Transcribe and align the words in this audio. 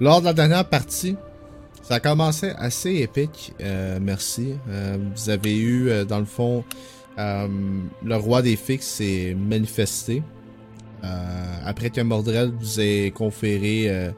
Lors 0.00 0.20
de 0.20 0.24
la 0.24 0.32
dernière 0.32 0.64
partie, 0.64 1.16
ça 1.82 1.96
a 1.96 2.00
commencé 2.00 2.52
assez 2.56 2.94
épique, 2.96 3.52
euh, 3.60 3.98
merci. 4.00 4.54
Euh, 4.70 4.96
vous 5.14 5.28
avez 5.28 5.54
eu, 5.58 5.90
euh, 5.90 6.06
dans 6.06 6.20
le 6.20 6.24
fond, 6.24 6.64
euh, 7.18 7.46
le 8.02 8.16
roi 8.16 8.40
des 8.40 8.56
fixes 8.56 8.86
s'est 8.86 9.36
manifesté. 9.38 10.22
Euh, 11.04 11.54
après 11.66 11.90
que 11.90 12.00
Mordrel 12.00 12.50
vous 12.58 12.80
ait 12.80 13.10
conféré 13.10 14.10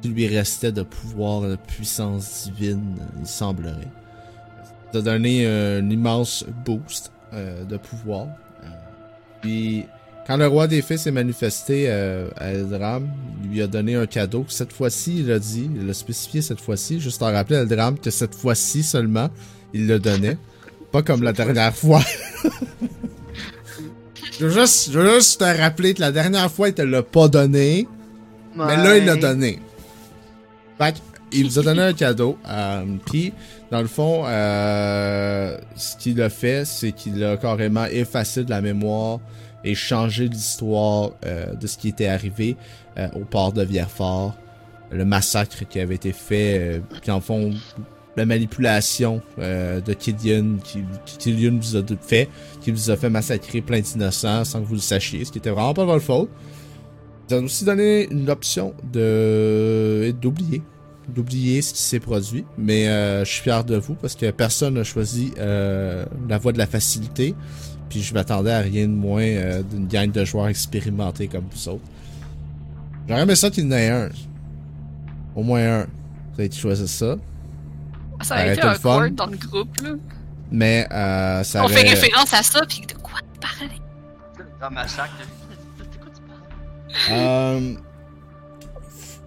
qu'il 0.00 0.14
lui 0.14 0.26
restait 0.28 0.72
de 0.72 0.82
pouvoir, 0.82 1.42
de 1.42 1.56
puissance 1.56 2.44
divine, 2.50 2.96
il 3.20 3.26
semblerait. 3.26 3.90
Ça 4.92 5.00
a 5.00 5.02
donné 5.02 5.46
un 5.46 5.90
immense 5.90 6.46
boost 6.64 7.12
de 7.32 7.76
pouvoir. 7.76 8.28
Puis, 9.42 9.84
quand 10.26 10.36
le 10.36 10.46
roi 10.46 10.66
des 10.66 10.80
fées 10.80 10.96
s'est 10.96 11.10
manifesté 11.10 11.86
euh, 11.88 12.28
à 12.36 12.52
Eldram, 12.52 13.08
il 13.42 13.50
lui 13.50 13.62
a 13.62 13.66
donné 13.66 13.94
un 13.94 14.06
cadeau. 14.06 14.46
Cette 14.48 14.72
fois-ci, 14.72 15.20
il 15.20 15.30
a 15.30 15.38
dit, 15.38 15.70
il 15.74 15.86
l'a 15.86 15.94
spécifié 15.94 16.40
cette 16.40 16.60
fois-ci, 16.60 17.00
juste 17.00 17.22
en 17.22 17.30
rappeler 17.30 17.56
à 17.56 17.60
Eldram 17.60 17.98
que 17.98 18.10
cette 18.10 18.34
fois-ci 18.34 18.82
seulement, 18.82 19.28
il 19.74 19.86
le 19.86 19.98
donnait. 19.98 20.38
Pas 20.92 21.02
comme 21.02 21.22
la 21.22 21.32
dernière 21.32 21.74
fois. 21.74 22.00
je, 24.38 24.46
veux 24.46 24.60
juste, 24.60 24.92
je 24.92 24.98
veux 24.98 25.14
juste 25.16 25.40
te 25.40 25.60
rappeler 25.60 25.92
que 25.92 26.00
la 26.00 26.12
dernière 26.12 26.50
fois, 26.50 26.68
il 26.68 26.74
te 26.74 26.82
l'a 26.82 27.02
pas 27.02 27.28
donné. 27.28 27.86
Mais 28.56 28.76
là, 28.76 28.96
il 28.96 29.04
l'a 29.04 29.16
donné. 29.16 29.58
Fait 30.78 30.94
il 31.34 31.48
vous 31.48 31.58
a 31.58 31.62
donné 31.62 31.82
un 31.82 31.92
cadeau. 31.92 32.38
Euh, 32.48 32.84
Puis, 33.06 33.32
dans 33.70 33.82
le 33.82 33.88
fond, 33.88 34.24
euh, 34.26 35.58
ce 35.76 35.96
qu'il 35.96 36.22
a 36.22 36.30
fait, 36.30 36.64
c'est 36.64 36.92
qu'il 36.92 37.22
a 37.24 37.36
carrément 37.36 37.86
effacé 37.86 38.44
de 38.44 38.50
la 38.50 38.60
mémoire 38.60 39.18
et 39.64 39.74
changé 39.74 40.28
l'histoire 40.28 41.12
euh, 41.24 41.54
de 41.54 41.66
ce 41.66 41.78
qui 41.78 41.88
était 41.88 42.06
arrivé 42.06 42.56
euh, 42.98 43.08
au 43.14 43.20
port 43.20 43.52
de 43.52 43.62
Vierfort. 43.62 44.34
Le 44.90 45.04
massacre 45.04 45.66
qui 45.68 45.80
avait 45.80 45.94
été 45.94 46.12
fait, 46.12 46.58
euh, 46.58 46.80
puis 47.00 47.10
en 47.10 47.20
fond, 47.20 47.52
la 48.16 48.26
manipulation 48.26 49.22
euh, 49.38 49.80
de 49.80 49.92
Killian, 49.92 50.58
qui, 50.62 50.84
Killian 51.18 51.58
vous 51.60 51.76
a 51.76 51.82
fait, 52.00 52.28
qui 52.60 52.70
vous 52.70 52.90
a 52.90 52.96
fait 52.96 53.10
massacrer 53.10 53.60
plein 53.60 53.80
d'innocents 53.80 54.44
sans 54.44 54.60
que 54.60 54.66
vous 54.66 54.74
le 54.74 54.80
sachiez, 54.80 55.24
ce 55.24 55.32
qui 55.32 55.38
était 55.38 55.50
vraiment 55.50 55.74
pas 55.74 55.84
votre 55.84 56.04
faute. 56.04 56.30
Vous 57.28 57.34
avez 57.34 57.44
aussi 57.44 57.64
donné 57.64 58.06
une 58.10 58.28
option 58.28 58.74
d'oublier 58.92 60.62
d'oublier 61.08 61.62
ce 61.62 61.74
qui 61.74 61.82
s'est 61.82 62.00
produit, 62.00 62.44
mais 62.56 62.88
euh, 62.88 63.24
je 63.24 63.30
suis 63.30 63.42
fier 63.42 63.64
de 63.64 63.76
vous 63.76 63.94
parce 63.94 64.14
que 64.14 64.30
personne 64.30 64.74
n'a 64.74 64.84
choisi 64.84 65.32
euh, 65.38 66.04
la 66.28 66.38
voie 66.38 66.52
de 66.52 66.58
la 66.58 66.66
facilité, 66.66 67.34
puis 67.94 68.02
je 68.02 68.12
m'attendais 68.12 68.50
à 68.50 68.58
rien 68.58 68.88
de 68.88 68.92
moins 68.92 69.22
euh, 69.22 69.62
d'une 69.62 69.86
gang 69.86 70.10
de 70.10 70.24
joueurs 70.24 70.48
expérimentés 70.48 71.28
comme 71.28 71.44
vous 71.48 71.68
autres. 71.68 71.84
J'aurais 73.08 73.22
aimé 73.22 73.36
ça 73.36 73.50
qu'il 73.50 73.62
y 73.62 73.66
en 73.68 73.70
ait 73.70 73.88
un. 73.88 74.08
Au 75.36 75.44
moins 75.44 75.60
un. 75.82 75.86
Vous 76.32 76.40
avez 76.40 76.50
choisi 76.50 76.88
ça. 76.88 77.14
Ça 78.22 78.34
a 78.34 78.38
Arrête 78.38 78.58
été 78.58 78.66
un 78.66 78.74
fun. 78.74 79.10
dans 79.10 79.26
le 79.26 79.36
groupe, 79.36 79.80
là. 79.80 79.90
Mais 80.50 80.88
euh, 80.90 81.44
ça 81.44 81.64
On 81.64 81.68
fait 81.68 81.82
aurait... 81.82 81.90
référence 81.90 82.34
à 82.34 82.42
ça, 82.42 82.62
puis 82.68 82.80
de 82.84 82.94
quoi 82.94 83.20
parler? 83.40 83.70
Dans 84.60 84.70
ma 84.72 84.88
sac, 84.88 85.10
de 85.78 85.84
quoi 85.84 86.10
tu 86.12 86.20
parles? 86.22 87.12
Euh, 87.12 87.74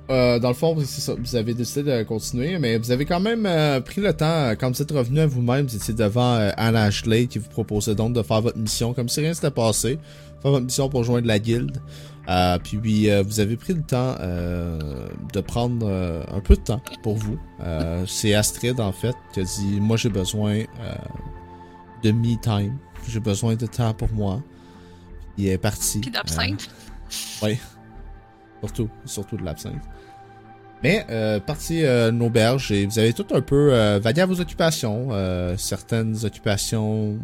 euh, 0.09 0.39
dans 0.39 0.47
le 0.49 0.53
fond, 0.53 0.75
c'est 0.79 1.01
ça. 1.01 1.15
Vous 1.17 1.35
avez 1.35 1.53
décidé 1.53 1.83
de 1.83 2.03
continuer, 2.03 2.57
mais 2.59 2.77
vous 2.77 2.91
avez 2.91 3.05
quand 3.05 3.19
même 3.19 3.45
euh, 3.45 3.81
pris 3.81 4.01
le 4.01 4.13
temps, 4.13 4.25
euh, 4.25 4.55
quand 4.55 4.71
vous 4.73 4.81
êtes 4.81 4.91
revenu 4.91 5.19
à 5.19 5.27
vous-même, 5.27 5.65
vous 5.65 5.75
étiez 5.75 5.93
devant 5.93 6.35
euh, 6.35 6.51
Anne 6.57 6.75
Ashley 6.75 7.27
qui 7.27 7.39
vous 7.39 7.49
proposait 7.49 7.95
donc 7.95 8.13
de 8.13 8.21
faire 8.21 8.41
votre 8.41 8.57
mission, 8.57 8.93
comme 8.93 9.09
si 9.09 9.19
rien 9.19 9.33
s'était 9.33 9.51
passé. 9.51 9.99
Faire 10.41 10.51
votre 10.51 10.65
mission 10.65 10.87
pour 10.89 11.03
joindre 11.03 11.27
la 11.27 11.39
guilde. 11.39 11.81
Euh, 12.29 12.57
puis 12.61 13.09
euh, 13.09 13.23
vous 13.25 13.39
avez 13.39 13.55
pris 13.55 13.73
le 13.73 13.81
temps 13.81 14.15
euh, 14.19 15.07
de 15.33 15.39
prendre 15.39 15.87
un 15.87 16.39
peu 16.41 16.55
de 16.55 16.61
temps 16.61 16.81
pour 17.01 17.15
vous. 17.15 17.39
Euh, 17.61 18.05
c'est 18.05 18.33
Astrid 18.33 18.79
en 18.81 18.91
fait 18.91 19.15
qui 19.33 19.39
a 19.39 19.43
dit 19.43 19.79
Moi 19.79 19.95
j'ai 19.95 20.09
besoin 20.09 20.59
euh, 20.59 20.95
de 22.03 22.11
me 22.11 22.35
time. 22.41 22.77
J'ai 23.07 23.21
besoin 23.21 23.55
de 23.55 23.65
temps 23.65 23.93
pour 23.93 24.11
moi. 24.11 24.43
Il 25.37 25.47
est 25.47 25.57
parti. 25.57 25.99
Puis 25.99 26.11
d'absinthe. 26.11 26.69
Oui. 27.41 27.57
Surtout, 28.61 28.89
surtout 29.05 29.37
de 29.37 29.43
l'absinthe. 29.43 29.81
Mais, 30.83 31.05
euh, 31.09 31.39
parti 31.39 31.83
euh, 31.83 32.11
une 32.11 32.21
auberge 32.21 32.71
et 32.71 32.85
vous 32.85 32.99
avez 32.99 33.11
tout 33.13 33.25
un 33.33 33.41
peu 33.41 33.73
euh, 33.73 33.99
vagué 33.99 34.21
à 34.21 34.25
vos 34.25 34.39
occupations. 34.39 35.07
euh, 35.11 35.57
certaines 35.57 36.23
occupations 36.23 37.17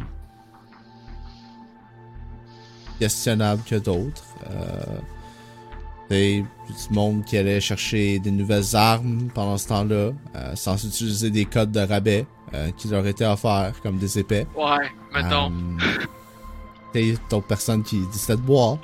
questionnables 2.98 3.62
que 3.64 3.76
d'autres. 3.76 4.24
Euh, 4.50 5.00
du 6.10 6.44
monde 6.90 7.24
qui 7.24 7.36
allait 7.36 7.60
chercher 7.60 8.18
des 8.20 8.30
nouvelles 8.30 8.76
armes 8.76 9.28
pendant 9.34 9.58
ce 9.58 9.68
temps-là, 9.68 10.10
euh, 10.36 10.54
sans 10.54 10.82
utiliser 10.84 11.30
des 11.30 11.44
codes 11.44 11.72
de 11.72 11.80
rabais 11.80 12.24
euh, 12.52 12.70
qui 12.76 12.88
leur 12.88 13.04
étaient 13.06 13.24
offerts, 13.24 13.74
comme 13.82 13.98
des 13.98 14.18
épais. 14.18 14.46
Ouais, 14.56 14.88
mettons. 15.12 15.50
T'as 16.92 17.00
d'autres 17.30 17.46
personnes 17.46 17.82
qui 17.82 18.00
décidaient 18.12 18.36
de 18.36 18.42
boire. 18.42 18.78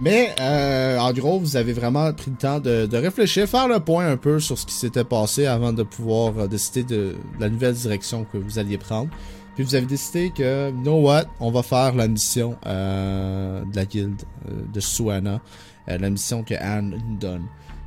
Mais 0.00 0.34
euh, 0.40 0.98
en 0.98 1.12
gros, 1.12 1.40
vous 1.40 1.56
avez 1.56 1.72
vraiment 1.72 2.12
pris 2.12 2.30
le 2.30 2.36
temps 2.36 2.60
de, 2.60 2.86
de 2.86 2.96
réfléchir, 2.96 3.48
faire 3.48 3.66
le 3.66 3.80
point 3.80 4.06
un 4.08 4.16
peu 4.16 4.38
sur 4.38 4.56
ce 4.56 4.64
qui 4.64 4.74
s'était 4.74 5.04
passé 5.04 5.46
avant 5.46 5.72
de 5.72 5.82
pouvoir 5.82 6.38
euh, 6.38 6.46
décider 6.46 6.84
de, 6.84 6.96
de 6.96 7.40
la 7.40 7.48
nouvelle 7.48 7.74
direction 7.74 8.24
que 8.32 8.38
vous 8.38 8.58
alliez 8.60 8.78
prendre. 8.78 9.10
Puis 9.56 9.64
vous 9.64 9.74
avez 9.74 9.86
décidé 9.86 10.30
que, 10.30 10.70
you 10.70 10.82
know 10.82 11.00
what, 11.00 11.24
on 11.40 11.50
va 11.50 11.64
faire 11.64 11.92
la 11.96 12.06
mission 12.06 12.56
euh, 12.64 13.64
de 13.64 13.74
la 13.74 13.84
guilde 13.86 14.22
euh, 14.48 14.52
de 14.72 14.78
Suana, 14.78 15.40
euh, 15.88 15.98
la 15.98 16.10
mission 16.10 16.44
que 16.44 16.54
Anne 16.54 16.90
nous 17.08 17.16
donne. 17.16 17.46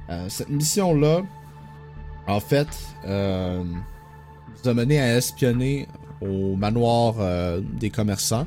Euh, 0.10 0.26
cette 0.28 0.50
mission-là, 0.50 1.22
en 2.28 2.42
fait, 2.42 2.68
vous 3.06 4.70
a 4.70 4.74
mené 4.74 5.00
à 5.00 5.16
espionner 5.16 5.88
au 6.22 6.58
manoir 6.58 7.16
des 7.80 7.90
commerçants. 7.90 8.46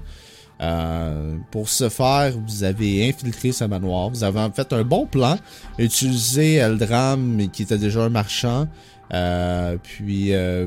Euh, 0.60 1.36
pour 1.50 1.68
ce 1.68 1.88
faire, 1.88 2.32
vous 2.46 2.62
avez 2.64 3.08
infiltré 3.08 3.52
ce 3.52 3.64
manoir. 3.64 4.10
Vous 4.10 4.22
avez 4.24 4.40
en 4.40 4.50
fait 4.52 4.72
un 4.72 4.82
bon 4.84 5.06
plan. 5.06 5.36
Utilisé 5.78 6.54
Eldram, 6.54 7.48
qui 7.52 7.62
était 7.62 7.78
déjà 7.78 8.04
un 8.04 8.08
marchand. 8.08 8.68
Euh, 9.12 9.76
puis 9.82 10.32
euh, 10.32 10.66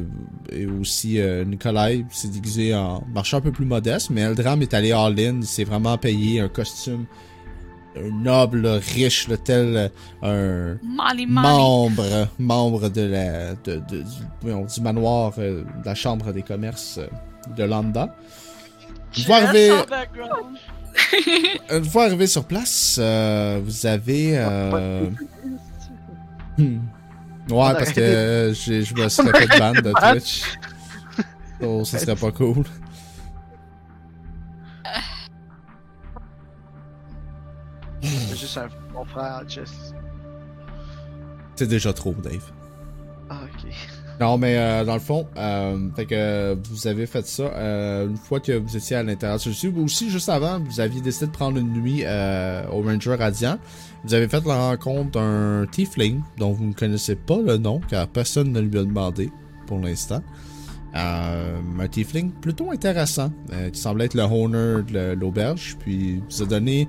et 0.51 0.67
aussi 0.67 1.19
euh, 1.19 1.43
Nikolai 1.43 2.05
s'est 2.11 2.27
déguisé 2.27 2.73
en 2.75 3.03
marchand 3.13 3.37
un 3.37 3.41
peu 3.41 3.51
plus 3.51 3.65
modeste, 3.65 4.09
mais 4.11 4.21
Eldram 4.21 4.61
est 4.61 4.73
allé 4.73 4.91
all-in. 4.91 5.37
Il 5.41 5.45
s'est 5.47 5.63
vraiment 5.63 5.97
payé 5.97 6.39
un 6.41 6.47
costume 6.49 7.05
un 7.99 8.11
noble, 8.23 8.67
riche, 8.67 9.27
tel 9.43 9.89
euh, 10.23 10.75
un 11.41 11.41
membre, 11.41 12.27
membre 12.37 12.89
de 12.89 13.01
la, 13.01 13.55
de, 13.55 13.81
de- 13.89 14.03
du, 14.03 14.73
du 14.75 14.81
manoir 14.81 15.33
euh, 15.39 15.63
de 15.63 15.85
la 15.85 15.95
chambre 15.95 16.31
des 16.31 16.43
commerces 16.43 16.99
de 17.57 17.63
Landa. 17.63 18.15
Une 19.17 19.23
fois 19.23 19.37
arrivé, 19.37 19.71
une 21.71 21.85
fois 21.85 22.05
arrivé 22.05 22.27
sur 22.27 22.45
place, 22.45 22.97
euh, 22.99 23.59
vous 23.63 23.85
avez. 23.85 24.37
Euh... 24.37 25.09
hmm. 26.57 26.79
Ouais, 27.49 27.73
parce 27.73 27.91
que 27.93 28.01
euh, 28.01 28.53
j'ai- 28.53 28.83
je 28.83 28.93
me 28.93 29.07
serais 29.07 29.47
fait 29.47 29.59
ban 29.59 29.71
de 29.73 29.93
Twitch. 30.13 30.43
Oh, 31.61 31.83
ça 31.85 31.97
serait 31.99 32.15
pas 32.15 32.31
cool. 32.31 32.63
C'est 38.01 38.37
juste 38.37 38.57
un 38.57 38.67
mon 38.93 39.05
frère, 39.05 39.43
Jess. 39.47 39.93
C'est 41.55 41.67
déjà 41.67 41.93
trop, 41.93 42.13
Dave. 42.13 42.51
Non, 44.19 44.37
mais 44.39 44.57
euh, 44.57 44.83
dans 44.83 44.95
le 44.95 44.99
fond, 44.99 45.27
euh, 45.37 45.89
fait 45.95 46.05
que 46.05 46.57
vous 46.69 46.87
avez 46.87 47.05
fait 47.05 47.25
ça 47.27 47.43
euh, 47.43 48.07
une 48.07 48.17
fois 48.17 48.39
que 48.39 48.51
vous 48.51 48.75
étiez 48.75 48.95
à 48.95 49.03
l'intérieur 49.03 49.37
de 49.37 49.43
celui 49.43 49.79
Aussi, 49.79 50.09
juste 50.09 50.29
avant, 50.29 50.59
vous 50.59 50.79
aviez 50.79 51.01
décidé 51.01 51.27
de 51.27 51.31
prendre 51.31 51.57
une 51.59 51.71
nuit 51.71 52.01
euh, 52.03 52.63
au 52.71 52.81
Ranger 52.81 53.13
Radiant. 53.15 53.59
Vous 54.03 54.13
avez 54.15 54.27
fait 54.27 54.43
la 54.45 54.69
rencontre 54.69 55.11
d'un 55.11 55.67
Tiefling 55.71 56.21
dont 56.37 56.51
vous 56.51 56.65
ne 56.65 56.73
connaissez 56.73 57.15
pas 57.15 57.37
le 57.37 57.57
nom 57.57 57.79
car 57.89 58.07
personne 58.07 58.51
ne 58.51 58.59
lui 58.59 58.79
a 58.79 58.83
demandé 58.83 59.31
pour 59.67 59.79
l'instant. 59.79 60.23
Euh, 60.95 61.59
un 61.79 61.87
Tiefling 61.87 62.31
plutôt 62.31 62.71
intéressant 62.71 63.31
euh, 63.53 63.69
qui 63.69 63.79
semblait 63.79 64.05
être 64.05 64.15
le 64.15 64.23
owner 64.23 64.81
de 64.91 65.13
l'auberge. 65.19 65.77
Puis 65.79 66.23
vous 66.29 66.41
a 66.41 66.45
donné 66.45 66.87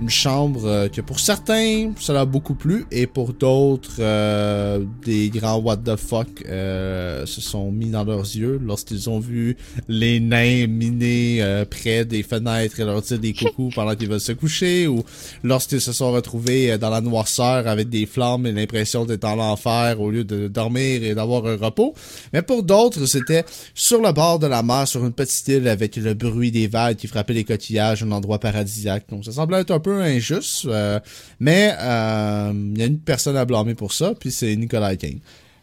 une 0.00 0.10
chambre 0.10 0.66
euh, 0.66 0.88
que 0.88 1.00
pour 1.00 1.20
certains, 1.20 1.92
ça 1.98 2.12
leur 2.12 2.22
a 2.22 2.26
beaucoup 2.26 2.54
plu, 2.54 2.86
et 2.90 3.06
pour 3.06 3.32
d'autres, 3.32 3.96
euh, 4.00 4.84
des 5.04 5.30
grands 5.30 5.58
what 5.58 5.78
the 5.78 5.96
fuck 5.96 6.28
euh, 6.48 7.24
se 7.26 7.40
sont 7.40 7.70
mis 7.70 7.90
dans 7.90 8.04
leurs 8.04 8.20
yeux 8.20 8.60
lorsqu'ils 8.62 9.08
ont 9.08 9.20
vu 9.20 9.56
les 9.88 10.20
nains 10.20 10.66
miner 10.66 11.42
euh, 11.42 11.64
près 11.64 12.04
des 12.04 12.22
fenêtres 12.22 12.80
et 12.80 12.84
leur 12.84 13.02
dire 13.02 13.18
des 13.18 13.32
coucous 13.34 13.70
pendant 13.74 13.94
qu'ils 13.94 14.08
veulent 14.08 14.20
se 14.20 14.32
coucher, 14.32 14.86
ou 14.86 15.02
lorsqu'ils 15.42 15.80
se 15.80 15.92
sont 15.92 16.12
retrouvés 16.12 16.72
euh, 16.72 16.78
dans 16.78 16.90
la 16.90 17.00
noirceur 17.00 17.66
avec 17.66 17.88
des 17.88 18.06
flammes 18.06 18.46
et 18.46 18.52
l'impression 18.52 19.04
d'être 19.04 19.24
en 19.24 19.38
enfer 19.38 20.00
au 20.00 20.10
lieu 20.10 20.24
de 20.24 20.48
dormir 20.48 21.02
et 21.02 21.14
d'avoir 21.14 21.46
un 21.46 21.56
repos. 21.56 21.94
Mais 22.32 22.42
pour 22.42 22.62
d'autres, 22.62 23.06
c'était 23.06 23.44
sur 23.74 24.00
le 24.02 24.12
bord 24.12 24.38
de 24.38 24.46
la 24.46 24.62
mer, 24.62 24.86
sur 24.86 25.04
une 25.04 25.12
petite 25.12 25.48
île 25.48 25.68
avec 25.68 25.96
le 25.96 26.14
bruit 26.14 26.50
des 26.50 26.66
vagues 26.66 26.96
qui 26.96 27.06
frappaient 27.06 27.34
les 27.34 27.44
coquillages, 27.44 28.02
un 28.02 28.10
endroit 28.12 28.38
paradisiaque. 28.38 29.04
Donc 29.10 29.24
ça 29.24 29.32
semblait 29.32 29.60
être 29.60 29.70
un 29.70 29.80
peu 29.86 30.02
injuste, 30.02 30.66
euh, 30.66 30.98
mais 31.38 31.72
euh, 31.78 32.52
il 32.52 32.76
y 32.76 32.82
a 32.82 32.86
une 32.86 32.98
personne 32.98 33.36
à 33.36 33.44
blâmer 33.44 33.76
pour 33.76 33.92
ça, 33.92 34.14
puis 34.18 34.32
c'est 34.32 34.56
Nicolas 34.56 34.96
King. 34.96 35.20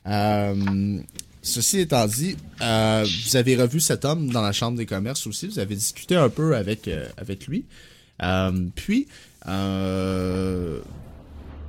Euh, 0.08 0.98
ceci 1.42 1.80
étant 1.82 2.08
dit, 2.08 2.38
vous 2.62 3.36
avez 3.36 3.58
revu 3.58 3.82
cet 3.82 4.06
homme 4.06 4.32
dans 4.32 4.42
la 4.42 4.54
chambre 4.54 4.78
des 4.78 4.86
commerces 4.86 5.28
aussi, 5.28 5.48
vous 5.48 5.60
avez 5.60 5.76
discuté 5.76 6.16
un 6.16 6.30
peu 6.30 6.56
avec, 6.56 6.90
avec 7.18 7.48
lui. 7.48 7.66
Puis, 8.76 9.08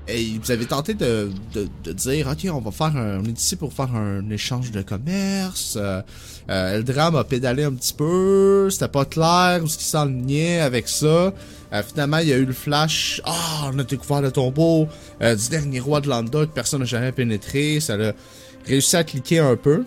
et 0.06 0.39
vous 0.43 0.51
avez 0.51 0.67
tenté 0.67 0.95
de, 0.95 1.31
de, 1.55 1.69
de 1.83 1.93
dire, 1.93 2.29
ok, 2.29 2.51
on 2.53 2.61
va 2.61 2.71
faire 2.71 2.97
un, 2.97 3.21
on 3.21 3.25
est 3.25 3.41
ici 3.41 3.56
pour 3.56 3.73
faire 3.73 3.95
un 3.95 4.29
échange 4.31 4.71
de 4.71 4.83
commerce. 4.83 5.79
Euh, 5.81 6.03
euh, 6.51 6.83
a 6.99 7.25
pédalé 7.25 7.65
un 7.65 7.73
petit 7.73 7.95
peu, 7.95 8.69
c'était 8.71 8.89
pas 8.89 9.06
clair 9.06 9.61
où 9.62 9.67
ce 9.67 9.79
qui 9.79 9.85
s'enlignait 9.85 10.61
avec 10.61 10.89
ça. 10.89 11.33
Euh, 11.73 11.83
finalement, 11.83 12.19
il 12.19 12.29
y 12.29 12.33
a 12.33 12.37
eu 12.37 12.45
le 12.45 12.53
flash. 12.53 13.23
Ah, 13.25 13.71
on 13.73 13.79
a 13.79 13.85
découvert 13.85 14.21
le 14.21 14.31
tombeau 14.31 14.87
euh, 15.23 15.35
du 15.35 15.49
dernier 15.49 15.81
roi 15.81 16.01
de 16.01 16.09
Landa 16.09 16.41
que 16.41 16.53
personne 16.53 16.81
n'a 16.81 16.87
jamais 16.87 17.12
pénétré. 17.12 17.81
Ça 17.81 17.95
a 17.95 18.12
réussi 18.67 18.97
à 18.97 19.05
cliquer 19.05 19.39
un 19.39 19.57
peu. 19.57 19.85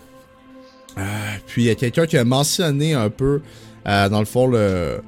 Euh, 0.98 1.02
puis 1.46 1.64
il 1.64 1.68
y 1.68 1.70
a 1.70 1.76
quelqu'un 1.76 2.08
qui 2.08 2.18
a 2.18 2.24
mentionné 2.24 2.94
un 2.96 3.10
peu, 3.10 3.42
euh, 3.88 4.10
dans 4.10 4.20
le 4.20 4.26
fond, 4.26 4.48
le 4.48 5.02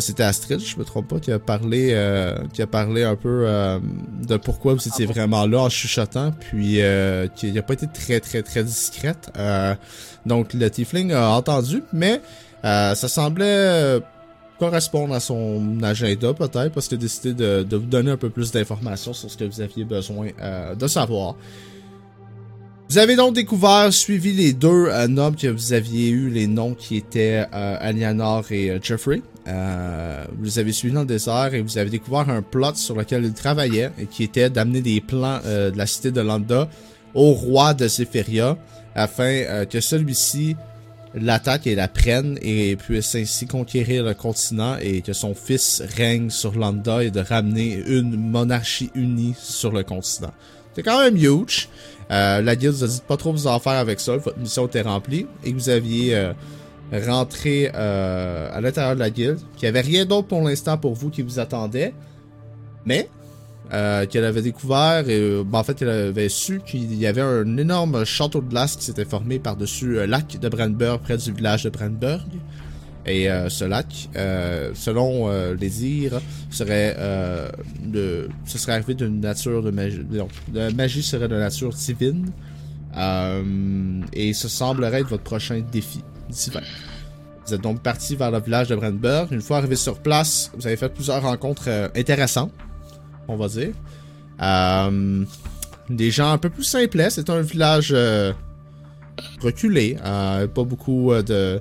c'était 0.00 0.22
Astrid, 0.22 0.60
je 0.60 0.76
me 0.78 0.84
trompe 0.84 1.08
pas, 1.08 1.20
qui 1.20 1.30
a 1.32 1.38
parlé, 1.38 1.90
euh, 1.92 2.36
qui 2.52 2.62
a 2.62 2.66
parlé 2.66 3.04
un 3.04 3.16
peu 3.16 3.44
euh, 3.46 3.78
de 4.26 4.36
pourquoi 4.36 4.74
vous 4.74 4.88
étiez 4.88 5.06
vraiment 5.06 5.46
là 5.46 5.60
en 5.60 5.68
chuchotant, 5.68 6.32
puis 6.32 6.80
euh, 6.80 7.28
qui 7.28 7.52
n'a 7.52 7.62
pas 7.62 7.74
été 7.74 7.86
très 7.86 8.20
très 8.20 8.42
très 8.42 8.64
discrète. 8.64 9.30
Euh, 9.36 9.74
donc 10.26 10.52
le 10.54 10.70
Tiefling 10.70 11.12
a 11.12 11.30
entendu, 11.30 11.82
mais 11.92 12.20
euh, 12.64 12.94
ça 12.94 13.08
semblait 13.08 13.44
euh, 13.46 14.00
correspondre 14.58 15.14
à 15.14 15.20
son 15.20 15.82
agenda 15.82 16.32
peut-être, 16.34 16.72
parce 16.72 16.88
qu'il 16.88 16.98
a 16.98 17.00
décidé 17.00 17.34
de, 17.34 17.62
de 17.62 17.76
vous 17.76 17.86
donner 17.86 18.10
un 18.10 18.16
peu 18.16 18.30
plus 18.30 18.52
d'informations 18.52 19.12
sur 19.12 19.30
ce 19.30 19.36
que 19.36 19.44
vous 19.44 19.60
aviez 19.60 19.84
besoin 19.84 20.28
euh, 20.40 20.74
de 20.74 20.86
savoir. 20.86 21.36
Vous 22.90 22.98
avez 22.98 23.16
donc 23.16 23.34
découvert, 23.34 23.92
suivi 23.92 24.32
les 24.32 24.52
deux 24.52 24.86
euh, 24.88 25.08
noms 25.08 25.32
que 25.32 25.48
vous 25.48 25.72
aviez 25.72 26.10
eu, 26.10 26.28
les 26.28 26.46
noms 26.46 26.74
qui 26.74 26.96
étaient 26.96 27.46
euh, 27.52 27.76
Alianor 27.80 28.44
et 28.50 28.70
euh, 28.70 28.78
Jeffrey. 28.80 29.22
Euh, 29.46 30.24
vous 30.38 30.58
avez 30.58 30.72
suivis 30.72 30.94
dans 30.94 31.00
le 31.00 31.06
désert 31.06 31.52
et 31.52 31.60
vous 31.60 31.76
avez 31.76 31.90
découvert 31.90 32.30
un 32.30 32.40
plot 32.40 32.74
sur 32.76 32.96
lequel 32.96 33.24
ils 33.24 33.34
travaillaient 33.34 33.90
et 33.98 34.06
qui 34.06 34.22
était 34.22 34.48
d'amener 34.48 34.80
des 34.80 35.00
plans 35.02 35.40
euh, 35.44 35.70
de 35.70 35.76
la 35.76 35.86
cité 35.86 36.10
de 36.10 36.20
Landa 36.20 36.68
au 37.12 37.32
roi 37.32 37.74
de 37.74 37.86
Zephyria 37.86 38.56
afin 38.94 39.24
euh, 39.24 39.64
que 39.66 39.80
celui-ci 39.80 40.56
l'attaque 41.14 41.66
et 41.66 41.74
la 41.74 41.88
prenne 41.88 42.38
et 42.40 42.74
puisse 42.76 43.14
ainsi 43.14 43.46
conquérir 43.46 44.04
le 44.04 44.14
continent 44.14 44.78
et 44.80 45.02
que 45.02 45.12
son 45.12 45.34
fils 45.34 45.82
règne 45.96 46.30
sur 46.30 46.54
Landa 46.58 47.04
et 47.04 47.10
de 47.10 47.20
ramener 47.20 47.82
une 47.86 48.16
monarchie 48.16 48.90
unie 48.94 49.34
sur 49.38 49.72
le 49.72 49.84
continent. 49.84 50.32
C'est 50.74 50.82
quand 50.82 51.00
même 51.00 51.16
huge. 51.16 51.68
Euh, 52.10 52.40
la 52.40 52.56
guilde 52.56 52.72
vous 52.72 52.84
a 52.84 52.88
dit 52.88 53.02
pas 53.06 53.16
trop 53.16 53.30
vous 53.30 53.46
en 53.46 53.60
faire 53.60 53.74
avec 53.74 54.00
ça. 54.00 54.16
Votre 54.16 54.38
mission 54.38 54.66
était 54.66 54.82
remplie 54.82 55.26
et 55.44 55.52
vous 55.52 55.68
aviez 55.68 56.32
euh, 56.92 57.02
rentré 57.10 57.70
euh, 57.74 58.48
à 58.52 58.60
l'intérieur 58.60 58.94
de 58.94 59.00
la 59.00 59.10
guilde. 59.10 59.38
Qu'il 59.56 59.66
n'y 59.66 59.76
avait 59.76 59.86
rien 59.86 60.04
d'autre 60.04 60.28
pour 60.28 60.42
l'instant 60.42 60.76
pour 60.76 60.94
vous 60.94 61.10
qui 61.10 61.22
vous 61.22 61.38
attendait. 61.38 61.94
Mais 62.84 63.08
euh, 63.72 64.04
qu'elle 64.06 64.24
avait 64.24 64.42
découvert, 64.42 65.08
et, 65.08 65.18
euh, 65.18 65.42
ben, 65.44 65.60
en 65.60 65.64
fait, 65.64 65.80
elle 65.80 65.88
avait 65.88 66.28
su 66.28 66.60
qu'il 66.64 66.94
y 66.94 67.06
avait 67.06 67.22
un 67.22 67.56
énorme 67.56 68.04
château 68.04 68.40
de 68.40 68.48
glace 68.48 68.76
qui 68.76 68.84
s'était 68.84 69.06
formé 69.06 69.38
par-dessus 69.38 69.94
le 69.94 70.06
lac 70.06 70.38
de 70.38 70.48
Brandberg, 70.48 71.00
près 71.00 71.16
du 71.16 71.32
village 71.32 71.64
de 71.64 71.70
Brandberg. 71.70 72.22
Et 73.06 73.30
euh, 73.30 73.50
ce 73.50 73.64
lac, 73.64 74.08
euh, 74.16 74.70
selon 74.74 75.28
euh, 75.28 75.54
les 75.60 75.68
dires, 75.68 76.20
serait 76.50 76.94
euh, 76.98 77.50
de, 77.84 78.28
ce 78.46 78.56
serait 78.56 78.72
arrivé 78.72 78.94
d'une 78.94 79.20
nature 79.20 79.62
de 79.62 79.70
magie. 79.70 80.00
Non, 80.10 80.28
la 80.54 80.70
magie 80.70 81.02
serait 81.02 81.28
de 81.28 81.36
nature 81.36 81.70
divine. 81.70 82.30
Euh, 82.96 84.00
et 84.12 84.32
ce 84.32 84.48
semblerait 84.48 85.00
être 85.00 85.08
votre 85.08 85.22
prochain 85.22 85.62
défi 85.72 86.02
Vous 87.46 87.52
êtes 87.52 87.60
donc 87.60 87.82
parti 87.82 88.16
vers 88.16 88.30
le 88.30 88.40
village 88.40 88.68
de 88.68 88.76
Brandberg. 88.76 89.30
Une 89.30 89.42
fois 89.42 89.58
arrivé 89.58 89.76
sur 89.76 89.98
place, 89.98 90.50
vous 90.56 90.66
avez 90.66 90.76
fait 90.76 90.88
plusieurs 90.88 91.22
rencontres 91.22 91.68
euh, 91.68 91.88
intéressantes, 91.94 92.52
on 93.28 93.36
va 93.36 93.48
dire. 93.48 93.72
Euh, 94.40 95.24
des 95.90 96.10
gens 96.10 96.32
un 96.32 96.38
peu 96.38 96.48
plus 96.48 96.64
simplets. 96.64 97.10
C'est 97.10 97.28
un 97.28 97.42
village 97.42 97.90
euh, 97.94 98.32
reculé. 99.42 99.96
pas 100.02 100.64
beaucoup 100.64 101.12
de 101.12 101.60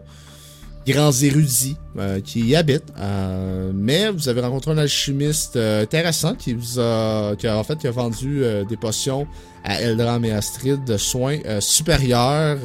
grands 0.88 1.12
érudits 1.12 1.77
qui 2.24 2.42
y 2.42 2.56
habitent. 2.56 2.94
Mais 3.74 4.09
vous 4.09 4.30
avez 4.30 4.39
rencontré 4.39 4.71
un 4.71 4.77
alchimiste 4.77 5.57
intéressant 5.57 6.36
qui 6.36 6.54
vous 6.54 6.80
a, 6.80 7.33
en 7.33 7.63
fait 7.66 7.77
qui 7.77 7.88
a 7.88 7.92
vendu 7.92 8.44
des 8.69 8.77
potions 8.77 9.27
à 9.66 9.81
Eldram 9.81 10.24
et 10.24 10.31
Astrid 10.31 10.86
de 10.86 10.95
soins 10.95 11.39
supérieurs. 11.59 12.59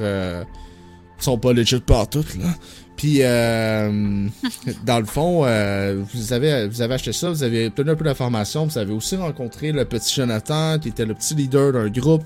Sont 1.18 1.38
pas 1.38 1.52
legit 1.52 1.80
partout 1.80 2.24
là. 2.40 2.48
Puis 2.96 3.18
euh, 3.22 4.26
dans 4.86 4.98
le 4.98 5.04
fond, 5.06 5.42
euh, 5.44 6.02
vous 6.14 6.32
avez 6.32 6.66
vous 6.68 6.80
avez 6.82 6.94
acheté 6.94 7.12
ça, 7.12 7.30
vous 7.30 7.42
avez 7.42 7.66
obtenu 7.66 7.90
un 7.90 7.94
peu 7.94 8.04
d'informations, 8.04 8.66
vous 8.66 8.78
avez 8.78 8.92
aussi 8.92 9.16
rencontré 9.16 9.70
le 9.72 9.84
petit 9.84 10.14
Jonathan 10.14 10.78
qui 10.78 10.88
était 10.88 11.04
le 11.06 11.14
petit 11.14 11.34
leader 11.34 11.72
d'un 11.72 11.88
groupe. 11.88 12.24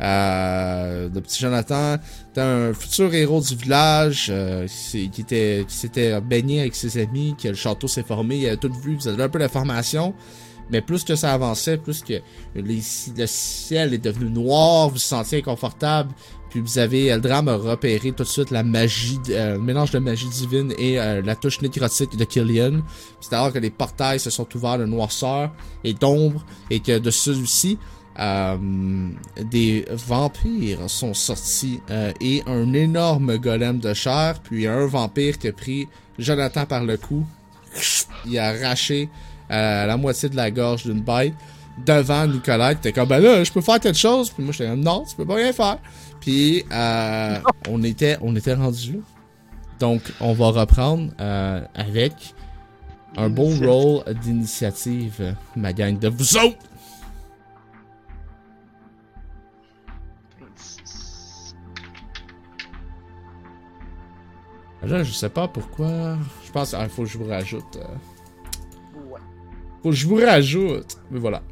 Euh, 0.00 1.08
le 1.14 1.20
petit 1.20 1.40
Jonathan 1.40 1.96
était 2.30 2.40
un 2.40 2.74
futur 2.74 3.14
héros 3.14 3.40
du 3.40 3.54
village 3.54 4.26
euh, 4.30 4.66
qui 4.90 5.10
était 5.18 5.64
qui 5.68 5.74
s'était 5.74 6.20
baigné 6.20 6.60
avec 6.60 6.74
ses 6.74 6.98
amis, 7.00 7.34
que 7.40 7.48
le 7.48 7.54
château 7.54 7.86
s'est 7.88 8.02
formé, 8.02 8.36
il 8.38 8.48
a 8.48 8.56
tout 8.56 8.72
vu, 8.72 8.96
vous 8.96 9.08
avez 9.08 9.22
un 9.22 9.28
peu 9.28 9.38
d'informations. 9.38 10.14
Mais 10.70 10.80
plus 10.80 11.04
que 11.04 11.14
ça 11.14 11.32
avançait, 11.34 11.76
plus 11.76 12.00
que 12.02 12.14
les- 12.54 12.80
le 13.18 13.26
ciel 13.26 13.92
est 13.92 13.98
devenu 13.98 14.30
noir, 14.30 14.88
vous 14.88 14.94
vous 14.94 14.98
sentiez 14.98 15.38
inconfortable, 15.40 16.10
puis 16.54 16.60
vous 16.60 16.78
avez 16.78 17.06
Eldram 17.06 17.48
a 17.48 17.56
repéré 17.56 18.12
tout 18.12 18.22
de 18.22 18.28
suite 18.28 18.52
la 18.52 18.62
magie, 18.62 19.18
euh, 19.30 19.54
le 19.54 19.58
mélange 19.58 19.90
de 19.90 19.98
magie 19.98 20.28
divine 20.28 20.72
et 20.78 21.00
euh, 21.00 21.20
la 21.20 21.34
touche 21.34 21.60
nécrotique 21.62 22.16
de 22.16 22.22
Killian. 22.22 22.82
C'est 23.20 23.32
alors 23.32 23.52
que 23.52 23.58
les 23.58 23.70
portails 23.70 24.20
se 24.20 24.30
sont 24.30 24.46
ouverts 24.54 24.78
de 24.78 24.84
noirceur 24.84 25.50
et 25.82 25.94
d'ombre 25.94 26.46
et 26.70 26.78
que 26.78 26.96
de 27.00 27.10
celui-ci, 27.10 27.76
euh, 28.20 28.56
des 29.50 29.84
vampires 29.90 30.88
sont 30.88 31.12
sortis 31.12 31.80
euh, 31.90 32.12
et 32.20 32.44
un 32.46 32.72
énorme 32.72 33.36
golem 33.38 33.80
de 33.80 33.92
chair, 33.92 34.38
puis 34.38 34.68
un 34.68 34.86
vampire 34.86 35.38
qui 35.38 35.48
a 35.48 35.52
pris 35.52 35.88
Jonathan 36.20 36.66
par 36.66 36.84
le 36.84 36.96
cou. 36.98 37.26
Il 38.26 38.38
a 38.38 38.50
arraché 38.50 39.08
euh, 39.50 39.86
la 39.86 39.96
moitié 39.96 40.28
de 40.28 40.36
la 40.36 40.52
gorge 40.52 40.84
d'une 40.84 41.00
bête 41.00 41.34
devant 41.84 42.30
qui 42.30 42.50
était 42.50 42.92
comme 42.92 43.08
ben 43.08 43.18
là 43.18 43.42
je 43.42 43.52
peux 43.52 43.60
faire 43.60 43.80
quelque 43.80 43.98
chose? 43.98 44.30
Puis 44.30 44.42
moi 44.42 44.52
j'étais 44.52 44.70
comme 44.70 44.80
non 44.80 45.04
tu 45.08 45.16
peux 45.16 45.24
pas 45.24 45.34
rien 45.34 45.52
faire 45.52 45.78
puis 46.24 46.64
euh, 46.72 47.38
on 47.68 47.82
était 47.82 48.16
on 48.22 48.34
était 48.34 48.54
rendu 48.54 48.94
là. 48.94 48.98
Donc 49.78 50.00
on 50.20 50.32
va 50.32 50.46
reprendre 50.52 51.10
euh, 51.20 51.60
avec 51.74 52.34
un 53.18 53.28
bon 53.28 53.54
rôle 53.58 54.14
d'initiative 54.22 55.36
ma 55.54 55.74
gang 55.74 55.98
de 55.98 56.08
vous 56.08 56.36
autres. 56.38 56.56
26. 60.40 61.54
là 64.82 65.02
je 65.02 65.12
sais 65.12 65.28
pas 65.28 65.46
pourquoi. 65.48 66.16
Je 66.46 66.52
pense 66.52 66.70
qu'il 66.74 66.88
faut 66.88 67.02
que 67.02 67.08
je 67.08 67.18
vous 67.18 67.28
rajoute 67.28 67.76
euh, 67.76 69.00
Ouais. 69.10 69.20
faut 69.82 69.90
que 69.90 69.96
je 69.96 70.06
vous 70.06 70.16
rajoute. 70.16 70.96
Mais 71.10 71.18
voilà 71.18 71.42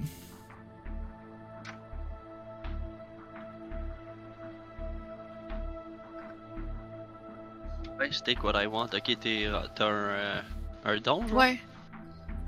Ouais, 8.02 8.10
take 8.24 8.42
what 8.42 8.60
I 8.62 8.66
want. 8.66 8.88
Ok, 8.94 9.16
t'es, 9.20 9.46
euh, 9.46 9.60
t'as 9.74 9.86
un, 9.86 9.90
euh, 9.90 10.40
un 10.84 10.96
don, 10.98 11.26
genre? 11.26 11.38
Ouais. 11.38 11.60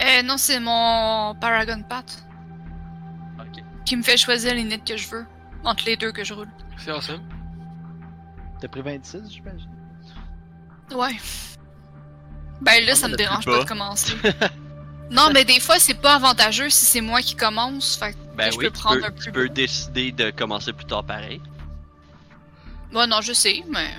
Euh, 0.02 0.22
non, 0.22 0.36
c'est 0.36 0.58
mon 0.60 1.34
Paragon 1.40 1.82
Pat 1.88 2.04
Ok. 3.38 3.62
qui 3.86 3.96
me 3.96 4.02
fait 4.02 4.16
choisir 4.16 4.54
les 4.54 4.64
nets 4.64 4.84
que 4.84 4.96
je 4.96 5.08
veux. 5.08 5.26
Entre 5.64 5.84
les 5.86 5.96
deux 5.96 6.12
que 6.12 6.24
je 6.24 6.34
roule. 6.34 6.48
C'est 6.76 6.90
awesome. 6.90 7.22
T'as 8.60 8.68
pris 8.68 8.82
26, 8.82 9.30
j'imagine? 9.30 9.70
Ouais. 10.92 11.16
Ben 12.60 12.84
là, 12.84 12.92
Ah, 12.92 12.94
ça 12.96 13.08
me 13.08 13.16
dérange 13.16 13.44
pas 13.46 13.60
de 13.60 13.64
commencer. 13.68 14.14
non, 15.10 15.30
mais 15.32 15.44
des 15.44 15.60
fois, 15.60 15.78
c'est 15.78 15.94
pas 15.94 16.16
avantageux 16.16 16.68
si 16.70 16.84
c'est 16.84 17.00
moi 17.00 17.20
qui 17.22 17.34
commence. 17.36 17.96
Fait 17.96 18.12
que 18.12 18.18
Ben 18.36 18.50
je 18.52 18.58
oui, 18.58 18.66
peux 18.66 18.72
tu 18.72 18.80
prendre 18.80 19.00
peux, 19.00 19.06
un 19.06 19.10
tu 19.10 19.16
plus 19.16 19.32
peux 19.32 19.48
bas. 19.48 19.54
décider 19.54 20.12
de 20.12 20.30
commencer 20.30 20.72
plus 20.72 20.84
tard 20.86 21.04
pareil. 21.04 21.40
Ouais, 22.92 23.06
non, 23.06 23.20
je 23.22 23.32
sais, 23.32 23.62
mais. 23.70 23.90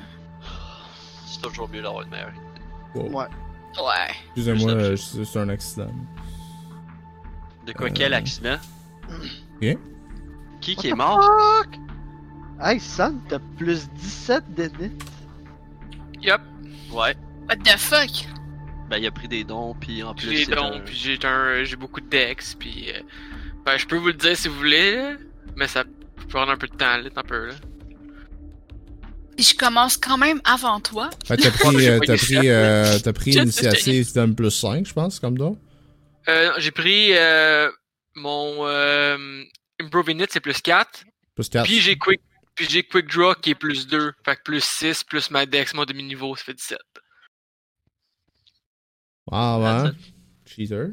C'est 1.26 1.42
toujours 1.42 1.70
mieux 1.70 1.82
d'avoir 1.82 2.04
une 2.04 2.10
meilleure 2.10 2.30
idée. 2.32 3.02
Wow. 3.10 3.20
Ouais. 3.22 3.26
Ouais. 3.78 4.16
excusez-moi 4.28 4.72
euh, 4.72 4.96
c'est 4.96 5.38
un 5.40 5.50
accident 5.50 5.92
De 7.66 7.74
quoi, 7.74 7.88
Euh. 7.88 7.92
quel 7.94 8.14
accident? 8.14 8.58
Rien. 9.62 9.76
Qui 10.62 10.76
qui 10.78 10.88
est 10.90 10.94
mort? 10.96 11.22
fuck? 11.22 11.78
Hey, 12.62 12.80
Sam, 12.80 13.20
t'as 13.28 13.40
plus 13.58 13.90
17 13.90 14.56
de 14.56 14.64
nit. 14.82 14.92
Yup. 16.22 16.42
Ouais. 16.92 17.16
What 17.50 17.58
the 17.58 17.78
fuck? 17.78 18.28
Ben, 18.90 18.98
il 18.98 19.08
a 19.08 19.12
pris 19.12 19.28
des 19.28 19.44
dons, 19.44 19.76
puis 19.80 20.04
en 20.04 20.14
plus. 20.14 20.30
J'ai 20.32 20.46
c'est 20.46 20.56
donc, 20.56 20.76
un- 20.76 20.80
puis 20.80 20.96
j'ai 20.96 21.20
un, 21.26 21.64
j'ai 21.64 21.76
beaucoup 21.76 22.00
de 22.02 22.08
dex, 22.08 22.56
puis 22.56 22.92
euh, 22.94 23.02
ben, 23.66 23.78
je 23.78 23.86
peux 23.88 23.98
vous 23.98 24.08
le 24.08 24.14
dire 24.14 24.38
si 24.38 24.48
vous 24.48 24.56
voulez, 24.56 24.96
là, 24.96 25.14
mais 25.58 25.68
ça 25.68 25.84
peut 25.84 26.28
prendre 26.30 26.52
un 26.52 26.58
peu 26.58 26.68
de 26.68 26.76
temps, 26.76 26.98
là, 26.98 27.10
un 27.16 27.24
peu, 27.24 27.48
là. 27.48 27.54
Puis 29.36 29.46
je 29.46 29.56
commence 29.56 29.98
quand 29.98 30.18
même 30.18 30.40
avant 30.46 30.80
toi. 30.80 31.10
Fait 31.26 31.36
que 31.38 31.44
t'as 31.44 31.50
Ouais, 31.68 31.74
pris, 31.76 31.88
euh, 31.90 32.00
pas 32.00 32.06
t'as 32.06 32.18
pris, 32.18 32.50
euh, 32.50 33.00
t'as 33.00 33.14
pris 33.14 33.32
initiative 33.32 34.14
d'un 34.14 34.32
plus 34.34 34.52
5, 34.52 34.88
je 34.88 34.94
pense, 34.94 35.20
comme 35.20 35.38
ça. 35.38 35.52
Euh, 36.30 36.54
j'ai 36.58 36.72
pris 36.72 37.10
euh, 37.12 37.70
mon 38.16 38.66
euh, 38.66 39.44
Improve 39.82 40.10
Init, 40.12 40.26
c'est 40.30 40.40
plus 40.40 40.62
4, 40.62 41.04
Plus 41.36 41.50
4. 41.50 41.66
puis 41.66 41.80
j'ai 41.82 41.98
Quick 41.98 42.22
puis 42.56 42.66
j'ai 42.70 42.84
Quick 42.84 43.08
Draw 43.14 43.36
qui 43.42 43.50
est 43.52 43.56
plus 43.56 43.86
2, 43.88 44.14
fait 44.24 44.38
que 44.38 44.42
plus 44.44 44.64
6, 44.64 45.04
plus 45.04 45.30
ma 45.30 45.46
dex, 45.46 45.74
mon 45.74 45.84
demi-niveau, 45.84 46.36
ça 46.38 46.46
fait 46.46 46.54
17. 46.54 46.80
Ah 49.32 49.84
ouais. 49.84 49.92
Cheater. 50.46 50.92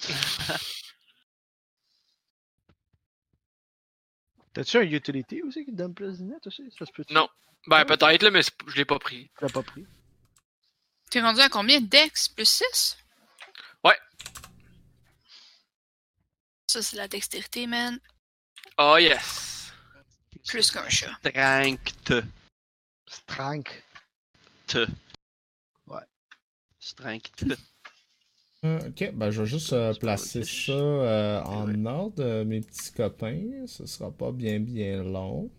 T'as-tu 4.58 4.78
un 4.78 4.82
utility 4.82 5.40
aussi 5.42 5.64
qui 5.64 5.70
te 5.70 5.76
donne 5.76 5.94
plus 5.94 6.18
de 6.18 6.24
net 6.24 6.44
aussi? 6.44 6.68
Ça 6.76 6.84
se 6.84 6.90
peut 6.90 7.04
Non. 7.10 7.28
Ben 7.68 7.84
peut-être, 7.84 8.24
là, 8.24 8.32
mais 8.32 8.40
je 8.42 8.74
l'ai 8.74 8.84
pas 8.84 8.98
pris. 8.98 9.30
Tu 9.38 9.44
l'as 9.44 9.50
pas 9.52 9.62
pris? 9.62 9.86
T'es 11.08 11.20
rendu 11.20 11.40
à 11.40 11.48
combien? 11.48 11.80
Dex? 11.80 12.26
Plus 12.26 12.48
6? 12.48 12.98
Ouais. 13.84 13.96
Ça, 16.66 16.82
c'est 16.82 16.96
la 16.96 17.06
dextérité, 17.06 17.68
man. 17.68 18.00
Oh 18.78 18.96
yes! 18.98 19.72
Plus 20.48 20.72
qu'un 20.72 20.88
chat. 20.88 21.16
Strength. 21.24 22.12
Strank. 23.06 23.84
Te. 24.66 24.88
Ouais. 25.86 26.02
Strength. 26.80 27.44
Ok, 28.62 29.12
ben 29.14 29.30
je 29.30 29.42
vais 29.42 29.46
juste 29.48 29.72
euh, 29.72 29.94
placer 29.94 30.42
ça 30.44 30.72
euh, 30.72 31.42
en 31.42 31.84
ordre, 31.86 32.22
euh, 32.22 32.44
mes 32.44 32.60
petits 32.60 32.92
copains. 32.92 33.66
Ce 33.66 33.86
sera 33.86 34.10
pas 34.10 34.32
bien 34.32 34.60
bien 34.60 35.02
long. 35.02 35.50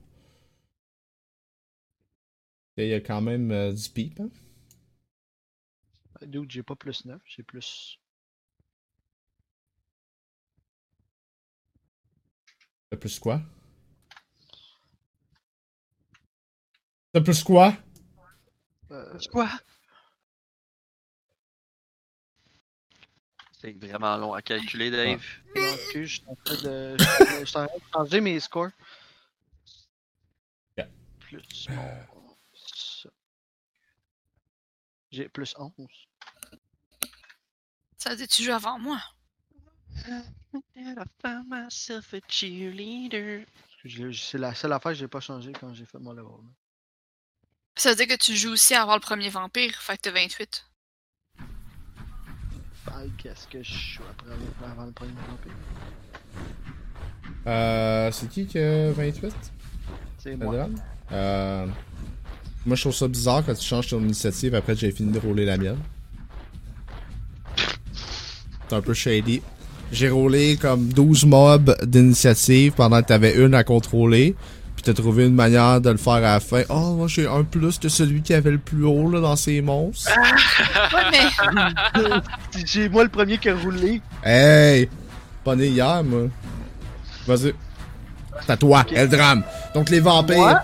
Et 2.78 2.86
Il 2.88 2.90
y 2.90 2.94
a 2.96 3.00
quand 3.00 3.22
même 3.22 3.52
euh, 3.52 3.72
du 3.72 3.90
pip. 3.90 4.20
Hein? 4.20 4.30
Dude, 6.22 6.50
j'ai 6.50 6.64
pas 6.64 6.78
plus 6.78 7.04
9, 7.04 7.22
j'ai 7.26 7.44
plus. 7.44 8.00
T'as 12.90 12.98
plus 12.98 13.20
quoi? 13.20 13.42
T'as 17.14 17.22
plus 17.22 17.44
quoi? 17.44 17.74
Euh, 18.92 19.18
Quoi? 19.32 19.50
C'est 23.62 23.74
vraiment 23.74 24.16
long 24.16 24.34
à 24.34 24.42
calculer, 24.42 24.90
Dave. 24.90 25.22
non, 25.56 25.76
je 25.94 26.06
suis 26.06 26.24
en 26.28 26.36
train 26.36 26.56
de. 26.62 26.98
Je 26.98 27.46
suis 27.46 27.58
en 27.58 27.68
train 27.68 27.78
de 27.78 27.84
changer 27.94 28.22
mes 28.22 28.40
scores. 28.40 28.70
Plus 31.20 31.68
mon. 31.70 32.06
J'ai 35.12 35.28
plus 35.28 35.54
11. 35.58 35.72
Ça 37.98 38.12
veut 38.12 38.16
dire 38.16 38.28
que 38.28 38.34
tu 38.34 38.44
joues 38.44 38.54
avant 38.54 38.80
moi? 38.80 39.02
C'est 44.24 44.38
la 44.38 44.56
seule 44.56 44.74
affaire 44.74 44.92
que 44.92 44.98
j'ai 44.98 45.08
pas 45.08 45.20
changé 45.20 45.52
quand 45.60 45.74
j'ai 45.74 45.86
fait 45.86 46.00
mon 46.00 46.14
level. 46.14 46.32
Ça 47.76 47.90
veut 47.90 47.96
dire 47.96 48.08
que 48.08 48.22
tu 48.22 48.36
joues 48.36 48.52
aussi 48.52 48.74
avant 48.76 48.96
le 48.96 49.02
premier 49.02 49.30
vampire, 49.30 49.82
fait 49.82 49.98
que 49.98 50.02
t'as 50.04 50.12
28. 50.12 50.69
Qu'est-ce 53.18 53.48
que 53.48 53.64
je 53.64 53.72
suis 53.72 54.00
après 54.10 54.34
avant 54.72 54.86
le 54.86 54.92
premier 54.92 55.12
vampire? 55.12 55.54
Euh, 57.48 58.12
c'est 58.12 58.30
qui 58.30 58.46
qui 58.46 58.60
a 58.60 58.92
28? 58.92 59.34
C'est 60.18 60.36
moi. 60.36 60.70
Euh, 61.12 61.66
moi, 62.66 62.76
je 62.76 62.82
trouve 62.82 62.94
ça 62.94 63.08
bizarre 63.08 63.44
quand 63.46 63.54
tu 63.54 63.66
changes 63.66 63.88
ton 63.88 64.00
initiative 64.02 64.56
après 64.56 64.74
que 64.74 64.80
j'ai 64.80 64.92
fini 64.92 65.12
de 65.12 65.20
rouler 65.20 65.46
la 65.46 65.58
mienne. 65.58 65.80
C'est 68.68 68.76
un 68.76 68.82
peu 68.82 68.94
shady. 68.94 69.42
J'ai 69.92 70.10
roulé 70.10 70.58
comme 70.58 70.90
12 70.90 71.26
mobs 71.26 71.76
d'initiative 71.84 72.74
pendant 72.74 73.02
que 73.02 73.08
t'avais 73.08 73.36
une 73.44 73.56
à 73.56 73.64
contrôler. 73.64 74.36
Puis 74.82 74.94
t'as 74.94 75.02
trouvé 75.02 75.26
une 75.26 75.36
manière 75.36 75.82
de 75.82 75.90
le 75.90 75.98
faire 75.98 76.14
à 76.14 76.22
la 76.22 76.40
fin. 76.40 76.62
Oh, 76.70 76.94
moi 76.96 77.08
j'ai 77.10 77.28
un 77.28 77.44
plus 77.44 77.78
que 77.78 77.90
celui 77.90 78.22
qui 78.22 78.34
avait 78.34 78.52
le 78.52 78.60
plus 78.60 78.86
haut 78.86 79.12
là, 79.12 79.20
dans 79.20 79.36
ses 79.36 79.62
monstres. 79.62 80.10
Ouais, 80.94 81.04
mais 81.12 82.62
J'ai 82.66 82.88
moi 82.88 83.04
le 83.04 83.10
premier 83.10 83.38
qui 83.38 83.50
a 83.50 83.56
roulé. 83.58 84.02
Hey! 84.24 84.90
Pas 85.44 85.58
né 85.58 85.68
hier, 85.68 86.02
moi. 86.06 86.28
Vas-y. 87.28 87.54
C'est 88.40 88.52
à 88.54 88.56
toi, 88.56 88.86
Eldram. 88.94 89.44
Donc 89.76 89.90
les 89.90 90.00
vampires 90.00 90.38
Moi? 90.38 90.62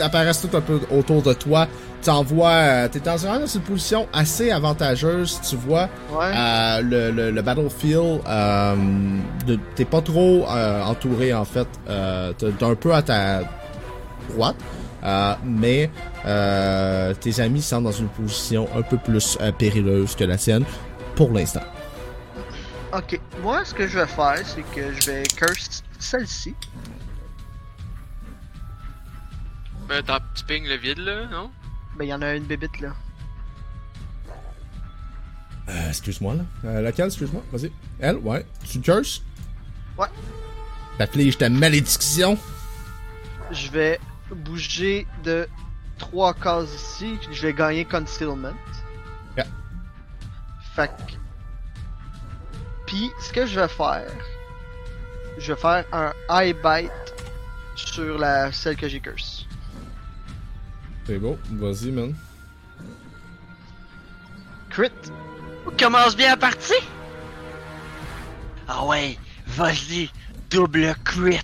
apparaissent 0.00 0.40
tout 0.40 0.56
un 0.56 0.62
peu 0.62 0.80
autour 0.90 1.20
de 1.20 1.34
toi. 1.34 1.68
T'envoies. 2.02 2.48
euh, 2.50 2.88
T'es 2.88 3.00
dans, 3.00 3.16
une 3.18 3.60
position 3.62 4.08
assez 4.12 4.50
avantageuse. 4.50 5.40
Tu 5.48 5.56
vois 5.56 5.88
Ouais. 6.12 6.32
euh, 6.34 6.80
le, 6.82 7.10
le, 7.10 7.30
le 7.30 7.42
battlefield. 7.42 8.20
Euh, 8.26 8.76
T'es 9.74 9.84
pas 9.84 10.00
trop 10.00 10.46
euh, 10.48 10.82
entouré 10.82 11.32
en 11.34 11.44
fait. 11.44 11.68
Euh, 11.88 12.32
T'es 12.32 12.64
un 12.64 12.74
peu 12.74 12.94
à 12.94 13.02
ta 13.02 13.40
droite. 14.30 14.56
Euh, 15.02 15.34
mais 15.44 15.90
euh, 16.26 17.14
tes 17.14 17.40
amis 17.40 17.62
sont 17.62 17.80
dans 17.80 17.90
une 17.92 18.08
position 18.08 18.68
un 18.76 18.82
peu 18.82 18.98
plus 18.98 19.38
euh, 19.40 19.50
périleuse 19.50 20.14
que 20.14 20.24
la 20.24 20.36
sienne 20.36 20.64
pour 21.16 21.32
l'instant. 21.32 21.62
Ok, 22.92 23.18
moi 23.42 23.64
ce 23.64 23.72
que 23.72 23.86
je 23.86 23.98
vais 23.98 24.06
faire, 24.06 24.36
c'est 24.44 24.62
que 24.74 24.92
je 25.00 25.10
vais 25.10 25.22
curse 25.22 25.82
celle-ci. 25.98 26.54
Ben 29.88 30.02
t'as 30.06 30.20
tu 30.34 30.44
ping 30.44 30.66
le 30.66 30.76
vide, 30.76 30.98
là, 30.98 31.26
non? 31.30 31.50
Ben, 31.96 32.04
il 32.04 32.08
y 32.08 32.14
en 32.14 32.22
a 32.22 32.34
une 32.34 32.44
bébite 32.44 32.80
là. 32.80 32.94
Euh, 35.68 35.88
excuse-moi, 35.88 36.34
là. 36.34 36.42
Euh, 36.64 36.82
laquelle, 36.82 37.06
excuse-moi? 37.06 37.42
Vas-y. 37.52 37.70
Elle, 38.00 38.16
ouais. 38.16 38.44
Tu 38.64 38.80
curses? 38.80 39.22
Ouais. 39.96 40.08
T'affliges 40.98 41.38
ta 41.38 41.48
malédiction. 41.48 42.36
Je 43.52 43.70
vais 43.70 44.00
bouger 44.30 45.06
de 45.22 45.48
3 45.98 46.34
cases 46.34 46.74
ici. 46.74 47.18
Je 47.30 47.42
vais 47.42 47.54
gagner 47.54 47.84
Concealment. 47.84 48.54
Yeah. 49.36 49.46
Fait 50.74 50.88
que. 50.88 51.12
Puis, 52.86 53.10
ce 53.20 53.32
que 53.32 53.46
je 53.46 53.60
vais 53.60 53.68
faire, 53.68 54.10
je 55.38 55.52
vais 55.52 55.60
faire 55.60 55.84
un 55.92 56.12
High 56.28 56.56
Bite 56.56 57.14
sur 57.76 58.18
la 58.18 58.50
celle 58.50 58.76
que 58.76 58.88
j'ai 58.88 58.98
curse. 58.98 59.29
C'est 61.10 61.18
beau. 61.18 61.36
Vas-y, 61.50 61.90
man. 61.90 62.14
Crit. 64.68 64.92
On 65.66 65.72
commence 65.76 66.14
bien 66.16 66.28
la 66.28 66.36
partie? 66.36 66.72
Ah 68.68 68.84
ouais, 68.86 69.18
vas-y, 69.48 70.08
double 70.50 70.94
crit. 71.04 71.40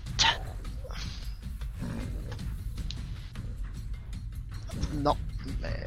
Non. 4.95 5.17
Mais. 5.61 5.83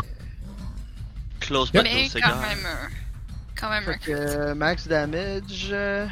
Close 1.39 1.71
but 1.71 1.81
mais 1.83 2.03
quand 2.03 2.09
cigar. 2.09 2.41
même, 2.41 2.67
quand 3.55 3.69
même 3.69 3.83
un 3.88 3.93
Fait 3.93 4.00
crit. 4.00 4.12
euh, 4.13 4.55
max 4.55 4.89
damage. 4.89 5.69
euh, 5.71 6.05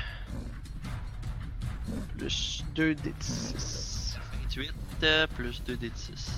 Plus 2.17 2.63
2 2.75 2.95
d 2.95 3.13
6. 3.19 4.15
28 4.45 4.71
euh, 5.03 5.27
plus 5.36 5.62
2 5.65 5.75
d 5.75 5.91
6. 5.93 6.31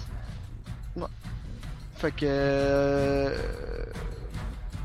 Fait 1.99 2.11
que. 2.11 2.25
euh, 2.25 3.35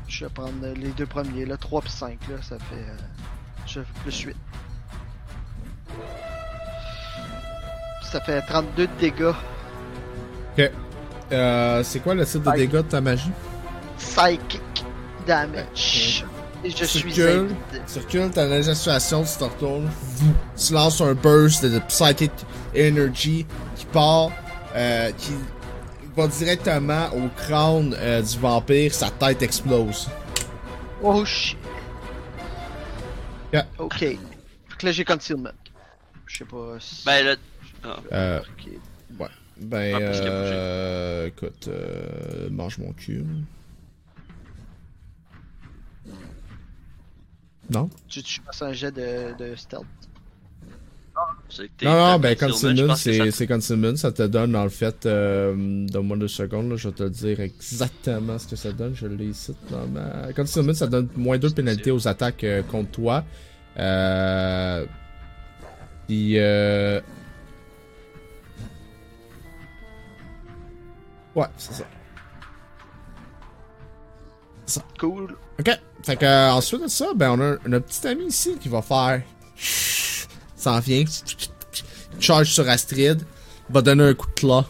Je 0.07 0.25
vais 0.25 0.31
prendre 0.31 0.51
les 0.75 0.89
deux 0.89 1.05
premiers, 1.05 1.45
là, 1.45 1.57
3 1.57 1.81
puis 1.81 1.91
5, 1.91 2.17
là, 2.29 2.35
ça 2.41 2.57
fait. 2.59 2.75
euh, 2.75 2.95
Je 3.65 3.79
fais 3.81 3.85
plus 4.03 4.19
8. 4.21 4.35
Ça 8.11 8.21
fait 8.21 8.41
32 8.41 8.87
de 8.87 8.91
dégâts. 8.99 9.33
Ok. 10.57 10.71
Euh, 11.31 11.83
c'est 11.83 11.99
quoi 11.99 12.13
le 12.13 12.25
type 12.25 12.43
de 12.43 12.51
dégâts 12.51 12.71
de 12.73 12.81
ta 12.81 13.01
magie? 13.01 13.31
Psychic 13.97 14.61
damage. 15.25 16.23
Et 16.63 16.69
je 16.69 16.85
suis 16.85 17.11
Circule. 17.13 17.27
invide. 17.71 17.81
Tu 17.91 17.99
recules, 17.99 18.29
t'as 18.31 18.45
la 18.45 18.63
situation, 18.75 19.23
tu 19.23 19.37
te 19.37 19.43
retournes. 19.43 19.89
Tu 20.55 20.73
lances 20.73 21.01
un 21.01 21.13
burst 21.13 21.65
de 21.65 21.79
Psychic 21.79 22.31
Energy 22.77 23.45
qui 23.75 23.85
part, 23.87 24.29
euh, 24.75 25.11
qui 25.17 25.33
va 26.15 26.27
directement 26.27 27.09
au 27.13 27.27
crâne 27.29 27.95
euh, 27.97 28.21
du 28.21 28.37
vampire, 28.39 28.93
sa 28.93 29.09
tête 29.09 29.41
explose. 29.41 30.09
Oh 31.01 31.25
shit. 31.25 31.57
Yeah. 33.53 33.67
Ok. 33.77 34.03
Donc 34.69 34.83
là, 34.83 34.91
j'ai 34.91 35.05
concealment. 35.05 35.49
Je 36.25 36.37
sais 36.37 36.45
pas 36.45 36.77
si. 36.79 37.05
Ben 37.05 37.25
là. 37.25 37.35
Oh. 37.85 37.89
Euh. 38.11 38.41
Ouais. 39.19 39.27
Ben. 39.57 40.01
Euh... 40.01 41.27
Écoute, 41.27 41.67
euh... 41.67 42.49
mange 42.49 42.77
mon 42.77 42.91
cul. 42.93 43.25
Non? 47.69 47.89
Tu, 48.07 48.21
tu 48.21 48.41
passes 48.41 48.61
un 48.61 48.73
jet 48.73 48.91
de, 48.91 49.35
de 49.37 49.55
stealth? 49.55 49.85
Non, 51.85 52.11
non, 52.13 52.19
ben 52.19 52.35
que 52.35 52.45
c'est 52.95 53.17
ça- 53.17 53.31
c'est 53.31 53.47
concealment. 53.47 53.95
Ça 53.95 54.11
te 54.11 54.23
donne, 54.23 54.55
en 54.55 54.69
fait, 54.69 55.05
euh, 55.05 55.85
donne-moi 55.87 56.17
deux 56.17 56.27
secondes, 56.27 56.69
là, 56.69 56.75
je 56.75 56.89
vais 56.89 56.95
te 56.95 57.03
dire 57.07 57.39
exactement 57.39 58.37
ce 58.37 58.47
que 58.47 58.55
ça 58.55 58.71
donne. 58.71 58.93
Je 58.95 59.07
l'ai 59.07 59.25
ici 59.27 59.55
dans 59.69 59.87
ma... 59.87 60.33
Concealment, 60.33 60.73
ça 60.73 60.87
donne 60.87 61.09
moins 61.15 61.37
2 61.37 61.49
de 61.49 61.53
pénalité 61.53 61.91
aux 61.91 62.07
attaques 62.07 62.43
euh, 62.43 62.61
contre 62.63 62.91
toi. 62.91 63.23
Euh... 63.77 64.85
Puis, 66.07 66.37
euh... 66.37 66.99
Ouais, 71.35 71.47
c'est 71.57 71.73
ça. 71.73 71.83
Cool. 74.99 75.35
Ok. 75.59 75.69
Fait 76.03 76.15
que, 76.17 76.25
euh, 76.25 76.51
ensuite 76.51 76.83
de 76.83 76.87
ça, 76.87 77.07
ben, 77.15 77.31
on 77.31 77.39
a 77.39 77.45
un, 77.45 77.73
un 77.73 77.79
petit 77.81 78.05
ami 78.07 78.25
ici 78.25 78.57
qui 78.59 78.69
va 78.69 78.81
faire. 78.81 79.21
S'en 80.65 80.79
vient. 80.79 81.05
Charge 82.19 82.51
sur 82.51 82.67
Astrid. 82.67 83.21
Va 83.69 83.83
donner 83.83 84.03
un 84.03 84.15
coup 84.15 84.25
de 84.25 84.33
claw. 84.33 84.65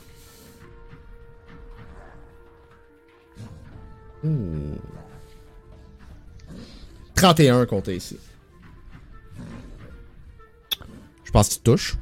Ouh. 4.25 4.77
31 7.15 7.65
compté 7.65 7.95
ici. 7.95 8.17
Je 11.23 11.31
pense 11.31 11.47
qu'il 11.47 11.61
touche. 11.61 11.95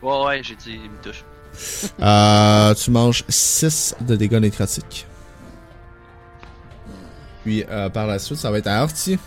Ouais, 0.00 0.24
ouais, 0.26 0.42
j'ai 0.44 0.54
dit, 0.54 0.78
il 0.84 0.88
me 0.88 1.02
touche. 1.02 1.24
Euh, 1.98 2.74
tu 2.74 2.92
manges 2.92 3.24
6 3.28 3.96
de 4.02 4.14
dégâts 4.14 4.34
nécrotiques. 4.34 5.04
Puis 7.42 7.64
euh, 7.68 7.88
par 7.88 8.06
la 8.06 8.20
suite, 8.20 8.38
ça 8.38 8.52
va 8.52 8.58
être 8.58 8.68
à 8.68 8.84
Horty. 8.84 9.18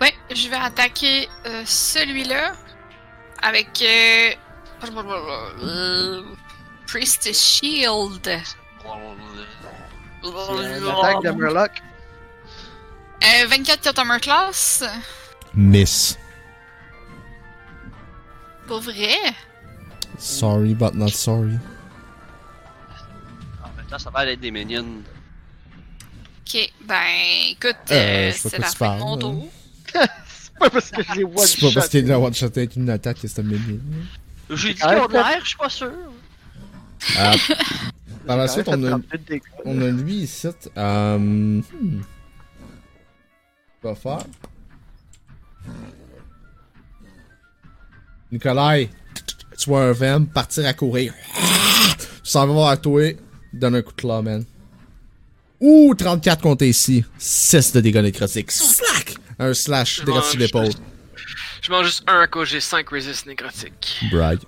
Ouais, 0.00 0.14
je 0.34 0.48
vais 0.48 0.56
attaquer 0.56 1.28
euh, 1.46 1.62
celui-là 1.64 2.52
avec 3.42 3.68
euh, 3.82 4.30
euh, 5.62 6.22
Priestess 6.86 7.40
Shield. 7.40 8.20
C'est 8.24 8.38
une 10.22 10.88
attaque 10.88 11.22
de 11.22 11.30
Murloc. 11.30 11.70
Euh, 13.22 13.46
24 13.46 13.82
sur 13.82 13.98
Armor 13.98 14.20
Class. 14.20 14.84
Miss. 15.54 16.18
Pour 18.66 18.80
vrai? 18.80 19.16
Sorry, 20.18 20.74
but 20.74 20.94
not 20.94 21.08
sorry. 21.10 21.58
En 23.62 23.68
même 23.76 23.86
temps, 23.88 23.98
ça 23.98 24.10
va 24.10 24.26
être 24.26 24.40
des 24.40 24.50
minions. 24.50 25.02
Ok, 26.46 26.70
ben 26.82 27.02
écoute, 27.50 27.76
Euh, 27.90 27.94
euh, 28.28 28.32
je 28.32 28.36
sais 28.36 28.42
pas 28.42 28.50
c'est 28.50 28.58
la 28.58 28.70
tu 28.70 28.76
fin 28.76 28.84
de 28.94 28.98
parles, 28.98 29.00
mon 29.00 29.16
là. 29.16 29.20
tour. 29.20 29.48
C'est 29.94 30.54
pas 30.58 30.70
parce 30.70 30.90
que 30.90 31.02
je 31.02 31.12
les 31.14 31.24
one 31.24 31.38
C'est 31.38 31.60
pas 31.60 31.70
parce 31.74 31.88
qu'il 31.88 32.10
est 32.10 32.14
one 32.14 32.34
shot 32.34 32.46
avec 32.46 32.76
une 32.76 32.90
attaque 32.90 33.20
que 33.20 33.28
c'est 33.28 33.40
un. 33.40 33.44
J'ai 34.50 34.74
dit 34.74 34.80
Ah, 34.82 35.06
peut- 35.06 35.12
l'air, 35.12 35.40
je 35.42 35.48
suis 35.48 35.56
pas 35.56 35.68
sûr. 35.68 35.90
Euh, 37.18 37.34
par 38.26 38.36
la 38.36 38.46
J'ai 38.46 38.52
suite, 38.52 38.68
on 38.68 38.84
a, 38.84 38.98
fait 38.98 39.02
32 39.08 39.18
de 39.18 39.22
dégâts. 39.24 39.42
on 39.64 39.82
a 39.82 39.90
lui 39.90 40.14
ici. 40.14 40.48
Euh, 40.76 41.18
hmm. 41.18 41.62
Va 43.82 43.94
faire. 43.94 44.24
Nikolai, 48.32 48.90
tu 49.58 49.70
vois 49.70 49.84
un 49.84 49.92
Vem 49.92 50.26
partir 50.26 50.66
à 50.66 50.72
courir. 50.72 51.12
Tu 51.98 52.30
s'en 52.30 52.46
vas 52.46 52.70
vers 52.70 52.80
toi. 52.80 53.12
Donne 53.52 53.76
un 53.76 53.82
coup 53.82 53.92
de 53.92 54.00
claw, 54.00 54.22
man. 54.22 54.44
Ouh, 55.60 55.94
34 55.94 56.42
compté 56.42 56.68
ici. 56.68 57.04
6 57.18 57.72
de 57.72 57.80
dégâts 57.80 58.02
nécrotiques. 58.02 58.50
Un 59.38 59.52
slash 59.54 60.00
Je 60.00 60.04
direct 60.04 60.26
sur 60.26 60.38
l'épaule. 60.38 60.70
Je 61.62 61.70
mange 61.70 61.86
juste 61.86 62.04
un 62.06 62.20
à 62.20 62.26
cause 62.26 62.48
j'ai 62.48 62.60
5 62.60 62.88
resist 62.90 63.26
nécrotiques. 63.26 64.00
Brag. 64.10 64.38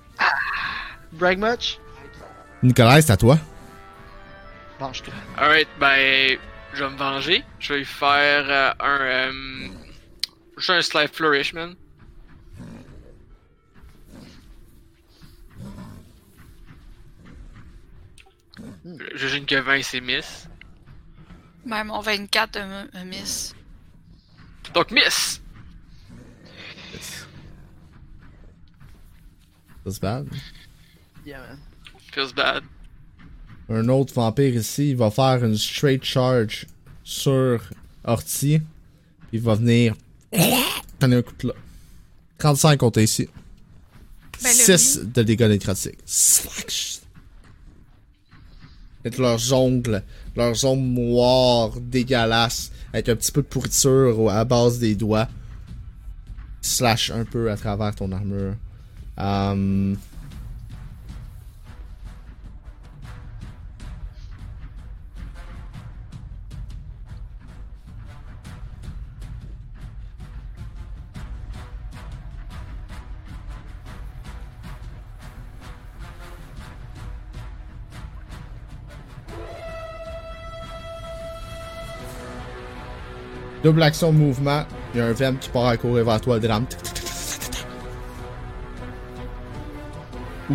Brag 1.13 1.39
much? 1.39 1.79
Nikolai, 2.63 3.03
c'est 3.03 3.13
à 3.13 3.17
toi. 3.17 3.39
Mange-toi. 4.79 5.15
Alright, 5.39 5.69
ben, 5.81 6.37
je 6.75 6.85
vais 6.85 6.91
me 6.91 6.97
venger. 6.97 7.43
Je 7.59 7.73
vais 7.73 7.79
lui 7.81 7.85
faire 7.87 8.45
euh, 8.49 8.73
un. 8.81 9.01
Euh, 9.01 9.69
juste 10.59 10.71
un 10.71 10.83
slide 10.83 11.15
flourish, 11.15 11.55
man. 11.55 11.75
J'imagine 19.15 19.47
que 19.47 19.57
20 19.61 19.83
c'est 19.83 20.01
miss. 20.01 20.49
Ben 21.65 21.85
mon 21.85 22.01
24 22.01 22.57
un, 22.59 22.87
un 22.93 23.05
miss. 23.05 23.56
Donc 24.75 24.91
miss! 24.91 25.41
That's 29.85 30.01
bad. 30.01 30.29
Yeah, 31.25 31.39
man. 31.39 31.61
Feels 32.13 32.33
bad. 32.33 32.65
Un 33.69 33.89
autre 33.89 34.13
vampire 34.15 34.55
ici, 34.57 34.91
il 34.91 34.97
va 34.97 35.11
faire 35.11 35.45
une 35.45 35.57
straight 35.57 36.05
charge 36.05 36.67
sur 37.05 37.61
Orti. 38.05 38.61
Il 39.33 39.41
va 39.41 39.55
venir. 39.55 39.95
Donner 41.01 41.17
un 41.17 41.23
coup 41.23 41.35
de 41.39 41.49
là. 41.49 41.55
35 42.39 42.79
compté 42.79 43.05
ici. 43.05 43.29
Ben, 44.43 44.49
le 44.49 44.77
6 44.77 45.01
de 45.05 45.23
dégâts 45.23 45.49
nécrotiques. 45.49 45.99
Slash. 46.05 47.01
Avec 49.05 49.19
leurs 49.19 49.53
ongles, 49.53 50.03
leurs 50.35 50.65
ongles 50.65 51.01
noirs 51.01 51.81
dégueulasses, 51.81 52.73
avec 52.93 53.09
un 53.09 53.17
petit 53.17 53.33
peu 53.33 53.43
de 53.43 53.47
pourriture 53.47 54.31
à 54.31 54.45
base 54.45 54.79
des 54.79 54.95
doigts. 54.95 55.29
Slash 56.61 57.11
un 57.11 57.25
peu 57.25 57.51
à 57.51 57.57
travers 57.57 57.95
ton 57.95 58.11
armure. 58.13 58.55
Um, 59.17 59.97
Double 83.67 83.83
action 83.83 84.13
mouvement. 84.13 84.63
Il 84.95 84.99
y 84.99 85.01
a 85.01 85.07
un 85.07 85.13
Vem 85.13 85.37
qui 85.39 85.49
part 85.49 85.67
à 85.67 85.77
courir 85.77 86.05
vers 86.05 86.21
toi, 86.21 86.39
drame. 86.39 86.67
Ouh. 90.49 90.55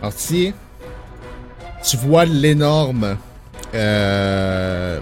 Alors, 0.00 0.12
si 0.14 0.54
tu 1.84 1.96
vois 1.98 2.24
l'énorme. 2.24 3.18
Euh. 3.74 5.00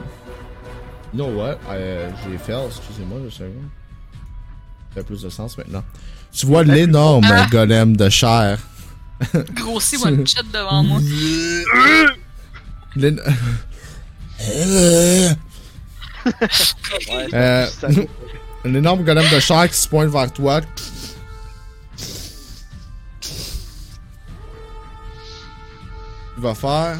You 1.14 1.24
know 1.24 1.32
what? 1.40 1.58
Euh, 1.70 2.10
J'ai 2.28 2.38
fait, 2.38 2.54
excusez-moi, 2.66 3.20
deux 3.20 3.30
secondes. 3.30 3.52
Ça 4.90 4.94
fait 4.96 5.04
plus 5.04 5.22
de 5.22 5.28
sens 5.28 5.56
maintenant. 5.56 5.84
Tu 6.32 6.44
vois 6.44 6.64
l'énorme 6.64 7.24
Ah. 7.30 7.46
golem 7.48 7.96
de 7.96 8.08
chair. 8.08 8.58
Grossi 9.54 9.96
one 9.96 10.26
shot 10.26 10.42
devant 10.52 10.82
moi. 10.82 11.00
Euh, 17.32 17.66
un 18.64 18.74
énorme 18.74 19.04
golem 19.04 19.24
de 19.32 19.40
chair 19.40 19.68
qui 19.70 19.76
se 19.76 19.88
pointe 19.88 20.10
vers 20.10 20.32
toi. 20.32 20.60
Il 26.36 26.42
va 26.42 26.54
faire. 26.54 26.98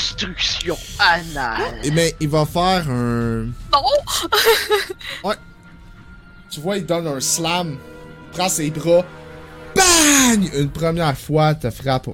Destruction 0.00 0.78
anale. 0.98 1.80
Eh 1.84 1.90
ben, 1.90 2.10
il 2.20 2.28
va 2.28 2.46
faire 2.46 2.88
un. 2.88 3.44
Non! 3.72 5.32
Tu 6.50 6.58
vois, 6.58 6.78
il 6.78 6.84
donne 6.84 7.06
un 7.06 7.20
slam, 7.20 7.78
prend 8.32 8.48
ses 8.48 8.72
bras, 8.72 9.04
bang! 9.76 10.50
Une 10.52 10.70
première 10.70 11.16
fois, 11.16 11.54
te 11.54 11.70
frappe. 11.70 12.08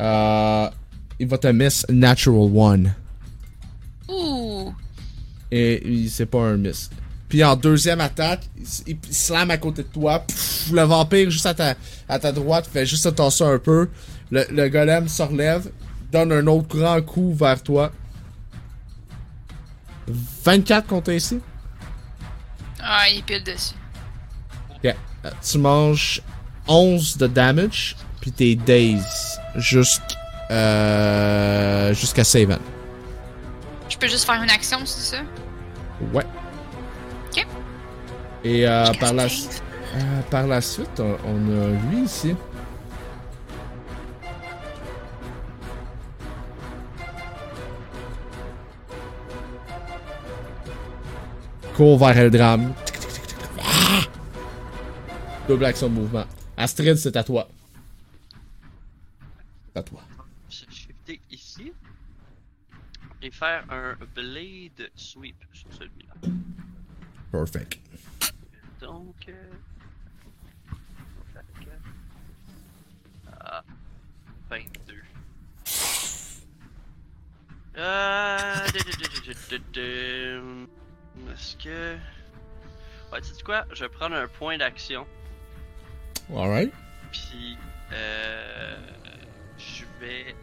Euh, 0.00 0.70
il 1.18 1.26
va 1.26 1.36
te 1.36 1.48
miss 1.48 1.84
Natural 1.90 2.50
One. 2.56 2.94
Ouh! 4.08 4.72
Et 5.50 6.06
c'est 6.08 6.24
pas 6.24 6.40
un 6.40 6.56
miss. 6.56 6.88
Puis 7.28 7.44
en 7.44 7.56
deuxième 7.56 8.00
attaque, 8.00 8.48
il, 8.86 8.96
slam 9.10 9.50
à 9.50 9.58
côté 9.58 9.82
de 9.82 9.88
toi. 9.88 10.20
Pff, 10.20 10.70
le 10.72 10.82
vampire 10.82 11.30
juste 11.30 11.44
à 11.46 11.52
ta, 11.52 11.74
à 12.08 12.18
ta 12.18 12.32
droite 12.32 12.68
fait 12.72 12.86
juste 12.86 13.02
se 13.02 13.10
tasser 13.10 13.44
un 13.44 13.58
peu. 13.58 13.88
Le, 14.30 14.44
le 14.50 14.68
golem 14.68 15.08
se 15.08 15.22
relève, 15.22 15.70
donne 16.12 16.32
un 16.32 16.46
autre 16.46 16.76
grand 16.76 17.00
coup 17.02 17.32
vers 17.34 17.62
toi. 17.62 17.90
24 20.44 20.86
contre 20.86 21.12
ici. 21.12 21.40
Ah, 22.82 23.08
il 23.12 23.22
pile 23.22 23.42
dessus. 23.44 23.74
Ok. 24.76 24.94
Euh, 25.24 25.30
Tu 25.42 25.58
manges 25.58 26.22
11 26.66 27.16
de 27.18 27.26
damage, 27.26 27.96
puis 28.20 28.32
t'es 28.32 28.54
daze 28.54 29.38
jusqu', 29.56 30.00
euh, 30.50 31.92
jusqu'à 31.94 32.24
Saven. 32.24 32.58
Je 33.88 33.96
peux 33.98 34.08
juste 34.08 34.24
faire 34.24 34.42
une 34.42 34.50
action, 34.50 34.78
c'est 34.84 35.16
ça? 35.16 35.22
Ouais. 36.12 36.24
Ok. 37.30 37.46
Et 38.44 38.66
euh, 38.66 38.86
par, 38.94 39.12
la, 39.12 39.24
euh, 39.24 40.20
par 40.30 40.46
la 40.46 40.60
suite, 40.60 40.98
on, 41.00 41.16
on 41.26 41.62
a 41.62 41.68
lui 41.90 42.04
ici. 42.04 42.34
Cours 51.80 51.96
vers 51.96 52.18
Eldram. 52.18 52.74
Ah! 53.58 54.02
Double 55.48 55.64
action 55.64 55.88
de 55.88 55.94
mouvement. 55.94 56.26
Astrid, 56.54 56.96
c'est 56.96 57.16
à 57.16 57.24
toi. 57.24 57.48
À 59.74 59.82
toi. 59.82 60.02
Je 60.50 60.66
vais 61.06 61.18
ici. 61.30 61.72
Et 63.22 63.30
faire 63.30 63.64
un 63.70 63.96
blade 64.14 64.90
sweep 64.94 65.36
sur 65.54 65.72
celui-là. 65.72 66.12
Perfect. 67.32 67.80
Donc. 68.82 69.30
Euh... 69.30 69.32
tac. 71.32 71.46
Ah. 73.40 73.64
22. 74.50 74.96
Euh. 77.78 78.66
Est-ce 81.32 81.56
que. 81.56 81.96
Ouais, 83.12 83.20
tu 83.20 83.28
sais 83.28 83.42
quoi? 83.42 83.64
Je 83.72 83.84
vais 83.84 83.88
prendre 83.88 84.16
un 84.16 84.28
point 84.28 84.58
d'action. 84.58 85.06
Alright. 86.34 86.72
Puis. 87.12 87.56
Euh. 87.92 88.76
Je 89.58 89.84
vais. 90.00 90.34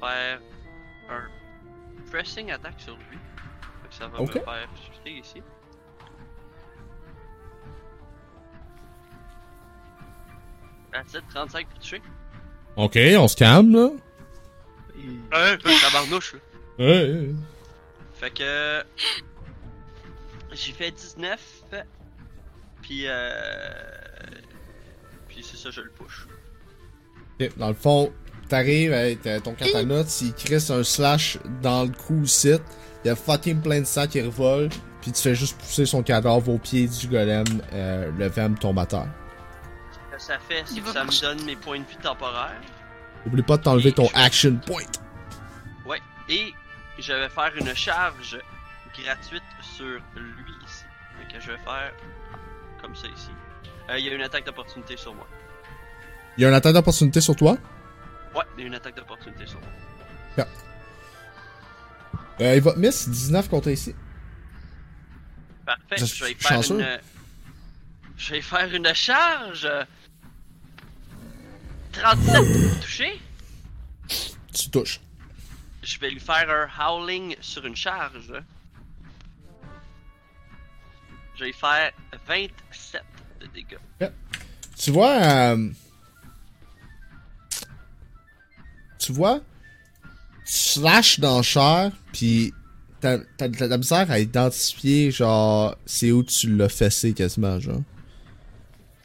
Faire 0.00 0.40
un 1.10 1.28
pressing 2.10 2.50
attack 2.52 2.74
sur 2.78 2.96
lui. 2.96 3.18
Fait 3.82 3.88
que 3.88 3.94
ça 3.94 4.06
va 4.06 4.20
Ok. 4.20 4.34
me 4.36 4.40
faire 4.40 4.68
shifter 4.84 5.10
ici. 5.10 5.42
That's 10.92 11.14
it, 11.14 11.24
35 11.30 11.68
pour 11.68 11.78
toucher. 11.80 12.02
Ok, 12.76 12.96
on 13.18 13.28
se 13.28 13.36
calme 13.36 13.72
là. 13.74 13.88
Ouais, 15.32 15.58
tabarnouche 15.80 16.34
là. 16.34 16.40
Ouais. 16.78 17.30
Fait 18.14 18.30
que. 18.30 18.82
J'ai 20.52 20.72
fait 20.72 20.90
19. 20.90 21.40
Puis 22.82 23.02
euh. 23.06 23.30
Puis 25.28 25.42
c'est 25.48 25.56
ça, 25.56 25.70
je 25.70 25.80
le 25.82 25.90
push. 25.90 26.26
Ok, 27.40 27.56
Dans 27.58 27.68
le 27.68 27.74
fond, 27.74 28.12
t'arrives 28.48 28.92
avec 28.92 29.22
ton 29.42 29.54
katana, 29.54 30.02
tu 30.04 30.32
crisse 30.32 30.70
un 30.70 30.82
slash 30.82 31.38
dans 31.62 31.84
le 31.84 31.90
cou 31.90 32.22
ici. 32.22 32.54
Il 33.04 33.08
y 33.08 33.10
a 33.10 33.16
fucking 33.16 33.60
plein 33.60 33.80
de 33.80 33.84
sang 33.86 34.06
qui 34.06 34.20
revole. 34.20 34.68
Puis 35.00 35.12
tu 35.12 35.22
fais 35.22 35.34
juste 35.34 35.56
pousser 35.60 35.86
son 35.86 36.02
cadavre 36.02 36.48
au 36.48 36.58
pied 36.58 36.88
du 36.88 37.06
golem. 37.06 37.44
euh, 37.72 38.10
le 38.18 38.26
vem 38.28 38.58
tombe 38.58 38.78
à 38.80 38.86
terre. 38.86 39.06
Ce 40.10 40.16
que 40.16 40.22
ça 40.22 40.38
fait, 40.40 40.64
c'est 40.66 40.80
que 40.80 40.86
ça 40.88 41.00
me 41.00 41.04
marcher. 41.04 41.26
donne 41.26 41.44
mes 41.44 41.54
points 41.56 41.78
de 41.78 41.84
vie 41.84 41.96
temporaires. 42.02 42.60
Oublie 43.26 43.42
pas 43.42 43.56
de 43.58 43.62
t'enlever 43.62 43.92
ton 43.92 44.08
je- 44.08 44.16
action 44.16 44.56
point. 44.66 44.82
Ouais. 45.86 46.00
Et 46.28 46.52
je 46.98 47.12
vais 47.12 47.28
faire 47.28 47.52
une 47.60 47.72
charge 47.76 48.38
gratuite 49.02 49.42
sur 49.62 49.84
lui 50.16 50.52
ici. 50.66 50.84
Fait 51.18 51.34
que 51.34 51.40
je 51.40 51.52
vais 51.52 51.58
faire 51.58 51.92
comme 52.80 52.94
ça 52.94 53.06
ici. 53.08 53.30
Euh, 53.90 53.98
Il 53.98 54.04
y 54.04 54.08
a 54.08 54.14
une 54.14 54.22
attaque 54.22 54.44
d'opportunité 54.44 54.96
sur 54.96 55.14
moi. 55.14 55.26
Il 56.36 56.42
y 56.42 56.44
a 56.44 56.48
une 56.48 56.54
attaque 56.54 56.74
d'opportunité 56.74 57.20
sur 57.20 57.34
toi? 57.36 57.56
Ouais, 58.34 58.44
il 58.56 58.60
y 58.60 58.64
a 58.64 58.66
une 58.68 58.74
attaque 58.74 58.96
d'opportunité 58.96 59.46
sur 59.46 59.58
moi. 59.60 59.68
Euh, 62.40 62.54
il 62.54 62.60
va 62.62 62.72
te 62.72 62.78
miss 62.78 63.08
19 63.08 63.48
contre 63.48 63.68
ici. 63.68 63.94
Parfait, 65.66 65.96
Je 65.98 66.04
je 66.04 66.24
vais 66.24 66.34
faire 66.34 66.52
chanceux. 66.52 66.78
une. 66.80 67.00
Je 68.16 68.30
vais 68.34 68.40
faire 68.42 68.72
une 68.72 68.94
charge. 68.94 69.68
37 71.92 72.34
pour 72.70 72.80
toucher. 72.80 73.20
Tu 74.54 74.70
touches. 74.70 75.00
Je 75.82 75.98
vais 75.98 76.10
lui 76.10 76.20
faire 76.20 76.48
un 76.48 76.68
howling 76.80 77.34
sur 77.40 77.66
une 77.66 77.74
charge. 77.76 78.32
Je 81.38 81.44
vais 81.44 81.52
faire 81.52 81.92
27 82.26 83.02
de 83.40 83.46
dégâts. 83.54 84.10
Tu 84.78 84.90
vois. 84.90 85.20
euh, 85.22 85.68
Tu 88.98 89.12
vois. 89.12 89.40
Tu 90.44 90.52
slashes 90.54 91.20
dans 91.20 91.38
le 91.38 91.42
chair, 91.42 91.92
puis 92.12 92.52
t'as 93.00 93.18
de 93.18 93.66
la 93.68 93.78
misère 93.78 94.10
à 94.10 94.18
identifier, 94.18 95.10
genre, 95.10 95.76
c'est 95.86 96.10
où 96.10 96.22
tu 96.24 96.56
l'as 96.56 96.68
fessé 96.68 97.12
quasiment, 97.12 97.60
genre. 97.60 97.82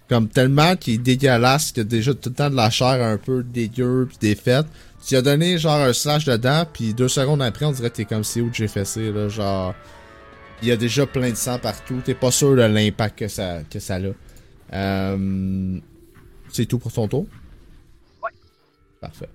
Comme 0.09 0.29
tellement 0.29 0.75
qu'il 0.75 0.95
est 0.95 0.97
dégueulasse, 0.99 1.71
qu'il 1.71 1.81
a 1.81 1.83
déjà 1.85 2.13
tout 2.13 2.29
le 2.29 2.35
temps 2.35 2.49
de 2.49 2.55
la 2.55 2.69
chair 2.69 3.03
un 3.05 3.17
peu 3.17 3.43
dégueu 3.43 4.07
pis 4.09 4.17
défaite. 4.19 4.65
Tu 5.05 5.15
as 5.15 5.21
donné 5.21 5.57
genre 5.57 5.79
un 5.81 5.91
slash 5.93 6.25
dedans, 6.25 6.65
puis 6.71 6.93
deux 6.93 7.07
secondes 7.09 7.41
après, 7.41 7.65
on 7.65 7.71
dirait 7.71 7.89
que 7.89 7.95
t'es 7.97 8.05
comme 8.05 8.23
c'est 8.23 8.41
où 8.41 8.49
j'ai 8.53 8.67
fessé, 8.67 9.11
là, 9.11 9.27
genre. 9.29 9.75
Il 10.63 10.67
y 10.67 10.71
a 10.71 10.77
déjà 10.77 11.05
plein 11.05 11.29
de 11.29 11.35
sang 11.35 11.59
partout, 11.59 12.01
t'es 12.05 12.15
pas 12.15 12.31
sûr 12.31 12.55
de 12.55 12.61
l'impact 12.61 13.19
que 13.19 13.27
ça, 13.27 13.63
que 13.69 13.79
ça 13.79 13.97
a. 13.97 13.99
Euh, 14.73 15.79
c'est 16.47 16.65
tout 16.65 16.79
pour 16.79 16.93
ton 16.93 17.05
tour? 17.09 17.27
Ouais. 18.23 18.31
Parfait. 19.01 19.27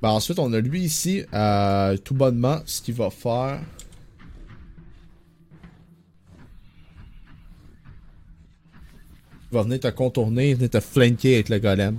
Ben, 0.00 0.10
ensuite, 0.10 0.38
on 0.38 0.52
a 0.52 0.60
lui 0.60 0.82
ici, 0.82 1.24
euh, 1.34 1.96
tout 1.96 2.14
bonnement, 2.14 2.62
ce 2.64 2.80
qu'il 2.80 2.94
va 2.94 3.10
faire. 3.10 3.60
Il 9.50 9.54
va 9.56 9.64
venir 9.64 9.80
te 9.80 9.88
contourner, 9.88 10.54
venir 10.54 10.70
te 10.70 10.78
flanquer 10.78 11.34
avec 11.34 11.48
le 11.48 11.58
golem. 11.58 11.98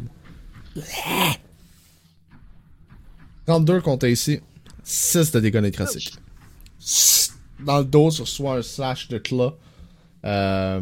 32 3.45 3.81
contre 3.81 4.07
ici. 4.07 4.39
6 4.85 5.31
de 5.31 5.41
dégâts 5.41 5.57
nécrotiques. 5.57 6.17
Dans 7.65 7.79
le 7.79 7.85
dos, 7.85 8.11
tu 8.11 8.21
reçois 8.21 8.57
un 8.57 8.61
slash 8.61 9.07
de 9.07 9.17
claw 9.17 9.57
euh, 10.25 10.79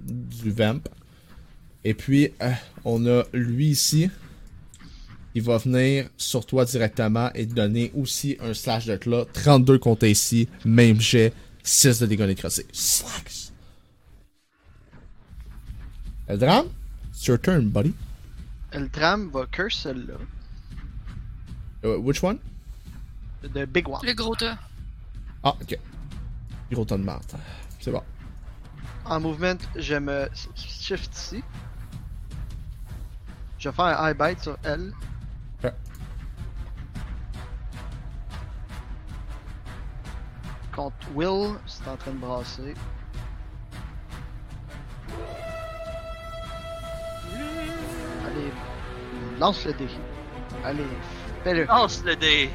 du 0.00 0.50
vamp. 0.50 0.86
Et 1.84 1.94
puis, 1.94 2.30
euh, 2.42 2.52
on 2.84 3.06
a 3.06 3.22
lui 3.32 3.68
ici. 3.68 4.10
Il 5.34 5.42
va 5.42 5.58
venir 5.58 6.08
sur 6.16 6.44
toi 6.44 6.64
directement 6.64 7.30
et 7.34 7.46
te 7.46 7.54
donner 7.54 7.92
aussi 7.96 8.36
un 8.40 8.52
slash 8.52 8.86
de 8.86 8.96
claw. 8.96 9.24
32 9.32 9.78
contre 9.78 10.06
ici. 10.06 10.48
Même 10.64 11.00
jet. 11.00 11.32
6 11.62 12.00
de 12.00 12.06
dégâts 12.06 12.26
nécrotiques. 12.26 12.68
Slacks. 12.72 13.52
Eldram, 16.28 16.68
it's 17.10 17.26
your 17.26 17.38
turn, 17.38 17.68
buddy. 17.68 17.92
Le 18.72 18.88
tram 18.88 19.30
va 19.30 19.46
curse 19.46 19.82
celle-là. 19.82 20.14
Uh, 21.82 21.98
which 22.00 22.22
one? 22.22 22.38
The 23.42 23.66
big 23.66 23.88
one. 23.88 24.00
Le 24.04 24.14
gros 24.14 24.36
tas. 24.36 24.58
Ah, 25.42 25.56
ok. 25.60 25.78
Gros 26.70 26.84
ton 26.84 26.98
de 26.98 27.04
marde. 27.04 27.24
C'est 27.80 27.90
bon. 27.90 28.02
En 29.04 29.20
mouvement, 29.20 29.56
je 29.76 29.96
me 29.96 30.28
shift 30.54 31.12
ici. 31.16 31.42
Je 33.58 33.68
vais 33.68 33.74
faire 33.74 33.86
un 33.86 34.10
high 34.10 34.16
bite 34.16 34.42
sur 34.42 34.56
elle. 34.62 34.92
Ok. 35.64 35.72
Contre 40.74 40.94
Will, 41.14 41.56
c'est 41.66 41.88
en 41.88 41.96
train 41.96 42.12
de 42.12 42.18
brasser. 42.18 42.74
Allez, 48.26 48.52
lance 49.38 49.64
le 49.64 49.72
dé. 49.72 49.88
Allez, 50.64 50.86
fais-le. 51.42 51.64
Lance 51.64 52.04
le 52.04 52.14
dé. 52.14 52.50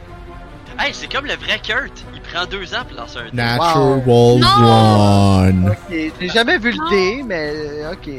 Hey, 0.77 0.93
c'est 0.93 1.11
comme 1.11 1.25
le 1.25 1.35
vrai 1.35 1.59
Kurt. 1.63 2.03
Il 2.13 2.21
prend 2.21 2.45
deux 2.45 2.73
ans 2.75 2.83
pour 2.87 2.97
lancer 2.97 3.19
un 3.19 3.25
dé. 3.25 3.31
Natural 3.33 4.03
Non! 4.39 5.39
one. 5.39 5.69
Ok, 5.69 5.95
j'ai 6.19 6.29
jamais 6.29 6.57
vu 6.57 6.71
le 6.73 6.89
dé, 6.89 7.23
mais 7.23 7.51
euh, 7.55 7.93
ok. 7.93 8.09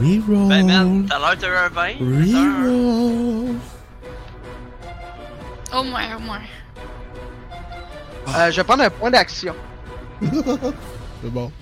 Reroll. 0.00 0.48
Ben 0.48 0.66
man, 0.66 1.06
tout 1.06 1.14
à 1.14 1.18
l'heure 1.18 1.36
t'as 1.38 1.48
eu 1.48 1.56
un 1.56 1.68
20. 1.68 1.72
t'as 1.72 2.38
un- 2.38 2.62
Reroll. 2.64 3.56
Au 5.76 5.82
moins, 5.84 6.16
au 6.16 6.20
moins. 6.20 6.40
Euh, 8.36 8.50
je 8.50 8.56
vais 8.56 8.64
prendre 8.64 8.82
un 8.84 8.90
point 8.90 9.10
d'action. 9.10 9.54
C'est 10.22 11.30
bon. 11.30 11.52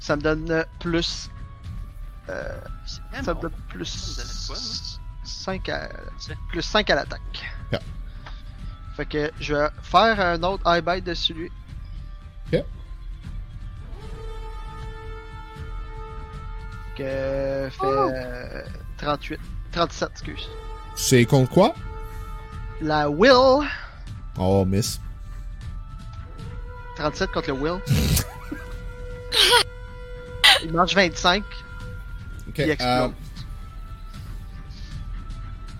Ça 0.00 0.16
me 0.16 0.22
donne 0.22 0.50
euh, 0.50 0.64
plus. 0.80 1.30
Euh, 2.28 2.58
ça 3.22 3.34
me 3.34 3.40
donne 3.40 3.52
plus. 3.68 4.18
5 5.24 5.68
à. 5.68 5.88
C'est- 6.18 6.36
Plus 6.50 6.62
5 6.62 6.90
à 6.90 6.94
l'attaque. 6.96 7.20
Ok. 7.72 7.80
Fait 8.96 9.06
que 9.06 9.30
je 9.40 9.54
vais 9.54 9.68
faire 9.82 10.20
un 10.20 10.42
autre 10.44 10.62
high 10.66 10.84
bite 10.84 11.04
dessus 11.04 11.34
lui. 11.34 11.50
Ok. 12.52 12.62
Que 16.96 17.68
fait 17.70 17.84
euh, 17.84 18.62
38. 18.98 19.40
37, 19.72 20.08
excuse. 20.12 20.48
C'est 20.94 21.24
contre 21.24 21.50
quoi? 21.50 21.74
La 22.80 23.10
Will. 23.10 23.66
Oh, 24.38 24.64
miss. 24.64 25.00
37 26.96 27.32
contre 27.32 27.48
le 27.48 27.54
Will. 27.54 27.80
Il 30.62 30.72
mange 30.72 30.94
25. 30.94 31.42
Ok. 32.48 32.58
Il 32.58 32.70
explose. 32.70 32.90
euh, 32.90 33.08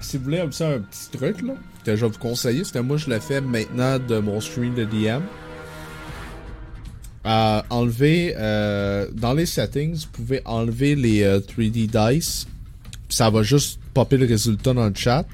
si 0.01 0.19
vous 0.19 0.25
voulez 0.25 0.45
petit, 0.49 0.65
un 0.65 0.81
petit 0.81 1.11
truc, 1.17 1.41
là, 1.43 1.53
que 1.85 1.97
je 1.97 2.05
vais 2.05 2.13
vous 2.13 2.19
conseiller, 2.19 2.65
c'est 2.65 2.73
que 2.73 2.79
moi, 2.79 2.97
je 2.97 3.11
le 3.11 3.19
fais 3.21 3.41
maintenant 3.41 3.99
de 3.99 4.19
mon 4.19 4.41
stream 4.41 4.75
de 4.75 4.85
DM. 4.85 5.23
Euh, 7.27 7.63
enlever, 7.71 8.35
euh, 8.37 9.07
dans 9.15 9.33
les 9.33 9.47
settings, 9.47 9.95
vous 9.95 10.11
pouvez 10.13 10.43
enlever 10.45 10.95
les 10.95 11.23
euh, 11.23 11.41
3D 11.41 11.87
dice. 11.87 12.47
Puis 13.09 13.17
ça 13.17 13.31
va 13.31 13.43
juste 13.43 13.81
popper 13.95 14.17
le 14.17 14.27
résultat 14.27 14.75
dans 14.75 14.87
le 14.87 14.95
chat. 14.95 15.25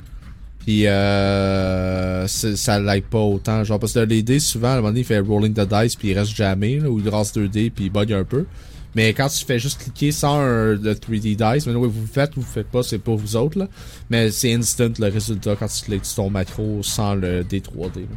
Puis 0.60 0.86
euh, 0.86 2.26
ça 2.26 2.78
like 2.78 3.08
pas 3.08 3.18
autant. 3.18 3.64
Genre, 3.64 3.78
parce 3.78 3.94
que 3.94 4.00
les 4.00 4.22
dés, 4.22 4.38
souvent, 4.38 4.68
à 4.68 4.72
un 4.72 4.76
moment 4.76 4.88
donné, 4.88 5.00
il 5.00 5.06
fait 5.06 5.18
rolling 5.18 5.54
the 5.54 5.66
dice, 5.66 5.96
puis 5.96 6.08
il 6.08 6.18
reste 6.18 6.34
jamais, 6.34 6.80
ou 6.80 7.00
il 7.00 7.08
rase 7.08 7.32
2D, 7.32 7.70
puis 7.70 7.86
il 7.86 7.90
bug 7.90 8.12
un 8.12 8.24
peu. 8.24 8.44
Mais 8.94 9.12
quand 9.14 9.28
tu 9.28 9.44
fais 9.44 9.58
juste 9.58 9.80
cliquer 9.82 10.10
sans 10.12 10.40
un 10.40 10.74
le 10.74 10.94
3D 10.94 11.36
dice, 11.54 11.66
mais 11.66 11.74
oui, 11.74 11.88
vous 11.92 12.00
le 12.00 12.06
faites 12.08 12.36
ou 12.36 12.40
vous 12.40 12.46
le 12.46 12.52
faites 12.52 12.68
pas, 12.70 12.82
c'est 12.82 12.98
pour 12.98 13.16
vous 13.16 13.36
autres, 13.36 13.58
là. 13.58 13.68
Mais 14.10 14.30
c'est 14.32 14.52
instant 14.52 14.88
le 14.98 15.08
résultat 15.08 15.54
quand 15.56 15.68
tu 15.68 15.84
cliques 15.84 16.04
sur 16.04 16.24
ton 16.24 16.30
macro 16.30 16.82
sans 16.82 17.14
le 17.14 17.44
D3D. 17.44 18.00
là. 18.00 18.16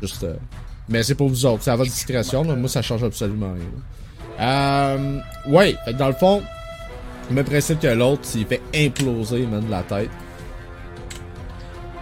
Juste. 0.00 0.24
euh, 0.24 0.36
Mais 0.88 1.02
c'est 1.02 1.14
pour 1.14 1.28
vous 1.28 1.44
autres, 1.46 1.62
c'est 1.62 1.70
à 1.70 1.76
votre 1.76 1.90
discrétion, 1.90 2.44
là. 2.44 2.54
Moi, 2.56 2.68
ça 2.68 2.80
change 2.82 3.04
absolument 3.04 3.52
rien. 3.52 4.40
Euh. 4.40 5.18
Ouais, 5.46 5.76
dans 5.98 6.08
le 6.08 6.14
fond, 6.14 6.42
le 7.28 7.34
même 7.36 7.44
principe 7.44 7.80
que 7.80 7.86
l'autre, 7.88 8.22
il 8.34 8.46
fait 8.46 8.62
imploser, 8.74 9.46
man, 9.46 9.64
la 9.68 9.82
tête. 9.82 10.10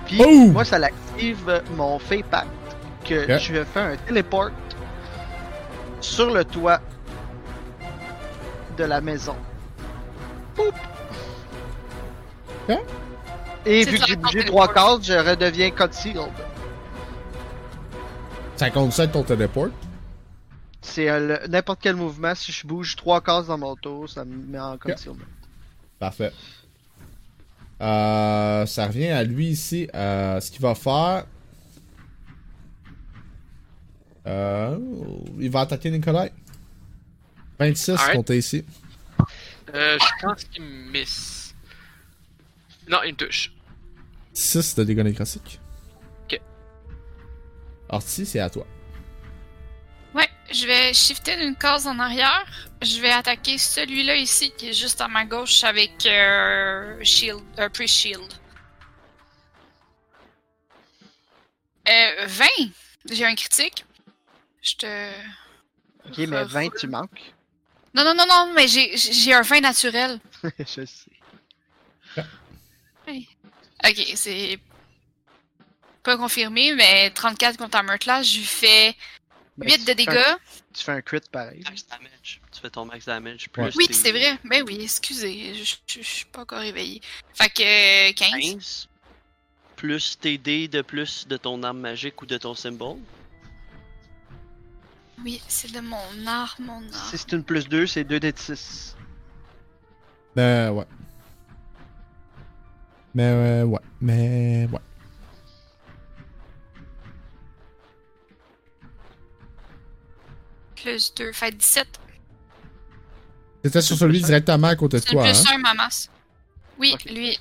Puis 0.06 0.20
Oh! 0.24 0.46
moi, 0.52 0.64
ça 0.64 0.78
l'active 0.78 1.62
mon 1.76 1.98
Fey 1.98 2.22
Pact. 2.30 2.48
Que 3.04 3.24
Ok. 3.34 3.40
je 3.40 3.64
fais 3.64 3.80
un 3.80 3.96
téléport 4.06 4.50
sur 6.00 6.32
le 6.32 6.44
toit 6.44 6.80
de 8.76 8.85
la 8.85 9.00
maison. 9.00 9.37
Poup! 10.54 10.74
Ok. 12.68 12.78
Et 13.64 13.85
vu 13.85 13.98
que 13.98 14.06
j'ai 14.06 14.16
bougé 14.16 14.44
trois 14.44 14.72
cases, 14.72 15.04
je 15.04 15.12
redeviens 15.12 15.70
concealed. 15.70 16.30
Ça 18.56 18.70
compte 18.70 18.92
ça 18.92 19.02
avec 19.02 19.12
ton 19.12 19.22
téléport? 19.22 19.68
C'est 20.80 21.08
euh, 21.08 21.38
n'importe 21.48 21.80
quel 21.80 21.96
mouvement, 21.96 22.35
si 22.35 22.50
je 22.52 22.66
bouge 22.66 22.96
trois 22.96 23.20
cases 23.20 23.46
dans 23.46 23.58
mon 23.58 23.76
tour, 23.76 24.08
ça 24.08 24.24
me 24.24 24.37
met 24.37 24.58
en 24.58 24.76
concealment. 24.78 25.24
Parfait. 25.98 26.32
Euh, 27.80 28.66
ça 28.66 28.87
revient 28.87 29.08
à 29.08 29.22
lui 29.24 29.48
ici. 29.48 29.88
Euh, 29.94 30.40
ce 30.40 30.50
qu'il 30.50 30.61
va 30.61 30.74
faire. 30.74 31.24
Euh, 34.26 34.78
il 35.40 35.50
va 35.50 35.61
attaquer 35.61 35.90
Nikolai. 35.90 36.32
26 37.66 37.90
Alright. 37.92 38.16
contre 38.16 38.35
ici. 38.35 38.64
Euh, 39.75 39.98
je 39.98 40.27
pense 40.27 40.44
qu'il 40.44 40.62
me 40.62 40.90
miss. 40.90 41.55
Non, 42.88 42.98
il 43.05 43.12
me 43.12 43.16
touche. 43.16 43.53
6 44.35 44.75
de 44.77 44.85
dégâts 44.85 45.01
nécrotiques. 45.05 45.61
Ok. 46.25 46.40
Artie, 47.88 48.27
c'est 48.27 48.40
à 48.40 48.51
toi. 48.51 48.66
Ouais, 50.14 50.29
je 50.51 50.66
vais 50.66 50.92
shifter 50.92 51.37
d'une 51.37 51.57
case 51.57 51.87
en 51.87 51.98
arrière. 51.98 52.44
Je 52.83 53.01
vais 53.01 53.11
attaquer 53.11 53.57
celui-là 53.57 54.16
ici 54.16 54.53
qui 54.57 54.70
est 54.70 54.72
juste 54.75 55.01
à 55.01 55.09
ma 55.09 55.25
gauche 55.25 55.62
avec 55.64 56.05
euh, 56.07 56.98
shield, 57.03 57.42
un 57.57 57.68
pre-shield. 57.68 58.33
Euh, 61.88 62.27
20! 62.27 62.46
J'ai 63.11 63.25
un 63.25 63.35
critique. 63.35 63.85
Je 64.62 64.75
te. 64.77 65.11
Ok, 66.09 66.18
mais 66.18 66.44
20, 66.44 66.68
tu 66.79 66.87
manques. 66.88 67.33
Non, 67.94 68.05
non, 68.05 68.14
non, 68.14 68.24
non, 68.28 68.52
mais 68.55 68.68
j'ai 68.68 68.96
j'ai 68.96 69.35
un 69.35 69.42
20 69.42 69.61
naturel. 69.61 70.18
je 70.59 70.85
sais. 70.87 71.11
Ok, 73.85 74.12
c'est. 74.14 74.59
Pas 76.02 76.16
confirmé, 76.16 76.72
mais 76.74 77.11
34 77.11 77.57
contre 77.59 77.76
Armor 77.76 77.98
Class, 77.98 78.26
je 78.26 78.38
lui 78.38 78.44
fais 78.44 78.96
Mais 79.57 79.66
8 79.66 79.72
de 79.72 79.78
tu 79.78 79.85
fais 79.85 79.90
un- 79.90 79.94
dégâts. 80.14 80.37
Tu 80.74 80.85
fais 80.85 80.92
un 80.92 81.00
crit 81.02 81.20
pareil. 81.31 81.62
Max 81.64 81.87
damage. 81.87 82.40
Tu 82.50 82.61
fais 82.61 82.70
ton 82.70 82.85
max 82.87 83.05
damage 83.05 83.48
plus. 83.50 83.62
Ouais. 83.62 83.70
Oui, 83.76 83.87
c'est 83.90 84.11
vrai. 84.11 84.38
Ben 84.44 84.64
oui, 84.66 84.78
excusez, 84.83 85.55
je, 85.55 85.64
je- 85.64 86.00
je 86.00 86.07
suis 86.07 86.24
pas 86.24 86.40
encore 86.42 86.59
réveillé. 86.61 87.00
Fait 87.35 87.50
que 87.50 88.11
euh, 88.11 88.12
15. 88.14 88.31
15. 88.33 88.88
Plus 89.76 90.18
tes 90.18 90.38
dés 90.38 90.66
de 90.68 90.81
plus 90.83 91.26
de 91.28 91.37
ton 91.37 91.62
arme 91.62 91.78
magique 91.81 92.20
ou 92.22 92.26
de 92.26 92.38
ton 92.38 92.55
symbole. 92.55 92.98
Oui, 95.25 95.40
c'est 95.46 95.72
de 95.72 95.81
mon 95.81 96.27
art, 96.27 96.57
mon 96.61 96.83
art. 96.92 97.09
Si 97.11 97.18
c'est 97.18 97.33
une 97.33 97.44
plus 97.44 97.68
2, 97.68 97.87
c'est 97.87 98.05
2 98.05 98.18
d 98.20 98.33
6. 98.35 98.96
Ben, 100.35 100.70
ouais. 100.72 100.87
Mais, 103.14 103.25
euh, 103.25 103.64
ouais. 103.64 103.81
Mais, 104.01 104.68
ouais. 104.72 104.79
Plus 110.77 111.14
2, 111.14 111.33
fait 111.33 111.53
17. 111.57 111.87
C'était 113.64 113.81
sur 113.83 113.96
celui 113.96 114.20
directement 114.20 114.68
à 114.68 114.77
côté 114.77 114.96
de 114.98 115.03
C'est 115.03 115.12
toi, 115.12 115.22
plus 115.22 115.46
hein? 115.46 115.55
1, 115.55 115.59
ma 115.59 115.75
masse. 115.75 116.11
Oui, 116.79 116.92
Ok. 116.94 117.05
lui. 117.05 117.38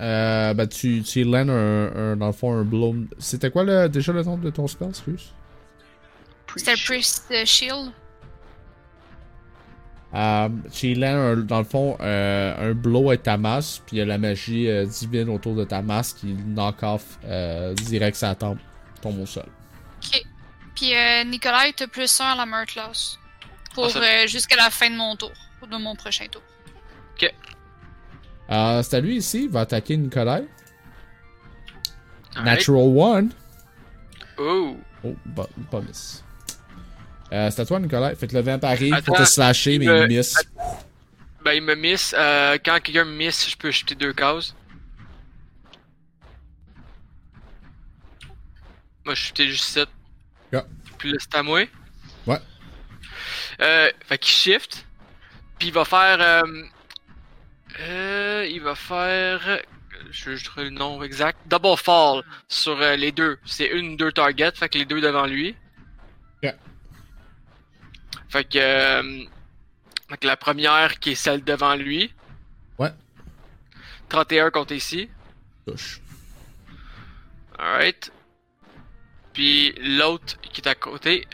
Euh, 0.00 0.52
ben, 0.54 0.66
tu, 0.66 1.02
tu 1.04 1.22
un, 1.22 1.48
un, 1.48 2.16
dans 2.16 2.26
le 2.26 2.32
fond, 2.32 2.52
un 2.52 2.64
blow. 2.64 2.96
C'était 3.18 3.50
quoi, 3.50 3.62
le, 3.62 3.88
déjà, 3.88 4.12
le 4.12 4.24
nom 4.24 4.36
de 4.36 4.50
ton 4.50 4.66
spell, 4.66 4.88
excuse? 4.88 5.32
C'était 6.56 6.72
le 6.72 6.84
Priest 6.86 7.24
euh, 7.30 7.44
Shield. 7.44 7.92
Tu 10.72 10.94
lands, 10.94 11.08
un- 11.16 11.36
dans 11.36 11.58
le 11.58 11.64
fond, 11.64 11.96
euh, 12.00 12.70
un 12.70 12.74
blow 12.74 13.08
avec 13.08 13.24
ta 13.24 13.36
masse, 13.36 13.78
puis 13.84 13.96
il 13.96 13.98
y 13.98 14.02
a 14.02 14.04
la 14.04 14.18
magie 14.18 14.68
euh, 14.68 14.86
divine 14.86 15.28
autour 15.28 15.56
de 15.56 15.64
ta 15.64 15.82
masse 15.82 16.12
qui 16.12 16.34
knock 16.34 16.82
off 16.82 17.18
euh, 17.24 17.74
direct 17.74 18.16
sa 18.16 18.34
tempe, 18.36 18.58
tombe 19.02 19.18
au 19.20 19.26
sol. 19.26 19.46
Ok. 20.04 20.22
Puis 20.76 20.94
euh, 20.94 21.24
Nicolas, 21.24 21.64
t'as 21.76 21.86
plus 21.88 22.20
1 22.20 22.24
à 22.24 22.36
la 22.36 22.64
Loss. 22.76 23.18
Pour 23.74 23.86
Ah, 23.96 23.98
euh, 23.98 24.26
jusqu'à 24.28 24.56
la 24.56 24.70
fin 24.70 24.88
de 24.90 24.96
mon 24.96 25.16
tour. 25.16 25.32
De 25.68 25.76
mon 25.78 25.96
prochain 25.96 26.26
tour. 26.30 26.42
Euh, 28.50 28.82
c'est 28.82 28.96
à 28.96 29.00
lui 29.00 29.16
ici, 29.16 29.44
il 29.44 29.48
va 29.50 29.60
attaquer. 29.60 29.98
Alright. 30.14 30.46
Natural 32.36 32.84
one. 32.94 33.30
Oh! 34.36 34.76
Oh, 35.02 35.14
pas, 35.34 35.48
pas 35.70 35.80
miss. 35.80 36.23
Euh, 37.34 37.50
c'est 37.50 37.62
à 37.62 37.66
toi, 37.66 37.80
Nicolas. 37.80 38.14
Fait 38.14 38.28
que 38.28 38.34
le 38.34 38.42
vamp 38.42 38.62
arrive 38.62 39.02
pour 39.02 39.16
te 39.16 39.24
slasher, 39.24 39.78
mais 39.80 39.88
euh, 39.88 40.06
il 40.08 40.16
miss. 40.16 40.36
Ben, 41.44 41.52
il 41.54 41.62
me 41.62 41.74
miss. 41.74 42.14
Euh, 42.16 42.58
quand 42.64 42.78
quelqu'un 42.80 43.04
me 43.04 43.16
miss, 43.16 43.50
je 43.50 43.56
peux 43.56 43.72
jeter 43.72 43.96
deux 43.96 44.12
cases. 44.12 44.54
Moi, 49.04 49.14
je 49.14 49.24
suis 49.24 49.50
juste 49.50 49.64
7. 49.64 49.88
Yeah. 50.52 50.64
Puis 50.96 51.10
là, 51.10 51.18
c'est 51.18 51.34
à 51.34 51.42
moi. 51.42 51.64
Ouais. 52.26 52.38
Euh, 53.60 53.90
fait 54.06 54.18
qu'il 54.18 54.32
shift. 54.32 54.86
Puis 55.58 55.68
il 55.68 55.74
va 55.74 55.84
faire. 55.84 56.44
Euh, 57.80 58.46
il 58.48 58.60
va 58.62 58.76
faire. 58.76 59.60
Je, 60.10 60.36
je 60.36 60.44
trouve 60.44 60.62
le 60.62 60.70
nom 60.70 61.02
exact. 61.02 61.38
Double 61.48 61.76
fall 61.76 62.22
sur 62.46 62.78
les 62.78 63.10
deux. 63.10 63.38
C'est 63.44 63.66
une, 63.66 63.96
deux 63.96 64.12
targets. 64.12 64.52
Fait 64.54 64.68
que 64.68 64.78
les 64.78 64.84
deux 64.84 65.00
devant 65.00 65.26
lui. 65.26 65.56
Fait 68.34 68.42
que. 68.42 68.58
euh, 68.58 69.22
fait 70.08 70.16
que 70.16 70.26
la 70.26 70.36
première 70.36 70.98
qui 70.98 71.10
est 71.10 71.14
celle 71.14 71.44
devant 71.44 71.76
lui. 71.76 72.12
Ouais. 72.80 72.90
31 74.08 74.50
contre 74.50 74.72
ici. 74.72 75.08
Touche. 75.64 76.00
Alright. 77.56 78.10
Puis 79.34 79.72
l'autre 79.78 80.36
qui 80.40 80.60
est 80.60 80.66
à 80.66 80.74
côté. 80.74 81.28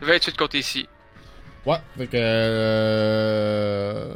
28 0.00 0.38
contre 0.38 0.54
ici. 0.54 0.88
Ouais, 1.66 1.76
fait 1.98 2.06
que. 2.06 2.16
Euh... 2.16 4.14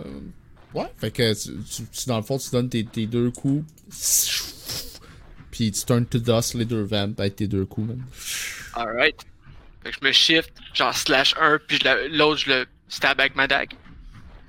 Ouais, 0.73 0.90
fait 0.96 1.11
que 1.11 1.35
tu, 1.35 2.07
dans 2.07 2.16
le 2.16 2.23
fond, 2.23 2.38
tu 2.38 2.49
donnes 2.53 2.70
tes, 2.70 2.87
tes 2.87 3.07
deux 3.07 3.31
coups. 3.33 3.70
Puis 5.51 5.73
tu 5.73 5.85
turn 5.85 6.07
to 6.07 6.20
dust 6.20 6.55
les 6.55 6.64
deux 6.64 6.85
vamps 6.85 7.12
avec 7.18 7.37
tes 7.37 7.49
deux 7.49 7.66
coups, 7.66 7.88
man. 7.88 8.03
Alright. 8.73 9.27
Fait 9.83 9.90
que 9.93 9.97
je 10.01 10.07
me 10.07 10.12
shift, 10.12 10.53
genre 10.75 10.95
slash 10.95 11.35
1, 11.40 11.59
puis 11.66 11.79
l'autre 12.11 12.40
je 12.40 12.51
le 12.51 12.66
stab 12.88 13.19
avec 13.21 13.35
ma 13.37 13.47
dague. 13.47 13.73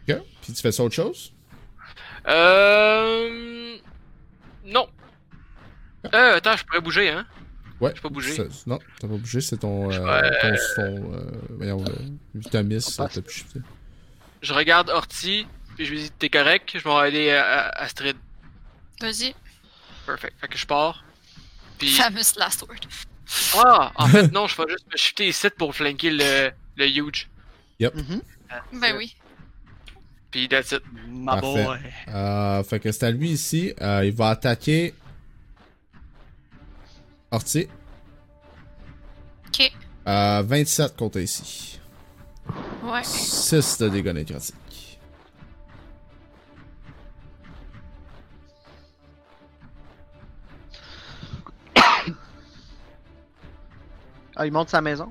Ok. 0.09 0.17
Puis 0.41 0.53
tu 0.53 0.61
fais 0.61 0.71
ça 0.71 0.83
autre 0.83 0.95
chose? 0.95 1.33
Euh. 2.27 3.77
Non. 4.65 4.87
Euh, 6.13 6.35
attends, 6.37 6.57
je 6.57 6.63
pourrais 6.65 6.81
bouger, 6.81 7.09
hein? 7.09 7.25
Ouais. 7.79 7.93
Je 7.95 8.01
peux 8.01 8.09
bouger. 8.09 8.37
Non, 8.67 8.79
t'as 8.99 9.07
pas 9.07 9.15
bougé, 9.15 9.41
c'est 9.41 9.57
ton. 9.57 9.91
Euh, 9.91 9.99
Ouais. 9.99 10.31
ton. 10.41 10.55
ton 10.75 11.13
euh, 11.13 11.31
voyons, 11.49 11.83
Vitamis, 12.35 12.81
ça 12.81 13.07
t'a 13.07 13.21
pu 13.21 13.33
shifter. 13.33 13.59
Je 14.41 14.53
regarde 14.53 14.89
Horty, 14.89 15.47
puis 15.75 15.85
je 15.85 15.91
lui 15.91 15.99
dis 15.99 16.11
T'es 16.11 16.29
correct, 16.29 16.71
je 16.77 16.83
vais 16.83 17.09
aider 17.09 17.31
à, 17.31 17.67
à 17.69 17.83
Astrid. 17.83 18.17
Vas-y. 18.99 19.33
Perfect. 20.05 20.33
Fait 20.39 20.47
que 20.47 20.57
je 20.57 20.65
pars. 20.65 21.03
Puis. 21.79 21.89
Famous 21.89 22.35
last 22.37 22.61
word. 22.67 22.79
Ah, 23.55 23.91
en 23.95 24.07
fait, 24.07 24.27
non, 24.33 24.47
je 24.47 24.57
vais 24.57 24.69
juste 24.69 24.85
me 24.91 24.97
shifter 24.97 25.27
ici 25.27 25.47
pour 25.57 25.75
flanquer 25.75 26.11
le, 26.11 26.51
le 26.75 26.87
huge. 26.87 27.29
Mhm. 27.79 28.21
Ben 28.73 28.95
oui. 28.97 29.15
Puis 30.29 30.47
that's 30.47 30.71
it. 30.71 30.81
Ma 31.09 31.37
Parfait. 31.41 31.63
boy. 31.65 31.79
Euh, 32.09 32.63
fait 32.63 32.79
que 32.79 32.91
c'est 32.91 33.05
à 33.05 33.11
lui 33.11 33.31
ici. 33.31 33.73
Euh, 33.81 34.05
il 34.05 34.13
va 34.13 34.29
attaquer. 34.29 34.93
Orti. 37.31 37.67
Ok. 39.47 39.71
Euh, 40.07 40.43
27 40.45 40.95
contre 40.95 41.19
ici. 41.19 41.79
Ouais. 42.83 43.03
6 43.03 43.77
de 43.79 43.89
dégâts 43.89 44.13
nécrotiques. 44.13 44.55
Ah, 54.35 54.45
il 54.45 54.51
monte 54.51 54.69
sa 54.69 54.81
maison? 54.81 55.09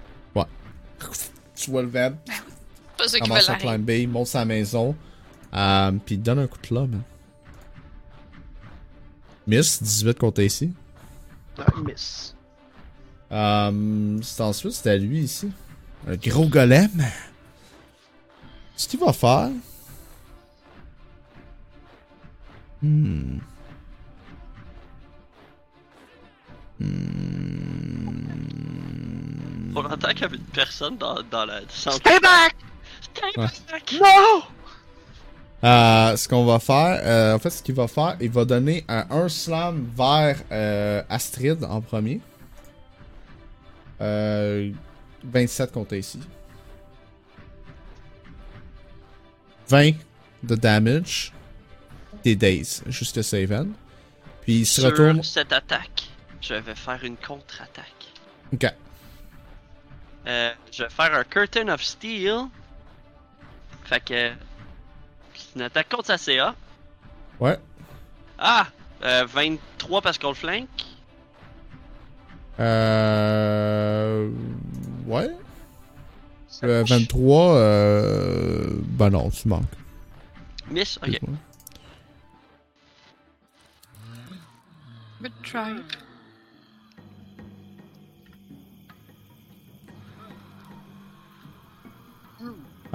Tu 1.55 1.71
vois 1.71 1.83
le 1.83 1.89
web, 1.89 2.17
Pas 2.97 3.07
ça 3.07 3.19
qui 3.19 3.29
commence 3.29 3.47
veut 3.47 3.55
à 3.55 3.57
climber, 3.57 4.03
il 4.03 4.09
monte 4.09 4.29
sa 4.29 4.47
maison. 4.47 4.97
Euh, 5.53 5.93
puis 6.05 6.15
il 6.15 6.23
donne 6.23 6.39
un 6.39 6.47
coup 6.47 6.59
de 6.71 6.75
là, 6.75 6.87
man. 6.87 7.03
Miss, 9.47 9.83
18 9.83 10.19
contre 10.19 10.41
ici. 10.41 10.73
Ah, 11.59 11.67
il 11.77 11.85
miss. 11.85 12.35
Euh, 13.31 14.19
c'est 14.23 14.43
ensuite, 14.43 14.73
c'est 14.73 14.91
à 14.91 14.97
lui 14.97 15.21
ici. 15.21 15.51
Un 16.09 16.17
gros 16.17 16.47
golem. 16.47 16.91
Ce 18.75 18.89
qu'il 18.89 18.99
va 19.01 19.13
faire? 19.13 19.51
Hmm. 22.81 23.39
Hmm. 26.81 28.09
On 29.77 29.85
entend 29.85 30.09
qu'il 30.09 30.21
y 30.23 30.25
avait 30.25 30.37
une 30.37 30.43
personne 30.45 30.97
dans, 30.97 31.17
dans 31.31 31.45
la 31.45 31.61
centre. 31.69 31.97
Stay 31.99 32.19
back! 32.21 32.55
Stay 33.03 33.41
Ouais. 33.41 33.47
back! 33.71 33.95
No! 34.01 34.43
Euh, 35.63 36.17
ce 36.17 36.27
qu'on 36.27 36.45
va 36.47 36.59
faire, 36.59 37.01
euh, 37.05 37.35
en 37.35 37.39
fait, 37.39 37.51
ce 37.51 37.63
qu'il 37.63 37.75
va 37.75 37.87
faire, 37.87 38.17
il 38.21 38.31
va 38.31 38.45
donner 38.47 38.85
un, 38.89 39.07
un 39.11 39.29
slam 39.29 39.87
vers 39.97 40.41
euh, 40.51 41.03
Astrid 41.09 41.63
en 41.65 41.81
premier. 41.83 42.21
Euh, 44.01 44.71
27 45.25 45.71
contre 45.73 45.95
ici. 45.97 46.19
20 49.69 49.93
de 50.43 50.55
damage. 50.55 51.33
Des 52.25 52.37
days, 52.37 52.83
jusqu'à 52.87 53.23
Saven. 53.23 53.73
Puis 54.43 54.61
il 54.61 54.67
se 54.67 54.81
Sur 54.81 54.91
retourne. 54.91 55.23
cette 55.23 55.53
attaque, 55.53 56.10
je 56.41 56.55
vais 56.55 56.75
faire 56.75 57.05
une 57.05 57.17
contre-attaque. 57.17 58.09
Ok. 58.53 58.67
Euh, 60.27 60.53
je 60.73 60.83
vais 60.85 60.91
faire 60.91 61.15
un 61.15 61.25
Curtain 61.25 61.69
of 61.69 61.83
Steel. 61.83 62.47
Fait 63.85 64.01
que. 64.01 64.33
C'est 65.35 65.55
une 65.57 65.63
attaque 65.63 65.89
contre 65.89 66.07
sa 66.07 66.19
CA. 66.19 66.55
Ouais. 67.39 67.59
Ah! 68.39 68.67
Euh, 69.03 69.25
23 69.27 70.03
parce 70.03 70.19
qu'on 70.19 70.29
le 70.29 70.35
flanque. 70.35 70.69
Euh. 72.59 74.31
Ouais. 75.07 75.31
Euh, 76.63 76.85
23. 76.87 77.55
Euh... 77.55 78.69
Ben 78.83 79.09
non, 79.09 79.31
tu 79.31 79.49
manques. 79.49 79.65
Miss, 80.71 80.99
ok. 81.03 81.19
Good 85.23 85.33
try. 85.43 85.77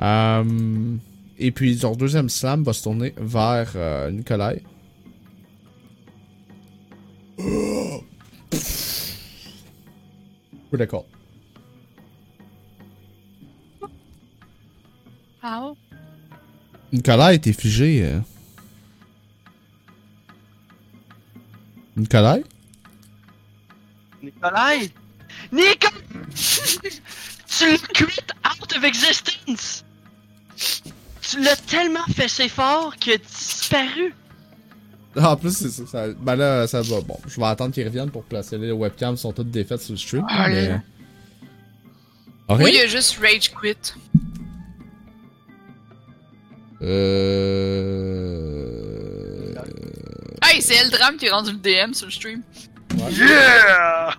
Euh, 0.01 0.95
et 1.37 1.51
puis, 1.51 1.77
son 1.77 1.95
deuxième 1.95 2.29
slam 2.29 2.63
va 2.63 2.73
se 2.73 2.83
tourner 2.83 3.13
vers 3.17 3.71
euh, 3.75 4.11
Nikolai. 4.11 4.61
Oui, 10.71 10.79
d'accord. 10.79 11.05
How? 15.43 15.77
Nikolai 16.91 17.35
était 17.35 17.53
figé. 17.53 18.03
euh. 18.03 18.19
Nikolai? 21.95 22.43
Nikolai! 24.21 24.91
Nico! 25.51 25.87
tu 27.47 27.65
l'as 27.71 27.87
quit 27.93 28.31
out 28.43 28.75
of 28.75 28.83
existence! 28.83 29.84
Tu 31.35 31.41
l'as 31.43 31.55
tellement 31.57 32.05
fait 32.15 32.29
fort 32.47 32.95
qu'il 32.95 33.13
a 33.13 33.17
disparu! 33.17 34.13
Ah, 35.17 35.31
en 35.31 35.35
plus, 35.37 35.55
c'est 35.55 35.69
ça, 35.69 35.85
ça- 35.85 36.07
Ben 36.13 36.35
là, 36.35 36.65
ça 36.67 36.81
va. 36.81 37.01
Bon, 37.01 37.17
je 37.27 37.37
vais 37.39 37.45
attendre 37.45 37.73
qu'ils 37.73 37.85
reviennent 37.85 38.09
pour 38.11 38.23
placer 38.23 38.57
les 38.57 38.71
webcams. 38.71 39.17
sont 39.17 39.31
toutes 39.33 39.51
défaites 39.51 39.81
sur 39.81 39.91
le 39.93 39.97
stream. 39.97 40.25
Ah, 40.29 40.47
mais... 40.49 40.69
là. 40.69 40.81
Ok. 42.47 42.59
Oui, 42.63 42.71
il 42.73 42.79
a 42.81 42.87
juste 42.87 43.17
rage 43.19 43.51
quit. 43.53 43.75
Euh... 48.25 49.53
Hey, 50.43 50.61
c'est 50.61 50.75
Eldram 50.75 51.17
qui 51.17 51.25
est 51.25 51.31
rendu 51.31 51.51
le 51.51 51.57
DM 51.57 51.93
sur 51.93 52.05
le 52.07 52.11
stream. 52.11 52.41
Yeah! 53.11 54.13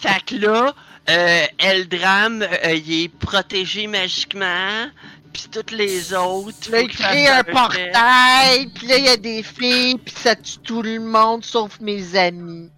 fait 0.00 0.24
que 0.26 0.34
là, 0.36 0.74
euh, 1.08 1.44
Eldram, 1.58 2.42
euh, 2.42 2.74
il 2.74 3.04
est 3.04 3.08
protégé 3.08 3.86
magiquement, 3.86 4.86
pis 5.32 5.48
toutes 5.50 5.70
les 5.70 6.12
autres. 6.14 6.70
Là, 6.70 6.80
il 6.80 6.88
crée 6.88 7.26
un 7.28 7.44
portail, 7.44 8.66
pis 8.74 8.86
là, 8.86 8.96
il 8.98 9.04
y 9.04 9.08
a 9.08 9.16
des 9.16 9.42
filles, 9.42 9.96
pis 9.98 10.12
ça 10.14 10.34
tue 10.36 10.58
tout 10.62 10.82
le 10.82 10.98
monde 11.00 11.44
sauf 11.44 11.78
mes 11.80 12.16
amis. 12.16 12.70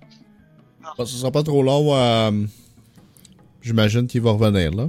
Bon, 0.96 1.04
ce 1.06 1.16
sera 1.16 1.30
pas 1.30 1.42
trop 1.42 1.62
long. 1.62 1.94
euh, 1.94 2.30
J'imagine 3.62 4.06
qu'il 4.06 4.20
va 4.22 4.32
revenir, 4.32 4.70
là. 4.72 4.88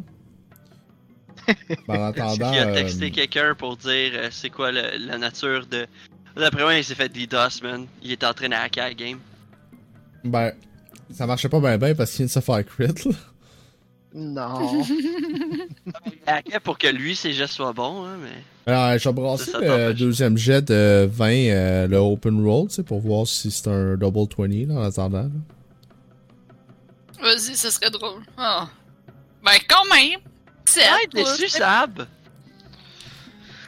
Ben, 1.47 1.55
en 1.99 2.03
attendant... 2.05 2.51
qu'il 2.51 2.59
a 2.59 2.67
euh, 2.67 2.73
texté 2.75 3.11
quelqu'un 3.11 3.55
pour 3.55 3.75
dire 3.77 4.11
euh, 4.13 4.29
c'est 4.31 4.49
quoi 4.49 4.71
le- 4.71 4.97
la 5.07 5.17
nature 5.17 5.65
de. 5.65 5.87
D'après 6.35 6.61
moi, 6.63 6.75
il 6.77 6.83
s'est 6.83 6.95
fait 6.95 7.09
DDoS, 7.09 7.61
man. 7.63 7.87
Il 8.03 8.11
est 8.11 8.23
en 8.23 8.33
train 8.33 8.47
de 8.49 8.53
hacker 8.53 8.87
la 8.89 8.93
game. 8.93 9.19
Ben, 10.23 10.53
ça 11.13 11.25
marchait 11.27 11.49
pas 11.49 11.59
bien 11.59 11.77
bien 11.77 11.95
parce 11.95 12.11
qu'il 12.11 12.17
vient 12.19 12.25
de 12.27 12.31
se 12.31 12.39
faire 12.39 12.65
crit, 12.65 12.87
là. 12.87 13.11
Non. 14.11 14.81
Il 14.85 15.93
hackait 16.25 16.59
pour 16.59 16.77
que 16.79 16.87
lui, 16.87 17.15
ses 17.15 17.31
gestes 17.31 17.53
soient 17.53 17.73
bons, 17.73 18.05
hein, 18.05 18.17
mais. 18.21 18.71
Alors, 18.71 18.97
vais 18.97 19.13
brasser 19.13 19.51
Ça, 19.51 19.59
ça 19.59 19.59
le 19.89 19.93
deuxième 19.93 20.35
jet 20.37 20.63
de 20.63 21.07
20, 21.11 21.29
euh, 21.31 21.87
le 21.87 21.97
open 21.97 22.43
roll, 22.43 22.67
tu 22.69 22.75
sais, 22.75 22.83
pour 22.83 22.99
voir 23.01 23.27
si 23.27 23.51
c'est 23.51 23.67
un 23.67 23.95
double 23.97 24.27
20, 24.35 24.67
là, 24.67 24.75
en 24.79 24.83
attendant. 24.83 25.23
là. 25.23 25.29
Vas-y, 27.21 27.55
ce 27.55 27.69
serait 27.69 27.91
drôle. 27.91 28.23
Ah. 28.37 28.67
Ben, 29.45 29.51
quand 29.67 29.85
même. 29.93 30.19
C'est 30.65 30.81
Ouais, 30.81 31.07
déçu, 31.13 31.47
Sab! 31.47 32.05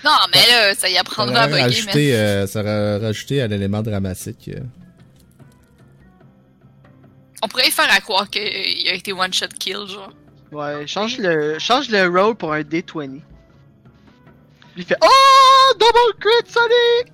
Non, 0.03 0.11
mais 0.33 0.39
là, 0.49 0.73
ça 0.73 0.89
y 0.89 0.93
Ça 0.93 1.01
apprendra 1.01 1.41
à 1.41 1.47
bugger, 1.47 1.83
mais. 1.85 2.13
euh, 2.13 2.47
ça 2.47 2.61
aurait 2.61 2.97
rajouté 2.97 3.41
à 3.41 3.47
l'élément 3.47 3.83
dramatique. 3.83 4.49
euh. 4.55 4.59
On 7.41 7.47
pourrait 7.47 7.67
y 7.67 7.71
faire 7.71 7.91
à 7.91 7.99
croire 8.01 8.29
qu'il 8.29 8.41
a 8.87 8.93
été 8.93 9.13
one-shot 9.13 9.47
kill, 9.59 9.87
genre. 9.87 10.13
Ouais, 10.51 10.85
change 10.85 11.17
le, 11.17 11.57
change 11.59 11.89
le 11.89 12.07
roll 12.07 12.35
pour 12.35 12.53
un 12.53 12.61
D20. 12.61 13.21
Il 14.77 14.83
fait 14.85 14.97
Oh! 15.01 15.73
Double 15.79 16.19
crit, 16.19 16.51
Sonic! 16.51 17.13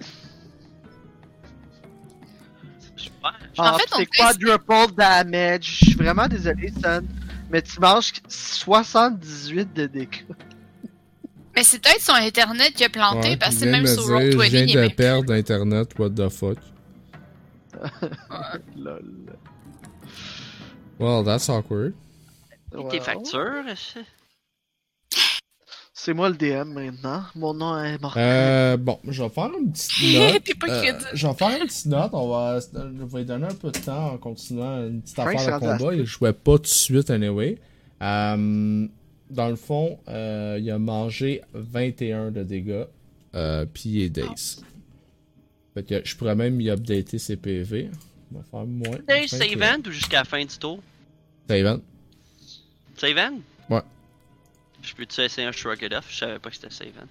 Super. 2.95 3.33
En 3.57 3.77
fait, 3.77 3.85
on 3.93 3.97
c'est 3.97 4.03
fait- 4.05 4.37
quadruple 4.39 4.93
damage. 4.95 5.63
Je 5.63 5.85
suis 5.85 5.93
vraiment 5.95 6.27
désolé, 6.27 6.71
Son. 6.83 7.05
Mais 7.49 7.61
tu 7.61 7.79
manges 7.79 8.11
78 8.27 9.73
de 9.73 9.85
dégâts. 9.87 10.25
Mais 11.55 11.63
c'est 11.63 11.81
peut-être 11.81 12.01
son 12.01 12.13
internet 12.13 12.73
qui 12.73 12.83
a 12.83 12.89
planté, 12.89 13.29
Ouais, 13.29 13.37
parce 13.37 13.55
que 13.55 13.65
même 13.65 13.87
sur 13.87 14.05
me 14.07 14.29
dire, 14.29 14.39
Roll20, 14.39 14.45
Je 14.49 14.57
viens 14.65 14.87
de 14.87 14.93
perdre 14.93 15.33
Internet, 15.33 15.89
what 15.97 16.09
the 16.11 16.29
fuck. 16.29 16.57
Lol. 18.77 19.03
Well, 20.99 21.23
that's 21.23 21.49
awkward. 21.49 21.93
Et 22.73 22.77
tes 22.77 22.83
Ouais. 22.83 22.99
factures, 22.99 23.63
C'est 25.93 26.13
moi 26.13 26.29
le 26.29 26.35
DM 26.35 26.73
maintenant. 26.73 27.23
Mon 27.35 27.53
nom 27.53 27.77
est 27.83 27.99
Mortel. 28.01 28.23
Euh, 28.23 28.77
bon, 28.77 28.99
je 29.07 29.23
vais 29.23 29.29
faire 29.29 29.49
une 29.59 29.71
petite 29.71 29.89
note. 30.13 30.69
Euh, 30.69 30.93
je 31.13 31.27
vais 31.27 31.33
faire 31.33 31.49
une 31.61 31.67
petite 31.67 31.85
note. 31.87 32.09
On 32.13 32.29
va, 32.29 32.59
je 32.59 33.05
vais 33.05 33.19
lui 33.19 33.25
donner 33.25 33.45
un 33.47 33.53
peu 33.55 33.71
de 33.71 33.79
temps 33.79 34.13
en 34.13 34.17
continuant 34.17 34.85
une 34.87 35.01
petite 35.01 35.15
Frank, 35.15 35.35
affaire 35.35 35.59
de 35.59 35.65
combat. 35.77 35.95
Il 35.95 36.05
jouait 36.05 36.33
pas 36.33 36.53
tout 36.57 36.61
de 36.63 36.67
suite, 36.67 37.09
anyway. 37.09 37.57
Euh, 38.01 38.87
dans 39.29 39.49
le 39.49 39.55
fond, 39.55 39.99
euh, 40.07 40.57
il 40.61 40.69
a 40.69 40.77
mangé 40.77 41.41
21 41.53 42.31
de 42.31 42.43
dégâts. 42.43 42.85
Euh, 43.35 43.65
puis 43.65 43.89
il 43.89 44.01
est 44.03 44.09
daze. 44.09 44.63
Fait 45.73 45.83
que 45.83 46.01
je 46.05 46.15
pourrais 46.15 46.35
même 46.35 46.61
y 46.61 46.69
updater 46.69 47.17
ses 47.19 47.35
PV. 47.37 47.89
On 48.33 48.37
va 48.37 48.43
faire 48.43 48.65
moins. 48.65 48.97
Hey, 49.07 49.27
21. 49.27 49.27
save 49.27 49.61
end 49.63 49.87
ou 49.87 49.91
jusqu'à 49.91 50.17
la 50.19 50.25
fin 50.25 50.43
du 50.43 50.57
tour? 50.57 50.81
Save 51.47 51.65
end. 51.65 51.81
Save 52.97 53.17
end? 53.17 53.39
Ouais. 53.69 53.81
Je 54.81 54.93
peux-tu 54.95 55.21
essayer 55.21 55.47
un 55.47 55.51
shrug 55.51 55.81
it 55.83 55.93
off? 55.93 56.07
Je 56.09 56.17
savais 56.17 56.39
pas 56.39 56.49
que 56.49 56.55
c'était 56.55 56.69
save 56.69 56.93
end. 56.99 57.07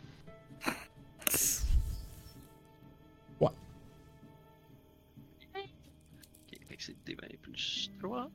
Ouais. 3.40 3.50
Ok, 5.54 6.58
fait 6.68 6.76
que 6.76 6.82
c'est 6.82 6.96
D20 7.06 7.38
plus 7.42 7.90
3. 8.00 8.30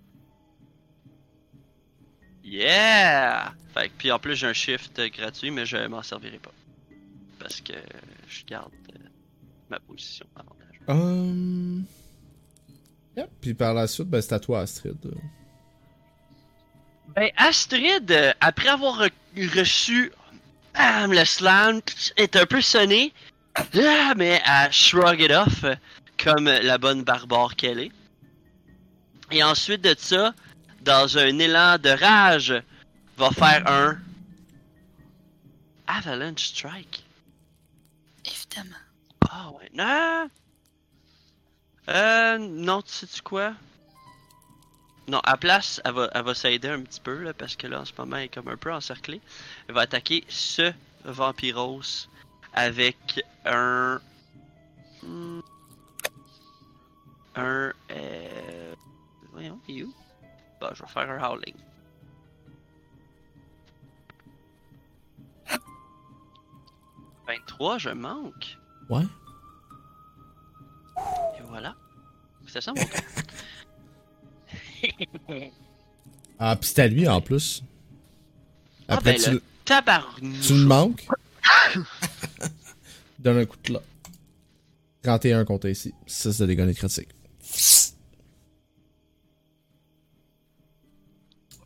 Yeah! 2.43 3.53
Fait 3.73 3.89
que, 3.89 3.93
puis 3.97 4.11
en 4.11 4.19
plus 4.19 4.35
j'ai 4.35 4.47
un 4.47 4.53
shift 4.53 4.99
gratuit, 5.11 5.51
mais 5.51 5.65
je 5.65 5.77
m'en 5.87 6.01
servirai 6.01 6.39
pas. 6.39 6.51
Parce 7.39 7.61
que 7.61 7.73
je 8.27 8.43
garde 8.45 8.71
euh, 8.95 8.99
ma 9.69 9.79
position 9.79 10.25
avantage. 10.35 10.81
Hum. 10.87 11.85
Yep. 13.17 13.29
Puis 13.41 13.53
par 13.53 13.73
la 13.73 13.87
suite, 13.87 14.07
ben, 14.07 14.21
c'est 14.21 14.33
à 14.33 14.39
toi, 14.39 14.61
Astrid. 14.61 14.97
Ben, 17.15 17.29
Astrid, 17.37 18.09
euh, 18.11 18.31
après 18.39 18.69
avoir 18.69 19.01
re- 19.01 19.59
reçu 19.59 20.11
bam, 20.73 21.11
le 21.11 21.25
slam, 21.25 21.81
est 22.15 22.35
un 22.35 22.45
peu 22.45 22.61
sonné, 22.61 23.13
ah, 23.55 24.13
mais 24.15 24.41
elle 24.45 24.71
shrug 24.71 25.19
it 25.19 25.31
off 25.31 25.65
comme 26.23 26.45
la 26.45 26.77
bonne 26.77 27.03
barbare 27.03 27.55
qu'elle 27.55 27.79
est. 27.79 27.91
Et 29.31 29.43
ensuite 29.43 29.81
de 29.81 29.95
ça, 29.97 30.33
dans 30.81 31.17
un 31.17 31.39
élan 31.39 31.77
de 31.77 31.89
rage, 31.89 32.53
va 33.17 33.29
faire 33.31 33.63
un 33.67 33.97
Avalanche 35.87 36.47
Strike. 36.47 37.03
Évidemment. 38.25 38.75
Ah 39.29 39.49
ouais, 39.51 39.69
non! 39.73 40.29
Euh, 41.89 42.37
non, 42.37 42.81
tu 42.81 42.91
sais-tu 42.91 43.21
quoi? 43.21 43.53
Non, 45.07 45.19
à 45.23 45.35
place, 45.35 45.81
elle 45.83 45.93
va, 45.93 46.09
elle 46.13 46.23
va 46.23 46.33
s'aider 46.33 46.69
un 46.69 46.81
petit 46.81 47.01
peu, 47.01 47.23
là, 47.23 47.33
parce 47.33 47.55
que 47.55 47.67
là, 47.67 47.81
en 47.81 47.85
ce 47.85 47.93
moment, 47.97 48.17
elle 48.17 48.25
est 48.25 48.29
comme 48.29 48.47
un 48.47 48.57
peu 48.57 48.71
encerclée. 48.71 49.19
Elle 49.67 49.75
va 49.75 49.81
attaquer 49.81 50.23
ce 50.29 50.71
Vampiros 51.03 52.07
avec 52.53 53.21
un... 53.45 53.99
Un... 57.35 57.73
Euh... 57.91 58.73
Voyons, 59.31 59.59
il 59.67 59.85
où? 59.85 59.93
Bah, 60.59 60.71
je 60.73 60.83
vais 60.83 60.89
faire 60.89 61.09
un 61.09 61.17
Howling. 61.17 61.55
«23, 67.27 67.77
je 67.77 67.89
manque. 67.89 68.57
Ouais. 68.89 69.05
Voilà. 71.49 71.75
C'est 72.47 72.61
ça 72.61 72.73
mon 72.75 72.83
tour. 72.83 73.01
Ah, 76.43 76.55
pis 76.55 76.67
c'est 76.69 76.79
à 76.81 76.87
lui 76.87 77.07
en 77.07 77.21
plus. 77.21 77.61
Ah, 78.87 78.95
Après, 78.95 79.13
ben, 79.13 79.21
tu, 79.21 79.29
le 79.31 79.43
tabarnou. 79.63 80.33
tu 80.41 80.53
le 80.53 80.65
manques? 80.65 81.05
Donne 83.19 83.37
un 83.37 83.45
coup 83.45 83.57
de 83.63 83.73
là. 83.73 83.81
31 85.03 85.45
contre 85.45 85.67
ici. 85.69 85.93
6 86.07 86.39
de 86.39 86.45
dégâts 86.47 86.73
critiques. 86.73 87.09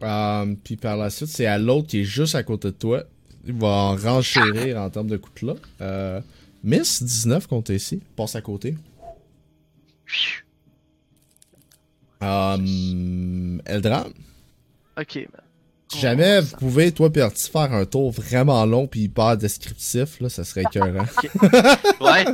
Euh, 0.03 0.55
puis 0.63 0.75
par 0.75 0.97
la 0.97 1.09
suite, 1.09 1.29
c'est 1.29 1.45
à 1.45 1.57
l'autre 1.57 1.87
qui 1.87 2.01
est 2.01 2.03
juste 2.03 2.35
à 2.35 2.43
côté 2.43 2.67
de 2.67 2.73
toi. 2.73 3.03
Il 3.45 3.53
va 3.53 3.67
en 3.67 3.95
renchérir 3.95 4.77
en 4.81 4.89
termes 4.89 5.07
de 5.07 5.17
coups 5.17 5.41
de 5.41 5.47
là. 5.47 5.53
Euh, 5.81 6.21
Miss 6.63 7.01
19 7.01 7.47
contre 7.47 7.71
ici. 7.71 8.01
Passe 8.15 8.35
à 8.35 8.41
côté. 8.41 8.75
Euh, 12.23 13.57
Eldran? 13.65 14.09
Ok, 14.97 15.15
man. 15.15 15.41
Si 15.87 15.99
jamais 15.99 16.41
vous 16.41 16.57
pouvez, 16.57 16.91
toi 16.91 17.09
et 17.13 17.21
Artie, 17.21 17.49
faire 17.49 17.71
un 17.71 17.85
tour 17.85 18.11
vraiment 18.11 18.65
long 18.65 18.87
puis 18.87 19.01
hyper 19.01 19.37
descriptif, 19.37 20.19
là, 20.19 20.29
ça 20.29 20.43
serait 20.43 20.63
écœurant. 20.63 21.05
Ouais. 22.01 22.25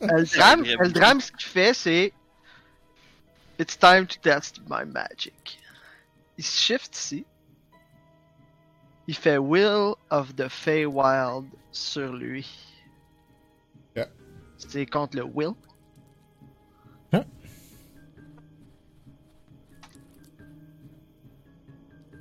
Eldram. 0.00 0.64
Eldram, 0.64 1.20
ce 1.20 1.30
qu'il 1.32 1.48
fait, 1.48 1.74
c'est. 1.74 2.12
It's 3.58 3.78
time 3.78 4.06
to 4.06 4.16
test 4.20 4.60
my 4.68 4.84
magic. 4.84 5.58
Il 6.36 6.44
se 6.44 6.60
shift 6.60 6.94
ici. 6.96 7.24
Il 9.06 9.14
fait 9.14 9.38
Will 9.38 9.94
of 10.10 10.34
the 10.34 10.48
Feywild 10.48 11.46
sur 11.72 12.12
lui. 12.12 12.46
Yeah. 13.96 14.08
C'est 14.58 14.84
contre 14.84 15.16
le 15.16 15.24
Will. 15.24 15.54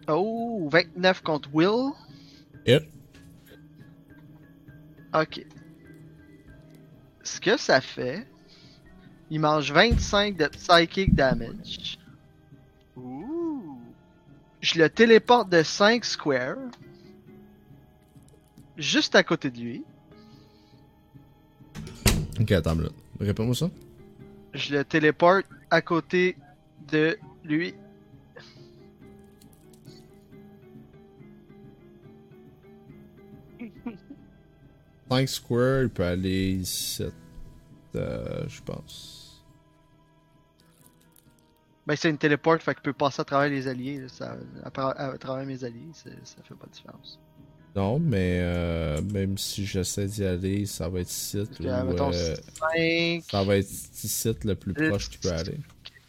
Oh, 0.08 0.70
29 0.72 1.22
contre 1.22 1.50
Will. 1.54 1.94
Hit. 2.66 2.84
Ok. 5.14 5.46
Ce 7.24 7.40
que 7.40 7.58
ça 7.58 7.82
fait, 7.82 8.28
il 9.30 9.40
mange 9.40 9.72
25 9.72 10.38
de 10.38 10.48
psychic 10.48 11.16
damage. 11.16 11.98
Ouh. 12.96 13.80
Je 14.62 14.80
le 14.80 14.90
téléporte 14.90 15.50
de 15.50 15.64
5 15.64 16.06
squares. 16.06 16.58
Juste 18.78 19.16
à 19.16 19.24
côté 19.24 19.50
de 19.50 19.60
lui. 19.60 19.84
Ok, 22.40 22.52
attends 22.52 22.76
minute. 22.76 22.94
Réponds-moi 23.20 23.56
ça. 23.56 23.70
Je 24.54 24.76
le 24.76 24.84
téléporte 24.84 25.46
à 25.72 25.82
côté 25.82 26.38
de 26.92 27.18
lui. 27.44 27.74
Cinq 35.16 35.30
square, 35.30 35.84
il 35.84 35.90
peut 35.90 36.04
aller 36.04 36.64
7. 36.66 37.14
Euh, 37.96 38.44
je 38.50 38.62
pense. 38.62 39.44
Ben 41.88 41.96
c'est 41.96 42.10
une 42.10 42.18
téléporte, 42.18 42.62
fait 42.64 42.74
qu'il 42.74 42.82
peut 42.84 42.94
passer 42.94 43.22
à 43.22 43.26
travers 43.26 43.50
les 43.50 43.68
alliés. 43.68 44.02
là, 44.02 44.10
Ça, 44.10 44.38
à, 44.64 44.70
tra- 44.70 44.96
à 44.98 45.18
travers 45.18 45.46
mes 45.46 45.64
alliés, 45.64 45.92
ça 45.94 46.10
fait 46.44 46.56
pas 46.56 46.66
de 46.66 46.72
différence. 46.72 47.20
Non, 47.76 48.00
mais 48.00 48.40
euh, 48.42 49.02
même 49.02 49.38
si 49.38 49.66
j'essaie 49.66 50.08
d'y 50.08 50.26
aller, 50.26 50.66
ça 50.66 50.90
va 50.90 51.02
être 51.02 51.08
Parce 51.08 51.60
ou 51.60 51.64
mettons, 51.88 52.12
euh, 52.14 52.36
5, 52.76 53.24
ça 53.30 53.44
va 53.44 53.58
être 53.58 53.68
site 53.68 54.44
le 54.46 54.56
plus 54.56 54.74
proche 54.74 55.10
qu'il 55.10 55.20
peut 55.20 55.32
aller. 55.32 55.60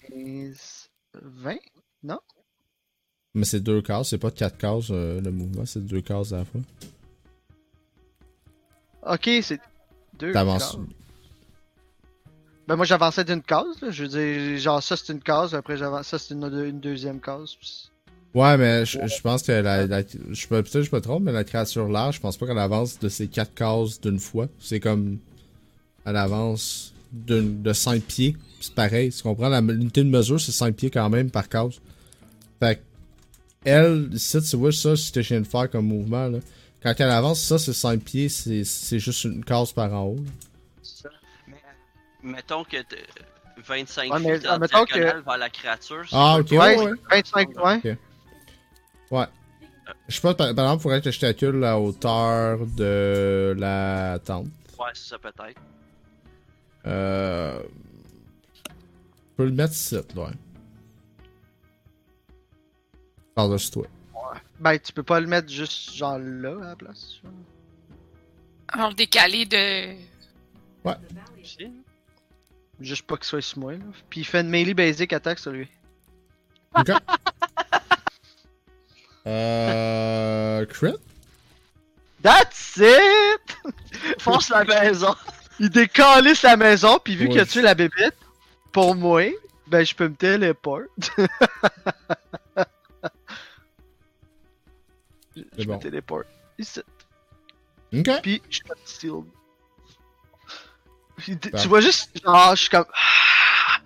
15, 0.09 0.91
20. 1.23 1.57
Mais 3.35 3.45
c'est 3.45 3.61
deux 3.61 3.83
cases, 3.83 4.09
c'est 4.09 4.19
pas 4.19 4.31
quatre 4.31 4.57
cases 4.57 4.89
euh, 4.91 5.21
le 5.21 5.31
mouvement, 5.31 5.67
c'est 5.67 5.85
deux 5.85 6.01
cases 6.01 6.33
à 6.33 6.39
la 6.39 6.45
fois. 6.47 6.61
Ok, 9.09 9.31
c'est 9.43 9.61
deux. 10.19 10.33
T'avances. 10.33 10.77
Ben 12.69 12.75
moi 12.75 12.85
j'avançais 12.85 13.23
d'une 13.25 13.43
case, 13.43 13.81
là. 13.81 13.91
je 13.91 14.05
veux 14.05 14.09
dire, 14.09 14.59
genre 14.59 14.83
ça 14.83 14.97
c'est 14.97 15.13
une 15.13 15.21
case, 15.21 15.55
après 15.55 15.77
j'avance, 15.77 16.09
ça 16.09 16.19
c'est 16.19 16.35
une, 16.35 16.45
une 16.45 16.81
deuxième 16.81 17.21
case. 17.21 17.55
puis- 17.55 17.89
Ouais, 18.35 18.57
mais 18.59 18.85
je, 18.85 18.99
je 19.07 19.21
pense 19.23 19.43
que 19.45 19.53
la, 19.53 19.87
la- 19.87 20.03
je 20.03 20.47
peux 20.49 20.63
peut-être 20.63 20.83
je 20.83 20.95
me 20.95 21.01
trompe, 21.01 21.23
mais 21.23 21.33
la 21.33 21.45
créature 21.45 21.89
large, 21.89 22.17
je 22.17 22.21
pense 22.21 22.37
pas 22.37 22.47
qu'elle 22.47 22.59
avance 22.59 22.99
de 22.99 23.09
ces 23.09 23.29
quatre 23.29 23.55
cases 23.55 24.01
d'une 24.01 24.19
fois. 24.19 24.49
C'est 24.59 24.81
comme 24.81 25.19
elle 26.05 26.17
avance 26.17 26.93
d'une- 27.13 27.63
de 27.63 27.73
5 27.73 28.03
pieds. 28.03 28.37
C'est 28.61 28.75
pareil, 28.75 29.11
tu 29.13 29.23
comprends? 29.23 29.49
La- 29.49 29.61
L'unité 29.61 30.03
de 30.03 30.11
mesure, 30.11 30.41
c'est 30.41 30.53
5 30.53 30.75
pieds 30.75 30.91
quand 30.91 31.09
même 31.09 31.31
par 31.31 31.49
case. 31.49 31.81
Fait 32.61 32.77
que, 32.77 32.81
elle, 33.65 34.11
ici, 34.13 34.39
tu 34.43 34.57
vois 34.57 34.73
ça, 34.73 34.97
ce 34.97 35.11
que 35.13 35.23
je 35.23 35.29
viens 35.29 35.41
de 35.41 35.47
faire 35.47 35.71
comme 35.71 35.87
mouvement, 35.87 36.27
là. 36.29 36.39
Quand 36.83 36.95
elle 36.99 37.11
avance, 37.11 37.43
ça, 37.43 37.59
c'est 37.59 37.73
5 37.73 38.01
pieds, 38.03 38.29
c'est 38.29 38.63
c'est 38.65 38.99
juste 38.99 39.25
une 39.25 39.45
case 39.45 39.73
par 39.73 39.93
en 39.93 40.05
haut. 40.05 40.17
là. 41.05 41.11
Mais, 41.49 41.57
mettons 42.23 42.65
que 42.65 42.77
t'es 42.83 43.05
25 43.65 44.13
Ouais, 44.13 44.21
mais, 44.21 44.39
feet 44.39 44.47
en 44.49 44.53
admettons 44.53 44.85
que- 44.85 44.93
diagonale 44.95 45.23
vers 45.27 45.39
la 45.39 45.51
créature. 45.51 46.03
c'est 46.09 46.17
Ah, 46.17 46.39
ok, 46.39 46.51
Ouais, 46.53 46.59
ouais, 46.59 46.79
ouais. 46.85 46.93
25 47.11 47.55
points. 47.55 47.81
Ouais. 49.11 49.27
Je 50.09 50.15
sais 50.17 50.21
pas, 50.21 50.35
par, 50.35 50.53
par 50.55 50.65
exemple, 50.65 50.81
il 50.81 50.83
faudrait 50.83 51.01
que 51.03 51.11
je 51.11 51.19
calcule 51.21 51.57
la 51.61 51.79
hauteur 51.79 52.59
de 52.67 53.55
la 53.57 54.19
tente. 54.25 54.47
Ouais, 54.79 54.87
c'est 54.95 55.09
ça 55.11 55.19
peut-être. 55.19 55.61
Euh... 56.87 57.61
Je 58.67 59.37
peux 59.37 59.45
le 59.45 59.53
mettre 59.53 59.73
ici, 59.75 59.97
ouais. 59.97 60.03
Par-dessus 63.35 63.71
toi. 63.71 63.87
Ben 64.61 64.79
tu 64.79 64.93
peux 64.93 65.03
pas 65.03 65.21
le 65.21 65.27
mettre 65.27 65.49
juste 65.49 65.95
genre 65.95 66.19
là 66.19 66.57
à 66.63 66.67
la 66.69 66.77
place. 66.77 67.15
genre. 67.23 67.33
On 68.75 68.79
va 68.83 68.89
le 68.89 68.95
décaler 68.95 69.47
de. 69.47 69.95
Aussi. 71.43 71.73
Juste 72.81 73.07
pas 73.07 73.17
qu'il 73.17 73.25
soit 73.27 73.41
sur 73.41 73.59
moi, 73.59 73.73
là. 73.73 73.79
Puis 74.11 74.21
il 74.21 74.25
fait 74.25 74.41
une 74.41 74.49
melee 74.51 74.75
basic 74.75 75.13
attack 75.13 75.39
sur 75.39 75.53
lui. 75.53 75.69
Ok. 76.77 76.91
euh. 79.27 80.67
Crit? 80.67 80.95
That's 82.23 82.77
it! 82.79 83.57
Fonce 84.21 84.49
la 84.51 84.65
maison. 84.65 85.15
Il 85.59 85.71
décalisse 85.71 86.43
la 86.43 86.57
maison, 86.57 86.99
puis 87.03 87.17
vu 87.17 87.25
Ouais. 87.27 87.31
qu'il 87.33 87.41
a 87.41 87.47
tué 87.47 87.63
la 87.63 87.75
bébête, 87.75 88.17
pour 88.73 88.95
moi, 88.95 89.23
ben 89.69 89.85
je 89.85 89.95
peux 89.95 90.09
me 90.09 90.15
téléport. 90.15 90.81
je 95.59 95.65
bon. 95.65 95.77
me 95.77 95.81
téléporte. 95.81 96.27
Ici. 96.59 96.81
Ok. 97.95 98.11
Puis 98.23 98.43
je 98.49 98.55
suis 98.57 98.65
pas 98.65 98.75
sealed. 98.85 99.25
Puis 101.17 101.39
tu- 101.39 101.69
vois 101.69 101.81
juste, 101.81 102.11
genre, 102.23 102.55
je 102.55 102.61
suis 102.63 102.71
comme. 102.71 102.85
Ah! 102.93 103.79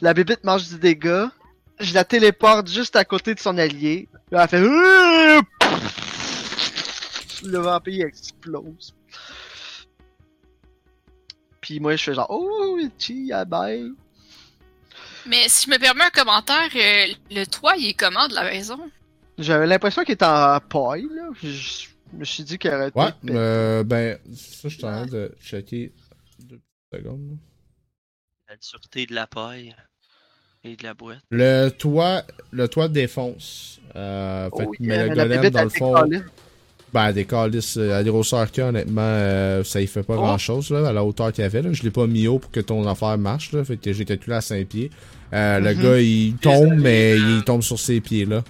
La 0.00 0.14
bébête 0.14 0.44
mange 0.44 0.68
du 0.68 0.78
dégât. 0.78 1.30
Je 1.80 1.94
la 1.94 2.04
téléporte 2.04 2.68
juste 2.68 2.96
à 2.96 3.04
côté 3.04 3.34
de 3.34 3.40
son 3.40 3.56
allié. 3.56 4.08
Là, 4.30 4.42
elle 4.42 4.48
fait. 4.48 4.60
Le 7.44 7.58
vampire 7.58 8.06
explose. 8.06 8.94
Puis 11.60 11.80
moi, 11.80 11.96
je 11.96 12.04
fais 12.04 12.14
genre. 12.14 12.26
Oh, 12.30 12.78
chi, 12.98 13.30
ah, 13.32 13.44
bye. 13.44 13.92
Mais 15.26 15.48
si 15.48 15.66
je 15.66 15.70
me 15.70 15.78
permets 15.78 16.04
un 16.04 16.10
commentaire, 16.10 16.68
euh, 16.74 17.06
le 17.30 17.44
toit, 17.44 17.76
il 17.76 17.88
est 17.88 17.94
comment 17.94 18.26
de 18.28 18.34
la 18.34 18.44
maison? 18.44 18.90
J'avais 19.38 19.66
l'impression 19.66 20.02
qu'il 20.04 20.14
était 20.14 20.24
en 20.24 20.58
paille, 20.60 21.06
là. 21.14 21.28
Je, 21.42 21.48
je 21.48 21.86
me 22.16 22.24
suis 22.24 22.42
dit 22.42 22.58
qu'il 22.58 22.70
aurait 22.70 22.88
été. 22.88 22.98
Ouais, 22.98 23.10
euh, 23.30 23.84
ben, 23.84 24.18
ça, 24.34 24.68
je 24.68 24.74
suis 24.76 24.84
en 24.84 24.88
train 24.92 25.06
de 25.06 25.32
checker 25.42 25.92
deux 26.44 26.60
secondes. 26.92 27.20
là. 27.30 27.36
La 28.50 28.56
dureté 28.56 29.06
de 29.06 29.14
la 29.14 29.26
paille 29.26 29.74
et 30.64 30.74
de 30.74 30.82
la 30.82 30.94
boîte. 30.94 31.18
Le 31.30 31.68
toit, 31.68 32.22
le 32.50 32.66
toit 32.68 32.88
défonce. 32.88 33.78
Euh, 33.94 34.48
fait 34.56 34.64
Oh, 34.66 34.70
que- 34.72 34.82
yeah, 34.82 34.96
mais 34.96 35.08
le 35.10 35.14
golem, 35.14 35.50
dans 35.50 35.58
a 35.60 35.64
le 35.64 35.68
fond, 35.70 35.94
ben, 36.92 37.12
des 37.12 37.26
calices, 37.26 37.76
euh, 37.76 37.98
à 37.98 38.02
grosseur 38.02 38.50
qu'il 38.50 38.62
honnêtement, 38.62 39.02
euh, 39.02 39.62
ça 39.62 39.80
y 39.82 39.86
fait 39.86 40.02
pas 40.02 40.14
Oh. 40.14 40.20
grand 40.22 40.38
chose, 40.38 40.70
là, 40.70 40.88
à 40.88 40.92
la 40.92 41.04
hauteur 41.04 41.30
qu'il 41.32 41.42
y 41.42 41.44
avait, 41.44 41.60
là. 41.60 41.72
Je 41.72 41.82
l'ai 41.82 41.90
pas 41.90 42.06
mis 42.06 42.26
haut 42.26 42.38
pour 42.38 42.50
que 42.50 42.60
ton 42.60 42.88
affaire 42.88 43.18
marche, 43.18 43.52
là. 43.52 43.62
Fait 43.64 43.76
que 43.76 43.92
j'ai 43.92 44.04
calculé 44.06 44.36
à 44.36 44.40
5 44.40 44.66
pieds. 44.66 44.90
Euh, 45.34 45.60
Le 45.60 45.74
Mhm. 45.74 45.82
gars, 45.82 45.98
il 46.00 46.34
tombe, 46.38 46.62
Désolé, 46.70 46.80
mais 46.82 47.16
man. 47.18 47.36
il 47.36 47.44
tombe 47.44 47.62
sur 47.62 47.78
ses 47.78 48.00
pieds, 48.00 48.24
là. 48.24 48.42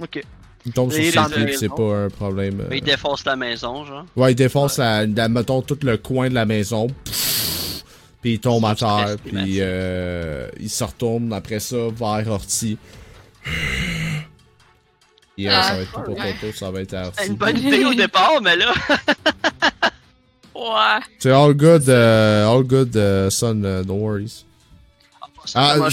Ok. 0.00 0.22
Il 0.66 0.72
tombe 0.72 0.92
sur 0.92 1.02
ses 1.02 1.34
pieds, 1.34 1.56
c'est 1.56 1.68
pas 1.68 2.04
un 2.04 2.08
problème. 2.10 2.60
euh. 2.60 2.66
Mais 2.68 2.78
il 2.78 2.84
défonce 2.84 3.24
la 3.24 3.34
maison, 3.36 3.84
genre. 3.86 4.04
Ouais, 4.16 4.32
il 4.32 4.34
défonce 4.34 4.76
la, 4.78 5.06
la- 5.06 5.28
mettons, 5.28 5.62
tout 5.62 5.78
le 5.82 5.96
coin 5.96 6.28
de 6.28 6.34
la 6.34 6.44
maison. 6.44 6.86
Puis 8.20 8.34
il 8.34 8.38
tombe 8.40 8.64
à 8.66 8.74
terre. 8.74 9.16
Puis 9.24 9.56
euh, 9.60 10.48
il 10.60 10.68
se 10.68 10.84
retourne 10.84 11.32
après 11.32 11.60
ça 11.60 11.76
vers 11.96 12.28
Orti. 12.30 12.76
Et 15.38 15.48
euh, 15.48 15.52
Ah, 15.54 15.62
ça 15.62 15.74
va 15.76 15.80
être 15.80 15.92
tout 15.92 16.00
pour 16.02 16.18
ouais. 16.18 16.34
ton 16.40 16.46
tour, 16.48 16.54
ça 16.58 16.70
va 16.70 16.80
être 16.82 16.92
à 16.94 17.06
Orti. 17.06 17.26
Une 17.28 17.36
bonne 17.36 17.56
idée 17.58 17.84
au 17.86 17.94
départ, 17.94 18.40
mais 18.42 18.56
là. 18.56 18.72
Ouais. 20.54 21.00
C'est 21.18 21.30
all 21.30 21.54
good, 21.54 21.88
euh, 21.88 22.46
all 22.46 22.64
good, 22.64 22.94
euh, 22.94 23.30
son, 23.30 23.64
euh, 23.64 23.82
no 23.82 23.94
worries. 23.94 24.44
T'as 25.52 25.76
Ah, 25.78 25.88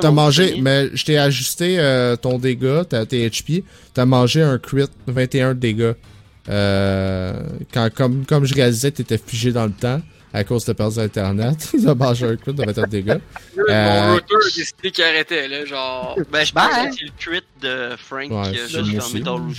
t'as 0.00 0.10
mangé, 0.10 0.56
mais 0.60 0.90
je 0.94 1.04
t'ai 1.04 1.18
ajusté 1.18 1.78
euh, 1.78 2.16
ton 2.16 2.38
dégât, 2.38 2.84
t'as- 2.84 3.06
tes 3.06 3.28
HP. 3.28 3.64
T'as 3.94 4.04
mangé 4.04 4.42
un 4.42 4.58
crit, 4.58 4.84
21 5.06 5.54
de 5.54 5.58
dégâts. 5.60 5.92
Euh, 6.48 7.34
quand, 7.72 7.88
comme, 7.94 8.24
comme 8.26 8.44
je 8.44 8.54
réalisais, 8.54 8.90
t'étais 8.90 9.18
figé 9.18 9.52
dans 9.52 9.64
le 9.66 9.72
temps 9.72 10.00
à 10.34 10.44
cause 10.44 10.64
de 10.64 10.72
perdu 10.72 10.98
internet. 10.98 11.68
T'as 11.84 11.94
mangé 11.94 12.26
un 12.26 12.36
crit 12.36 12.52
de 12.54 12.64
21 12.64 12.82
de 12.82 12.88
dégâts. 12.90 13.18
Mon 13.56 13.64
Euh, 13.68 14.12
router 14.14 14.34
a 14.34 14.44
décidé 14.56 14.90
qu'il 14.90 15.04
arrêtait, 15.04 15.48
là, 15.48 15.64
genre. 15.64 16.16
Ben, 16.32 16.44
je 16.44 16.52
Bye. 16.52 16.68
pense 16.68 16.86
que 16.88 16.96
c'est 16.98 17.04
le 17.04 17.10
crit 17.18 17.46
de 17.62 17.96
Frank 17.96 18.30
Ouais, 18.30 18.52
qui 18.52 18.58
a 18.60 18.66
c'est 18.68 18.84
juste 18.84 19.12
fermé 19.12 19.22
ton 19.22 19.50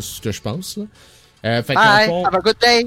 ce 0.00 0.20
que 0.22 0.32
je 0.32 0.40
pense. 0.40 0.78
Là. 0.78 0.84
Euh, 1.44 1.62
fait 1.62 1.74
Bye, 1.74 2.06
fond, 2.06 2.24
have 2.24 2.34
a 2.36 2.38
good 2.40 2.56
day. 2.60 2.86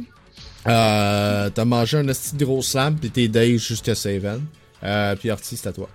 euh, 0.67 1.49
t'as 1.51 1.65
mangé 1.65 1.97
un 1.97 2.03
de 2.03 2.45
gros 2.45 2.61
slam, 2.61 2.95
pis 2.95 3.11
t'es 3.11 3.27
daze 3.27 3.57
jusqu'à 3.61 3.93
Saven. 3.93 4.41
Euh, 4.85 5.15
puis 5.15 5.31
Orti, 5.31 5.57
c'est 5.57 5.67
à 5.67 5.73
toi. 5.73 5.89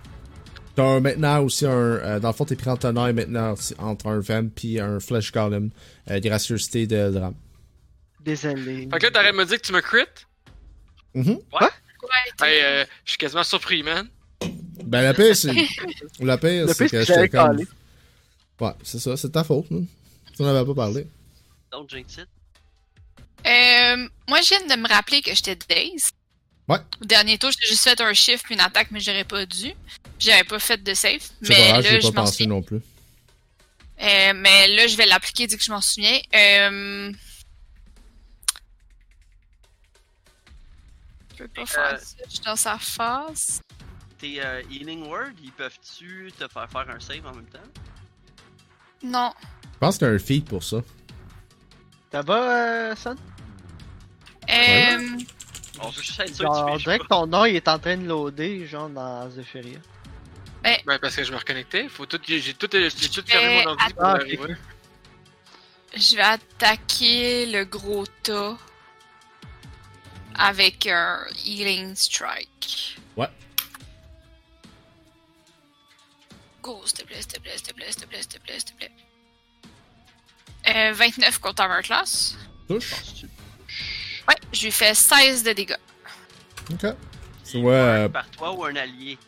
T'as 0.77 1.01
maintenant 1.01 1.43
aussi 1.43 1.67
un. 1.67 1.71
euh, 1.71 2.21
dans 2.21 2.29
le 2.29 2.35
fond, 2.35 2.45
t'es 2.45 2.57
pris 2.57 2.69
en 2.71 2.77
tenaille 2.77 3.13
maintenant 3.13 3.55
entre 3.79 4.07
un 4.09 4.21
Vamp 4.21 4.51
puis 4.55 4.79
un 4.81 5.01
Flesh 5.01 5.33
Golem. 5.33 5.71
Euh, 6.11 6.21
gracieuseté 6.21 6.87
de 6.87 7.11
drame. 7.11 7.35
Désolé. 8.21 8.89
Fait 8.93 8.99
que 8.99 9.07
là, 9.07 9.11
t'arrêtes 9.11 9.33
de 9.33 9.39
me 9.39 9.45
dire 9.47 9.61
que 9.61 9.67
tu 9.67 9.73
me 9.73 9.81
crit? 9.81 10.05
Mhm. 11.15 11.39
Ouais, 11.53 11.69
Hey, 12.43 12.61
euh, 12.63 12.85
je 13.05 13.11
suis 13.11 13.19
quasiment 13.19 13.43
surpris, 13.45 13.83
man. 13.83 14.09
Ben 14.85 15.03
la 15.03 15.13
pire, 15.15 15.37
c'est. 15.37 15.53
la 16.21 16.39
pire, 16.39 16.67
Le 16.67 16.73
c'est 16.73 16.89
que 16.89 17.05
j'étais 17.05 17.29
comme. 17.29 17.59
Ouais, 18.61 18.73
c'est 18.83 18.99
ça, 18.99 19.17
c'est 19.17 19.31
ta 19.31 19.45
faute. 19.45 19.71
Là. 19.71 19.79
Tu 20.37 20.43
n'en 20.43 20.49
avais 20.49 20.67
pas 20.67 20.75
parlé. 20.75 21.07
Donc, 21.73 21.91
jinx 21.91 22.15
it. 22.15 22.29
Euh, 23.47 24.09
moi, 24.29 24.41
je 24.43 24.49
viens 24.49 24.77
de 24.77 24.81
me 24.81 24.89
rappeler 24.89 25.21
que 25.23 25.35
j'étais 25.35 25.57
Daze. 25.69 26.11
Ouais. 26.71 26.79
Au 27.03 27.05
dernier 27.05 27.37
tour, 27.37 27.51
j'ai 27.51 27.67
juste 27.69 27.83
fait 27.83 28.01
un 28.01 28.13
shift 28.15 28.45
puis 28.45 28.55
une 28.55 28.61
attaque, 28.61 28.91
mais 28.93 29.01
j'aurais 29.01 29.25
pas 29.25 29.45
dû. 29.45 29.73
J'avais 30.19 30.45
pas 30.45 30.59
fait 30.61 30.83
de 30.83 30.95
save. 30.95 31.21
C'est 31.43 31.49
Mais 31.49 31.55
pas 31.57 31.69
grave, 31.69 31.83
là, 31.85 31.91
j'ai 31.91 32.01
je 32.01 32.09
pas 32.11 32.21
m'en 32.21 32.27
souviens. 32.27 32.47
non 32.47 32.63
plus. 32.63 32.77
Euh, 34.03 34.33
mais 34.37 34.69
là, 34.69 34.87
je 34.87 34.97
vais 34.97 35.07
l'appliquer 35.07 35.47
dès 35.47 35.57
que 35.57 35.63
je 35.65 35.71
m'en 35.73 35.81
souviens. 35.81 36.19
Euh... 36.35 37.13
Je 41.33 41.43
peux 41.45 41.49
pas 41.49 41.67
faire 41.67 41.95
Euh, 41.95 41.97
ça. 41.99 42.17
Je 42.29 42.31
suis 42.35 42.45
dans 42.45 42.57
sa 42.57 42.79
face. 42.79 43.61
Tes 44.19 44.41
euh, 44.45 44.63
Healing 44.71 45.07
Word, 45.07 45.31
ils 45.43 45.53
peuvent-tu 45.53 46.31
te 46.39 46.47
faire 46.47 46.71
faire 46.71 46.89
un 46.89 47.01
save 47.01 47.27
en 47.27 47.35
même 47.35 47.47
temps? 47.47 47.59
Non. 49.03 49.33
Je 49.73 49.79
pense 49.79 49.97
qu'il 49.99 50.07
y 50.07 50.11
a 50.11 50.13
un 50.13 50.19
feat 50.19 50.45
pour 50.47 50.63
ça. 50.63 50.79
Ça 52.13 52.21
va, 52.23 52.91
euh, 52.91 52.97
Son? 52.97 53.17
Euh... 54.51 55.19
On 55.83 55.89
veut 55.91 56.03
juste 56.03 56.21
être 56.21 56.35
sûr 56.35 56.45
Genre, 56.53 56.73
que 56.77 56.79
dirait 56.79 56.99
que 56.99 57.07
ton 57.07 57.27
nom 57.27 57.45
il 57.45 57.57
est 57.57 57.69
en 57.69 57.79
train 57.79 57.97
de 57.97 58.07
loader, 58.07 58.67
genre 58.67 58.89
dans 58.89 59.29
Zephyria. 59.31 59.79
Ben, 60.63 60.99
parce 61.01 61.17
que 61.17 61.25
je 61.25 61.33
me 61.33 61.39
reconnectais. 61.39 61.89
Faut 61.89 62.05
tout, 62.07 62.21
j'ai 62.27 62.39
j'ai 62.41 62.53
tout, 62.55 62.69
j'ai 62.71 63.09
tout 63.09 63.23
fermé 63.27 63.47
Mais 63.47 63.65
mon 63.65 63.71
ordi 63.71 63.95
pour 63.95 64.05
Ah, 64.05 64.11
arriver. 64.13 64.39
ok. 64.45 64.57
Je 65.97 66.17
vais 66.17 66.23
attaquer 66.23 67.47
le 67.47 67.65
gros 67.65 68.05
tas 68.23 68.57
avec 70.35 70.87
un 70.87 71.25
Healing 71.45 71.95
Strike. 71.97 72.99
Ouais. 73.17 73.29
Go, 76.63 76.83
s'il 76.85 76.99
te 76.99 77.05
plaît, 77.05 77.17
s'il 77.23 77.27
te 77.33 77.41
plaît, 77.41 77.53
s'il 77.57 77.67
te 77.67 77.73
plaît, 77.75 77.87
s'il 77.91 77.97
te 78.03 78.07
plaît, 78.07 78.19
s'il 78.21 78.29
te 78.29 78.39
plaît, 78.39 78.59
s'il 78.59 78.65
te 78.65 78.73
plaît. 78.77 78.93
Euh, 80.91 80.93
29 80.93 81.39
contre 81.39 81.63
Armor 81.63 81.81
Class. 81.83 82.37
Touche. 82.69 82.93
Ouais, 84.31 84.37
je 84.53 84.63
lui 84.67 84.71
fais 84.71 84.95
16 84.95 85.43
de 85.43 85.53
dégâts. 85.53 85.75
Ok. 86.73 86.87
Tu 87.51 87.61
vois, 87.61 87.73
euh, 87.73 88.09
par 88.09 88.31
toi 88.31 88.53
ou 88.53 88.65
un 88.65 88.77
allié? 88.77 89.19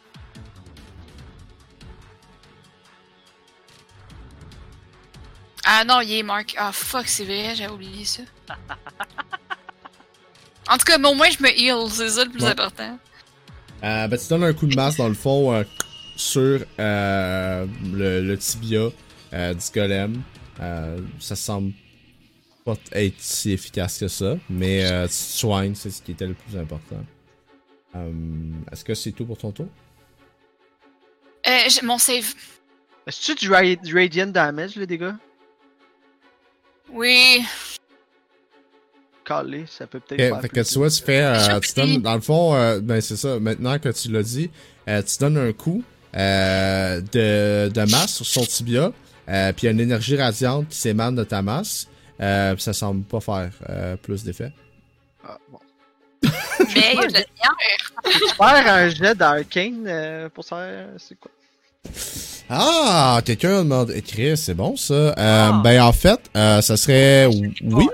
Ah 5.64 5.84
non, 5.84 6.00
il 6.00 6.12
est 6.12 6.22
marqué. 6.22 6.56
Ah 6.58 6.72
fuck, 6.72 7.06
c'est 7.06 7.24
vrai, 7.24 7.54
j'avais 7.54 7.72
oublié 7.72 8.04
ça. 8.04 8.22
en 10.68 10.76
tout 10.76 10.84
cas, 10.84 10.98
mais 10.98 11.08
au 11.08 11.14
moins 11.14 11.28
je 11.30 11.42
me 11.42 11.48
heal, 11.50 11.88
c'est 11.90 12.08
ça 12.10 12.24
le 12.24 12.30
plus 12.30 12.42
Ouais. 12.42 12.50
important. 12.50 12.98
Euh, 13.84 14.06
ben, 14.08 14.18
tu 14.18 14.28
donnes 14.28 14.44
un 14.44 14.52
coup 14.52 14.66
de 14.66 14.74
masse 14.76 14.96
dans 14.96 15.08
le 15.08 15.14
fond 15.14 15.52
euh, 15.52 15.64
sur 16.16 16.60
euh, 16.78 17.66
le, 17.92 18.20
le 18.22 18.38
tibia 18.38 18.88
euh, 19.32 19.54
du 19.54 19.64
golem. 19.74 20.22
Euh, 20.60 20.98
ça 21.18 21.34
semble 21.36 21.72
pas 22.64 22.76
être 22.92 23.14
si 23.18 23.52
efficace 23.52 23.98
que 23.98 24.08
ça, 24.08 24.36
mais 24.48 24.84
euh, 24.84 25.02
tu 25.04 25.08
te 25.08 25.14
soignes, 25.14 25.74
c'est 25.74 25.90
ce 25.90 26.00
qui 26.02 26.12
était 26.12 26.26
le 26.26 26.34
plus 26.34 26.56
important. 26.58 27.04
Euh, 27.96 28.10
Est-ce 28.70 28.84
que 28.84 28.94
c'est 28.94 29.12
tout 29.12 29.24
pour 29.24 29.36
ton 29.38 29.50
tour? 29.52 29.66
Euh, 31.46 31.58
j'ai- 31.68 31.82
mon 31.84 31.98
save. 31.98 32.32
Est-ce 33.06 33.32
que 33.32 33.38
tu 33.38 33.46
du, 33.46 33.52
ra- 33.52 33.74
du 33.76 33.94
Radiant 33.94 34.28
Damage, 34.28 34.76
les 34.76 34.86
dégâts? 34.86 35.12
Oui. 36.92 37.42
Calé, 39.24 39.64
ça 39.68 39.86
peut 39.86 40.00
peut-être 40.00 40.20
Ok, 40.20 40.28
faire 40.28 40.40
fait 40.40 40.48
que 40.48 40.60
tu 40.68 40.78
vois, 40.78 40.90
tu 40.90 41.02
fais. 41.02 41.22
euh, 41.22 41.60
tu 41.60 41.74
donnes, 41.74 42.02
dans 42.02 42.14
le 42.14 42.20
fond, 42.20 42.54
euh, 42.54 42.80
ben 42.80 43.00
c'est 43.00 43.16
ça, 43.16 43.38
maintenant 43.38 43.78
que 43.78 43.88
tu 43.90 44.10
l'as 44.10 44.22
dit, 44.22 44.50
euh, 44.88 45.00
tu 45.02 45.18
donnes 45.18 45.38
un 45.38 45.52
coup 45.52 45.82
euh, 46.16 47.00
de, 47.00 47.68
de 47.68 47.80
masse 47.90 48.14
sur 48.16 48.26
son 48.26 48.44
tibia, 48.44 48.92
euh, 49.28 49.52
puis 49.52 49.62
il 49.62 49.66
y 49.66 49.68
a 49.68 49.70
une 49.72 49.80
énergie 49.80 50.16
radiante 50.16 50.68
qui 50.68 50.76
s'émane 50.76 51.14
de 51.14 51.22
ta 51.24 51.40
masse, 51.40 51.88
euh, 52.22 52.56
ça 52.56 52.72
semble 52.72 53.02
pas 53.04 53.20
faire 53.20 53.50
euh, 53.68 53.96
plus 53.96 54.24
d'effet. 54.24 54.52
Ah, 55.26 55.38
bon. 55.50 55.58
Mais 56.74 56.94
il 56.94 57.00
y 57.00 57.04
a 57.04 57.06
de 57.08 57.12
la 57.12 57.20
lumière. 57.20 58.36
Faire 58.36 58.74
un 58.74 58.88
jet 58.88 59.14
d'arcane 59.14 59.84
euh, 59.86 60.28
pour 60.28 60.44
ça, 60.44 60.66
c'est 60.98 61.18
quoi? 61.18 61.30
Ah, 62.48 63.20
quelqu'un 63.24 63.56
a 63.60 63.62
demandé. 63.62 64.02
Chris, 64.02 64.36
c'est 64.36 64.54
bon 64.54 64.76
ça. 64.76 64.94
Euh, 64.94 65.12
Ah. 65.18 65.60
Ben 65.64 65.82
en 65.82 65.92
fait, 65.92 66.20
euh, 66.36 66.60
ça 66.60 66.76
serait 66.76 67.26
oui. 67.26 67.88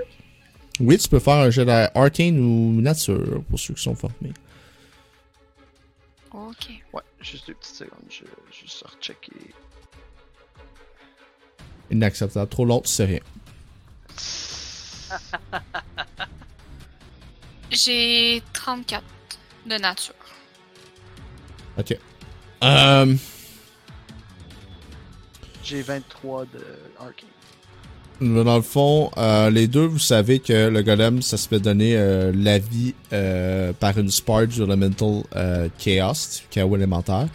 Oui, 0.81 0.97
tu 0.97 1.09
peux 1.09 1.19
faire 1.19 1.35
un 1.35 1.49
jet 1.49 1.65
d'arcane 1.65 2.39
ou 2.39 2.79
nature 2.81 3.41
pour 3.49 3.59
ceux 3.59 3.73
qui 3.73 3.83
sont 3.83 3.95
formés. 3.95 4.33
Ok. 6.33 6.69
Ouais, 6.93 7.01
juste 7.19 7.47
deux 7.47 7.53
petites 7.55 7.75
secondes, 7.75 8.05
je 8.09 8.21
vais 8.23 8.29
juste 8.51 8.83
rechecker. 8.83 9.31
Inacceptable. 11.91 12.49
Trop 12.49 12.65
long, 12.65 12.81
tu 12.81 12.89
sais 12.89 13.05
rien. 13.05 13.19
J'ai 17.71 18.41
34 18.53 19.03
de 19.67 19.75
nature. 19.75 20.13
Ok. 21.77 21.97
Euh, 22.63 23.15
J'ai 25.63 25.81
23 25.81 26.45
de 26.45 26.49
Arcane. 26.99 27.29
dans 28.43 28.55
le 28.57 28.61
fond, 28.61 29.11
euh, 29.17 29.49
les 29.49 29.67
deux, 29.67 29.85
vous 29.85 29.99
savez 29.99 30.39
que 30.39 30.67
le 30.67 30.81
golem, 30.81 31.21
ça 31.21 31.37
se 31.37 31.47
fait 31.47 31.59
donner 31.59 31.95
euh, 31.95 32.31
la 32.35 32.59
vie 32.59 32.95
euh, 33.13 33.71
par 33.73 33.97
une 33.97 34.09
spark 34.09 34.47
du 34.47 34.63
Elemental 34.63 35.23
euh, 35.35 35.69
Chaos, 35.77 36.41
chaos 36.49 36.75
élémentaire. 36.75 37.27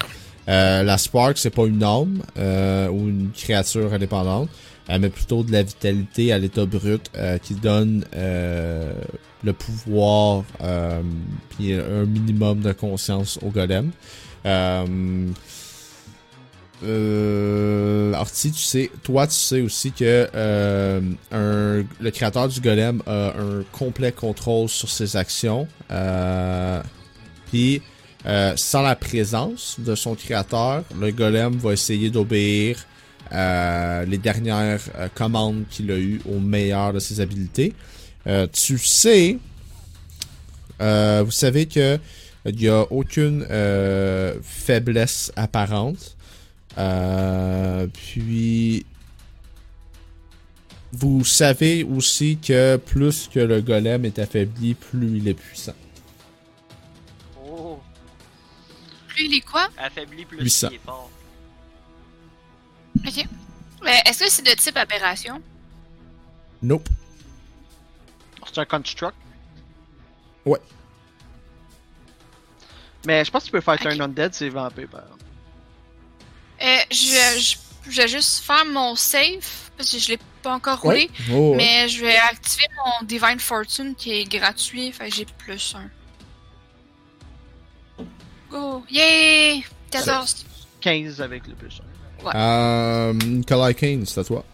Euh, 0.49 0.83
la 0.83 0.99
spark, 0.99 1.39
c'est 1.39 1.49
pas 1.51 1.65
une 1.65 1.83
âme 1.83 2.23
euh, 2.37 2.89
ou 2.89 3.09
une 3.09 3.31
créature 3.33 3.95
indépendante, 3.95 4.51
euh, 4.51 4.74
mais 4.89 5.09
plutôt 5.09 5.43
de 5.43 5.53
la 5.53 5.63
vitalité 5.63 6.33
à 6.33 6.39
l'état 6.39 6.67
brut 6.67 7.11
euh, 7.17 7.39
qui 7.39 7.55
donne 7.55 8.05
euh, 8.15 8.93
le 9.43 9.53
pouvoir 9.53 10.45
euh, 10.63 11.01
puis 11.51 11.73
un 11.73 12.05
minimum 12.05 12.61
de 12.61 12.73
conscience 12.73 13.39
au 13.43 13.51
golem. 13.51 13.91
Euh, 16.83 18.13
Artie, 18.13 18.51
tu 18.51 18.61
sais, 18.61 18.91
toi, 19.03 19.27
tu 19.27 19.35
sais 19.35 19.63
aussi 19.63 19.91
que 19.93 20.29
euh, 20.35 21.01
un, 21.33 21.85
le 22.01 22.11
créateur 22.11 22.49
du 22.49 22.61
golem 22.61 23.01
a 23.07 23.29
un 23.39 23.63
complet 23.73 24.13
contrôle 24.13 24.69
sur 24.69 24.91
ses 24.91 25.17
actions. 25.17 25.67
Euh, 25.91 26.83
Puis, 27.47 27.81
sans 28.57 28.83
la 28.83 28.97
présence 28.97 29.77
de 29.79 29.95
son 29.95 30.15
créateur, 30.15 30.83
le 30.99 31.11
golem 31.11 31.57
va 31.57 31.73
essayer 31.73 32.11
d'obéir 32.11 32.85
euh, 33.33 34.05
les 34.05 34.19
dernières 34.19 34.81
euh, 34.97 35.09
commandes 35.15 35.65
qu'il 35.71 35.91
a 35.91 35.97
eues 35.99 36.21
au 36.27 36.39
meilleur 36.41 36.93
de 36.93 36.99
ses 36.99 37.21
habiletés. 37.21 37.73
Euh, 38.27 38.47
tu 38.53 38.79
sais, 38.79 39.39
euh, 40.81 41.23
vous 41.25 41.31
savez 41.31 41.67
que 41.67 41.99
il 42.47 42.57
n'y 42.57 42.69
a 42.69 42.83
aucune 42.93 43.47
euh, 43.51 44.35
faiblesse 44.43 45.33
apparente. 45.37 46.17
Euh, 46.77 47.87
puis, 47.87 48.85
vous 50.93 51.25
savez 51.25 51.85
aussi 51.85 52.37
que 52.39 52.77
plus 52.77 53.29
que 53.33 53.41
le 53.41 53.61
golem 53.63 54.05
est 54.05 54.19
affaibli, 54.19 54.75
plus 54.75 55.19
il 55.19 55.29
est 55.29 55.35
puissant. 55.35 55.73
Oh, 57.47 57.79
Plus 59.09 59.25
il 59.27 59.37
est 59.39 59.41
quoi? 59.41 59.69
affaibli 59.79 60.25
plus 60.25 60.43
800. 60.43 60.69
il 60.71 60.75
est 60.77 60.81
fort. 60.85 61.11
Ok. 63.07 63.27
Mais 63.83 64.03
est-ce 64.07 64.21
que 64.25 64.31
c'est 64.31 64.43
de 64.43 64.53
type 64.61 64.77
aberration? 64.77 65.41
Nope. 66.63 66.89
C'est 68.47 68.61
un 68.61 68.65
construct? 68.65 69.17
Ouais. 70.47 70.61
Mais 73.07 73.25
je 73.25 73.31
pense 73.31 73.43
que 73.43 73.47
tu 73.49 73.53
peux 73.53 73.61
faire 73.61 73.75
Ok. 73.75 73.81
turn 73.81 74.01
undead, 74.01 74.33
c'est 74.35 74.49
vampire 74.49 74.89
par 74.89 75.03
exemple. 75.03 75.25
Euh, 76.63 76.79
je, 76.91 77.11
vais- 77.13 77.41
je, 77.41 77.57
je 77.91 78.03
vais 78.03 78.09
juste 78.09 78.39
faire 78.45 78.65
mon 78.65 78.95
save, 78.95 79.45
parce 79.77 79.91
que 79.91 79.99
je 79.99 80.09
l'ai 80.09 80.19
pas 80.43 80.55
encore 80.55 80.81
roulé. 80.81 81.11
Ouais. 81.29 81.35
Oh, 81.35 81.51
ouais. 81.51 81.57
Mais 81.57 81.89
je 81.89 82.01
vais 82.03 82.17
activer 82.17 82.65
mon 82.85 83.07
Divine 83.07 83.41
Fortune 83.41 83.95
qui 83.95 84.13
est 84.13 84.25
gratuit, 84.25 84.93
fait 84.93 85.09
que 85.11 85.15
j'ai 85.15 85.25
plus 85.27 85.75
un. 85.77 85.91
Go! 88.51 88.85
Yay! 88.91 89.65
14. 89.91 90.47
15 90.81 91.21
avec 91.21 91.47
le 91.47 91.55
plus 91.55 91.81
1. 91.81 91.84
Euh, 92.35 93.13
Nikolai 93.13 93.75
Kane, 93.75 94.07
c'est 94.07 94.21
à 94.21 94.25
toi. 94.25 94.45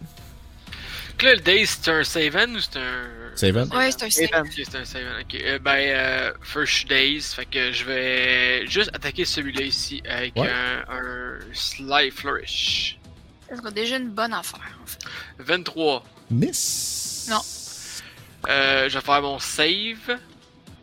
Donc 1.11 1.23
là, 1.23 1.35
le 1.35 1.41
Daze, 1.41 1.77
c'est 1.81 1.91
un 1.91 2.03
Saven 2.03 2.55
ou 2.55 2.59
c'est 2.59 2.77
un. 2.77 3.03
Saven. 3.35 3.69
Ouais, 3.73 3.91
c'est 3.91 4.03
un 4.05 4.09
save. 4.09 4.29
Ok, 4.41 4.51
c'est 4.55 4.75
un 4.75 4.85
Saven, 4.85 5.21
ok. 5.21 5.35
Euh, 5.41 5.59
ben, 5.59 5.77
euh, 5.77 6.33
first 6.41 6.87
Daze, 6.89 7.33
fait 7.33 7.45
que 7.45 7.71
je 7.71 7.83
vais 7.85 8.65
juste 8.67 8.89
attaquer 8.93 9.25
celui-là 9.25 9.61
ici 9.61 10.01
avec 10.09 10.35
Ouais. 10.35 10.49
un, 10.49 10.83
un 10.91 11.39
Sly 11.53 12.09
Flourish. 12.11 12.97
Ça 13.49 13.57
sera 13.57 13.69
déjà 13.71 13.97
une 13.97 14.09
bonne 14.09 14.33
affaire, 14.33 14.77
en 14.81 14.85
fait. 14.85 14.99
23. 15.39 16.03
Miss. 16.31 17.27
Non. 17.29 17.41
Euh, 18.49 18.89
je 18.89 18.97
vais 18.97 19.03
faire 19.05 19.21
mon 19.21 19.37
save 19.37 20.17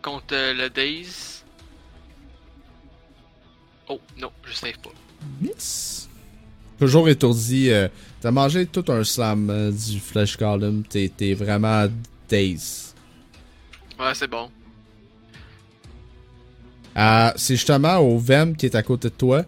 contre 0.03 0.27
euh, 0.35 0.55
le 0.55 0.71
Daze. 0.71 1.43
Oh, 3.89 4.01
non, 4.19 4.31
je 4.47 4.53
save 4.53 4.79
pas. 4.79 4.91
Miss. 5.41 5.88
Toujours 6.79 7.09
étourdi. 7.09 7.71
euh, 7.71 7.89
T'as 8.21 8.31
mangé 8.31 8.67
tout 8.67 8.85
un 8.89 9.05
slam 9.05 9.49
euh, 9.51 9.71
du 9.71 10.01
Flesh 10.01 10.37
Golem. 10.39 10.83
T'es 10.89 11.11
t'es 11.15 11.35
vraiment 11.35 11.87
daze. 12.29 12.95
Ouais, 13.99 14.15
c'est 14.15 14.29
bon. 14.29 14.51
Euh, 16.97 17.31
c'est 17.37 17.55
justement 17.57 17.99
au 17.99 18.19
Vem 18.19 18.57
qui 18.57 18.67
est 18.67 18.75
à 18.75 18.83
côté 18.83 19.09
de 19.09 19.15
toi. 19.15 19.45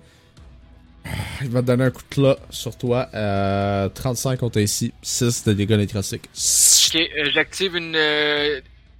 Il 1.42 1.48
va 1.48 1.62
te 1.62 1.66
donner 1.66 1.84
un 1.84 1.90
coup 1.90 2.02
de 2.08 2.14
clat 2.14 2.36
sur 2.50 2.76
toi. 2.76 3.08
Euh, 3.14 3.88
35 3.88 4.38
contre 4.38 4.58
ici. 4.60 4.92
6 5.02 5.44
de 5.44 5.52
dégâts 5.54 5.72
nécrotiques. 5.72 6.28
Ok, 6.32 6.98
j'active 7.32 7.76
une, 7.76 7.96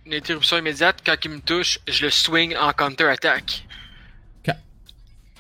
une 0.07 0.15
interruption 0.15 0.59
immédiate. 0.59 0.99
Quand 1.05 1.17
il 1.25 1.31
me 1.33 1.41
touche, 1.41 1.79
je 1.87 2.05
le 2.07 2.11
swing 2.11 2.57
en 2.57 2.73
counter-attack. 2.73 3.67
Ok. 4.49 4.55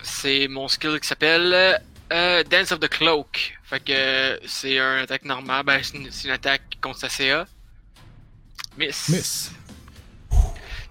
C'est 0.03 0.47
mon 0.49 0.69
skill 0.69 1.01
qui 1.01 1.09
s'appelle 1.09 1.81
euh, 2.13 2.43
Dance 2.45 2.73
of 2.73 2.81
the 2.81 2.89
Cloak. 2.89 3.59
Fait 3.65 3.81
que 3.81 3.93
euh, 3.93 4.39
c'est 4.47 4.79
un 4.79 4.99
attaque 4.99 5.25
normal. 5.25 5.65
Ben, 5.65 5.81
c'est 5.83 5.97
une, 5.97 6.11
c'est 6.11 6.29
une 6.29 6.35
attaque 6.35 6.63
contre 6.81 6.99
sa 6.99 7.09
CA. 7.09 7.47
Miss. 8.79 9.09
Miss. 9.09 9.53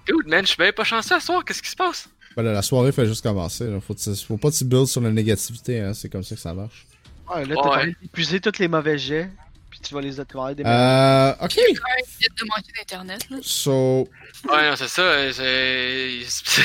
Dude, 0.07 0.27
man, 0.27 0.41
je 0.45 0.47
suis 0.51 0.57
bien 0.57 0.71
pas 0.71 0.83
chanceux 0.83 1.15
à 1.15 1.19
soir. 1.19 1.43
Qu'est-ce 1.45 1.61
qui 1.61 1.69
se 1.69 1.75
passe? 1.75 2.09
Voilà, 2.35 2.53
la 2.53 2.61
soirée 2.61 2.91
fait 2.91 3.05
juste 3.05 3.21
commencer. 3.23 3.65
là. 3.65 3.79
Faut, 3.81 3.95
faut 3.95 4.37
pas 4.37 4.51
te 4.51 4.63
build 4.63 4.87
sur 4.87 5.01
la 5.01 5.11
négativité. 5.11 5.79
Hein. 5.81 5.93
C'est 5.93 6.09
comme 6.09 6.23
ça 6.23 6.35
que 6.35 6.41
ça 6.41 6.53
marche. 6.53 6.85
Ouais, 7.29 7.45
là, 7.45 7.55
t'as 7.61 7.77
ouais. 7.85 7.95
épuisé 8.03 8.39
tous 8.39 8.57
les 8.59 8.67
mauvais 8.67 8.97
jets, 8.97 9.29
puis 9.69 9.79
tu 9.81 9.93
vas 9.93 10.01
les 10.01 10.19
attirer 10.19 10.55
des 10.55 10.63
Euh, 10.65 11.33
ok. 11.41 11.53
Vient 11.53 12.29
de 12.37 12.45
manquer 12.47 12.71
d'internet. 12.77 13.27
So, 13.41 14.07
Ouais, 14.49 14.69
non, 14.69 14.75
c'est 14.75 14.87
ça. 14.87 15.01
euh, 15.01 15.31
C'est. 15.31 16.63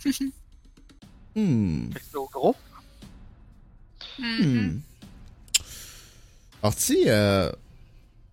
c'est- 0.00 0.12
hmm. 1.34 1.92
Fait 1.92 1.98
que 1.98 2.04
c'est 2.10 2.16
au 2.16 2.28
gros. 2.32 2.54
Hmm. 4.18 4.78
Orti, 6.62 7.04
euh, 7.06 7.50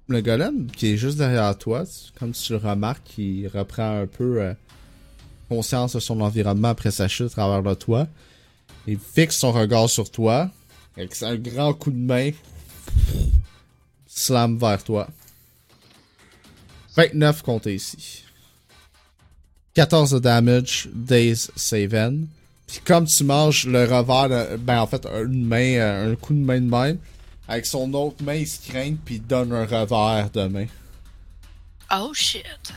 le 0.08 0.22
golem 0.22 0.68
qui 0.68 0.94
est 0.94 0.98
juste 0.98 1.18
derrière 1.18 1.58
toi, 1.58 1.84
comme 2.18 2.32
tu 2.32 2.54
le 2.54 2.58
remarques, 2.58 3.18
il 3.18 3.48
reprend 3.48 4.02
un 4.02 4.08
peu 4.08 4.42
euh, 4.42 4.54
conscience 5.50 5.94
de 5.94 6.00
son 6.00 6.20
environnement 6.22 6.70
après 6.70 6.92
sa 6.92 7.08
chute 7.08 7.28
à 7.28 7.30
travers 7.30 7.62
le 7.62 7.76
toit. 7.76 8.08
Il 8.88 9.00
fixe 9.00 9.38
son 9.38 9.52
regard 9.52 9.90
sur 9.90 10.10
toi, 10.10 10.50
avec 10.98 11.22
un 11.22 11.36
grand 11.36 11.74
coup 11.74 11.92
de 11.92 11.98
main, 11.98 12.32
slam 14.08 14.58
vers 14.58 14.84
toi. 14.84 15.08
29 16.96 17.42
compté 17.42 17.76
ici. 17.76 18.24
14 19.74 20.12
de 20.12 20.20
damage, 20.20 20.90
Days 20.94 21.48
Saven. 21.56 22.28
Puis 22.74 22.82
comme 22.84 23.06
tu 23.06 23.24
manges 23.24 23.68
le 23.68 23.84
revers, 23.84 24.30
de- 24.30 24.58
ben 24.58 24.82
en 24.82 24.88
fait 24.88 25.06
une 25.06 25.46
main, 25.46 25.76
euh, 25.76 26.12
un 26.12 26.16
coup 26.16 26.34
de 26.34 26.40
main 26.40 26.60
de 26.60 26.66
même, 26.68 26.98
avec 27.48 27.68
son 27.68 27.94
autre 27.94 28.24
main 28.24 28.34
il 28.34 28.48
se 28.48 28.68
craint 28.68 28.96
puis 29.06 29.16
il 29.18 29.22
donne 29.28 29.54
un 29.54 29.64
revers 29.68 30.32
de 30.32 30.48
main. 30.48 30.66
Oh 31.96 32.12
shit. 32.16 32.74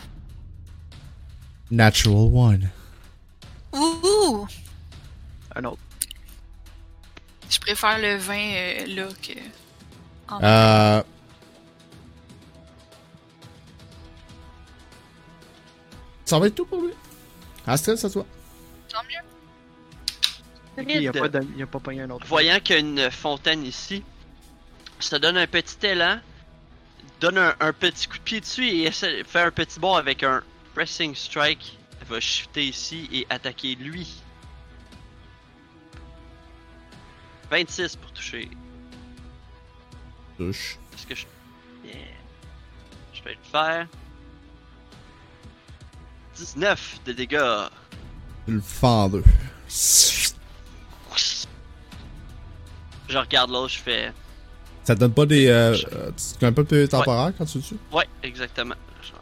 Natural 1.70 2.30
one. 2.30 2.68
Ouh! 3.72 4.46
Un 5.54 5.64
autre. 5.64 5.78
Je 7.48 7.58
préfère 7.58 7.98
le 7.98 8.16
vin 8.18 8.34
euh, 8.54 8.86
là 8.88 9.08
que. 9.22 9.32
en- 10.28 10.42
Euh... 10.44 11.02
Ça 16.26 16.38
va 16.38 16.48
être 16.48 16.54
tout 16.54 16.66
pour 16.66 16.82
lui. 16.82 16.92
Astrid, 17.66 17.98
à 18.04 18.10
toi. 18.10 18.26
Tant 18.90 19.02
mieux. 19.04 19.25
Il 20.78 21.08
a 21.08 21.12
pas, 21.12 21.28
donné- 21.28 21.48
il 21.56 21.62
a 21.62 21.66
pas 21.66 21.78
pogné 21.80 22.02
un 22.02 22.10
autre. 22.10 22.26
Voyant 22.26 22.60
qu'il 22.60 22.74
y 22.74 22.78
a 22.78 22.80
une 22.80 23.10
fontaine 23.10 23.64
ici, 23.64 24.02
ça 25.00 25.18
donne 25.18 25.36
un 25.38 25.46
petit 25.46 25.86
élan, 25.86 26.20
donne 27.20 27.38
un, 27.38 27.54
un 27.60 27.72
petit 27.72 28.06
coup 28.08 28.18
de 28.18 28.22
pied 28.22 28.40
dessus 28.40 28.66
et 28.68 28.82
essaie 28.84 29.18
de 29.22 29.26
faire 29.26 29.46
un 29.46 29.50
petit 29.50 29.78
bond 29.80 29.94
avec 29.94 30.22
un 30.22 30.42
pressing 30.74 31.14
strike. 31.14 31.78
Elle 32.00 32.06
va 32.08 32.20
shifter 32.20 32.66
ici 32.66 33.08
et 33.12 33.26
attaquer 33.30 33.74
lui. 33.74 34.20
26 37.50 37.96
pour 37.96 38.12
toucher. 38.12 38.50
Touche. 40.36 40.78
Est-ce 40.94 41.06
que 41.06 41.14
je. 41.14 41.24
Yeah. 41.84 41.94
Je 43.14 43.22
vais 43.22 43.30
le 43.34 43.50
faire. 43.50 43.86
19 46.36 47.00
de 47.06 47.12
dégâts. 47.12 47.68
Tu 48.46 48.52
le 48.52 48.60
fends 48.60 49.04
en 49.04 49.08
deux. 49.08 49.24
Je 53.08 53.18
regarde 53.18 53.50
l'autre, 53.50 53.68
je 53.68 53.78
fais. 53.78 54.12
Ça 54.84 54.94
te 54.94 55.00
donne 55.00 55.12
pas 55.12 55.26
des. 55.26 55.46
Euh, 55.48 55.76
euh, 55.92 56.10
tu 56.16 56.38
gagnes 56.40 56.54
pas 56.54 56.62
de 56.62 56.68
PV 56.68 56.88
temporaire 56.88 57.32
quand 57.36 57.44
tu 57.44 57.58
le 57.58 57.64
tues? 57.64 57.76
Ouais, 57.92 58.06
exactement. 58.22 58.74
Je. 59.02 59.12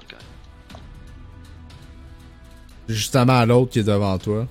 Justement 2.94 3.38
à 3.38 3.46
l'autre 3.46 3.72
qui 3.72 3.78
est 3.78 3.84
devant 3.84 4.18
toi. 4.18 4.46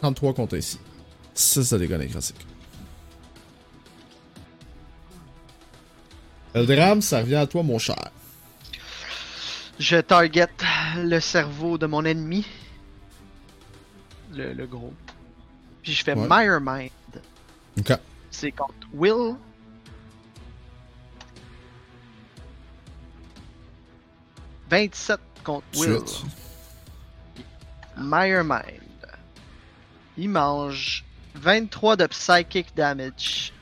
33 0.00 0.34
contre 0.34 0.56
ici. 0.56 0.78
Ça, 1.34 1.62
ça 1.62 1.78
dégâts 1.78 1.92
nécrotiques. 1.92 2.46
Le 6.54 6.66
drame, 6.66 7.00
ça 7.00 7.20
revient 7.20 7.36
à 7.36 7.46
toi, 7.46 7.62
mon 7.62 7.78
cher. 7.78 8.10
Je 9.78 9.98
target 9.98 10.48
le 10.96 11.20
cerveau 11.20 11.78
de 11.78 11.86
mon 11.86 12.04
ennemi. 12.04 12.44
Le, 14.32 14.52
le 14.52 14.66
gros. 14.66 14.92
Puis 15.82 15.92
je 15.92 16.04
fais 16.04 16.14
Ouais. 16.14 16.28
Mire 16.28 16.60
Mind. 16.60 16.90
C'est 18.30 18.52
contre 18.52 18.74
Will. 18.92 19.36
«27 24.70 25.18
contre 25.42 25.66
Will. 25.74 26.00
Mire 27.96 28.44
Mind. 28.44 28.80
Il 30.16 30.28
mange 30.30 31.04
23 31.34 31.96
de 31.96 32.06
psychic 32.06 32.74
damage. 32.76 33.52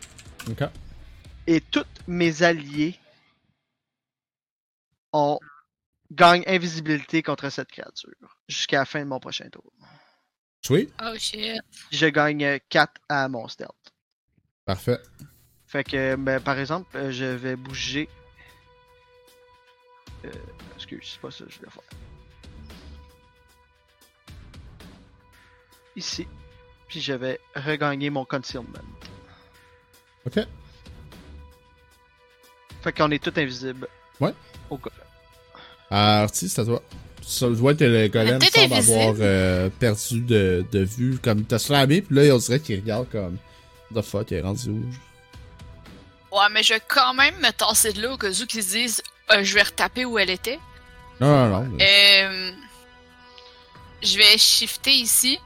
Ok. 0.51 0.65
Et 1.47 1.61
tous 1.63 1.85
mes 2.07 2.43
alliés 2.43 2.99
ont 5.13 5.39
gagnent 6.11 6.45
invisibilité 6.47 7.23
contre 7.23 7.49
cette 7.51 7.71
créature 7.71 8.39
jusqu'à 8.49 8.79
la 8.81 8.85
fin 8.85 9.01
de 9.01 9.05
mon 9.07 9.21
prochain 9.21 9.49
tour. 9.51 9.73
Sweet. 10.63 10.93
Oh 11.03 11.15
shit. 11.19 11.61
Je 11.91 12.07
gagne 12.07 12.59
4 12.69 12.93
à 13.09 13.29
mon 13.29 13.49
stealth. 13.49 13.71
Parfait. 14.65 14.99
Fait 15.67 15.85
que, 15.85 16.17
ben, 16.17 16.41
par 16.41 16.59
exemple, 16.59 16.97
euh, 16.97 17.11
je 17.11 17.25
vais 17.25 17.57
bouger. 17.57 18.09
Euh, 20.25 20.33
excuse, 20.77 21.01
c'est 21.13 21.21
pas 21.21 21.31
ça 21.31 21.45
que 21.45 21.51
je 21.51 21.59
voulais 21.59 21.71
faire. 21.71 21.83
Ici. 25.97 26.27
Puis 26.89 27.01
je 27.01 27.13
vais 27.13 27.39
regagner 27.55 28.09
mon 28.09 28.25
concealment. 28.25 28.79
Ok. 30.27 30.41
Fait 32.83 32.93
qu'on 32.93 33.11
est 33.11 33.23
tout 33.23 33.33
invisible. 33.39 33.89
Ouais. 34.21 34.33
Au 34.71 34.79
cas. 34.79 34.91
Artie, 35.91 36.49
c'est 36.49 36.61
à 36.61 36.65
toi. 36.65 36.83
Ça 37.29 37.47
doit 37.51 37.73
être 37.73 37.83
le 37.83 38.09
golem 38.09 38.39
peut-être 38.39 38.55
semble 38.55 38.75
avoir 38.75 39.15
euh, 39.21 39.69
perdu 39.79 40.21
de, 40.23 40.65
de 40.73 40.79
vue. 40.79 41.19
Comme 41.23 41.45
t'as 41.45 41.59
slamé, 41.59 42.01
puis 42.01 42.17
là, 42.17 42.35
on 42.35 42.39
dirait 42.39 42.59
qu'il 42.59 42.81
regarde 42.81 43.07
comme. 43.11 43.37
The 43.95 44.01
fuck, 44.01 44.31
il 44.31 44.39
est 44.39 44.41
rendu 44.41 44.71
où? 44.71 44.83
Ouais, 46.35 46.47
mais 46.51 46.63
je 46.63 46.73
vais 46.73 46.81
quand 46.89 47.13
même 47.13 47.35
me 47.37 47.51
tasser 47.51 47.93
de 47.93 48.01
là 48.01 48.15
au 48.15 48.17
cas 48.17 48.31
où 48.31 48.47
qu'ils 48.47 48.63
se 48.63 48.71
disent 48.71 49.03
euh, 49.31 49.45
je 49.45 49.55
vais 49.55 49.63
retaper 49.63 50.07
où 50.07 50.19
elle 50.19 50.31
était. 50.31 50.59
Non, 51.21 51.49
non, 51.49 51.65
non. 51.65 51.79
Euh, 51.81 52.53
je 54.03 54.17
vais 54.17 54.39
shifter 54.39 54.93
ici. 54.93 55.39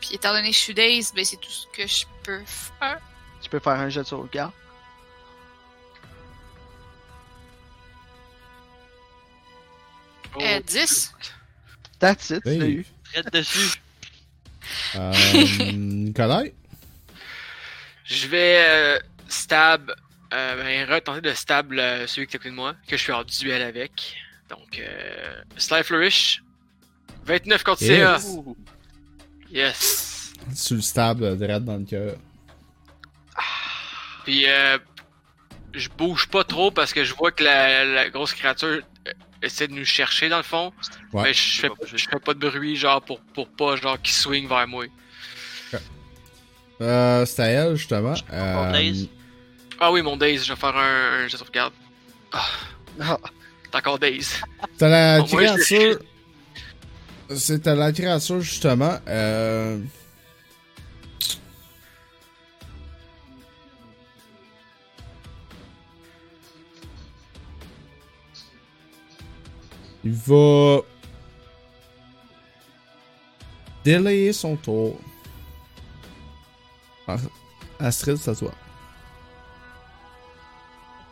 Puis 0.00 0.14
étant 0.14 0.32
donné 0.32 0.50
que 0.50 0.56
je 0.56 0.60
suis 0.60 0.74
daze, 0.74 1.12
ben 1.14 1.24
c'est 1.24 1.36
tout 1.36 1.50
ce 1.50 1.66
que 1.72 1.86
je 1.86 2.06
peux 2.24 2.42
faire. 2.44 2.98
Tu 3.40 3.48
peux 3.48 3.60
faire 3.60 3.74
un 3.74 3.88
jet 3.88 4.00
de 4.00 4.06
sauvegarde. 4.06 4.52
Oh, 10.36 10.40
Euh, 10.42 10.60
10. 10.60 11.12
That's 11.98 12.30
it, 12.30 12.42
tu 12.42 12.48
l'as 12.58 12.64
Hey. 12.66 12.72
eu. 12.72 12.86
Traite 13.12 13.32
dessus. 13.32 13.78
Euh? 14.96 15.12
Je 18.04 18.26
vais 18.28 18.56
euh, 18.68 18.98
stab, 19.28 19.90
euh, 20.32 20.56
ben, 20.62 20.90
retenter 20.92 21.20
de 21.22 21.32
stab 21.32 21.72
le- 21.72 22.06
celui 22.06 22.26
qui 22.26 22.34
est 22.34 22.36
à 22.36 22.38
côté 22.38 22.50
de 22.50 22.54
moi, 22.54 22.74
que 22.86 22.96
je 22.96 23.02
suis 23.02 23.12
en 23.12 23.24
duel 23.24 23.62
avec. 23.62 24.16
Donc, 24.50 24.78
euh, 24.78 25.42
Sly 25.56 25.82
Flourish, 25.82 26.42
29 27.24 27.62
contre 27.64 27.80
CA. 27.80 28.18
Yes. 28.18 28.36
Yes. 29.50 30.32
Tu 30.66 30.74
le 30.74 30.80
stabs 30.82 31.22
euh, 31.22 31.34
direct 31.36 31.64
dans 31.64 31.76
le 31.78 31.84
cœur. 31.84 32.16
Puis, 34.24 34.44
euh, 34.48 34.78
je 35.72 35.88
bouge 35.88 36.28
pas 36.28 36.44
trop 36.44 36.70
parce 36.70 36.92
que 36.92 37.04
je 37.04 37.14
vois 37.14 37.32
que 37.32 37.42
la, 37.44 37.84
la 37.84 38.10
grosse 38.10 38.32
créature 38.34 38.68
euh, 38.68 38.82
essaie 39.44 39.68
de 39.68 39.72
nous 39.74 39.84
chercher 39.84 40.28
dans 40.28 40.38
le 40.38 40.42
fond. 40.42 40.72
Ouais. 41.12 41.22
Mais 41.24 41.34
je 41.34 41.60
fais, 41.60 41.70
je 41.94 41.96
fais 42.10 42.18
pas 42.18 42.34
de 42.34 42.48
bruit, 42.48 42.76
genre, 42.76 43.00
pour, 43.02 43.20
pour 43.20 43.48
pas, 43.48 43.76
genre, 43.76 44.00
qu'il 44.00 44.14
swing 44.14 44.48
vers 44.48 44.66
moi. 44.68 44.84
Euh, 46.80 47.24
c'est 47.24 47.42
à 47.42 47.46
elle, 47.46 47.76
justement. 47.76 48.14
Euh, 48.32 48.72
Daze. 48.72 49.06
Ah 49.80 49.92
oui, 49.92 50.02
mon 50.02 50.16
Daze, 50.16 50.44
je 50.44 50.52
vais 50.52 50.58
faire 50.58 50.76
un, 50.76 51.24
un 51.24 51.28
jet 51.28 51.34
de 51.34 51.38
sauvegarde. 51.38 51.72
Ah, 52.32 52.44
Ah, 53.00 53.18
t'es 53.70 53.78
encore 53.78 53.98
Daze. 53.98 54.40
T'as 54.78 54.88
la 54.88 55.24
je- 55.24 55.34
créature. 55.36 55.98
C'est 57.34 57.66
à 57.66 57.74
la 57.74 57.92
créature, 57.92 58.40
justement. 58.40 58.98
Euh. 59.08 59.78
Il 70.04 70.12
va. 70.12 70.80
Délayer 73.84 74.32
son 74.32 74.56
tour. 74.56 74.98
Ah, 77.06 77.16
Astrid, 77.78 78.18
à 78.26 78.34
toi. 78.34 78.50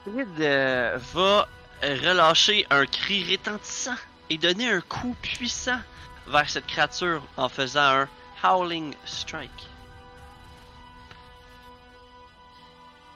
Astrid 0.06 0.28
euh, 0.40 0.98
va 1.12 1.48
relâcher 1.82 2.66
un 2.70 2.86
cri 2.86 3.30
retentissant 3.30 3.94
et 4.30 4.38
donner 4.38 4.68
un 4.70 4.80
coup 4.80 5.14
puissant 5.20 5.78
vers 6.28 6.48
cette 6.48 6.66
créature 6.66 7.22
en 7.36 7.48
faisant 7.48 7.80
un 8.02 8.08
Howling 8.42 8.94
Strike. 9.04 9.50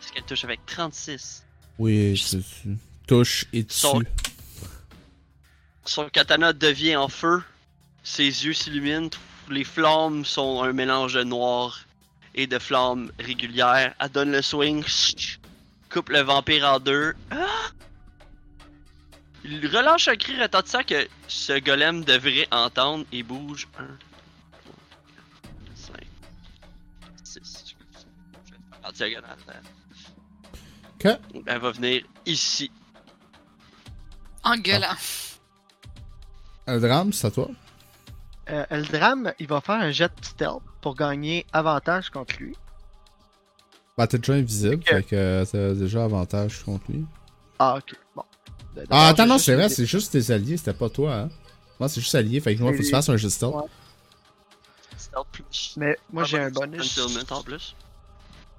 Est-ce 0.02 0.12
qu'elle 0.12 0.24
touche 0.24 0.44
avec 0.44 0.64
36? 0.66 1.44
Oui, 1.78 2.16
c'est 2.22 2.38
tu 2.40 2.76
touche 3.06 3.46
et 3.52 3.62
dessus. 3.62 3.80
Son- 3.80 4.02
Son 5.86 6.08
katana 6.08 6.52
devient 6.52 6.96
en 6.96 7.08
feu, 7.08 7.42
ses 8.02 8.24
yeux 8.24 8.52
s'illuminent, 8.52 9.10
les 9.48 9.62
flammes 9.62 10.24
sont 10.24 10.62
un 10.62 10.72
mélange 10.72 11.14
de 11.14 11.22
noir 11.22 11.84
et 12.34 12.48
de 12.48 12.58
flammes 12.58 13.12
régulières. 13.20 13.94
Elle 14.00 14.08
donne 14.10 14.32
le 14.32 14.42
swing, 14.42 14.84
coupe 15.88 16.08
le 16.08 16.22
vampire 16.22 16.66
en 16.66 16.80
deux. 16.80 17.14
Ah! 17.30 17.70
Il 19.44 19.64
relâche 19.68 20.08
un 20.08 20.16
cri 20.16 20.42
retentissant 20.42 20.82
que 20.82 21.06
ce 21.28 21.60
golem 21.60 22.04
devrait 22.04 22.48
entendre 22.50 23.04
et 23.12 23.22
bouge 23.22 23.68
1, 23.78 23.84
3, 23.84 23.94
4, 25.84 25.96
5, 27.22 27.24
6. 27.44 27.76
En 28.82 28.90
diagonale. 28.90 29.38
Ok. 30.94 31.06
Elle 31.46 31.58
va 31.58 31.70
venir 31.70 32.02
ici. 32.26 32.72
En 34.42 34.56
gueulant. 34.56 34.96
Un 36.66 36.78
drame, 36.78 37.12
c'est 37.12 37.26
à 37.26 37.30
toi. 37.30 37.48
Euh, 38.50 38.64
Eldram, 38.70 39.32
il 39.38 39.46
va 39.48 39.60
faire 39.60 39.76
un 39.76 39.90
jet 39.90 40.08
de 40.20 40.24
stealth 40.24 40.62
pour 40.80 40.94
gagner 40.94 41.46
avantage 41.52 42.10
contre 42.10 42.36
lui. 42.38 42.56
Bah, 43.98 44.06
t'es 44.06 44.18
déjà 44.18 44.34
invisible, 44.34 44.76
Ok. 44.76 44.88
fait 44.88 45.02
que 45.02 45.16
euh, 45.16 45.44
t'as 45.44 45.74
déjà 45.74 46.04
avantage 46.04 46.62
contre 46.64 46.84
lui. 46.90 47.04
Ah, 47.58 47.76
ok. 47.78 47.96
Bon. 48.14 48.22
D'abord, 48.74 48.88
Ah, 48.90 49.08
attends, 49.08 49.26
non, 49.26 49.38
c'est 49.38 49.54
vrai, 49.54 49.68
c'est 49.68 49.86
juste 49.86 50.12
tes 50.12 50.30
alliés, 50.30 50.56
c'était 50.56 50.74
pas 50.74 50.88
toi, 50.90 51.14
hein. 51.14 51.28
Moi, 51.80 51.88
c'est 51.88 52.00
juste 52.00 52.14
allié, 52.14 52.40
fait 52.40 52.54
que 52.56 52.62
moi, 52.62 52.72
faut 52.72 52.78
que 52.78 52.82
tu 52.84 52.90
fasses 52.90 53.08
un 53.08 53.16
jet 53.16 53.26
de 53.26 53.32
stealth. 53.32 53.54
Ouais. 53.54 53.62
Stealth 54.96 55.26
plus. 55.32 55.74
Mais 55.78 55.96
moi, 56.12 56.24
j'ai 56.24 56.38
un 56.38 56.50
bonus. 56.50 56.94
Concealment 56.98 57.38
en 57.38 57.42
plus. 57.42 57.74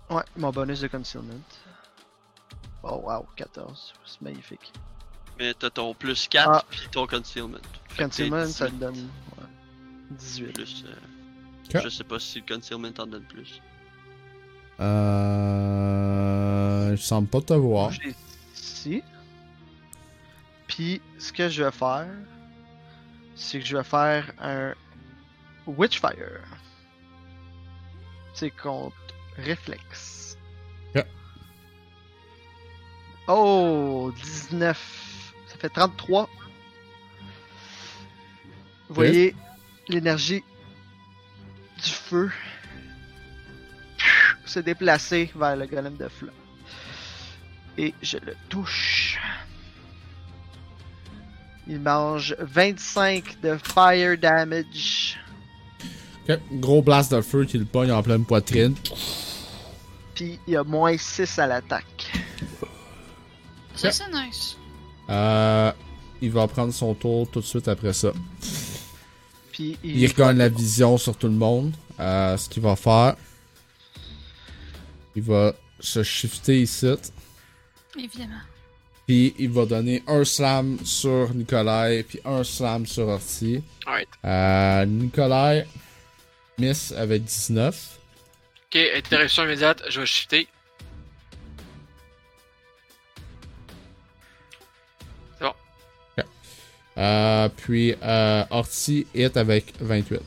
Ouais, 0.10 0.24
mon 0.38 0.52
bonus 0.52 0.80
de 0.82 0.88
concealment. 0.88 1.40
Oh, 2.84 3.02
wow, 3.06 3.26
14. 3.36 3.94
C'est 4.06 4.22
magnifique. 4.22 4.72
Mais 5.40 5.54
t'as 5.54 5.70
ton 5.70 5.94
plus 5.94 6.28
4 6.28 6.50
Ah. 6.52 6.64
puis 6.70 6.88
ton 6.92 7.06
concealment. 7.08 7.58
Fait 7.90 8.04
Concealment, 8.06 8.46
ça 8.48 8.66
te 8.68 8.72
18 8.72 8.80
donne 8.80 8.96
ouais, 8.96 9.46
18. 10.12 10.54
Plus, 10.54 10.86
euh. 10.88 11.82
Je 11.84 11.90
sais 11.90 12.04
pas 12.04 12.20
si 12.20 12.40
le 12.48 12.56
concealment 12.56 12.92
t'en 12.92 13.08
donne 13.08 13.24
plus. 13.24 13.62
Euh. 14.80 14.96
Je 16.96 17.02
semble 17.02 17.28
pas 17.28 17.42
te 17.42 17.54
voir. 17.54 17.92
J'ai 17.92 18.16
ici. 18.56 19.04
Puis, 20.68 21.02
ce 21.20 21.32
que 21.34 21.50
je 21.50 21.64
vais 21.64 21.72
faire, 21.72 22.08
c'est 23.36 23.60
que 23.60 23.66
je 23.66 23.78
vais 23.78 23.84
faire 23.84 24.32
un 24.40 24.74
Witchfire. 25.66 26.42
C'est 28.34 28.52
contre 28.52 28.96
réflexe. 29.38 30.38
Ok. 30.96 31.06
Oh, 33.28 34.12
19 34.24 34.78
Ça 35.58 35.62
fait 35.62 35.70
33. 35.70 36.30
Vous 38.90 38.96
voyez 38.96 39.36
l'énergie 39.88 40.44
du 41.84 41.92
feu 41.92 42.32
se 44.46 44.60
déplacer 44.60 45.32
vers 45.36 45.56
le 45.56 45.66
golem 45.66 45.98
de 45.98 46.08
feu. 46.08 46.32
Et 47.78 47.94
je 48.02 48.18
le 48.18 48.36
touche. 48.50 49.20
Il 51.68 51.82
mange 51.82 52.36
25 52.40 53.42
de 53.42 53.58
fire 53.58 54.18
damage. 54.18 55.20
Ok, 56.30 56.40
gros 56.54 56.82
blast 56.82 57.12
de 57.12 57.22
feu 57.22 57.46
qui 57.46 57.58
le 57.58 57.66
pogne 57.66 57.92
en 57.92 58.02
pleine 58.04 58.26
poitrine. 58.26 58.76
Puis 60.16 60.40
il 60.48 60.54
y 60.54 60.56
a 60.56 60.64
moins 60.64 60.98
6 60.98 61.40
à 61.40 61.48
l'attaque. 61.48 62.12
Ça, 63.76 63.92
c'est 63.92 64.12
nice. 64.12 64.58
Euh, 65.10 65.72
il 66.22 66.32
va 66.32 66.48
prendre 66.48 66.74
son 66.74 66.94
tour 66.94 67.30
tout 67.30 67.42
de 67.42 67.46
suite 67.46 67.68
après 67.68 67.94
ça. 67.94 68.12
Puis 69.52 69.78
Il 69.84 70.08
regagne 70.08 70.38
la 70.38 70.50
vision 70.50 70.98
sur 70.98 71.16
tout 71.16 71.28
le 71.28 71.34
monde. 71.34 71.74
Euh, 72.00 72.38
ce 72.38 72.48
qu'il 72.50 72.62
va 72.62 72.76
faire, 72.76 73.16
il 75.16 75.24
va 75.24 75.54
se 75.80 76.04
shifter 76.04 76.62
ici. 76.62 76.94
Évidemment. 77.98 78.42
Puis 79.08 79.34
il 79.40 79.50
va 79.50 79.66
donner 79.66 80.04
un 80.06 80.24
slam 80.26 80.78
sur 80.84 81.34
Nikolai, 81.34 82.04
puis 82.04 82.20
un 82.26 82.44
slam 82.44 82.86
sur 82.86 83.08
Orti. 83.08 83.64
Alright. 83.86 84.10
Euh, 84.26 84.86
Nikolai 84.86 85.66
miss 86.58 86.92
avec 86.92 87.24
19. 87.24 88.00
Ok, 88.68 88.82
interruption 88.96 89.44
immédiate, 89.46 89.82
je 89.90 90.02
vais 90.02 90.06
shifter. 90.06 90.48
Euh, 96.98 97.50
puis 97.50 97.96
euh, 98.02 98.44
Orti 98.50 99.06
hit 99.14 99.38
avec 99.38 99.74
28. 99.80 100.20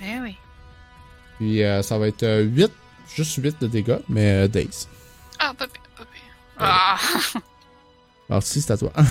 Ben 0.00 0.22
oui. 0.22 0.36
Puis 1.38 1.62
euh, 1.62 1.82
ça 1.82 1.98
va 1.98 2.08
être 2.08 2.22
euh, 2.22 2.42
8, 2.42 2.70
juste 3.14 3.36
8 3.36 3.60
de 3.60 3.66
dégâts, 3.66 4.00
mais 4.08 4.44
euh, 4.44 4.48
Daze. 4.48 4.88
Ah, 5.38 5.54
pas 5.56 5.68
pire, 5.68 5.82
pas 5.96 6.04
pire. 6.04 6.22
Ah! 6.58 6.98
Orti, 8.28 8.60
c'est 8.60 8.72
à 8.72 8.76
toi. 8.76 8.92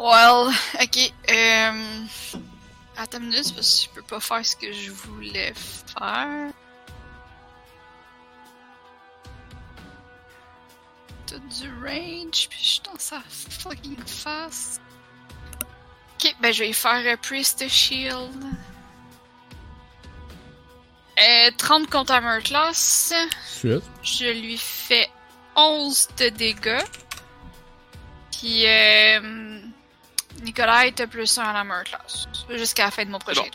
Well, 0.00 0.54
ok. 0.80 1.12
Euh... 1.28 2.04
Attends 2.96 3.18
une 3.18 3.30
minute, 3.30 3.52
parce 3.54 3.80
que 3.80 3.84
je 3.84 3.94
peux 3.94 4.02
pas 4.02 4.20
faire 4.20 4.46
ce 4.46 4.54
que 4.54 4.72
je 4.72 4.92
voulais 4.92 5.52
faire. 5.54 6.52
T'as 11.28 11.38
du 11.38 11.68
range, 11.84 12.48
puis 12.48 12.58
je 12.60 12.66
suis 12.66 12.80
dans 12.84 12.98
sa 12.98 13.20
fucking 13.28 13.98
face. 14.06 14.80
Ok, 16.14 16.34
ben 16.40 16.52
je 16.52 16.64
vais 16.64 16.72
faire 16.72 17.02
euh, 17.04 17.16
Priest 17.20 17.68
Shield. 17.68 18.44
Euh, 21.18 21.50
30 21.56 21.90
contre 21.90 22.12
Armor 22.12 22.38
Class. 22.42 23.12
Suite. 23.46 23.82
Je 24.02 24.26
lui 24.40 24.56
fais 24.56 25.08
11 25.56 26.08
de 26.18 26.28
dégâts. 26.28 26.82
Puis, 28.32 28.66
euh, 28.66 29.60
Nicolas 30.42 30.86
était 30.86 31.08
plus 31.08 31.36
1 31.38 31.42
à 31.42 31.52
la 31.52 31.58
Armor 31.60 31.82
Class. 31.84 32.26
Jusqu'à 32.50 32.84
la 32.86 32.90
fin 32.92 33.04
de 33.04 33.10
mon 33.10 33.18
bon. 33.18 33.32
tour. 33.32 33.46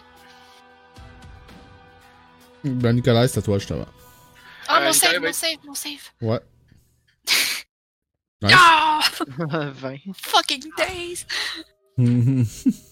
Ben, 2.65 2.93
Nikolai, 2.93 3.27
c'est 3.27 3.39
à 3.39 3.41
toi, 3.41 3.57
justement. 3.59 3.87
Ah, 4.67 4.79
Euh, 4.79 4.85
mon 4.85 4.93
save, 4.93 5.09
Nicolas, 5.11 5.19
mon 5.21 5.27
oui. 5.27 5.33
save, 5.33 5.57
mon 5.65 5.73
save. 5.75 6.11
Ouais. 6.21 6.39
Nice. 8.43 8.53
Ah! 8.57 8.99
20. 9.73 9.99
Fucking 10.15 10.63
days! 10.77 11.25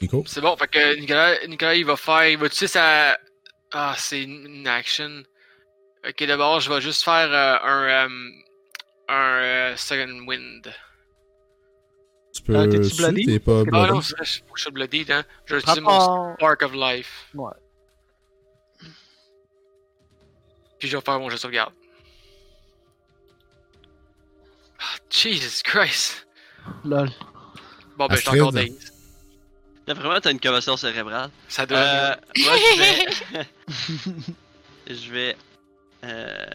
Nico? 0.00 0.22
C'est 0.26 0.40
bon, 0.40 0.56
fait 0.56 0.68
que 0.68 1.00
Nicolas, 1.00 1.46
Nicolas 1.46 1.74
il 1.74 1.84
va 1.84 1.96
faire. 1.96 2.28
Il 2.28 2.38
va 2.38 2.48
tuer 2.48 2.66
sa. 2.68 3.18
Ah, 3.72 3.94
c'est 3.98 4.22
une 4.22 4.66
action. 4.66 5.22
Ok, 6.06 6.24
d'abord, 6.24 6.60
je 6.60 6.72
vais 6.72 6.80
juste 6.80 7.02
faire 7.02 7.30
euh, 7.32 7.58
un. 7.62 8.06
euh, 8.06 8.30
un 9.08 9.42
euh, 9.42 9.76
Second 9.76 10.24
Wind. 10.26 10.72
Tu 12.32 12.42
peux. 12.42 12.56
Ah, 12.56 12.68
t'es-tu 12.68 12.94
bloody? 12.96 13.26
T'es 13.26 13.38
pas 13.40 13.60
Ah 13.60 13.64
non, 13.64 13.64
bloody. 13.88 14.06
c'est 14.06 14.16
vrai, 14.16 14.24
je 14.54 14.62
sois 14.62 14.70
bloody, 14.72 15.06
hein. 15.10 15.24
Je 15.46 15.54
vais 15.56 15.62
Prends 15.62 15.72
utiliser 15.72 15.80
mon 15.80 16.34
Spark 16.36 16.62
of 16.62 16.72
Life. 16.74 17.28
Ouais. 17.34 17.50
Puis 20.78 20.88
je 20.88 20.96
vais 20.96 21.02
faire 21.02 21.18
mon 21.18 21.28
jeu 21.28 21.34
de 21.36 21.40
sauvegarde. 21.40 21.72
Ah, 24.80 24.84
Jesus 25.10 25.62
Christ! 25.62 26.26
Lol. 26.84 27.10
Bon, 27.96 28.06
ben, 28.06 28.16
j'ai 28.16 28.28
encore 28.40 28.52
des. 28.52 28.72
D'après 29.86 30.04
moi, 30.04 30.20
t'as 30.20 30.30
une 30.32 30.40
commotion 30.40 30.76
cérébrale? 30.76 31.30
Ça 31.48 31.64
doit. 31.66 31.78
Euh, 31.78 32.14
moi, 32.38 32.52
je 32.56 33.34
vais. 33.36 33.46
je 34.94 35.10
vais. 35.12 35.36
euh, 36.04 36.46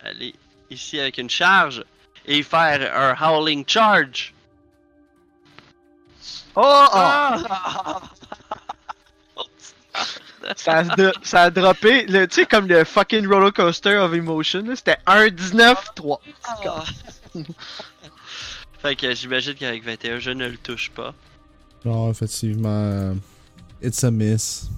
aller 0.00 0.34
ici 0.70 0.98
avec 1.00 1.18
une 1.18 1.28
charge 1.30 1.84
et 2.26 2.42
faire 2.42 2.94
un 2.96 3.14
Howling 3.20 3.64
Charge. 3.66 4.32
Oh! 6.54 6.62
oh. 6.64 6.88
Ah! 6.92 8.00
Ça, 10.56 10.78
a 10.78 11.12
ça 11.22 11.42
a 11.42 11.50
droppé, 11.50 12.06
le- 12.06 12.26
tu 12.26 12.36
sais, 12.36 12.46
comme 12.46 12.68
le 12.68 12.84
fucking 12.84 13.26
roller 13.26 13.52
coaster 13.52 13.96
of 13.96 14.14
emotion, 14.14 14.62
là, 14.64 14.76
c'était 14.76 14.96
1, 15.06 15.28
19, 15.28 15.90
3. 15.94 16.20
Ah! 16.46 16.84
fait 18.80 18.96
que 18.96 19.14
j'imagine 19.14 19.54
qu'avec 19.54 19.82
21, 19.84 20.18
je 20.18 20.30
ne 20.30 20.46
le 20.48 20.56
touche 20.56 20.90
pas. 20.90 21.14
Non, 21.84 22.10
effectivement. 22.10 22.68
euh, 22.68 23.14
It's 23.82 24.02
a 24.04 24.10
miss. 24.10 24.68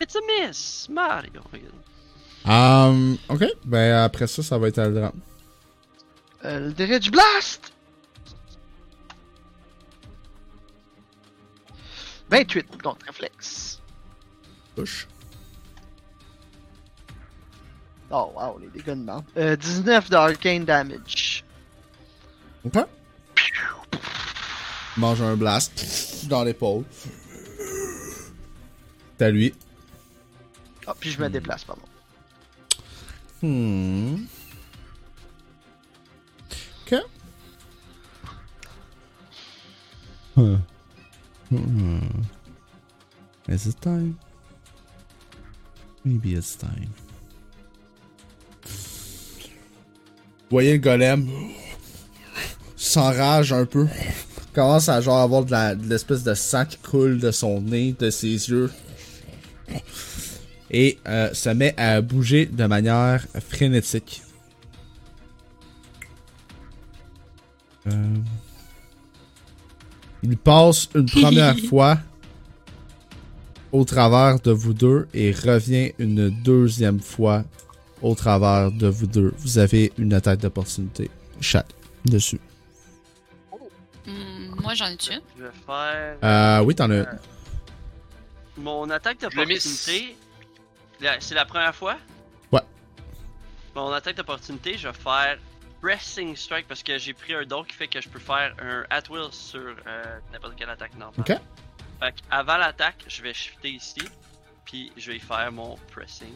It's 0.00 0.16
a 0.16 0.20
miss, 0.46 0.88
Mario. 0.90 1.42
Um, 2.44 3.16
ok. 3.28 3.44
Ben, 3.64 3.96
après 4.04 4.26
ça, 4.26 4.42
ça 4.42 4.56
va 4.58 4.68
être 4.68 4.78
Aldran. 4.78 5.12
Le 6.44 6.70
Dirige 6.72 7.10
Blast! 7.10 7.72
28 12.30 12.82
contre 12.82 13.06
réflexe. 13.06 13.80
Push. 14.74 15.06
Oh 18.10 18.32
wow, 18.36 18.58
les 18.58 18.68
dégâts 18.68 18.94
de. 18.94 19.10
Euh, 19.36 19.56
19 19.56 20.10
de 20.10 20.16
arcane 20.16 20.64
damage. 20.64 21.44
Ok. 22.64 22.86
Mange 24.96 25.20
un 25.22 25.36
blast 25.36 26.26
dans 26.28 26.44
l'épaule. 26.44 26.84
T'as 29.18 29.30
lui. 29.30 29.54
Ah, 30.86 30.94
puis 30.98 31.10
je 31.10 31.20
me 31.20 31.28
déplace, 31.28 31.64
pardon. 31.64 31.82
Hmm. 33.42 34.24
Ok. 36.82 37.00
Huh. 40.36 40.58
Hmm. 41.50 41.98
Is 43.48 43.66
it 43.66 43.80
time? 43.80 44.18
Maybe 46.04 46.34
it's 46.34 46.56
time. 46.56 46.90
Voyez 50.50 50.72
le 50.72 50.78
golem? 50.78 51.28
S'enrage 52.76 53.52
un 53.52 53.64
peu. 53.66 53.86
Commence 54.54 54.88
à 54.88 55.00
genre 55.00 55.18
avoir 55.18 55.44
de 55.44 55.50
la- 55.50 55.74
de 55.74 55.86
l'espèce 55.88 56.22
de 56.22 56.34
sang 56.34 56.64
qui 56.64 56.78
coule 56.78 57.18
de 57.18 57.30
son 57.30 57.60
nez, 57.60 57.94
de 57.98 58.10
ses 58.10 58.28
yeux. 58.48 58.70
Et 60.70 60.98
euh, 61.06 61.32
se 61.34 61.48
met 61.50 61.74
à 61.76 62.00
bouger 62.00 62.46
de 62.46 62.64
manière 62.66 63.24
frénétique. 63.48 64.22
Euh, 67.88 68.14
Il 70.22 70.36
passe 70.36 70.88
une 70.94 71.06
première 71.06 71.56
fois 71.68 71.98
au 73.70 73.84
travers 73.84 74.40
de 74.40 74.50
vous 74.50 74.72
deux 74.74 75.06
et 75.14 75.30
revient 75.30 75.92
une 75.98 76.30
deuxième 76.42 77.00
fois 77.00 77.44
au 78.02 78.14
travers 78.14 78.70
de 78.70 78.86
vous 78.88 79.06
deux. 79.06 79.34
Vous 79.38 79.58
avez 79.58 79.92
une 79.98 80.12
attaque 80.14 80.40
d'opportunité. 80.40 81.10
Chat 81.40 81.66
dessus. 82.04 82.40
Hmm, 84.06 84.54
moi, 84.62 84.74
j'en 84.74 84.86
ai 84.86 84.92
une. 84.92 85.20
Je 85.38 85.42
vais 85.44 85.50
faire 85.66 86.16
Euh, 86.22 86.60
oui, 86.64 86.74
t'en 86.74 86.90
as 86.90 86.96
une. 86.98 87.18
mon 88.58 88.88
attaque 88.90 89.20
d'opportunité. 89.20 90.16
C'est 91.20 91.34
la 91.34 91.44
première 91.44 91.74
fois? 91.74 91.96
Ouais. 92.52 92.60
Mon 93.74 93.92
attaque 93.92 94.16
d'opportunité, 94.16 94.78
je 94.78 94.88
vais 94.88 94.94
faire 94.94 95.38
Pressing 95.82 96.34
Strike 96.34 96.66
parce 96.66 96.82
que 96.82 96.96
j'ai 96.96 97.12
pris 97.12 97.34
un 97.34 97.44
don 97.44 97.62
qui 97.64 97.74
fait 97.74 97.86
que 97.88 98.00
je 98.00 98.08
peux 98.08 98.18
faire 98.18 98.54
un 98.62 98.84
at 98.88 99.02
will 99.10 99.28
sur 99.30 99.60
euh, 99.60 100.18
n'importe 100.32 100.54
quelle 100.56 100.70
attaque 100.70 100.96
normale. 100.96 101.20
Ok. 101.20 101.36
Fait 102.00 102.14
avant 102.30 102.56
l'attaque, 102.56 103.04
je 103.08 103.22
vais 103.22 103.34
shifter 103.34 103.70
ici, 103.70 104.00
puis 104.64 104.90
je 104.96 105.10
vais 105.12 105.16
y 105.18 105.20
faire 105.20 105.50
mon 105.52 105.76
pressing. 105.92 106.32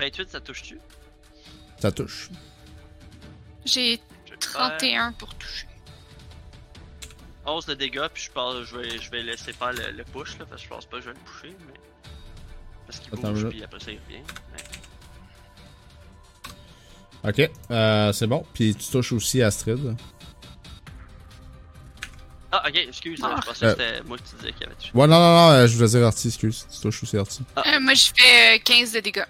28, 0.00 0.30
ça 0.30 0.40
touche-tu? 0.40 0.78
Ça 1.78 1.92
touche. 1.92 2.28
J'ai 3.64 4.00
Je 4.26 4.30
vais 4.32 4.36
faire 4.40 4.68
31 4.78 5.12
pour 5.12 5.34
toucher. 5.34 5.66
11 7.46 7.66
de 7.66 7.74
dégâts, 7.74 8.06
puis 8.12 8.24
je, 8.24 8.30
pense, 8.30 8.64
je, 8.64 8.76
vais, 8.76 8.98
je 8.98 9.10
vais 9.10 9.22
laisser 9.22 9.52
faire 9.52 9.72
le, 9.72 9.90
le 9.92 10.04
push, 10.04 10.38
là, 10.38 10.46
parce 10.46 10.60
que 10.62 10.68
je 10.68 10.72
pense 10.74 10.86
pas 10.86 10.98
que 10.98 11.04
je 11.04 11.08
vais 11.10 11.14
le 11.16 11.20
pusher, 11.24 11.56
mais... 11.66 11.74
Parce 12.86 12.98
qu'il 13.00 13.10
bouge, 13.12 13.48
puis 13.48 13.62
après 13.64 13.80
ça, 13.80 13.90
il 13.92 13.98
revient. 14.06 14.22
Ouais. 17.24 17.40
Ok, 17.46 17.50
euh, 17.70 18.12
c'est 18.12 18.26
bon. 18.26 18.44
Puis 18.54 18.74
tu 18.74 18.90
touches 18.90 19.12
aussi 19.12 19.42
Astrid. 19.42 19.94
Ah, 22.52 22.64
ok, 22.66 22.74
excuse, 22.76 23.20
Ah. 23.22 23.36
je 23.40 23.46
pensais 23.46 23.64
Euh. 23.66 23.74
que 23.74 23.82
c'était 23.82 24.02
moi 24.04 24.16
que 24.18 24.22
tu 24.28 24.34
disais 24.36 24.52
qu'il 24.52 24.66
avait 24.66 24.74
touché. 24.74 24.90
Ouais, 24.94 25.06
non, 25.06 25.18
non, 25.20 25.34
non, 25.36 25.50
euh, 25.52 25.66
je 25.68 25.76
voulais 25.76 25.88
dire 25.88 26.04
Artie, 26.06 26.28
excuse. 26.28 26.66
Tu 26.72 26.80
touches 26.80 27.02
aussi 27.04 27.16
Artie. 27.16 27.42
Ah. 27.54 27.62
Euh, 27.76 27.80
moi, 27.80 27.94
je 27.94 28.10
fais 28.16 28.56
euh, 28.56 28.58
15 28.64 28.92
de 28.92 29.00
dégâts. 29.00 29.24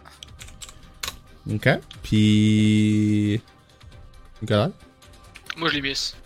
Ok. 1.48 1.68
Puis. 2.02 3.40
Nicolas? 4.42 4.70
Moi, 5.56 5.68
je 5.68 5.74
les 5.74 5.82
miss. 5.82 6.16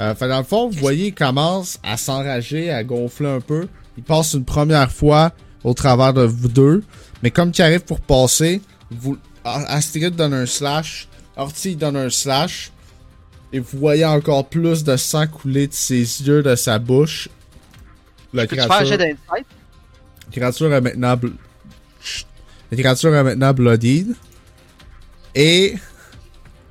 Euh, 0.00 0.14
fait 0.14 0.28
dans 0.28 0.38
le 0.38 0.44
fond, 0.44 0.68
vous 0.68 0.78
voyez, 0.78 1.08
il 1.08 1.14
commence 1.14 1.80
à 1.82 1.96
s'enrager, 1.96 2.70
à 2.70 2.84
gonfler 2.84 3.28
un 3.28 3.40
peu. 3.40 3.66
Il 3.96 4.04
passe 4.04 4.34
une 4.34 4.44
première 4.44 4.92
fois 4.92 5.32
au 5.64 5.74
travers 5.74 6.14
de 6.14 6.22
vous 6.22 6.48
deux. 6.48 6.84
Mais 7.22 7.32
comme 7.32 7.50
il 7.52 7.62
arrive 7.62 7.80
pour 7.80 8.00
passer, 8.00 8.62
vous, 8.92 9.18
Astrid 9.44 10.14
donne 10.14 10.34
un 10.34 10.46
slash, 10.46 11.08
Orti 11.36 11.74
donne 11.74 11.96
un 11.96 12.10
slash. 12.10 12.70
Et 13.52 13.58
vous 13.58 13.78
voyez 13.78 14.04
encore 14.04 14.46
plus 14.48 14.84
de 14.84 14.96
sang 14.96 15.26
couler 15.26 15.66
de 15.66 15.72
ses 15.72 16.00
yeux, 16.22 16.42
de 16.42 16.54
sa 16.54 16.78
bouche. 16.78 17.28
La 18.32 18.46
Peux-tu 18.46 18.62
faire 18.62 18.70
un 18.70 18.84
jet 18.84 18.96
créature, 18.96 18.98
d'insight? 18.98 19.46
la 20.26 20.32
créature 20.32 20.74
est 20.74 20.80
maintenant... 20.80 21.16
La 22.70 22.76
créature 22.76 23.14
est 23.14 23.24
maintenant 23.24 23.52
bloodied. 23.52 24.14
Et... 25.34 25.76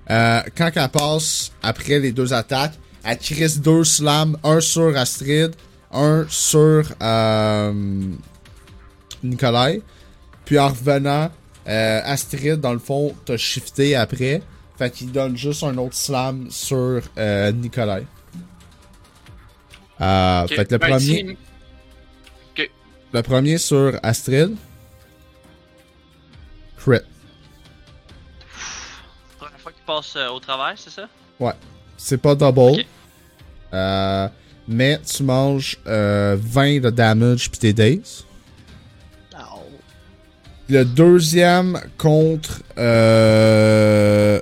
euh, 0.10 0.42
quand 0.56 0.72
elle 0.76 0.90
passe 0.90 1.52
après 1.62 2.00
les 2.00 2.12
deux 2.12 2.34
attaques, 2.34 2.76
elle 3.04 3.18
crisse 3.18 3.60
deux 3.60 3.84
slams, 3.84 4.38
un 4.44 4.60
sur 4.60 4.96
Astrid, 4.98 5.56
un 5.92 6.26
sur 6.30 6.84
euh, 7.02 7.74
Nikolai. 9.24 9.82
Puis 10.46 10.60
en 10.60 10.70
revenant, 10.70 11.32
euh, 11.68 12.02
Astrid, 12.04 12.60
dans 12.60 12.74
le 12.74 12.80
fond, 12.80 13.16
t'a 13.26 13.38
shifté 13.38 13.96
après. 13.96 14.42
Fait 14.78 14.92
qu'il 14.92 15.12
donne 15.12 15.36
juste 15.36 15.64
un 15.64 15.78
autre 15.78 15.96
slam 15.96 16.48
sur 16.50 17.02
euh, 17.18 17.52
Nikolai. 17.52 18.06
Euh, 20.00 20.48
Fait 20.48 20.66
que 20.66 20.74
le 20.74 20.78
ben, 20.78 20.90
premier, 20.90 21.38
le 23.14 23.22
premier 23.24 23.58
sur 23.58 24.00
Astrid. 24.04 24.56
Crit. 26.88 27.02
Première 29.38 29.60
fois 29.60 29.72
qu'il 29.72 29.84
passe 29.86 30.14
euh, 30.16 30.30
au 30.30 30.40
travers, 30.40 30.74
c'est 30.78 30.90
ça? 30.90 31.08
C'est 31.98 32.22
pas 32.22 32.36
double. 32.36 32.84
Euh, 33.74 34.28
mais 34.68 35.00
tu 35.02 35.24
manges 35.24 35.78
euh, 35.88 36.38
20 36.40 36.80
de 36.82 36.90
damage 36.90 37.52
pis 37.52 37.60
tes 37.60 37.74
days. 37.74 38.24
Le 40.70 40.84
deuxième 40.84 41.80
contre. 41.98 42.62
Euh... 42.78 44.42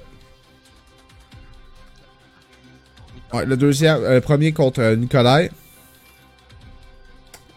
Ouais, 3.32 3.46
le 3.46 3.56
deuxième. 3.56 4.04
euh, 4.04 4.16
le 4.16 4.22
premier 4.22 4.52
contre 4.52 4.82
euh, 4.82 4.96
Nikolai. 4.96 5.52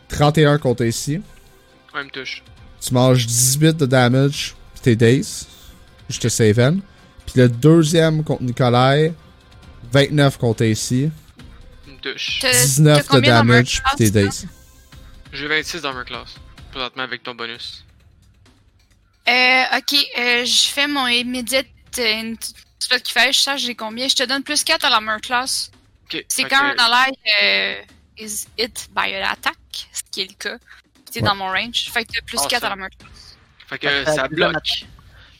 31 0.08 0.58
contre 0.58 0.84
ici. 0.84 1.22
Ouais, 1.94 2.02
il 2.02 2.04
me 2.04 2.10
touche. 2.10 2.42
Tu 2.80 2.92
manges 2.92 3.26
18 3.26 3.76
de 3.78 3.86
damage 3.86 4.54
tes 4.82 4.96
days. 4.96 5.46
Je 6.08 6.18
te 6.18 6.28
save 6.28 6.72
Puis 7.26 7.34
le 7.36 7.48
deuxième 7.48 8.24
contre 8.24 8.42
Nikolai. 8.42 9.12
29 9.92 10.36
contre. 10.38 10.58
T'as- 10.58 12.14
19 12.52 13.06
t'as 13.08 13.16
de 13.16 13.20
damage 13.26 13.82
pis 13.82 13.96
tes 13.96 14.10
Class, 14.10 14.42
days. 14.42 14.48
J'ai 15.32 15.46
26 15.48 15.82
dans 15.82 15.92
ma 15.94 16.04
classe. 16.04 16.34
Présentement 16.70 17.02
avec 17.02 17.22
ton 17.22 17.34
bonus. 17.34 17.84
Euh, 19.28 19.62
ok, 19.76 19.94
euh, 20.18 20.44
je 20.44 20.68
fais 20.68 20.86
mon 20.86 21.06
immediate. 21.06 21.66
Euh, 21.98 22.34
tu 22.40 22.48
sais 22.88 23.00
qu'il 23.00 23.12
fait, 23.12 23.32
je 23.32 23.38
sais 23.40 23.58
j'ai 23.58 23.74
combien? 23.74 24.08
Je 24.08 24.14
te 24.16 24.22
donne 24.24 24.42
plus 24.42 24.62
4 24.64 24.84
à 24.84 24.90
la 24.90 25.00
Mer 25.00 25.20
class. 25.20 25.70
Ok. 26.04 26.24
C'est 26.28 26.44
quand 26.44 26.62
un 26.62 26.74
ally 26.78 27.12
euh, 27.42 27.74
is 28.18 28.46
hit 28.56 28.88
by 28.94 29.14
an 29.16 29.26
attack, 29.32 29.56
ce 29.92 30.00
qui 30.10 30.22
est 30.22 30.28
le 30.30 30.34
cas. 30.34 30.56
Puis 30.94 31.04
t'es 31.12 31.20
Ouais. 31.22 31.28
dans 31.28 31.34
mon 31.34 31.48
range. 31.48 31.90
Fait 31.92 32.04
que 32.04 32.12
t'as 32.12 32.22
plus 32.22 32.38
Awesome. 32.38 32.50
4 32.50 32.64
à 32.64 32.68
la 32.70 32.76
Mer 32.76 32.88
class. 32.98 33.10
Fait 33.68 33.78
que 33.78 34.04
ça 34.04 34.28
bloque. 34.28 34.86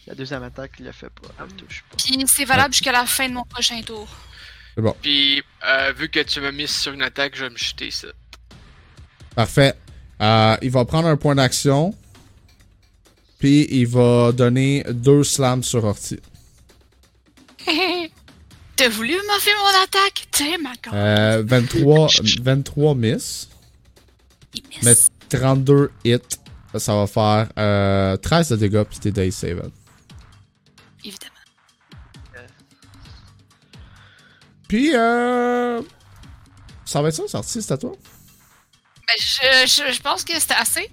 La 0.06 0.14
deuxième 0.14 0.42
attaque, 0.42 0.72
il 0.78 0.86
la 0.86 0.92
fait 0.92 1.10
pas. 1.10 1.28
Elle 1.38 1.46
le 1.46 1.52
touche 1.52 1.84
pas. 1.90 1.96
Puis 1.96 2.24
c'est 2.26 2.44
valable 2.44 2.72
jusqu'à 2.72 2.92
la 2.92 3.04
fin 3.06 3.28
de 3.28 3.34
mon 3.34 3.44
prochain 3.44 3.80
tour. 3.82 4.08
Puis, 5.02 5.42
euh, 5.66 5.92
vu 5.92 6.08
que 6.08 6.20
tu 6.20 6.40
m'as 6.40 6.52
mis 6.52 6.68
sur 6.68 6.92
une 6.92 7.02
attaque, 7.02 7.34
je 7.34 7.44
vais 7.44 7.50
me 7.50 7.56
jeter 7.56 7.90
ça. 7.90 8.08
Parfait. 9.34 9.74
Euh, 10.20 10.56
il 10.62 10.70
va 10.70 10.84
prendre 10.84 11.08
un 11.08 11.16
point 11.16 11.34
d'action. 11.34 11.94
Puis 13.38 13.66
il 13.70 13.86
va 13.86 14.32
donner 14.32 14.84
deux 14.88 15.24
slams 15.24 15.62
sur 15.62 15.84
Orti. 15.84 16.18
T'as 18.76 18.88
voulu 18.88 19.14
m'offrir 19.26 19.54
mon 19.58 19.82
attaque? 19.82 20.26
T'es 20.30 20.58
ma 20.58 20.72
gueule. 20.82 20.94
Euh, 20.94 21.42
23, 21.44 22.08
23 22.40 22.94
miss. 22.94 23.48
Il 24.54 24.62
miss. 24.68 24.82
Mais 24.82 24.94
32 25.38 25.90
hits. 26.04 26.18
Ça 26.78 26.94
va 26.94 27.06
faire 27.06 27.48
euh, 27.58 28.16
13 28.16 28.50
de 28.50 28.56
dégâts 28.56 28.84
puis 28.84 28.98
t'es 28.98 29.10
day 29.10 29.30
save. 29.30 29.70
Évidemment. 31.04 31.34
Puis 34.68 34.94
euh. 34.94 35.82
Ça 36.84 37.02
va 37.02 37.08
être 37.08 37.14
ça, 37.14 37.28
sorti, 37.28 37.62
c'est 37.62 37.72
à 37.72 37.78
toi? 37.78 37.92
Ben, 39.06 39.14
je, 39.18 39.66
je, 39.66 39.92
je 39.92 40.00
pense 40.00 40.24
que 40.24 40.38
c'était 40.38 40.54
assez. 40.54 40.90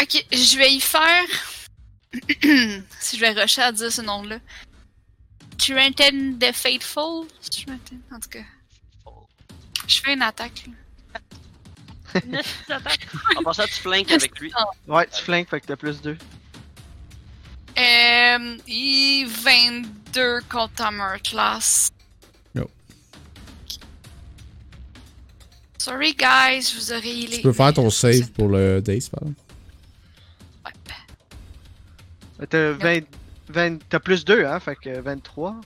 Ok, 0.00 0.24
je 0.32 0.58
vais 0.58 0.72
y 0.72 0.80
faire. 0.80 1.24
si 3.00 3.16
je 3.16 3.20
vais 3.20 3.30
rusher 3.30 3.62
à 3.62 3.72
dire 3.72 3.92
ce 3.92 4.02
nom-là. 4.02 4.38
Trenton 5.58 6.36
the 6.40 6.52
Faithful? 6.52 7.26
En 8.12 8.20
tout 8.20 8.28
cas. 8.30 8.44
Je 9.86 10.00
fais 10.00 10.14
une 10.14 10.22
attaque. 10.22 10.64
là. 10.66 10.72
En 13.36 13.42
passant, 13.42 13.64
tu 13.64 13.74
flanques 13.74 14.10
avec 14.10 14.38
lui. 14.40 14.52
Ouais, 14.86 15.06
tu 15.14 15.22
flanques, 15.22 15.48
fait 15.48 15.60
que 15.60 15.66
t'as 15.66 15.76
plus 15.76 16.00
2. 16.02 16.16
Euh, 17.76 18.56
et 18.68 19.24
22 19.26 20.40
contre 20.48 20.82
Hammer 20.82 21.18
Class. 21.22 21.90
No. 22.54 22.70
Sorry 25.78 26.14
guys, 26.14 26.70
je 26.70 26.76
vous 26.76 26.92
aurais 26.92 27.08
healé. 27.08 27.36
Tu 27.36 27.42
peux 27.42 27.52
faire 27.52 27.72
ton 27.72 27.90
save 27.90 28.30
pour 28.30 28.48
le 28.48 28.80
Days, 28.80 29.08
par 29.10 29.22
exemple? 29.22 29.40
Ouais. 32.38 32.46
T'as 32.46 32.70
20, 32.72 33.00
20 33.48 33.78
t'as 33.88 33.98
plus 33.98 34.24
2, 34.24 34.44
hein, 34.44 34.60
fait 34.60 34.76
que 34.76 35.00
23. 35.00 35.56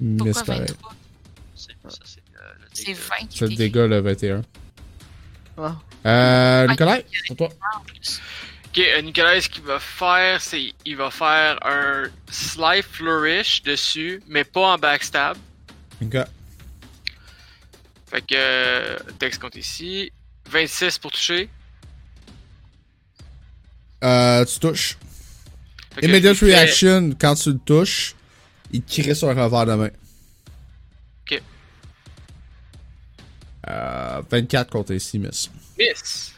Mais 0.00 0.16
Pourquoi 0.18 0.34
c'est 0.34 0.44
pareil. 0.46 0.60
23? 0.68 0.94
C'est 1.54 1.72
ça, 1.88 1.98
c'est 2.04 2.20
euh, 2.20 2.52
le 2.60 2.66
C'est 2.74 2.84
dégât. 2.86 2.98
20 3.20 3.26
qui 3.28 3.38
C'est 3.38 3.46
le 3.46 3.54
dégât 3.56 3.86
le 3.86 4.00
21. 4.00 4.42
Ah. 5.62 5.76
Euh, 6.06 6.66
Nicolas, 6.66 6.98
c'est 7.26 7.36
toi. 7.36 7.48
Ok, 7.48 8.78
euh, 8.78 9.02
Nicolas, 9.02 9.40
ce 9.40 9.48
qu'il 9.48 9.62
va 9.62 9.78
faire, 9.78 10.40
c'est 10.40 10.72
il 10.84 10.96
va 10.96 11.10
faire 11.10 11.58
un 11.64 12.04
Sly 12.30 12.82
Flourish 12.82 13.62
dessus, 13.62 14.22
mais 14.28 14.44
pas 14.44 14.74
en 14.74 14.78
backstab. 14.78 15.36
Ok. 16.02 16.16
Fait 18.10 18.20
que, 18.22 18.34
euh, 18.34 18.98
texte 19.18 19.40
compte 19.40 19.56
ici. 19.56 20.10
26 20.50 20.98
pour 20.98 21.12
toucher. 21.12 21.48
Euh, 24.02 24.44
tu 24.44 24.58
touches. 24.58 24.98
Immediate 26.00 26.38
reaction, 26.38 27.10
quand 27.18 27.34
tu 27.34 27.52
le 27.52 27.58
touches, 27.58 28.14
il 28.72 28.82
crie 28.82 29.14
sur 29.14 29.28
un 29.28 29.44
revers 29.44 29.66
de 29.66 29.74
main. 29.74 29.90
Euh, 33.68 34.22
24 34.30 34.70
contre 34.70 34.92
ici, 34.92 35.18
miss. 35.18 35.50
Miss. 35.78 36.32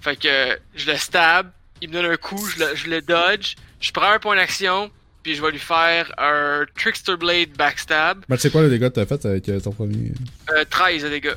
Fait 0.00 0.16
que 0.16 0.58
je 0.74 0.90
le 0.90 0.96
stab, 0.96 1.50
il 1.80 1.88
me 1.88 1.94
donne 1.94 2.06
un 2.06 2.16
coup, 2.16 2.44
je 2.46 2.58
le, 2.64 2.76
je 2.76 2.88
le 2.88 3.00
dodge, 3.02 3.54
je 3.80 3.90
prends 3.92 4.10
un 4.12 4.18
point 4.18 4.36
d'action, 4.36 4.90
puis 5.22 5.34
je 5.34 5.42
vais 5.42 5.50
lui 5.50 5.58
faire 5.58 6.12
un 6.18 6.64
Trickster 6.76 7.16
Blade 7.16 7.50
backstab, 7.56 8.24
Mais 8.28 8.36
tu 8.36 8.42
sais 8.42 8.50
quoi 8.50 8.62
le 8.62 8.70
dégât 8.70 8.90
que 8.90 8.94
t'as 8.94 9.06
fait 9.06 9.24
avec 9.26 9.48
euh, 9.48 9.60
ton 9.60 9.72
premier? 9.72 10.12
euh, 10.52 10.64
13 10.68 11.02
de 11.04 11.08
dégâts. 11.08 11.34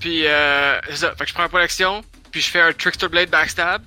Puis 0.00 0.26
euh, 0.26 0.80
c'est 0.90 0.96
ça, 0.96 1.10
fait 1.16 1.24
que 1.24 1.28
je 1.30 1.34
prends 1.34 1.44
un 1.44 1.48
point 1.48 1.60
d'action, 1.60 2.04
puis 2.30 2.40
je 2.40 2.50
fais 2.50 2.60
un 2.60 2.72
Trickster 2.72 3.08
Blade 3.08 3.30
backstab. 3.30 3.82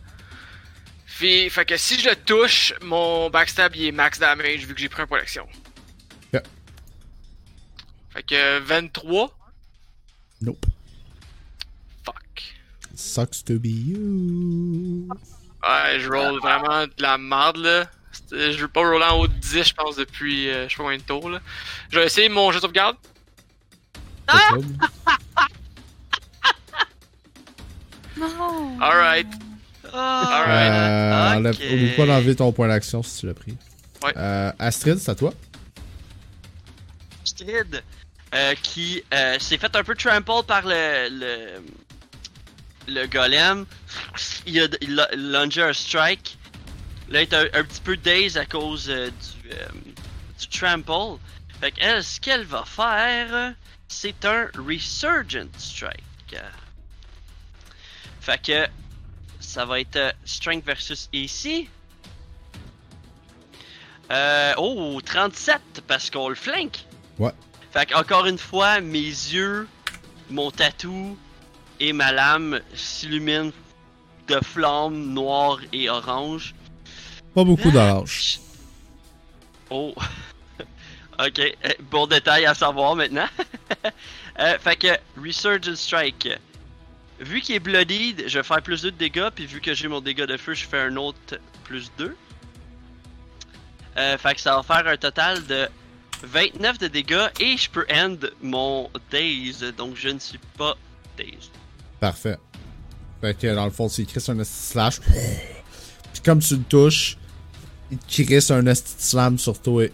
Puis, 1.18 1.52
fait 1.52 1.66
que 1.66 1.78
si 1.78 2.00
je 2.00 2.10
le 2.10 2.16
touche, 2.16 2.74
mon 2.82 3.30
backstab 3.30 3.76
il 3.76 3.86
est 3.86 3.92
max 3.92 4.18
damage 4.18 4.66
vu 4.66 4.74
que 4.74 4.80
j'ai 4.82 4.90
pris 4.90 5.04
un 5.04 5.08
point 5.08 5.20
d'action. 5.20 5.48
Fait 8.14 8.24
que 8.24 8.60
23. 8.60 9.38
Nope. 10.42 10.66
Sucks 12.96 13.44
to 13.46 13.58
be 13.60 13.68
you. 13.68 15.08
Ouais, 15.64 16.00
je 16.00 16.10
roll 16.10 16.40
vraiment 16.40 16.86
de 16.86 16.92
la 17.02 17.18
merde 17.18 17.58
là. 17.58 17.90
Je 18.32 18.58
veux 18.60 18.68
pas 18.68 18.82
roller 18.82 19.14
en 19.14 19.20
haut 19.20 19.28
de 19.28 19.34
10, 19.34 19.64
je 19.70 19.74
pense, 19.74 19.96
depuis 19.96 20.50
euh, 20.50 20.66
je 20.68 20.72
sais 20.72 20.78
pas 20.78 20.84
combien 20.84 20.98
de 20.98 21.04
tours 21.04 21.30
là. 21.30 21.40
Je 21.90 22.00
vais 22.00 22.06
essayer 22.06 22.30
mon 22.30 22.52
jeu 22.52 22.58
de 22.58 22.62
sauvegarde. 22.62 22.98
Trouble. 24.28 24.68
Non. 28.18 28.80
Alright. 28.82 29.28
Ah, 29.94 30.42
Alright. 30.42 30.72
Euh, 30.74 31.38
enlève- 31.38 31.56
Ok. 31.56 31.62
Oublie 31.74 31.96
pas 31.96 32.06
d'enlever 32.06 32.36
ton 32.36 32.52
point 32.52 32.68
d'action 32.68 33.02
si 33.04 33.20
tu 33.22 33.26
l'as 33.26 33.34
pris? 33.34 33.58
Ouais. 34.04 34.14
Euh, 34.16 34.52
Astrid, 34.60 34.98
c'est 35.00 35.12
à 35.12 35.16
toi. 35.16 35.34
Astrid, 37.24 37.84
euh, 38.34 38.56
qui 38.62 39.04
euh, 39.14 39.38
s'est 39.40 39.58
fait 39.58 39.76
un 39.76 39.84
peu 39.84 39.96
trample 39.96 40.44
par 40.48 40.64
le, 40.66 41.10
le, 41.10 41.64
le 42.88 43.08
golem. 43.08 43.66
Il 44.46 44.62
a, 44.62 44.68
il 44.82 45.00
a 45.00 45.10
lungé 45.16 45.62
un 45.62 45.74
strike. 45.74 46.38
Là, 47.10 47.22
il 47.22 47.24
est 47.24 47.34
un, 47.34 47.46
un 47.54 47.64
petit 47.64 47.82
peu 47.82 47.98
dazed 47.98 48.38
à 48.38 48.46
cause 48.46 48.90
euh, 48.90 49.10
du, 49.10 49.92
du 50.40 50.48
trample. 50.48 51.20
Fait 51.60 51.72
qu'elle, 51.72 52.04
ce 52.04 52.20
qu'elle 52.20 52.44
va 52.44 52.64
faire, 52.66 53.54
c'est 53.88 54.26
un 54.26 54.48
Resurgent 54.56 55.50
Strike. 55.58 56.36
Fait 58.22 58.42
que 58.42 58.68
ça 59.40 59.66
va 59.66 59.80
être 59.80 60.16
Strength 60.26 60.66
versus 60.66 61.10
AC. 61.14 61.68
Euh, 64.12 64.54
oh, 64.58 65.00
37 65.04 65.84
parce 65.88 66.10
qu'on 66.10 66.30
le 66.30 66.36
flanque. 66.36 66.86
Ouais. 67.18 67.32
Fait 67.72 67.94
encore 67.96 68.26
une 68.26 68.38
fois, 68.38 68.82
mes 68.82 69.00
yeux, 69.00 69.68
mon 70.30 70.52
tatou 70.52 71.18
et 71.80 71.94
ma 71.94 72.12
lame 72.12 72.60
s'illuminent 72.76 73.52
de 74.28 74.40
flammes 74.44 75.14
noires 75.14 75.60
et 75.72 75.90
oranges. 75.90 76.54
Pas 77.34 77.44
beaucoup 77.44 77.72
d'orange. 77.72 78.40
Oh. 79.70 79.96
ok, 81.20 81.40
euh, 81.40 81.70
bon 81.90 82.08
détail 82.08 82.46
à 82.46 82.54
savoir 82.54 82.96
maintenant. 82.96 83.28
Euh, 84.40 84.58
fait 84.60 84.78
que 84.78 84.88
Resurgent 85.22 85.76
Strike. 85.76 86.30
Vu 87.20 87.42
qu'il 87.42 87.56
est 87.56 87.60
bloodied, 87.60 88.24
je 88.28 88.40
vais 88.40 88.44
faire 88.44 88.62
plus 88.62 88.82
2 88.82 88.92
de 88.92 88.98
dégâts, 88.98 89.30
puis 89.36 89.46
vu 89.46 89.60
que 89.60 89.74
j'ai 89.74 89.90
mon 89.90 90.00
dégât 90.00 90.26
de 90.26 90.38
feu, 90.38 90.54
je 90.54 90.66
fais 90.66 90.80
un 90.80 90.96
autre 90.96 91.38
plus 91.66 91.92
2. 91.98 92.16
Euh, 93.98 94.18
fait 94.18 94.36
que 94.36 94.42
ça 94.42 94.56
va 94.56 94.64
faire 94.64 94.88
un 94.88 94.96
total 94.96 95.46
de 95.46 95.68
29 96.24 96.78
de 96.78 96.88
dégâts 96.88 97.30
et 97.40 97.58
je 97.58 97.70
peux 97.70 97.86
end 97.92 98.18
mon 98.42 98.90
daze, 99.12 99.74
donc 99.78 99.96
je 99.96 100.10
ne 100.10 100.20
suis 100.20 100.40
pas 100.58 100.76
dazed. 101.18 101.52
Parfait. 102.00 102.38
Fait 103.22 103.38
que 103.38 103.54
dans 103.54 103.66
le 103.66 103.72
fond, 103.72 103.88
tu 103.88 104.02
écris 104.02 104.24
un 104.28 104.44
slash. 104.44 105.00
Puis 105.02 106.22
comme 106.24 106.40
tu 106.40 106.56
le 106.56 106.64
touches, 106.64 107.18
il 107.92 108.26
crisse 108.26 108.52
un 108.52 108.66
esti 108.66 108.94
slam 108.98 109.38
sur 109.38 109.60
toi 109.60 109.88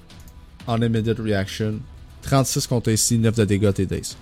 en 0.66 0.82
immediate 0.82 1.20
reaction. 1.20 1.80
36 2.22 2.68
contre 2.68 2.92
ici, 2.92 3.18
9 3.18 3.36
de 3.36 3.46
dégâts, 3.46 3.74
t'es 3.74 3.86
days. 3.86 4.16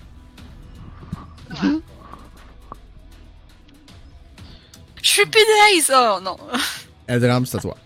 Je 5.02 5.10
suis 5.10 5.26
plus 5.26 5.42
nice! 5.74 5.92
Oh 5.94 6.20
non! 6.22 6.38
Eldram, 7.08 7.46
c'est 7.46 7.58
à 7.58 7.60
toi. 7.62 7.78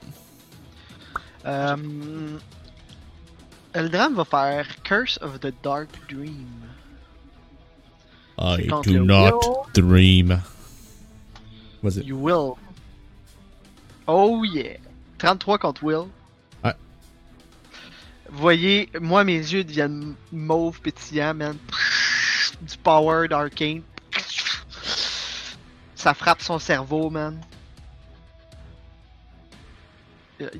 Euh, 1.46 1.76
Eldram 3.80 4.14
va 4.14 4.26
faire 4.26 4.66
Curse 4.84 5.18
of 5.22 5.40
the 5.40 5.54
Dark 5.64 5.88
Dream. 6.10 6.66
I 8.38 8.58
le 8.58 9.04
Will. 9.06 9.66
dream. 9.74 10.42
Vas-y. 11.82 12.04
You 12.04 12.18
will. 12.18 12.58
Oh 14.06 14.44
yeah. 14.44 14.76
33 15.20 15.60
contre 15.60 15.82
Will. 15.82 16.10
Ouais. 16.62 16.74
Vous 18.30 18.40
voyez, 18.40 18.90
moi 19.00 19.24
mes 19.24 19.38
yeux 19.38 19.64
deviennent 19.64 20.16
mauve 20.34 20.82
pétillants, 20.82 21.34
man. 21.34 21.58
Du 22.62 22.78
power 22.84 23.30
d'arcane. 23.30 23.84
Ça 25.96 26.14
frappe 26.14 26.42
son 26.42 26.60
cerveau, 26.60 27.10
man. 27.10 27.40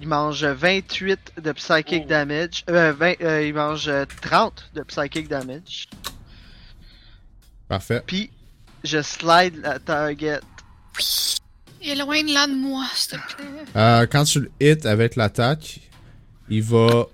Il 0.02 0.08
mange 0.08 0.44
28 0.44 1.34
de 1.42 1.52
psychic 1.54 2.04
Oh. 2.06 2.10
damage. 2.10 2.64
Euh, 2.70 2.94
20, 2.94 3.22
euh, 3.22 3.46
il 3.48 3.54
mange 3.54 3.88
euh, 3.88 4.06
30 4.22 4.72
de 4.74 4.84
psychic 4.84 5.28
damage. 5.28 5.88
Parfait. 7.68 8.02
Puis, 8.06 8.30
je 8.84 9.02
slide 9.02 9.58
la 9.62 9.80
target. 9.80 10.40
Éloigne-la 11.82 12.48
de 12.48 12.56
moi, 12.56 12.86
s'il 12.94 13.20
te 13.20 13.36
plaît. 13.36 13.46
Euh, 13.76 14.06
quand 14.08 14.24
tu 14.26 14.42
le 14.42 14.52
hit 14.60 14.86
avec 14.86 15.16
l'attaque, 15.16 15.80
il 16.50 16.64
va. 16.64 17.06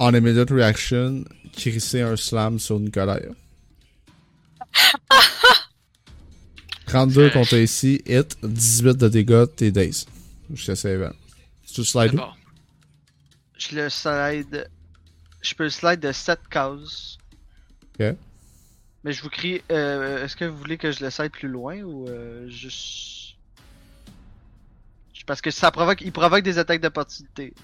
En 0.00 0.12
immediate 0.12 0.50
reaction, 0.50 1.24
crisser 1.56 2.02
un 2.02 2.16
slam 2.16 2.58
sur 2.58 2.80
Nicolas. 2.80 3.20
32 6.94 7.30
contre 7.30 7.54
ici, 7.56 8.00
hit, 8.06 8.36
18 8.42 8.96
de 8.96 9.08
dégâts, 9.08 9.46
t'es 9.56 9.70
days. 9.72 10.06
Je 10.52 10.64
te 10.66 10.74
save. 10.74 11.12
Tu 11.66 11.80
le 11.80 11.84
slide 11.84 12.10
C'est 12.10 12.16
où? 12.16 12.20
bon. 12.20 12.32
Je 13.58 13.76
le 13.76 13.88
slide. 13.90 14.70
Je 15.42 15.54
peux 15.54 15.64
le 15.64 15.70
slide 15.70 16.00
de 16.00 16.12
7 16.12 16.38
cases. 16.48 17.18
Ok. 17.98 18.14
Mais 19.02 19.12
je 19.12 19.22
vous 19.22 19.28
crie. 19.28 19.60
Euh, 19.72 20.24
Est-ce 20.24 20.36
que 20.36 20.44
vous 20.44 20.56
voulez 20.56 20.78
que 20.78 20.92
je 20.92 21.04
le 21.04 21.10
slide 21.10 21.32
plus 21.32 21.48
loin 21.48 21.80
ou 21.82 22.08
euh, 22.08 22.48
juste? 22.48 23.34
Parce 25.26 25.40
que 25.40 25.50
ça 25.50 25.70
provoque. 25.70 26.00
Il 26.02 26.12
provoque 26.12 26.42
des 26.42 26.58
attaques 26.58 26.80
d'opportunité. 26.82 27.54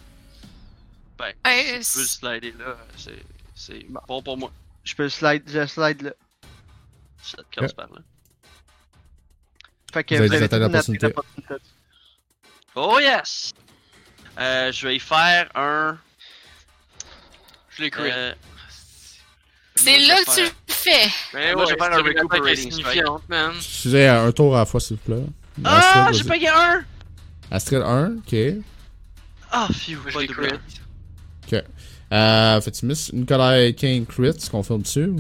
Ben, 1.18 1.32
Ouais, 1.44 1.78
si 1.82 1.92
tu 1.92 1.98
veux 1.98 2.02
le 2.04 2.08
slider 2.08 2.54
là, 2.58 2.76
c'est, 2.96 3.86
Bon. 3.90 4.00
bon 4.08 4.22
pour 4.22 4.38
moi. 4.38 4.50
Je 4.84 4.94
peux 4.94 5.02
le 5.04 5.08
slide. 5.10 5.42
Je 5.46 5.58
le 5.58 5.66
slide 5.66 6.02
là. 6.02 6.12
Ça 7.22 7.36
te 7.38 7.50
casse 7.54 7.70
Ok. 7.72 7.76
par 7.76 7.90
là. 7.92 8.00
Fait 9.92 10.04
que 10.04 10.14
Vous 10.14 10.26
vous 10.26 10.32
avez 10.34 10.48
une. 10.88 11.12
Oh 12.76 12.98
yes! 13.00 13.52
Euh, 14.38 14.70
je 14.72 14.86
vais 14.86 14.96
y 14.96 15.00
faire 15.00 15.48
un. 15.54 15.98
Je 17.70 17.82
l'ai 17.82 17.90
crit. 17.90 18.10
euh, 18.12 18.32
C'est 19.74 19.98
là 19.98 20.16
que 20.24 20.34
tu 20.34 20.42
le 20.42 20.50
fais! 20.68 21.08
Mais 21.34 21.52
moi, 21.54 21.64
ouais, 21.64 21.70
je 21.70 21.74
vais 21.74 21.84
faire 21.84 21.92
un 21.92 22.00
une 22.00 22.06
recuperating 22.06 22.82
man. 23.28 23.52
Excusez, 23.56 24.06
un 24.06 24.30
tour 24.32 24.54
à 24.56 24.60
la 24.60 24.66
fois, 24.66 24.78
s'il 24.80 24.96
vous 24.96 25.02
plaît. 25.02 25.24
Ah, 25.64 26.08
j'ai 26.12 26.24
payé 26.24 26.48
un! 26.48 26.84
Astrid 27.50 27.82
1, 27.82 28.16
ok. 28.18 28.36
Ah, 29.50 29.66
phew, 29.72 29.96
pas 30.12 30.20
l'ai 30.20 30.26
de 30.28 30.32
crit. 30.32 30.48
double. 31.50 31.64
Euh, 32.12 32.60
fait 32.60 32.70
tu 32.72 32.86
misses 32.86 33.12
Nicolas 33.12 33.72
Kane 33.72 34.06
crit, 34.06 34.36
tu 34.36 34.48
confirmes 34.48 34.82
dessus? 34.82 35.10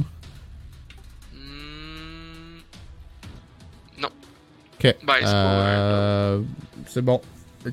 Ok. 4.82 4.96
Ben, 5.04 5.14
c'est. 5.20 5.26
Euh, 5.26 6.40
c'est 6.86 7.02
bon. 7.02 7.20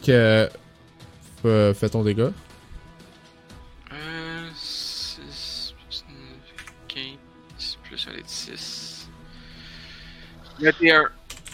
Que. 0.03 0.49
euh, 1.45 1.73
Fais 1.73 1.89
ton 1.89 2.03
dégât. 2.03 2.31
Euh, 3.93 4.47
6 4.53 5.73
plus 5.87 6.03
9, 6.09 6.17
15 7.59 7.77
plus 7.83 8.07
1 8.11 8.15
des 8.17 8.23
6. 8.25 9.09
21. 10.59 11.03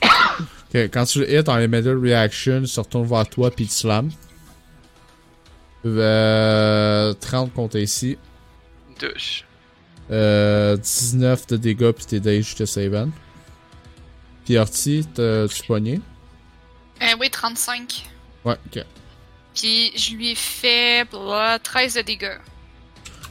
Ok, 0.02 0.76
quand 0.92 1.06
tu 1.06 1.20
le 1.20 1.32
hit 1.32 1.48
en 1.50 1.60
immediate 1.60 1.98
reaction, 2.02 2.60
il 2.62 2.68
se 2.68 2.80
retourne 2.80 3.06
vers 3.06 3.28
toi 3.30 3.52
puis 3.52 3.66
il 3.66 3.68
te 3.68 3.74
slam. 3.74 4.10
Euh, 5.86 7.14
30 7.14 7.54
contre 7.54 7.78
ici. 7.78 8.18
Douche. 9.00 9.46
Euh, 10.12 10.76
19 10.78 11.48
de 11.48 11.58
dégâts 11.58 11.92
puis 11.92 12.06
t'es 12.06 12.20
dage 12.20 12.44
jusqu'à 12.46 12.66
Saven. 12.66 13.12
Puis 14.46 14.58
Orti, 14.58 15.06
t'as- 15.14 15.48
tu 15.48 15.64
pogné? 15.64 16.02
Euh, 17.02 17.06
oui, 17.20 17.30
35. 17.30 18.06
Ouais, 18.46 18.58
ok. 18.68 18.84
Puis 19.56 19.92
je 19.96 20.16
lui 20.16 20.32
ai 20.32 20.36
fait 20.36 21.08
blah, 21.10 21.60
13 21.60 21.96
de 21.96 22.02
dégâts. 22.02 22.38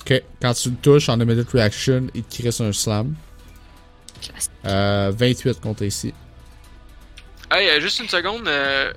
Ok, 0.00 0.22
quand 0.40 0.54
tu 0.54 0.70
le 0.70 0.76
touches 0.76 1.08
en 1.08 1.20
immediate 1.20 1.50
reaction, 1.50 2.06
il 2.14 2.22
te 2.24 2.40
crisse 2.42 2.60
un 2.60 2.72
slam. 2.72 3.14
Classique. 4.20 4.50
Euh, 4.66 5.12
28 5.14 5.60
contre 5.60 5.82
ici. 5.84 6.12
Hey, 7.50 7.68
euh, 7.68 7.80
juste 7.80 8.00
une 8.00 8.08
seconde. 8.08 8.46
euh, 8.48 8.92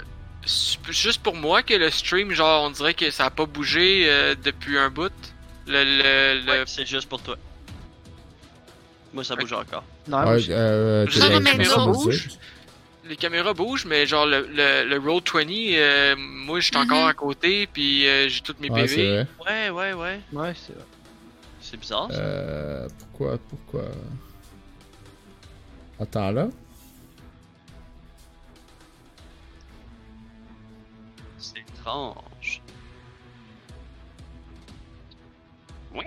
c'est 0.46 0.78
juste 0.92 1.22
pour 1.24 1.36
moi 1.36 1.64
que 1.64 1.74
le 1.74 1.90
stream, 1.90 2.32
genre, 2.32 2.64
on 2.66 2.70
dirait 2.72 2.94
que 2.94 3.10
ça 3.12 3.26
a 3.26 3.30
pas 3.32 3.46
bougé 3.46 4.04
euh, 4.08 4.36
depuis 4.42 4.78
un 4.78 4.90
bout. 4.90 5.12
Le, 5.68 5.84
le, 5.84 6.42
le... 6.46 6.52
Ouais, 6.52 6.64
c'est 6.68 6.86
juste 6.86 7.10
pour 7.10 7.22
toi. 7.22 7.36
Moi, 9.16 9.24
ça 9.24 9.36
bouge 9.38 9.54
encore. 9.54 9.84
Non, 10.10 10.28
Ouais, 10.28 10.40
je- 10.40 10.52
euh, 10.52 11.08
Je 11.08 11.14
t'es- 11.20 11.26
sais, 11.28 11.40
mais 11.40 11.58
t'es- 11.58 11.64
ça 11.64 11.76
t'es- 11.86 11.92
bouge. 11.92 12.30
Les 13.08 13.16
caméras 13.16 13.54
bougent, 13.54 13.86
mais 13.86 14.06
genre, 14.06 14.26
le, 14.26 14.48
le, 14.52 14.84
le 14.90 14.98
Roll 15.00 15.22
20, 15.34 15.46
euh, 15.78 16.16
moi, 16.18 16.60
je 16.60 16.66
suis 16.68 16.76
encore 16.78 17.04
Mhm. 17.04 17.10
à 17.10 17.14
côté, 17.14 17.68
puis 17.68 18.06
euh, 18.08 18.28
j'ai 18.28 18.42
tous 18.42 18.56
mes 18.60 18.70
Ouais, 18.70 18.82
PV. 18.82 19.26
Ouais, 19.46 19.70
ouais, 19.70 19.94
ouais. 19.94 20.20
Ouais, 20.34 20.54
c'est 20.56 20.74
vrai. 20.74 20.84
C'est 21.62 21.78
bizarre. 21.80 22.12
ça. 22.12 22.18
Euh, 22.20 22.88
pourquoi, 23.00 23.38
pourquoi? 23.50 23.84
Attends 26.00 26.32
là. 26.32 26.48
C'est 31.38 31.60
étrange. 31.60 32.62
Oui. 35.94 36.04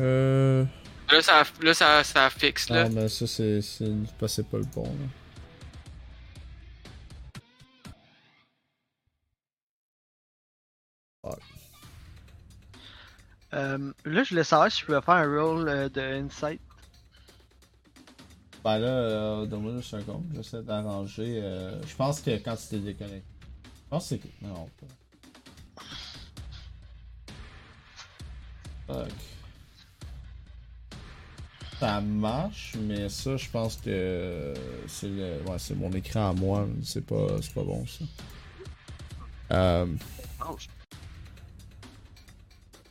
Euh. 0.00 0.64
Là, 1.10 1.22
ça, 1.22 1.42
là, 1.60 1.74
ça, 1.74 2.04
ça 2.04 2.30
fixe, 2.30 2.70
là. 2.70 2.88
Non, 2.88 3.02
mais 3.02 3.08
ça, 3.08 3.26
c'est. 3.26 3.60
C'est 3.60 3.92
pas, 4.18 4.28
c'est 4.28 4.46
pas 4.48 4.58
le 4.58 4.64
bon, 4.64 4.84
là. 4.84 5.06
Euh, 13.54 13.92
là, 14.06 14.22
je 14.24 14.30
voulais 14.30 14.44
savoir 14.44 14.70
si 14.72 14.80
je 14.80 14.86
pouvais 14.86 15.02
faire 15.02 15.14
un 15.14 15.40
roll 15.40 15.68
euh, 15.68 15.88
de 15.88 16.00
insight. 16.00 16.60
Ben 18.64 18.78
là, 18.78 18.88
euh, 18.88 19.46
donne-moi 19.46 19.76
juste 19.76 19.92
un 19.94 20.00
seconde. 20.00 20.24
J'essaie 20.34 20.62
d'arranger. 20.62 21.40
Euh, 21.42 21.82
je 21.82 21.94
pense 21.94 22.20
que 22.20 22.30
quand 22.30 22.56
tu 22.56 22.68
t'es 22.68 22.78
déconnecté. 22.78 23.24
Je 23.64 23.88
pense 23.90 24.08
que 24.08 24.16
c'est. 24.16 24.46
Non, 24.46 24.68
pas. 24.80 24.86
Fuck. 28.86 29.12
Ça 31.82 32.00
marche, 32.00 32.76
mais 32.80 33.08
ça, 33.08 33.36
je 33.36 33.50
pense 33.50 33.74
que 33.74 34.54
c'est 34.86 35.08
le. 35.08 35.42
Ouais, 35.48 35.56
mon 35.74 35.90
écran 35.90 36.30
à 36.30 36.32
moi. 36.32 36.68
C'est 36.84 37.04
pas, 37.04 37.42
c'est 37.42 37.52
pas 37.52 37.64
bon 37.64 37.84
ça. 37.84 38.04
Euh, 39.50 39.86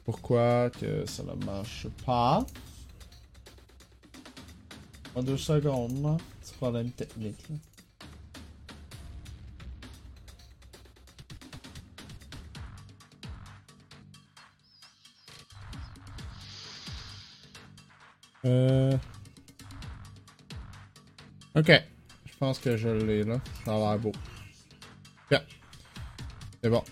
pourquoi 0.03 0.69
que 0.71 1.05
ça 1.05 1.23
ne 1.23 1.45
marche 1.45 1.87
pas? 2.05 2.45
En 5.15 5.23
deux 5.23 5.37
secondes, 5.37 6.03
là. 6.03 6.17
C'est 6.41 6.57
problème 6.57 6.91
technique, 6.91 7.49
là. 7.49 7.55
Euh... 18.45 18.91
Ok. 21.55 21.71
Je 22.25 22.37
pense 22.39 22.59
que 22.59 22.77
je 22.77 22.89
l'ai, 22.89 23.23
là. 23.23 23.39
Ça 23.65 23.75
a 23.75 23.77
l'air 23.77 23.99
beau. 23.99 24.11
Bien. 25.29 25.41
C'est 26.63 26.69
bon. 26.69 26.83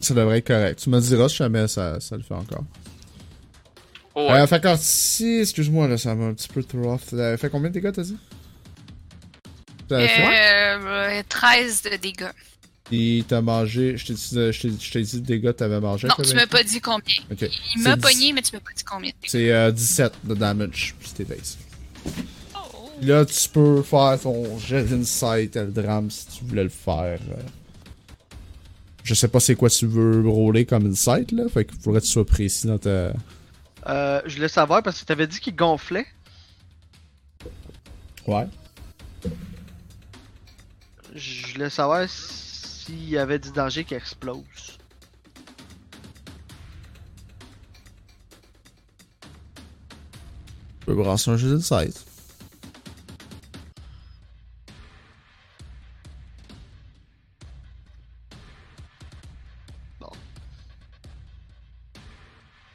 Ça 0.00 0.14
devrait 0.14 0.38
être 0.38 0.46
correct. 0.46 0.80
Tu 0.80 0.90
me 0.90 1.00
diras 1.00 1.28
si 1.28 1.36
jamais 1.36 1.68
ça, 1.68 2.00
ça 2.00 2.16
le 2.16 2.22
fait 2.22 2.34
encore. 2.34 2.64
Oh, 4.14 4.26
ouais. 4.26 4.40
Euh, 4.40 4.46
fait 4.46 4.76
si, 4.78 5.40
excuse-moi 5.40 5.86
là, 5.86 5.96
ça 5.96 6.14
m'a 6.14 6.26
un 6.26 6.34
petit 6.34 6.48
peu 6.48 6.64
trop 6.64 6.94
off. 6.94 7.12
Euh, 7.12 7.36
fait 7.36 7.50
combien 7.50 7.68
de 7.68 7.74
dégâts 7.74 7.92
t'as 7.92 8.02
dit? 8.02 8.18
Euh, 9.92 11.22
13 11.28 11.82
de 11.82 11.96
dégâts. 11.96 12.30
Il 12.92 13.24
t'a 13.24 13.40
mangé, 13.40 13.96
je 13.96 14.06
t'ai 14.06 14.14
dit, 14.14 14.30
euh, 14.36 14.50
je 14.52 14.62
t'ai- 14.62 15.02
dit 15.02 15.20
de 15.20 15.26
dégâts 15.26 15.54
t'avais 15.54 15.78
mangé. 15.80 16.08
Non, 16.08 16.14
tu 16.22 16.34
m'as 16.34 16.46
pas 16.48 16.64
dit 16.64 16.80
combien. 16.80 17.14
Il 17.76 17.82
m'a 17.82 17.96
pogné, 17.96 18.32
mais 18.32 18.42
tu 18.42 18.54
m'as 18.54 18.60
pas 18.60 18.72
dit 18.76 18.82
combien. 18.84 19.12
C'est 19.26 19.52
euh, 19.52 19.70
17 19.70 20.12
de 20.24 20.34
damage, 20.34 20.94
puis 20.98 21.08
c'était 21.08 21.24
base. 21.36 21.56
Oh. 22.56 22.58
Là, 23.02 23.24
tu 23.24 23.48
peux 23.48 23.82
faire 23.82 24.18
ton 24.20 24.58
jet 24.58 24.82
d'insight, 24.84 25.54
le 25.56 25.70
drame, 25.70 26.10
si 26.10 26.26
tu 26.26 26.44
voulais 26.44 26.64
le 26.64 26.68
faire. 26.68 27.20
euh. 27.30 27.42
Je 29.04 29.14
sais 29.14 29.28
pas 29.28 29.40
c'est 29.40 29.54
quoi 29.54 29.70
tu 29.70 29.86
veux 29.86 30.28
rouler 30.28 30.66
comme 30.66 30.86
insight, 30.90 31.32
là. 31.32 31.44
Fait 31.48 31.64
qu'il 31.64 31.78
faudrait 31.80 32.00
que 32.00 32.06
tu 32.06 32.12
sois 32.12 32.26
précis 32.26 32.66
dans 32.66 32.78
ta. 32.78 33.12
Euh, 33.88 34.20
je 34.26 34.34
voulais 34.36 34.48
savoir 34.48 34.82
parce 34.82 35.00
que 35.00 35.06
tu 35.06 35.12
avais 35.12 35.26
dit 35.26 35.38
qu'il 35.40 35.54
gonflait. 35.56 36.06
Ouais. 38.26 38.46
Je 41.14 41.52
voulais 41.52 41.70
savoir 41.70 42.02
s'il 42.90 43.08
y 43.08 43.18
avait 43.18 43.38
du 43.38 43.52
danger 43.52 43.84
qui 43.84 43.94
explose. 43.94 44.78
Tu 50.80 50.86
peux 50.86 50.94
brasser 50.94 51.30
un 51.30 51.36
jet 51.36 51.48
d'insight. 51.48 52.04
Bon. 60.00 60.10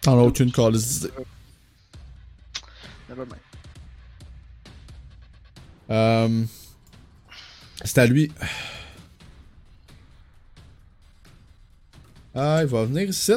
T'en 0.02 0.20
as 0.20 0.24
aucune 0.24 0.52
calice 0.52 1.02
d'idée. 1.02 1.14
Nevermind. 3.10 3.40
Euh... 5.90 6.46
C'est 7.84 7.98
à 7.98 8.06
lui. 8.08 8.32
Ah, 12.36 12.60
il 12.62 12.68
va 12.68 12.84
venir 12.84 13.10
ici. 13.10 13.32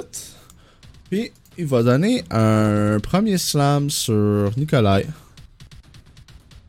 Puis, 1.08 1.30
il 1.56 1.66
va 1.66 1.82
donner 1.82 2.24
un 2.30 2.98
premier 3.00 3.38
slam 3.38 3.90
sur 3.90 4.50
Nikolai. 4.56 5.06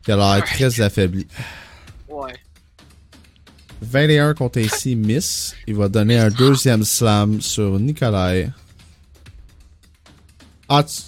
Qui 0.04 0.12
a 0.12 0.16
l'air 0.16 0.44
très 0.44 0.80
affaibli. 0.80 1.26
Ouais. 2.08 2.34
21 3.82 4.34
contre 4.34 4.60
AC 4.60 4.86
miss. 4.96 5.54
Il 5.66 5.74
va 5.74 5.88
donner 5.88 6.18
un 6.18 6.30
deuxième 6.30 6.84
slam 6.84 7.40
sur 7.40 7.78
Nikolai. 7.78 8.50
Ah, 10.68 10.84
tu... 10.84 11.02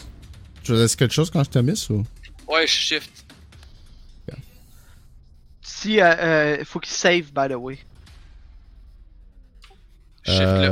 Tu 0.62 0.72
faisais 0.72 0.96
quelque 0.96 1.12
chose 1.12 1.30
quand 1.30 1.42
je 1.42 1.50
t'ai 1.50 1.62
miss 1.62 1.90
ou? 1.90 2.04
Ouais, 2.46 2.66
je 2.66 2.72
shift. 2.72 3.10
Si, 5.60 6.00
euh, 6.00 6.04
euh, 6.04 6.64
faut 6.64 6.78
qu'il 6.78 6.92
save, 6.92 7.32
by 7.32 7.48
the 7.48 7.56
way. 7.56 7.78
Shift 10.24 10.40
là. 10.40 10.68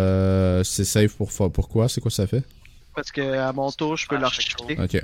Euh, 0.60 0.64
c'est 0.64 0.84
safe 0.84 1.14
pour 1.14 1.32
fa- 1.32 1.48
pourquoi? 1.48 1.88
C'est 1.88 2.00
quoi 2.00 2.10
ça 2.10 2.26
fait? 2.26 2.42
Parce 2.94 3.10
que 3.10 3.20
à 3.20 3.52
mon 3.52 3.70
tour, 3.72 3.96
je 3.96 4.06
peux 4.06 4.16
Ah. 4.16 4.30
Ok. 4.84 5.02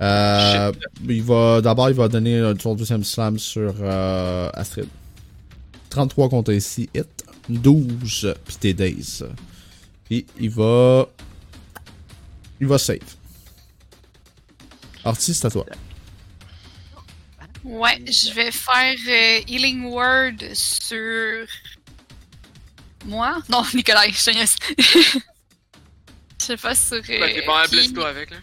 Euh, 0.00 0.72
il 1.08 1.22
va 1.22 1.60
d'abord 1.60 1.88
il 1.88 1.94
va 1.94 2.08
donner 2.08 2.52
son 2.60 2.74
deuxième 2.74 3.04
slam 3.04 3.38
sur 3.38 3.74
euh, 3.80 4.50
Astrid. 4.52 4.88
33 5.90 6.28
contre 6.28 6.52
ici, 6.52 6.88
hit. 6.94 7.06
12 7.48 8.34
pis 8.46 8.56
t'es 8.56 8.74
days. 8.74 9.22
Puis 10.06 10.26
il 10.40 10.50
va 10.50 11.06
il 12.60 12.66
va 12.66 12.78
save. 12.78 12.98
Artie, 15.04 15.34
c'est 15.34 15.46
à 15.46 15.50
toi. 15.50 15.64
Ouais, 17.62 18.02
je 18.06 18.32
vais 18.34 18.50
faire 18.50 18.96
euh, 19.08 19.40
Healing 19.48 19.84
Word 19.84 20.36
sur. 20.54 21.46
Moi? 23.04 23.36
Non, 23.48 23.64
Nicolas, 23.74 24.08
je 24.08 24.24
te 24.24 24.30
niaise. 24.30 24.56
Je 26.40 26.46
sais 26.46 26.56
pas 26.58 26.74
sur. 26.74 26.96
Euh, 26.96 27.00
t'es 27.02 27.42
pas 27.46 27.64
qui. 27.64 27.70
blesse-toi 27.70 28.08
avec, 28.08 28.30
là. 28.30 28.36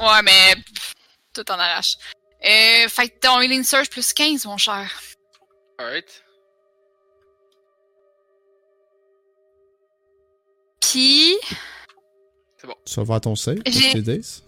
Ouais, 0.00 0.22
mais. 0.22 0.54
pff, 0.54 0.94
tout 1.34 1.50
en 1.50 1.58
arrache. 1.58 1.94
Euh, 2.44 2.88
fait 2.88 3.08
que 3.08 3.18
ton 3.18 3.40
Healing 3.40 3.64
Surge 3.64 3.88
plus 3.90 4.12
15, 4.12 4.44
mon 4.44 4.56
cher. 4.58 4.88
Alright. 5.78 6.22
Puis. 10.80 11.36
Tu 12.84 12.94
vas 13.00 13.06
faire 13.06 13.20
ton 13.20 13.36
save 13.36 13.62
pour 13.62 13.72
J'ai- 13.72 13.92
tes 13.92 14.02
days? 14.02 14.42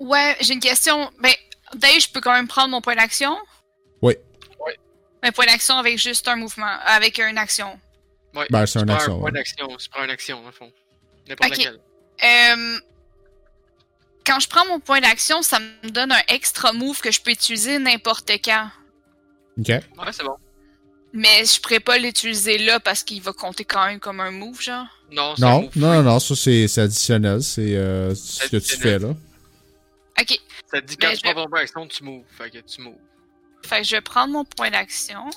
Ouais, 0.00 0.36
j'ai 0.40 0.54
une 0.54 0.60
question. 0.60 1.10
Ben, 1.20 1.32
Dave, 1.74 2.00
je 2.00 2.08
peux 2.10 2.20
quand 2.20 2.32
même 2.32 2.48
prendre 2.48 2.70
mon 2.70 2.80
point 2.80 2.96
d'action? 2.96 3.36
Un 5.22 5.32
point 5.32 5.46
d'action 5.46 5.76
avec 5.76 5.98
juste 5.98 6.26
un 6.28 6.36
mouvement. 6.36 6.76
Avec 6.86 7.18
une 7.18 7.38
action. 7.38 7.78
Ouais. 8.34 8.46
Ben, 8.50 8.66
c'est 8.66 8.78
Tu 8.78 8.82
un 8.82 8.86
prends 8.86 8.94
action, 8.96 9.12
Un 9.14 9.18
point 9.18 9.24
ouais. 9.26 9.32
d'action. 9.32 9.68
Tu 9.76 9.88
prends 9.88 10.04
une 10.04 10.10
action, 10.10 10.46
en 10.46 10.52
fond. 10.52 10.72
N'importe 11.28 11.50
laquelle. 11.50 11.78
Euh, 12.24 12.78
quand 14.26 14.40
je 14.40 14.48
prends 14.48 14.66
mon 14.66 14.80
point 14.80 15.00
d'action, 15.00 15.42
ça 15.42 15.58
me 15.60 15.90
donne 15.90 16.12
un 16.12 16.22
extra 16.28 16.72
move 16.72 17.00
que 17.00 17.10
je 17.10 17.20
peux 17.20 17.30
utiliser 17.30 17.78
n'importe 17.78 18.30
quand. 18.44 18.68
Ok. 19.58 19.68
Ouais, 19.68 19.82
c'est 20.12 20.24
bon. 20.24 20.36
Mais 21.12 21.44
je 21.44 21.60
pourrais 21.60 21.80
pas 21.80 21.98
l'utiliser 21.98 22.56
là 22.58 22.80
parce 22.80 23.02
qu'il 23.02 23.20
va 23.20 23.32
compter 23.32 23.64
quand 23.64 23.84
même 23.86 24.00
comme 24.00 24.20
un 24.20 24.30
move, 24.30 24.60
genre. 24.62 24.86
Non, 25.10 25.34
c'est 25.36 25.44
un 25.44 25.48
Non, 25.50 25.60
move 25.62 25.70
non, 25.76 25.94
non, 25.94 26.02
non, 26.02 26.20
ça 26.20 26.34
c'est 26.34 26.66
c'est 26.68 26.80
additionnel. 26.80 27.42
C'est 27.42 27.76
euh, 27.76 28.14
ce 28.14 28.48
que 28.48 28.56
tu 28.56 28.76
fais 28.78 28.94
Additionnel. 28.94 29.16
Ok, 30.18 30.30
là. 30.30 30.36
Ça 30.70 30.80
te 30.80 30.86
dit 30.86 30.96
quand 30.96 31.08
Mais 31.08 31.14
tu 31.16 31.18
je 31.18 31.22
prends 31.32 31.42
ton 31.44 31.48
point 31.50 31.60
d'action, 31.60 31.86
tu 31.86 32.04
moves. 32.04 32.24
Fait 32.38 32.50
que 32.50 32.58
tu 32.58 32.80
moves. 32.80 32.94
Fait 33.64 33.78
que 33.78 33.84
je 33.84 33.96
vais 33.96 34.00
prendre 34.00 34.32
mon 34.32 34.44
point 34.44 34.70
d'action 34.70 35.30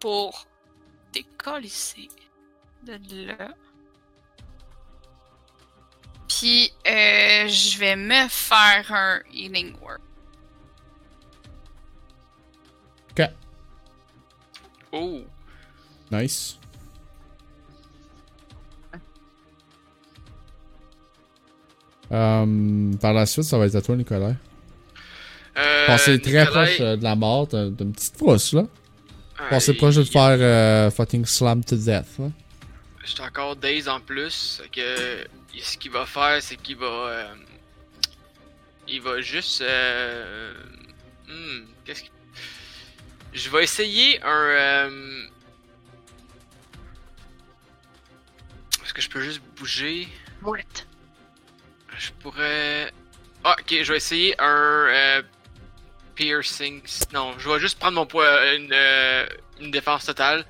pour 0.00 0.46
décolisser 1.12 2.08
de 2.82 3.26
là. 3.26 3.54
Puis 6.28 6.72
euh, 6.86 7.46
je 7.46 7.78
vais 7.78 7.94
me 7.94 8.28
faire 8.28 8.90
un 8.90 9.20
healing 9.32 9.76
work. 9.80 10.00
Ok. 13.10 13.28
Oh. 14.92 15.20
Nice. 16.10 16.58
Um, 22.10 22.98
par 23.00 23.14
la 23.14 23.24
suite, 23.24 23.44
ça 23.44 23.56
va 23.56 23.66
être 23.66 23.74
à 23.74 23.80
toi, 23.80 23.96
Nicolas. 23.96 24.34
Euh, 25.56 25.86
Passez 25.86 26.20
très 26.20 26.30
Nicolas, 26.44 26.64
proche 26.64 26.80
euh, 26.80 26.96
de 26.96 27.04
la 27.04 27.14
mort, 27.16 27.46
t'as 27.48 27.68
t'as 27.70 27.84
une 27.84 27.92
petite 27.92 28.16
frousse, 28.16 28.52
là. 28.54 28.64
Passez 29.50 29.72
il- 29.72 29.76
proche 29.78 29.96
de 29.96 30.02
te 30.04 30.10
faire 30.10 30.36
euh, 30.40 30.90
fucking 30.90 31.26
slam 31.26 31.62
to 31.64 31.76
death, 31.76 32.18
là. 32.18 32.30
J'étais 33.04 33.22
encore 33.22 33.56
days 33.56 33.88
en 33.88 34.00
plus. 34.00 34.62
Que 34.72 35.26
ce 35.60 35.76
qu'il 35.76 35.90
va 35.90 36.06
faire, 36.06 36.40
c'est 36.40 36.56
qu'il 36.56 36.76
va. 36.76 36.86
euh, 36.86 37.34
il 38.88 39.00
va 39.02 39.20
juste. 39.20 39.60
Euh, 39.60 40.54
hmm, 41.28 41.64
Qu'est-ce 41.84 42.02
qu'il. 42.04 42.12
Je 43.34 43.50
vais 43.50 43.64
essayer 43.64 44.22
un. 44.22 44.28
euh, 44.28 45.22
Est-ce 48.84 48.94
que 48.94 49.00
je 49.02 49.08
peux 49.10 49.20
juste 49.20 49.40
bouger? 49.56 50.08
What? 50.42 50.58
Je 51.98 52.10
pourrais. 52.20 52.90
Ah, 53.44 53.56
ok, 53.60 53.74
je 53.82 53.90
vais 53.92 53.96
essayer 53.96 54.34
un. 54.40 54.86
euh, 54.88 55.22
piercing. 56.14 56.82
Non, 57.12 57.32
je 57.38 57.48
vais 57.48 57.58
juste 57.60 57.78
prendre 57.78 57.94
mon 57.96 58.06
poids. 58.06 58.54
Une, 58.54 58.70
euh, 58.72 59.26
une 59.60 59.70
défense 59.70 60.04
totale. 60.06 60.44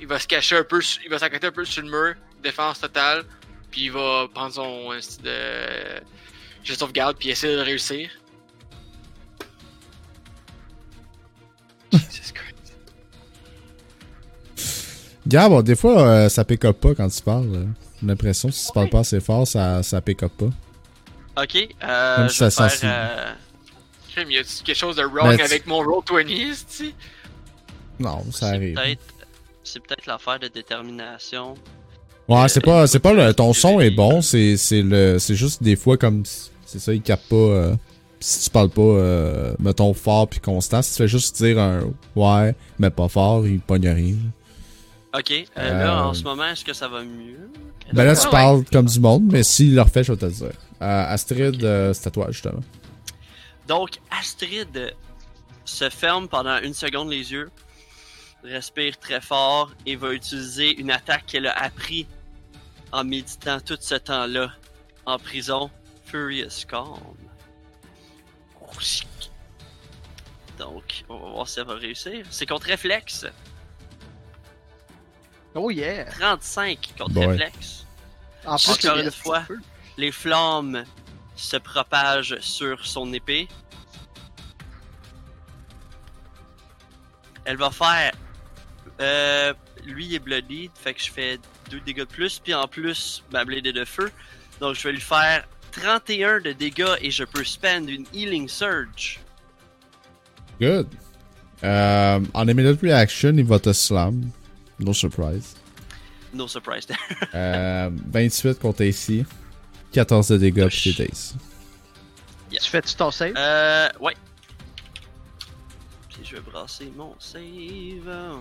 Il 0.00 0.06
va 0.06 0.18
se 0.18 0.26
cacher 0.26 0.56
un 0.56 0.64
peu. 0.64 0.80
sur- 0.80 1.02
Il 1.04 1.10
va 1.10 1.18
s'accoter 1.18 1.46
un 1.46 1.52
peu 1.52 1.64
sur 1.64 1.82
le 1.82 1.90
mur. 1.90 2.14
Défense 2.42 2.80
totale. 2.80 3.24
Puis 3.70 3.82
il 3.84 3.92
va 3.92 4.26
prendre 4.32 4.52
son. 4.54 4.92
euh, 4.92 5.00
style 5.00 5.22
de. 5.22 6.02
Je 6.64 6.74
sauvegarde. 6.74 7.16
Puis 7.18 7.30
essayer 7.30 7.54
de 7.56 7.60
réussir. 7.62 8.10
Jesus 11.92 12.32
Christ. 12.32 12.74
Gab, 15.26 15.50
bon, 15.50 15.62
des 15.62 15.76
fois, 15.76 16.06
euh, 16.06 16.28
ça 16.28 16.44
pick 16.44 16.64
up 16.64 16.80
pas 16.80 16.94
quand 16.94 17.08
tu 17.08 17.22
parles. 17.22 17.50
là. 17.52 17.60
J'ai 18.00 18.06
l'impression 18.06 18.48
que 18.48 18.54
si 18.54 18.66
tu 18.66 18.72
parles 18.72 18.90
pas 18.90 19.00
assez 19.00 19.20
fort, 19.20 19.46
ça, 19.46 19.82
ça 19.82 20.00
pick 20.00 20.22
up 20.22 20.32
pas. 20.36 21.42
Ok, 21.42 21.56
euh, 21.82 22.18
Même 22.18 22.28
je 22.28 22.34
si 22.34 22.40
vais 22.44 22.50
ça 22.50 22.68
faire, 22.68 22.90
euh, 22.92 23.32
Crime, 24.16 24.30
y 24.30 24.38
a-tu 24.38 24.62
quelque 24.64 24.76
chose 24.76 24.96
de 24.96 25.02
wrong 25.02 25.36
tu- 25.36 25.42
avec 25.42 25.66
mon 25.66 25.78
roll 25.82 26.02
20 26.10 26.24
tu 26.24 26.94
Non, 27.98 28.24
ça 28.32 28.50
c'est 28.50 28.56
arrive. 28.56 28.74
peut-être, 28.74 29.02
c'est 29.62 29.80
peut-être 29.80 30.06
l'affaire 30.06 30.38
de 30.40 30.48
détermination. 30.48 31.54
Ouais, 32.28 32.48
c'est 32.48 32.60
pas, 32.64 32.86
c'est 32.86 32.98
pas 32.98 33.12
le, 33.12 33.32
ton 33.34 33.52
son 33.52 33.78
est 33.80 33.90
bon, 33.90 34.20
c'est, 34.22 34.56
c'est 34.56 34.82
le, 34.82 35.18
c'est 35.18 35.34
juste 35.36 35.62
des 35.62 35.76
fois 35.76 35.96
comme, 35.96 36.24
c'est 36.64 36.78
ça, 36.80 36.92
il 36.92 37.00
capte 37.02 37.28
pas, 37.28 37.36
euh, 37.36 37.74
si 38.18 38.44
tu 38.44 38.50
parles 38.50 38.70
pas, 38.70 38.80
euh, 38.82 39.52
mettons 39.60 39.92
fort 39.94 40.26
puis 40.28 40.40
constant, 40.40 40.82
si 40.82 40.92
tu 40.92 40.96
fais 40.98 41.08
juste 41.08 41.36
dire 41.36 41.58
un 41.60 41.82
ouais, 42.16 42.54
mais 42.78 42.90
pas 42.90 43.08
fort, 43.08 43.46
il 43.46 43.60
pogne 43.60 43.88
rien. 43.88 44.14
Ok, 45.16 45.30
euh, 45.30 45.44
là 45.84 46.00
Euh, 46.00 46.08
en 46.08 46.14
ce 46.14 46.24
moment, 46.24 46.46
est-ce 46.46 46.64
que 46.64 46.72
ça 46.72 46.88
va 46.88 47.02
mieux? 47.02 47.48
Ben 47.92 48.04
là, 48.04 48.16
tu 48.16 48.24
ouais. 48.24 48.30
parles 48.32 48.64
comme 48.72 48.86
du 48.86 48.98
monde, 48.98 49.22
mais 49.30 49.42
s'il 49.44 49.74
le 49.76 49.82
refait, 49.82 50.02
je 50.02 50.12
vais 50.12 50.18
te 50.18 50.24
le 50.24 50.32
dire. 50.32 50.46
Euh, 50.82 51.04
Astrid, 51.08 51.62
euh, 51.62 51.92
c'est 51.94 52.08
à 52.08 52.10
toi, 52.10 52.26
justement. 52.30 52.60
Donc, 53.66 54.00
Astrid 54.10 54.94
se 55.64 55.90
ferme 55.90 56.28
pendant 56.28 56.58
une 56.58 56.74
seconde 56.74 57.10
les 57.10 57.32
yeux, 57.32 57.50
respire 58.44 58.98
très 58.98 59.20
fort 59.20 59.72
et 59.86 59.96
va 59.96 60.12
utiliser 60.12 60.78
une 60.78 60.90
attaque 60.90 61.26
qu'elle 61.26 61.46
a 61.46 61.58
appris 61.58 62.06
en 62.92 63.02
méditant 63.04 63.60
tout 63.60 63.76
ce 63.80 63.96
temps-là 63.96 64.52
en 65.04 65.18
prison, 65.18 65.70
Furious 66.04 66.64
Calm. 66.68 67.16
Donc, 70.58 71.04
on 71.08 71.18
va 71.18 71.30
voir 71.30 71.48
si 71.48 71.60
elle 71.60 71.66
va 71.66 71.74
réussir. 71.74 72.24
C'est 72.30 72.46
contre 72.46 72.66
réflexe. 72.66 73.26
Oh 75.54 75.70
yeah! 75.70 76.04
35 76.04 76.94
contre 76.98 77.10
Boy. 77.12 77.26
réflexe. 77.26 77.84
En 78.44 78.56
plus, 78.56 78.70
Encore 78.70 78.78
il 78.82 78.86
y 78.86 79.00
a 79.00 79.04
une 79.04 79.10
fois. 79.10 79.42
Les 79.96 80.12
flammes 80.12 80.84
se 81.36 81.56
propagent 81.56 82.38
sur 82.40 82.84
son 82.84 83.12
épée. 83.12 83.48
Elle 87.44 87.56
va 87.56 87.70
faire. 87.70 88.12
Euh, 89.00 89.52
lui 89.84 90.06
il 90.06 90.14
est 90.14 90.18
bloody, 90.18 90.70
fait 90.74 90.94
que 90.94 91.02
je 91.02 91.10
fais 91.10 91.38
2 91.70 91.80
dégâts 91.80 91.98
de 92.00 92.04
plus, 92.04 92.38
puis 92.38 92.54
en 92.54 92.66
plus, 92.66 93.22
ma 93.30 93.44
blade 93.44 93.66
est 93.66 93.72
de 93.72 93.84
feu. 93.84 94.10
Donc 94.60 94.74
je 94.74 94.82
vais 94.82 94.92
lui 94.92 95.00
faire 95.00 95.46
31 95.72 96.40
de 96.40 96.52
dégâts 96.52 96.96
et 97.00 97.10
je 97.10 97.24
peux 97.24 97.44
spend 97.44 97.88
une 97.88 98.06
Healing 98.14 98.48
Surge. 98.48 99.20
Good. 100.60 100.88
Euh, 101.62 102.20
en 102.32 102.48
immediate 102.48 102.80
reaction, 102.80 103.34
il 103.36 103.44
va 103.44 103.58
te 103.58 103.72
slam. 103.72 104.30
No 104.78 104.92
surprise. 104.92 105.54
No 106.32 106.48
surprise 106.48 106.86
there. 106.86 106.98
Euh, 107.34 107.90
28 108.12 108.58
contre 108.58 108.84
AC. 108.84 109.24
14 109.96 110.28
de 110.28 110.36
dégâts 110.36 110.68
puis 110.68 110.94
tes 110.94 111.06
days. 111.06 111.32
Tu 112.50 112.70
fais-tu 112.70 112.94
ton 112.96 113.10
save? 113.10 113.32
Euh, 113.34 113.88
ouais. 114.00 114.14
Puis 116.10 116.20
je 116.22 116.36
vais 116.36 116.42
brasser 116.42 116.92
mon 116.94 117.14
save. 117.18 118.38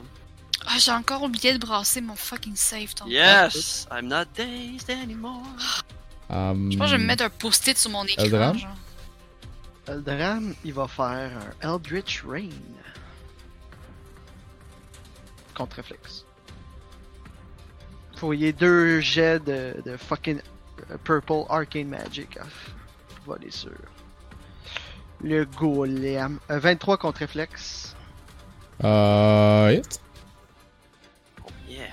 Ah, 0.68 0.78
j'ai 0.78 0.92
encore 0.92 1.24
oublié 1.24 1.54
de 1.54 1.58
brasser 1.58 2.02
mon 2.02 2.16
fucking 2.18 2.58
save. 2.58 2.94
ton- 2.94 3.08
Yes, 3.08 3.88
I'm 3.90 4.08
not 4.10 4.26
dazed 4.36 4.90
anymore. 4.90 5.46
Um, 6.30 6.70
Je 6.72 6.78
pense 6.78 6.88
que 6.88 6.92
je 6.92 6.96
vais 6.98 7.02
me 7.02 7.08
mettre 7.08 7.24
un 7.24 7.30
post-it 7.30 7.78
sur 7.78 7.90
mon 7.92 8.04
écran. 8.04 8.24
Eldram? 8.26 8.58
genre. 8.58 8.76
Eldram, 9.88 10.56
il 10.66 10.74
va 10.74 10.88
faire 10.90 11.32
un 11.62 11.76
Eldritch 11.76 12.24
Rain. 12.28 12.50
Contre 15.56 15.78
réflexe. 15.78 16.26
Faut 18.18 18.34
y 18.34 18.46
ait 18.46 18.54
deux 18.54 19.00
jets 19.00 19.40
de, 19.40 19.76
de 19.86 19.96
fucking 19.96 20.42
Purple 21.04 21.46
Arcane 21.50 21.88
Magic 21.88 22.38
à 22.38 22.44
voler 23.26 23.52
sur 23.52 23.72
le 25.22 25.46
golem. 25.46 26.40
Euh, 26.50 26.60
23 26.60 26.98
contre 26.98 27.20
réflexe. 27.20 27.96
Euh, 28.84 29.72
hit. 29.72 30.00
Yeah. 31.68 31.88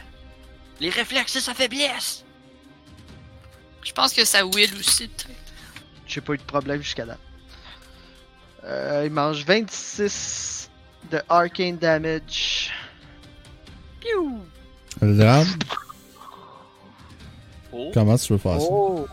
Les 0.80 0.90
réflexes, 0.90 1.32
c'est 1.32 1.40
sa 1.40 1.54
faiblesse. 1.54 2.24
Je 3.82 3.92
pense 3.92 4.12
que 4.12 4.24
ça 4.24 4.44
will 4.44 4.74
aussi. 4.78 5.10
J'ai 6.06 6.20
pas 6.20 6.34
eu 6.34 6.38
de 6.38 6.42
problème 6.42 6.82
jusqu'à 6.82 7.04
là. 7.04 7.16
Euh, 8.64 9.02
il 9.06 9.12
mange 9.12 9.44
26 9.44 10.70
de 11.10 11.20
Arcane 11.28 11.78
Damage. 11.78 12.70
Piou. 14.00 14.40
Le 15.00 15.16
drame, 15.16 15.48
Oh. 17.72 17.90
comment 17.94 18.16
tu 18.18 18.32
veux 18.32 18.38
faire 18.38 18.60
ça? 18.60 18.66
Oh! 18.70 19.06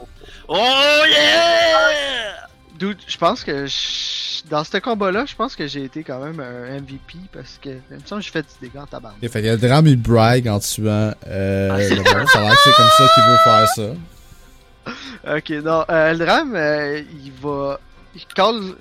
Oh 0.48 1.04
yeah! 1.10 2.48
Dude, 2.78 2.98
je 3.08 3.18
pense 3.18 3.44
que 3.44 3.66
je- 3.68 4.48
dans 4.50 4.64
ce 4.64 4.78
combat-là, 4.78 5.26
je 5.26 5.36
pense 5.36 5.56
que 5.56 5.68
j'ai 5.68 5.84
été 5.84 6.04
quand 6.04 6.20
même 6.20 6.40
un 6.40 6.80
MVP 6.80 7.16
parce 7.32 7.60
que, 7.62 7.70
il 7.70 7.98
me 7.98 8.06
semble 8.06 8.22
que 8.22 8.26
j'ai 8.28 8.32
fait 8.32 8.42
du 8.42 8.68
dégât 8.68 8.84
en 8.84 8.86
tabac. 8.88 9.14
Ok, 9.22 9.30
fait 9.30 9.42
que 9.42 9.48
le 9.48 9.58
drame, 9.58 9.88
il 9.88 10.02
brague 10.02 10.48
en 10.48 10.60
tuant 10.60 11.14
euh, 11.28 11.70
Ah, 11.72 11.78
c'est 11.82 11.96
le. 11.96 12.04
Ça 12.28 12.40
a 12.40 12.44
l'air 12.44 12.52
que 12.54 12.62
c'est 12.64 12.76
comme 12.76 12.90
ça 12.98 13.08
qu'il 13.14 13.24
veut 13.24 13.38
faire 13.44 13.68
ça. 13.68 15.36
Ok, 15.36 15.50
non, 15.64 15.84
euh, 15.90 16.12
Eldram, 16.12 16.56
euh, 16.56 17.02
il 17.24 17.32
va. 17.34 17.80
Il 18.16 18.26
call. 18.28 18.76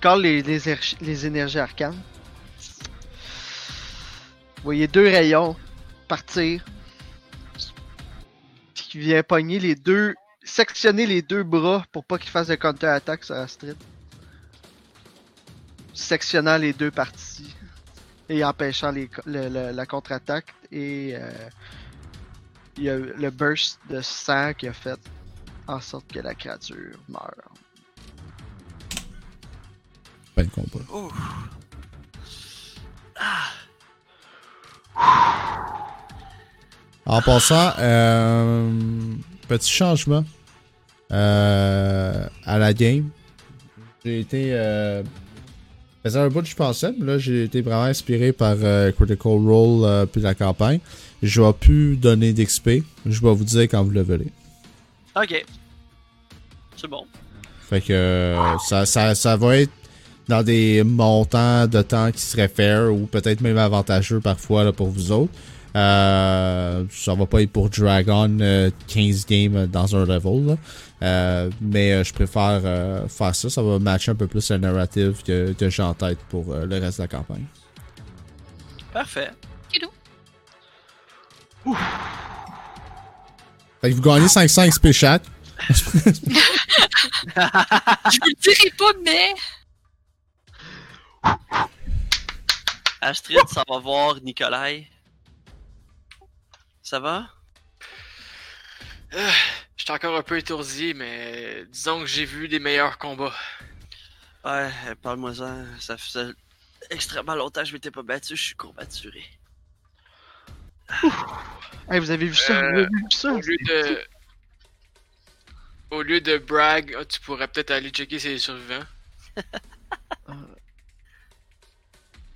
Call 0.00 0.22
les, 0.22 0.42
les, 0.42 0.68
er- 0.68 0.96
les 1.00 1.26
énergies 1.26 1.60
arcanes. 1.60 1.96
Vous 4.56 4.64
voyez 4.64 4.86
deux 4.88 5.04
rayons 5.08 5.56
partir. 6.08 6.64
Qui 8.92 8.98
vient 8.98 9.22
pogner 9.22 9.58
les 9.58 9.74
deux. 9.74 10.14
Sectionner 10.44 11.06
les 11.06 11.22
deux 11.22 11.44
bras 11.44 11.82
pour 11.92 12.04
pas 12.04 12.18
qu'il 12.18 12.28
fasse 12.28 12.48
de 12.48 12.56
counter-attaque 12.56 13.24
sur 13.24 13.34
Astrid. 13.36 13.76
Sectionnant 15.94 16.58
les 16.58 16.74
deux 16.74 16.90
parties. 16.90 17.54
Et 18.28 18.44
empêchant 18.44 18.90
les, 18.90 19.08
le- 19.24 19.48
le- 19.48 19.70
la 19.72 19.86
contre-attaque. 19.86 20.52
Et. 20.70 21.14
euh, 21.16 21.30
il 22.76 22.84
y 22.84 22.90
a 22.90 22.98
le 22.98 23.30
burst 23.30 23.78
de 23.88 24.02
sang 24.02 24.52
qui 24.52 24.68
a 24.68 24.74
fait 24.74 25.00
en 25.66 25.80
sorte 25.80 26.06
que 26.12 26.18
la 26.20 26.34
créature 26.34 26.98
meurt. 27.08 27.34
De 30.36 30.42
combat. 30.44 30.84
Ouh. 30.92 31.10
En 37.04 37.20
passant, 37.20 37.72
euh, 37.78 38.70
petit 39.48 39.70
changement 39.70 40.24
euh, 41.12 42.26
à 42.44 42.58
la 42.58 42.72
game. 42.72 43.08
J'ai 44.04 44.20
été. 44.20 44.48
Euh, 44.52 45.02
faisait 46.02 46.18
un 46.18 46.28
bout 46.28 46.44
je 46.44 46.54
pensais, 46.56 46.92
mais 46.98 47.06
là 47.06 47.18
j'ai 47.18 47.44
été 47.44 47.60
vraiment 47.60 47.84
inspiré 47.84 48.32
par 48.32 48.56
euh, 48.62 48.90
Critical 48.92 49.32
Role 49.32 49.84
euh, 49.84 50.06
puis 50.06 50.20
la 50.20 50.34
campagne. 50.34 50.80
Je 51.22 51.40
vais 51.40 51.52
plus 51.52 51.96
donner 51.96 52.32
d'XP. 52.32 52.82
Je 53.06 53.20
vais 53.20 53.34
vous 53.34 53.44
dire 53.44 53.62
quand 53.62 53.82
vous 53.82 53.90
le 53.90 54.02
voulez. 54.02 54.28
Ok. 55.16 55.44
C'est 56.76 56.88
bon. 56.88 57.04
Fait 57.68 57.80
que 57.80 58.36
ça, 58.66 58.86
ça, 58.86 59.14
ça 59.14 59.36
va 59.36 59.58
être 59.58 59.70
dans 60.28 60.42
des 60.42 60.82
montants 60.82 61.66
de 61.66 61.82
temps 61.82 62.10
qui 62.10 62.20
seraient 62.20 62.48
fair 62.48 62.92
ou 62.92 63.06
peut-être 63.06 63.40
même 63.40 63.58
avantageux 63.58 64.20
parfois 64.20 64.64
là, 64.64 64.72
pour 64.72 64.88
vous 64.88 65.12
autres. 65.12 65.32
Euh, 65.74 66.84
ça 66.90 67.14
va 67.14 67.26
pas 67.26 67.40
être 67.42 67.50
pour 67.50 67.70
Dragon 67.70 68.38
euh, 68.40 68.70
15 68.88 69.26
games 69.26 69.66
dans 69.66 69.96
un 69.96 70.04
level, 70.04 70.46
là. 70.46 70.56
Euh, 71.02 71.50
mais 71.60 71.92
euh, 71.92 72.04
je 72.04 72.12
préfère 72.12 72.60
euh, 72.64 73.08
faire 73.08 73.34
ça. 73.34 73.48
Ça 73.50 73.62
va 73.62 73.78
matcher 73.78 74.10
un 74.10 74.14
peu 74.14 74.26
plus 74.26 74.50
le 74.50 74.58
narrative 74.58 75.22
que, 75.24 75.52
que 75.52 75.70
j'ai 75.70 75.82
en 75.82 75.94
tête 75.94 76.18
pour 76.28 76.52
euh, 76.52 76.66
le 76.66 76.78
reste 76.78 76.98
de 76.98 77.04
la 77.04 77.08
campagne. 77.08 77.44
Parfait. 78.92 79.30
Fait 83.80 83.90
que 83.90 83.94
vous 83.94 84.02
gagnez 84.02 84.28
500 84.28 84.68
XP 84.68 84.92
chaque. 84.92 85.22
Je 85.70 85.84
vous 85.84 86.00
le 87.26 88.42
dirai 88.42 88.70
pas, 88.78 88.92
mais. 89.04 89.34
Astrid, 93.00 93.40
ça 93.48 93.64
va 93.68 93.78
voir 93.78 94.20
Nikolai. 94.22 94.86
Ça 96.92 97.00
va? 97.00 97.26
J'étais 99.78 99.92
encore 99.92 100.14
un 100.14 100.22
peu 100.22 100.36
étourdi, 100.36 100.92
mais 100.92 101.64
disons 101.70 102.00
que 102.00 102.06
j'ai 102.06 102.26
vu 102.26 102.48
des 102.48 102.58
meilleurs 102.58 102.98
combats. 102.98 103.34
Ouais, 104.44 104.70
euh, 104.88 104.94
parle-moi-en. 105.00 105.64
Ça 105.80 105.96
faisait 105.96 106.34
extrêmement 106.90 107.34
longtemps 107.34 107.62
que 107.62 107.68
je 107.68 107.72
m'étais 107.72 107.90
pas 107.90 108.02
battu, 108.02 108.36
je 108.36 108.42
suis 108.42 108.54
courbaturé. 108.56 109.24
Hey, 111.88 111.98
vous 111.98 112.10
avez 112.10 112.26
vu 112.26 112.34
ça? 112.34 112.60
Euh, 112.60 112.70
Vous 112.72 112.76
avez 112.76 112.88
vu 112.88 113.10
ça? 113.10 113.32
Au 113.32 113.40
lieu 113.40 113.56
de. 113.56 114.04
Au 115.92 116.02
lieu 116.02 116.20
de 116.20 116.36
brag, 116.36 116.94
ah, 117.00 117.06
tu 117.06 117.20
pourrais 117.22 117.48
peut-être 117.48 117.70
aller 117.70 117.88
checker 117.88 118.18
si 118.18 118.28
les 118.28 118.38
survivants. 118.38 118.84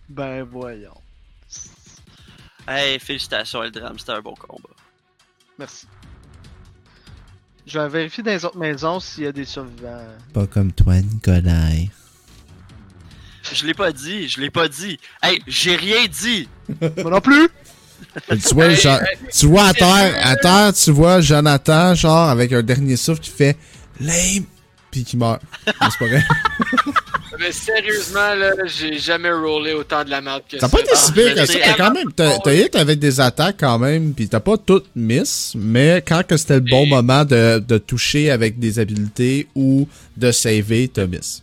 Ben 0.09 0.45
voyons. 0.45 1.03
Hey, 2.68 2.98
félicitations 2.98 3.62
Eldram, 3.62 3.98
c'était 3.98 4.12
un 4.12 4.20
bon 4.20 4.34
combat. 4.34 4.68
Merci. 5.59 5.86
Je 7.66 7.78
vais 7.78 7.88
vérifier 7.88 8.22
dans 8.22 8.30
les 8.30 8.44
autres 8.44 8.59
maisons 8.59 9.01
s'il 9.01 9.24
y 9.24 9.26
a 9.26 9.32
des 9.32 9.44
survivants. 9.44 10.05
Pas 10.32 10.47
comme 10.47 10.72
toi, 10.72 10.94
Nikolai. 11.01 11.90
Je 13.52 13.64
l'ai 13.66 13.74
pas 13.74 13.93
dit, 13.93 14.28
je 14.28 14.40
l'ai 14.40 14.51
pas 14.51 14.68
dit. 14.68 14.98
Hey, 15.22 15.40
j'ai 15.47 15.76
rien 15.76 16.06
dit! 16.06 16.48
Moi 16.80 17.10
non 17.10 17.20
plus! 17.20 17.48
Tu 18.28 18.55
vois, 18.55 18.66
Hey, 18.66 18.76
genre- 18.76 19.01
hey, 19.02 19.18
tu 19.32 19.47
vois 19.47 19.66
à 19.66 19.72
terre, 19.74 20.26
à 20.26 20.36
terre, 20.36 20.72
tu 20.74 20.90
vois 20.90 21.20
Jonathan, 21.20 21.94
genre, 21.94 22.28
avec 22.28 22.52
un 22.52 22.62
dernier 22.62 22.97
souffle 22.97 23.20
qui 23.20 23.30
fait 23.30 23.56
lame, 24.01 24.44
puis 24.90 25.05
qui 25.05 25.16
meurt. 25.16 25.40
C'est 25.64 25.74
pas 25.80 26.06
vrai. 26.06 26.24
Mais 27.39 27.53
sérieusement, 27.53 28.35
là, 28.35 28.53
j'ai 28.65 28.98
jamais 28.98 29.31
rollé 29.31 29.73
autant 29.74 30.05
de 30.05 30.11
la 30.11 30.20
merde 30.20 30.43
que 30.51 30.57
T'as 30.57 30.69
ça. 30.69 30.77
pas 30.77 30.81
été 30.82 30.94
si 30.94 31.12
pire 31.12 31.28
je 31.31 31.35
que 31.35 31.47
ça. 31.47 31.59
T'as 31.59 31.74
quand 31.74 31.93
même, 31.93 32.12
t'as 32.12 32.39
t'as 32.39 32.53
hit 32.55 32.74
avec 32.77 32.98
des 32.98 33.20
attaques 33.20 33.57
quand 33.61 33.78
même, 33.78 34.15
puis 34.15 34.28
t'as 34.28 34.40
pas 34.40 34.57
toutes 34.57 34.86
miss, 34.94 35.53
mais 35.57 36.03
quand 36.07 36.27
que 36.27 36.36
c'était 36.36 36.55
le 36.55 36.61
bon 36.61 36.85
Et- 36.85 36.90
moment 36.90 37.24
de, 37.24 37.59
de 37.59 37.78
toucher 37.78 38.31
avec 38.31 38.59
des 38.59 38.78
habilités 38.78 39.48
ou 39.55 39.89
de 40.16 40.31
saver, 40.31 40.89
t'as 40.93 41.07
miss. 41.07 41.43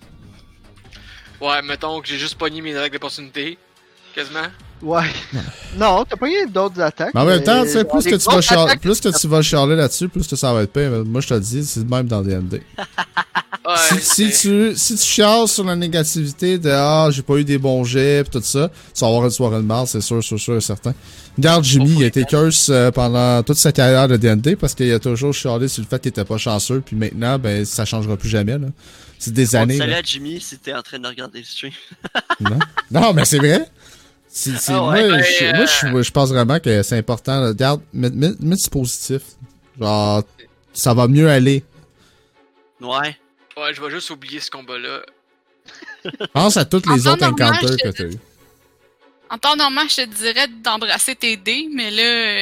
Ouais, 1.41 1.61
mettons 1.61 1.99
que 2.01 2.07
j'ai 2.07 2.17
juste 2.17 2.35
pogné 2.35 2.61
mes 2.61 2.75
attaques 2.75 2.93
d'opportunité. 2.93 3.57
Quasiment. 4.15 4.47
Ouais. 4.83 5.03
Non, 5.77 6.05
t'as 6.07 6.15
pas 6.17 6.27
eu 6.29 6.47
d'autres 6.51 6.79
attaques. 6.81 7.13
Mais 7.15 7.21
en 7.21 7.25
même 7.25 7.39
mais- 7.39 7.43
temps, 7.43 7.63
tu 7.63 7.69
sais, 7.69 7.83
plus 7.83 8.03
que 8.03 8.15
tu 8.15 8.25
vas 8.29 8.37
attaques- 8.37 8.79
plus 8.79 8.99
que 9.01 9.09
tu 9.09 9.27
vas 9.27 9.41
chialer 9.41 9.75
là-dessus, 9.75 10.07
plus 10.07 10.27
que 10.27 10.35
ça 10.35 10.53
va 10.53 10.61
être 10.61 10.71
pire. 10.71 10.91
Moi, 11.03 11.19
je 11.21 11.27
te 11.29 11.33
le 11.33 11.39
dis, 11.39 11.65
c'est 11.65 11.79
le 11.79 11.87
même 11.87 12.05
dans 12.07 12.21
D&D. 12.21 12.61
Ouais, 13.65 13.97
si, 14.01 14.29
tu 14.29 14.73
si 14.75 14.95
tu 14.97 15.01
chiales 15.01 15.47
sur 15.47 15.63
la 15.63 15.73
négativité 15.77 16.57
de 16.57 16.69
ah 16.69 17.07
j'ai 17.11 17.21
pas 17.21 17.35
eu 17.35 17.45
des 17.45 17.57
bons 17.57 17.85
jets 17.85 18.25
pis 18.25 18.31
tout 18.31 18.41
ça, 18.43 18.69
tu 18.93 18.99
vas 18.99 19.07
avoir 19.07 19.23
une 19.23 19.31
soirée 19.31 19.55
de 19.55 19.61
mal, 19.61 19.87
c'est 19.87 20.01
sûr, 20.01 20.21
sûr, 20.21 20.37
sûr 20.37 20.57
et 20.57 20.61
certain. 20.61 20.93
Regarde 21.37 21.63
Jimmy, 21.63 21.95
il 21.99 22.03
a 22.03 22.07
été 22.07 22.25
curse 22.25 22.67
euh, 22.69 22.91
pendant 22.91 23.41
toute 23.41 23.55
sa 23.55 23.71
carrière 23.71 24.09
de 24.09 24.17
D&D 24.17 24.57
parce 24.57 24.75
qu'il 24.75 24.91
a 24.91 24.99
toujours 24.99 25.33
chialé 25.33 25.69
sur 25.69 25.81
le 25.81 25.87
fait 25.87 25.97
qu'il 26.01 26.09
était 26.09 26.25
pas 26.25 26.37
chanceux 26.37 26.81
puis 26.85 26.97
maintenant 26.97 27.39
ben 27.39 27.63
ça 27.63 27.85
changera 27.85 28.17
plus 28.17 28.27
jamais 28.27 28.57
là. 28.57 28.67
C'est 29.17 29.33
des 29.33 29.55
années. 29.55 29.77
Salut 29.77 29.91
là. 29.91 29.97
à 29.99 30.01
Jimmy 30.03 30.41
si 30.41 30.57
t'es 30.57 30.73
en 30.73 30.81
train 30.81 30.99
de 30.99 31.07
regarder 31.07 31.39
le 31.39 31.45
stream. 31.45 31.71
Non? 32.41 32.59
non, 32.91 33.13
mais 33.13 33.23
c'est 33.23 33.37
vrai. 33.37 33.65
C'est, 34.35 34.57
c'est- 34.57 34.73
Ah 34.73 34.79
moi, 34.81 34.93
ben, 34.93 35.21
je, 35.23 35.43
euh, 35.45 35.53
moi 35.91 36.01
je, 36.01 36.07
je 36.07 36.11
pense 36.11 36.29
vraiment 36.29 36.59
que 36.59 36.81
c'est 36.81 36.97
important. 36.97 37.45
Regarde, 37.49 37.81
mets, 37.93 38.09
mets, 38.09 38.31
mets 38.39 38.55
du 38.55 38.67
positif. 38.69 39.21
Genre, 39.79 40.23
ça 40.73 40.93
va 40.95 41.07
mieux 41.07 41.29
aller. 41.29 41.63
Ouais. 42.81 43.15
Ouais, 43.55 43.73
je 43.75 43.79
vais 43.81 43.91
juste 43.91 44.09
oublier 44.09 44.39
ce 44.39 44.49
combat-là. 44.49 45.01
Pense 46.33 46.57
à 46.57 46.65
tous 46.65 46.81
En 46.89 46.95
les 46.95 47.07
autres 47.07 47.21
normal, 47.21 47.53
encounters 47.53 47.77
que 47.77 47.89
t'as 47.95 48.03
eu. 48.05 48.17
En 49.29 49.37
temps 49.37 49.55
normal, 49.55 49.87
je 49.87 49.97
te 49.97 50.05
dirais 50.05 50.47
d'embrasser 50.47 51.15
tes 51.15 51.37
dés, 51.37 51.69
mais 51.71 51.91
là, 51.91 52.01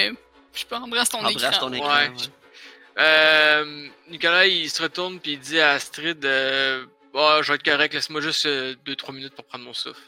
euh, 0.10 0.14
je 0.54 0.66
peux 0.66 0.76
embrasser 0.76 1.12
ton 1.12 1.20
Embrasse 1.20 1.56
écran. 1.56 1.60
ton 1.68 1.74
écran. 1.74 1.88
Ouais. 1.90 2.08
ouais. 2.08 3.00
Euh, 3.00 3.88
Nicolas, 4.10 4.48
il 4.48 4.70
se 4.70 4.82
retourne 4.82 5.20
puis 5.20 5.34
il 5.34 5.40
dit 5.40 5.60
à 5.60 5.72
Astrid 5.72 6.24
euh, 6.24 6.86
oh, 7.14 7.40
je 7.42 7.50
vais 7.50 7.56
être 7.56 7.64
correct, 7.64 7.94
laisse-moi 7.94 8.22
juste 8.22 8.46
2-3 8.46 9.14
minutes 9.14 9.36
pour 9.36 9.44
prendre 9.46 9.66
mon 9.66 9.74
souffle. 9.74 10.00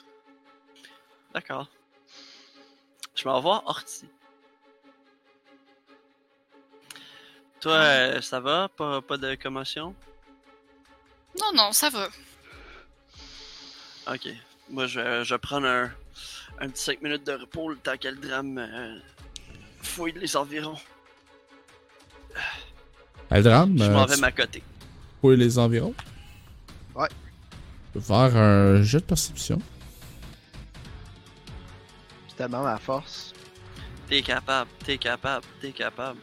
D'accord. 1.33 1.67
Je 3.15 3.27
m'en 3.27 3.39
vais 3.41 3.47
Horty. 3.65 4.07
Toi, 7.61 7.73
euh, 7.73 8.21
ça 8.21 8.39
va? 8.39 8.69
Pas, 8.69 9.01
pas 9.01 9.17
de 9.17 9.35
commotion? 9.35 9.95
Non, 11.39 11.51
non, 11.55 11.71
ça 11.71 11.89
va. 11.89 12.09
Ok. 14.07 14.27
Moi, 14.69 14.85
je 14.87 14.99
vais, 14.99 15.23
je 15.23 15.33
vais 15.33 15.39
prendre 15.39 15.67
un, 15.67 15.91
un 16.59 16.69
petit 16.69 16.83
5 16.83 17.01
minutes 17.01 17.25
de 17.25 17.33
repos 17.33 17.69
le 17.69 17.77
temps 17.77 17.97
que 17.97 18.07
le 18.07 18.17
drame 18.17 18.57
euh, 18.57 18.99
fouille 19.81 20.13
les 20.13 20.35
environs. 20.35 20.77
Je 23.31 23.83
euh, 23.83 23.89
m'en 23.89 24.05
vais 24.05 24.15
tu 24.15 24.21
m'accoter. 24.21 24.63
fouilles 25.21 25.37
les 25.37 25.57
environs? 25.57 25.95
Ouais. 26.95 27.07
Faire 27.99 28.35
un 28.35 28.81
jet 28.81 28.99
de 28.99 29.05
perception. 29.05 29.59
C'est 32.33 32.43
tellement 32.45 32.63
ma 32.63 32.79
force. 32.79 33.31
T'es 34.07 34.23
capable, 34.23 34.71
t'es 34.83 34.97
capable, 34.97 35.45
t'es 35.61 35.71
capable. 35.71 36.19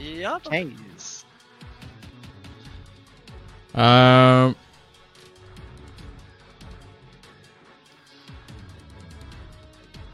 Et 0.00 0.26
hop! 0.26 0.42
15. 0.50 1.26
Euh... 3.76 4.54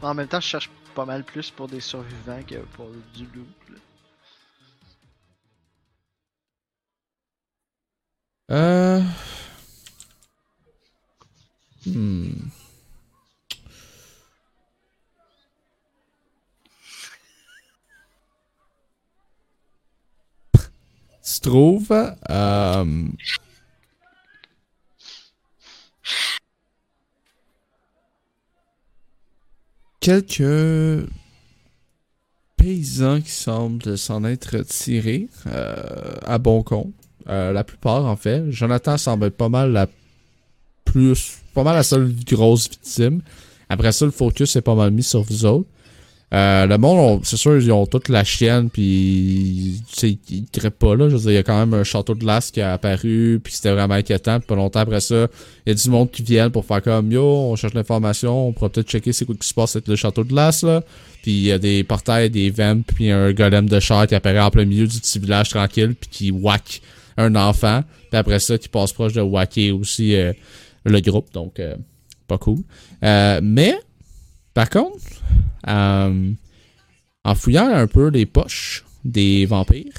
En 0.01 0.13
même 0.13 0.27
temps, 0.27 0.41
je 0.41 0.47
cherche 0.47 0.69
pas 0.93 1.05
mal 1.05 1.23
plus 1.23 1.49
pour 1.49 1.69
des 1.69 1.79
survivants 1.79 2.43
que 2.45 2.55
pour 2.73 2.89
du 3.13 3.23
loot. 3.27 3.47
là. 3.69 3.77
Euh... 8.51 9.01
Hmm. 11.87 12.31
Tu 21.47 21.53
euh, 21.53 22.83
quelques 30.01 31.09
paysans 32.57 33.21
qui 33.21 33.31
semblent 33.31 33.97
s'en 33.97 34.25
être 34.25 34.57
tirés 34.63 35.29
euh, 35.45 36.15
à 36.25 36.37
bon 36.37 36.63
compte? 36.63 36.93
Euh, 37.29 37.53
la 37.53 37.63
plupart, 37.63 38.05
en 38.05 38.17
fait. 38.17 38.51
Jonathan 38.51 38.97
semble 38.97 39.27
être 39.27 39.37
pas 39.37 39.47
mal 39.47 39.71
la 39.71 39.87
plus. 40.85 41.39
Pas 41.57 41.63
mal 41.63 41.75
la 41.75 41.83
seule 41.83 42.13
grosse 42.31 42.69
victime. 42.69 43.21
Après 43.67 43.91
ça, 43.91 44.05
le 44.05 44.11
focus 44.11 44.55
est 44.55 44.61
pas 44.61 44.75
mal 44.75 44.91
mis 44.91 45.01
sur 45.03 45.23
vous 45.23 45.43
autres. 45.45 45.67
Euh, 46.33 46.65
le 46.67 46.77
monde, 46.77 46.97
on- 46.99 47.23
c'est 47.23 47.37
sûr, 47.37 47.57
ils 47.57 47.71
ont 47.71 47.85
toute 47.85 48.09
la 48.09 48.23
chienne, 48.25 48.69
puis 48.69 49.81
sais, 49.91 50.17
ils 50.29 50.45
crèpent 50.51 50.77
pas 50.77 50.93
là. 50.95 51.09
Je 51.09 51.15
veux 51.15 51.21
dire, 51.21 51.31
il 51.31 51.35
y 51.35 51.37
a 51.37 51.43
quand 51.43 51.57
même 51.57 51.73
un 51.73 51.83
château 51.85 52.13
de 52.15 52.19
glace 52.19 52.51
qui 52.51 52.61
a 52.61 52.73
apparu, 52.73 53.39
puis 53.43 53.53
c'était 53.53 53.71
vraiment 53.71 53.93
inquiétant. 53.95 54.39
Pas 54.41 54.55
longtemps 54.55 54.81
après 54.81 54.99
ça, 54.99 55.27
il 55.65 55.69
y 55.69 55.71
a 55.71 55.73
du 55.73 55.89
monde 55.89 56.11
qui 56.11 56.21
vient 56.23 56.49
pour 56.49 56.65
faire 56.65 56.81
comme 56.83 57.11
yo, 57.11 57.23
on 57.23 57.55
cherche 57.55 57.73
l'information, 57.73 58.49
on 58.49 58.53
pourra 58.53 58.69
peut-être 58.69 58.89
checker 58.89 59.13
c'est 59.13 59.25
quoi 59.25 59.35
qui 59.39 59.47
se 59.47 59.53
passe 59.53 59.77
avec 59.77 59.87
le 59.87 59.95
château 59.95 60.23
de 60.23 60.29
glace 60.29 60.63
là. 60.63 60.83
Puis 61.23 61.31
il 61.31 61.43
y 61.43 61.51
a 61.51 61.57
des 61.59 61.83
portails, 61.83 62.29
des 62.29 62.49
vents, 62.49 62.81
puis 62.85 63.09
un 63.09 63.31
golem 63.33 63.67
de 63.69 63.79
char 63.79 64.05
qui 64.05 64.13
apparaît 64.15 64.39
en 64.39 64.51
plein 64.51 64.65
milieu 64.65 64.85
du 64.85 64.99
petit 64.99 65.19
village 65.19 65.49
tranquille, 65.49 65.95
puis 65.99 66.09
qui 66.11 66.31
whack 66.31 66.81
un 67.17 67.35
enfant. 67.35 67.83
Puis 68.11 68.17
après 68.19 68.39
ça, 68.39 68.57
qui 68.57 68.67
passe 68.69 68.91
proche 68.91 69.13
de 69.13 69.21
whacker 69.21 69.71
aussi 69.71 70.13
euh, 70.15 70.33
le 70.85 70.99
groupe. 71.01 71.31
Donc, 71.33 71.59
euh, 71.59 71.75
pas 72.27 72.37
cool. 72.37 72.59
Euh, 73.03 73.39
mais, 73.43 73.77
par 74.53 74.69
contre, 74.69 74.97
euh, 75.67 76.31
en 77.23 77.35
fouillant 77.35 77.67
un 77.69 77.87
peu 77.87 78.07
les 78.09 78.25
poches 78.25 78.83
des 79.03 79.45
vampires, 79.45 79.93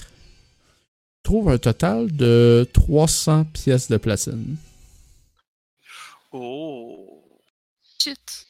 on 1.24 1.30
trouve 1.30 1.48
un 1.50 1.58
total 1.58 2.10
de 2.10 2.68
300 2.72 3.44
pièces 3.46 3.88
de 3.88 3.96
platine. 3.98 4.56
Oh! 6.32 7.22
Shit. 8.00 8.46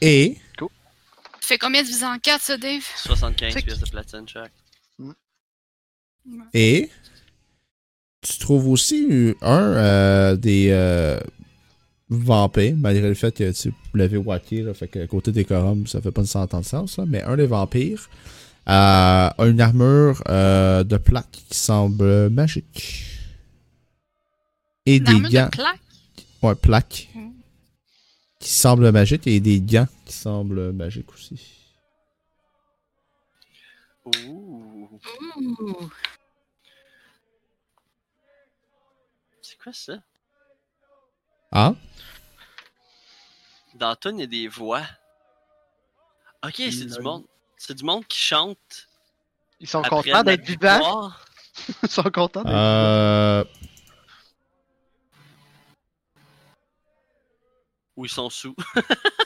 Et 0.00 0.36
Fait 1.40 1.58
combien 1.58 1.80
de 1.82 1.86
divisé 1.86 2.04
en 2.04 2.18
4, 2.18 2.42
ça, 2.42 2.56
Dave? 2.58 2.84
75 2.96 3.52
C'est- 3.54 3.62
pièces 3.62 3.78
de 3.80 3.88
platine 3.88 4.28
chaque. 4.28 4.52
Et 6.52 6.90
tu 8.20 8.38
trouves 8.38 8.68
aussi 8.68 9.34
un 9.42 9.60
euh, 9.62 10.36
des 10.36 10.68
euh, 10.70 11.18
vampires, 12.08 12.74
malgré 12.76 13.08
le 13.08 13.14
fait 13.14 13.34
que 13.34 13.52
tu 13.52 13.72
l'avais 13.94 14.16
wacké, 14.16 14.62
là, 14.62 14.74
fait 14.74 14.88
que 14.88 15.06
côté 15.06 15.30
décorum, 15.32 15.86
ça 15.86 16.00
fait 16.00 16.10
pas 16.10 16.22
nécessairement 16.22 16.60
de 16.60 16.64
sens, 16.64 16.98
là, 16.98 17.04
mais 17.06 17.22
un 17.22 17.36
des 17.36 17.46
vampires 17.46 18.08
euh, 18.68 19.30
a 19.30 19.34
une 19.46 19.60
armure 19.60 20.22
euh, 20.28 20.84
de 20.84 20.96
plaque 20.96 21.30
qui 21.48 21.56
semble 21.56 22.28
magique. 22.30 23.04
Et 24.84 24.96
Une 24.96 25.04
des 25.04 25.20
gants. 25.30 25.44
de 25.46 25.50
plaque? 25.50 25.80
Ouais, 26.42 26.54
plaque. 26.54 27.08
Qui 28.40 28.50
semble 28.50 28.90
magique 28.92 29.26
et 29.26 29.40
des 29.40 29.60
gants 29.60 29.88
qui 30.06 30.12
semblent 30.14 30.72
magiques 30.72 31.12
aussi. 31.12 31.40
Ouh. 34.06 34.88
Ouh. 35.40 35.90
Quoi 39.68 39.72
ça? 39.74 40.02
Ah? 41.52 41.74
Dans 43.74 43.94
toune, 43.96 44.18
il 44.18 44.20
y 44.20 44.24
a 44.24 44.26
des 44.26 44.48
voix. 44.48 44.82
Ok, 46.44 46.54
c'est 46.56 46.86
du 46.86 47.00
monde. 47.00 47.24
C'est 47.56 47.74
du 47.74 47.84
monde 47.84 48.06
qui 48.06 48.18
chante. 48.18 48.88
Ils 49.60 49.68
sont 49.68 49.82
contents 49.82 50.22
d'être 50.22 50.44
vivants. 50.44 51.10
Ils 51.82 51.88
sont 51.88 52.04
contents 52.04 52.44
d'être 52.44 52.54
Euh. 52.54 53.44
Ou 57.96 58.04
ils 58.04 58.10
sont 58.10 58.30
sous? 58.30 58.54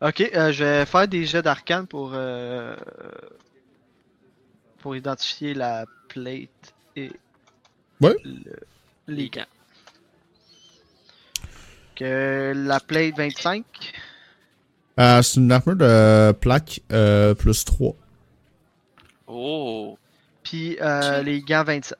Ok, 0.00 0.20
euh, 0.20 0.52
je 0.52 0.62
vais 0.62 0.86
faire 0.86 1.08
des 1.08 1.24
jets 1.24 1.42
d'arcane 1.42 1.88
pour 1.88 2.12
euh, 2.14 2.76
pour 4.80 4.96
identifier 4.96 5.54
la 5.54 5.84
plate 6.08 6.74
et 6.96 7.10
Ouais. 8.00 8.16
le- 8.24 8.56
les 9.08 9.28
gants. 9.28 9.42
Que 11.96 12.52
la 12.54 12.78
plate 12.78 13.16
25, 13.16 13.64
euh, 15.00 15.20
c'est 15.22 15.40
une 15.40 15.50
armure 15.50 15.76
de 15.76 16.32
plaque 16.32 16.80
euh, 16.92 17.34
plus 17.34 17.64
3. 17.64 17.94
Oh. 19.26 19.98
puis 20.42 20.78
euh, 20.80 21.22
les 21.22 21.40
gants 21.42 21.64
27. 21.64 21.98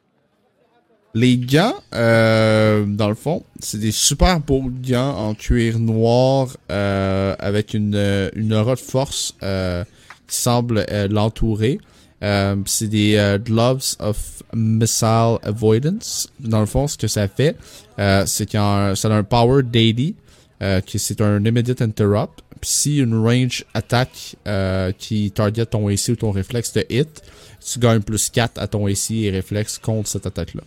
Les 1.14 1.36
gants, 1.36 1.74
euh, 1.94 2.84
dans 2.86 3.08
le 3.08 3.14
fond, 3.14 3.44
c'est 3.60 3.78
des 3.78 3.90
super 3.92 4.38
beaux 4.40 4.62
gants 4.70 5.16
en 5.16 5.34
cuir 5.34 5.78
noir 5.78 6.56
euh, 6.70 7.34
avec 7.38 7.74
une, 7.74 8.30
une 8.36 8.54
aura 8.54 8.74
de 8.76 8.80
force 8.80 9.34
euh, 9.42 9.84
qui 10.28 10.36
semble 10.36 10.84
euh, 10.90 11.08
l'entourer. 11.08 11.78
Euh, 12.22 12.56
c'est 12.66 12.88
des 12.88 13.16
euh, 13.16 13.38
Gloves 13.38 13.94
of 14.00 14.42
Missile 14.52 15.38
Avoidance. 15.42 16.28
Dans 16.40 16.60
le 16.60 16.66
fond, 16.66 16.88
ce 16.88 16.96
que 16.98 17.06
ça 17.06 17.28
fait, 17.28 17.56
euh, 17.98 18.24
c'est 18.26 18.46
qu'il 18.46 18.58
y 18.58 18.62
a 18.62 18.66
un, 18.90 18.94
ça 18.96 19.08
a 19.08 19.12
un 19.12 19.22
Power 19.22 19.62
Daily, 19.62 20.16
euh, 20.62 20.80
qui 20.80 20.98
c'est 20.98 21.20
un 21.20 21.44
Immediate 21.44 21.80
Interrupt. 21.82 22.42
Puis 22.60 22.70
si 22.70 22.98
une 22.98 23.14
range 23.16 23.64
attaque 23.72 24.34
euh, 24.48 24.90
qui 24.90 25.30
target 25.30 25.66
ton 25.66 25.88
AC 25.88 26.08
ou 26.08 26.16
ton 26.16 26.32
réflexe 26.32 26.72
de 26.72 26.84
hit, 26.90 27.22
tu 27.64 27.78
gagnes 27.78 28.02
plus 28.02 28.30
4 28.30 28.58
à 28.58 28.66
ton 28.66 28.86
AC 28.88 29.12
et 29.12 29.30
réflexe 29.30 29.78
contre 29.78 30.08
cette 30.08 30.26
attaque-là. 30.26 30.62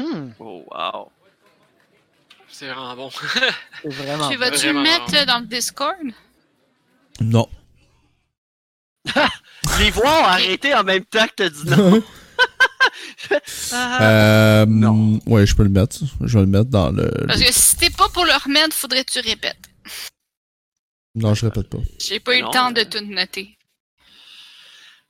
Hmm, 0.00 0.30
Oh, 0.40 0.64
wow. 0.68 1.08
C'est 2.48 2.66
vraiment 2.66 2.96
bon. 2.96 3.10
c'est 3.82 3.88
vraiment. 3.92 4.28
Tu 4.30 4.36
vas-tu 4.36 4.72
le 4.72 4.80
mettre 4.82 5.26
dans 5.26 5.38
le 5.40 5.46
Discord? 5.46 5.96
Non. 7.20 7.48
Les 9.78 9.90
voix 9.90 10.20
ont 10.20 10.24
arrêté 10.24 10.74
en 10.74 10.84
même 10.84 11.04
temps 11.04 11.26
que 11.26 11.32
t'as 11.36 11.48
dit 11.50 11.64
non. 11.66 12.02
Ah. 13.72 14.02
Euh, 14.62 14.66
Non. 14.66 15.18
Ouais, 15.26 15.46
je 15.46 15.54
peux 15.54 15.62
le 15.62 15.68
mettre. 15.70 15.98
Je 16.20 16.38
vais 16.38 16.44
le 16.44 16.50
mettre 16.50 16.70
dans 16.70 16.90
le. 16.90 17.10
Parce 17.26 17.40
que 17.42 17.52
si 17.52 17.76
t'es 17.76 17.90
pas 17.90 18.08
pour 18.10 18.24
le 18.24 18.32
remettre, 18.32 18.76
faudrait 18.76 19.04
que 19.04 19.12
tu 19.12 19.20
répètes. 19.20 19.56
Non, 21.14 21.34
je 21.34 21.46
répète 21.46 21.68
pas. 21.70 21.78
J'ai 22.00 22.20
pas 22.20 22.36
eu 22.36 22.42
Non, 22.42 22.48
le 22.48 22.52
temps 22.52 22.70
euh, 22.70 22.72
de 22.72 22.82
tout 22.82 23.04
noter. 23.04 23.56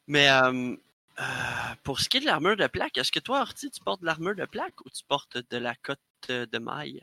Mais 0.07 0.29
euh, 0.31 0.77
euh, 1.19 1.23
pour 1.83 2.01
ce 2.01 2.09
qui 2.09 2.19
est 2.19 2.21
de 2.21 2.27
l'armure 2.27 2.57
de 2.57 2.67
plaque, 2.67 2.97
est-ce 2.99 3.11
que 3.11 3.21
toi, 3.21 3.41
Orti, 3.41 3.71
tu 3.71 3.81
portes 3.83 4.01
de 4.03 4.07
l'armure 4.07 4.35
de 4.37 4.45
plaque 4.45 4.81
ou 4.85 4.91
tu 4.91 5.03
portes 5.09 5.39
de 5.51 5.57
la 5.57 5.75
cote 5.75 5.99
euh, 6.31 6.47
de 6.47 6.59
maille? 6.59 7.03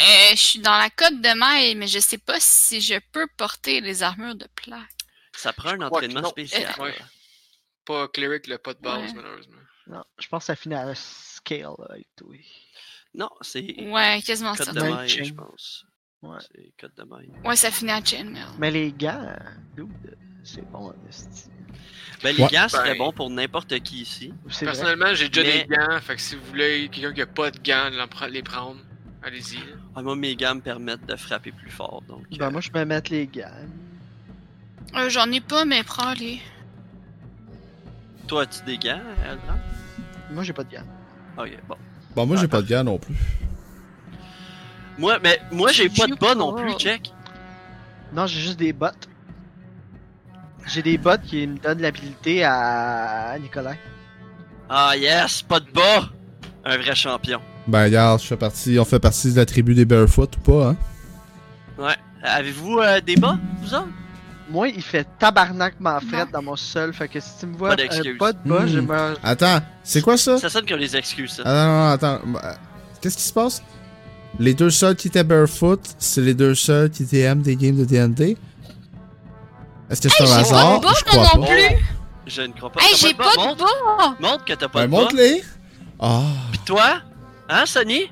Euh, 0.00 0.30
je 0.32 0.36
suis 0.40 0.58
dans 0.60 0.76
la 0.78 0.88
cote 0.90 1.20
de 1.20 1.38
maille, 1.38 1.74
mais 1.74 1.86
je 1.88 1.98
sais 1.98 2.18
pas 2.18 2.38
si 2.40 2.80
je 2.80 2.98
peux 3.12 3.26
porter 3.36 3.80
les 3.80 4.02
armures 4.02 4.34
de 4.36 4.48
plaque. 4.54 4.80
Ça 5.36 5.52
prend 5.52 5.70
un 5.70 5.80
entraînement 5.82 6.28
spécial. 6.28 6.72
Ouais. 6.80 6.94
Pas 7.84 8.08
cleric, 8.08 8.46
le 8.46 8.58
pas 8.58 8.74
de 8.74 8.80
base, 8.80 9.10
Ouais. 9.10 9.12
malheureusement. 9.16 9.56
Non, 9.86 10.02
je 10.18 10.28
pense 10.28 10.42
que 10.44 10.46
ça 10.46 10.56
finit 10.56 10.74
à 10.74 10.86
un 10.88 10.94
scale 10.94 11.62
là, 11.78 11.86
avec 11.90 12.06
toi. 12.16 12.34
Non, 13.14 13.28
c'est 13.42 13.60
Ouais, 13.88 14.20
quasiment 14.24 14.54
cote 14.54 14.66
ça. 14.66 14.72
de 14.72 14.80
maille, 14.80 15.08
je 15.08 15.32
pense. 15.34 15.84
Ouais. 16.22 16.38
C'est 16.40 16.72
cote 16.80 16.96
de 16.96 17.02
maille. 17.04 17.30
Ouais, 17.44 17.56
ça 17.56 17.70
finit 17.70 17.90
à 17.92 18.02
chainmail. 18.02 18.42
Mais 18.58 18.70
les 18.70 18.90
dude, 18.92 20.16
c'est 20.42 20.62
bon, 20.70 20.88
en 20.90 21.08
esti. 21.08 21.50
Ben, 22.22 22.34
les 22.34 22.46
gants 22.46 22.68
seraient 22.68 22.92
Ben- 22.92 22.98
bons 22.98 23.12
pour 23.12 23.28
n'importe 23.28 23.78
qui 23.80 24.02
ici. 24.02 24.32
Personnellement, 24.60 25.14
j'ai 25.14 25.28
déjà 25.28 25.42
Mais- 25.42 25.64
des 25.66 25.74
gants, 25.76 26.00
fait 26.00 26.16
que 26.16 26.22
si 26.22 26.36
vous 26.36 26.44
voulez 26.46 26.88
quelqu'un 26.90 27.12
qui 27.12 27.20
a 27.22 27.26
pas 27.26 27.50
de 27.50 27.58
gants, 27.58 27.90
les 28.30 28.42
prendre, 28.42 28.80
allez-y. 29.22 29.58
Ah, 29.94 30.00
moi, 30.02 30.16
mes 30.16 30.34
gants 30.34 30.54
me 30.54 30.60
permettent 30.62 31.04
de 31.06 31.16
frapper 31.16 31.52
plus 31.52 31.70
fort. 31.70 32.00
Donc, 32.08 32.24
Ben, 32.30 32.50
moi, 32.50 32.62
je 32.62 32.70
peux 32.70 32.84
mettre 32.86 33.10
les 33.10 33.26
gants. 33.26 33.68
Euh, 34.96 35.08
J'en 35.10 35.30
ai 35.32 35.40
pas, 35.40 35.64
mais 35.64 35.82
prends-les. 35.82 36.40
toi, 38.26 38.42
as-tu 38.42 38.62
des 38.64 38.78
gants, 38.78 39.00
Aldran? 39.28 39.58
Moi, 40.32 40.42
j'ai 40.44 40.52
pas 40.52 40.64
de 40.64 40.70
gants. 40.72 40.86
Ok, 41.42 41.50
bon. 41.68 41.76
Bon, 42.16 42.26
moi, 42.26 42.36
j'ai 42.36 42.48
pas 42.48 42.62
de 42.62 42.68
gants 42.68 42.84
non 42.84 42.98
plus. 42.98 43.16
Moi, 44.98 45.18
mais 45.22 45.40
moi, 45.50 45.72
j'ai 45.72 45.88
pas 45.88 46.06
de 46.06 46.14
bas 46.14 46.34
non 46.34 46.54
plus, 46.54 46.72
check. 46.74 47.12
Non, 48.12 48.26
j'ai 48.26 48.40
juste 48.40 48.58
des 48.58 48.72
bottes. 48.72 49.08
J'ai 50.66 50.82
des 50.82 50.96
bottes 50.96 51.22
qui 51.22 51.46
me 51.46 51.58
donnent 51.58 51.82
l'habilité 51.82 52.44
à 52.44 53.36
Nicolas. 53.40 53.74
Ah, 54.70 54.96
yes, 54.96 55.42
pas 55.42 55.60
de 55.60 55.70
bas! 55.70 56.08
Un 56.64 56.78
vrai 56.78 56.94
champion. 56.94 57.40
Ben, 57.66 57.84
regarde, 57.84 58.20
je 58.22 58.26
fais 58.26 58.36
partie, 58.36 58.78
on 58.78 58.84
fait 58.84 59.00
partie 59.00 59.30
de 59.32 59.36
la 59.36 59.44
tribu 59.44 59.74
des 59.74 59.84
Barefoot 59.84 60.34
ou 60.36 60.40
pas, 60.40 60.68
hein? 60.70 60.76
Ouais. 61.76 61.96
Avez-vous 62.22 62.78
euh, 62.78 63.00
des 63.02 63.16
bas, 63.16 63.36
vous 63.60 63.74
autres? 63.74 63.88
Moi, 64.50 64.68
il 64.68 64.82
fait 64.82 65.06
tabarnak 65.18 65.74
ma 65.80 66.00
frette 66.00 66.30
dans 66.30 66.42
mon 66.42 66.54
sol, 66.56 66.92
fait 66.92 67.08
que 67.08 67.18
si 67.18 67.30
tu 67.40 67.46
me 67.46 67.56
vois 67.56 67.70
Pas 67.70 67.76
d'excuse. 67.76 68.14
un 68.14 68.18
pas 68.18 68.32
de 68.32 68.38
bas, 68.48 68.60
Hmm. 68.62 68.68
je 68.68 68.80
me... 68.80 69.14
Attends, 69.22 69.60
c'est 69.82 70.02
quoi 70.02 70.16
ça? 70.18 70.36
Ça 70.38 70.50
sonne 70.50 70.66
comme 70.66 70.80
des 70.80 70.94
excuses, 70.96 71.32
ça. 71.36 71.42
Ah, 71.46 71.66
non, 71.66 71.88
attends. 71.90 72.20
Euh, 72.44 72.52
Qu'est-ce 73.00 73.16
qui 73.16 73.22
se 73.22 73.32
passe? 73.32 73.62
Les 74.38 74.52
deux 74.54 74.70
seuls 74.70 74.96
qui 74.96 75.08
étaient 75.08 75.24
Barefoot, 75.24 75.80
c'est 75.98 76.20
les 76.20 76.34
deux 76.34 76.54
seuls 76.54 76.90
qui 76.90 77.06
TM 77.06 77.40
des 77.42 77.56
games 77.56 77.76
de 77.76 77.84
D&D? 77.84 78.36
Est-ce 79.90 80.00
que 80.02 80.08
c'est 80.08 80.22
un 80.22 80.26
j'ai 80.26 80.32
pas 80.32 80.38
hasard? 80.40 80.80
de 80.80 80.84
bas, 80.86 80.92
je 80.98 81.16
moi 81.16 81.24
crois 81.26 81.38
non 81.38 81.46
pas. 81.46 81.52
plus. 81.52 81.76
Je 82.26 82.42
ne 82.42 82.52
crois 82.52 82.70
pas. 82.70 82.80
Hey, 82.82 82.96
j'ai 82.96 83.14
pas 83.14 83.32
de 83.32 83.36
Montre, 83.38 83.64
bas! 83.98 84.16
montre 84.20 84.44
que 84.44 84.52
t'as 84.54 84.68
pas 84.68 84.80
Ben, 84.80 84.86
de 84.86 84.90
bas. 84.90 84.96
montre-les! 85.02 85.42
Ah, 86.00 86.22
Pis 86.52 86.58
toi? 86.66 87.00
Hein, 87.48 87.64
Sonny? 87.66 88.10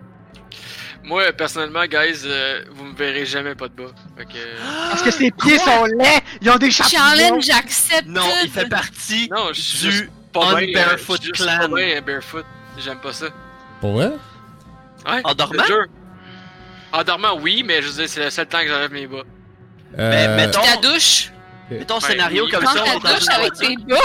Moi, 1.04 1.32
personnellement, 1.32 1.84
guys, 1.86 2.22
euh, 2.24 2.64
vous 2.70 2.84
me 2.84 2.94
verrez 2.96 3.26
jamais 3.26 3.54
pas 3.54 3.68
de 3.68 3.74
bas. 3.74 3.90
Fait 4.16 4.24
que... 4.24 4.36
euh, 4.36 4.56
Parce 4.90 5.02
que 5.02 5.10
ses 5.10 5.30
pieds 5.32 5.58
sont 5.58 5.84
laids! 5.86 6.20
Ils 6.40 6.50
ont 6.50 6.56
des 6.56 6.70
champignons! 6.70 7.00
Challenge, 7.02 7.42
j'accepte. 7.44 8.06
Non, 8.06 8.22
il 8.44 8.50
fait 8.50 8.68
partie 8.68 9.28
Non, 9.30 9.48
je 9.52 9.60
suis 9.60 9.88
du... 9.90 10.10
pas 10.32 10.54
bien. 10.64 10.78
euh, 10.88 10.96
je 10.96 11.22
suis 11.22 11.32
clan. 11.32 11.58
pas 11.58 11.68
bien, 11.68 11.98
un 11.98 12.00
barefoot. 12.02 12.44
J'aime 12.78 12.98
pas 13.00 13.12
ça. 13.12 13.26
pour 13.80 13.92
vrai? 13.94 14.12
Ouais, 15.06 15.20
En 15.24 15.34
dormant? 15.34 15.62
En 16.92 17.02
dormant, 17.02 17.34
oui, 17.40 17.62
mais 17.66 17.82
je 17.82 17.88
veux 17.88 17.94
dire, 17.94 18.08
c'est 18.08 18.22
le 18.24 18.30
seul 18.30 18.46
temps 18.46 18.60
que 18.60 18.68
j'enlève 18.68 18.92
mes 18.92 19.06
bas. 19.06 19.22
Mais 19.96 20.28
mettons, 20.36 20.60
Ta 20.62 20.76
douche. 20.76 21.30
mettons 21.70 21.94
Ouais, 21.96 22.00
scénario 22.00 22.44
oui. 22.44 22.50
comme 22.50 22.64
ça, 22.64 22.84
on 22.94 23.00
ta 23.00 23.14
douche 23.14 23.28
avec 23.28 23.52
tes 23.54 23.76
bas. 23.76 23.96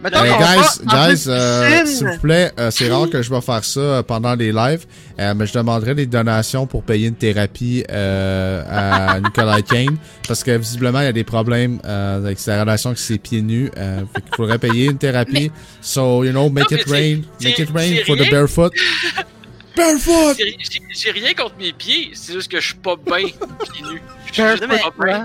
Mettons 0.00 0.20
qu'on 0.20 0.38
guys, 0.38 0.78
guys, 0.86 1.24
euh, 1.26 1.84
s'il 1.86 2.06
vous 2.06 2.18
plaît, 2.18 2.52
euh, 2.60 2.70
c'est 2.70 2.88
rare 2.88 3.10
que 3.10 3.20
je 3.20 3.30
vais 3.34 3.40
faire 3.40 3.64
ça 3.64 3.80
euh, 3.80 4.02
pendant 4.04 4.36
les 4.36 4.52
lives, 4.52 4.86
euh, 5.18 5.34
mais 5.34 5.44
je 5.46 5.52
demanderai 5.52 5.96
des 5.96 6.06
donations 6.06 6.68
pour 6.68 6.84
payer 6.84 7.08
une 7.08 7.16
thérapie 7.16 7.82
euh, 7.90 8.62
à 8.70 9.18
Nicolas 9.24 9.60
Kane, 9.62 9.96
parce 10.28 10.44
que 10.44 10.52
visiblement 10.56 11.00
il 11.00 11.04
y 11.06 11.08
a 11.08 11.12
des 11.12 11.24
problèmes 11.24 11.80
euh, 11.84 12.18
avec 12.18 12.38
sa 12.38 12.60
relation 12.60 12.90
avec 12.90 13.00
ses 13.00 13.18
pieds 13.18 13.42
nus. 13.42 13.70
Euh, 13.76 14.02
fait 14.14 14.22
qu'il 14.22 14.34
faudrait 14.36 14.58
payer 14.58 14.84
une 14.86 14.98
thérapie. 14.98 15.50
So 15.80 16.22
you 16.22 16.30
know, 16.30 16.48
make 16.48 16.70
Non, 16.70 16.76
it 16.78 16.86
mais 16.86 16.92
rain, 16.92 17.20
make 17.42 17.58
it 17.58 17.70
rain 17.74 17.96
for 18.06 18.16
the 18.16 18.30
barefoot. 18.30 18.72
Barefoot. 19.76 20.36
J'ai- 20.36 21.10
rien 21.12 21.34
contre 21.34 21.54
mes 21.58 21.72
pieds, 21.72 22.10
c'est 22.14 22.32
juste 22.32 22.50
que 22.50 22.60
je 22.60 22.66
suis 22.66 22.74
pas 22.76 22.96
bien 22.96 23.16
pieds 23.26 23.82
nus. 23.92 24.02
Je 24.26 24.32
suis 24.32 24.42
Barefoot, 24.42 24.68
juste 24.70 24.96
pas 24.96 25.04
bien. 25.06 25.24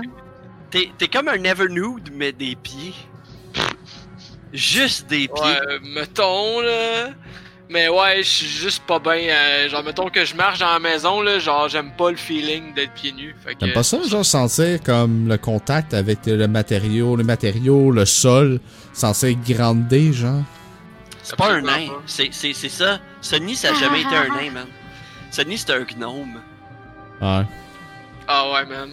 T'es 0.70 0.90
t'es 0.98 1.06
comme 1.08 1.28
un 1.28 1.36
never 1.38 1.68
nude, 1.68 2.10
mais 2.12 2.32
des 2.32 2.56
pieds. 2.60 2.94
Juste 4.54 5.06
des 5.08 5.28
pieds. 5.28 5.42
Ouais, 5.42 5.78
mettons, 5.82 6.60
là. 6.60 7.08
Mais 7.68 7.88
ouais, 7.88 8.18
je 8.22 8.28
suis 8.28 8.46
juste 8.46 8.82
pas 8.86 8.98
bien. 8.98 9.14
euh, 9.14 9.68
genre, 9.68 9.82
mettons 9.82 10.08
que 10.10 10.24
je 10.24 10.34
marche 10.34 10.60
dans 10.60 10.72
la 10.72 10.78
maison, 10.78 11.20
là. 11.22 11.38
Genre, 11.38 11.68
j'aime 11.68 11.90
pas 11.96 12.10
le 12.10 12.16
feeling 12.16 12.72
d'être 12.74 12.92
pieds 12.94 13.12
nus. 13.12 13.34
Fait 13.44 13.54
que. 13.54 13.60
T'aimes 13.60 13.72
pas 13.72 13.82
ça, 13.82 13.98
genre, 14.06 14.24
sentir 14.24 14.80
comme 14.82 15.28
le 15.28 15.36
contact 15.38 15.92
avec 15.92 16.20
le 16.26 16.46
matériau, 16.46 17.16
le 17.16 17.24
matériau, 17.24 17.90
le 17.90 18.04
sol, 18.04 18.60
censé 18.92 19.34
grander, 19.34 20.12
genre? 20.12 20.42
C'est 21.22 21.36
pas 21.36 21.52
un 21.52 21.62
nain. 21.62 21.88
C'est 22.06 22.28
c'est- 22.32 22.52
c'est 22.52 22.68
ça. 22.68 23.00
Sonny, 23.22 23.56
ça 23.56 23.70
a 23.70 23.74
jamais 23.74 24.02
été 24.02 24.14
un 24.14 24.28
nain, 24.28 24.50
man. 24.52 24.66
Sonny, 25.30 25.56
c'est 25.58 25.70
un 25.72 25.82
gnome. 25.84 26.40
Ouais. 27.20 27.44
Ah 28.28 28.52
ouais, 28.52 28.66
man. 28.66 28.90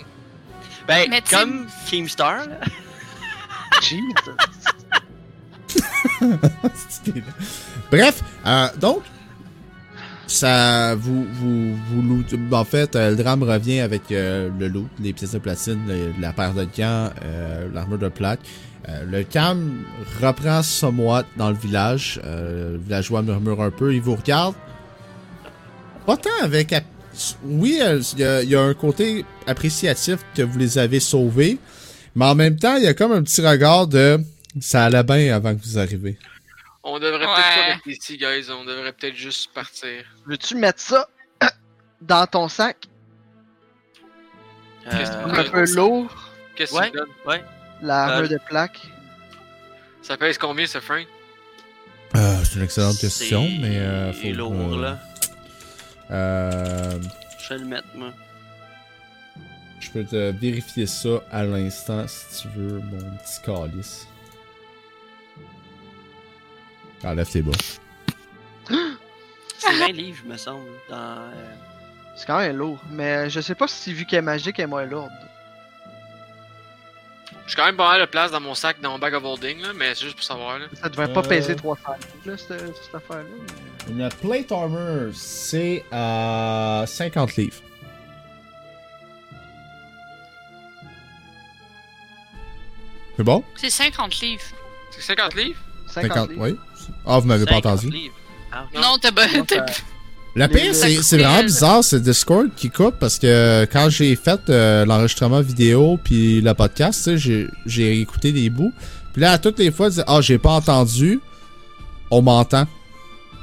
Ben, 0.88 1.08
Mais 1.10 1.22
comme 1.30 1.68
Keemstar, 1.90 2.48
là. 2.48 2.56
Jesus. 3.82 4.02
Bref, 7.92 8.24
euh, 8.46 8.68
donc, 8.80 9.02
ça, 10.28 10.96
vous, 10.96 11.26
vous, 11.34 11.76
vous 11.76 12.02
loot- 12.02 12.54
en 12.54 12.64
fait, 12.64 12.96
euh, 12.96 13.10
le 13.12 13.16
drame 13.18 13.44
revient 13.44 13.80
avec 13.82 14.12
euh, 14.12 14.50
le 14.58 14.68
loot, 14.68 14.88
les 15.00 15.12
pièces 15.14 15.32
de 15.34 15.40
platine, 15.40 15.80
la 16.20 16.32
paire 16.32 16.54
de 16.54 16.64
gants, 16.64 17.10
euh, 17.24 17.68
l'armure 17.74 17.98
de 18.00 18.10
plaque. 18.10 18.40
Le 19.06 19.22
cam 19.24 19.84
reprend 20.22 20.64
somewhat 20.64 21.24
dans 21.38 21.50
le 21.52 21.56
village. 21.56 22.20
Le 22.26 22.78
villageois 22.84 23.22
murmure 23.22 23.62
un 23.62 23.70
peu. 23.70 23.94
Il 23.94 24.02
vous 24.02 24.16
regarde. 24.16 24.56
Pas 26.08 26.18
tant 26.18 26.30
avec. 26.42 26.74
Oui, 27.46 27.80
il 28.18 28.50
y 28.50 28.56
a 28.56 28.62
un 28.62 28.74
côté 28.74 29.24
appréciatif 29.46 30.18
que 30.36 30.42
vous 30.42 30.58
les 30.58 30.80
avez 30.80 31.00
sauvés. 31.00 31.60
Mais 32.16 32.26
en 32.26 32.34
même 32.36 32.56
temps, 32.58 32.76
il 32.78 32.84
y 32.84 32.88
a 32.88 32.96
comme 32.96 33.12
un 33.12 33.22
petit 33.22 33.46
regard 33.46 33.86
de. 33.88 34.20
Ça 34.60 34.86
allait 34.86 35.04
bien 35.04 35.34
avant 35.36 35.56
que 35.56 35.62
vous 35.64 35.78
arriviez. 35.80 36.18
On 36.84 37.00
devrait 37.00 37.26
Ouais. 37.26 37.34
peut-être 37.36 37.56
pas 37.68 37.74
rester 37.74 37.92
ici, 37.92 38.18
guys. 38.18 38.50
On 38.52 38.66
devrait 38.66 38.92
peut-être 38.94 39.16
juste 39.16 39.54
partir. 39.54 40.04
Veux-tu 40.26 40.56
mettre 40.56 40.80
ça 40.80 41.08
dans 42.02 42.26
ton 42.28 42.48
sac? 42.50 42.78
Euh, 44.92 45.26
Un 45.26 45.44
peu 45.44 45.66
lourd, 45.76 46.10
Qu'est-ce 46.56 46.72
que 46.74 46.78
Ouais. 46.78 46.92
tu 46.92 46.98
donnes? 46.98 47.08
ouais. 47.28 47.44
l'armure 47.82 48.26
Euh, 48.26 48.28
de 48.28 48.40
plaque? 48.48 48.80
Ça 50.02 50.18
pèse 50.18 50.38
combien, 50.38 50.66
ce 50.66 50.80
frein? 50.80 51.04
Euh, 52.16 52.44
c'est 52.44 52.56
une 52.56 52.64
excellente 52.64 52.98
question, 52.98 53.44
C'est 53.48 53.58
mais 53.62 53.78
euh, 53.78 54.12
faut 54.12 54.28
lourd, 54.32 54.74
euh, 54.78 54.82
là. 54.82 55.00
Euh, 56.10 57.00
Je 57.40 57.50
vais 57.54 57.60
le 57.60 57.66
mettre, 57.66 57.88
moi. 57.96 58.12
je 59.80 59.90
peux 59.92 60.04
te 60.04 60.32
vérifier 60.32 60.88
ça 60.88 61.22
à 61.32 61.44
l'instant 61.44 62.06
si 62.08 62.42
tu 62.42 62.48
veux, 62.50 62.80
mon 62.80 63.18
petit 63.18 63.42
calice. 63.46 64.08
Enlève 67.04 67.30
tes 67.30 67.42
bas. 67.42 67.52
C'est 69.58 69.74
20 69.78 69.88
livres, 69.94 70.24
me 70.26 70.38
semble. 70.38 70.66
Dans. 70.90 70.96
euh, 70.98 71.32
C'est 72.16 72.26
quand 72.28 72.38
même 72.40 72.58
lourd. 72.58 72.80
Mais 72.92 73.30
je 73.30 73.42
sais 73.42 73.56
pas 73.56 73.68
si 73.68 73.94
vu 73.94 74.06
qu'elle 74.06 74.20
est 74.20 74.22
magique, 74.24 74.60
elle 74.60 74.64
est 74.64 74.68
moins 74.68 74.86
lourde. 74.86 75.12
J'ai 77.48 77.56
quand 77.56 77.66
même 77.66 77.76
pas 77.76 77.90
mal 77.90 78.00
de 78.02 78.06
place 78.06 78.32
dans 78.32 78.40
mon 78.40 78.54
sac, 78.56 78.80
dans 78.82 78.92
mon 78.92 79.00
bag 79.00 79.14
of 79.14 79.24
holding, 79.26 79.62
là, 79.62 79.70
mais 79.76 79.94
c'est 79.94 80.06
juste 80.06 80.16
pour 80.16 80.24
savoir, 80.24 80.60
là. 80.60 80.66
Ça 80.74 80.88
devrait 80.90 81.12
pas 81.12 81.20
Euh. 81.22 81.24
peser 81.28 81.56
300 81.56 81.82
livres, 82.00 82.08
là, 82.26 82.38
cette, 82.38 82.76
cette 82.78 82.96
affaire-là. 82.96 83.24
Une 83.90 84.10
plate 84.22 84.52
armor, 84.52 85.10
c'est 85.14 85.84
à 85.92 86.84
50 86.88 87.36
livres. 87.36 87.62
C'est 93.18 93.24
bon? 93.24 93.44
C'est 93.56 93.70
50 93.70 94.20
livres. 94.22 94.44
C'est 94.92 95.02
50 95.02 95.36
livres? 95.36 95.60
50, 95.88 96.30
livres. 96.30 96.42
oui. 96.42 96.58
Ah, 97.06 97.20
vous 97.20 97.28
m'avez 97.28 97.46
pas 97.46 97.56
50 97.56 97.66
entendu. 97.66 97.98
Ah. 98.52 98.66
Non. 98.74 98.82
Non, 98.82 98.88
t'as 99.02 99.12
pas. 99.12 99.24
Le 100.34 100.48
pire, 100.48 100.74
c'est 100.74 101.02
c'est 101.04 101.18
vraiment 101.18 101.44
bizarre, 101.44 101.84
c'est 101.84 102.02
Discord 102.02 102.50
qui 102.56 102.70
coupe 102.70 102.96
parce 103.00 103.20
que 103.20 103.66
quand 103.72 103.90
j'ai 103.90 104.16
fait 104.16 104.40
euh, 104.50 104.86
l'enregistrement 104.86 105.42
vidéo 105.42 106.00
puis 106.02 106.40
le 106.42 106.54
podcast, 106.54 107.18
j'ai- 107.18 107.48
j'ai 107.66 108.00
écouté 108.00 108.32
des 108.32 108.50
bouts. 108.50 108.72
Puis 109.12 109.22
là, 109.22 109.34
à 109.34 109.38
toutes 109.38 109.60
les 109.60 109.72
fois, 109.72 109.90
je 109.90 109.96
dis, 109.96 110.02
ah, 110.08 110.22
j'ai 110.22 110.38
pas 110.38 110.52
entendu, 110.52 111.20
on 112.10 112.22
m'entend 112.22 112.66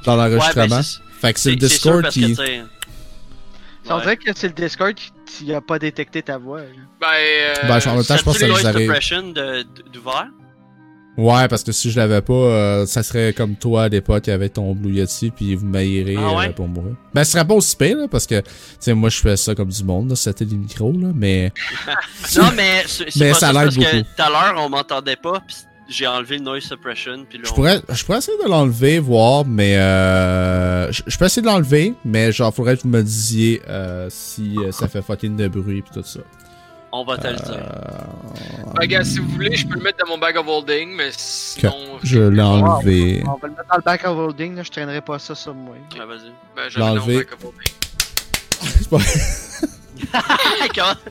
dans 0.07 0.19
Ouais, 0.19 0.31
l'enregistrement. 0.31 0.77
ben, 0.77 0.83
c'est- 0.83 0.99
fait 1.21 1.33
que 1.35 1.41
c'est 1.41 1.51
le 1.51 1.57
Discord 1.57 2.09
qui. 2.09 2.35
On 3.91 3.95
ouais. 3.97 4.01
dirait 4.03 4.17
que 4.17 4.31
c'est 4.35 4.49
le 4.49 4.55
Discord 4.55 4.95
qui 4.95 5.13
qui 5.27 5.53
a 5.55 5.61
pas 5.61 5.79
détecté 5.79 6.23
ta 6.23 6.39
voix. 6.39 6.61
là. 6.61 6.67
Ben, 7.01 7.07
euh, 7.13 7.55
Ben, 7.69 7.81
en 7.91 7.95
même 7.97 8.05
temps, 8.05 8.17
je 8.17 8.23
pense 8.23 8.35
que 8.39 8.41
ça 8.41 8.49
nous 8.49 8.67
arrive. 8.67 8.81
suppression 8.87 9.23
de- 9.29 9.63
de- 9.63 9.67
d'ouvert? 9.93 10.29
Ouais, 11.19 11.49
parce 11.49 11.65
que 11.65 11.73
si 11.73 11.91
je 11.91 11.99
l'avais 11.99 12.23
pas, 12.23 12.33
euh, 12.33 12.87
ça 12.87 13.03
serait 13.03 13.33
comme 13.33 13.57
toi 13.57 13.83
à 13.83 13.89
l'époque 13.89 14.29
avec 14.29 14.53
ton 14.53 14.73
Blue 14.75 14.95
Yeti 14.95 15.31
puis 15.33 15.57
vous 15.57 15.67
m'aillerez 15.67 16.15
Ah 16.17 16.37
ouais? 16.37 16.47
euh, 16.47 16.53
pour 16.53 16.69
mourir. 16.69 16.95
Ben, 17.13 17.25
ce 17.25 17.33
serait 17.33 17.45
pas 17.45 17.55
aussi 17.55 17.75
pire, 17.77 17.97
là, 17.97 18.07
parce 18.09 18.25
que, 18.27 18.41
tu 18.41 18.47
sais, 18.79 18.95
moi, 18.95 19.11
je 19.11 19.19
fais 19.19 19.37
ça 19.37 19.55
comme 19.57 19.69
du 19.69 19.83
monde, 19.83 20.11
là, 20.11 20.17
c'était 20.17 20.45
les 20.45 20.57
micros, 20.57 20.93
là, 20.93 21.09
mais. 21.15 21.53
Non, 22.37 22.51
mais 22.57 22.85
Mais 23.17 23.31
pas 23.33 23.39
ça 23.39 23.53
l'aide 23.53 23.63
parce 23.65 23.75
que 23.77 23.81
beaucoup. 23.81 24.07
tout 24.17 24.23
à 24.23 24.29
l'heure, 24.31 24.55
on 24.65 24.69
m'entendait 24.69 25.17
pas, 25.17 25.41
pis 25.47 25.57
j'ai 25.91 26.07
enlevé 26.07 26.37
le 26.37 26.45
noise 26.45 26.63
suppression, 26.65 27.25
puis 27.29 27.39
là, 27.39 27.45
Je 27.49 27.53
pourrais, 27.55 27.81
je 27.89 28.05
pourrais 28.05 28.19
essayer 28.19 28.37
de 28.45 28.49
l'enlever, 28.49 28.99
voir, 28.99 29.45
mais 29.47 29.77
euh, 29.79 30.93
je, 30.93 31.03
je 31.07 31.17
peux 31.19 31.25
essayer 31.25 31.41
de 31.43 31.47
l'enlever, 31.47 31.95
mais 32.05 32.31
genre, 32.31 32.55
faudrait 32.55 32.77
que 32.77 32.83
vous 32.83 32.91
me 32.91 33.03
disiez 33.03 33.63
euh, 33.69 34.07
si 34.11 34.55
euh, 34.59 34.71
ça 34.71 34.87
fait 34.87 35.01
fucking 35.03 35.35
de 35.37 35.49
bruit 35.49 35.81
pis 35.83 35.91
tout 35.93 36.03
ça. 36.05 36.21
On 36.93 37.05
va 37.05 37.19
te 37.19 37.27
le 37.27 37.35
dire. 37.37 37.55
Euh, 37.57 38.73
ben, 38.75 38.87
gars, 38.87 39.05
si 39.05 39.19
vous 39.19 39.29
voulez, 39.29 39.57
je 39.57 39.67
peux 39.67 39.75
le 39.75 39.83
mettre 39.83 39.99
dans 40.05 40.11
mon 40.11 40.19
bag 40.19 40.37
of 40.37 40.47
holding, 40.47 40.95
mais 40.95 41.11
sinon. 41.13 41.99
je 42.03 42.19
l'ai 42.19 42.43
enlevé. 42.43 43.23
On 43.27 43.35
va 43.37 43.49
le 43.49 43.55
mettre 43.55 43.69
dans 43.69 43.77
le 43.77 43.83
back 43.83 44.05
of 44.05 44.17
holding, 44.17 44.55
là, 44.57 44.63
je 44.63 44.71
traînerai 44.71 45.01
pas 45.01 45.19
ça 45.19 45.35
sur 45.35 45.55
moi. 45.55 45.75
Ouais, 45.99 46.05
vas-y. 46.07 46.33
Ben, 46.57 46.69
je 46.69 46.79
le 46.79 46.85
mets 46.85 46.89
dans 46.91 46.95
mon 46.95 46.95
L'enlever. 47.01 47.17
bag 47.25 47.33
of 47.35 47.45
holding. 47.45 47.75
C'est 48.61 48.89
pas- 48.91 48.99
Comment? 50.75 50.93
De 50.95 51.11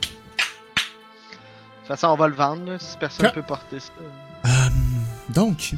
toute 1.94 1.96
façon, 1.96 2.08
on 2.08 2.16
va 2.16 2.28
le 2.28 2.34
vendre, 2.34 2.70
là, 2.72 2.78
si 2.78 2.96
personne 2.98 3.26
Quand- 3.26 3.32
peut 3.32 3.42
porter 3.42 3.80
ça. 3.80 3.92
Euh, 4.44 4.48
donc, 5.30 5.72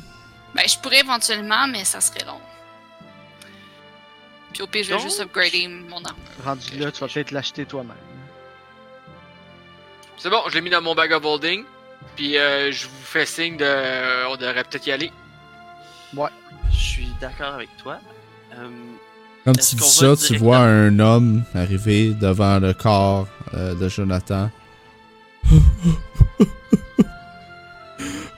Ben, 0.55 0.62
je 0.68 0.77
pourrais 0.78 1.01
éventuellement, 1.01 1.66
mais 1.68 1.85
ça 1.85 2.01
serait 2.01 2.24
long. 2.27 2.40
Puis 4.52 4.62
au 4.62 4.66
pire, 4.66 4.82
je 4.82 4.89
vais 4.89 4.94
Donc- 4.97 5.02
juste 5.05 5.20
upgrader 5.20 5.68
mon 5.68 5.98
armure. 6.05 6.22
Rendu 6.44 6.77
là, 6.78 6.90
tu 6.90 7.01
vas 7.01 7.06
peut-être 7.06 7.31
l'acheter 7.31 7.64
toi-même. 7.66 7.94
C'est 10.22 10.28
bon, 10.30 10.42
je 10.48 10.55
l'ai 10.55 10.60
mis 10.60 10.70
dans 10.70 10.82
mon 10.82 10.94
bag 10.94 11.12
of 11.12 11.24
holding. 11.24 11.64
Puis 12.16 12.36
euh, 12.38 12.70
je 12.72 12.86
vous 12.86 12.92
fais 13.05 13.24
signe 13.26 13.56
de. 13.56 14.26
On 14.28 14.36
devrait 14.36 14.64
peut-être 14.64 14.86
y 14.86 14.92
aller. 14.92 15.10
Je 16.72 16.76
suis 16.78 17.09
d'accord 17.20 17.55
avec 17.55 17.68
toi. 17.82 17.98
Euh, 18.55 18.68
comme 19.44 19.55
Est-ce 19.59 19.70
tu 19.70 19.76
dis 19.76 19.88
ça, 19.88 20.16
tu 20.16 20.22
directement- 20.28 20.38
vois 20.44 20.59
un 20.59 20.98
homme 20.98 21.42
arriver 21.55 22.12
devant 22.20 22.59
le 22.59 22.72
corps 22.74 23.26
euh, 23.55 23.74
de 23.74 23.88
Jonathan. 23.88 24.51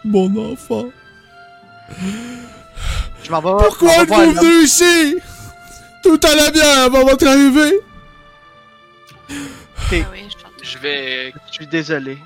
Mon 0.05 0.53
enfant. 0.53 0.87
Je 3.23 3.31
m'en 3.31 3.41
vais. 3.41 3.49
on 3.49 3.57
Pourquoi 3.59 3.89
va 3.99 4.05
voir 4.05 4.21
êtes-vous 4.23 4.35
l'homme. 4.35 4.45
venu 4.45 4.65
ici? 4.65 5.17
Tout 6.03 6.19
allait 6.25 6.51
bien 6.51 6.85
avant 6.85 7.05
votre 7.05 7.27
arrivée. 7.27 7.79
Ah 9.31 9.35
oui, 10.13 10.27
je 10.73 10.79
vais. 10.79 11.33
Je 11.49 11.53
suis 11.53 11.67
désolé. 11.67 12.19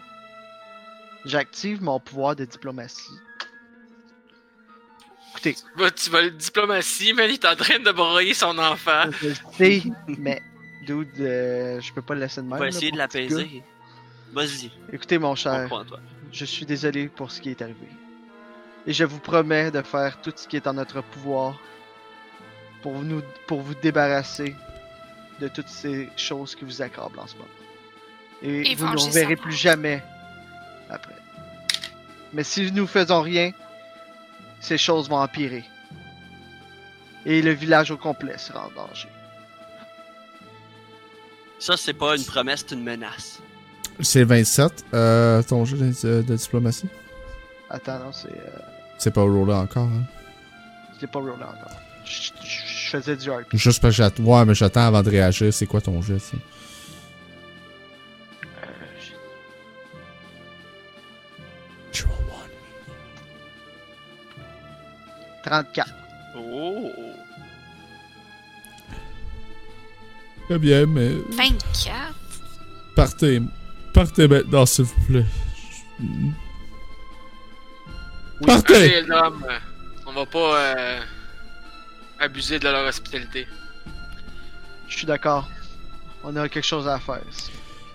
J'active 1.24 1.82
mon 1.82 1.98
pouvoir 1.98 2.36
de 2.36 2.44
diplomatie. 2.44 3.18
Écoutez, 5.32 5.54
Tu 5.54 5.80
vas, 5.80 5.90
tu 5.90 6.10
vas 6.10 6.22
le 6.22 6.30
diplomatie, 6.30 7.12
mais 7.12 7.28
il 7.28 7.34
est 7.34 7.44
en 7.44 7.56
train 7.56 7.78
de 7.78 7.90
broyer 7.90 8.32
son 8.32 8.56
enfant. 8.58 9.10
je 9.20 9.32
sais, 9.56 9.82
mais 10.06 10.40
dude, 10.86 11.08
euh, 11.20 11.80
je 11.80 11.92
peux 11.92 12.02
pas 12.02 12.14
le 12.14 12.20
laisser 12.20 12.40
de 12.40 12.46
même. 12.46 12.54
on 12.54 12.58
va 12.58 12.64
là, 12.64 12.68
essayer 12.68 12.92
de 12.92 12.96
l'apaiser. 12.96 13.62
Vas-y, 14.32 14.70
Écoutez, 14.92 15.18
mon 15.18 15.30
on 15.30 15.34
cher, 15.34 15.68
je 16.32 16.44
suis 16.44 16.66
désolé 16.66 17.08
pour 17.08 17.30
ce 17.30 17.40
qui 17.40 17.50
est 17.50 17.62
arrivé. 17.62 17.88
Et 18.86 18.92
je 18.92 19.04
vous 19.04 19.18
promets 19.18 19.70
de 19.70 19.82
faire 19.82 20.20
tout 20.20 20.32
ce 20.34 20.46
qui 20.46 20.56
est 20.56 20.66
en 20.66 20.74
notre 20.74 21.02
pouvoir 21.02 21.58
pour, 22.82 23.02
nous, 23.02 23.22
pour 23.46 23.60
vous 23.62 23.74
débarrasser 23.74 24.54
de 25.40 25.48
toutes 25.48 25.68
ces 25.68 26.08
choses 26.16 26.54
qui 26.54 26.64
vous 26.64 26.82
accablent 26.82 27.18
en 27.18 27.26
ce 27.26 27.34
moment. 27.34 27.48
Et, 28.42 28.72
Et 28.72 28.74
vous 28.74 28.86
ne 28.86 28.92
nous 28.94 29.10
verrez 29.10 29.36
plus 29.36 29.52
jamais 29.54 30.02
après. 30.90 31.14
Mais 32.32 32.44
si 32.44 32.70
nous 32.72 32.86
faisons 32.86 33.22
rien, 33.22 33.52
ces 34.60 34.78
choses 34.78 35.08
vont 35.08 35.18
empirer. 35.20 35.64
Et 37.24 37.42
le 37.42 37.52
village 37.52 37.90
au 37.90 37.96
complet 37.96 38.36
sera 38.38 38.66
en 38.66 38.70
danger. 38.70 39.08
Ça, 41.58 41.76
c'est 41.76 41.94
pas 41.94 42.16
une 42.16 42.24
promesse, 42.24 42.64
c'est 42.68 42.74
une 42.74 42.84
menace. 42.84 43.40
C'est 44.00 44.24
27, 44.24 44.84
euh, 44.92 45.42
ton 45.42 45.64
jeu 45.64 45.78
de, 45.78 46.22
de 46.22 46.36
diplomatie? 46.36 46.88
Attends, 47.70 47.98
non, 47.98 48.12
c'est. 48.12 48.28
euh, 48.28 48.58
C'est 48.98 49.12
pas 49.12 49.22
rollé 49.22 49.54
encore, 49.54 49.84
hein? 49.88 50.04
l'ai 51.00 51.06
pas 51.06 51.18
roulé 51.18 51.32
encore. 51.32 51.72
Je, 52.04 52.30
je- 52.42 52.66
je 52.66 52.90
faisais 52.90 53.16
du 53.16 53.30
RP. 53.30 53.46
Juste 53.54 53.80
parce 53.80 53.92
que 53.94 53.96
j'attends. 53.96 54.22
Ouais, 54.22 54.44
mais 54.44 54.54
j'attends 54.54 54.86
avant 54.86 55.02
de 55.02 55.10
réagir. 55.10 55.52
C'est 55.52 55.66
quoi 55.66 55.80
ton 55.80 56.00
jeu? 56.02 56.18
34. 65.46 65.88
Oh! 66.36 66.90
Très 70.48 70.58
bien, 70.58 70.86
mais 70.86 71.10
24. 71.30 72.14
partez. 72.94 73.40
Partez 73.94 74.28
maintenant, 74.28 74.66
s'il 74.66 74.84
vous 74.84 75.06
plaît. 75.06 75.24
Partez! 78.46 78.74
Allez, 78.74 78.88
Eldram, 78.88 79.44
euh, 79.48 79.58
on 80.06 80.12
va 80.12 80.26
pas 80.26 80.56
euh, 80.60 81.00
abuser 82.20 82.58
de 82.58 82.64
leur 82.68 82.86
hospitalité. 82.86 83.46
Je 84.88 84.96
suis 84.98 85.06
d'accord. 85.06 85.48
On 86.22 86.34
a 86.36 86.48
quelque 86.48 86.64
chose 86.66 86.86
à 86.86 86.98
faire. 86.98 87.20
ici. 87.32 87.50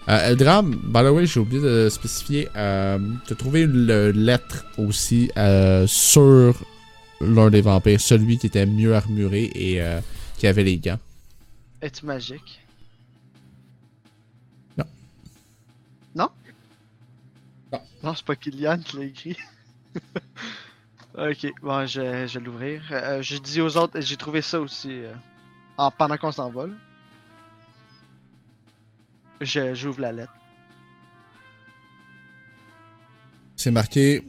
Euh, 0.09 0.29
Eldram, 0.31 0.71
by 0.83 1.01
the 1.01 1.11
way, 1.11 1.25
j'ai 1.25 1.39
oublié 1.39 1.61
de 1.61 1.89
spécifier. 1.89 2.49
Euh, 2.55 2.97
T'as 3.27 3.35
trouvé 3.35 3.61
une 3.61 3.85
le- 3.85 4.11
lettre 4.11 4.65
aussi 4.77 5.29
euh, 5.37 5.85
sur 5.85 6.55
l'un 7.21 7.49
des 7.49 7.61
vampires, 7.61 8.01
celui 8.01 8.37
qui 8.37 8.47
était 8.47 8.65
mieux 8.65 8.95
armuré 8.95 9.51
et 9.55 9.81
euh, 9.81 9.99
qui 10.37 10.47
avait 10.47 10.63
les 10.63 10.77
gants. 10.77 10.99
Es-tu 11.81 12.05
magique? 12.05 12.59
Non. 14.77 14.85
Non? 16.15 16.29
Non. 17.71 17.81
Non, 18.03 18.15
c'est 18.15 18.25
pas 18.25 18.35
Kylian 18.35 18.79
qui 18.79 18.97
l'a 18.97 19.03
écrit. 19.05 19.37
ok, 21.17 21.47
bon, 21.61 21.85
je, 21.85 22.27
je 22.27 22.39
vais 22.39 22.45
l'ouvrir. 22.45 22.83
Euh, 22.91 23.21
je 23.21 23.37
dis 23.37 23.61
aux 23.61 23.77
autres, 23.77 23.99
j'ai 24.01 24.17
trouvé 24.17 24.41
ça 24.41 24.59
aussi 24.59 24.89
euh, 24.91 25.13
en- 25.77 25.91
pendant 25.91 26.17
qu'on 26.17 26.31
s'envole. 26.31 26.75
Je, 29.41 29.73
j'ouvre 29.73 30.01
la 30.01 30.11
lettre. 30.11 30.33
C'est 33.55 33.71
marqué 33.71 34.23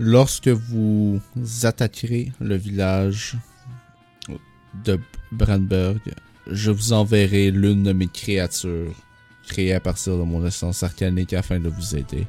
Lorsque 0.00 0.48
vous 0.48 1.20
attaquerez 1.64 2.32
le 2.40 2.54
village 2.54 3.36
de 4.84 5.00
Brandberg, 5.32 6.00
je 6.46 6.70
vous 6.70 6.92
enverrai 6.92 7.50
l'une 7.50 7.82
de 7.82 7.92
mes 7.92 8.06
créatures 8.06 8.94
créées 9.48 9.74
à 9.74 9.80
partir 9.80 10.16
de 10.16 10.22
mon 10.22 10.46
essence 10.46 10.84
arcanique 10.84 11.32
afin 11.32 11.58
de 11.58 11.68
vous 11.68 11.96
aider. 11.96 12.28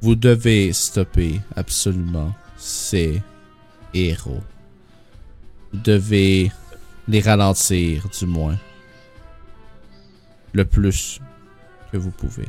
Vous 0.00 0.16
devez 0.16 0.72
stopper 0.72 1.40
absolument 1.54 2.34
ces 2.56 3.22
héros. 3.94 4.42
Vous 5.72 5.78
devez 5.78 6.50
les 7.06 7.20
ralentir, 7.20 8.08
du 8.08 8.26
moins. 8.26 8.58
Le 10.52 10.64
plus 10.64 11.20
que 11.92 11.96
vous 11.96 12.10
pouvez. 12.10 12.48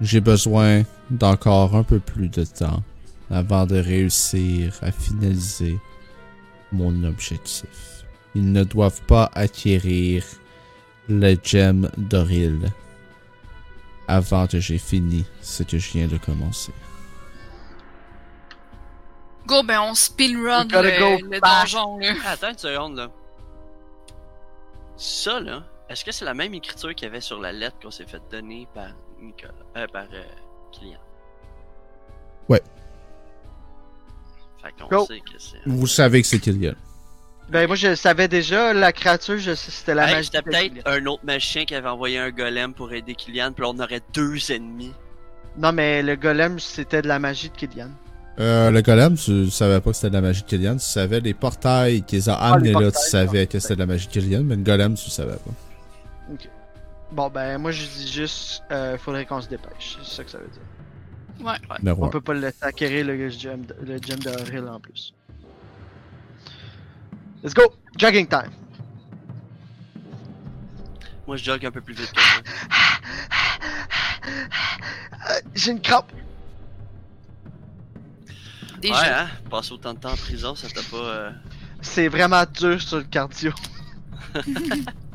J'ai 0.00 0.20
besoin 0.20 0.82
d'encore 1.10 1.76
un 1.76 1.82
peu 1.82 1.98
plus 1.98 2.28
de 2.28 2.44
temps 2.44 2.82
avant 3.30 3.66
de 3.66 3.76
réussir 3.76 4.74
à 4.82 4.92
finaliser 4.92 5.78
mon 6.72 7.04
objectif. 7.04 8.04
Ils 8.34 8.52
ne 8.52 8.64
doivent 8.64 9.02
pas 9.02 9.30
acquérir 9.34 10.24
le 11.08 11.36
gemme 11.42 11.90
d'Oril 11.96 12.70
avant 14.08 14.46
que 14.46 14.60
j'ai 14.60 14.78
fini 14.78 15.24
ce 15.40 15.62
que 15.62 15.78
je 15.78 15.92
viens 15.92 16.06
de 16.06 16.18
commencer. 16.18 16.72
Go, 19.46 19.62
ben 19.62 19.80
on 19.80 19.94
speedrun 19.94 20.64
le, 20.64 21.30
le 21.30 21.40
donjon, 21.40 21.98
là. 21.98 22.14
Attends 22.26 22.50
une 22.50 22.58
seconde, 22.58 22.96
là. 22.96 23.10
Ça, 24.96 25.38
là, 25.40 25.62
est-ce 25.88 26.04
que 26.04 26.10
c'est 26.10 26.24
la 26.24 26.34
même 26.34 26.54
écriture 26.54 26.94
qu'il 26.94 27.06
y 27.06 27.10
avait 27.10 27.20
sur 27.20 27.40
la 27.40 27.52
lettre 27.52 27.76
qu'on 27.80 27.90
s'est 27.90 28.06
fait 28.06 28.22
donner 28.30 28.66
par 28.74 28.88
Nicolas, 29.20 29.52
euh, 29.76 29.86
par 29.86 30.06
euh, 30.12 30.22
Kylian? 30.72 30.98
Ouais. 32.48 32.62
Fait 34.62 34.72
qu'on 34.80 34.88
Go. 34.88 35.06
sait 35.06 35.20
que 35.20 35.38
c'est... 35.38 35.58
Vous 35.66 35.86
savez 35.86 36.22
que 36.22 36.28
c'est 36.28 36.38
Killian. 36.38 36.74
Ben, 37.48 37.66
moi, 37.68 37.76
je 37.76 37.94
savais 37.94 38.26
déjà, 38.26 38.72
la 38.72 38.92
créature, 38.92 39.38
je 39.38 39.54
sais- 39.54 39.70
c'était 39.70 39.94
la 39.94 40.08
Hey, 40.08 40.14
magie. 40.16 40.26
c'était 40.32 40.38
de 40.38 40.44
peut-être 40.44 40.68
Kylian. 40.68 40.82
un 40.86 41.06
autre 41.06 41.24
magicien 41.24 41.64
qui 41.64 41.74
avait 41.76 41.88
envoyé 41.88 42.18
un 42.18 42.30
golem 42.30 42.74
pour 42.74 42.92
aider 42.92 43.14
Kylian, 43.14 43.52
puis 43.52 43.62
là, 43.62 43.70
on 43.74 43.78
aurait 43.78 44.00
deux 44.12 44.50
ennemis. 44.50 44.92
Non, 45.56 45.72
mais 45.72 46.02
le 46.02 46.16
golem, 46.16 46.58
c'était 46.58 47.02
de 47.02 47.08
la 47.08 47.18
magie 47.20 47.48
de 47.50 47.54
Kylian. 47.56 47.90
Euh, 48.38 48.70
le 48.70 48.82
golem, 48.82 49.16
tu 49.16 49.48
savais 49.50 49.80
pas 49.80 49.90
que 49.90 49.96
c'était 49.96 50.10
de 50.10 50.14
la 50.14 50.20
magie 50.20 50.42
de 50.42 50.46
Killian. 50.46 50.74
Tu 50.74 50.84
savais 50.84 51.20
les 51.20 51.32
portails 51.34 52.02
qui 52.02 52.16
les 52.16 52.28
ont 52.28 52.34
Ah, 52.36 52.58
les 52.60 52.68
amenés 52.70 52.72
là, 52.72 52.90
tu 52.90 52.92
portails, 52.94 53.10
savais 53.10 53.46
que 53.46 53.58
c'était 53.60 53.74
de 53.76 53.78
la 53.80 53.86
magie 53.86 54.08
de 54.08 54.12
Killian, 54.12 54.42
mais 54.42 54.56
le 54.56 54.62
golem, 54.62 54.94
tu 54.94 55.08
savais 55.08 55.36
pas. 55.36 56.34
Bon, 57.12 57.28
ben, 57.30 57.58
moi, 57.58 57.70
je 57.70 57.84
dis 57.86 58.08
juste, 58.12 58.62
euh, 58.72 58.98
faudrait 58.98 59.24
qu'on 59.24 59.40
se 59.40 59.48
dépêche. 59.48 59.96
C'est 60.02 60.16
ça 60.16 60.24
que 60.24 60.30
ça 60.30 60.38
veut 60.38 60.48
dire. 60.48 60.60
Ouais. 61.40 61.56
On 61.98 62.08
peut 62.08 62.20
pas 62.20 62.34
le 62.34 62.40
laisser 62.40 62.62
acquérir 62.64 63.06
le 63.06 63.28
gem, 63.28 63.64
de- 63.66 63.76
le 63.82 63.98
gem 63.98 64.18
de 64.18 64.30
Auril 64.30 64.68
en 64.68 64.80
plus. 64.80 65.14
Let's 67.42 67.54
go! 67.54 67.62
Jogging 67.96 68.26
time! 68.26 68.50
Moi, 71.26 71.36
je 71.36 71.44
jogue 71.44 71.64
un 71.66 71.70
peu 71.70 71.80
plus 71.80 71.94
vite. 71.94 72.12
Euh, 74.28 75.40
J'ai 75.54 75.72
une 75.72 75.80
crampe! 75.80 76.12
Déjà. 78.80 78.94
Ouais, 79.00 79.08
hein? 79.08 79.28
Passer 79.50 79.72
autant 79.72 79.94
de 79.94 79.98
temps 79.98 80.12
en 80.12 80.16
prison, 80.16 80.54
ça 80.54 80.68
t'a 80.68 80.82
pas... 80.90 80.96
euh, 80.96 81.30
C'est 81.80 82.08
vraiment 82.08 82.44
dur 82.52 82.80
sur 82.80 82.98
le 82.98 83.04
cardio. 83.04 83.52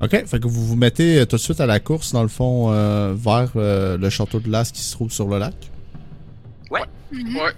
Ok, 0.00 0.24
fait 0.26 0.38
que 0.40 0.46
vous 0.46 0.64
vous 0.64 0.76
mettez 0.76 1.18
euh, 1.20 1.26
tout 1.26 1.36
de 1.36 1.40
suite 1.40 1.60
à 1.60 1.66
la 1.66 1.80
course, 1.80 2.12
dans 2.12 2.22
le 2.22 2.28
fond, 2.28 2.70
euh, 2.72 3.14
vers 3.16 3.50
euh, 3.56 3.98
le 3.98 4.10
château 4.10 4.38
de 4.38 4.48
Las 4.50 4.70
qui 4.70 4.80
se 4.80 4.92
trouve 4.92 5.10
sur 5.10 5.26
le 5.28 5.38
lac. 5.38 5.54
Mhm. 7.10 7.36
Ouais. 7.36 7.54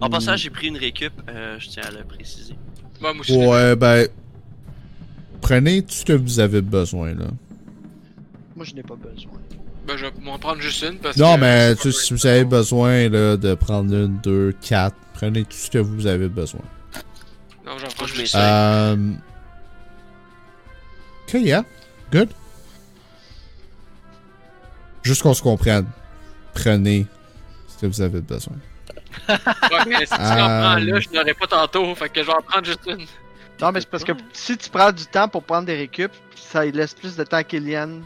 En 0.00 0.10
passant, 0.10 0.36
j'ai 0.36 0.50
pris 0.50 0.66
une 0.66 0.76
récup, 0.76 1.12
euh, 1.28 1.56
je 1.60 1.68
tiens 1.68 1.84
à 1.86 1.90
le 1.92 2.02
préciser. 2.04 2.54
Moi, 3.00 3.12
moi 3.14 3.20
aussi. 3.20 3.36
Ouais, 3.36 3.76
ben. 3.76 4.08
Prenez 5.40 5.82
tout 5.82 5.92
ce 5.92 6.04
que 6.04 6.12
vous 6.12 6.40
avez 6.40 6.60
besoin, 6.60 7.14
là. 7.14 7.26
Moi, 8.56 8.64
je 8.64 8.74
n'ai 8.74 8.82
pas 8.82 8.96
besoin. 8.96 9.30
Ben, 9.86 9.96
je 9.96 10.06
vais 10.06 10.12
m'en 10.22 10.38
prendre 10.40 10.60
juste 10.60 10.82
une 10.82 10.98
parce 10.98 11.16
Non, 11.16 11.36
que. 11.36 11.40
mais 11.40 11.74
c'est 11.76 11.82
tu- 11.90 11.92
si 11.92 12.12
vous 12.14 12.26
avez 12.26 12.44
besoin 12.44 13.08
là, 13.08 13.36
de 13.36 13.54
prendre 13.54 13.94
une, 13.94 14.18
deux, 14.18 14.52
quatre, 14.60 14.96
prenez 15.14 15.44
tout 15.44 15.56
ce 15.56 15.70
que 15.70 15.78
vous 15.78 16.06
avez 16.08 16.28
besoin. 16.28 16.60
Non, 17.64 17.78
j'en 17.78 17.86
prends 17.96 18.06
je 18.06 18.14
juste 18.16 18.34
mets 18.34 18.40
une. 18.40 19.18
Ça. 21.30 21.36
Euh... 21.36 21.40
Ok, 21.40 21.46
yeah. 21.46 21.64
Good. 22.12 22.28
Juste 25.02 25.22
qu'on 25.22 25.34
se 25.34 25.42
comprenne. 25.42 25.86
Prenez 26.54 27.06
ce 27.68 27.80
que 27.80 27.86
vous 27.86 28.00
avez 28.00 28.20
besoin. 28.20 28.56
Ouais, 29.28 29.84
mais 29.86 30.06
si 30.06 30.14
tu 30.14 30.20
en 30.20 30.26
prends 30.46 30.76
là, 30.76 31.00
je 31.00 31.08
l'aurais 31.12 31.34
pas 31.34 31.46
tantôt, 31.46 31.94
fait 31.94 32.08
que 32.08 32.20
je 32.22 32.26
vais 32.26 32.32
en 32.32 32.40
prendre 32.42 32.64
juste 32.64 32.80
une. 32.86 33.06
Non, 33.60 33.72
mais 33.72 33.80
c'est 33.80 33.90
parce 33.90 34.04
que 34.04 34.12
si 34.32 34.56
tu 34.56 34.70
prends 34.70 34.92
du 34.92 35.04
temps 35.06 35.28
pour 35.28 35.42
prendre 35.42 35.66
des 35.66 35.76
récup, 35.76 36.12
ça 36.34 36.64
laisse 36.64 36.94
plus 36.94 37.16
de 37.16 37.24
temps 37.24 37.38
à 37.38 37.44
Kylian 37.44 38.00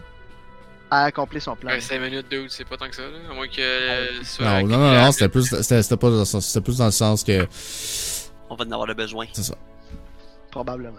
à 0.90 1.04
accomplir 1.04 1.40
son 1.42 1.54
plan. 1.56 1.70
Ouais, 1.70 1.80
5 1.80 2.00
minutes, 2.00 2.26
dude, 2.30 2.50
c'est 2.50 2.64
pas 2.64 2.76
tant 2.76 2.88
que 2.88 2.94
ça, 2.96 3.02
là. 3.02 3.18
À 3.30 3.34
moins 3.34 3.46
que. 3.46 3.60
euh, 3.60 4.22
soit 4.24 4.44
Non, 4.62 4.66
non, 4.66 4.78
non, 4.78 4.92
non, 5.04 5.12
c'était 5.12 5.28
plus, 5.28 5.44
c'était, 5.44 5.82
c'était 5.82 5.96
pas 5.96 6.10
dans 6.10 6.18
le 6.20 6.24
sens, 6.24 6.46
c'était 6.46 6.64
plus 6.64 6.78
dans 6.78 6.86
le 6.86 6.90
sens 6.90 7.22
que, 7.24 7.46
On 8.50 8.54
va 8.56 8.64
en 8.64 8.70
avoir 8.72 8.86
le 8.86 8.94
besoin. 8.94 9.26
c'est 9.32 9.42
ça. 9.44 9.54
Probablement. 10.50 10.98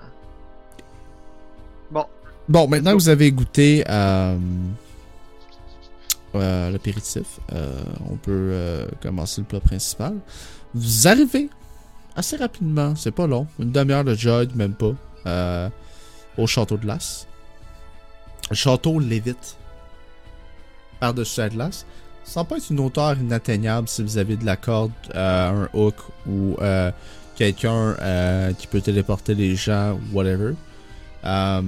Bon, 2.49 2.67
maintenant 2.67 2.91
que 2.91 2.97
vous 2.97 3.09
avez 3.09 3.31
goûté 3.31 3.85
euh, 3.87 4.37
euh, 6.35 6.69
l'apéritif, 6.69 7.39
euh, 7.53 7.81
on 8.09 8.15
peut 8.15 8.85
commencer 9.01 9.41
le 9.41 9.47
plat 9.47 9.61
principal. 9.61 10.15
Vous 10.73 11.07
arrivez 11.07 11.49
assez 12.15 12.35
rapidement, 12.35 12.95
c'est 12.95 13.11
pas 13.11 13.27
long, 13.27 13.47
une 13.59 13.71
demi-heure 13.71 14.03
de 14.03 14.13
jog, 14.13 14.49
même 14.55 14.73
pas, 14.73 15.71
au 16.37 16.47
château 16.47 16.77
de. 16.77 16.85
Le 18.49 18.55
château 18.55 18.99
lévite 18.99 19.55
par-dessus 20.99 21.39
la 21.39 21.49
glace. 21.49 21.85
Ça 22.25 22.43
pas 22.43 22.57
être 22.57 22.69
une 22.69 22.79
hauteur 22.79 23.17
inatteignable 23.17 23.87
si 23.87 24.01
vous 24.03 24.17
avez 24.17 24.35
de 24.35 24.45
la 24.45 24.57
corde, 24.57 24.91
un 25.13 25.69
hook 25.73 25.95
ou 26.27 26.57
quelqu'un 27.35 27.95
qui 28.57 28.67
peut 28.67 28.81
téléporter 28.81 29.33
les 29.33 29.55
gens, 29.55 29.97
whatever. 30.11 30.55
Euh, 31.25 31.61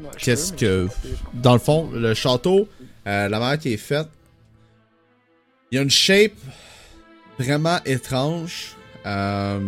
ouais, 0.00 0.08
Qu'est-ce 0.18 0.52
que- 0.52 0.88
dans 1.34 1.52
le 1.52 1.58
fond, 1.58 1.90
le 1.92 2.14
château, 2.14 2.68
euh, 3.06 3.28
la 3.28 3.38
manière 3.38 3.58
qui 3.58 3.72
est 3.72 3.76
faite, 3.78 4.08
il 5.70 5.76
y 5.76 5.78
a 5.78 5.82
une 5.82 5.90
shape 5.90 6.32
vraiment 7.38 7.78
étrange. 7.84 8.74
Euh, 9.04 9.60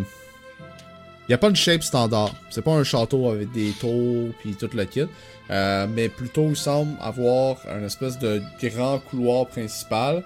il 1.22 1.30
n'y 1.32 1.34
a 1.34 1.38
pas 1.38 1.48
une 1.48 1.56
shape 1.56 1.82
standard. 1.82 2.34
C'est 2.50 2.62
pas 2.62 2.72
un 2.72 2.84
château 2.84 3.28
avec 3.30 3.52
des 3.52 3.72
tours 3.72 4.32
puis 4.40 4.54
tout 4.54 4.70
le 4.74 4.84
kit. 4.84 5.04
Euh, 5.50 5.86
mais 5.88 6.08
plutôt, 6.08 6.48
il 6.50 6.56
semble 6.56 6.92
avoir 7.00 7.56
un 7.68 7.82
espèce 7.84 8.18
de 8.18 8.42
grand 8.62 8.98
couloir 8.98 9.46
principal. 9.46 10.22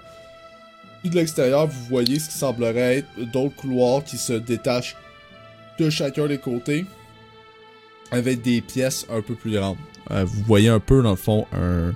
Puis 1.01 1.09
de 1.09 1.15
l'extérieur, 1.15 1.67
vous 1.67 1.85
voyez 1.85 2.19
ce 2.19 2.29
qui 2.29 2.37
semblerait 2.37 2.99
être 2.99 3.31
d'autres 3.31 3.55
couloirs 3.55 4.03
qui 4.03 4.17
se 4.17 4.33
détachent 4.33 4.95
de 5.79 5.89
chacun 5.89 6.27
des 6.27 6.37
côtés 6.37 6.85
avec 8.11 8.41
des 8.41 8.61
pièces 8.61 9.05
un 9.09 9.21
peu 9.21 9.35
plus 9.35 9.51
grandes. 9.53 9.77
Euh, 10.11 10.23
vous 10.25 10.43
voyez 10.43 10.69
un 10.69 10.79
peu 10.79 11.01
dans 11.01 11.11
le 11.11 11.15
fond 11.15 11.47
un 11.53 11.93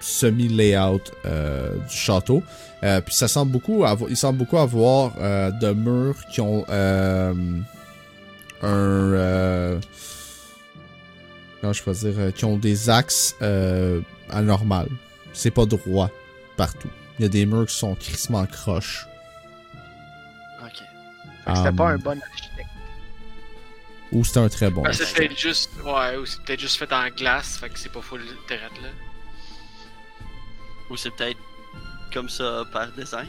semi-layout 0.00 1.00
euh, 1.24 1.74
du 1.76 1.96
château. 1.96 2.42
Euh, 2.82 3.00
puis 3.00 3.14
ça 3.14 3.28
semble 3.28 3.52
beaucoup 3.52 3.84
avoir, 3.84 4.10
il 4.10 4.16
semble 4.16 4.38
beaucoup 4.38 4.58
avoir 4.58 5.14
euh, 5.18 5.50
de 5.50 5.72
murs 5.72 6.16
qui 6.30 6.40
ont 6.40 6.64
euh, 6.68 7.32
un 8.62 8.68
euh, 8.68 9.80
comment 11.60 11.72
je 11.72 11.82
peux 11.82 11.92
dire 11.92 12.34
qui 12.34 12.44
ont 12.44 12.58
des 12.58 12.90
axes 12.90 13.34
euh, 13.40 14.00
anormales. 14.30 14.90
C'est 15.32 15.50
pas 15.50 15.64
droit 15.64 16.10
partout. 16.56 16.90
Il 17.18 17.22
y 17.22 17.26
a 17.26 17.28
des 17.28 17.46
murs 17.46 17.66
qui 17.66 17.74
sont 17.76 17.94
crissement 17.94 18.44
croches. 18.46 19.06
Ok. 20.62 20.82
C'était 21.56 21.72
pas 21.72 21.84
Um, 21.84 21.94
un 21.94 21.98
bon 21.98 22.20
architecte. 22.20 22.55
Ou 24.16 24.24
c'est 24.24 24.38
un 24.38 24.48
très 24.48 24.70
bon? 24.70 24.80
Ben, 24.80 24.94
c'est 24.94 25.12
peut-être 25.12 25.38
juste. 25.38 25.70
Ouais, 25.84 26.16
ou 26.16 26.24
c'est 26.24 26.42
peut-être 26.42 26.60
juste 26.60 26.78
fait 26.78 26.90
en 26.90 27.06
glace, 27.10 27.58
fait 27.58 27.68
que 27.68 27.78
c'est 27.78 27.92
pas 27.92 28.00
full 28.00 28.22
terrain 28.48 28.70
là. 28.82 28.88
Ou 30.88 30.96
c'est 30.96 31.10
peut-être 31.10 31.38
comme 32.14 32.30
ça 32.30 32.64
par 32.72 32.86
design. 32.92 33.28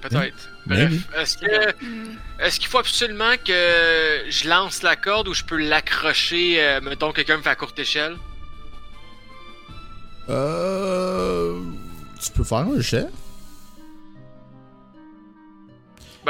Peut-être. 0.00 0.48
Maybe. 0.66 1.00
Bref, 1.12 1.16
est-ce 1.16 1.38
que. 1.38 2.42
Est-ce 2.42 2.58
qu'il 2.58 2.68
faut 2.68 2.78
absolument 2.78 3.36
que 3.36 4.24
je 4.28 4.48
lance 4.48 4.82
la 4.82 4.96
corde 4.96 5.28
ou 5.28 5.34
je 5.34 5.44
peux 5.44 5.58
l'accrocher, 5.58 6.60
euh, 6.60 6.80
mettons 6.80 7.12
quelqu'un 7.12 7.36
me 7.36 7.42
fait 7.42 7.50
à 7.50 7.54
courte 7.54 7.78
échelle? 7.78 8.16
Euh, 10.28 11.60
tu 12.20 12.32
peux 12.32 12.42
faire 12.42 12.58
un 12.58 12.80
jet. 12.80 13.06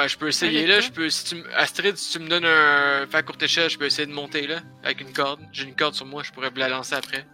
Ben, 0.00 0.06
je 0.08 0.16
peux 0.16 0.28
essayer 0.28 0.66
là, 0.66 0.80
je 0.80 0.90
peux. 0.90 1.10
Si 1.10 1.24
tu, 1.26 1.42
Astrid, 1.54 1.94
si 1.98 2.12
tu 2.12 2.20
me 2.20 2.28
donnes 2.28 2.46
un 2.46 3.06
fait 3.06 3.18
à 3.18 3.22
courte 3.22 3.42
échelle, 3.42 3.68
je 3.68 3.76
peux 3.76 3.84
essayer 3.84 4.06
de 4.06 4.12
monter 4.14 4.46
là, 4.46 4.60
avec 4.82 5.02
une 5.02 5.12
corde. 5.12 5.40
J'ai 5.52 5.64
une 5.64 5.76
corde 5.76 5.92
sur 5.94 6.06
moi, 6.06 6.22
je 6.22 6.32
pourrais 6.32 6.50
la 6.56 6.70
lancer 6.70 6.94
après. 6.94 7.26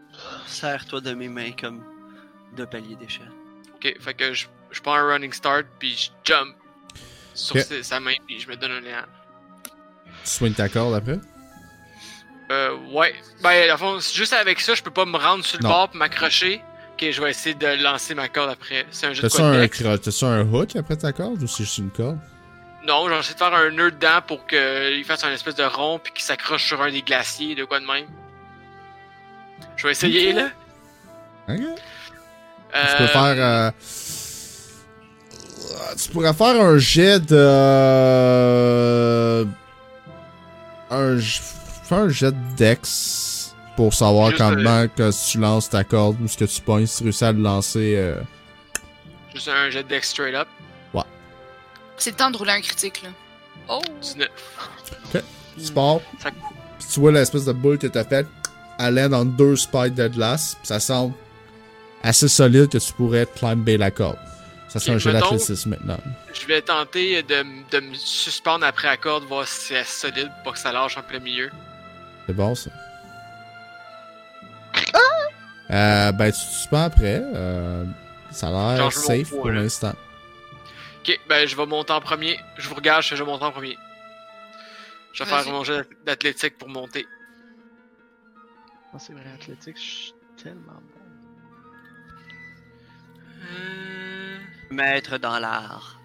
Serre-toi 0.49 1.01
de 1.01 1.15
mes 1.15 1.29
mains 1.29 1.53
comme 1.53 1.85
de 2.57 2.65
palier 2.65 2.97
d'échelle. 2.97 3.31
Ok, 3.77 3.95
fait 4.01 4.15
que 4.15 4.33
je, 4.35 4.47
je 4.73 4.81
prends 4.81 4.95
un 4.97 5.13
running 5.13 5.33
start, 5.33 5.67
puis 5.79 5.95
je 5.97 6.11
jump 6.25 6.57
sur 7.35 7.57
sa- 7.61 7.83
sa 7.85 8.01
main, 8.01 8.15
puis 8.27 8.41
je 8.41 8.49
me 8.49 8.57
donne 8.57 8.73
un 8.73 8.83
élan. 8.83 9.05
Tu 10.25 10.31
soignes 10.31 10.55
ta 10.55 10.69
corde 10.69 10.95
après? 10.97 11.21
Euh, 12.51 12.77
ouais. 12.93 13.15
Ben, 13.45 13.71
à 13.71 13.77
fond, 13.77 14.01
juste 14.01 14.33
avec 14.33 14.59
ça, 14.61 14.75
je 14.75 14.83
peux 14.83 14.91
pas 14.91 15.05
me 15.05 15.17
rendre 15.19 15.45
sur 15.45 15.59
le 15.59 15.63
Non. 15.63 15.69
bord 15.71 15.89
pour 15.91 15.99
m'accrocher. 15.99 16.61
Ok, 16.95 17.11
je 17.13 17.23
vais 17.23 17.31
essayer 17.31 17.55
de 17.55 17.81
lancer 17.81 18.17
ma 18.17 18.29
corde 18.29 18.51
après. 18.51 18.87
C'est 18.91 19.07
un 19.07 19.13
jeu 19.13 19.23
de 19.23 19.29
t'as-tu 19.29 20.25
un 20.25 20.43
hook 20.53 20.75
après 20.75 20.97
ta 20.97 21.13
corde 21.13 21.41
ou 21.43 21.47
c'est 21.47 21.63
juste 21.63 21.79
une 21.79 21.91
corde? 21.91 22.19
Non, 22.87 23.09
j'essaie 23.09 23.33
de 23.35 23.39
faire 23.39 23.55
un 23.55 23.71
nœud 23.71 23.91
dedans 23.91 24.21
pour 24.27 24.47
qu'il 24.47 25.05
fasse 25.05 25.25
un 25.25 25.33
espèce 25.33 25.55
de 25.57 25.65
rond 25.65 25.99
puis 25.99 26.13
qu'il 26.13 26.23
s'accroche 26.23 26.67
sur 26.67 26.81
un 26.83 26.91
des 26.91 27.03
glaciers, 27.03 27.55
de 27.55 27.65
quoi 27.65 27.81
de 27.81 27.87
même. 27.87 28.07
Je 29.77 29.87
vais 29.87 29.93
essayer, 29.93 30.33
là. 30.33 30.49
Ok. 31.49 31.61
Euh, 32.75 32.85
Tu 32.91 32.97
peux 32.99 33.07
faire. 33.07 33.37
euh, 33.39 33.71
Tu 35.97 36.11
pourrais 36.11 36.35
faire 36.35 36.61
un 36.61 36.79
jet 36.79 37.21
de. 37.27 37.37
Un. 40.91 41.19
j- 41.19 41.41
Fais 41.85 41.95
un 41.95 42.09
jet 42.09 42.33
de 42.33 42.57
Dex 42.57 43.55
pour 43.77 43.95
savoir 43.95 44.31
Juste, 44.31 44.43
euh, 44.43 44.55
comment 44.57 44.89
que 44.89 45.11
si 45.13 45.33
tu 45.33 45.39
lances 45.39 45.71
ta 45.71 45.85
corde 45.85 46.21
ou 46.21 46.27
ce 46.27 46.37
que 46.37 46.45
tu 46.45 46.61
pognes, 46.61 46.87
si 46.87 46.99
tu 46.99 47.05
réussis 47.05 47.25
à 47.25 47.31
le 47.33 47.41
lancer. 47.41 47.95
euh, 47.97 48.21
Juste 49.33 49.49
un 49.49 49.71
jet 49.71 49.85
de 49.85 49.89
deck 49.89 50.05
straight 50.05 50.35
up. 50.35 50.49
C'est 51.99 52.11
le 52.11 52.17
temps 52.17 52.31
de 52.31 52.37
rouler 52.37 52.53
un 52.53 52.61
critique, 52.61 53.03
là. 53.03 53.09
Oh! 53.69 53.81
19. 54.01 54.29
Tu 55.59 55.73
pars, 55.73 56.01
Ça- 56.23 56.31
puis 56.31 56.89
tu 56.93 57.01
vois 57.01 57.13
l'espèce 57.13 57.47
de 57.47 57.53
boule 57.53 57.79
que 57.79 57.87
t'as 57.87 58.05
faite, 58.05 58.27
elle 58.79 58.99
est 58.99 59.09
dans 59.09 59.25
deux 59.25 59.57
spikes 59.57 59.95
de 59.95 60.07
glace, 60.09 60.55
puis 60.59 60.67
ça 60.67 60.79
semble 60.81 61.15
assez 62.03 62.29
solide 62.29 62.69
que 62.69 62.77
tu 62.79 62.93
pourrais 62.93 63.25
climber 63.27 63.79
la 63.79 63.91
corde. 63.91 64.19
Ça 64.69 64.79
serait 64.81 64.93
Ok, 64.93 64.97
un 64.97 64.99
jet 64.99 65.13
mettons- 65.15 65.31
d'athlétisme 65.31 65.71
maintenant. 65.71 65.97
Je 66.35 66.47
vais 66.47 66.61
tenter 66.61 67.23
de, 67.23 67.45
de 67.71 67.81
me 67.81 67.95
suspendre 67.95 68.67
après 68.67 68.89
la 68.89 68.99
corde, 68.99 69.25
voir 69.25 69.49
si 69.49 69.69
c'est 69.69 69.85
solide, 69.85 70.31
pas 70.45 70.53
que 70.53 70.59
ça 70.59 70.73
lâche 70.73 70.99
en 70.99 71.03
plein 71.03 71.21
milieu. 71.21 71.51
C'est 72.27 72.35
bon 72.35 72.55
ça. 72.55 72.71
Euh, 75.71 76.13
ben, 76.13 76.27
tu 76.31 76.39
te 76.39 76.45
suspends 76.45 76.83
après. 76.85 77.21
Euh, 77.35 77.85
ça 78.31 78.49
a 78.49 78.77
l'air 78.77 78.93
safe 78.93 79.31
pour 79.31 79.51
l'instant. 79.51 79.95
Ok, 81.07 81.21
ben 81.29 81.47
je 81.47 81.55
vais 81.55 81.67
monter 81.67 81.93
en 81.93 82.01
premier. 82.01 82.41
Je 82.59 82.69
vous 82.69 82.75
regarde, 82.75 83.05
je 83.05 83.15
vais 83.15 83.25
monter 83.25 83.45
en 83.45 83.53
premier. 83.53 83.79
Je 85.13 85.23
vais 85.23 85.31
faire 85.31 85.47
mon 85.53 85.63
jet 85.63 85.89
d'athlétique 86.05 86.59
pour 86.59 86.69
monter. 86.69 87.07
C'est 88.99 89.13
vrai, 89.13 89.23
athlétique, 89.33 89.77
je 89.77 89.83
suis 89.83 90.15
tellement 90.43 90.73
bon. 90.73 91.01
Euh... 93.43 94.39
Maître 94.71 95.19
dans 95.19 95.39
l'art. 95.39 96.01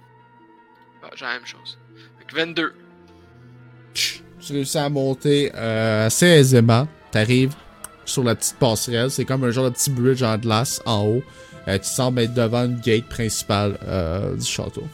Ah, 1.01 1.09
j'ai 1.15 1.25
la 1.25 1.33
même 1.33 1.45
chose. 1.45 1.79
Fait 2.19 2.25
que 2.25 2.35
22. 2.35 2.73
Tu 3.93 4.21
réussis 4.49 4.77
à 4.77 4.89
monter 4.89 5.51
euh, 5.55 6.07
assez 6.07 6.27
aisément. 6.27 6.87
T'arrives 7.11 7.55
sur 8.05 8.23
la 8.23 8.35
petite 8.35 8.57
passerelle. 8.57 9.09
C'est 9.09 9.25
comme 9.25 9.45
un 9.45 9.51
genre 9.51 9.65
de 9.65 9.69
petit 9.71 9.89
bridge 9.89 10.21
en 10.21 10.37
glace 10.37 10.81
en 10.85 11.05
haut. 11.05 11.23
Euh, 11.67 11.77
tu 11.77 11.85
sembles 11.85 12.21
être 12.21 12.33
devant 12.33 12.65
une 12.65 12.79
gate 12.79 13.05
principale 13.05 13.77
euh, 13.87 14.35
du 14.35 14.45
château. 14.45 14.87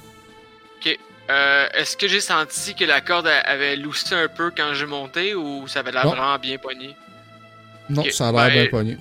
Euh, 1.30 1.68
Est-ce 1.73 1.98
que 1.98 2.07
j'ai 2.07 2.22
senti 2.22 2.73
que 2.73 2.85
la 2.85 3.02
corde 3.02 3.27
avait 3.27 3.76
loussé 3.76 4.15
un 4.15 4.30
peu 4.30 4.49
quand 4.56 4.73
j'ai 4.73 4.85
monté 4.85 5.35
ou 5.35 5.68
ça 5.68 5.80
avait 5.80 5.91
l'air 5.91 6.07
vraiment 6.07 6.39
bien 6.39 6.57
pogné? 6.57 6.95
Non, 7.89 8.02
Ok, 8.02 8.11
ça 8.14 8.30
a 8.30 8.31
l'air 8.31 8.45
ben, 8.45 8.53
bien 8.53 8.68
pogné. 8.68 8.98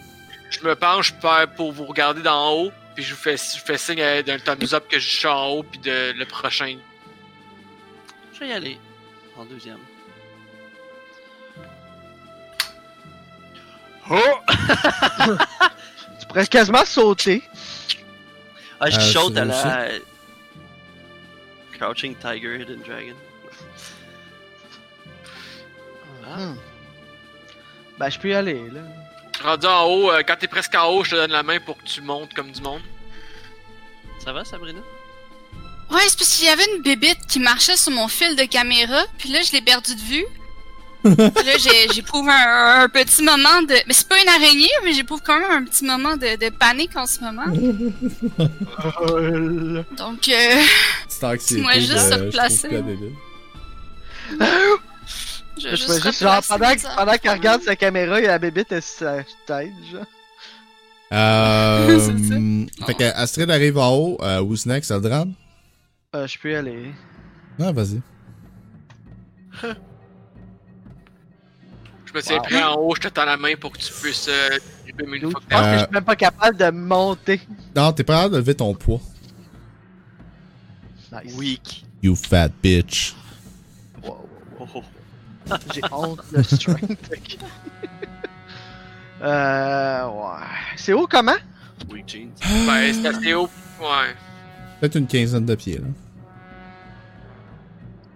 Je 0.50 0.58
me 0.66 0.74
penche 0.74 1.12
pour- 1.12 1.30
pour 1.54 1.70
vous 1.70 1.84
regarder 1.84 2.22
d'en 2.22 2.50
haut, 2.52 2.72
puis 2.96 3.04
je 3.04 3.14
vous 3.14 3.20
fais, 3.20 3.36
je 3.36 3.60
fais 3.64 3.78
signe 3.78 4.00
euh, 4.00 4.22
d'un 4.24 4.40
thumbs 4.40 4.74
up 4.74 4.88
que 4.90 4.98
je 4.98 5.08
suis 5.08 5.28
en 5.28 5.46
haut, 5.50 5.62
puis 5.62 5.78
de 5.78 6.12
le 6.18 6.24
prochain. 6.24 6.76
Je 8.34 8.40
vais 8.40 8.48
y 8.48 8.52
aller. 8.52 8.76
En 9.38 9.44
deuxième. 9.44 9.78
Oh! 14.10 14.18
Pourrais 16.36 16.48
quasiment 16.48 16.84
sauter. 16.84 17.42
Ah, 18.78 18.90
je 18.90 18.98
Euh, 18.98 19.00
saute 19.00 19.38
à 19.38 19.46
la. 19.46 19.88
Crouching 21.78 22.14
Tiger, 22.16 22.60
Hidden 22.60 22.82
Dragon. 22.86 23.16
Ah. 26.26 26.36
Hmm. 26.36 26.56
Ben, 27.98 28.10
je 28.10 28.18
peux 28.18 28.28
y 28.28 28.34
aller, 28.34 28.68
là. 28.70 28.82
Rendu 29.42 29.66
en 29.66 29.84
haut, 29.86 30.10
euh, 30.12 30.22
quand 30.28 30.36
t'es 30.38 30.46
presque 30.46 30.74
en 30.74 30.88
haut, 30.88 31.04
je 31.04 31.12
te 31.12 31.16
donne 31.16 31.30
la 31.32 31.42
main 31.42 31.58
pour 31.58 31.78
que 31.78 31.84
tu 31.84 32.02
montes 32.02 32.34
comme 32.34 32.52
du 32.52 32.60
monde. 32.60 32.82
Ça 34.22 34.34
va, 34.34 34.44
Sabrina? 34.44 34.80
Ouais, 35.90 36.00
c'est 36.06 36.18
parce 36.18 36.36
qu'il 36.36 36.44
y 36.44 36.50
avait 36.50 36.66
une 36.76 36.82
bébite 36.82 37.26
qui 37.26 37.40
marchait 37.40 37.78
sur 37.78 37.92
mon 37.92 38.08
fil 38.08 38.36
de 38.36 38.44
caméra, 38.44 39.04
puis 39.16 39.30
là, 39.30 39.40
je 39.40 39.52
l'ai 39.52 39.62
perdu 39.62 39.94
de 39.94 40.02
vue. 40.02 40.26
Là, 41.18 41.30
j'ai- 41.58 41.88
j'éprouve 41.94 42.28
un, 42.28 42.82
un 42.82 42.88
petit 42.88 43.22
moment 43.22 43.62
de... 43.62 43.74
Mais 43.86 43.92
c'est 43.94 44.08
pas 44.08 44.20
une 44.20 44.28
araignée, 44.28 44.68
mais 44.84 44.92
j'éprouve 44.92 45.20
quand 45.24 45.38
même 45.38 45.50
un 45.50 45.64
petit 45.64 45.84
moment 45.84 46.16
de, 46.16 46.36
de 46.36 46.50
panique 46.50 46.96
en 46.96 47.06
ce 47.06 47.20
moment. 47.20 47.46
Donc, 49.96 50.28
euh, 50.28 50.62
C'est. 51.08 51.58
Moi, 51.60 51.74
juste 51.74 51.92
de- 51.92 51.98
se 51.98 52.14
replacer. 52.24 52.68
je 52.70 52.76
Je 55.58 55.70
juste 55.76 56.02
juste, 56.02 56.22
genre, 56.22 56.36
replacer 56.36 56.82
pendant, 56.82 56.96
pendant 56.96 57.12
qu'elle 57.18 57.30
regarde 57.32 57.62
sa 57.62 57.76
caméra, 57.76 58.18
il 58.20 58.24
y 58.24 58.26
a 58.26 58.30
la 58.32 58.38
bébite 58.38 58.72
à 58.72 58.80
sa 58.80 59.18
tête, 59.46 59.70
genre. 59.92 60.04
Euh, 61.12 62.00
C'est 62.18 62.18
ça. 62.28 62.34
fait 62.86 62.94
que 62.94 63.04
Astrid 63.14 63.50
arrive 63.50 63.78
en 63.78 63.94
haut. 63.94 64.18
Euh, 64.22 64.40
who's 64.40 64.66
next? 64.66 64.90
Eldran? 64.90 65.28
Euh, 66.14 66.26
je 66.26 66.38
peux 66.38 66.50
y 66.50 66.56
aller. 66.56 66.90
Ah, 67.60 67.72
vas-y. 67.72 68.00
Je 72.16 72.20
me 72.20 72.22
tiens 72.22 72.36
Wow. 72.36 72.42
prêt 72.44 72.62
en 72.62 72.74
haut, 72.76 72.94
je 72.94 73.00
te 73.02 73.08
tends 73.08 73.24
la 73.26 73.36
main 73.36 73.54
pour 73.60 73.72
que 73.72 73.78
tu 73.78 73.92
puisses 73.92 74.28
euh, 74.28 74.58
une 74.98 75.14
Je 75.20 75.28
fois 75.28 75.40
pense 75.50 75.60
que 75.60 75.72
je 75.74 75.78
suis 75.80 75.92
même 75.92 76.04
pas 76.04 76.16
capable 76.16 76.56
de 76.56 76.70
monter. 76.70 77.40
Non, 77.74 77.92
t'es 77.92 78.04
pas 78.04 78.14
capable 78.14 78.32
de 78.34 78.38
lever 78.38 78.54
ton 78.54 78.74
poids. 78.74 79.00
Nice. 81.12 81.34
Weak. 81.36 81.84
You 82.02 82.16
fat 82.16 82.48
bitch. 82.62 83.14
Wow, 84.02 84.08
wow, 84.12 84.18
Oh, 84.60 84.68
oh. 84.76 84.82
wow. 85.50 85.56
J'ai 85.74 85.80
honte 85.92 86.20
de 86.32 86.42
strength. 86.42 87.10
ok. 87.12 87.38
euh, 89.22 90.06
ouais. 90.06 90.46
C'est 90.76 90.92
haut 90.94 91.06
comment? 91.06 91.36
Weak 91.92 92.08
jeans. 92.08 92.30
Ben, 92.66 92.94
c'est 92.94 93.08
assez 93.08 93.34
haut. 93.34 93.50
Ouais. 93.80 94.14
Peut-être 94.80 94.96
une 94.96 95.06
quinzaine 95.06 95.44
de 95.44 95.54
pieds, 95.54 95.78
là. 95.78 95.86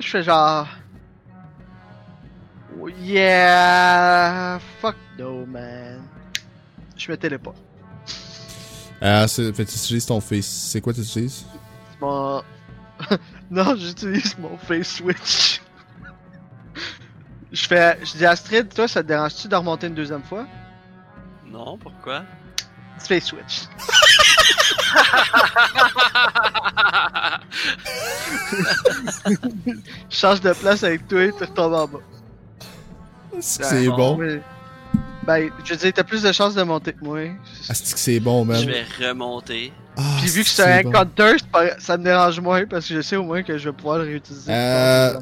Je 0.00 0.08
fais 0.08 0.22
genre. 0.22 0.66
Yeah. 2.88 4.58
Fuck 4.80 4.96
no, 5.18 5.44
man. 5.46 6.02
Je 6.96 7.10
me 7.10 7.16
téléporte. 7.16 7.56
Euh, 9.02 9.26
c'est- 9.26 9.52
fait 9.54 9.64
tu 9.64 9.76
utilises 9.76 10.06
ton 10.06 10.20
face. 10.20 10.46
C'est 10.46 10.80
quoi 10.80 10.92
tu 10.92 11.00
utilises? 11.00 11.44
Mon. 12.00 12.42
non, 13.50 13.74
j'utilise 13.76 14.36
mon 14.38 14.56
face 14.58 14.96
switch. 14.96 15.60
Je 17.52 17.66
fais. 17.66 17.98
Je 18.04 18.16
dis 18.18 18.26
Astrid, 18.26 18.72
toi, 18.72 18.86
ça 18.86 19.02
te 19.02 19.08
dérange-tu 19.08 19.48
de 19.48 19.56
remonter 19.56 19.86
une 19.86 19.94
deuxième 19.94 20.22
fois? 20.22 20.46
Non, 21.46 21.76
pourquoi? 21.78 22.22
Face 22.98 23.24
switch. 23.24 23.62
Change 30.10 30.40
de 30.40 30.52
place 30.52 30.82
avec 30.84 31.06
toi, 31.08 31.26
tu 31.32 31.44
retombes 31.44 31.74
en 31.74 31.86
bas. 31.88 31.98
C'est 33.40 33.86
bon. 33.88 34.16
Oui. 34.18 34.38
Ben, 35.26 35.50
je 35.64 35.70
veux 35.74 35.76
dire, 35.78 35.92
t'as 35.92 36.02
plus 36.02 36.22
de 36.22 36.32
chances 36.32 36.54
de 36.54 36.62
monter 36.62 36.92
que 36.92 37.04
moi. 37.04 37.20
Ah, 37.68 37.74
c'est 37.74 37.92
que 37.94 38.00
c'est 38.00 38.20
bon, 38.20 38.44
man? 38.44 38.56
Je 38.60 38.66
vais 38.66 38.84
remonter. 39.08 39.72
Ah, 39.96 40.02
Puis 40.20 40.30
vu 40.30 40.42
que 40.44 40.48
c'est 40.48 40.62
un 40.62 40.82
bon? 40.82 40.92
counter, 40.92 41.36
ça 41.78 41.98
me 41.98 42.04
dérange 42.04 42.40
moins 42.40 42.64
parce 42.66 42.88
que 42.88 42.94
je 42.94 43.00
sais 43.02 43.16
au 43.16 43.22
moins 43.24 43.42
que 43.42 43.58
je 43.58 43.68
vais 43.68 43.76
pouvoir 43.76 43.98
le 43.98 44.04
réutiliser. 44.04 44.50
Euh, 44.50 45.14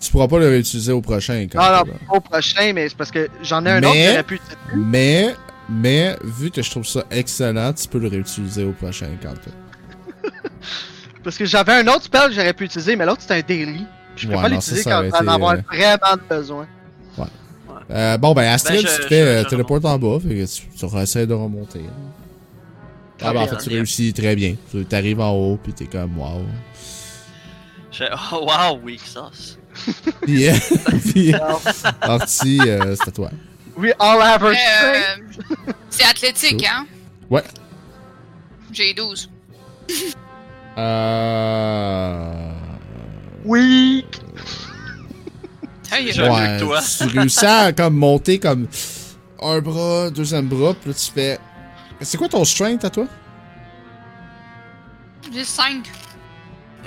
Tu 0.00 0.10
pourras 0.10 0.28
pas 0.28 0.38
le 0.38 0.48
réutiliser 0.48 0.92
au 0.92 1.02
prochain. 1.02 1.46
Quand 1.52 1.58
Non, 1.58 1.64
non, 1.84 1.92
là. 1.92 1.98
pas 2.08 2.16
au 2.16 2.20
prochain, 2.20 2.72
mais 2.74 2.88
c'est 2.88 2.96
parce 2.96 3.10
que 3.10 3.28
j'en 3.42 3.64
ai 3.66 3.70
un 3.70 3.80
Mais- 3.80 3.86
autre 3.86 3.96
qui 3.96 4.08
aurait 4.08 4.22
pu 4.22 4.34
utiliser. 4.36 4.56
Mais, 4.76 5.34
mais, 5.68 6.16
vu 6.24 6.50
que 6.50 6.62
je 6.62 6.70
trouve 6.70 6.86
ça 6.86 7.04
excellent, 7.10 7.72
tu 7.74 7.86
peux 7.86 7.98
le 7.98 8.08
réutiliser 8.08 8.64
au 8.64 8.72
prochain 8.72 9.10
quand 9.22 9.34
Parce 11.22 11.36
que 11.36 11.44
j'avais 11.44 11.72
un 11.74 11.86
autre 11.88 12.04
spell 12.04 12.28
que 12.28 12.32
j'aurais 12.34 12.54
pu 12.54 12.64
utiliser, 12.64 12.96
mais 12.96 13.04
l'autre 13.04 13.20
c'est 13.26 13.34
un 13.34 13.42
daily. 13.42 13.84
Je 14.20 14.26
peux 14.28 14.34
Ouais, 14.34 14.42
pas 14.42 14.48
non, 14.48 14.56
l'utiliser 14.56 14.84
quand 14.84 14.90
on 14.90 15.08
va 15.08 15.18
en 15.18 15.20
été, 15.22 15.30
avoir 15.30 15.52
euh, 15.54 15.60
vraiment 15.68 16.22
besoin. 16.28 16.66
Euh, 17.90 18.18
bon, 18.18 18.34
ben, 18.34 18.42
Astrid, 18.52 18.82
Ben, 18.82 18.86
je- 18.88 18.96
tu 18.96 19.02
te 19.02 19.08
fais 19.08 19.22
euh, 19.22 19.44
téléporte 19.44 19.84
en 19.84 19.98
bas, 19.98 20.18
fait 20.20 20.28
que 20.28 20.46
tu, 20.46 20.62
tu 20.86 20.96
essaies 20.98 21.26
de 21.26 21.34
remonter. 21.34 21.80
Ah, 23.22 23.32
ben, 23.32 23.40
en 23.40 23.46
fait, 23.48 23.56
tu 23.56 23.68
bien. 23.68 23.78
réussis 23.78 24.12
très 24.12 24.36
bien. 24.36 24.54
Tu 24.70 24.86
arrives 24.92 25.20
en 25.20 25.30
haut, 25.32 25.58
puis 25.62 25.72
t'es 25.72 25.86
comme, 25.86 26.16
wow. 26.18 26.42
Je... 27.90 28.04
Oh, 28.32 28.46
wow, 28.46 28.78
weak 28.84 29.00
sauce. 29.00 29.58
Puis, 30.22 30.48
euh, 30.48 30.52
puis 31.12 31.34
Artie, 32.00 32.60
euh, 32.60 32.94
c'est 32.96 33.08
à 33.08 33.12
toi. 33.12 33.30
We 33.76 33.92
all 33.98 34.20
have 34.20 34.42
our 34.44 34.54
strength. 34.54 35.40
Euh, 35.68 35.72
c'est 35.88 36.04
athlétique, 36.04 36.64
hein? 36.70 36.86
Ouais. 37.30 37.42
J'ai 38.72 38.92
12. 38.94 39.28
Euh... 40.78 42.52
Oui. 43.44 44.04
Hey, 45.92 46.06
Ouais, 46.06 46.12
que 46.12 46.60
toi. 46.60 46.80
tu 46.80 47.18
réussis 47.18 47.44
à 47.44 47.72
comme 47.72 47.96
monter 47.96 48.38
comme 48.38 48.68
un 49.42 49.60
bras, 49.60 50.08
deuxième 50.10 50.46
bras, 50.46 50.72
puis 50.72 50.90
là 50.90 50.94
tu 50.94 51.10
fais. 51.10 51.36
C'est 52.00 52.16
quoi 52.16 52.28
ton 52.28 52.44
strength 52.44 52.84
à 52.84 52.90
toi? 52.90 53.06
J'ai 55.32 55.42
5. 55.44 55.82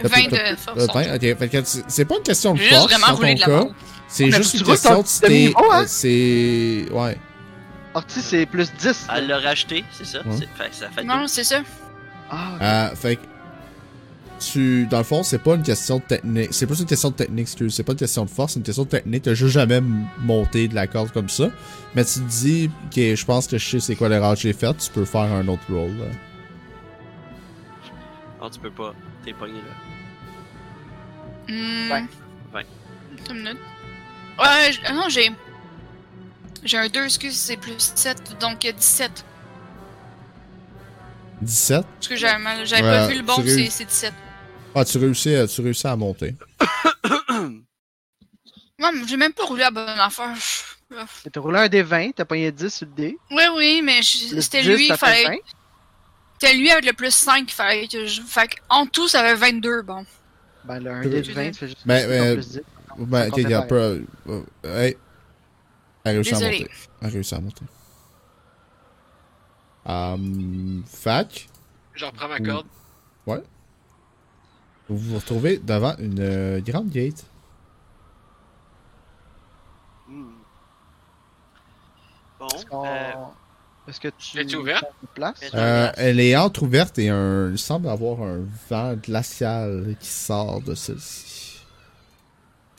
T'as 0.01 0.07
20 0.07 0.15
plus- 0.29 0.31
de 0.31 0.55
force. 0.55 0.87
Vingt, 0.93 1.15
ok, 1.15 1.63
c'est- 1.87 2.05
pas 2.05 2.15
une 2.15 2.23
question 2.23 2.53
de 2.53 2.59
force 2.59 2.91
vraiment 2.93 3.07
dans 3.07 3.13
ton 3.17 3.21
de 3.35 3.39
la 3.41 3.45
cas. 3.45 3.65
C'est 4.07 4.31
juste 4.31 4.53
une 4.53 4.63
question 4.63 5.01
de 5.01 5.07
si 5.07 5.53
hein? 5.57 5.83
C'est. 5.85 6.85
Ouais. 6.91 7.17
Orti, 7.93 8.21
c'est 8.21 8.45
plus 8.45 8.71
10. 8.79 9.07
Elle 9.13 9.27
l'a 9.27 9.39
racheté, 9.39 9.83
c'est 9.91 10.05
ça? 10.05 10.19
Ouais. 10.19 10.37
C'est- 10.39 10.47
fait- 10.63 10.73
ça 10.73 10.89
fait 10.91 11.03
Non, 11.03 11.27
c'est 11.27 11.43
ça. 11.43 11.59
Ah, 12.31 12.55
Euh, 12.61 12.95
fait 12.95 13.17
que. 13.17 13.21
Tu, 14.51 14.85
dans 14.87 14.97
le 14.97 15.03
fond, 15.03 15.23
c'est 15.23 15.39
pas 15.39 15.55
une 15.55 15.63
question 15.63 15.97
de 15.97 16.03
technique. 16.03 16.49
C'est 16.53 16.65
plus 16.67 16.79
une 16.79 16.85
question 16.85 17.09
de 17.11 17.15
technique, 17.15 17.43
excuse. 17.43 17.73
C'est 17.75 17.83
pas 17.83 17.93
une 17.93 17.97
question 17.99 18.25
de 18.25 18.29
force, 18.29 18.53
c'est 18.53 18.59
une 18.59 18.65
question 18.65 18.83
de 18.83 18.89
technique. 18.89 19.23
T'as 19.23 19.33
juste 19.35 19.53
jamais 19.53 19.81
monté 20.19 20.67
de 20.67 20.75
la 20.75 20.87
corde 20.87 21.11
comme 21.11 21.29
ça. 21.29 21.49
Mais 21.95 22.03
tu 22.03 22.19
te 22.19 22.29
dis, 22.29 22.69
ok, 22.87 22.95
je 23.15 23.25
pense 23.25 23.47
que 23.47 23.57
je 23.57 23.69
sais 23.69 23.79
c'est 23.79 23.95
quoi 23.95 24.09
l'erreur 24.09 24.33
que 24.35 24.41
j'ai 24.41 24.53
faite, 24.53 24.77
tu 24.79 24.91
peux 24.91 25.05
faire 25.05 25.21
un 25.21 25.47
autre 25.47 25.63
roll. 25.69 25.91
là. 25.97 26.05
Non, 28.41 28.49
tu 28.49 28.59
peux 28.59 28.71
pas. 28.71 28.93
T'es 29.23 29.33
pogné 29.33 29.53
là. 29.53 31.53
Hmm. 31.53 31.89
Vingt. 31.89 32.07
Vingt. 32.53 32.63
Une 33.29 33.37
minute. 33.37 33.57
Ouais, 34.39 34.71
j- 34.71 34.79
ah 34.85 34.93
non, 34.93 35.07
j'ai. 35.09 35.31
J'ai 36.65 36.77
un 36.77 36.87
2, 36.87 37.03
excuse, 37.05 37.35
c'est 37.35 37.57
plus 37.57 37.73
7, 37.77 38.37
donc 38.39 38.63
euh, 38.65 38.71
17. 38.71 39.25
17. 41.41 41.85
Parce 41.85 42.07
que 42.07 42.15
j'avais 42.15 42.41
mal- 42.41 42.65
j'avais 42.65 42.83
Ouais, 42.83 42.89
pas 42.89 43.07
vu 43.07 43.17
le 43.17 43.21
bon, 43.23 43.33
c'est 43.45 43.83
17. 43.83 44.13
Ah, 44.75 44.85
tu 44.85 44.97
réussis, 44.97 45.35
à- 45.35 45.47
tu 45.47 45.61
réussis 45.61 45.87
à 45.87 45.95
monter. 45.95 46.35
Ouais, 48.79 48.89
mais 48.91 49.07
j'ai 49.07 49.17
même 49.17 49.31
pas 49.33 49.45
roulé 49.45 49.61
la 49.61 49.71
bonne 49.71 49.87
affaire. 49.87 50.35
T'as 51.31 51.39
roulé 51.39 51.59
un 51.59 51.69
des 51.69 51.83
20, 51.83 52.11
t'as 52.15 52.25
pogné 52.25 52.51
10 52.51 52.69
sur 52.73 52.87
le 52.87 52.91
dé. 52.93 53.17
Oui, 53.31 53.43
oui, 53.55 53.81
mais 53.83 54.01
c'était 54.01 54.61
10, 54.61 54.67
lui, 54.75 54.87
il 54.89 54.97
fallait. 54.97 55.23
20. 55.25 55.35
C'était 56.41 56.55
lui 56.57 56.69
avec 56.69 56.85
le 56.85 56.93
plus 56.93 57.11
5 57.13 57.45
qu'il 57.45 57.53
fallait 57.53 57.87
que 57.87 58.05
je. 58.05 58.21
Fait 58.21 58.47
que, 58.47 58.55
en 58.69 58.85
tout, 58.85 59.07
ça 59.07 59.21
fait 59.23 59.35
22, 59.35 59.83
bon. 59.83 60.05
Ben, 60.65 60.79
le 60.79 60.89
1 60.91 61.01
Euh, 61.05 61.09
dé 61.09 61.21
de 61.21 61.31
20, 61.31 61.53
ça 61.53 61.59
fait 61.59 61.67
juste 61.67 61.81
Ben, 61.87 62.05
plus 62.05 62.13
euh, 62.13 62.33
plus 62.33 62.47
10. 62.49 62.61
Ben, 62.97 63.27
ok, 63.29 63.41
pareil. 63.43 63.67
peu. 63.69 64.05
euh, 64.29 64.43
hey. 64.65 64.97
Elle 66.03 66.11
a 66.11 66.13
réussi 66.15 66.33
à 66.33 66.39
monter. 66.39 66.67
Elle 67.01 67.07
a 67.07 67.11
réussi 67.11 67.35
à 67.35 67.39
monter. 67.39 67.65
Um, 69.85 70.83
fac, 70.87 71.47
Je 71.93 72.05
reprends 72.05 72.27
ma 72.27 72.39
corde. 72.39 72.67
Vous 74.89 74.97
vous 74.97 75.15
retrouvez 75.15 75.57
devant 75.57 75.95
une 75.97 76.19
euh, 76.19 76.59
grande 76.61 76.89
gate. 76.89 77.25
Hmm. 80.07 80.31
Bon, 82.39 82.47
Est-ce 82.47 82.65
qu'on- 82.65 82.85
euh, 82.85 83.11
Est-ce 83.87 83.99
que 83.99 84.07
tu. 84.09 84.39
Es-tu 84.39 84.55
ouvert? 84.57 84.79
changes 84.79 84.89
de 85.01 85.07
place? 85.13 85.41
Est-ce- 85.41 85.55
Euh, 85.55 85.91
elle 85.97 86.19
est 86.19 86.35
entrouverte 86.37 86.97
et 86.99 87.09
un, 87.09 87.51
il 87.51 87.57
semble 87.59 87.89
avoir 87.89 88.21
un 88.21 88.41
vent 88.69 88.93
glacial 88.95 89.95
qui 89.99 90.07
sort 90.07 90.61
de 90.61 90.73
celle-ci. 90.75 91.61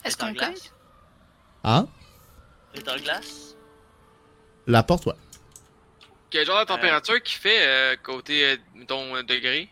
Est-ce 0.04 0.16
qu'on 0.16 0.32
glace? 0.32 0.48
cogne? 0.48 0.70
Hein? 1.64 1.86
T'es 2.74 2.90
en 2.90 2.96
glace? 2.96 3.54
La 4.66 4.82
porte, 4.82 5.06
ouais. 5.06 5.14
Quel 6.30 6.46
genre 6.46 6.60
de 6.60 6.66
température 6.66 7.22
qui 7.22 7.34
fait 7.34 7.66
euh, 7.66 7.96
côté, 8.02 8.44
euh, 8.52 8.56
mettons, 8.74 9.14
euh, 9.14 9.22
degré? 9.22 9.68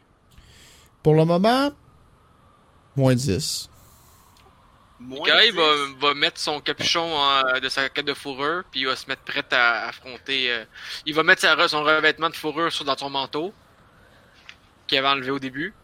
Pour 1.02 1.14
le 1.14 1.24
moment, 1.24 1.70
moins 2.97 3.14
10. 3.14 3.69
Moins 5.01 5.19
Nicolas, 5.20 5.44
il 5.44 5.52
10. 5.52 5.56
va, 5.59 6.09
va 6.09 6.14
mettre 6.14 6.39
son 6.39 6.60
capuchon 6.60 7.01
en- 7.14 7.59
de 7.60 7.69
sa 7.69 7.89
quête 7.89 8.06
de 8.06 8.14
fourrure, 8.14 8.62
puis 8.70 8.81
il 8.81 8.86
va 8.86 8.94
se 8.97 9.06
mettre 9.09 9.23
prêt 9.23 9.44
à 9.51 9.89
affronter. 9.89 10.52
euh, 10.52 10.64
il 11.06 11.14
va 11.14 11.23
mettre 11.24 11.40
sa- 11.43 11.69
son 11.69 11.82
revêtement 11.82 12.31
de 12.31 12.36
fourrure 12.36 12.73
sur, 12.73 12.85
dans 12.85 12.97
son 12.97 13.10
manteau, 13.10 13.52
qu'il 14.86 14.98
avait 14.98 15.09
enlevé 15.09 15.31
au 15.31 15.39
début. 15.40 15.74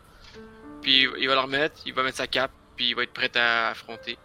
Puis 0.82 1.09
il 1.18 1.26
va 1.28 1.35
le 1.35 1.40
remettre, 1.40 1.80
il 1.86 1.93
va 1.94 2.02
mettre 2.05 2.18
sa 2.18 2.26
cape, 2.28 2.52
puis 2.76 2.90
il 2.90 2.94
va 2.94 3.02
être 3.02 3.12
prêt 3.12 3.30
à 3.36 3.70
affronter. 3.70 4.16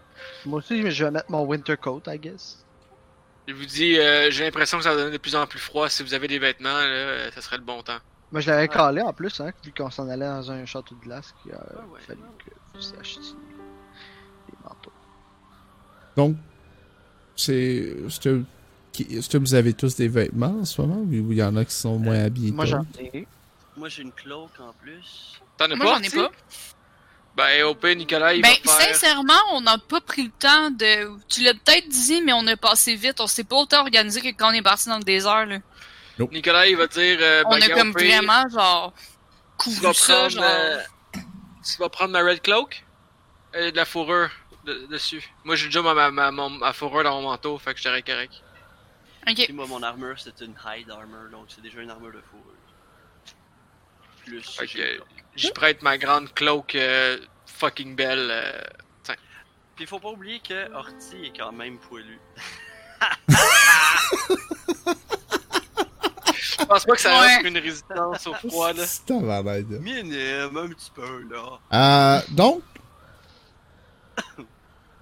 Moi 0.45 0.59
aussi, 0.59 0.89
je 0.91 1.03
vais 1.05 1.11
mettre 1.11 1.31
mon 1.31 1.41
winter 1.43 1.75
coat, 1.77 2.03
I 2.07 2.19
guess. 2.19 2.63
Il 3.47 3.55
vous 3.55 3.65
dit, 3.65 3.97
euh, 3.97 4.29
j'ai 4.31 4.45
l'impression 4.45 4.77
que 4.77 4.83
ça 4.83 4.91
va 4.91 4.95
donner 4.97 5.11
de 5.11 5.17
plus 5.17 5.35
en 5.35 5.45
plus 5.47 5.59
froid. 5.59 5.89
Si 5.89 6.01
vous 6.03 6.13
avez 6.13 6.27
des 6.27 6.39
vêtements, 6.39 6.69
là, 6.69 6.83
euh, 6.83 7.31
ça 7.31 7.41
serait 7.41 7.57
le 7.57 7.63
bon 7.63 7.81
temps. 7.81 7.97
Moi, 8.31 8.39
je 8.41 8.49
l'avais 8.49 8.67
calé 8.69 9.01
en 9.01 9.11
plus, 9.11 9.41
hein, 9.41 9.51
vu 9.65 9.73
qu'on 9.75 9.89
s'en 9.91 10.07
allait 10.07 10.25
dans 10.25 10.49
un 10.51 10.65
château 10.65 10.95
de 10.95 11.01
glace, 11.01 11.33
qu'il 11.41 11.51
a 11.51 11.57
Ah 11.59 11.81
ouais. 11.91 11.99
fallu 12.07 12.21
que 12.45 12.51
des 12.73 14.57
manteaux. 14.63 14.91
Donc, 16.15 16.35
c'est. 17.35 17.95
Est-ce 18.07 19.29
que, 19.29 19.37
vous 19.37 19.53
avez 19.55 19.73
tous 19.73 19.95
des 19.95 20.07
vêtements 20.07 20.59
en 20.61 20.65
ce 20.65 20.79
moment 20.81 20.97
ou 21.01 21.31
il 21.31 21.37
y 21.37 21.43
en 21.43 21.55
a 21.55 21.65
qui 21.65 21.73
sont 21.73 21.97
moins 21.97 22.23
habillés? 22.23 22.51
Moi, 22.51 22.65
j'en 22.65 22.85
ai. 22.99 23.27
Moi, 23.75 23.89
j'ai 23.89 24.03
une 24.03 24.11
cloak 24.11 24.51
en 24.59 24.71
plus. 24.81 25.39
T'en 25.57 25.65
as 25.65 25.75
Moi, 25.75 25.85
pas? 25.85 25.95
j'en 25.95 26.01
ai 26.03 26.09
pas. 26.09 26.31
Ben, 27.35 27.63
au 27.63 27.73
pire, 27.73 27.95
Nicolas, 27.95 28.35
il 28.35 28.43
Ben, 28.43 28.53
va 28.63 28.71
faire. 28.71 28.95
sincèrement, 28.95 29.33
on 29.53 29.61
n'a 29.61 29.79
pas 29.79 29.99
pris 30.01 30.23
le 30.25 30.29
temps 30.39 30.69
de. 30.69 31.17
Tu 31.27 31.41
l'as 31.41 31.55
peut-être 31.55 31.89
dit, 31.89 32.21
mais 32.21 32.33
on 32.33 32.45
a 32.45 32.55
passé 32.55 32.95
vite. 32.95 33.19
On 33.19 33.25
s'est 33.27 33.43
pas 33.43 33.55
autant 33.55 33.81
organisé 33.81 34.21
que 34.21 34.27
quand 34.37 34.49
on 34.51 34.53
est 34.53 34.61
parti 34.61 34.89
dans 34.89 34.97
le 34.99 35.03
désert, 35.03 35.47
là. 35.47 35.57
Nicolas, 36.31 36.67
il 36.67 36.77
va 36.77 36.85
dire. 36.85 37.17
euh, 37.19 37.43
On 37.47 37.49
ben, 37.57 37.63
a 37.63 37.69
comme 37.69 37.91
vraiment, 37.91 38.47
genre. 38.49 38.93
Couvert 39.57 39.95
ça, 39.95 40.13
prendre. 40.13 40.29
genre. 40.29 40.43
euh, 40.43 40.77
tu 41.63 41.77
vas 41.79 41.89
prendre 41.89 42.11
ma 42.11 42.21
red 42.23 42.41
cloak 42.41 42.83
et 43.53 43.71
de 43.71 43.75
la 43.77 43.85
fourrure 43.85 44.29
de- 44.65 44.85
dessus. 44.87 45.23
Moi, 45.43 45.55
j'ai 45.55 45.65
déjà 45.67 45.81
ma, 45.81 46.11
ma, 46.11 46.31
ma, 46.31 46.73
fourrure 46.73 47.03
dans 47.03 47.21
mon 47.21 47.29
manteau, 47.29 47.57
fait 47.57 47.73
que 47.73 47.79
je 47.79 47.83
serais 47.83 48.01
correct. 48.01 48.33
Ok. 49.27 49.35
Puis 49.45 49.53
moi, 49.53 49.65
mon 49.67 49.81
armure, 49.83 50.19
c'est 50.19 50.41
une 50.41 50.55
hide 50.65 50.89
armor, 50.91 51.29
donc 51.31 51.45
c'est 51.49 51.61
déjà 51.61 51.81
une 51.81 51.89
armure 51.89 52.11
de 52.13 52.21
fourrure. 52.29 52.53
Plus. 54.25 54.41
Cloak. 54.57 55.01
je 55.35 55.49
prête 55.49 55.81
ma 55.81 55.97
grande 55.97 56.33
cloak 56.33 56.75
euh, 56.75 57.17
fucking 57.45 57.95
belle. 57.95 58.29
euh, 58.31 58.61
Puis 59.75 59.85
faut 59.85 59.99
pas 59.99 60.09
oublier 60.09 60.39
que 60.39 60.71
Horty 60.73 61.25
est 61.25 61.37
quand 61.37 61.51
même 61.51 61.77
poilu. 61.79 62.19
Je 66.59 66.65
pense 66.65 66.85
pas 66.85 66.93
que 66.95 67.01
ça 67.01 67.09
Ouais. 67.21 67.35
offre 67.37 67.45
une 67.45 67.57
résistance 67.57 68.27
au 68.27 68.33
froid, 68.33 68.73
là. 68.73 68.83
C'est. 68.85 69.09
Minime, 69.79 70.57
un 70.57 70.67
petit 70.69 70.91
peu, 70.93 71.23
là. 71.29 72.17
Euh, 72.17 72.21
donc, 72.31 72.61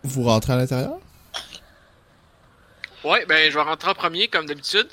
vous 0.03 0.23
rentrez 0.23 0.53
à 0.53 0.57
l'intérieur? 0.57 0.97
Ouais, 3.03 3.25
ben, 3.25 3.49
je 3.51 3.55
vais 3.57 3.63
rentrer 3.63 3.89
en 3.89 3.95
premier, 3.95 4.27
comme 4.27 4.45
d'habitude. 4.45 4.87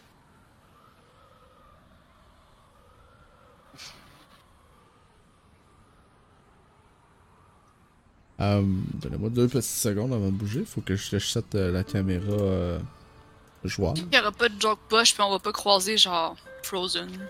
Euh, 8.41 8.63
Donnez-moi 8.95 9.31
deux 9.31 9.49
petites 9.49 9.65
secondes 9.65 10.13
avant 10.13 10.27
de 10.27 10.33
bouger. 10.37 10.65
Faut 10.65 10.81
que 10.81 10.95
je 10.97 11.19
set 11.19 11.55
euh, 11.55 11.73
la 11.73 11.83
caméra 11.85 12.25
euh, 12.33 12.79
joueur. 13.69 13.95
Il 13.97 14.15
y 14.15 14.19
aura 14.19 14.33
pas 14.33 14.49
de 14.49 14.61
joke 14.61 14.81
push, 14.89 15.15
puis 15.15 15.23
on 15.23 15.31
va 15.31 15.39
pas 15.39 15.53
croiser, 15.53 15.97
genre, 15.97 16.37
Frozen. 16.63 17.29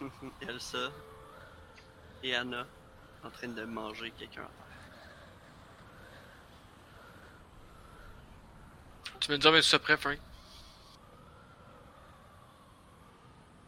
Elsa 0.48 0.90
et 2.22 2.34
Anna 2.34 2.66
en 3.24 3.30
train 3.30 3.48
de 3.48 3.64
manger 3.64 4.12
quelqu'un. 4.18 4.42
Tu 9.20 9.32
me 9.32 9.38
dis, 9.38 9.48
mais 9.50 9.60
tu 9.60 9.66
sois 9.68 9.78
prêt, 9.78 9.96
Frank? 9.96 10.18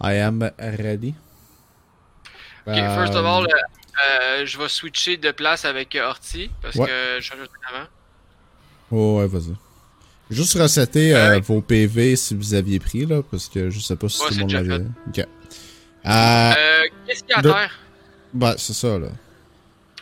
I 0.01 0.13
am 0.19 0.51
ready. 0.59 1.15
Ok, 2.67 2.75
first 2.75 3.15
of 3.15 3.25
all, 3.25 3.47
euh, 3.47 4.47
je 4.47 4.59
vais 4.59 4.69
switcher 4.69 5.17
de 5.17 5.31
place 5.33 5.65
avec 5.65 5.97
euh, 5.97 6.07
Horty 6.07 6.51
parce 6.63 6.77
Ouais. 6.77 6.87
que 6.87 7.17
je 7.19 7.23
change 7.23 7.49
avant. 7.69 7.87
Oh, 8.91 9.19
ouais, 9.19 9.27
vas-y. 9.27 9.57
Juste 10.31 10.59
resetter 10.59 11.15
Euh, 11.15 11.41
vos 11.41 11.61
PV 11.63 12.17
si 12.17 12.35
vous 12.35 12.55
aviez 12.55 12.79
pris, 12.79 13.07
là, 13.07 13.23
parce 13.31 13.49
que 13.49 13.71
je 13.71 13.81
sais 13.81 13.97
pas 13.97 14.09
si 14.09 14.21
Ouais, 14.23 14.29
tout 14.29 14.35
le 14.35 14.41
monde 14.41 14.51
l'avait. 14.53 14.85
Ok. 15.09 15.19
Euh, 15.19 15.25
Euh, 16.07 16.53
qu'est-ce 17.07 17.21
qu'il 17.21 17.31
y 17.31 17.35
a 17.35 17.39
à 17.39 17.43
de- 17.43 17.51
terre? 17.51 17.79
bah, 18.35 18.55
c'est 18.59 18.75
ça, 18.75 18.99
là. 18.99 19.09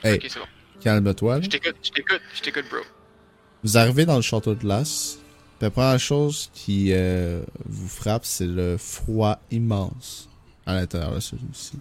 Hey, 0.02 0.18
bon. 0.18 0.40
calme-toi, 0.80 1.36
là. 1.36 1.42
Je 1.42 1.48
t'écoute, 1.48 1.76
je 1.82 1.90
t'écoute, 1.90 2.20
je 2.34 2.42
t'écoute, 2.42 2.64
bro. 2.70 2.80
Vous 3.64 3.78
arrivez 3.78 4.04
dans 4.04 4.16
le 4.16 4.22
château 4.22 4.54
de 4.54 4.60
glace. 4.60 5.18
La 5.60 5.70
première 5.70 5.98
chose 5.98 6.50
qui 6.52 6.88
euh, 6.92 7.40
vous 7.64 7.88
frappe, 7.88 8.24
c'est 8.24 8.46
le 8.46 8.76
froid 8.78 9.38
immense 9.50 10.28
à 10.66 10.74
l'intérieur 10.74 11.14
de 11.14 11.20
celui-ci. 11.20 11.78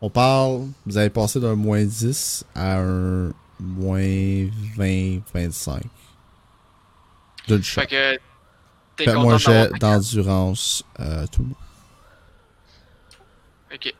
On 0.00 0.10
parle, 0.10 0.66
vous 0.86 0.96
avez 0.96 1.10
passé 1.10 1.38
d'un 1.38 1.54
moins 1.54 1.84
10 1.84 2.44
à 2.54 2.78
un 2.80 3.32
moins 3.60 4.00
20-25. 4.76 5.80
Fait 7.56 7.86
que. 7.86 8.18
T'es 8.96 9.04
Faites-moi 9.04 9.22
content 9.22 9.34
un 9.34 9.38
jet 9.38 9.70
d'avoir 9.70 9.78
d'endurance, 9.78 10.84
euh, 10.98 11.26
tout 11.28 11.42
le 11.42 11.48
monde. 11.48 11.56
Ok. 13.72 13.94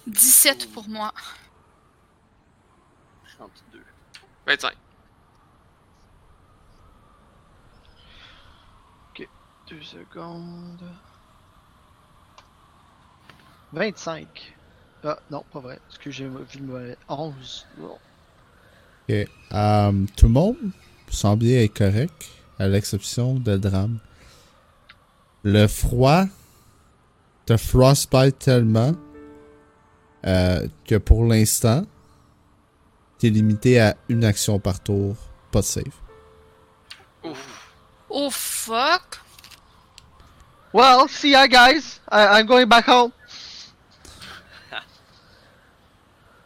«17 0.08 0.72
pour 0.72 0.88
moi. 0.88 1.12
32. 3.36 3.84
25. 4.46 4.74
Deux 9.68 9.82
secondes. 9.82 10.90
25. 13.72 14.54
Ah, 15.04 15.18
non, 15.30 15.44
pas 15.52 15.60
vrai. 15.60 15.78
Parce 15.86 15.98
que 15.98 16.10
j'ai 16.10 16.26
vu 16.26 16.60
le 16.60 16.66
mauvais. 16.66 16.96
11. 17.08 17.66
Bon. 17.78 17.98
Ok. 19.08 19.28
Euh, 19.52 19.92
tout 20.16 20.26
le 20.26 20.32
monde 20.32 20.56
semble 21.10 21.46
être 21.46 21.72
correct, 21.72 22.28
à 22.58 22.68
l'exception 22.68 23.34
de 23.34 23.56
Drame. 23.56 23.98
Le 25.42 25.66
froid 25.66 26.24
te 27.46 27.56
frostbite 27.56 28.38
tellement 28.38 28.92
euh, 30.26 30.66
que 30.84 30.96
pour 30.96 31.24
l'instant, 31.24 31.84
t'es 33.18 33.30
limité 33.30 33.80
à 33.80 33.96
une 34.08 34.24
action 34.24 34.58
par 34.58 34.80
tour, 34.80 35.16
pas 35.50 35.60
de 35.60 35.64
save. 35.64 35.84
Ouf. 37.24 37.72
Oh 38.10 38.30
fuck! 38.30 39.20
Well, 40.72 41.08
see 41.08 41.32
ya, 41.32 41.46
guys. 41.46 42.00
I 42.10 42.40
I'm 42.40 42.46
going 42.46 42.66
back 42.66 42.86
home. 42.86 43.12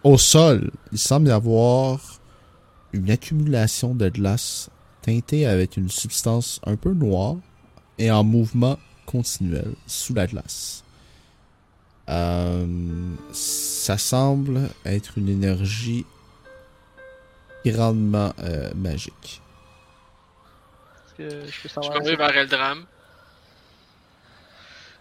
Au 0.04 0.18
sol, 0.18 0.70
il 0.90 0.98
semble 0.98 1.28
y 1.28 1.30
avoir 1.30 2.00
une 2.92 3.10
accumulation 3.10 3.94
de 3.94 4.08
glace 4.08 4.68
teintée 5.00 5.46
avec 5.46 5.76
une 5.76 5.88
substance 5.90 6.60
un 6.64 6.76
peu 6.76 6.92
noire 6.92 7.36
et 7.98 8.10
en 8.10 8.24
mouvement 8.24 8.78
continuel 9.06 9.72
sous 9.86 10.14
la 10.14 10.26
glace. 10.26 10.82
Euh, 12.08 12.66
ça 13.32 13.96
semble 13.96 14.68
être 14.84 15.18
une 15.18 15.28
énergie 15.28 16.04
grandement 17.64 18.32
euh, 18.40 18.72
magique. 18.74 19.40
Est-ce 21.06 21.14
que 21.16 21.46
je 21.46 21.62
peux 21.62 21.68
Je 21.68 21.68
savoir? 21.68 22.02
vers 22.02 22.36
Eldram. 22.36 22.84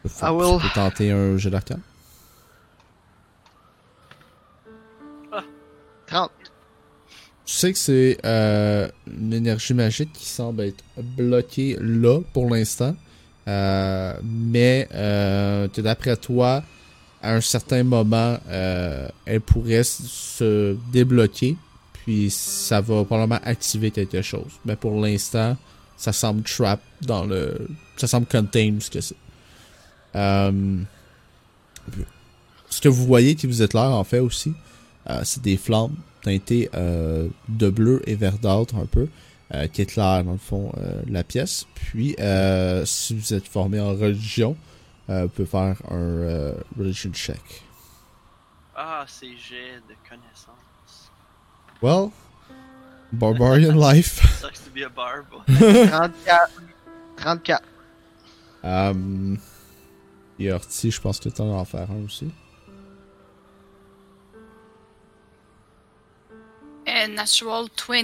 Faut- 0.07 0.25
tu 0.27 0.31
will- 0.33 0.61
peux 0.61 0.69
tenter 0.73 1.11
un 1.11 1.37
jet 1.37 1.49
d'arcane. 1.49 1.81
30. 6.11 6.29
Tu 7.45 7.53
sais 7.53 7.73
que 7.73 7.79
c'est 7.79 8.17
euh, 8.25 8.87
une 9.07 9.33
énergie 9.33 9.73
magique 9.73 10.13
qui 10.13 10.25
semble 10.25 10.63
être 10.63 10.83
bloquée 10.97 11.77
là 11.79 12.21
pour 12.33 12.49
l'instant. 12.49 12.95
Euh, 13.47 14.13
mais 14.23 14.87
euh, 14.93 15.67
d'après 15.77 16.15
toi, 16.17 16.63
à 17.21 17.33
un 17.33 17.41
certain 17.41 17.83
moment, 17.83 18.37
euh, 18.49 19.07
elle 19.25 19.41
pourrait 19.41 19.83
se 19.83 20.75
débloquer. 20.91 21.57
Puis 21.93 22.29
ça 22.29 22.81
va 22.81 23.03
probablement 23.03 23.39
activer 23.43 23.91
quelque 23.91 24.21
chose. 24.21 24.51
Mais 24.65 24.75
pour 24.75 24.99
l'instant, 24.99 25.55
ça 25.97 26.13
semble 26.13 26.43
trap 26.43 26.81
dans 27.01 27.25
le. 27.25 27.67
Ça 27.95 28.07
semble 28.07 28.27
contain 28.27 28.75
ce 28.79 28.89
que 28.89 29.01
c'est. 29.01 29.15
Ce 32.69 32.79
que 32.81 32.89
vous 32.89 33.05
voyez 33.05 33.35
qui 33.35 33.47
vous 33.47 33.61
êtes 33.61 33.73
l'air 33.73 33.91
en 33.91 34.03
fait 34.03 34.19
aussi, 34.19 34.53
c'est 35.23 35.41
des 35.41 35.57
flammes 35.57 35.95
teintées 36.21 36.69
euh, 36.73 37.27
de 37.49 37.69
bleu 37.69 38.01
et 38.07 38.15
verdâtre 38.15 38.75
un 38.75 38.85
peu, 38.85 39.07
euh, 39.53 39.67
qui 39.67 39.81
éclairent 39.81 40.23
dans 40.23 40.33
le 40.33 40.37
fond 40.37 40.71
euh, 40.77 41.01
la 41.07 41.23
pièce. 41.23 41.65
Puis, 41.75 42.15
euh, 42.19 42.85
si 42.85 43.15
vous 43.15 43.33
êtes 43.33 43.47
formé 43.47 43.79
en 43.79 43.89
religion, 43.89 44.55
euh, 45.09 45.23
vous 45.23 45.29
pouvez 45.29 45.47
faire 45.47 45.75
un 45.89 45.97
euh, 45.97 46.53
religion 46.77 47.11
check. 47.11 47.63
Ah, 48.75 49.05
c'est 49.07 49.35
jet 49.37 49.81
de 49.89 49.95
connaissance. 50.07 51.11
Well, 51.81 52.11
barbarian 53.11 53.75
life. 53.91 54.21
Sucks 54.41 54.63
to 54.63 54.71
be 54.73 54.83
a 54.83 54.89
barb. 54.89 55.25
34. 55.47 56.51
34. 57.17 57.61
Um, 58.63 59.37
et 60.39 60.51
Horty, 60.51 60.91
je 60.91 61.01
pense 61.01 61.19
que 61.19 61.29
tu 61.29 61.41
en 61.41 61.65
faire 61.65 61.89
un 61.91 62.05
aussi. 62.05 62.31
Euh, 66.91 67.07
natural 67.07 67.65
20. 67.87 68.03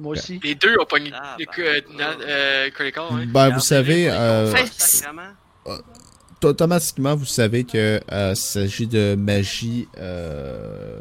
Moi 0.00 0.12
aussi. 0.12 0.40
Les 0.42 0.54
deux 0.54 0.76
ont 0.78 0.84
pogné 0.84 1.10
Ah, 1.14 1.36
le 1.38 1.46
bah. 1.46 1.96
na- 1.96 2.16
euh, 2.26 2.70
corps, 2.92 3.12
hein. 3.12 3.24
Ben, 3.28 3.50
vous 3.50 3.60
savez, 3.60 4.10
euh, 4.10 4.52
automatiquement, 6.42 7.14
vous 7.14 7.24
savez 7.24 7.64
que 7.64 8.00
euh, 8.10 8.34
s'agit 8.34 8.86
de 8.86 9.14
magie 9.14 9.88
euh, 9.98 11.00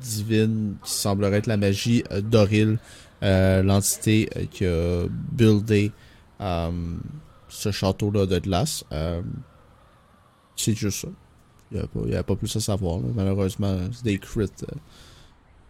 divine 0.00 0.76
qui 0.84 0.92
semblerait 0.92 1.38
être 1.38 1.46
la 1.46 1.56
magie 1.56 2.04
euh, 2.10 2.20
d'Oril, 2.20 2.78
euh, 3.22 3.62
l'entité 3.62 4.28
euh, 4.36 4.44
qui 4.50 4.66
a 4.66 5.06
buildé 5.08 5.90
euh, 6.40 6.70
ce 7.48 7.70
château-là 7.72 8.26
de 8.26 8.38
glace. 8.38 8.84
Euh, 8.92 9.22
c'est 10.56 10.74
juste 10.76 11.00
ça. 11.02 11.08
Il 11.72 11.82
n'y 12.06 12.14
a, 12.14 12.22
pas 12.22 12.36
plus 12.36 12.54
à 12.54 12.60
savoir. 12.60 12.98
là. 12.98 13.06
Malheureusement, 13.14 13.78
c'est 13.92 14.04
des 14.04 14.18
crits. 14.18 14.48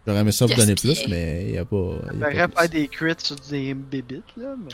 J'aurais 0.05 0.19
aimé 0.19 0.31
ça 0.31 0.45
vous 0.45 0.53
donner 0.53 0.75
plus, 0.75 1.07
mais 1.07 1.45
il 1.47 1.51
n'y 1.53 1.57
a 1.57 1.65
pas. 1.65 1.77
il 2.13 2.19
y 2.19 2.23
a 2.23 2.45
On 2.45 2.49
pas 2.49 2.55
pas 2.61 2.67
des 2.67 2.87
crits 2.87 3.13
sur 3.17 3.35
des 3.49 3.73
bébites, 3.73 4.23
là, 4.37 4.55
mais. 4.63 4.71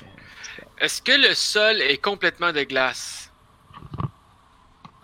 Est-ce 0.79 1.01
que 1.01 1.11
le 1.11 1.33
sol 1.33 1.77
est 1.81 1.97
complètement 1.97 2.51
de 2.51 2.63
glace? 2.63 3.29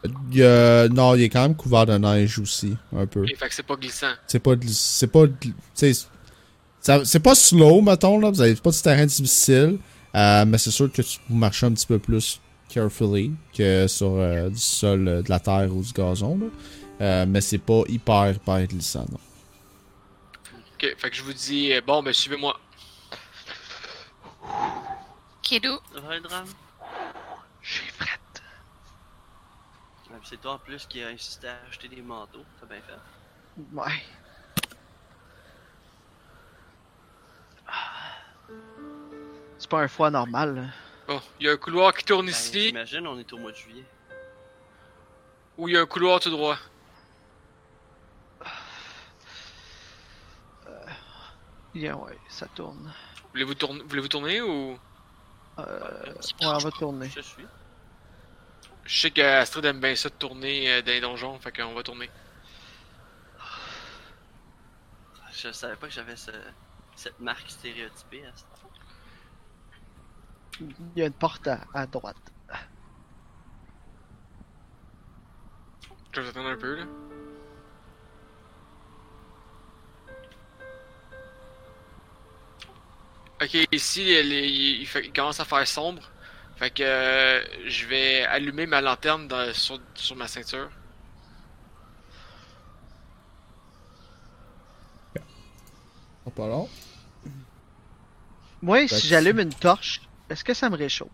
Non, 0.03 1.15
il 1.15 1.23
est 1.23 1.29
quand 1.29 1.41
même 1.41 1.55
couvert 1.55 1.85
de 1.85 1.97
neige 1.97 2.39
aussi, 2.39 2.75
un 2.95 3.05
peu. 3.05 3.23
Ok, 3.23 3.35
fait 3.37 3.47
que 3.49 3.55
c'est 3.55 3.63
pas 3.63 3.75
glissant. 3.75 4.11
C'est 4.27 4.39
pas, 4.39 4.55
de- 4.55 4.67
c'est 4.69 5.07
pas, 5.07 5.27
de- 5.27 7.03
c'est 7.03 7.19
pas 7.19 7.35
slow, 7.35 7.81
mettons, 7.81 8.19
là. 8.19 8.29
Vous 8.31 8.41
avez 8.41 8.55
pas 8.55 8.71
du 8.71 8.81
terrain 8.81 9.05
difficile. 9.05 9.77
euh, 10.15 10.45
mais 10.45 10.57
c'est 10.57 10.71
sûr 10.71 10.91
que 10.91 11.01
tu, 11.01 11.19
vous 11.29 11.35
marchez 11.35 11.65
un 11.65 11.71
petit 11.73 11.85
peu 11.85 11.99
plus 11.99 12.39
carefully 12.69 13.31
que 13.55 13.85
sur 13.87 14.13
euh, 14.15 14.49
du 14.49 14.57
sol, 14.59 15.07
euh, 15.07 15.21
de 15.21 15.29
la 15.29 15.39
terre 15.39 15.69
ou 15.73 15.81
du 15.83 15.91
gazon, 15.93 16.37
là. 16.39 16.45
Euh, 16.99 17.25
mais 17.27 17.41
c'est 17.41 17.57
pas 17.59 17.83
hyper, 17.87 18.31
hyper 18.35 18.65
glissant, 18.67 19.05
non. 19.11 19.19
Ok, 20.79 20.95
fait 20.97 21.09
que 21.09 21.15
je 21.15 21.23
vous 21.23 21.33
dis, 21.33 21.73
euh, 21.73 21.81
bon, 21.81 22.03
ben 22.03 22.13
suivez-moi. 22.13 22.59
Kiddo. 25.41 25.81
Ça 25.91 25.99
va 26.01 26.15
le 26.15 26.21
drame? 26.21 26.47
J'ai 27.63 27.81
frette. 27.85 28.43
Ouais, 30.11 30.17
puis 30.19 30.27
C'est 30.29 30.37
toi 30.41 30.53
en 30.53 30.59
plus 30.59 30.85
qui 30.85 31.01
a 31.01 31.07
insisté 31.07 31.47
à 31.47 31.57
acheter 31.67 31.87
des 31.87 32.01
manteaux. 32.03 32.45
T'as 32.59 32.67
bien 32.67 32.81
fait. 32.81 33.63
Ouais. 33.73 34.03
C'est 39.57 39.69
pas 39.69 39.81
un 39.81 39.87
foie 39.87 40.11
normal, 40.11 40.55
là. 40.55 40.63
Bon, 41.07 41.21
il 41.39 41.45
y 41.47 41.49
a 41.49 41.53
un 41.53 41.57
couloir 41.57 41.93
qui 41.93 42.03
tourne 42.05 42.25
Ben, 42.25 42.31
ici, 42.31 42.67
J'imagine, 42.67 43.07
on 43.07 43.17
est 43.17 43.31
au 43.33 43.37
mois 43.37 43.51
de 43.51 43.57
juillet. 43.57 43.85
ou 45.57 45.67
il 45.67 45.73
y 45.73 45.77
a 45.77 45.81
un 45.81 45.85
couloir 45.85 46.19
tout 46.19 46.29
droit. 46.29 46.57
Yeah, 51.73 51.95
ouais, 51.97 52.17
ça 52.29 52.47
tourne. 52.47 52.93
Voulez-vous 53.31 53.55
tourner, 53.55 53.83
voulez-vous 53.83 54.07
tourner 54.07 54.41
ou? 54.41 54.79
Euh, 55.59 56.13
ouais, 56.13 56.47
on 56.47 56.57
va 56.57 56.71
tourner. 56.71 57.09
Je 57.09 57.21
suis. 57.21 57.45
Je 58.85 59.01
sais 59.01 59.11
qu'Astrid 59.11 59.65
aime 59.65 59.79
bien 59.81 59.95
ça 59.95 60.09
de 60.09 60.15
tourner 60.15 60.71
euh, 60.71 60.81
dans 60.81 60.91
les 60.91 61.01
donjons, 61.01 61.37
fait 61.39 61.51
qu'on 61.51 61.73
va 61.73 61.83
tourner. 61.83 62.09
Je 65.33 65.51
savais 65.51 65.75
pas 65.75 65.87
que 65.87 65.93
j'avais 65.93 66.15
ce... 66.15 66.31
cette 66.95 67.19
marque 67.19 67.49
stéréotypée 67.49 68.25
à 68.25 68.31
ce 68.35 68.43
temps. 68.43 68.71
Il 70.61 70.73
y 70.95 71.03
a 71.03 71.05
une 71.05 71.13
porte 71.13 71.47
à, 71.47 71.59
à 71.73 71.85
droite. 71.85 72.15
Je 76.11 76.21
vais 76.21 76.23
vous 76.23 76.29
attendre 76.29 76.49
un 76.49 76.57
peu 76.57 76.75
là. 76.77 76.85
Ok, 83.41 83.55
ici 83.71 84.03
il, 84.19 84.33
il 84.81 84.87
fait- 84.87 85.05
il 85.05 85.13
commence 85.13 85.39
à 85.39 85.45
faire 85.45 85.67
sombre. 85.67 86.01
Fait 86.55 86.71
que 86.71 86.81
euh, 86.83 87.43
je 87.69 87.85
vais 87.85 88.23
allumer 88.23 88.65
ma 88.65 88.81
lanterne 88.81 89.27
dans- 89.27 89.53
sur, 89.53 89.79
sur 89.95 90.15
ma 90.15 90.27
ceinture. 90.27 90.69
Oh, 96.25 96.29
pas 96.31 96.47
long. 96.47 96.69
Moi, 98.61 98.87
si 98.87 99.07
j'allume 99.07 99.39
une 99.39 99.53
torche, 99.53 100.01
est-ce 100.29 100.43
que 100.43 100.53
ça 100.53 100.69
me 100.69 100.75
réchauffe? 100.75 101.09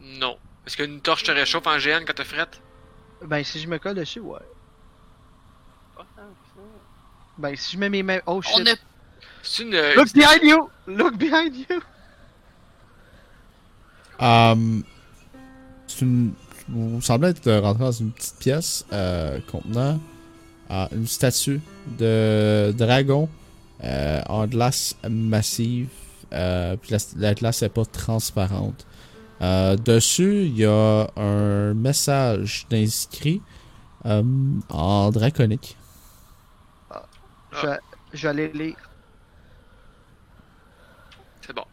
Non. 0.00 0.38
Est-ce 0.66 0.76
qu'une 0.76 1.00
torche 1.00 1.22
te 1.24 1.30
réchauffe 1.30 1.66
en 1.66 1.78
GN 1.78 2.04
quand 2.06 2.14
t'as 2.14 2.24
frette? 2.24 2.60
Ben, 3.22 3.44
si 3.44 3.60
je 3.60 3.68
me 3.68 3.78
colle 3.78 3.94
dessus, 3.96 4.20
ouais. 4.20 4.40
Ben, 7.38 7.54
si 7.54 7.74
je 7.74 7.78
mets 7.78 7.90
mes 7.90 8.02
mains. 8.02 8.20
Oh 8.26 8.40
shit. 8.42 8.54
On 8.58 8.66
a. 8.66 8.74
C'est 9.46 9.62
une. 9.62 9.74
euh, 9.74 9.94
Look 9.94 10.12
behind 10.12 10.42
you! 10.42 10.68
Look 10.86 11.16
behind 11.16 11.54
you! 11.54 11.80
Euh, 14.22 14.80
c'est 15.86 16.00
une. 16.02 16.32
Vous 16.68 17.00
semblez 17.00 17.28
être 17.28 17.52
rentré 17.60 17.84
dans 17.84 17.92
une 17.92 18.10
petite 18.10 18.38
pièce 18.40 18.84
euh, 18.92 19.38
contenant 19.50 20.00
euh, 20.72 20.86
une 20.92 21.06
statue 21.06 21.60
de 21.98 22.74
dragon 22.76 23.28
euh, 23.84 24.20
en 24.28 24.46
glace 24.48 24.96
massive. 25.08 25.88
Euh, 26.32 26.76
puis 26.76 26.90
la, 26.90 26.98
la 27.18 27.34
glace 27.34 27.62
n'est 27.62 27.68
pas 27.68 27.84
transparente. 27.84 28.84
Euh, 29.42 29.76
dessus, 29.76 30.46
il 30.46 30.56
y 30.56 30.64
a 30.64 31.06
un 31.16 31.72
message 31.74 32.66
d'inscrit 32.68 33.40
euh, 34.06 34.24
en 34.70 35.10
draconique. 35.12 35.76
Je, 37.52 37.66
vais- 37.66 37.78
je 38.12 38.22
vais 38.22 38.28
aller 38.28 38.48
lire. 38.48 38.76
C'est 41.46 41.54
bon. 41.54 41.64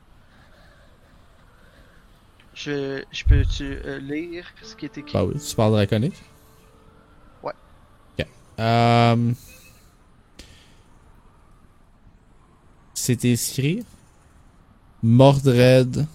Je, 2.64 3.04
je 3.12 3.26
peux-tu 3.26 3.78
euh, 3.84 4.00
lire 4.00 4.46
ce 4.62 4.74
qui 4.78 4.86
est 4.86 4.98
écrit? 4.98 5.12
Bah 5.12 5.26
oui, 5.26 5.36
tu 5.38 5.54
parles 5.54 5.74
draconique? 5.74 6.16
Ouais. 7.44 7.52
Ok. 8.18 8.26
Euh... 8.58 9.34
C'est 12.94 13.26
écrit 13.26 13.84
Mordred 15.02 16.08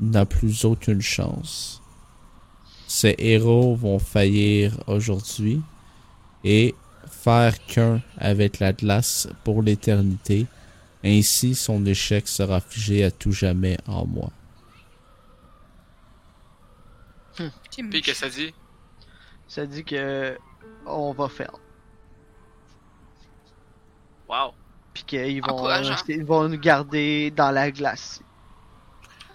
n'a 0.00 0.24
plus 0.24 0.64
aucune 0.64 1.02
chance. 1.02 1.82
Ses 2.88 3.14
héros 3.18 3.74
vont 3.74 3.98
faillir 3.98 4.82
aujourd'hui 4.86 5.60
et 6.42 6.74
faire 7.06 7.62
qu'un 7.66 8.00
avec 8.16 8.60
la 8.60 8.72
glace 8.72 9.28
pour 9.44 9.62
l'éternité. 9.62 10.46
Ainsi, 11.04 11.54
son 11.54 11.84
échec 11.84 12.28
sera 12.28 12.60
figé 12.60 13.04
à 13.04 13.10
tout 13.10 13.32
jamais 13.32 13.76
en 13.86 14.06
moi. 14.06 14.30
J'ai 17.38 17.50
Puis 17.76 18.02
qu'est-ce 18.02 18.20
que 18.24 18.30
ça 18.30 18.36
dit? 18.36 18.54
Ça 19.48 19.66
dit 19.66 19.84
que 19.84 20.38
on 20.86 21.12
va 21.12 21.28
faire. 21.28 21.52
Wow. 24.28 24.52
Puis 24.94 25.04
qu'ils 25.04 25.42
vont, 25.44 25.68
ils 26.08 26.24
vont 26.24 26.48
nous 26.48 26.58
garder 26.58 27.30
dans 27.30 27.50
la 27.50 27.70
glace. 27.70 28.20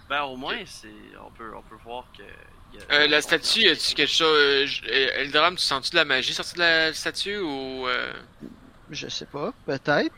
Ben 0.08 0.22
au 0.22 0.36
moins, 0.36 0.58
c'est... 0.66 0.88
On, 1.24 1.30
peut... 1.30 1.52
on 1.54 1.62
peut 1.62 1.76
voir 1.84 2.04
que... 2.16 2.22
y 2.22 2.80
a- 2.82 2.94
Euh, 2.94 3.06
la 3.08 3.20
statue, 3.20 3.68
as-tu 3.68 3.94
quelque 3.94 4.08
chose. 4.10 4.26
Euh, 4.38 4.66
euh, 4.88 5.10
Eldram, 5.22 5.56
tu 5.56 5.62
sens-tu 5.62 5.90
de 5.92 5.96
la 5.96 6.04
magie 6.04 6.32
sortie 6.32 6.54
de 6.54 6.60
la 6.60 6.92
statue 6.94 7.38
ou. 7.38 7.86
euh, 7.86 8.12
Je 8.90 9.08
sais 9.08 9.26
pas, 9.26 9.52
peut-être. 9.66 10.14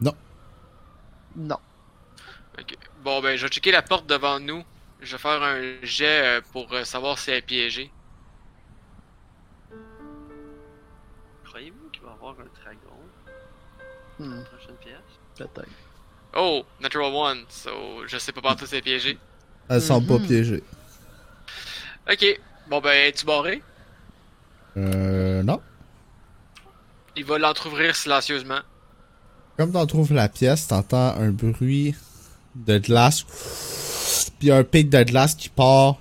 Non. 0.00 0.14
Non. 1.34 1.58
ok. 2.58 2.76
Bon, 3.02 3.20
ben, 3.20 3.36
je 3.36 3.42
vais 3.46 3.52
checker 3.52 3.72
la 3.72 3.82
porte 3.82 4.06
devant 4.06 4.38
nous. 4.38 4.62
Je 5.00 5.12
vais 5.12 5.18
faire 5.18 5.42
un 5.42 5.78
jet 5.82 6.38
euh, 6.38 6.42
pour 6.52 6.70
euh, 6.74 6.84
savoir 6.84 7.18
si 7.18 7.30
elle 7.30 7.38
est 7.38 7.42
piégée. 7.42 7.94
Croyez-vous 11.44 11.88
qu'il 11.90 12.02
va 12.02 12.10
y 12.10 12.12
avoir 12.12 12.38
un 12.40 12.44
dragon 12.62 13.14
dans 14.28 14.28
Hmm, 14.28 14.36
la 14.36 14.42
prochaine 14.42 14.76
pièce? 14.78 15.20
peut-être. 15.36 15.70
Oh, 16.34 16.64
natural 16.78 17.12
one, 17.14 17.46
so 17.48 18.06
je 18.06 18.18
sais 18.18 18.32
pas 18.32 18.42
partout 18.42 18.66
si 18.66 18.74
elle 18.74 18.78
est 18.80 18.82
piégée. 18.82 19.18
Elle 19.68 19.80
semble 19.82 20.06
pas 20.08 20.18
Mhm. 20.18 20.26
piégée. 20.26 20.64
Ok, 22.08 22.24
bon, 22.66 22.80
ben, 22.80 23.08
es-tu 23.08 23.26
barré? 23.26 23.62
Euh, 24.76 25.42
non. 25.42 25.60
Il 27.16 27.24
va 27.24 27.36
l'entrouvrir 27.38 27.96
silencieusement. 27.96 28.60
Comme 29.58 29.72
t'en 29.72 29.86
trouves 29.86 30.12
la 30.14 30.28
pièce, 30.30 30.66
t'entends 30.66 31.14
un 31.16 31.30
bruit 31.30 31.94
de 32.54 32.78
glace, 32.78 33.24
puis 34.38 34.50
un 34.52 34.64
pic 34.64 34.88
de 34.90 35.02
glace 35.02 35.34
qui 35.34 35.48
part 35.48 35.96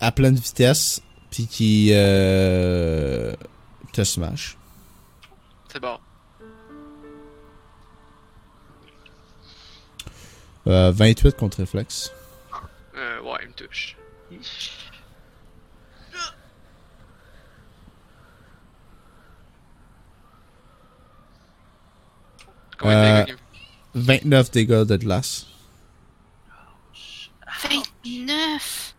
à 0.00 0.12
pleine 0.12 0.34
vitesse, 0.36 1.02
puis 1.30 1.46
qui 1.46 1.90
euh, 1.92 3.34
te 3.92 4.04
smash. 4.04 4.56
C'est 5.72 5.80
bon. 5.80 5.98
Euh, 10.66 10.90
28 10.92 11.36
contre 11.36 11.58
réflexe. 11.58 12.12
Euh, 12.96 13.20
ouais, 13.22 13.38
il 13.42 13.48
me 13.48 13.52
touche. 13.54 13.96
Combien 22.78 22.94
de 22.94 23.06
Euh, 23.20 23.24
dégâts 23.24 23.36
qu'il- 23.36 24.02
29 24.02 24.50
dégâts 24.50 24.82
de 24.84 24.96
glace. 24.96 25.46
29! 27.62 28.94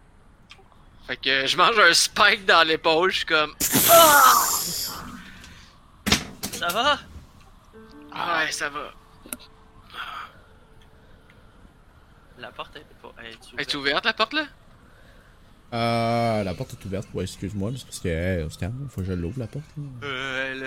Fait 1.07 1.17
que 1.17 1.47
je 1.47 1.57
mange 1.57 1.77
un 1.79 1.93
spike 1.93 2.45
dans 2.45 2.67
l'épaule, 2.67 3.11
je 3.11 3.17
suis 3.17 3.25
comme. 3.25 3.53
Ça 3.59 4.93
va? 6.67 6.99
Ah 8.11 8.39
ouais, 8.43 8.51
ça 8.51 8.69
va. 8.69 8.91
La 12.37 12.51
porte 12.51 12.71
elle 12.75 12.81
est 12.81 13.01
pas... 13.01 13.13
Elle 13.19 13.59
est 13.59 13.61
Es-tu 13.61 13.77
ouverte 13.77 14.05
la 14.05 14.13
porte 14.13 14.33
là? 14.33 14.45
Euh, 15.73 16.43
la 16.43 16.53
porte 16.53 16.73
est 16.73 16.85
ouverte. 16.85 17.07
Ouais, 17.13 17.23
excuse-moi, 17.23 17.71
mais 17.71 17.77
c'est 17.77 17.85
parce 17.85 17.99
que, 17.99 18.07
hey, 18.07 18.43
on 18.43 18.49
se 18.49 18.57
calme, 18.57 18.87
faut 18.89 19.01
que 19.01 19.07
je 19.07 19.13
l'ouvre 19.13 19.39
la 19.39 19.47
porte. 19.47 19.65
là. 19.77 19.83
Euh, 20.07 20.51
elle... 20.51 20.63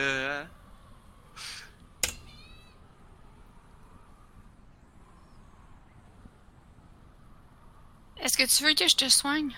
Est-ce 8.22 8.38
que 8.38 8.44
tu 8.46 8.64
veux 8.64 8.74
que 8.74 8.86
je 8.88 8.96
te 8.96 9.08
soigne? 9.08 9.52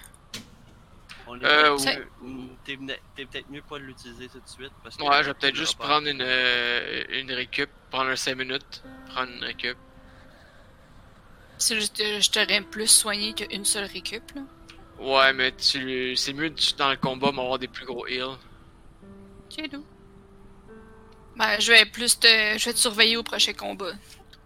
On 1.26 1.38
est 1.40 1.44
Euh, 1.44 1.76
mieux- 2.22 2.48
T'es 2.64 2.76
peut-être 3.26 3.48
mieux 3.50 3.62
pas 3.62 3.78
de 3.78 3.84
l'utiliser 3.84 4.28
tout 4.28 4.40
de 4.40 4.48
suite 4.48 4.72
parce 4.82 4.96
que... 4.96 5.02
Ouais, 5.02 5.22
je 5.22 5.28
vais 5.28 5.34
peut-être 5.34 5.54
juste 5.54 5.76
prendre 5.78 6.08
une, 6.08 6.22
euh, 6.22 7.04
une 7.10 7.30
récup, 7.32 7.68
prendre 7.90 8.10
un 8.10 8.16
5 8.16 8.36
minutes, 8.36 8.82
prendre 9.10 9.30
une 9.32 9.44
récup. 9.44 9.76
C'est 11.58 11.76
juste 11.76 11.96
que 11.96 12.20
je 12.20 12.30
t'aurais 12.30 12.60
plus 12.62 12.88
soigné 12.88 13.32
qu'une 13.34 13.64
seule 13.64 13.84
récup, 13.84 14.22
là. 14.34 14.42
Ouais, 14.98 15.32
mais 15.32 15.52
tu, 15.56 16.16
c'est 16.16 16.32
mieux 16.32 16.52
dans 16.78 16.90
le 16.90 16.96
combat 16.96 17.32
m'avoir 17.32 17.58
des 17.58 17.68
plus 17.68 17.84
gros 17.86 18.06
heals. 18.06 18.36
Ok, 19.50 19.68
d'où? 19.70 19.84
Ben, 21.36 21.58
je 21.60 21.72
vais 21.72 21.84
plus 21.86 22.18
te. 22.18 22.26
Je 22.58 22.64
vais 22.64 22.72
te 22.72 22.78
surveiller 22.78 23.16
au 23.16 23.22
prochain 23.22 23.52
combat. 23.54 23.92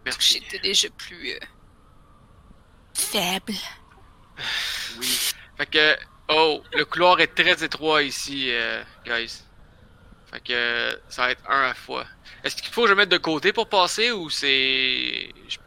Parce 0.05 0.17
que 0.17 0.23
Merci. 0.23 0.35
j'étais 0.43 0.59
déjà 0.61 0.89
plus. 0.91 1.33
euh, 1.33 1.39
faible. 2.95 3.55
Oui. 4.99 5.33
Fait 5.57 5.67
que, 5.67 5.97
oh, 6.29 6.63
le 6.73 6.85
couloir 6.85 7.21
est 7.21 7.35
très 7.35 7.65
étroit 7.65 8.03
ici, 8.03 8.49
euh, 8.51 8.83
guys. 9.05 9.43
Fait 10.31 10.41
que, 10.41 11.01
ça 11.09 11.23
va 11.23 11.31
être 11.33 11.43
un 11.49 11.71
à 11.71 11.75
fois. 11.75 12.05
Est-ce 12.45 12.57
qu'il 12.57 12.73
faut 12.73 12.83
que 12.83 12.89
je 12.89 12.95
mette 12.95 13.09
de 13.09 13.19
côté 13.19 13.53
pour 13.53 13.69
passer 13.69 14.13
ou 14.13 14.31
c'est. 14.31 15.33
Je... 15.49 15.59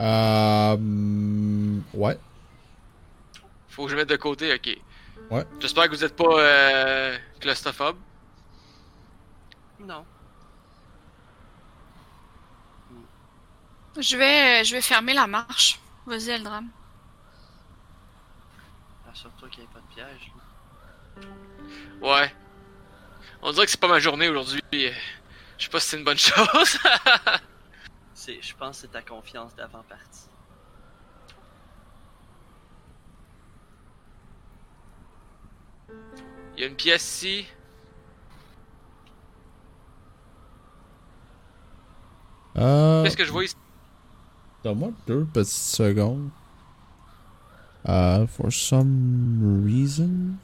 Euh. 0.00 0.76
Ouais. 1.94 2.18
Faut 3.70 3.84
que 3.84 3.90
je 3.90 3.96
mette 3.96 4.08
de 4.08 4.16
côté, 4.16 4.54
ok. 4.54 4.78
Ouais. 5.30 5.44
J'espère 5.60 5.84
que 5.84 5.90
vous 5.90 6.04
êtes 6.04 6.16
pas 6.16 6.38
euh, 6.38 7.18
claustrophobe. 7.40 7.96
Non. 9.80 10.04
Je 13.98 14.16
vais, 14.16 14.64
je 14.64 14.74
vais 14.74 14.80
fermer 14.80 15.12
la 15.14 15.26
marche. 15.26 15.80
Vas-y, 16.08 16.30
Eldram. 16.30 16.68
Assure-toi 19.12 19.48
qu'il 19.50 19.60
n'y 19.62 19.66
ait 19.66 19.72
pas 19.72 19.80
de 19.80 19.94
piège. 19.94 20.32
là. 21.22 22.08
Ouais. 22.08 22.34
On 23.42 23.52
dirait 23.52 23.66
que 23.66 23.70
c'est 23.70 23.80
pas 23.80 23.88
ma 23.88 23.98
journée 24.00 24.28
aujourd'hui. 24.28 24.62
Je 24.72 25.64
sais 25.64 25.70
pas 25.70 25.80
si 25.80 25.88
c'est 25.90 25.98
une 25.98 26.04
bonne 26.04 26.16
chose. 26.18 26.78
C'est, 28.14 28.40
je 28.40 28.56
pense 28.56 28.76
que 28.76 28.80
c'est 28.82 28.92
ta 28.92 29.02
confiance 29.02 29.54
d'avant-partie. 29.54 30.28
Il 36.56 36.60
y 36.60 36.64
a 36.64 36.66
une 36.66 36.76
pièce 36.76 37.02
ici. 37.22 37.46
Euh, 42.56 43.04
Qu'est-ce 43.04 43.16
que 43.16 43.24
je 43.24 43.30
vois 43.32 43.44
ici? 43.44 43.54
Donne-moi 44.64 44.90
deux 45.06 45.24
petites 45.24 45.52
secondes. 45.52 46.30
Uh, 47.86 48.26
for 48.26 48.52
some 48.52 49.62
reason. 49.64 50.38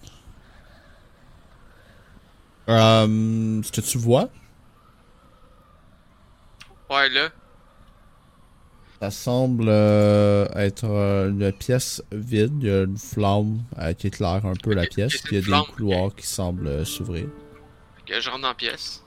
Um, 2.67 3.63
ce 3.63 3.71
que 3.71 3.81
tu 3.83 3.99
vois, 3.99 4.31
Ouais, 6.89 7.09
là. 7.11 7.29
ça 9.03 9.11
semble 9.11 9.67
euh, 9.69 10.47
être 10.55 10.85
euh, 10.85 11.29
une 11.31 11.53
pièce 11.53 12.03
vide. 12.13 12.53
Il 12.63 12.67
y 12.69 12.71
a 12.71 12.83
une 12.85 12.97
flamme 12.97 13.63
euh, 13.79 13.93
qui 13.93 14.07
éclaire 14.07 14.47
un 14.47 14.55
peu 14.55 14.73
la 14.73 14.87
pièce. 14.87 15.19
puis 15.23 15.33
il 15.33 15.35
y 15.35 15.39
a 15.39 15.41
des 15.41 15.47
flamme, 15.49 15.65
couloirs 15.75 16.15
qui 16.15 16.27
semblent 16.27 16.67
euh, 16.67 16.85
s'ouvrir. 16.87 17.27
Ok, 18.01 18.13
je 18.19 18.31
rentre 18.31 18.43
dans 18.43 18.49
la 18.49 18.55
pièce. 18.55 19.04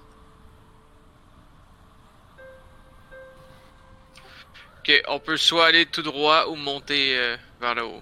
Ok, 4.87 5.03
on 5.09 5.19
peut 5.19 5.35
soit 5.35 5.65
aller 5.65 5.85
tout 5.85 6.01
droit 6.01 6.45
ou 6.47 6.55
monter 6.55 7.17
euh, 7.17 7.35
vers 7.59 7.75
le 7.75 7.83
haut. 7.83 8.01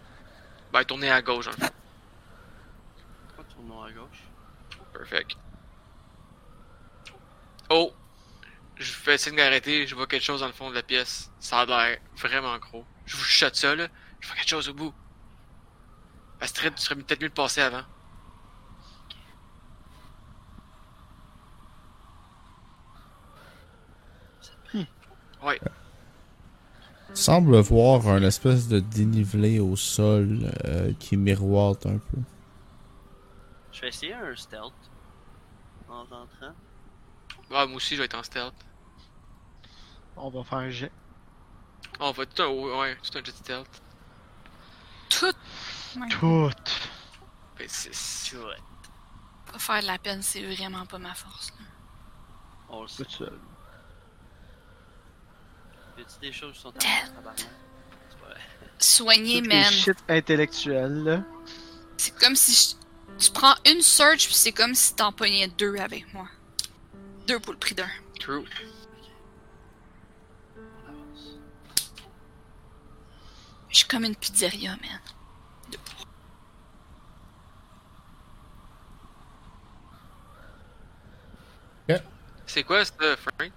Ben, 0.72 0.84
tourner 0.84 1.10
à 1.10 1.20
gauche, 1.20 1.48
en 1.48 1.52
fait. 1.54 1.74
Pourquoi 3.28 3.44
tournons 3.46 3.82
à 3.82 3.92
gauche? 3.92 4.24
Perfect. 4.94 5.36
Oh! 7.72 7.92
Je 8.76 8.92
fais 8.92 9.18
signe 9.18 9.36
d'arrêter, 9.36 9.88
je 9.88 9.96
vois 9.96 10.06
quelque 10.06 10.24
chose 10.24 10.42
dans 10.42 10.48
le 10.48 10.54
fond 10.54 10.70
de 10.70 10.76
la 10.76 10.84
pièce. 10.84 11.32
Ça 11.40 11.62
a 11.62 11.66
l'air 11.66 11.98
vraiment 12.18 12.56
gros. 12.60 12.86
Je 13.08 13.18
vous 13.18 13.24
chuchote 13.24 13.56
ça, 13.56 13.74
là. 13.74 13.88
Je 14.20 14.28
vois 14.28 14.36
quelque 14.36 14.50
chose 14.50 14.70
au 14.70 14.74
bout. 14.76 14.94
Astrid, 16.40 16.76
tu 16.76 16.84
serais 16.84 16.96
peut-être 16.96 17.22
mieux 17.22 17.30
de 17.30 17.34
passer 17.34 17.62
avant. 17.62 17.84
Ouais. 25.42 25.60
Tu 27.16 27.22
sembles 27.22 27.58
voir 27.60 28.08
un 28.08 28.22
espèce 28.24 28.68
de 28.68 28.80
dénivelé 28.80 29.60
au 29.60 29.76
sol 29.76 30.52
euh, 30.66 30.92
qui 31.00 31.16
miroite 31.18 31.86
un 31.86 31.98
peu. 31.98 32.18
Je 33.72 33.82
vais 33.82 33.88
essayer 33.90 34.14
un 34.14 34.36
stealth. 34.36 34.74
En 35.88 36.02
rentrant. 36.04 36.54
Ah, 37.52 37.66
moi 37.66 37.78
aussi, 37.78 37.96
je 37.96 38.00
vais 38.02 38.06
être 38.06 38.18
en 38.18 38.24
stealth. 38.24 38.54
On 40.18 40.30
va 40.30 40.44
faire 40.44 40.58
un 40.60 40.70
jet. 40.70 40.92
On 42.00 42.12
va 42.12 42.26
tout 42.26 42.42
un, 42.42 42.48
ouais, 42.50 42.98
tout 42.98 43.18
un 43.18 43.24
jet 43.24 43.32
stealth. 43.36 43.82
Tout. 45.10 45.32
Tout. 46.20 46.52
Ben, 47.58 47.68
c'est- 47.70 48.36
Ouais. 48.36 48.58
Pas 49.52 49.60
faire 49.60 49.82
de 49.82 49.88
la 49.88 49.98
peine, 49.98 50.22
c'est 50.22 50.44
vraiment 50.44 50.86
pas 50.86 50.98
ma 50.98 51.14
force. 51.14 51.52
là. 51.52 51.66
On 52.70 52.82
le 52.82 52.88
sait. 52.90 53.06
Tout 53.06 53.12
seul. 53.12 53.40
Y 55.98 56.02
a-tu 56.02 56.20
des 56.22 56.32
choses 56.34 56.54
qui 56.56 56.60
sont. 56.62 56.74
Soigner, 58.78 59.42
man. 59.42 59.64
shit 59.72 59.98
là. 60.08 61.24
C'est 61.98 62.16
comme 62.20 62.36
si 62.36 62.76
je- 63.20 63.26
tu 63.26 63.32
prends 63.32 63.56
une 63.66 63.82
search, 63.82 64.26
puis 64.26 64.34
c'est 64.36 64.52
comme 64.52 64.76
si 64.76 64.94
t'en 64.96 65.12
pognais 65.12 65.48
deux 65.48 65.78
avec 65.78 66.14
moi. 66.14 66.28
Deux 67.28 67.40
pour 67.40 67.54
le 67.54 67.60
prix 67.60 67.74
d'un. 67.76 67.88
True. 68.20 68.46
Je 73.70 73.78
suis 73.78 73.88
comme 73.88 74.04
une 74.06 74.16
pizzeria, 74.16 74.72
man. 74.72 75.00
C'est 82.48 82.64
quoi 82.64 82.86
ça, 82.86 82.94
Frank? 83.18 83.52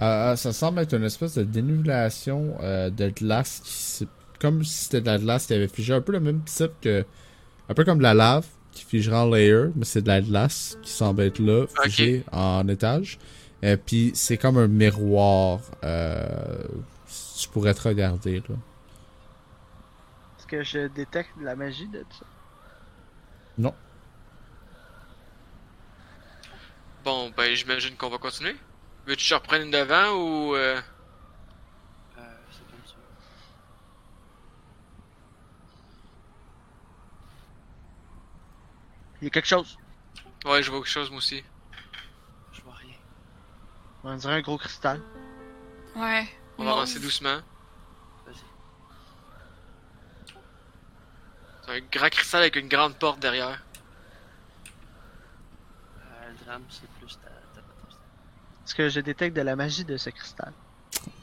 Euh, 0.00 0.36
ça 0.36 0.52
semble 0.52 0.80
être 0.80 0.94
une 0.94 1.04
espèce 1.04 1.34
de 1.34 1.44
dénivellation 1.44 2.56
euh, 2.60 2.90
de 2.90 3.10
glace 3.10 3.60
qui 3.64 4.08
comme 4.40 4.64
si 4.64 4.84
c'était 4.84 5.00
de 5.02 5.06
la 5.06 5.18
glace 5.18 5.46
qui 5.46 5.54
avait 5.54 5.68
figé 5.68 5.92
un 5.94 6.00
peu 6.00 6.12
le 6.12 6.18
même 6.18 6.42
type 6.44 6.72
que 6.80 7.04
un 7.68 7.74
peu 7.74 7.84
comme 7.84 7.98
de 7.98 8.02
la 8.02 8.14
lave 8.14 8.46
qui 8.72 8.84
figerait 8.84 9.16
en 9.16 9.30
layer 9.30 9.66
mais 9.76 9.84
c'est 9.84 10.02
de 10.02 10.08
la 10.08 10.20
glace 10.20 10.76
qui 10.82 10.90
semble 10.90 11.22
être 11.22 11.38
là 11.38 11.66
figée 11.84 12.24
en 12.32 12.66
étage 12.68 13.18
et 13.62 13.76
puis 13.76 14.10
c'est 14.14 14.38
comme 14.38 14.56
un 14.56 14.66
miroir 14.66 15.60
euh, 15.84 16.26
tu 17.38 17.48
pourrais 17.50 17.74
te 17.74 17.86
regarder 17.86 18.42
là 18.48 18.56
Est-ce 20.38 20.46
que 20.46 20.64
je 20.64 20.88
détecte 20.88 21.38
de 21.38 21.44
la 21.44 21.54
magie 21.54 21.86
de 21.88 22.04
ça? 22.18 22.26
non 23.58 23.74
Bon, 27.04 27.30
ben, 27.36 27.54
j'imagine 27.54 27.96
qu'on 27.96 28.10
va 28.10 28.18
continuer. 28.18 28.54
Veux-tu 29.06 29.22
que 29.24 29.28
je 29.28 29.34
reprenne 29.34 29.62
une 29.62 29.70
devant 29.70 30.10
ou. 30.12 30.54
Euh... 30.54 30.80
Euh, 32.18 32.36
c'est 32.50 32.66
comme 32.70 32.86
ça. 32.86 32.94
Il 39.20 39.24
y 39.24 39.26
a 39.26 39.30
quelque 39.30 39.48
chose? 39.48 39.78
Ouais, 40.44 40.62
je 40.62 40.70
vois 40.70 40.80
quelque 40.80 40.88
chose, 40.88 41.10
moi 41.10 41.18
aussi. 41.18 41.42
Je 42.52 42.60
vois 42.62 42.74
rien. 42.74 42.94
On 44.04 44.16
dirait 44.16 44.34
un 44.34 44.40
gros 44.40 44.58
cristal. 44.58 45.00
Ouais. 45.96 46.28
On 46.58 46.64
va 46.64 46.72
avancer 46.72 47.00
doucement. 47.00 47.40
Vas-y. 48.26 48.36
C'est 51.64 51.72
un 51.72 51.80
grand 51.80 52.08
cristal 52.10 52.42
avec 52.42 52.56
une 52.56 52.68
grande 52.68 52.96
porte 52.98 53.20
derrière. 53.20 53.62
Euh, 55.98 56.30
le 56.30 56.44
drame, 56.44 56.64
c'est 56.70 56.88
plus 56.98 57.16
ta, 57.18 57.28
ta, 57.54 57.60
ta- 57.60 57.66
Est-ce 58.72 58.78
que 58.78 58.88
je 58.88 59.00
détecte 59.00 59.36
de 59.36 59.42
la 59.42 59.54
magie 59.54 59.84
de 59.84 59.98
ce 59.98 60.08
cristal? 60.08 60.50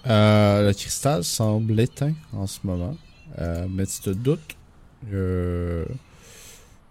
Euh, 0.05 0.67
le 0.67 0.73
cristal 0.75 1.23
semble 1.23 1.79
éteint 1.79 2.13
en 2.31 2.45
ce 2.45 2.59
moment 2.63 2.95
Euh, 3.39 3.65
mais 3.67 3.87
tu 3.87 4.01
te 4.01 4.11
doutes 4.11 4.55
euh, 5.11 5.83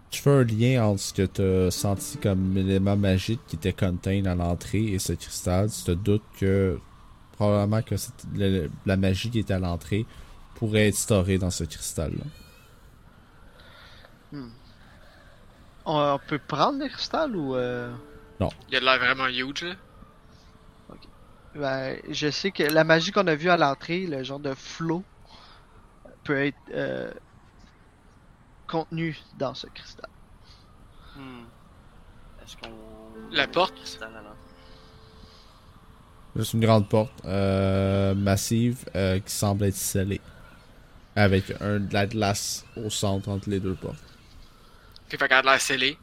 tu 0.09 0.21
fais 0.21 0.31
un 0.31 0.43
lien 0.43 0.83
entre 0.83 0.99
ce 0.99 1.13
que 1.13 1.25
tu 1.25 1.41
as 1.41 1.71
senti 1.71 2.17
comme 2.17 2.57
élément 2.57 2.97
magique 2.97 3.39
qui 3.47 3.55
était 3.55 3.71
contained 3.71 4.27
à 4.27 4.35
l'entrée 4.35 4.83
et 4.83 4.99
ce 4.99 5.13
cristal. 5.13 5.69
Tu 5.71 5.83
te 5.83 5.91
doutes 5.91 6.23
que 6.37 6.77
probablement 7.33 7.81
que 7.81 7.95
le- 8.35 8.69
la 8.85 8.97
magie 8.97 9.29
qui 9.29 9.39
était 9.39 9.53
à 9.53 9.59
l'entrée 9.59 10.05
pourrait 10.55 10.89
être 10.89 10.97
storée 10.97 11.37
dans 11.37 11.51
ce 11.51 11.63
cristal-là. 11.63 12.25
On, 14.33 14.49
on 15.85 16.19
peut 16.27 16.39
prendre 16.39 16.79
le 16.79 16.89
cristal 16.89 17.33
ou... 17.33 17.55
Euh... 17.55 17.93
Il 18.69 18.75
a 18.75 18.79
de 18.81 18.85
l'air 18.85 18.99
vraiment 18.99 19.27
huge, 19.27 19.63
là. 19.63 19.75
Ben, 21.55 21.99
je 22.09 22.29
sais 22.29 22.51
que 22.51 22.63
la 22.63 22.83
magie 22.83 23.11
qu'on 23.11 23.27
a 23.27 23.35
vue 23.35 23.49
à 23.49 23.57
l'entrée, 23.57 24.05
le 24.05 24.23
genre 24.23 24.39
de 24.39 24.53
flow, 24.53 25.03
peut 26.23 26.45
être 26.45 26.57
euh, 26.73 27.11
contenu 28.67 29.17
dans 29.37 29.53
ce 29.53 29.67
cristal. 29.67 30.09
Hmm. 31.15 31.45
Est-ce 32.43 32.55
qu'on. 32.57 32.71
La 33.31 33.47
porte? 33.47 33.75
Cristal 33.75 34.09
à 34.09 34.21
l'entrée? 34.21 34.35
C'est 36.35 36.53
une 36.53 36.61
grande 36.61 36.87
porte 36.87 37.11
euh, 37.25 38.13
massive 38.13 38.85
euh, 38.95 39.19
qui 39.19 39.33
semble 39.33 39.65
être 39.65 39.75
scellée. 39.75 40.21
Avec 41.15 41.51
un, 41.59 41.79
de 41.79 41.93
la 41.93 42.05
glace 42.05 42.63
au 42.77 42.89
centre 42.89 43.27
entre 43.29 43.49
les 43.49 43.59
deux 43.59 43.73
portes. 43.73 43.97
Ok, 45.05 45.17
fait 45.17 45.27
qu'elle 45.27 45.37
a 45.37 45.41
de 45.41 45.47
l'air 45.47 45.59
scellée. 45.59 45.97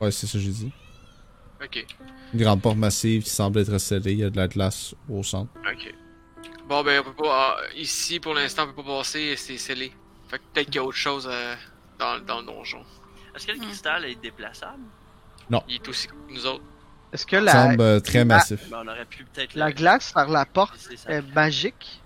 Ouais, 0.00 0.10
c'est 0.12 0.26
ça 0.26 0.34
que 0.34 0.38
j'ai 0.38 0.52
dit. 0.52 0.72
Ok. 1.62 1.86
Une 2.34 2.40
grande 2.40 2.62
porte 2.62 2.76
massive 2.76 3.22
qui 3.24 3.30
semble 3.30 3.58
être 3.60 3.78
scellée. 3.78 4.12
Il 4.12 4.18
y 4.18 4.24
a 4.24 4.30
de 4.30 4.36
la 4.36 4.48
glace 4.48 4.94
au 5.08 5.22
centre. 5.22 5.50
Ok. 5.70 5.92
Bon, 6.68 6.84
ben, 6.84 7.00
on 7.00 7.04
peut 7.10 7.22
pas. 7.24 7.56
ah, 7.58 7.66
ici, 7.74 8.20
pour 8.20 8.34
l'instant, 8.34 8.64
on 8.64 8.66
peut 8.74 8.82
pas 8.82 8.98
passer, 8.98 9.34
c'est 9.36 9.58
scellé. 9.58 9.92
Fait 10.28 10.38
que 10.38 10.44
peut-être 10.52 10.66
qu'il 10.66 10.76
y 10.76 10.78
a 10.78 10.84
autre 10.84 10.96
chose 10.96 11.26
euh, 11.30 11.54
dans, 11.98 12.20
dans 12.24 12.40
le 12.40 12.46
donjon. 12.46 12.84
Est-ce 13.34 13.46
que 13.46 13.52
le 13.52 13.58
cristal 13.58 14.04
est 14.04 14.16
déplaçable? 14.20 14.82
Il 15.66 15.76
est 15.76 15.88
aussi 15.88 16.06
comme 16.08 16.26
nous 16.28 16.46
autres. 16.46 16.64
Est-ce 17.12 17.24
que 17.24 17.36
Il 17.36 17.44
la, 17.44 17.52
semble 17.52 17.80
euh, 17.80 18.00
très 18.00 18.24
massif. 18.26 18.68
Ben, 18.70 18.82
on 18.84 18.88
aurait 18.88 19.06
pu 19.06 19.24
peut-être. 19.24 19.54
la 19.54 19.68
le- 19.68 19.72
glace 19.74 20.12
par 20.12 20.28
la 20.28 20.44
porte 20.44 20.76
ça. 20.76 21.10
est 21.10 21.22
magique? 21.34 22.02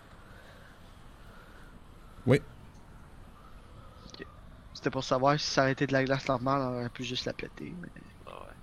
Oui. 2.24 2.40
Ok. 4.06 4.24
C'était 4.74 4.90
pour 4.90 5.02
savoir 5.02 5.38
si 5.40 5.46
ça 5.46 5.62
aurait 5.62 5.72
été 5.72 5.88
de 5.88 5.92
la 5.92 6.04
glace 6.04 6.26
normale, 6.28 6.60
on 6.62 6.78
aurait 6.78 6.88
pu 6.88 7.02
juste 7.02 7.24
la 7.24 7.32
péter. 7.32 7.74
Mais... 7.82 7.88
Ah 8.28 8.30
ouais. 8.42 8.54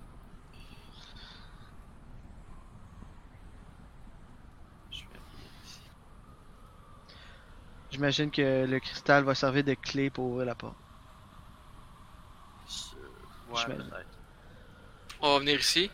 Je 4.92 5.00
vais 5.00 5.20
venir 5.36 5.52
ici. 5.66 5.80
J'imagine 7.92 8.32
que 8.32 8.66
le 8.66 8.80
cristal 8.80 9.24
va 9.24 9.36
servir 9.36 9.64
de 9.64 9.74
clé 9.74 10.10
pour 10.10 10.26
ouvrir 10.26 10.46
la 10.46 10.56
porte. 10.56 10.76
Euh, 12.96 13.54
Ouais, 13.54 13.66
peut-être. 13.66 14.06
On 15.22 15.34
va 15.34 15.40
venir 15.40 15.60
ici. 15.60 15.90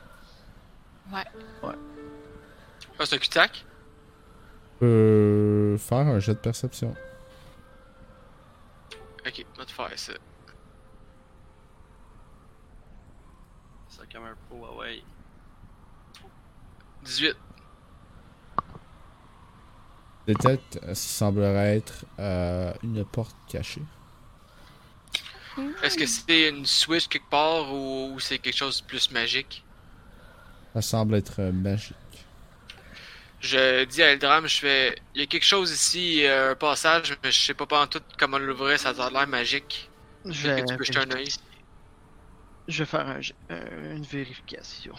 Ouais. 1.12 1.24
Ouais. 1.64 1.76
Ah, 3.00 3.06
c'est 3.06 3.16
un 3.16 3.18
cul-de-sac? 3.20 3.66
peux 4.80 5.78
faire 5.80 5.98
un 6.00 6.20
jet 6.20 6.34
de 6.34 6.40
perception. 6.40 6.96
Ok, 9.26 9.46
on 9.54 9.58
va 9.58 9.66
te 9.66 9.72
faire 9.72 9.90
ça. 9.96 10.14
C'est 13.90 14.12
comme 14.12 14.26
un 14.26 14.36
ouais, 14.56 14.78
ouais. 14.78 15.04
18. 17.04 17.36
Détecte 20.28 20.80
euh, 20.84 20.94
ce 20.96 21.04
qui 21.08 21.14
semblerait 21.14 21.78
être 21.78 22.06
euh, 22.20 22.74
une 22.84 23.06
porte 23.06 23.38
cachée. 23.48 23.88
Est-ce 25.82 25.98
que 25.98 26.06
c'est 26.06 26.50
une 26.50 26.66
switch 26.66 27.08
quelque 27.08 27.30
part 27.30 27.74
ou, 27.74 28.14
ou 28.14 28.20
c'est 28.20 28.40
quelque 28.40 28.58
chose 28.58 28.82
de 28.82 28.86
plus 28.88 29.10
magique? 29.12 29.66
Ça 30.76 30.82
semble 30.84 31.16
être 31.16 31.40
euh, 31.42 31.52
magique. 31.52 32.28
Je 33.42 33.84
dis 33.86 34.02
à 34.02 34.12
Eldram, 34.14 34.48
je 34.48 34.58
fais. 34.60 34.96
Il 35.14 35.22
y 35.22 35.24
a 35.24 35.28
quelque 35.28 35.44
chose 35.46 35.72
ici, 35.72 36.26
euh, 36.26 36.52
un 36.52 36.56
passage, 36.56 37.16
mais 37.24 37.32
je 37.32 37.40
sais 37.40 37.54
pas 37.54 37.68
pas 37.68 37.84
en 37.84 37.88
tout 37.88 38.02
comment 38.18 38.38
l'ouvrir, 38.40 38.80
ça 38.80 38.90
a 38.90 39.10
l'air 39.10 39.28
magique. 39.28 39.92
Je 40.30 40.44
vais, 40.48 40.54
que 40.54 40.62
tu 40.62 40.74
peux 40.76 40.84
jeter 40.84 41.00
un 41.00 41.06
je 42.68 42.80
vais 42.84 42.86
faire 42.86 43.08
un 43.08 43.22
j- 43.22 43.34
euh, 43.52 43.96
une 43.96 44.04
vérification. 44.04 44.96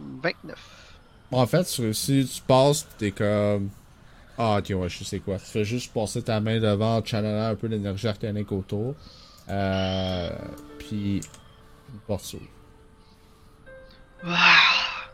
Vingt-neuf. 0.00 0.94
Bon, 1.30 1.40
en 1.40 1.46
fait, 1.46 1.66
sur- 1.66 1.94
si 1.94 2.26
tu 2.32 2.40
passes, 2.42 2.86
t'es 2.98 3.10
comme. 3.10 3.70
Ah, 4.38 4.58
ok, 4.58 4.72
ouais, 4.76 4.88
je 4.88 5.02
sais 5.04 5.18
quoi. 5.20 5.38
Tu 5.38 5.46
fais 5.46 5.64
juste 5.64 5.92
passer 5.92 6.22
ta 6.22 6.40
main 6.40 6.60
devant 6.60 7.04
channelant 7.04 7.48
un 7.50 7.54
peu 7.56 7.66
l'énergie 7.66 8.06
arcanique 8.08 8.52
autour. 8.52 8.94
Euh. 9.48 10.30
Puis. 10.78 11.20
Une 11.92 12.00
porte 12.06 12.24
s'ouvre. 12.24 12.44
Ah! 14.24 15.08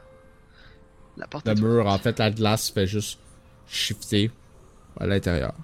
La 1.16 1.27
porte 1.28 1.47
Le 1.47 1.52
est 1.52 1.61
mur, 1.61 1.86
en 1.86 1.98
fait, 1.98 2.19
la 2.19 2.31
glace 2.31 2.70
fait 2.70 2.86
juste 2.86 3.20
shifter 3.69 4.31
à 4.98 5.06
l'intérieur. 5.06 5.55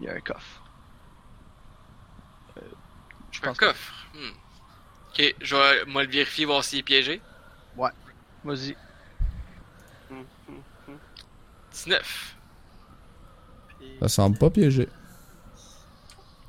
Il 0.00 0.06
y 0.06 0.08
a 0.08 0.14
un 0.14 0.20
coffre. 0.20 0.62
Je 3.30 3.38
Un 3.40 3.48
pense. 3.48 3.58
coffre? 3.58 3.92
Hmm. 4.14 4.30
Ok, 5.10 5.34
je 5.40 5.56
vais 5.56 5.84
moi 5.86 6.04
le 6.04 6.10
vérifier, 6.10 6.44
voir 6.46 6.64
s'il 6.64 6.78
est 6.80 6.82
piégé. 6.82 7.20
Vas-y. 8.44 8.76
19. 11.72 12.36
Puis, 13.68 13.96
Ça 14.00 14.08
semble 14.08 14.38
pas 14.38 14.50
piégé. 14.50 14.88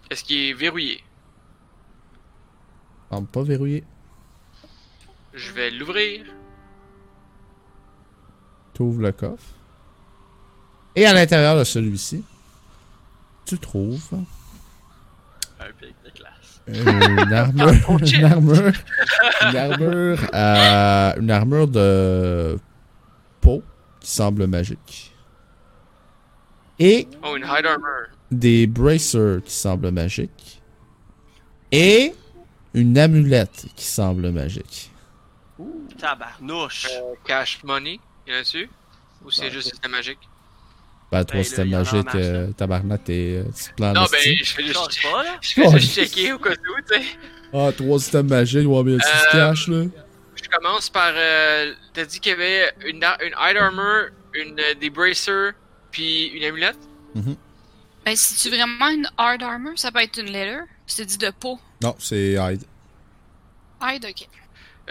Est-ce 0.10 0.24
qu'il 0.24 0.38
est 0.38 0.54
verrouillé? 0.54 1.04
Ça 3.10 3.18
semble 3.18 3.28
pas 3.28 3.44
verrouillé. 3.44 3.84
Je 5.34 5.52
vais 5.52 5.72
l'ouvrir. 5.72 6.26
T'ouvres 8.74 9.02
le 9.02 9.12
coffre. 9.12 9.54
Et 10.96 11.06
à 11.06 11.14
l'intérieur 11.14 11.58
de 11.58 11.64
celui-ci, 11.64 12.24
tu 13.46 13.58
trouves 13.58 14.24
un 15.60 15.72
pic. 15.74 15.96
Une 16.68 17.34
armure. 17.34 18.00
une 18.02 18.24
armure. 18.26 18.72
Une 19.42 19.58
armure. 19.58 20.20
euh, 20.34 21.14
une 21.20 21.32
armure 21.32 21.68
de 21.68 22.58
peau 23.42 23.64
qui 24.00 24.10
semble 24.12 24.46
magique. 24.48 25.14
Et 26.80 27.08
Oh, 27.24 27.36
une 27.36 27.44
hide 27.44 27.66
armor. 27.66 28.08
des 28.32 28.68
bracers 28.68 29.42
qui 29.44 29.54
semblent 29.54 29.92
magiques. 29.92 30.62
Et 31.72 32.14
une 32.74 32.98
amulette 32.98 33.66
qui 33.76 33.86
semble 33.86 34.30
magique. 34.32 34.92
Tabarnouche! 35.98 36.88
Euh, 36.92 37.14
cash 37.26 37.64
money. 37.64 38.00
Y 38.28 38.32
en 38.34 38.40
a-tu? 38.42 38.70
Ou 39.26 39.32
c'est 39.32 39.44
Ouais, 39.46 39.52
juste 39.52 39.70
système 39.70 39.92
magique? 39.92 40.20
Ben, 41.12 41.26
toi, 41.26 41.36
Ben, 41.38 41.44
c'était 41.44 41.66
magique. 41.66 42.08
euh, 42.16 42.52
tabarnak, 42.54 43.04
t'es 43.04 43.36
euh, 43.36 43.44
tu 43.56 43.74
te 43.74 43.82
Non, 43.84 43.90
en 43.90 43.94
ben, 43.94 44.08
je 44.14 44.16
fais 44.18 44.36
Je 44.62 44.68
juste, 44.68 44.74
change 44.74 45.02
pas, 45.02 45.24
là? 45.24 45.38
je 45.42 45.50
fais 45.54 45.80
juste 45.80 45.94
checker 45.96 46.32
au 46.34 46.40
cas 46.40 46.52
où, 46.52 46.82
tu 46.94 47.02
sais. 47.02 47.06
Ah, 47.54 47.70
trois 47.76 48.00
systèmes 48.00 48.28
magiques, 48.30 48.66
ouais, 48.68 48.84
mais 48.84 48.98
tu 48.98 49.06
Euh, 49.06 49.18
se 49.32 49.32
caches, 49.32 49.68
là. 49.68 49.84
Je 50.42 50.50
commence 50.50 50.90
par. 50.90 51.12
Euh, 51.14 51.74
T'as 51.94 52.06
dit 52.06 52.20
qu'il 52.22 52.32
y 52.32 52.36
avait 52.36 52.72
une, 52.86 52.98
hide 52.98 53.58
armor, 53.58 54.06
une, 54.34 54.58
euh, 54.60 54.74
des 54.80 54.90
bracers, 54.90 55.52
puis 55.92 56.28
une 56.28 56.44
amulette? 56.46 56.78
Ben, 57.14 58.16
si 58.16 58.36
tu 58.36 58.50
vraiment 58.56 58.88
une 58.88 59.08
hard 59.18 59.44
armor, 59.44 59.74
ça 59.76 59.92
peut 59.92 60.00
être 60.02 60.18
une 60.18 60.28
leather? 60.32 60.62
C'est 60.88 61.06
dit 61.06 61.18
de 61.18 61.30
peau? 61.38 61.60
Non, 61.84 61.94
c'est 62.00 62.34
Hyde. 62.40 62.64
Hide, 63.82 64.06
ok. 64.10 64.28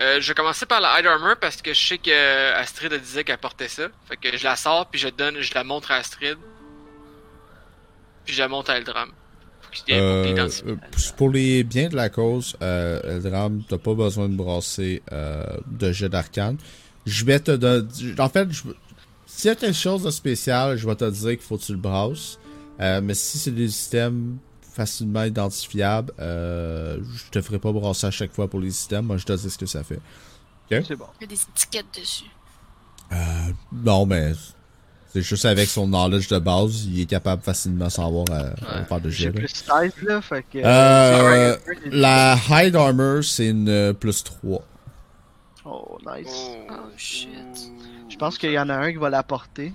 Euh, 0.00 0.20
je 0.20 0.28
vais 0.28 0.34
commencer 0.34 0.64
par 0.64 0.80
la 0.80 0.98
hide 0.98 1.06
armor 1.06 1.36
parce 1.38 1.60
que 1.60 1.74
je 1.74 1.86
sais 1.88 1.98
que 1.98 2.10
euh, 2.10 2.58
Astrid 2.58 2.92
a 2.92 2.98
disait 2.98 3.22
qu'elle 3.22 3.38
portait 3.38 3.68
ça. 3.68 3.88
Fait 4.08 4.16
que 4.16 4.36
je 4.36 4.44
la 4.44 4.56
sors 4.56 4.86
puis 4.86 4.98
je 4.98 5.08
donne, 5.08 5.40
je 5.40 5.54
la 5.54 5.62
montre 5.62 5.90
à 5.90 5.96
Astrid. 5.96 6.38
Puis 8.24 8.34
je 8.34 8.40
la 8.40 8.48
montre 8.48 8.70
à 8.70 8.78
Eldram. 8.78 9.10
Euh, 9.90 10.48
euh, 10.66 10.76
pour 11.16 11.30
les 11.30 11.62
biens 11.62 11.88
de 11.88 11.96
la 11.96 12.08
cause, 12.08 12.56
euh, 12.60 13.18
Eldram, 13.18 13.62
t'as 13.68 13.78
pas 13.78 13.94
besoin 13.94 14.28
de 14.28 14.34
brasser 14.34 15.02
euh, 15.12 15.44
de 15.66 15.92
jet 15.92 16.08
d'arcane. 16.08 16.56
Je 17.06 17.24
vais 17.24 17.38
te 17.38 17.52
donner. 17.52 17.86
En 18.18 18.28
fait, 18.28 18.50
je... 18.50 18.62
s'il 19.26 19.48
y 19.48 19.52
a 19.52 19.54
quelque 19.54 19.76
chose 19.76 20.02
de 20.02 20.10
spécial, 20.10 20.76
je 20.76 20.86
vais 20.86 20.96
te 20.96 21.08
dire 21.08 21.30
qu'il 21.30 21.40
faut 21.40 21.56
que 21.56 21.62
tu 21.62 21.72
le 21.72 21.78
brasses. 21.78 22.38
Mais 22.78 23.14
si 23.14 23.38
c'est 23.38 23.50
des 23.50 23.68
systèmes 23.68 24.38
facilement 24.70 25.24
identifiables, 25.24 26.12
euh, 26.18 26.98
je 27.14 27.30
te 27.30 27.40
ferai 27.42 27.58
pas 27.58 27.72
brasser 27.72 28.06
à 28.06 28.10
chaque 28.10 28.32
fois 28.32 28.48
pour 28.48 28.60
les 28.60 28.70
systèmes. 28.70 29.06
Moi, 29.06 29.16
je 29.16 29.24
te 29.26 29.32
dis 29.32 29.50
ce 29.50 29.58
que 29.58 29.66
ça 29.66 29.82
fait. 29.84 30.00
C'est 30.70 30.96
bon. 30.96 31.06
Il 31.20 31.22
y 31.22 31.24
a 31.24 31.26
des 31.28 31.42
étiquettes 31.42 31.86
dessus. 31.98 32.30
Euh, 33.12 33.16
non, 33.72 34.06
mais 34.06 34.32
c'est 35.12 35.22
juste 35.22 35.44
avec 35.44 35.68
son 35.68 35.88
knowledge 35.88 36.28
de 36.28 36.38
base, 36.38 36.84
il 36.84 37.00
est 37.00 37.06
capable 37.06 37.42
facilement 37.42 37.86
de 37.86 37.90
savoir 37.90 38.24
euh, 38.30 38.52
à 38.68 38.84
faire 38.84 39.00
de 39.00 39.10
jet. 39.10 39.24
J'ai 39.24 39.32
là. 39.32 39.32
plus 39.32 39.48
16 39.48 39.92
là, 40.02 40.22
fait 40.22 40.42
que. 40.44 40.58
Euh, 40.58 41.56
c'est- 41.66 41.90
La 41.90 42.36
Hide 42.48 42.76
Armor, 42.76 43.24
c'est 43.24 43.48
une 43.48 43.68
euh, 43.68 43.92
plus 43.92 44.22
3. 44.22 44.62
Oh, 45.64 45.98
nice. 46.06 46.28
Oh, 46.70 46.74
shit. 46.96 47.28
Je 48.08 48.16
pense 48.16 48.38
qu'il 48.38 48.52
y 48.52 48.58
en 48.58 48.68
a 48.68 48.74
un 48.76 48.92
qui 48.92 48.98
va 48.98 49.10
la 49.10 49.24
porter. 49.24 49.72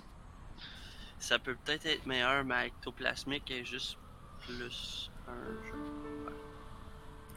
Ça 1.20 1.40
peut 1.40 1.56
peut-être 1.66 1.86
être 1.86 2.06
meilleur, 2.06 2.46
mais 2.46 2.68
ectoplasmique 2.68 3.50
est 3.52 3.66
juste 3.66 3.98
plus 4.48 5.10
un. 5.28 5.32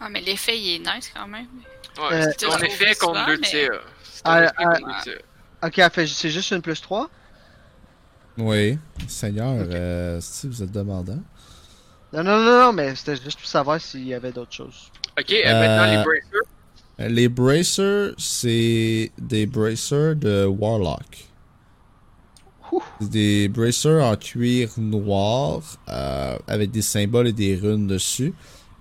Ah, 0.01 0.09
mais 0.09 0.21
l'effet, 0.21 0.59
il 0.59 0.75
est 0.77 0.79
nice 0.79 1.11
quand 1.15 1.27
même. 1.27 1.47
Ouais, 1.99 2.27
euh, 2.29 2.33
ton 2.39 2.57
effet 2.59 2.95
contre 2.95 3.27
deux 3.27 3.41
tirs. 3.41 3.81
Ah, 4.25 4.53
ah, 4.57 4.75
deux 4.79 5.03
tirs. 5.13 5.23
Ok, 5.63 5.79
elle 5.79 5.91
fait- 5.91 6.07
c'est 6.07 6.31
juste 6.31 6.51
une 6.53 6.63
plus 6.63 6.81
3. 6.81 7.11
Oui. 8.37 8.79
Seigneur, 9.09 9.55
Ok. 9.65 9.75
euh, 9.75 10.19
si 10.21 10.47
vous 10.47 10.63
êtes 10.63 10.71
demandant. 10.71 11.19
Non, 12.13 12.23
non, 12.23 12.39
non, 12.39 12.61
non, 12.67 12.73
mais 12.73 12.95
c'était 12.95 13.17
juste 13.17 13.39
pour 13.41 13.49
savoir 13.49 13.81
s'il 13.81 14.07
y 14.07 14.15
avait 14.15 14.31
d'autres 14.33 14.53
choses. 14.55 14.91
Ok, 15.19 15.33
euh, 15.33 15.45
maintenant 15.61 15.87
les 15.91 16.05
bracers. 16.05 16.43
Euh, 17.01 17.09
Les 17.09 17.29
bracers, 17.29 18.15
c'est 18.19 19.13
des 19.19 19.47
bracers 19.47 20.15
de 20.17 20.45
Warlock. 20.47 21.28
Des 23.01 23.49
bracers 23.49 24.03
en 24.05 24.17
cuir 24.17 24.71
noir 24.77 25.61
euh, 25.89 26.37
avec 26.47 26.71
des 26.71 26.83
symboles 26.83 27.29
et 27.29 27.33
des 27.33 27.55
runes 27.57 27.87
dessus 27.87 28.35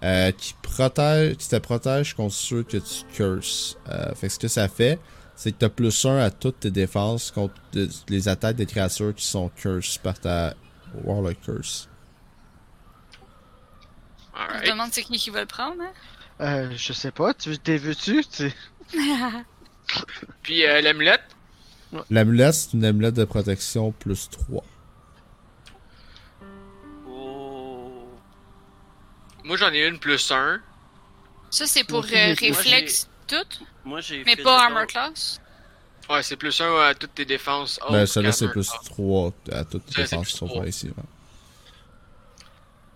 euh, 0.03 0.31
qui 0.31 0.53
te 0.53 1.57
protègent 1.57 2.13
contre 2.15 2.33
ceux 2.35 2.63
que 2.63 2.77
tu 2.77 3.03
curses. 3.13 3.77
Euh, 3.89 4.13
fait 4.15 4.27
que 4.27 4.33
ce 4.33 4.39
que 4.39 4.47
ça 4.47 4.67
fait, 4.67 4.99
c'est 5.35 5.51
que 5.51 5.57
tu 5.59 5.65
as 5.65 5.69
plus 5.69 6.05
1 6.05 6.17
à 6.17 6.31
toutes 6.31 6.61
tes 6.61 6.71
défenses 6.71 7.31
contre 7.31 7.53
de- 7.73 7.89
les 8.09 8.27
attaques 8.27 8.55
des 8.55 8.65
créatures 8.65 9.13
qui 9.13 9.25
sont 9.25 9.49
cursed 9.49 10.01
par 10.01 10.19
ta 10.19 10.55
Warlock 11.03 11.39
Curse. 11.41 11.87
Je 14.33 14.39
me 14.41 14.43
Alright. 14.53 14.69
demande 14.71 14.89
c'est 14.91 15.03
qui 15.03 15.17
qui 15.17 15.29
va 15.29 15.41
le 15.41 15.45
prendre, 15.47 15.81
hein? 15.81 15.91
Euh, 16.39 16.71
je 16.75 16.93
sais 16.93 17.11
pas, 17.11 17.33
tu 17.33 17.57
t'es 17.57 17.77
vu-tu? 17.77 18.23
Tu... 18.25 18.51
Puis 20.43 20.65
euh, 20.65 20.81
l'amulette. 20.81 21.23
L'amulette, 22.09 22.53
c'est 22.53 22.73
une 22.73 22.85
amulette 22.85 23.15
de 23.15 23.25
protection 23.25 23.91
plus 23.91 24.29
3. 24.29 24.63
Oh. 27.07 28.09
Moi 29.43 29.57
j'en 29.57 29.71
ai 29.71 29.87
une 29.87 29.99
plus 29.99 30.31
un. 30.31 30.61
Ça, 31.49 31.65
c'est 31.65 31.85
pour 31.85 32.03
euh, 32.03 32.07
j'ai- 32.09 32.33
réflexe 32.33 33.09
tout, 33.25 33.35
Moi 33.85 34.01
j'ai 34.01 34.23
mais 34.25 34.35
pas 34.35 34.65
armor 34.65 34.85
class? 34.87 35.39
Ouais, 36.09 36.23
c'est 36.23 36.35
plus 36.37 36.59
un 36.61 36.75
à 36.81 36.93
toutes 36.93 37.15
tes 37.15 37.25
défenses. 37.25 37.79
Ben, 37.89 38.01
autres 38.01 38.05
celui-là, 38.05 38.31
c'est 38.33 38.49
plus 38.49 38.69
class. 38.69 38.85
3 38.85 39.31
à 39.51 39.63
toutes 39.65 39.83
c'est 39.87 40.01
défenses 40.01 40.13
hein. 40.13 40.23
qui 40.23 40.37
sont 40.37 40.47
3. 40.47 40.59
par 40.59 40.67
ici. 40.67 40.87
ouais. 40.87 41.03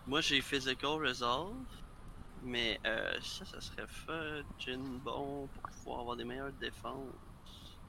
Moi 0.08 0.22
j'ai 0.22 0.42
physical 0.42 1.06
resolve. 1.06 1.54
Mais 2.44 2.80
euh, 2.88 3.14
ça, 3.22 3.46
ça 3.46 3.62
serait 3.62 3.86
fudging 3.88 5.00
bon 5.06 5.48
pour 5.62 5.72
pouvoir 5.72 6.00
avoir 6.00 6.16
des 6.18 6.24
meilleures 6.24 6.52
défenses. 6.60 7.14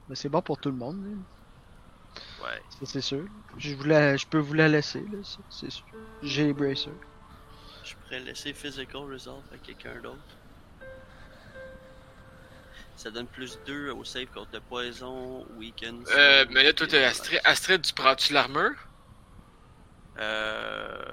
Mais 0.09 0.15
c'est 0.15 0.29
bon 0.29 0.41
pour 0.41 0.57
tout 0.57 0.69
le 0.69 0.77
monde, 0.77 1.03
là. 1.03 2.45
Ouais. 2.45 2.61
Ça, 2.69 2.85
c'est 2.85 3.01
sûr. 3.01 3.25
Je, 3.57 3.73
voulais, 3.75 4.17
je 4.17 4.27
peux 4.27 4.39
vous 4.39 4.53
la 4.53 4.67
laisser, 4.67 5.01
là, 5.01 5.23
ça, 5.23 5.39
c'est 5.49 5.71
sûr. 5.71 5.85
J'ai 6.21 6.47
les 6.47 6.53
bracers. 6.53 6.91
Je 7.83 7.95
pourrais 7.95 8.19
laisser 8.19 8.53
Physical 8.53 9.03
Resolve 9.11 9.43
à 9.53 9.57
quelqu'un 9.57 9.99
d'autre. 10.01 10.17
Ça 12.95 13.11
donne 13.11 13.27
plus 13.27 13.59
2 13.65 13.91
au 13.91 14.03
save 14.03 14.27
contre 14.27 14.51
le 14.53 14.59
poison, 14.61 15.45
weaken. 15.57 16.05
Euh, 16.15 16.45
mais 16.51 16.63
là, 16.63 16.73
toi, 16.73 16.87
t'es 16.87 17.03
Astrid, 17.03 17.41
Astrid, 17.43 17.81
tu 17.81 17.93
prends-tu 17.93 18.33
l'armure? 18.33 18.75
Euh. 20.17 21.03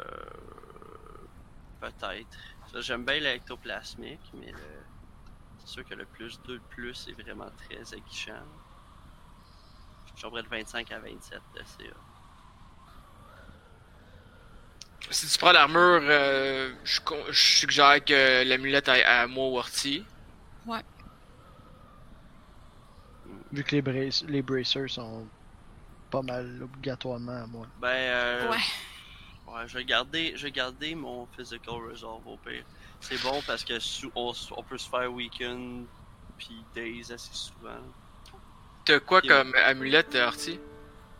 Peut-être. 1.80 2.38
Ça, 2.70 2.80
J'aime 2.80 3.04
bien 3.04 3.18
l'ectoplasmique, 3.18 4.20
mais 4.34 4.52
le... 4.52 4.58
c'est 5.58 5.68
sûr 5.68 5.84
que 5.88 5.94
le 5.94 6.04
plus 6.04 6.40
2 6.42 6.54
de 6.54 6.62
plus 6.68 7.08
est 7.08 7.20
vraiment 7.20 7.50
très 7.56 7.94
aguichant. 7.94 8.44
Près 10.28 10.42
de 10.42 10.48
25 10.48 10.92
à 10.92 10.98
27 10.98 11.40
de 11.54 11.60
CA. 11.60 11.94
Si 15.10 15.26
tu 15.26 15.38
prends 15.38 15.52
l'armure, 15.52 16.00
euh, 16.02 16.72
je, 16.84 17.00
suggère 17.32 18.04
que 18.04 18.44
l'amulette 18.46 18.88
aille 18.88 19.02
à 19.02 19.26
moi 19.26 19.48
ou 19.48 19.58
Orti. 19.58 20.04
Vu 23.52 23.64
que 23.64 23.74
les, 23.74 23.82
brace- 23.82 24.24
les 24.28 24.42
bracers 24.42 24.88
sont 24.88 25.26
pas 26.10 26.22
mal 26.22 26.62
obligatoirement 26.62 27.42
à 27.42 27.46
moi. 27.46 27.66
Ben, 27.80 27.88
euh, 27.88 28.50
Ouais. 28.50 28.56
Ouais, 29.48 29.66
je 29.66 29.78
vais 29.78 29.84
garder, 29.84 30.32
je 30.36 30.44
vais 30.44 30.52
garder 30.52 30.94
mon 30.94 31.26
physical 31.36 31.74
resolve 31.90 32.24
au 32.26 32.36
pire. 32.36 32.62
C'est 33.00 33.20
bon 33.20 33.42
parce 33.44 33.64
que 33.64 33.74
on, 34.14 34.32
on 34.56 34.62
peut 34.62 34.78
se 34.78 34.88
faire 34.88 35.12
weekend 35.12 35.86
puis 36.38 36.64
days 36.72 37.10
assez 37.12 37.32
souvent. 37.34 37.80
T'as 38.90 38.98
quoi 38.98 39.22
comme 39.22 39.54
amulette, 39.54 40.16
euh, 40.16 40.26
Orti? 40.26 40.58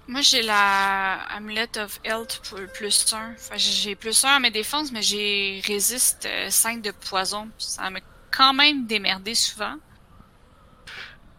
Moi, 0.09 0.23
j'ai 0.23 0.43
la 0.43 1.23
Amulet 1.31 1.79
of 1.79 2.01
Health 2.03 2.41
pour 2.49 2.59
plus 2.75 3.13
1. 3.13 3.35
Enfin, 3.35 3.55
j'ai 3.57 3.95
plus 3.95 4.25
1 4.25 4.29
à 4.29 4.41
mes 4.41 4.51
défenses, 4.51 4.91
mais 4.91 5.03
j'ai 5.03 5.63
résiste 5.65 6.27
euh, 6.27 6.51
5 6.51 6.83
de 6.83 6.91
poison. 6.91 7.49
Ça 7.59 7.89
m'a 7.91 8.01
quand 8.33 8.53
même 8.53 8.87
démerdé 8.87 9.37
souvent. 9.37 9.77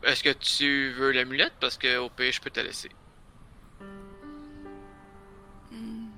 Est-ce 0.04 0.24
que 0.24 0.32
tu 0.32 0.94
veux 0.94 1.12
l'amulette? 1.12 1.52
Parce 1.60 1.78
que 1.78 1.98
au 1.98 2.10
pire, 2.10 2.32
je 2.32 2.40
peux 2.40 2.50
te 2.50 2.62
la 2.62 2.68
laisser. 2.68 2.92
Hmm. 5.70 6.12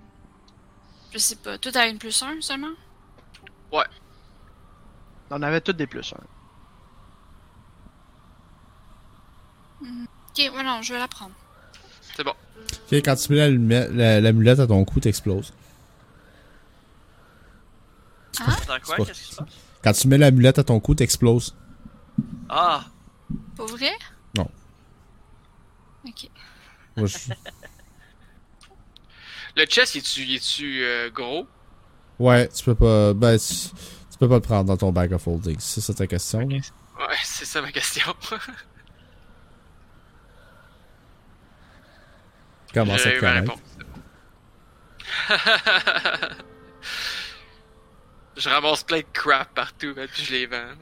Je 1.12 1.18
sais 1.18 1.38
pas. 1.38 1.58
Toi, 1.58 1.72
t'as 1.72 1.90
une 1.90 1.98
plus 1.98 2.22
1 2.22 2.40
seulement? 2.42 2.74
On 5.32 5.42
avait 5.42 5.62
tous 5.62 5.74
des 5.74 5.88
plus 5.88 6.14
1. 6.14 6.18
Ok, 9.84 10.38
ouais, 10.56 10.64
non, 10.64 10.82
je 10.82 10.94
vais 10.94 11.00
la 11.00 11.08
prendre. 11.08 11.32
C'est 12.16 12.24
bon. 12.24 12.32
Ok, 12.32 12.94
quand 13.04 13.16
tu 13.16 13.32
mets 13.34 13.50
l'amulette 14.22 14.60
à 14.60 14.68
ton 14.68 14.84
cou, 14.86 15.00
t'exploses. 15.00 15.54
Dans 18.68 18.80
quoi? 18.80 18.98
pas- 18.98 19.06
Qu'est-ce 19.06 19.22
qui 19.24 19.32
se 19.32 19.36
passe? 19.36 19.50
Quand 19.84 19.94
tu 19.94 20.08
mets 20.08 20.18
l'amulette 20.18 20.60
à 20.60 20.64
ton 20.64 20.80
cou, 20.80 20.96
t'exploses. 20.96 21.56
Ah! 22.50 22.86
Pour 23.56 23.68
vrai? 23.68 23.92
Non. 24.38 24.50
Ok. 26.08 26.30
Moi, 26.98 27.08
je- 27.08 27.18
Le 29.56 29.66
chest, 29.66 29.96
est-tu 29.96 30.34
est-tu, 30.34 30.84
euh, 30.84 31.12
gros? 31.12 31.46
Ouais, 32.18 32.48
tu 32.50 32.64
peux 32.64 32.74
pas. 32.76 33.14
Ben, 33.14 33.38
tu, 33.38 33.46
tu 33.54 34.18
peux 34.20 34.28
pas 34.28 34.36
le 34.36 34.42
prendre 34.42 34.66
dans 34.66 34.78
ton 34.78 34.92
bag 34.92 35.14
of 35.14 35.28
holding. 35.28 35.58
C'est 35.60 35.82
ça 35.82 35.94
ta 35.94 36.08
question? 36.08 36.40
là? 36.40 36.46
Ouais, 36.48 37.16
c'est 37.24 37.46
ça 37.46 37.62
ma 37.62 37.72
question. 37.72 38.14
Comment 42.74 42.98
ça 42.98 43.10
J'ai 43.10 43.16
te 43.16 43.20
connaître? 43.20 43.54
je 48.38 48.50
ramasse 48.50 48.84
plein 48.84 49.00
de 49.00 49.06
crap 49.14 49.54
partout, 49.54 49.94
man, 49.96 50.08
puis 50.12 50.24
je 50.24 50.32
les 50.32 50.46
vends. 50.48 50.74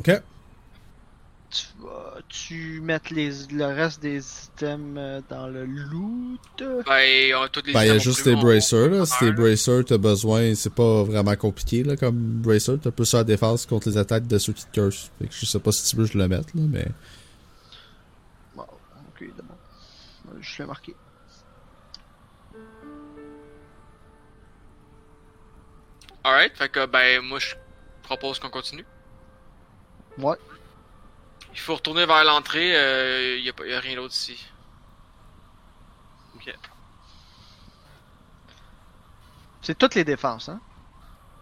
Ok. 0.00 0.22
Tu 1.50 1.66
vas 1.80 2.18
tu 2.28 2.80
mettre 2.80 3.12
les, 3.12 3.30
le 3.52 3.66
reste 3.66 4.00
des 4.00 4.18
items 4.18 4.96
euh, 4.98 5.20
dans 5.28 5.48
le 5.48 5.66
loot? 5.66 6.40
Ben, 6.58 7.34
on 7.36 7.42
a 7.42 7.48
toutes 7.50 7.66
les 7.66 7.74
Ben, 7.74 7.82
il 7.82 7.88
y 7.88 7.90
a 7.90 7.98
juste 7.98 8.26
gros. 8.26 8.40
bracers, 8.40 8.88
là. 8.88 9.04
Si 9.04 9.18
tes 9.18 9.32
bracers, 9.32 9.84
t'as 9.84 9.98
besoin, 9.98 10.54
c'est 10.54 10.72
pas 10.72 11.02
vraiment 11.02 11.36
compliqué, 11.36 11.82
là, 11.84 11.94
comme 11.96 12.16
bracer. 12.16 12.78
T'as 12.82 12.90
plus 12.90 13.12
la 13.12 13.22
défense 13.24 13.66
contre 13.66 13.90
les 13.90 13.98
attaques 13.98 14.26
de 14.26 14.38
ceux 14.38 14.54
qui 14.54 14.64
te 14.64 14.72
curse. 14.72 15.10
Fait 15.18 15.26
que 15.26 15.34
je 15.34 15.44
sais 15.44 15.58
pas 15.60 15.72
si 15.72 15.90
tu 15.90 15.96
veux 15.96 16.06
que 16.06 16.12
je 16.12 16.18
le 16.18 16.26
mette, 16.26 16.54
là, 16.54 16.62
mais. 16.66 16.88
Bon, 18.56 18.62
ok, 18.62 19.28
d'abord. 19.36 19.56
Je 20.52 20.62
l'ai 20.62 20.66
marqué. 20.66 20.94
Alright, 26.24 26.56
fait 26.56 26.68
que 26.68 26.86
ben 26.86 27.20
moi 27.22 27.38
je 27.38 27.54
propose 28.02 28.38
qu'on 28.38 28.50
continue. 28.50 28.84
Ouais. 30.18 30.36
Il 31.52 31.58
faut 31.58 31.74
retourner 31.74 32.06
vers 32.06 32.24
l'entrée, 32.24 32.76
euh, 32.76 33.38
y, 33.38 33.48
a 33.48 33.52
pas- 33.52 33.66
y 33.66 33.74
a 33.74 33.80
rien 33.80 33.96
d'autre 33.96 34.14
ici. 34.14 34.46
Ok. 36.36 36.54
C'est 39.62 39.76
toutes 39.76 39.94
les 39.94 40.04
défenses, 40.04 40.48
hein? 40.48 40.60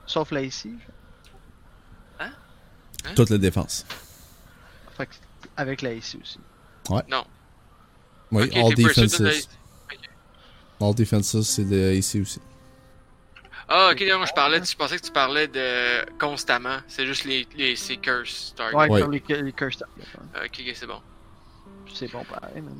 Sauf 0.07 0.31
là 0.31 0.43
ici. 0.43 0.74
Toutes 3.16 3.31
les 3.31 3.39
défenses. 3.39 3.87
Fait 4.97 5.07
que 5.07 5.15
avec 5.57 5.81
la 5.81 5.95
ici 5.95 6.19
aussi. 6.23 6.39
Non. 7.09 7.24
Oui, 8.32 8.51
all 8.55 8.74
defenses. 8.74 9.48
All 10.81 10.94
defenses, 10.94 11.40
c'est 11.43 11.65
de 11.69 11.93
ici 11.93 12.20
aussi. 12.20 12.40
Ah 13.69 13.90
ok, 13.93 14.02
non, 14.09 14.24
je 14.27 14.32
parlais, 14.32 14.62
je 14.65 14.77
pensais 14.77 14.97
que 14.98 15.02
tu 15.07 15.12
parlais 15.12 15.47
de 15.47 16.05
constamment. 16.19 16.78
C'est 16.89 17.07
juste 17.07 17.24
les, 17.24 17.47
les 17.57 17.77
ces 17.77 17.97
curse 17.98 18.52
targets. 18.57 18.77
Ouais, 18.77 18.89
Ouais. 18.89 19.01
comme 19.02 19.12
les, 19.12 19.23
les 19.43 19.52
curse 19.52 19.77
targets, 19.78 19.94
ouais. 20.01 20.24
Ah, 20.35 20.40
Ok, 20.44 20.61
ok, 20.66 20.73
c'est 20.74 20.86
bon. 20.86 21.01
C'est 21.94 22.11
bon 22.11 22.24
pareil, 22.24 22.62
man. 22.62 22.78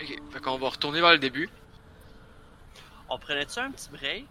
Ok, 0.00 0.16
fait 0.30 0.40
qu'on 0.40 0.58
va 0.58 0.68
retourner 0.68 1.00
vers 1.00 1.12
le 1.12 1.18
début. 1.18 1.48
On 3.08 3.18
prenait-tu 3.18 3.58
un 3.58 3.70
petit 3.70 3.88
break 3.90 4.26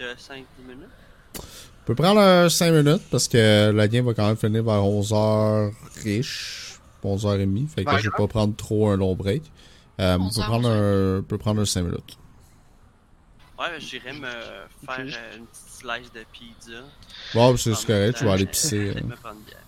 de 0.00 0.06
5-10 0.14 0.44
minutes? 0.66 0.88
On 1.36 1.86
peut 1.86 1.94
prendre 1.94 2.48
5 2.48 2.70
minutes 2.72 3.02
parce 3.10 3.28
que 3.28 3.70
la 3.70 3.88
game 3.88 4.04
va 4.06 4.14
quand 4.14 4.26
même 4.26 4.36
finir 4.36 4.62
vers 4.62 4.82
11h 4.82 5.72
riche. 6.02 6.67
11h30. 7.04 7.68
Fait 7.68 7.84
que 7.84 7.90
Ouais. 7.90 7.98
je 7.98 8.04
vais 8.10 8.16
pas 8.16 8.26
prendre 8.26 8.54
trop 8.56 8.88
un 8.90 8.96
long 8.96 9.14
break. 9.14 9.42
Euh, 10.00 10.16
on 10.18 10.28
peut 10.28 10.40
11h, 10.40 10.44
prendre 10.44 10.68
un, 10.68 11.22
peut 11.22 11.38
prendre 11.38 11.60
un 11.60 11.64
5 11.64 11.82
minutes. 11.82 12.18
Ouais, 13.58 13.80
j'irais 13.80 14.12
me 14.12 14.20
faire 14.30 15.00
euh, 15.00 15.36
une 15.36 15.46
petite 15.46 15.68
slice 15.80 16.12
de 16.12 16.24
pizza. 16.32 16.80
Bon, 17.34 17.56
c'est 17.56 17.72
En 17.72 17.74
correct, 17.74 18.18
je 18.18 18.24
vais 18.24 18.26
temps, 18.28 18.32
aller 18.32 18.46
pisser. 18.46 18.92
je 18.94 18.98
euh. 18.98 19.06
me 19.06 19.16
prendre 19.16 19.36
une 19.38 19.44
bière. 19.44 19.58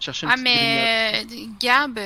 Chercher 0.00 0.26
une 0.26 0.32
Ah, 0.32 0.36
mais 0.36 1.24
euh, 1.24 1.46
Gab, 1.60 1.98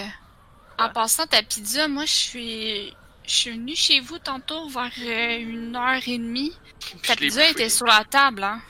en 0.78 0.84
Ouais. 0.86 0.92
passant 0.92 1.26
ta 1.26 1.42
pizza, 1.42 1.88
moi, 1.88 2.04
je 2.04 2.12
suis. 2.12 2.94
Je 3.24 3.30
suis 3.32 3.50
venue 3.52 3.76
chez 3.76 4.00
vous 4.00 4.18
tantôt 4.18 4.68
vers 4.68 4.90
euh, 5.00 5.38
une 5.38 5.76
heure 5.76 6.00
et 6.06 6.18
demie. 6.18 6.52
Puis 6.80 6.98
Ta 7.06 7.14
pizza 7.14 7.48
était 7.48 7.68
sur 7.68 7.86
la 7.86 8.04
table, 8.04 8.42
hein. 8.42 8.60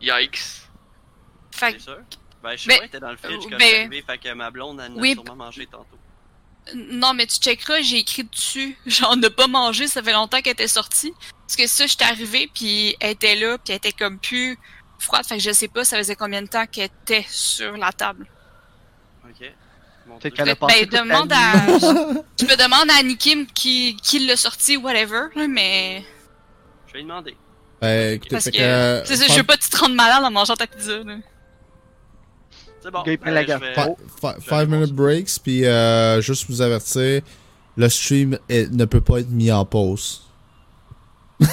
Yikes. 0.00 0.42
Fait 1.52 1.72
C'est 1.72 1.80
sûr? 1.80 1.98
Ben, 2.42 2.56
je 2.56 2.62
sais 2.62 2.68
pas, 2.68 2.82
elle 2.82 2.88
était 2.88 3.00
dans 3.00 3.10
le 3.10 3.16
fridge 3.16 3.44
euh, 3.46 3.50
quand 3.50 3.56
ben, 3.56 3.68
je 3.68 3.80
arrivé, 3.80 4.04
fait 4.06 4.18
que 4.18 4.32
ma 4.34 4.50
blonde, 4.50 4.80
elle 4.84 4.98
a 4.98 5.14
sûrement 5.14 5.36
mangé 5.36 5.66
tantôt. 5.66 5.98
Non, 6.74 7.12
mais 7.14 7.26
tu 7.26 7.38
checkeras, 7.38 7.80
j'ai 7.82 7.98
écrit 7.98 8.24
dessus. 8.24 8.76
J'en 8.86 9.20
ai 9.20 9.30
pas 9.30 9.46
mangé, 9.46 9.86
ça 9.86 10.02
fait 10.02 10.12
longtemps 10.12 10.40
qu'elle 10.40 10.52
était 10.52 10.68
sortie. 10.68 11.12
Parce 11.40 11.56
que 11.56 11.66
ça, 11.66 11.86
j'étais 11.86 12.04
arrivée, 12.04 12.50
puis 12.52 12.96
elle 13.00 13.10
était 13.12 13.36
là, 13.36 13.58
puis 13.58 13.72
elle 13.72 13.76
était 13.76 13.92
comme 13.92 14.18
plus 14.18 14.58
froide. 14.98 15.24
Fait 15.26 15.36
que 15.36 15.42
je 15.42 15.52
sais 15.52 15.68
pas, 15.68 15.84
ça 15.84 15.96
faisait 15.98 16.16
combien 16.16 16.42
de 16.42 16.48
temps 16.48 16.66
qu'elle 16.66 16.90
était 17.04 17.26
sur 17.28 17.76
la 17.76 17.92
table. 17.92 18.26
Ok. 19.24 19.52
Mon 20.06 20.18
Dieu. 20.18 20.30
qu'elle 20.30 20.50
a 20.50 20.54
Ben, 20.54 20.86
demande 20.90 21.32
à. 21.32 21.52
Tu 22.36 22.44
me 22.44 22.56
demandes 22.56 22.90
à 22.90 23.02
Nikim 23.02 23.46
qui, 23.46 23.96
qui 24.02 24.20
l'a 24.26 24.36
sorti, 24.36 24.76
whatever, 24.76 25.28
là, 25.34 25.46
mais. 25.48 26.04
Je 26.88 26.92
vais 26.92 26.98
lui 27.00 27.04
demander. 27.04 27.36
Ben, 27.80 28.14
écoutez, 28.14 28.30
Parce 28.30 28.44
que. 28.46 28.50
que. 28.50 29.02
c'est 29.06 29.16
ça, 29.16 29.26
je 29.28 29.34
veux 29.34 29.44
pas 29.44 29.56
que 29.56 29.62
tu 29.62 29.70
te 29.70 29.76
rendes 29.76 29.94
malade 29.94 30.24
en 30.24 30.30
mangeant 30.30 30.54
ta 30.56 30.66
pizza, 30.66 30.98
là. 30.98 31.16
C'est 32.82 32.90
bon. 32.90 33.02
Ben, 33.04 33.32
la 33.34 33.44
vais- 33.58 33.74
five 34.40 34.68
minute 34.68 34.92
breaks, 34.92 35.38
puis 35.42 35.64
euh, 35.64 36.20
juste 36.20 36.46
vous 36.50 36.60
avertir, 36.62 37.22
le 37.76 37.88
stream 37.88 38.38
est- 38.48 38.70
ne 38.72 38.84
peut 38.84 39.00
pas 39.00 39.20
être 39.20 39.30
mis 39.30 39.50
en 39.52 39.64
pause. 39.64 40.22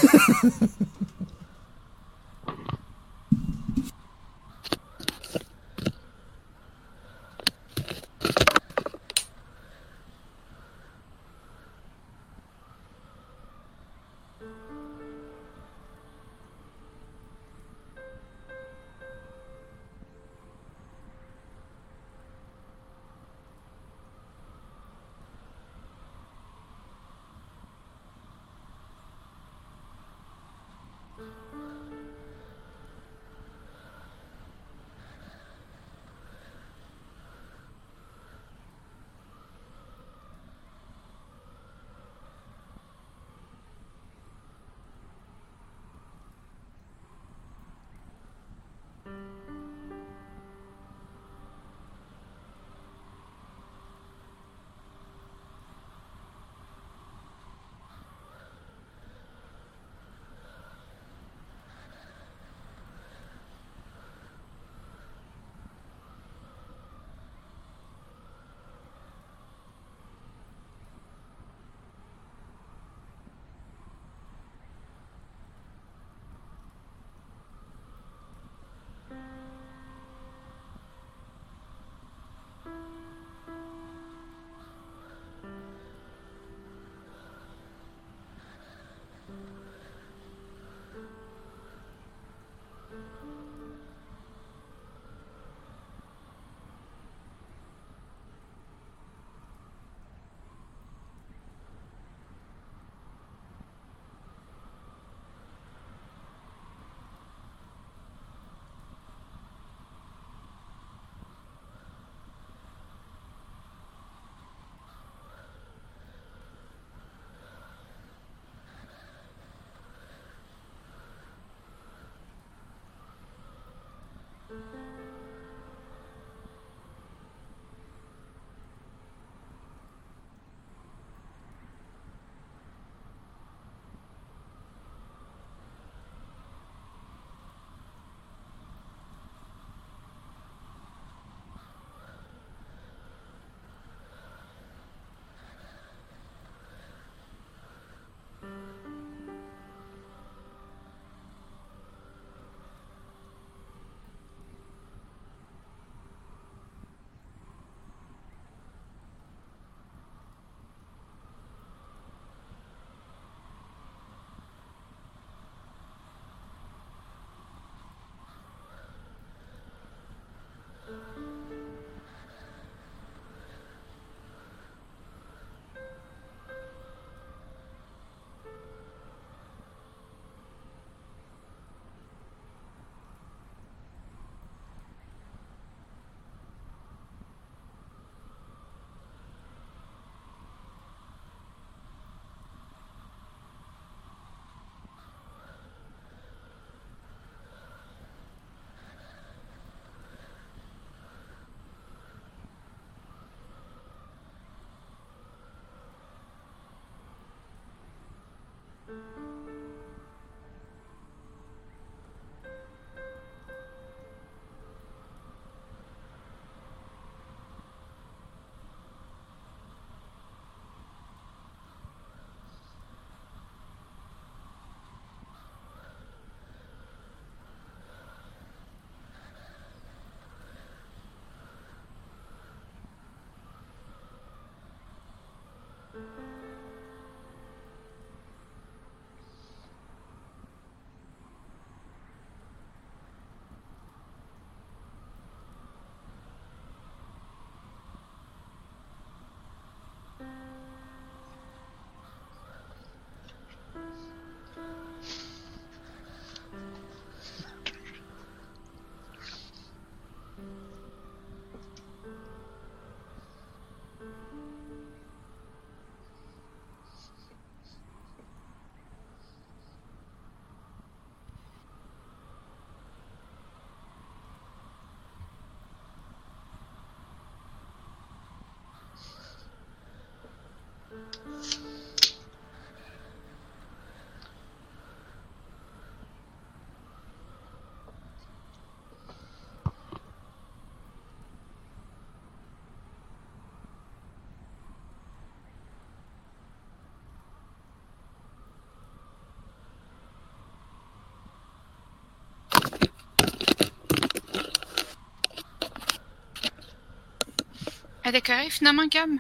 Correcte 308.12 308.54
finalement, 308.54 308.88
Cam? 308.90 309.20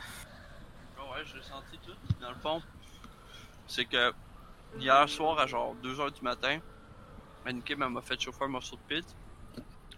Oh 0.97 1.13
ouais, 1.13 1.23
je 1.25 1.37
l'ai 1.37 1.43
senti 1.43 1.77
tout. 1.85 1.93
Dans 2.19 2.29
le 2.29 2.35
fond, 2.39 2.61
c'est 3.67 3.85
que 3.85 4.13
hier 4.79 5.07
soir 5.09 5.39
à 5.39 5.47
genre 5.47 5.75
2h 5.83 6.13
du 6.13 6.21
matin, 6.21 6.59
elle 7.45 7.77
m'a 7.77 8.01
fait 8.01 8.19
chauffer 8.19 8.45
un 8.45 8.49
morceau 8.49 8.75
de 8.77 8.81
pizza. 8.95 9.13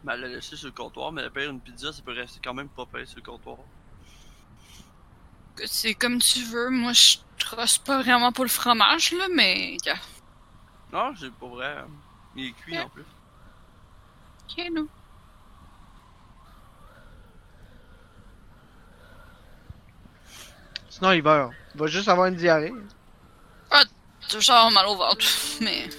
Mais 0.03 0.13
elle 0.13 0.21
l'a 0.21 0.27
laissé 0.27 0.55
sur 0.55 0.67
le 0.67 0.73
comptoir, 0.73 1.11
mais 1.11 1.21
la 1.21 1.29
pire 1.29 1.49
une 1.49 1.59
pizza, 1.61 1.91
ça 1.93 2.01
peut 2.01 2.13
rester 2.13 2.39
quand 2.43 2.53
même 2.53 2.69
pas 2.69 2.85
pire 2.85 3.07
sur 3.07 3.17
le 3.17 3.23
comptoir. 3.23 3.57
C'est 5.65 5.93
comme 5.93 6.19
tu 6.19 6.43
veux. 6.43 6.69
Moi, 6.69 6.93
je 6.93 7.17
trosse 7.37 7.77
pas 7.77 8.01
vraiment 8.01 8.31
pour 8.31 8.45
le 8.45 8.49
fromage, 8.49 9.11
là, 9.11 9.27
mais. 9.35 9.77
Ok, 9.85 9.93
Non, 10.91 11.13
c'est 11.15 11.31
pas 11.33 11.47
vrai. 11.47 11.85
Il 12.35 12.45
est 12.47 12.51
cuit 12.53 12.79
en 12.79 12.89
plus. 12.89 13.05
nous. 14.71 14.89
Sinon, 21.01 21.13
il 21.13 21.23
meurt. 21.23 21.51
Il 21.73 21.79
va 21.79 21.87
juste 21.87 22.07
avoir 22.09 22.27
une 22.27 22.35
diarrhée. 22.35 22.71
Toujours 24.29 24.53
avoir 24.53 24.71
mal 24.71 24.85
au 24.85 24.95
ventre, 24.95 25.25
mais. 25.61 25.89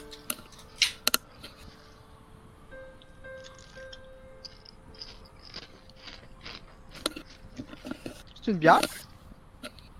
C'est 8.40 8.52
une 8.52 8.58
bière? 8.58 8.78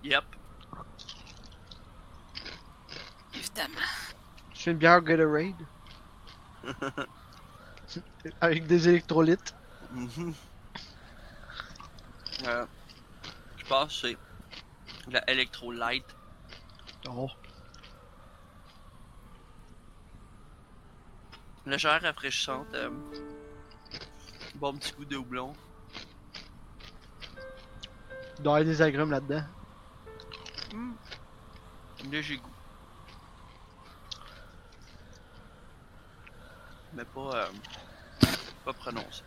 Yep. 0.05 0.23
Évidemment. 3.35 3.75
C'est 4.55 4.71
une 4.71 4.77
bière 4.77 5.03
Gatorade. 5.03 5.55
Avec 8.41 8.69
des 8.69 8.89
électrolytes. 8.89 9.53
Mhm. 9.91 10.33
Euh, 12.45 12.67
je 13.57 13.65
pense 13.67 14.01
que 14.01 14.09
c'est 14.09 14.17
la 15.11 15.31
Electrolyte. 15.31 16.17
Oh. 17.09 17.31
Légère, 21.67 22.03
rafraîchissante. 22.03 22.67
euh, 22.75 22.91
bon 24.57 24.77
petit 24.77 24.93
goût 24.93 25.05
de 25.05 25.17
houblon. 25.17 25.53
Il 28.39 28.43
doit 28.43 28.59
y 28.59 28.63
avoir 28.63 28.65
des 28.65 28.83
agrumes 28.83 29.11
là-dedans. 29.11 29.45
Hmm. 30.73 30.93
Léger 32.11 32.37
goût. 32.39 32.51
Mais 36.95 37.05
pas, 37.05 37.31
euh, 37.35 37.47
pas 38.65 38.73
prononcé. 38.73 39.23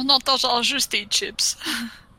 On 0.00 0.08
entend 0.08 0.38
genre 0.38 0.62
juste 0.62 0.92
tes 0.92 1.06
chips. 1.10 1.58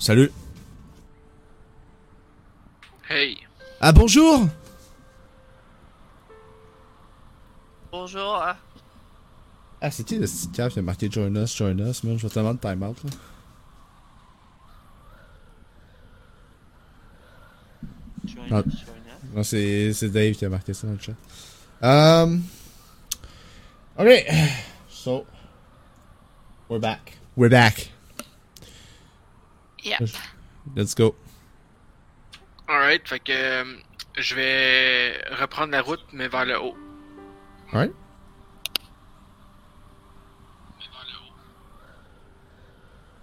Salut. 0.00 0.32
Hey. 3.06 3.36
Ah, 3.82 3.92
bonjour! 3.92 4.48
Bonjour, 7.92 8.42
hein. 8.42 8.56
Ah, 9.82 9.90
c'est 9.90 10.04
qui 10.04 10.16
le 10.16 10.26
petit 10.26 10.48
cave 10.52 10.72
qui 10.72 10.78
a 10.78 10.82
marqué 10.82 11.10
Join 11.10 11.36
Us, 11.36 11.54
Join 11.54 11.78
Us, 11.80 12.02
man? 12.02 12.18
Je 12.18 12.26
vais 12.26 12.32
tellement 12.32 12.54
de 12.54 12.60
time 12.60 12.82
out, 12.82 12.96
là. 13.04 13.10
Join 18.24 18.44
Ah. 18.52 18.58
us, 18.60 18.64
join 18.64 18.96
us. 18.96 19.34
Non, 19.34 19.42
c'est 19.42 19.92
c'est 19.92 20.08
Dave 20.08 20.34
qui 20.34 20.46
a 20.46 20.48
marqué 20.48 20.72
ça 20.72 20.86
dans 20.86 20.94
le 20.94 20.98
chat. 20.98 21.12
Um, 21.82 22.42
ok. 23.98 24.08
So, 24.88 25.26
we're 26.70 26.80
back. 26.80 27.18
We're 27.36 27.50
back. 27.50 27.90
Yep. 29.84 30.08
Let's 30.76 30.94
go. 30.94 31.14
Alright, 32.68 33.06
fait 33.08 33.20
que 33.20 33.32
euh, 33.32 33.64
je 34.18 34.34
vais 34.34 35.18
reprendre 35.40 35.72
la 35.72 35.82
route, 35.82 36.04
mais 36.12 36.28
vers 36.28 36.44
le 36.44 36.60
haut. 36.60 36.76
Alright. 37.72 37.92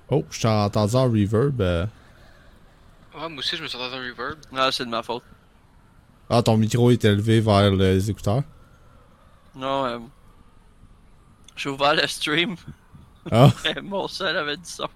Oh, 0.09 0.23
je 0.29 0.41
t'ai 0.41 0.47
entendu 0.47 0.95
en 0.95 1.03
reverb. 1.11 1.61
euh. 1.61 1.85
Ouais, 3.13 3.27
moi 3.29 3.39
aussi, 3.39 3.57
je 3.57 3.63
me 3.63 3.67
suis 3.67 3.77
entendu 3.77 3.95
un 3.95 4.09
reverb. 4.09 4.39
Ah, 4.55 4.71
c'est 4.71 4.85
de 4.85 4.89
ma 4.89 5.03
faute. 5.03 5.23
Ah, 6.29 6.41
ton 6.41 6.57
micro 6.57 6.91
est 6.91 7.03
élevé 7.03 7.39
vers 7.41 7.71
les 7.71 8.09
écouteurs? 8.09 8.43
Non, 9.55 9.85
euh, 9.85 9.99
j'ai 11.55 11.69
ouvert 11.69 11.95
le 11.95 12.05
stream 12.07 12.55
Ah, 13.31 13.49
mon 13.83 14.07
seul 14.07 14.37
avait 14.37 14.57
du 14.57 14.65
son. 14.65 14.87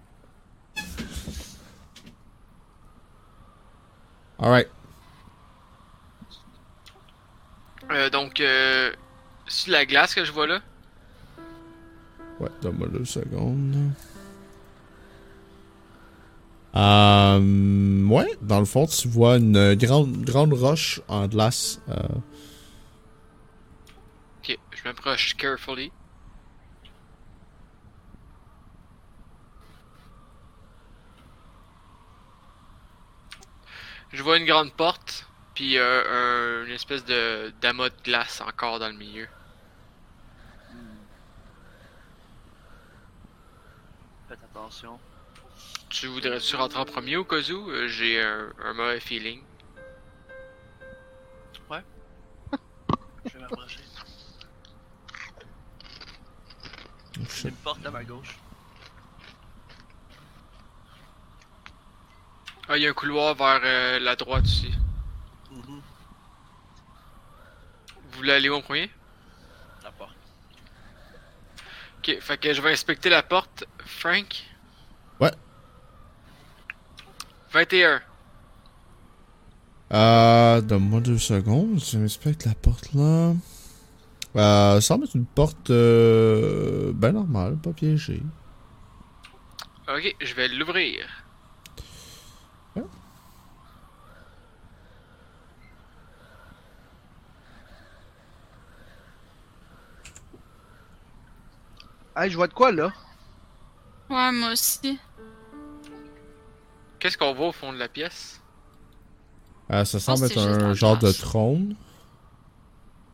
Alright. 4.41 4.67
Euh, 7.91 8.09
donc, 8.09 8.39
euh, 8.39 8.91
c'est 9.47 9.67
de 9.67 9.73
la 9.73 9.85
glace 9.85 10.13
que 10.15 10.23
je 10.23 10.31
vois 10.31 10.47
là? 10.47 10.61
Ouais, 12.39 12.49
donne-moi 12.61 12.87
deux 12.87 13.05
secondes. 13.05 13.91
Euh, 16.75 18.05
ouais, 18.07 18.37
dans 18.41 18.59
le 18.59 18.65
fond, 18.65 18.85
tu 18.87 19.07
vois 19.09 19.37
une 19.37 19.75
grande, 19.75 20.23
grande 20.23 20.53
roche 20.53 21.01
en 21.07 21.27
glace. 21.27 21.81
Euh, 21.89 21.97
Ok, 24.39 24.57
je 24.71 24.83
m'approche 24.85 25.35
carefully. 25.37 25.91
Je 34.13 34.21
vois 34.23 34.37
une 34.37 34.45
grande 34.45 34.73
porte, 34.73 35.27
puis 35.53 35.77
euh, 35.77 36.61
un- 36.63 36.65
une 36.65 36.71
espèce 36.73 37.05
de 37.05 37.53
d'amas 37.61 37.89
de 37.89 37.95
glace 38.03 38.41
encore 38.41 38.79
dans 38.79 38.89
le 38.89 38.95
milieu. 38.95 39.27
Faites 44.27 44.43
attention. 44.43 44.99
Tu 45.89 46.07
voudrais-tu 46.07 46.55
rentrer 46.55 46.79
en 46.79 46.85
premier 46.85 47.17
au 47.17 47.25
cas 47.25 47.41
où? 47.51 47.69
Euh, 47.69 47.87
J'ai 47.87 48.21
un, 48.21 48.51
un 48.63 48.73
mauvais 48.73 48.99
feeling. 48.99 49.41
Je 53.25 53.33
vais 53.37 53.39
m'approcher. 53.41 53.79
shit. 57.29 57.45
une 57.45 57.55
porte 57.57 57.85
à 57.85 57.91
ma 57.91 58.03
gauche. 58.03 58.35
Ah, 62.73 62.77
il 62.77 62.83
y 62.83 62.87
a 62.87 62.89
un 62.89 62.93
couloir 62.93 63.35
vers 63.35 63.59
euh, 63.65 63.99
la 63.99 64.15
droite 64.15 64.45
aussi. 64.45 64.71
Mhm. 65.51 65.81
Vous 67.95 68.17
voulez 68.17 68.31
aller 68.31 68.47
où 68.47 68.53
en 68.53 68.61
premier? 68.61 68.89
La 69.83 69.91
porte. 69.91 70.15
Ok, 71.97 72.17
fait 72.21 72.37
que 72.37 72.53
je 72.53 72.61
vais 72.61 72.71
inspecter 72.71 73.09
la 73.09 73.23
porte. 73.23 73.65
Frank? 73.85 74.45
Ouais. 75.19 75.33
21. 77.51 78.01
Euh, 79.91 80.61
donne-moi 80.61 81.01
deux 81.01 81.17
secondes. 81.17 81.77
Je 81.83 81.97
m'inspecte 81.97 82.45
la 82.45 82.55
porte 82.55 82.93
là. 82.93 83.33
Euh, 84.37 84.75
ça 84.75 84.81
semble 84.81 85.03
être 85.03 85.15
une 85.15 85.25
porte 85.25 85.71
euh, 85.71 86.93
ben 86.95 87.11
normale, 87.11 87.57
pas 87.57 87.73
piégée. 87.73 88.23
Ok, 89.89 90.15
je 90.21 90.33
vais 90.35 90.47
l'ouvrir. 90.47 91.20
Hey, 102.21 102.29
je 102.29 102.35
vois 102.35 102.47
de 102.47 102.53
quoi 102.53 102.71
là? 102.71 102.93
Ouais, 104.07 104.31
moi 104.31 104.51
aussi. 104.51 104.99
Qu'est-ce 106.99 107.17
qu'on 107.17 107.33
voit 107.33 107.47
au 107.47 107.51
fond 107.51 107.73
de 107.73 107.79
la 107.79 107.87
pièce? 107.87 108.39
Euh, 109.71 109.83
ça 109.85 109.99
semble 109.99 110.27
que 110.29 110.33
être 110.33 110.37
un 110.37 110.75
genre 110.75 110.97
de 110.97 111.11
trône. 111.11 111.73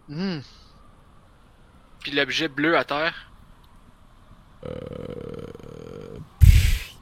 Hmm. 0.10 0.40
Puis 2.02 2.12
l'objet 2.12 2.50
bleu 2.50 2.78
à 2.78 2.84
terre? 2.84 3.32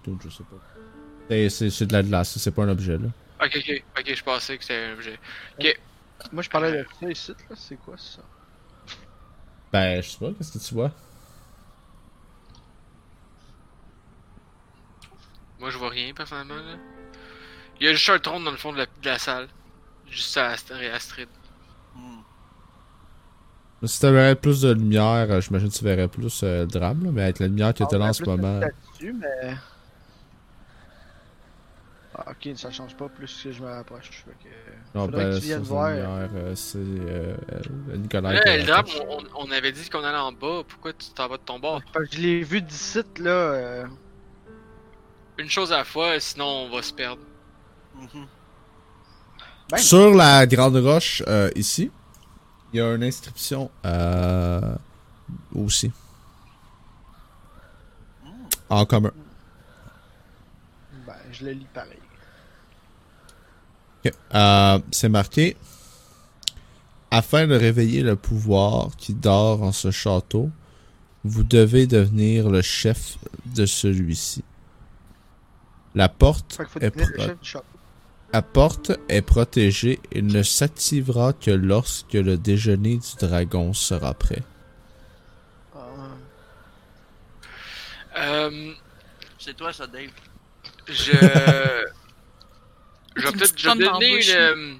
Donc, 0.06 0.22
je 0.24 0.30
sais 0.30 0.44
pas. 0.44 1.50
C'est- 1.50 1.86
de 1.88 1.94
la 1.94 2.04
glace, 2.04 2.38
c'est 2.38 2.52
pas 2.52 2.66
un 2.66 2.70
objet 2.70 3.00
là. 3.00 3.08
Ok, 3.44 3.52
ok, 3.56 3.84
ok, 4.00 4.14
je 4.16 4.24
pensais 4.24 4.58
que 4.60 4.64
c'était 4.64 4.86
un 4.86 4.94
objet. 4.94 5.20
Moi 6.32 6.44
je 6.44 6.50
parlais 6.50 6.72
de 6.72 6.86
ça 7.00 7.10
ici, 7.10 7.32
là. 7.50 7.56
C'est 7.56 7.78
quoi 7.78 7.96
ça? 7.98 8.22
Ben, 9.74 10.02
je 10.02 10.10
sais 10.10 10.18
pas, 10.20 10.32
qu'est-ce 10.38 10.52
que 10.54 10.64
tu 10.64 10.74
vois? 10.76 10.92
Moi, 15.66 15.72
je 15.72 15.80
vois 15.80 15.90
rien 15.90 16.14
personnellement. 16.14 16.54
Là. 16.54 16.78
Il 17.80 17.88
y 17.88 17.90
a 17.90 17.94
juste 17.94 18.08
un 18.12 18.20
trône 18.20 18.44
dans 18.44 18.52
le 18.52 18.58
fond 18.58 18.72
de 18.72 18.78
la, 18.78 18.86
de 18.86 18.92
la 19.04 19.18
salle. 19.18 19.48
Juste 20.08 20.38
à 20.38 20.52
Ast- 20.52 20.72
Astrid. 20.94 21.28
Hmm. 21.96 22.20
Si 23.84 24.00
t'avais 24.00 24.36
plus 24.36 24.62
de 24.62 24.74
lumière, 24.74 25.26
euh, 25.32 25.42
j'imagine 25.42 25.70
que 25.70 25.74
tu 25.74 25.84
verrais 25.84 26.08
plus 26.08 26.42
euh, 26.44 26.62
le 26.62 26.68
drame, 26.68 27.04
là, 27.06 27.10
mais 27.12 27.24
avec 27.24 27.40
la 27.40 27.48
lumière 27.48 27.74
que 27.74 27.84
Ah, 27.84 27.88
t'as 27.90 27.98
là 27.98 28.04
ben, 28.06 28.10
en 28.12 28.14
ce 28.14 28.24
moment. 28.26 28.62
statue, 28.62 29.14
mais... 29.14 29.56
Ah, 32.14 32.26
ok, 32.30 32.56
ça 32.56 32.70
change 32.70 32.96
pas 32.96 33.10
plus 33.10 33.42
que 33.44 33.52
je 33.52 33.62
me 33.64 33.68
rapproche. 33.68 34.24
Fait 34.24 34.48
que... 34.48 34.54
Non, 34.94 35.06
Faudrait 35.06 35.24
ben, 35.26 35.32
que 35.32 35.40
tu 35.40 35.46
viennes 35.48 35.64
voir. 35.64 35.90
euh, 35.90 36.54
c'est 36.54 36.78
euh, 36.78 37.36
euh, 37.54 37.98
Nicolas. 37.98 38.34
Là, 38.34 38.42
qui 38.42 38.56
le 38.56 38.66
drame, 38.66 38.86
on, 39.10 39.48
on 39.48 39.52
avait 39.52 39.72
dit 39.72 39.90
qu'on 39.90 40.04
allait 40.04 40.16
en 40.16 40.32
bas. 40.32 40.62
Pourquoi 40.68 40.94
tu 40.94 41.10
t'en 41.10 41.28
vas 41.28 41.38
de 41.38 41.42
ton 41.42 41.58
bord? 41.58 41.82
Parce 41.92 42.08
que 42.08 42.16
je 42.18 42.22
l'ai 42.22 42.44
vu 42.44 42.62
d'ici, 42.62 43.02
là. 43.18 43.86
Une 45.38 45.50
chose 45.50 45.72
à 45.72 45.78
la 45.78 45.84
fois, 45.86 46.20
sinon 46.20 46.46
on 46.46 46.70
va 46.70 46.82
se 46.82 46.94
perdre. 46.94 47.22
Mhm. 47.96 48.26
Ben- 49.70 49.78
Sur 49.78 50.14
la 50.14 50.46
grande 50.46 50.78
roche, 50.78 51.24
euh, 51.28 51.50
ici, 51.56 51.92
il 52.72 52.78
y 52.78 52.82
a 52.82 52.94
une 52.94 53.04
inscription 53.04 53.70
euh, 53.86 54.76
aussi. 55.54 55.92
En 58.70 58.86
commun. 58.86 59.12
Ben, 61.06 61.14
je 61.32 61.46
le 61.46 61.52
lis 61.52 61.68
pareil. 61.74 62.00
Euh, 64.36 64.80
c'est 64.92 65.10
marqué 65.10 65.58
Afin 67.10 67.48
de 67.48 67.56
réveiller 67.56 68.04
le 68.04 68.16
pouvoir 68.16 68.96
qui 68.98 69.14
dort 69.16 69.64
en 69.64 69.72
ce 69.72 69.90
château, 69.90 70.50
vous 71.24 71.44
devez 71.44 71.88
devenir 71.88 72.50
le 72.50 72.62
chef 72.62 73.18
de 73.46 73.66
celui-ci. 73.66 74.44
La 75.96 76.10
porte, 76.10 76.58
est 76.82 76.92
pro- 76.92 77.06
la 78.34 78.42
porte 78.42 78.92
protégée 79.22 80.00
et 80.12 80.22
ne 80.22 80.44
s'activera 80.44 81.32
que 81.34 81.52
lorsque 81.52 82.14
le 82.14 82.38
déjeuner 82.38 82.98
du 82.98 83.16
dragon 83.26 83.74
sera 83.74 84.14
prêt. 84.14 84.44
Ah. 85.74 85.80
Euh, 88.18 88.74
C'est 89.40 89.56
toi 89.56 89.72
ça, 89.74 89.88
Dave. 89.88 90.10
je. 90.88 91.12
je 93.16 93.22
vais 93.22 93.32
peut-être 93.32 93.78
donner 93.78 94.30
une, 94.30 94.36
euh, 94.36 94.74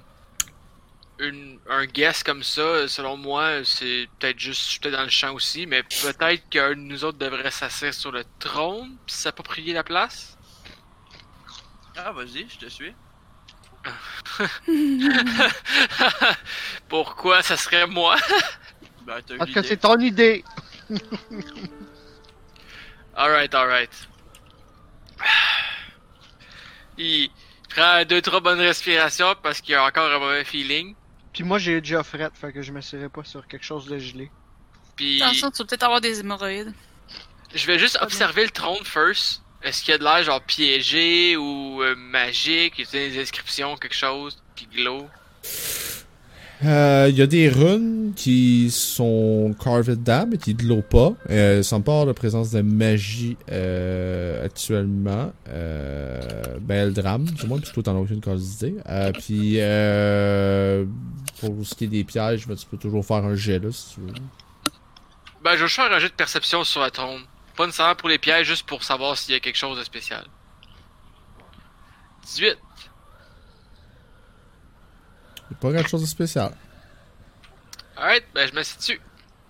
une- 1.20 1.58
un 1.70 1.86
guess 1.86 2.22
comme 2.22 2.42
ça. 2.42 2.86
Selon 2.88 3.16
moi, 3.16 3.64
c'est 3.64 4.06
peut-être 4.18 4.38
juste. 4.38 4.82
Peut-être 4.82 4.96
dans 4.96 5.04
le 5.04 5.08
champ 5.08 5.32
aussi, 5.32 5.66
mais 5.66 5.82
peut-être 5.82 6.48
qu'un 6.50 6.70
de 6.70 6.74
nous 6.80 7.04
autres 7.04 7.18
devrait 7.18 7.50
s'asseoir 7.50 7.94
sur 7.94 8.12
le 8.12 8.24
trône 8.38 8.96
puis 9.06 9.14
s'approprier 9.14 9.72
la 9.72 9.84
place. 9.84 10.35
Ah, 11.96 12.12
vas-y, 12.12 12.46
je 12.48 12.58
te 12.58 12.68
suis. 12.68 12.94
Pourquoi 16.88 17.42
ça 17.42 17.56
serait 17.56 17.86
moi? 17.86 18.16
Ben, 19.06 19.20
t'as 19.24 19.36
Parce 19.36 19.52
que 19.52 19.60
l'idée. 19.60 19.68
c'est 19.68 19.76
ton 19.76 19.96
idée. 20.00 20.42
Alright, 23.14 23.54
alright. 23.54 24.08
Il 26.98 27.30
prend 27.68 28.04
deux, 28.04 28.20
trois 28.20 28.40
bonnes 28.40 28.58
respirations 28.58 29.36
parce 29.40 29.60
qu'il 29.60 29.76
a 29.76 29.84
encore 29.84 30.10
un 30.10 30.18
mauvais 30.18 30.42
feeling. 30.44 30.96
Puis 31.32 31.44
moi, 31.44 31.58
j'ai 31.58 31.80
déjà 31.80 32.02
fret, 32.02 32.30
fait 32.34 32.52
que 32.52 32.62
je 32.62 32.72
me 32.72 32.80
serais 32.80 33.08
pas 33.08 33.22
sur 33.22 33.46
quelque 33.46 33.64
chose 33.64 33.86
de 33.86 33.96
gelé. 34.00 34.28
Puis 34.96 35.22
Attention, 35.22 35.52
tu 35.52 35.58
vas 35.58 35.66
peut-être 35.66 35.84
avoir 35.84 36.00
des 36.00 36.18
hémorroïdes. 36.18 36.74
je 37.54 37.66
vais 37.68 37.78
juste 37.78 37.98
observer 38.00 38.42
le 38.44 38.50
trône 38.50 38.84
first. 38.84 39.40
Est-ce 39.62 39.82
qu'il 39.82 39.92
y 39.92 39.94
a 39.94 39.98
de 39.98 40.04
l'air 40.04 40.22
genre 40.22 40.42
piégé 40.42 41.36
ou 41.36 41.82
euh, 41.82 41.94
magique? 41.96 42.78
Y 42.78 42.82
a 42.82 42.86
des 42.92 43.20
inscriptions, 43.20 43.76
quelque 43.76 43.96
chose 43.96 44.36
qui 44.54 44.66
glow? 44.66 45.06
Euh, 46.64 47.08
Il 47.10 47.16
y 47.16 47.22
a 47.22 47.26
des 47.26 47.48
runes 47.48 48.12
qui 48.16 48.70
sont 48.70 49.54
carved 49.62 49.98
dedans, 49.98 50.26
mais 50.30 50.38
qui 50.38 50.54
ne 50.54 50.62
l'ont 50.62 50.82
pas. 50.82 51.12
Euh, 51.30 51.62
pas 51.62 51.76
avoir 51.76 52.06
de 52.06 52.12
présence 52.12 52.50
de 52.50 52.62
magie 52.62 53.36
euh, 53.50 54.44
actuellement. 54.44 55.32
Euh, 55.48 56.20
ben, 56.60 56.86
le 56.86 56.92
drame, 56.92 57.24
du 57.24 57.46
moins, 57.46 57.58
puisque 57.58 57.74
toi, 57.74 57.82
t'en 57.82 57.96
as 57.96 58.00
aucune 58.00 58.20
cause 58.20 58.56
d'idée. 58.56 58.76
Euh, 58.88 59.12
puis, 59.12 59.56
euh, 59.56 60.84
pour 61.40 61.54
ce 61.66 61.74
qui 61.74 61.84
est 61.84 61.88
des 61.88 62.04
pièges, 62.04 62.46
ben, 62.46 62.56
tu 62.56 62.66
peux 62.66 62.78
toujours 62.78 63.04
faire 63.04 63.24
un 63.24 63.34
jet, 63.34 63.58
là, 63.58 63.70
si 63.72 63.94
tu 63.94 64.00
veux. 64.00 64.14
Ben, 65.44 65.52
je 65.52 65.56
vais 65.56 65.66
juste 65.66 65.76
faire 65.76 65.92
un 65.92 65.98
jet 65.98 66.08
de 66.08 66.14
perception 66.14 66.64
sur 66.64 66.80
la 66.80 66.90
trône. 66.90 67.20
Pas 67.56 67.66
nécessairement 67.66 67.94
pour 67.94 68.08
les 68.08 68.18
pièges, 68.18 68.46
juste 68.46 68.66
pour 68.66 68.84
savoir 68.84 69.16
s'il 69.16 69.32
y 69.32 69.36
a 69.36 69.40
quelque 69.40 69.56
chose 69.56 69.78
de 69.78 69.84
spécial. 69.84 70.26
18. 72.22 72.42
Il 72.42 72.56
n'y 75.50 75.56
a 75.56 75.60
pas 75.60 75.72
grand 75.72 75.88
chose 75.88 76.02
de 76.02 76.06
spécial. 76.06 76.54
Alright, 77.96 78.24
ben 78.34 78.48
je 78.48 78.54
m'assieds 78.54 78.78
dessus. 78.78 79.00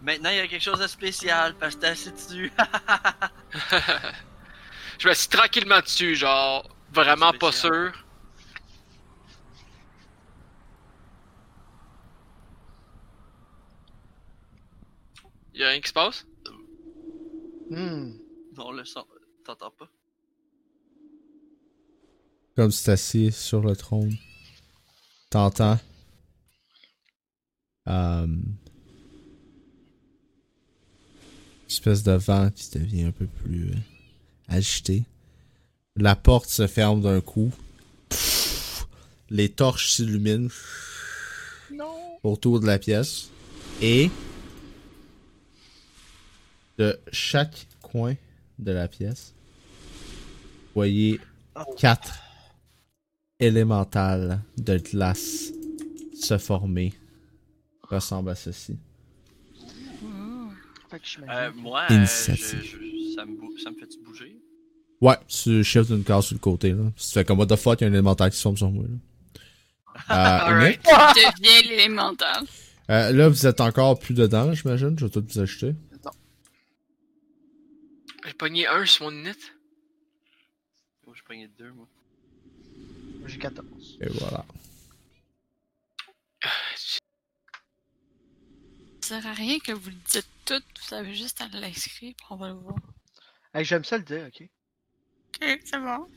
Maintenant, 0.03 0.31
il 0.31 0.37
y 0.37 0.41
a 0.41 0.47
quelque 0.47 0.63
chose 0.63 0.79
de 0.79 0.87
spécial 0.87 1.55
parce 1.55 1.75
que 1.75 1.81
t'es 1.81 1.87
assis 1.89 2.13
dessus. 2.13 2.53
Je 4.99 5.09
m'assieds 5.09 5.31
tranquillement 5.31 5.81
dessus, 5.81 6.15
genre 6.15 6.69
vraiment 6.93 7.33
pas 7.33 7.53
sûr. 7.53 7.93
Y'a 15.55 15.69
rien 15.69 15.81
qui 15.81 15.89
se 15.89 15.93
passe? 15.93 16.27
Hmm. 17.71 18.13
Non, 18.57 18.71
le 18.73 18.85
son. 18.85 19.05
T'entends 19.45 19.71
pas? 19.71 19.91
Comme 22.55 22.71
c'est 22.71 22.93
assis 22.93 23.33
sur 23.33 23.61
le 23.61 23.77
trône. 23.77 24.17
T'entends? 25.31 25.79
Euh, 27.89 28.27
espèce 31.69 32.03
de 32.03 32.13
vent 32.13 32.51
qui 32.51 32.71
devient 32.79 33.05
un 33.05 33.13
peu 33.13 33.27
plus 33.27 33.71
euh, 33.71 33.77
agité. 34.49 35.05
La 35.97 36.17
porte 36.17 36.49
se 36.49 36.67
ferme 36.67 37.03
d'un 37.03 37.21
coup. 37.21 37.53
Pfff. 38.09 38.87
Les 39.31 39.49
torches 39.49 39.91
s'illuminent 39.91 40.51
autour 42.23 42.61
de 42.61 42.67
la 42.67 42.79
pièce. 42.79 43.31
Et 43.83 44.11
de 46.79 46.99
chaque 47.13 47.67
coin 47.83 48.15
de 48.59 48.73
la 48.73 48.89
pièce, 48.89 49.35
vous 50.67 50.73
voyez 50.75 51.21
quatre 51.79 52.15
élémentales 53.41 54.41
de 54.59 54.79
glace 54.79 55.53
se 56.21 56.39
former. 56.39 56.93
Ressemble 57.83 58.31
à 58.31 58.35
ceci. 58.35 58.77
Fait 60.91 60.99
que 60.99 61.07
j'imagine 61.07 61.35
Euh, 61.37 61.53
moi, 61.63 61.83
euh, 61.91 62.05
je, 62.05 62.33
je- 62.35 63.15
ça 63.15 63.25
me, 63.25 63.37
ça 63.63 63.71
me 63.71 63.77
fait-tu 63.77 63.99
bouger? 64.05 64.37
Ouais, 65.01 65.17
tu 65.29 65.63
shifts 65.63 65.91
une 65.91 66.03
case 66.05 66.27
sur 66.27 66.35
le 66.35 66.41
côté, 66.41 66.71
là. 66.73 66.85
Tu 66.97 67.09
fais 67.11 67.25
comme 67.25 67.39
what 67.39 67.47
the 67.47 67.57
fuck, 67.57 67.81
il 67.81 67.85
y 67.85 67.87
a 67.87 67.91
un 67.91 67.93
élémentaire 67.93 68.31
qui 68.31 68.37
se 68.37 68.43
forme 68.43 68.57
sur 68.57 68.71
moi, 68.71 68.85
là. 68.89 68.95
Euh, 70.11 70.47
Alright. 70.49 70.79
Nick? 70.79 70.87
Deviens 71.41 71.63
l'élémental. 71.71 72.45
Euh, 72.91 73.13
là, 73.13 73.29
vous 73.29 73.47
êtes 73.47 73.61
encore 73.61 73.99
plus 73.99 74.15
dedans, 74.15 74.53
j'imagine. 74.55 74.97
Je 74.99 75.05
vais 75.07 75.11
tout 75.11 75.25
vous 75.29 75.39
acheter. 75.41 75.75
J'ai 78.27 78.35
pogné 78.35 78.67
un 78.67 78.85
sur 78.85 79.05
mon 79.05 79.13
init. 79.13 79.37
Moi, 81.07 81.15
je 81.15 81.23
pognais 81.23 81.47
deux, 81.47 81.71
moi. 81.71 81.87
J'ai 83.27 83.39
14. 83.39 83.99
Et 84.01 84.09
voilà. 84.09 84.45
Ça 89.01 89.21
sert 89.21 89.27
à 89.29 89.33
rien 89.33 89.61
que 89.61 89.71
vous 89.71 89.91
le 89.91 89.97
dites 90.11 90.27
tout, 90.45 90.63
vous 90.89 90.95
avez 90.95 91.15
juste 91.15 91.41
à 91.41 91.47
l'inscrire, 91.49 92.15
puis 92.17 92.27
on 92.31 92.37
va 92.37 92.49
le 92.49 92.55
voir. 92.55 92.77
Hey, 93.55 93.65
j'aime 93.65 93.85
ça 93.85 93.97
le 93.97 94.03
dire, 94.03 94.27
ok? 94.27 94.43
Ok, 94.43 95.61
c'est 95.65 95.79
bon. 95.79 96.09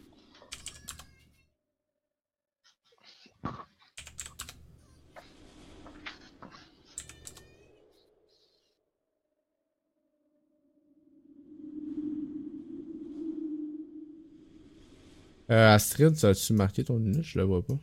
Euh, 15.51 15.73
Astrid, 15.73 16.13
as-tu 16.23 16.53
marqué 16.53 16.83
ton 16.83 16.99
unit? 16.99 17.23
Je 17.23 17.39
le 17.39 17.45
vois 17.45 17.63
pas. 17.63 17.73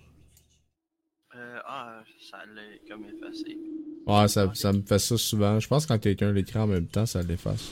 Euh, 1.35 1.59
ah, 1.67 2.01
ça 2.31 2.39
l'a 2.55 2.62
comme 2.89 3.05
effacé. 3.07 3.59
Ouais, 4.07 4.28
ça, 4.28 4.51
ça 4.55 4.73
me 4.73 4.83
fait 4.83 5.01
ça 5.01 5.19
souvent. 5.19 5.59
Je 5.59 5.67
pense 5.67 5.85
que 5.85 5.93
quand 5.93 5.99
quelqu'un 5.99 6.33
l'écrit 6.33 6.61
en 6.61 6.69
même 6.69 6.86
temps, 6.86 7.07
ça 7.07 7.23
l'efface. 7.23 7.70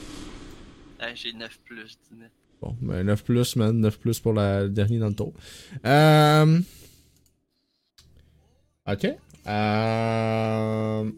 Euh, 1.00 1.12
J'ai 1.14 1.32
9 1.32 1.60
plus. 1.64 1.98
Bon, 2.60 2.76
ben 2.80 3.04
9 3.04 3.22
plus, 3.24 3.56
man. 3.56 3.78
9 3.78 3.98
plus 4.00 4.18
pour 4.18 4.32
la, 4.32 4.64
le 4.64 4.70
dernier 4.70 4.98
dans 4.98 5.08
le 5.08 5.14
tour. 5.14 5.32
Euh... 5.86 6.60
Ok. 8.86 9.06
Euh... 9.46 11.10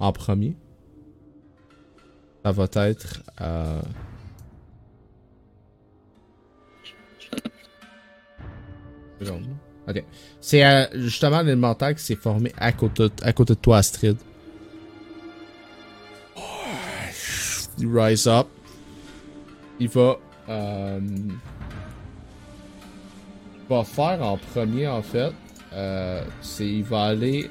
En 0.00 0.12
premier. 0.12 0.56
Ça 2.44 2.52
va 2.52 2.66
être... 2.88 3.22
Euh... 3.40 3.80
Seconde. 9.20 9.46
Ok. 9.88 10.04
C'est 10.40 10.64
euh, 10.64 10.86
justement 10.94 11.42
l'élémentaire 11.42 11.94
qui 11.94 12.02
s'est 12.02 12.14
formé 12.14 12.52
à 12.56 12.72
côté, 12.72 13.04
de- 13.04 13.12
à 13.22 13.32
toi, 13.56 13.78
Astrid. 13.78 14.16
Il 17.78 17.88
rise 17.98 18.26
up. 18.28 18.46
Il 19.78 19.88
va. 19.88 20.16
Euh, 20.48 21.00
il 21.02 21.32
va 23.68 23.84
faire 23.84 24.22
en 24.22 24.36
premier 24.36 24.86
en 24.86 25.02
fait. 25.02 25.32
Euh, 25.72 26.22
c'est 26.42 26.66
il 26.66 26.84
va 26.84 27.04
aller 27.04 27.50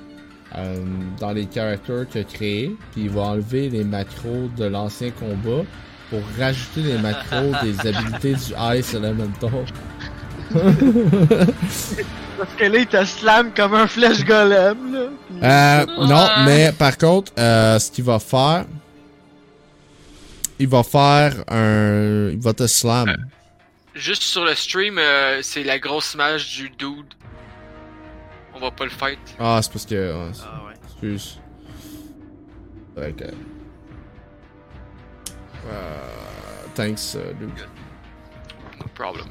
euh, 0.56 0.84
dans 1.20 1.32
les 1.32 1.48
characters 1.54 2.08
qu'il 2.10 2.22
a 2.22 2.24
créés, 2.24 2.76
puis 2.92 3.04
il 3.04 3.10
va 3.10 3.22
enlever 3.22 3.70
les 3.70 3.84
macros 3.84 4.50
de 4.58 4.66
l'ancien 4.66 5.12
combat 5.12 5.64
pour 6.10 6.22
rajouter 6.40 6.82
les 6.82 6.98
macros 6.98 7.52
des 7.64 7.80
habilités 7.88 8.34
du 8.34 8.54
Ice 8.78 8.94
Elemental. 8.94 9.66
Parce 12.40 12.54
que 12.58 12.64
là, 12.64 12.80
il 12.80 12.88
te 12.88 13.04
slam 13.04 13.52
comme 13.54 13.74
un 13.74 13.86
flèche 13.86 14.24
golem, 14.24 14.94
là. 14.94 15.10
Euh, 15.44 15.86
non, 16.08 16.28
mais 16.46 16.72
par 16.72 16.98
contre, 16.98 17.34
euh, 17.38 17.78
ce 17.78 17.92
qu'il 17.92 18.06
va 18.06 18.18
faire, 18.18 18.66
il 20.58 20.68
va 20.68 20.84
faire 20.84 21.34
un, 21.50 22.30
il 22.32 22.40
va 22.40 22.54
te 22.54 22.66
slam. 22.66 23.14
Juste 23.94 24.24
sur 24.24 24.46
le 24.46 24.56
stream, 24.56 24.98
euh, 24.98 25.42
c'est 25.42 25.64
la 25.64 25.80
grosse 25.80 26.14
image 26.14 26.56
du 26.56 26.70
dude. 26.70 27.14
On 28.62 28.66
va 28.66 28.72
pas 28.72 28.84
le 28.84 28.90
fight. 28.92 29.20
Ah, 29.40 29.60
c'est 29.62 29.72
parce 29.72 29.86
que, 29.86 29.96
ouais, 29.96 30.32
Ah 30.44 30.62
ouais. 30.68 30.74
excuse. 30.86 31.40
Que- 32.96 33.24
Euh, 35.72 36.66
thanks, 36.76 37.16
euh, 37.16 37.32
Luke. 37.40 37.68
No 38.80 38.86
problem. 38.96 39.28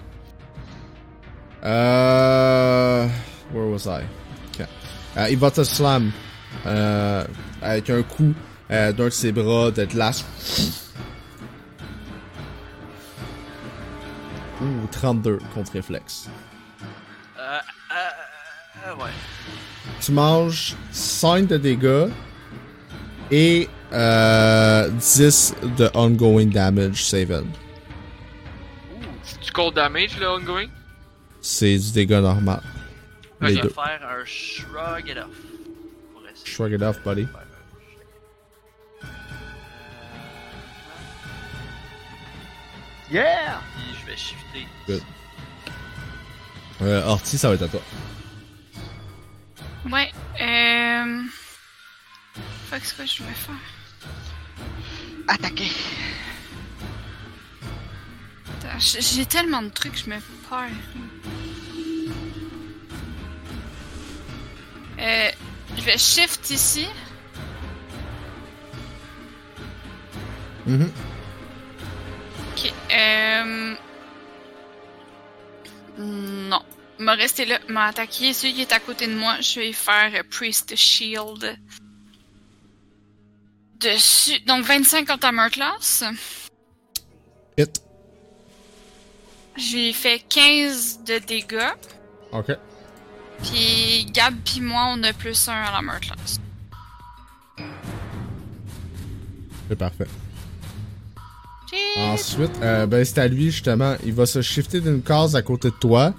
Euh, 1.64 3.06
where 3.52 3.66
was 3.66 3.86
I? 3.86 4.04
Ok. 4.54 4.66
Euh, 5.16 5.28
il 5.30 5.38
va 5.38 5.50
te 5.50 5.64
slam 5.64 6.12
euh, 6.66 7.24
avec 7.60 7.90
un 7.90 8.02
coup 8.02 8.32
euh, 8.70 8.92
d'un 8.92 9.04
de 9.06 9.10
ses 9.10 9.32
bras 9.32 9.70
de 9.70 9.84
glace. 9.86 10.24
Ouh, 14.60 14.86
32 14.90 15.38
contre 15.54 15.72
réflexe. 15.72 16.28
Euh, 17.38 17.58
euh, 18.88 18.92
euh, 18.92 19.04
ouais. 19.04 19.10
Tu 20.00 20.12
manges 20.12 20.76
5 20.92 21.46
de 21.46 21.56
dégâts 21.56 22.08
et 23.30 23.68
euh, 23.92 24.88
10 24.90 25.54
de 25.76 25.90
ongoing 25.94 26.46
damage 26.46 27.04
saving. 27.04 27.46
C'est 29.22 29.40
du 29.40 29.50
cold 29.52 29.74
damage, 29.74 30.18
le 30.18 30.28
ongoing? 30.28 30.66
C'est 31.40 31.76
du 31.78 31.92
dégât 31.92 32.20
normal. 32.20 32.62
Les 33.40 33.50
Je 33.50 33.54
vais 33.56 33.62
deux. 33.62 33.68
faire 33.68 34.00
un 34.02 34.24
shrug 34.24 35.08
it 35.08 35.16
off. 35.18 35.28
Shrug 36.44 36.72
it 36.72 36.82
off, 36.82 37.02
buddy. 37.04 37.26
Yeah! 43.10 43.60
Puis 43.74 43.96
je 44.00 44.06
vais 44.10 44.16
shifter. 44.16 44.66
Good. 44.86 45.02
Euh, 46.82 47.02
Orti, 47.06 47.38
ça 47.38 47.48
va 47.48 47.54
être 47.54 47.62
à 47.62 47.68
toi. 47.68 47.80
Ouais, 49.86 50.12
euh. 50.40 51.22
Quoi 52.68 52.78
que 52.78 52.84
je 53.06 53.22
vais 53.22 53.32
faire? 53.32 53.54
Attaquer! 55.28 55.70
J'ai 58.78 59.26
tellement 59.26 59.62
de 59.62 59.70
trucs, 59.70 59.96
je 59.96 60.10
me 60.10 60.18
perds. 60.48 60.68
Euh, 65.00 65.30
je 65.76 65.82
vais 65.82 65.98
shift 65.98 66.50
ici. 66.50 66.86
Mhm. 70.66 70.92
Ok, 72.52 72.72
euh... 72.92 73.74
Non. 75.98 76.62
M'a 76.98 77.14
resté 77.14 77.44
là, 77.44 77.58
m'a 77.68 77.86
attaqué. 77.86 78.32
Celui 78.32 78.54
qui 78.54 78.62
est 78.62 78.72
à 78.72 78.80
côté 78.80 79.06
de 79.06 79.14
moi, 79.14 79.40
je 79.40 79.60
vais 79.60 79.72
faire 79.72 80.10
euh, 80.14 80.22
Priest 80.28 80.74
Shield. 80.74 81.56
Dessus. 83.80 84.40
Donc 84.46 84.64
25 84.64 85.06
contre 85.06 85.26
Armor 85.26 85.50
Class. 85.50 86.04
Hit. 87.56 87.80
J'ai 89.56 89.92
fait 89.92 90.22
15 90.28 91.04
de 91.04 91.18
dégâts. 91.18 91.72
Ok. 92.32 92.50
Puis 93.42 94.06
Gab 94.12 94.34
puis 94.44 94.60
moi, 94.60 94.92
on 94.96 95.02
a 95.04 95.12
plus 95.12 95.48
1 95.48 95.52
à 95.52 95.70
l'Armor 95.70 96.00
Class. 96.00 96.40
C'est 99.68 99.76
parfait. 99.76 100.06
Ensuite, 101.96 102.50
euh, 102.62 102.86
ben 102.86 103.04
c'est 103.04 103.18
à 103.18 103.28
lui 103.28 103.50
justement. 103.50 103.96
Il 104.04 104.14
va 104.14 104.26
se 104.26 104.40
shifter 104.40 104.80
d'une 104.80 105.02
case 105.02 105.36
à 105.36 105.42
côté 105.42 105.68
de 105.70 105.74
toi. 105.74 106.14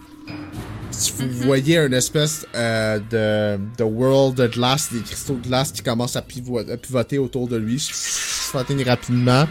Vous 0.92 1.26
Mhm. 1.26 1.32
voyez 1.46 1.78
une 1.78 1.94
espèce 1.94 2.46
euh, 2.56 3.00
de, 3.12 3.60
de 3.78 3.84
world 3.84 4.36
de 4.38 4.48
glace, 4.48 4.92
des 4.92 5.02
cristaux 5.02 5.36
de 5.36 5.48
glace 5.48 5.72
qui 5.72 5.82
commencent 5.82 6.16
à, 6.16 6.22
pivo- 6.22 6.60
à 6.72 6.78
pivoter 6.78 7.18
autour 7.20 7.48
de 7.48 7.58
lui, 7.58 7.80
se 7.80 8.58
atteignent 8.58 8.84
rapidement. 8.84 9.48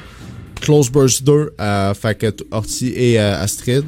Close 0.61 0.91
Burst 0.91 1.23
2, 1.23 1.55
euh, 1.61 1.95
fait 1.95 2.17
que 2.19 2.35
Orti 2.51 2.89
et 2.95 3.21
euh, 3.21 3.41
Astrid, 3.41 3.85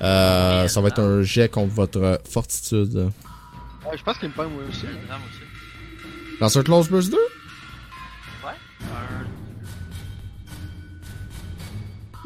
euh, 0.00 0.68
ça 0.68 0.80
va 0.80 0.88
être 0.88 1.00
un 1.00 1.22
jet 1.22 1.50
contre 1.50 1.74
votre 1.74 2.20
fortitude. 2.30 2.94
Ouais, 2.94 3.98
je 3.98 4.02
pense 4.04 4.18
qu'il 4.18 4.28
me 4.28 4.34
pogne 4.34 4.50
moi 4.50 4.62
aussi. 4.68 4.86
Dans 6.40 6.58
un 6.58 6.62
Close 6.62 6.88
Burst 6.88 7.10
2? 7.10 7.16
Ouais. 7.16 8.50
Un. 8.82 9.26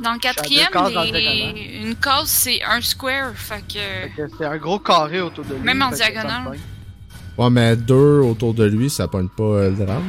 Dans 0.02 0.10
le 0.12 0.17
deux 0.17 0.20
quatrième, 0.20 0.68
cases 0.73 0.93
dans 0.93 1.01
le 1.02 1.07
les- 1.07 1.12
diagonale. 1.12 1.86
une 1.89 1.97
case 1.97 2.28
c'est 2.28 2.62
un 2.62 2.81
square, 2.81 3.33
fait 3.35 3.62
que. 3.67 4.28
C'est 4.39 4.44
un 4.44 4.57
gros 4.57 4.78
carré 4.78 5.20
autour 5.20 5.44
de 5.44 5.55
lui. 5.55 5.62
Même 5.62 5.83
en 5.83 5.91
diagonale. 5.91 6.57
Ouais, 7.36 7.51
mais 7.51 7.77
2 7.77 7.94
autour 8.20 8.55
de 8.55 8.65
lui, 8.65 8.91
ça 8.91 9.07
pogne 9.09 9.28
pas 9.28 9.43
euh, 9.44 9.70
le 9.70 9.77
drame. 9.85 10.02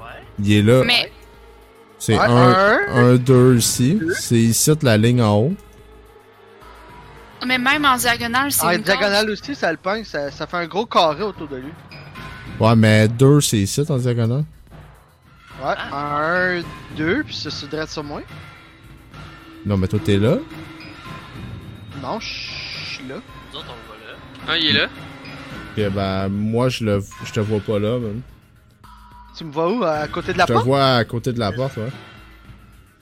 Ouais. 0.00 0.06
Il 0.40 0.52
est 0.52 0.62
là. 0.62 0.82
Mais 0.84 1.12
C'est 1.98 2.18
Ouais, 2.18 2.24
1, 2.88 3.14
2 3.16 3.56
ici. 3.56 4.00
C'est 4.18 4.34
ici 4.36 4.72
la 4.82 4.96
ligne 4.96 5.22
en 5.22 5.36
haut. 5.38 5.54
Mais 7.46 7.58
même 7.58 7.84
en 7.84 7.96
diagonale, 7.96 8.50
c'est 8.52 8.64
En 8.64 8.70
une 8.70 8.82
diagonale 8.82 9.28
aussi, 9.30 9.54
ça 9.54 9.70
le 9.70 9.76
pogne. 9.78 10.04
Ça, 10.04 10.30
ça 10.30 10.46
fait 10.46 10.56
un 10.56 10.66
gros 10.66 10.86
carré 10.86 11.22
autour 11.22 11.46
de 11.48 11.56
lui. 11.56 11.72
Ouais, 12.58 12.74
mais 12.76 13.06
2 13.08 13.40
c'est 13.40 13.58
ici 13.58 13.82
en 13.88 13.96
diagonale. 13.96 14.44
Ouais, 15.62 15.74
Ah. 15.92 16.18
un, 16.20 16.62
deux, 16.96 17.22
puis 17.24 17.34
ça 17.36 17.50
se 17.50 17.66
dresse 17.66 17.92
sur 17.92 18.02
moi. 18.04 18.22
Non, 19.66 19.76
mais 19.76 19.88
toi 19.88 19.98
t'es 20.04 20.18
là. 20.18 20.38
Non, 22.02 22.18
je 22.20 22.26
suis 22.26 23.08
là. 23.08 23.16
Nous 23.52 23.58
autres, 23.58 23.68
on 23.70 23.72
le 23.72 23.86
voit 23.86 23.96
là. 24.12 24.18
Ah, 24.48 24.58
il 24.58 24.66
est 24.66 24.72
là? 24.72 24.86
Pis 25.74 25.82
ben, 25.94 26.28
moi 26.28 26.68
je 26.68 26.84
le 26.84 27.02
je 27.24 27.32
te 27.32 27.40
vois 27.40 27.60
pas 27.60 27.78
là, 27.78 27.98
man. 27.98 28.20
Tu 29.36 29.44
me 29.44 29.50
vois 29.52 29.72
où? 29.72 29.82
À 29.82 30.06
côté 30.06 30.32
de 30.32 30.38
la 30.38 30.44
Je 30.44 30.48
te 30.48 30.52
porte? 30.52 30.64
vois 30.66 30.94
à 30.96 31.04
côté 31.04 31.32
de 31.32 31.38
la 31.40 31.50
porte, 31.50 31.76
ouais. 31.78 31.90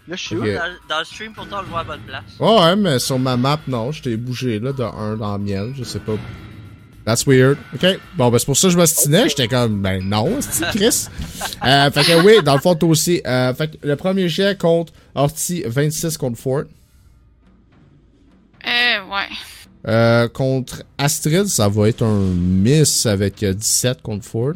Là, 0.08 0.16
je 0.16 0.22
suis 0.22 0.36
Ok. 0.36 0.42
où? 0.44 0.46
Dans, 0.46 0.72
dans 0.88 0.98
le 1.00 1.04
stream, 1.04 1.32
pourtant, 1.34 1.58
on 1.58 1.62
le 1.62 1.66
voit 1.68 1.80
à 1.80 1.84
bonne 1.84 2.00
place. 2.00 2.22
Ouais, 2.40 2.58
ouais, 2.60 2.76
mais 2.76 2.98
sur 2.98 3.18
ma 3.18 3.36
map, 3.36 3.58
non, 3.68 3.92
je 3.92 4.02
t'ai 4.02 4.16
bougé 4.16 4.58
là 4.58 4.72
de 4.72 4.82
1 4.82 5.16
dans 5.16 5.32
la 5.32 5.38
mienne, 5.38 5.74
je 5.76 5.84
sais 5.84 5.98
pas. 6.00 6.12
That's 7.04 7.26
weird. 7.26 7.58
Ok. 7.74 7.98
Bon, 8.16 8.30
ben 8.30 8.38
c'est 8.38 8.46
pour 8.46 8.56
ça 8.56 8.68
que 8.68 8.72
je 8.72 8.78
m'ostinais. 8.78 9.28
J'étais 9.28 9.48
comme, 9.48 9.82
ben 9.82 10.02
non, 10.08 10.36
c'est 10.40 10.66
Chris? 10.70 11.08
euh, 11.64 11.90
fait 11.90 12.04
que 12.04 12.24
oui, 12.24 12.42
dans 12.44 12.54
le 12.54 12.60
fond, 12.60 12.74
toi 12.76 12.88
aussi. 12.88 13.20
Euh, 13.26 13.52
fait 13.54 13.72
que 13.72 13.86
le 13.86 13.96
premier 13.96 14.28
jet 14.28 14.56
contre 14.58 14.92
Orti, 15.14 15.62
26 15.66 16.16
contre 16.16 16.38
Fort. 16.38 16.64
Euh, 18.64 19.04
ouais. 19.10 19.28
Euh, 19.88 20.28
contre 20.28 20.84
Astrid, 20.96 21.46
ça 21.46 21.68
va 21.68 21.88
être 21.88 22.02
un 22.04 22.20
miss 22.20 23.04
avec 23.06 23.42
euh, 23.42 23.52
17 23.52 24.00
contre 24.02 24.24
Ford. 24.24 24.52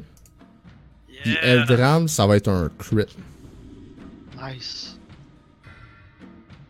Puis 1.08 1.30
Yeah. 1.32 1.44
Eldram, 1.44 2.06
ça 2.06 2.24
va 2.26 2.36
être 2.36 2.46
un 2.48 2.70
crit. 2.78 3.06
Nice. 4.40 4.96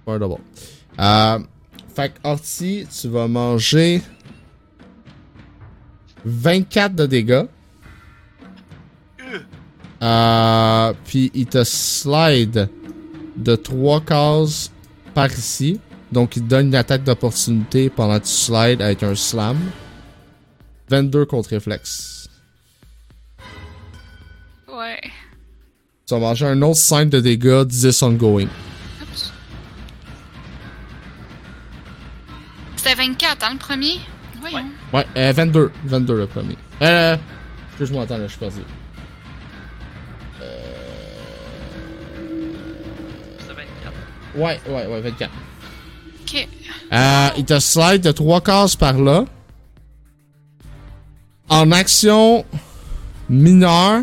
Pas 0.06 0.18
double. 0.18 0.40
Euh, 0.98 1.38
fait 1.94 2.08
que 2.10 2.18
Orti, 2.24 2.86
tu 2.98 3.08
vas 3.08 3.28
manger 3.28 4.00
24 6.24 6.94
de 6.94 7.06
dégâts. 7.06 7.44
Euh, 10.02 10.92
puis 11.04 11.30
il 11.34 11.46
te 11.46 11.64
slide 11.64 12.68
de 13.36 13.56
3 13.56 14.00
cases 14.02 14.70
par 15.14 15.30
ici. 15.30 15.80
Donc 16.12 16.36
il 16.36 16.42
te 16.42 16.48
donne 16.48 16.68
une 16.68 16.74
attaque 16.74 17.04
d'opportunité 17.04 17.90
pendant 17.90 18.18
que 18.18 18.24
tu 18.24 18.32
slides 18.32 18.82
avec 18.82 19.02
un 19.02 19.14
slam. 19.14 19.56
22 20.88 21.24
contre 21.26 21.50
réflexe. 21.50 22.28
Ouais. 24.68 25.00
Tu 26.06 26.14
vas 26.14 26.20
manger 26.20 26.46
un 26.46 26.62
autre 26.62 26.76
5 26.76 27.10
de 27.10 27.18
dégâts, 27.20 27.64
10 27.64 28.02
ongoing. 28.04 28.46
Oups. 29.02 29.32
C'était 32.76 32.94
24, 32.94 33.44
hein, 33.44 33.52
le 33.54 33.58
premier? 33.58 34.00
Voyons. 34.40 34.66
Ouais, 34.92 35.06
euh, 35.16 35.32
22. 35.32 35.72
22 35.84 36.16
le 36.16 36.26
premier. 36.28 36.56
Euh, 36.82 37.16
excuse-moi, 37.70 38.04
attends, 38.04 38.18
là, 38.18 38.26
je 38.26 38.30
suis 38.30 38.38
perdu. 38.38 38.60
C'est 38.60 38.85
Ouais, 44.36 44.60
ouais, 44.68 44.86
ouais, 44.86 45.00
24. 45.00 45.30
Ok. 46.22 46.48
Euh, 46.92 47.28
il 47.38 47.44
te 47.44 47.58
slide 47.58 48.02
de 48.02 48.12
3 48.12 48.40
cases 48.40 48.76
par 48.76 48.98
là. 48.98 49.24
En 51.48 51.70
action 51.72 52.44
mineure, 53.28 54.02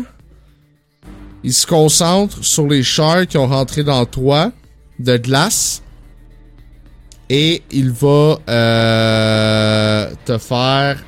il 1.42 1.52
se 1.52 1.66
concentre 1.66 2.42
sur 2.42 2.66
les 2.66 2.82
chars 2.82 3.26
qui 3.26 3.36
ont 3.36 3.46
rentré 3.46 3.84
dans 3.84 4.00
le 4.00 4.06
toit 4.06 4.50
de 4.98 5.16
glace. 5.16 5.82
Et 7.28 7.62
il 7.70 7.90
va 7.90 8.38
euh, 8.48 10.10
te 10.24 10.38
faire 10.38 11.02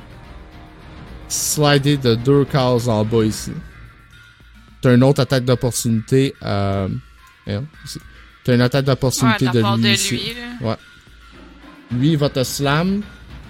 slider 1.27 1.97
de 1.97 2.15
deux 2.15 2.45
cases 2.45 2.87
en 2.87 3.03
bas 3.03 3.23
ici. 3.23 3.51
T'as 4.81 4.95
une 4.95 5.03
autre 5.03 5.21
attaque 5.21 5.45
d'opportunité. 5.45 6.33
Euh, 6.43 6.87
ici. 7.85 7.99
T'as 8.47 8.55
une 8.55 8.61
attaque 8.61 8.85
Ouais, 8.85 8.93
d'opportunité 8.93 9.45
de 9.47 9.51
de 9.51 9.75
lui 9.75 9.81
de 9.83 9.87
ici. 9.89 10.11
lui, 10.15 10.21
là. 10.61 10.77
Lui, 11.91 12.11
il 12.11 12.17
va 12.17 12.29
te 12.29 12.41
slam. 12.45 13.01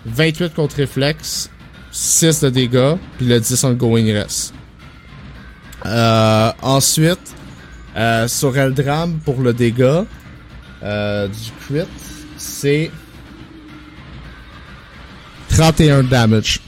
28 0.08 0.56
contre 0.56 0.78
réflexe. 0.78 1.52
6 1.92 2.42
de 2.42 2.50
dégâts. 2.50 2.96
Puis 3.18 3.28
le 3.28 3.40
10 3.40 3.64
ongoing 3.66 4.12
reste. 4.12 4.56
Euh, 5.86 6.52
ensuite, 6.64 7.36
euh, 7.96 8.28
sur 8.28 8.58
Eldram, 8.58 9.20
pour 9.20 9.40
le 9.40 9.54
dégât 9.54 10.04
euh, 10.82 11.28
du 11.28 11.52
crit, 11.68 11.88
c'est 12.36 12.90
31 15.50 16.02
damage. 16.06 16.60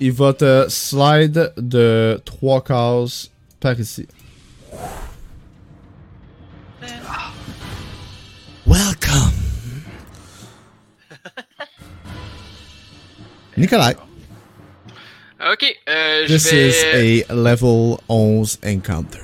Il 0.00 0.12
va 0.12 0.34
te 0.34 0.66
slide 0.68 1.54
de 1.56 2.20
3 2.26 2.62
cases 2.62 3.30
par 3.58 3.80
ici. 3.80 4.06
Welcome. 8.66 9.32
Nikolai, 13.56 13.94
Ok, 15.40 15.64
euh, 15.88 16.24
je 16.26 16.34
this 16.34 16.50
vais, 16.52 16.68
is 17.18 17.24
a 17.28 17.34
level 17.34 17.98
11 18.08 18.58
encounter. 18.64 19.20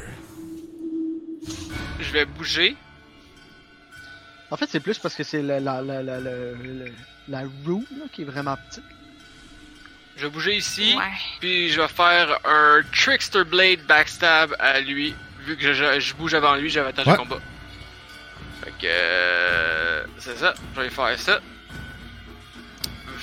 je 2.00 2.12
vais 2.12 2.24
bouger. 2.24 2.76
En 4.50 4.56
fait, 4.56 4.66
c'est 4.68 4.80
plus 4.80 4.98
parce 4.98 5.14
que 5.14 5.22
c'est 5.22 5.42
la, 5.42 5.60
la, 5.60 5.80
la, 5.80 6.02
la, 6.02 6.18
la, 6.20 6.30
la- 6.30 6.90
la 7.28 7.40
roue 7.66 7.84
là, 7.92 8.06
qui 8.12 8.22
est 8.22 8.24
vraiment 8.24 8.56
petite. 8.68 8.82
Je 10.16 10.22
vais 10.24 10.30
bouger 10.30 10.56
ici. 10.56 10.94
Ouais. 10.96 11.04
Puis 11.38 11.68
je 11.70 11.80
vais 11.80 11.86
faire 11.88 12.40
un 12.44 12.80
Trickster 12.92 13.44
Blade 13.44 13.80
backstab 13.86 14.56
à 14.58 14.80
lui. 14.80 15.14
Vu 15.48 15.56
que 15.56 15.62
je, 15.62 15.72
je- 15.72 15.98
je 16.00 16.14
bouge 16.14 16.34
avant 16.34 16.56
lui, 16.56 16.68
j'avais 16.68 16.90
attache 16.90 17.06
Ouais. 17.06 17.12
de 17.14 17.18
combat. 17.18 17.40
Fait 18.62 18.70
que. 18.72 18.84
euh, 18.86 20.04
c'est 20.18 20.36
ça. 20.36 20.52
Je 20.76 20.80
vais 20.82 20.90
faire 20.90 21.18
ça. 21.18 21.40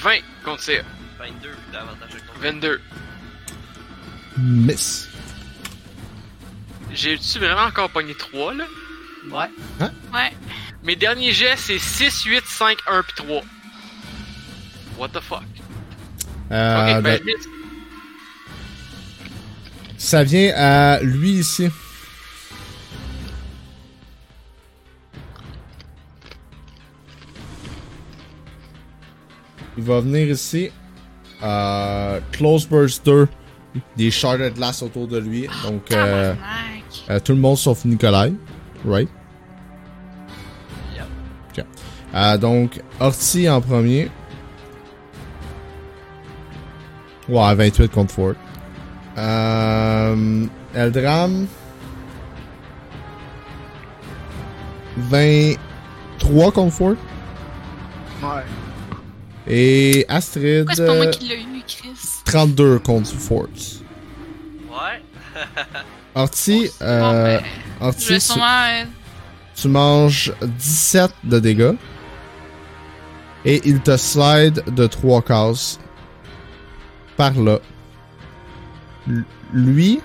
20 0.02 0.18
contre 0.44 0.62
CA. 0.64 0.82
22, 1.20 1.50
davantage 1.72 2.10
de 2.14 2.20
contre. 2.20 2.40
22. 2.40 2.82
Miss. 4.40 5.08
J'ai-tu 6.94 7.38
vraiment 7.40 7.62
encore 7.64 7.90
pogné 7.92 8.16
3 8.16 8.56
là? 8.56 8.66
Ouais. 9.30 9.88
Ouais. 10.14 10.32
Mes 10.84 10.96
derniers 10.96 11.32
jets, 11.32 11.58
c'est 11.58 11.78
6, 11.80 12.24
8, 12.24 12.44
5, 12.48 12.78
1 12.88 13.04
puis 13.04 13.14
3. 13.18 13.44
What 14.98 15.10
the 15.10 15.20
fuck? 15.20 15.44
Euh, 16.52 16.98
ok, 16.98 17.04
ben 17.04 17.20
miss. 17.24 17.48
Ça 19.98 20.24
vient 20.24 20.54
à 20.56 21.00
lui 21.02 21.32
ici. 21.40 21.70
Il 29.78 29.84
va 29.84 30.00
venir 30.00 30.28
ici. 30.30 30.72
Euh, 31.44 32.20
Close 32.32 32.68
Burst 32.68 33.06
2. 33.06 33.28
Des 33.98 34.10
shards 34.10 34.38
de 34.38 34.50
glace 34.50 34.82
autour 34.82 35.08
de 35.08 35.18
lui. 35.18 35.48
Donc, 35.64 35.92
euh, 35.92 36.34
euh, 37.10 37.20
tout 37.20 37.34
le 37.34 37.40
monde 37.40 37.58
sauf 37.58 37.84
Nikolai. 37.84 38.34
Right? 38.86 39.10
Yep. 40.96 41.06
Ok. 41.50 41.66
Euh, 42.14 42.38
donc, 42.38 42.82
Orti 43.02 43.50
en 43.50 43.60
premier. 43.60 44.10
Ouais, 47.28 47.56
28 47.56 47.92
contre 47.92 48.14
Ford. 48.14 48.34
Euh, 49.18 50.46
Eldram. 50.74 51.48
23 54.98 56.52
contre 56.54 56.74
Ford. 56.74 56.96
Ouais. 58.24 58.44
Et 59.48 60.06
Astrid, 60.10 60.66
Pourquoi 60.66 60.76
c'est 60.76 60.86
pas 60.86 60.96
moi 60.96 61.06
euh, 61.06 61.12
qui 61.12 61.28
l'ai 61.28 61.36
eu, 61.36 61.64
Chris? 61.68 61.90
32 62.26 62.80
contre 62.80 63.10
Force. 63.14 63.82
Ouais. 64.70 65.02
Orti, 66.16 66.70
Bon, 66.80 66.86
euh, 66.86 67.38
ben, 67.40 67.44
Orti, 67.88 68.18
tu, 69.56 69.68
manges 69.68 70.34
17 70.42 71.12
de 71.26 71.40
dégâts. 71.40 71.74
Et 73.46 73.62
il 73.66 73.82
te 73.82 73.96
slide 73.98 74.64
de 74.74 74.88
3 74.88 75.22
cases. 75.22 75.80
Par 77.18 77.34
là. 77.40 77.60
L- 79.08 79.24
Lui 79.54 80.00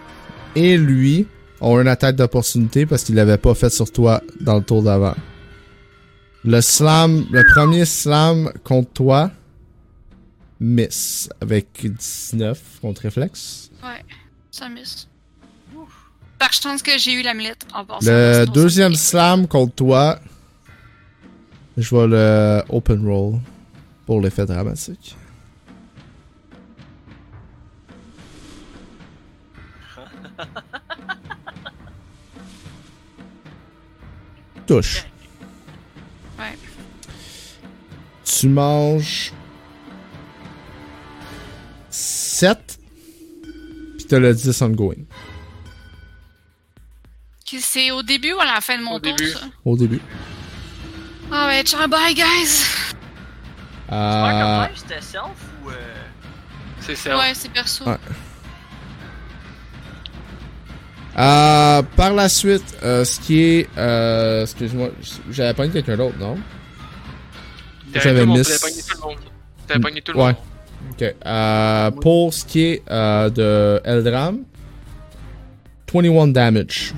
et 0.54 0.76
lui 0.76 1.26
ont 1.60 1.80
une 1.80 1.88
attaque 1.88 2.16
d'opportunité 2.16 2.84
parce 2.86 3.04
qu'il 3.04 3.14
l'avait 3.14 3.38
pas 3.38 3.54
fait 3.54 3.70
sur 3.70 3.90
toi 3.90 4.20
dans 4.40 4.56
le 4.58 4.62
tour 4.62 4.82
d'avant. 4.82 5.14
Le 6.44 6.60
slam, 6.62 7.26
le 7.30 7.44
premier 7.54 7.84
slam 7.84 8.50
contre 8.64 8.90
toi, 8.92 9.30
miss 10.58 11.28
avec 11.40 11.68
19 11.82 12.58
contre 12.80 13.02
réflexe. 13.02 13.70
Ouais, 13.82 14.02
ça 14.50 14.68
miss. 14.70 15.06
Par 16.38 16.52
chance 16.54 16.82
que 16.82 16.96
j'ai 16.96 17.12
eu 17.12 17.22
l'amulette 17.22 17.66
en 17.74 17.84
passant. 17.84 18.10
Le 18.10 18.46
deuxième 18.46 18.94
slam 18.94 19.46
contre 19.46 19.74
toi, 19.74 20.18
je 21.76 21.94
vais 21.94 22.06
le 22.06 22.62
open 22.70 23.06
roll 23.06 23.38
pour 24.06 24.22
l'effet 24.22 24.46
dramatique. 24.46 25.14
Touche. 34.66 35.04
Tu 38.38 38.48
manges 38.48 39.32
7 41.90 42.78
puis 43.96 44.06
t'as 44.06 44.18
le 44.18 44.32
10 44.32 44.62
ongoing 44.62 44.94
C'est 47.58 47.90
au 47.90 48.02
début 48.02 48.32
ou 48.32 48.40
à 48.40 48.44
la 48.44 48.60
fin 48.60 48.78
de 48.78 48.82
mon 48.84 48.94
Au 48.94 49.00
tour, 49.00 49.14
début. 49.16 49.30
ça? 49.32 49.40
au 49.64 49.76
début. 49.76 50.00
Ah 51.32 51.46
ouais, 51.48 51.62
ciao, 51.64 51.86
bye, 51.88 52.14
guys! 52.14 52.64
Ouais, 53.90 53.96
Euh, 53.96 54.66
c'était 54.76 55.00
self 55.00 55.24
ou. 55.64 55.70
Euh... 55.70 55.74
C'est 56.80 56.94
ça? 56.94 57.18
Ouais, 57.18 57.32
c'est 57.34 57.52
perso. 57.52 57.84
Ouais. 57.84 57.96
Euh, 61.18 61.82
par 61.96 62.14
la 62.14 62.28
suite, 62.28 62.76
euh, 62.84 63.04
ce 63.04 63.18
qui 63.20 63.42
est... 63.42 63.68
Euh, 63.76 64.42
Excuse-moi, 64.42 64.90
j'avais 65.30 65.54
pogné 65.54 65.72
quelqu'un 65.72 65.96
d'autre, 65.96 66.16
non? 66.18 66.38
J'avais 67.94 68.20
tout 68.20 68.20
le 68.20 68.26
monde, 68.26 68.38
miss. 68.38 68.48
T'avais 68.48 68.60
pogné 68.60 68.82
tout 68.82 68.96
le 68.96 69.00
monde. 69.08 69.18
T'avais 69.66 69.80
pogné 69.80 70.02
tout 70.02 70.12
le 70.12 70.18
Ouais. 70.18 70.24
monde. 70.26 70.36
Ok. 70.92 71.14
Euh, 71.26 71.90
pour 71.92 72.34
ce 72.34 72.44
qui 72.44 72.60
est 72.62 72.82
euh, 72.90 73.30
de 73.30 73.80
Eldram, 73.84 74.44
21 75.92 76.28
damage. 76.28 76.94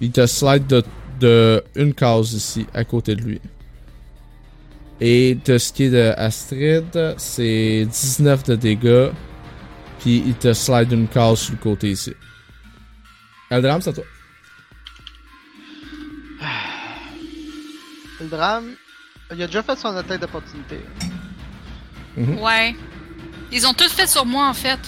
Il 0.00 0.12
te 0.12 0.26
slide 0.26 0.66
de, 0.66 0.84
de 1.20 1.64
une 1.74 1.92
case 1.94 2.32
ici, 2.32 2.66
à 2.72 2.84
côté 2.84 3.16
de 3.16 3.22
lui. 3.22 3.40
Et 5.00 5.36
de 5.44 5.58
ce 5.58 5.72
qui 5.72 5.84
est 5.84 5.90
de 5.90 6.12
Astrid, 6.16 7.14
c'est 7.18 7.84
19 7.90 8.42
de 8.44 8.54
dégâts. 8.56 9.08
Puis 10.00 10.22
il 10.26 10.34
te 10.34 10.52
slide 10.52 10.92
une 10.92 11.08
case 11.08 11.40
sur 11.40 11.52
le 11.54 11.58
côté 11.58 11.90
ici. 11.90 12.12
Eldram, 13.50 13.80
c'est 13.80 13.90
à 13.90 13.92
toi. 13.94 14.04
Le 18.20 18.26
drame, 18.28 18.70
il 19.32 19.42
a 19.42 19.46
déjà 19.46 19.62
fait 19.62 19.76
son 19.76 19.94
attaque 19.96 20.20
d'opportunité. 20.20 20.80
Ouais. 22.16 22.74
Ils 23.52 23.66
ont 23.66 23.72
tous 23.72 23.92
fait 23.92 24.06
sur 24.06 24.26
moi, 24.26 24.48
en 24.48 24.54
fait. 24.54 24.78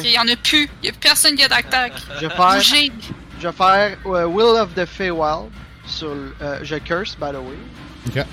Qu'il 0.00 0.10
y 0.10 0.18
en 0.18 0.26
a 0.26 0.36
plus. 0.36 0.68
Il 0.82 0.86
y 0.86 0.88
a 0.88 0.92
plus 0.92 1.00
personne 1.00 1.34
qui 1.36 1.44
a 1.44 1.48
d'attaque. 1.48 1.92
Je 2.20 2.26
vais 2.26 2.34
faire, 2.34 2.54
Bougez. 2.54 2.92
je 3.38 3.46
vais 3.48 3.52
faire 3.52 3.98
euh, 4.06 4.26
Will 4.26 4.58
of 4.60 4.74
the 4.74 4.84
Feywild 4.86 5.50
sur 5.86 6.14
le- 6.14 6.34
euh, 6.42 6.58
je 6.62 6.76
curse 6.76 7.14
by 7.16 7.30
the 7.30 7.36
way. 7.36 7.56
Ok. 8.08 8.26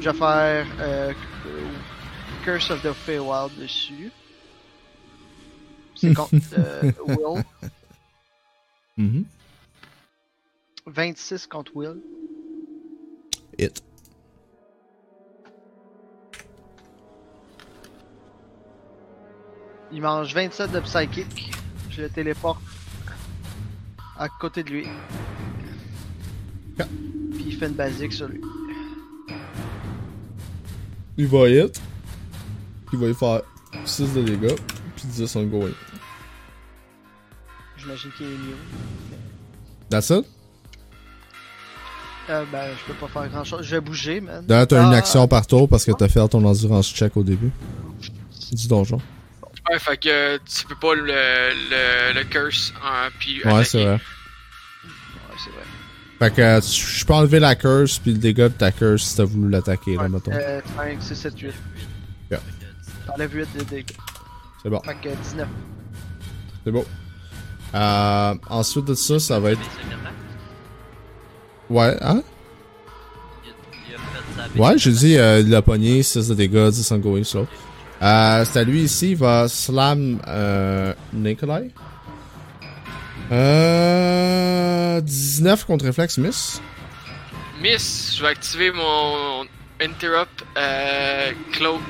Je 0.00 0.10
vais 0.10 0.16
faire 0.18 0.66
euh, 0.80 1.12
Curse 2.44 2.70
of 2.70 2.82
the 2.82 2.92
Feywild 2.92 3.50
dessus. 3.58 4.10
C'est 5.96 6.12
contre 6.14 6.34
euh, 6.58 6.92
Will. 7.06 7.42
Mhm. 8.96 9.24
26 10.86 11.46
contre 11.46 11.72
Will. 11.74 11.96
Hit. 13.58 13.82
Il 19.94 20.02
mange 20.02 20.34
27 20.34 20.72
de 20.72 20.80
psychic. 20.80 21.52
Je 21.90 22.02
le 22.02 22.08
téléporte 22.08 22.60
à 24.18 24.28
côté 24.28 24.64
de 24.64 24.70
lui. 24.70 24.86
Ah. 26.80 26.84
Puis 27.32 27.44
il 27.46 27.56
fait 27.56 27.66
une 27.68 27.74
basique 27.74 28.12
sur 28.12 28.26
lui. 28.26 28.40
Il 31.16 31.28
va 31.28 31.48
hit. 31.48 31.80
Il 32.92 32.98
va 32.98 33.06
y 33.06 33.14
faire 33.14 33.42
6 33.84 34.14
de 34.14 34.22
dégâts. 34.22 34.56
Puis 34.96 35.06
10 35.06 35.36
ongoing. 35.36 35.70
J'imagine 37.76 38.10
qu'il 38.16 38.26
est 38.26 38.30
mieux. 38.30 38.56
That's 39.90 40.10
it? 40.10 40.24
Euh, 42.30 42.44
ben, 42.50 42.64
je 42.76 42.92
peux 42.92 42.98
pas 42.98 43.06
faire 43.06 43.28
grand 43.28 43.44
chose. 43.44 43.62
Je 43.64 43.76
vais 43.76 43.80
bouger, 43.80 44.20
man. 44.20 44.44
D'ailleurs, 44.44 44.66
t'as 44.66 44.82
une 44.82 44.92
Ah, 44.94 44.96
action 44.96 45.28
par 45.28 45.46
tour 45.46 45.68
parce 45.68 45.84
que 45.84 45.92
t'as 45.92 46.08
fait 46.08 46.26
ton 46.28 46.44
endurance 46.44 46.88
check 46.92 47.16
au 47.16 47.22
début. 47.22 47.52
Du 48.50 48.66
donjon. 48.66 48.98
Ouais, 49.70 49.78
fait 49.78 49.96
que 49.96 50.08
euh, 50.08 50.38
tu 50.44 50.66
peux 50.66 50.74
pas 50.76 50.94
le, 50.94 51.04
le, 51.04 52.12
le 52.14 52.24
curse 52.24 52.72
hein, 52.84 53.08
puis 53.18 53.40
Ouais, 53.44 53.64
c'est 53.64 53.82
vrai. 53.82 53.94
Ouais, 53.94 54.00
c'est 55.38 55.50
vrai. 55.50 55.62
Fait 56.18 56.34
que 56.34 56.40
euh, 56.42 56.60
tu- 56.60 56.68
je 56.98 57.04
peux 57.06 57.14
enlever 57.14 57.40
la 57.40 57.54
curse 57.56 57.98
puis 57.98 58.12
le 58.12 58.18
dégât 58.18 58.48
de 58.50 58.54
ta 58.54 58.70
curse 58.72 59.02
si 59.04 59.16
t'as 59.16 59.24
voulu 59.24 59.50
l'attaquer, 59.50 59.96
là, 59.96 60.02
Ouais, 60.02 60.08
mettons. 60.10 60.32
euh, 60.32 60.60
5, 60.76 61.02
6, 61.02 61.14
7, 61.14 61.38
8. 61.40 61.54
Yeah. 62.30 62.40
T'enlèves 63.06 63.34
8 63.34 63.48
de 63.58 63.62
dégâts. 63.64 63.96
C'est 64.62 64.68
bon, 64.70 64.80
Fait 64.80 64.94
que 64.94 65.08
19. 65.14 65.48
c'est 66.64 66.70
beau. 66.70 66.86
Euh, 67.74 68.34
ensuite 68.50 68.84
de 68.84 68.94
ça, 68.94 69.18
ça 69.18 69.40
va 69.40 69.52
être. 69.52 69.60
Hein? 69.60 70.12
Ouais, 71.70 71.96
hein? 72.02 72.22
Ouais, 74.56 74.78
j'ai 74.78 74.92
dit, 74.92 75.16
euh, 75.18 75.40
il 75.40 75.54
a 75.54 75.62
pogné 75.62 76.02
6 76.02 76.28
de 76.28 76.34
dégâts, 76.34 76.68
10 76.70 76.90
ongoing 76.92 77.24
slow. 77.24 77.46
Euh, 78.04 78.44
c'est 78.44 78.58
à 78.58 78.64
lui 78.64 78.82
ici, 78.82 79.12
il 79.12 79.16
va 79.16 79.48
slam 79.48 80.20
euh, 80.28 80.92
Nikolai. 81.14 81.70
Euh, 83.32 85.00
19 85.00 85.64
contre 85.64 85.86
réflexe, 85.86 86.18
miss. 86.18 86.60
Miss, 87.62 88.14
je 88.16 88.22
vais 88.22 88.28
activer 88.28 88.70
mon 88.72 89.46
Interrupt 89.80 90.44
euh, 90.58 91.32
Cloak. 91.52 91.80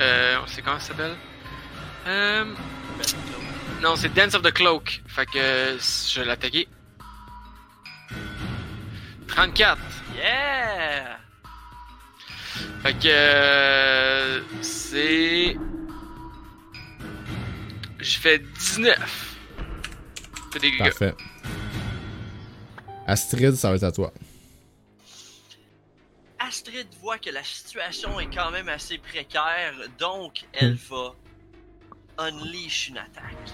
Euh, 0.00 0.36
c'est 0.46 0.62
comment 0.62 0.78
ça 0.78 0.88
s'appelle? 0.88 1.16
Euh, 2.06 2.44
non, 3.82 3.96
c'est 3.96 4.14
Dance 4.14 4.34
of 4.34 4.42
the 4.42 4.52
Cloak. 4.52 5.02
Fait 5.08 5.26
que 5.26 5.38
euh, 5.38 5.78
je 5.78 6.20
vais 6.20 6.26
l'attaquer. 6.26 6.68
34. 9.26 9.78
Yeah! 10.16 11.18
Fait 12.82 12.94
que 12.94 12.98
euh, 13.06 14.40
c'est. 14.90 15.56
Je 17.98 18.18
fais 18.18 18.38
19 18.38 19.36
de 20.54 20.58
dégâts. 20.58 20.78
Parfait. 20.78 21.14
Astrid, 23.06 23.54
ça 23.54 23.70
va 23.70 23.76
être 23.76 23.84
à 23.84 23.92
toi. 23.92 24.12
Astrid 26.38 26.86
voit 27.02 27.18
que 27.18 27.30
la 27.30 27.44
situation 27.44 28.18
est 28.18 28.34
quand 28.34 28.50
même 28.50 28.68
assez 28.68 28.98
précaire, 28.98 29.74
donc 29.98 30.44
elle 30.54 30.74
va 30.74 31.14
unleash 32.18 32.88
une 32.88 32.98
attaque 32.98 33.52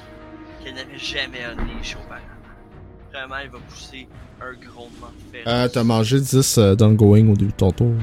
qu'elle 0.63 0.75
n'avait 0.75 0.99
jamais 0.99 1.45
unleash 1.45 1.97
auparavant. 1.97 2.25
Vraiment, 3.13 3.37
elle 3.37 3.51
va 3.51 3.59
pousser 3.59 4.09
un 4.41 4.53
grondement 4.55 5.13
féroce. 5.33 5.53
Euh, 5.53 5.69
t'as 5.69 5.85
mangé 5.85 6.21
10 6.21 6.59
euh, 6.59 6.75
d'ongoing 6.75 7.29
au 7.29 7.37
début 7.37 7.53
de 7.53 7.57
ton 7.57 7.73
tour. 7.73 7.95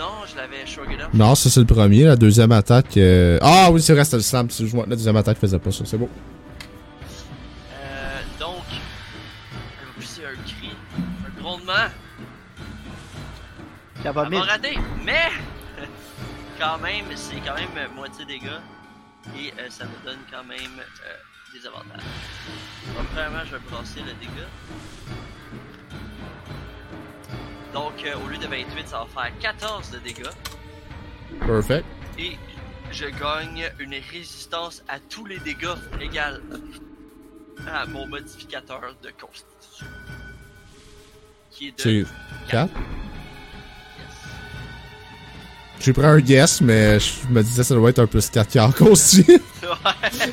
Non, 0.00 0.24
je 0.30 0.34
l'avais 0.36 0.64
shrugged 0.66 1.00
up. 1.00 1.10
Non, 1.12 1.34
ça 1.34 1.50
c'est 1.50 1.60
le 1.60 1.66
premier. 1.66 2.04
La 2.04 2.16
deuxième 2.16 2.52
attaque. 2.52 2.96
euh, 2.96 3.38
Ah 3.42 3.70
oui, 3.70 3.82
c'est 3.82 3.92
vrai, 3.92 4.04
c'était 4.04 4.16
le 4.16 4.22
slam. 4.22 4.48
La 4.88 4.96
deuxième 4.96 5.16
attaque 5.16 5.38
faisait 5.38 5.58
pas 5.58 5.70
ça. 5.70 5.84
C'est 5.84 5.98
beau. 5.98 6.08
Euh, 7.74 8.20
donc, 8.38 8.64
elle 8.70 9.86
va 9.86 9.92
pousser 9.94 10.22
un 10.24 10.34
cri, 10.44 10.70
un 11.26 11.40
grondement. 11.42 11.72
Ça 14.02 14.12
va 14.12 14.22
Elle 14.24 14.30
mille. 14.30 14.40
va 14.40 14.46
rater, 14.46 14.78
mais 15.04 15.28
quand 16.58 16.78
même, 16.78 17.04
c'est 17.14 17.36
quand 17.46 17.54
même 17.54 17.68
euh, 17.76 17.94
moitié 17.94 18.24
dégâts 18.24 18.48
et 19.38 19.52
euh, 19.60 19.66
ça 19.68 19.84
me 19.84 20.06
donne 20.06 20.20
quand 20.32 20.44
même 20.44 20.78
euh, 20.80 21.52
des 21.58 21.66
avantages. 21.66 22.00
Donc, 22.96 23.06
premièrement, 23.12 23.44
je 23.44 23.56
vais 23.56 23.62
brasser 23.70 24.00
le 24.00 24.14
dégât. 24.18 24.48
Donc, 27.72 27.92
euh, 28.04 28.14
au 28.24 28.28
lieu 28.28 28.38
de 28.38 28.46
28, 28.46 28.88
ça 28.88 29.06
va 29.14 29.22
faire 29.24 29.32
14 29.40 29.90
de 29.90 29.98
dégâts. 29.98 30.26
Perfect. 31.46 31.84
Et 32.18 32.36
je 32.90 33.06
gagne 33.06 33.70
une 33.78 33.94
résistance 34.12 34.82
à 34.88 34.98
tous 34.98 35.24
les 35.26 35.38
dégâts 35.38 35.68
égale 36.00 36.42
à 37.72 37.86
mon 37.86 38.06
modificateur 38.08 38.80
de 39.02 39.10
constitution. 39.10 39.86
Qui 41.52 41.68
est 41.68 41.72
de 41.72 42.04
C'est 42.06 42.50
4. 42.50 42.70
Yes. 42.72 42.80
J'ai 45.80 45.92
pris 45.92 46.04
un 46.06 46.18
guess, 46.20 46.60
mais 46.60 46.98
je 46.98 47.26
me 47.28 47.42
disais 47.42 47.62
ça 47.64 47.74
doit 47.74 47.90
être 47.90 48.00
un 48.00 48.06
plus 48.06 48.28
4 48.30 48.48
qui 48.48 48.58
en 48.60 48.70
aussi. 48.86 49.24
Ouais. 49.28 50.32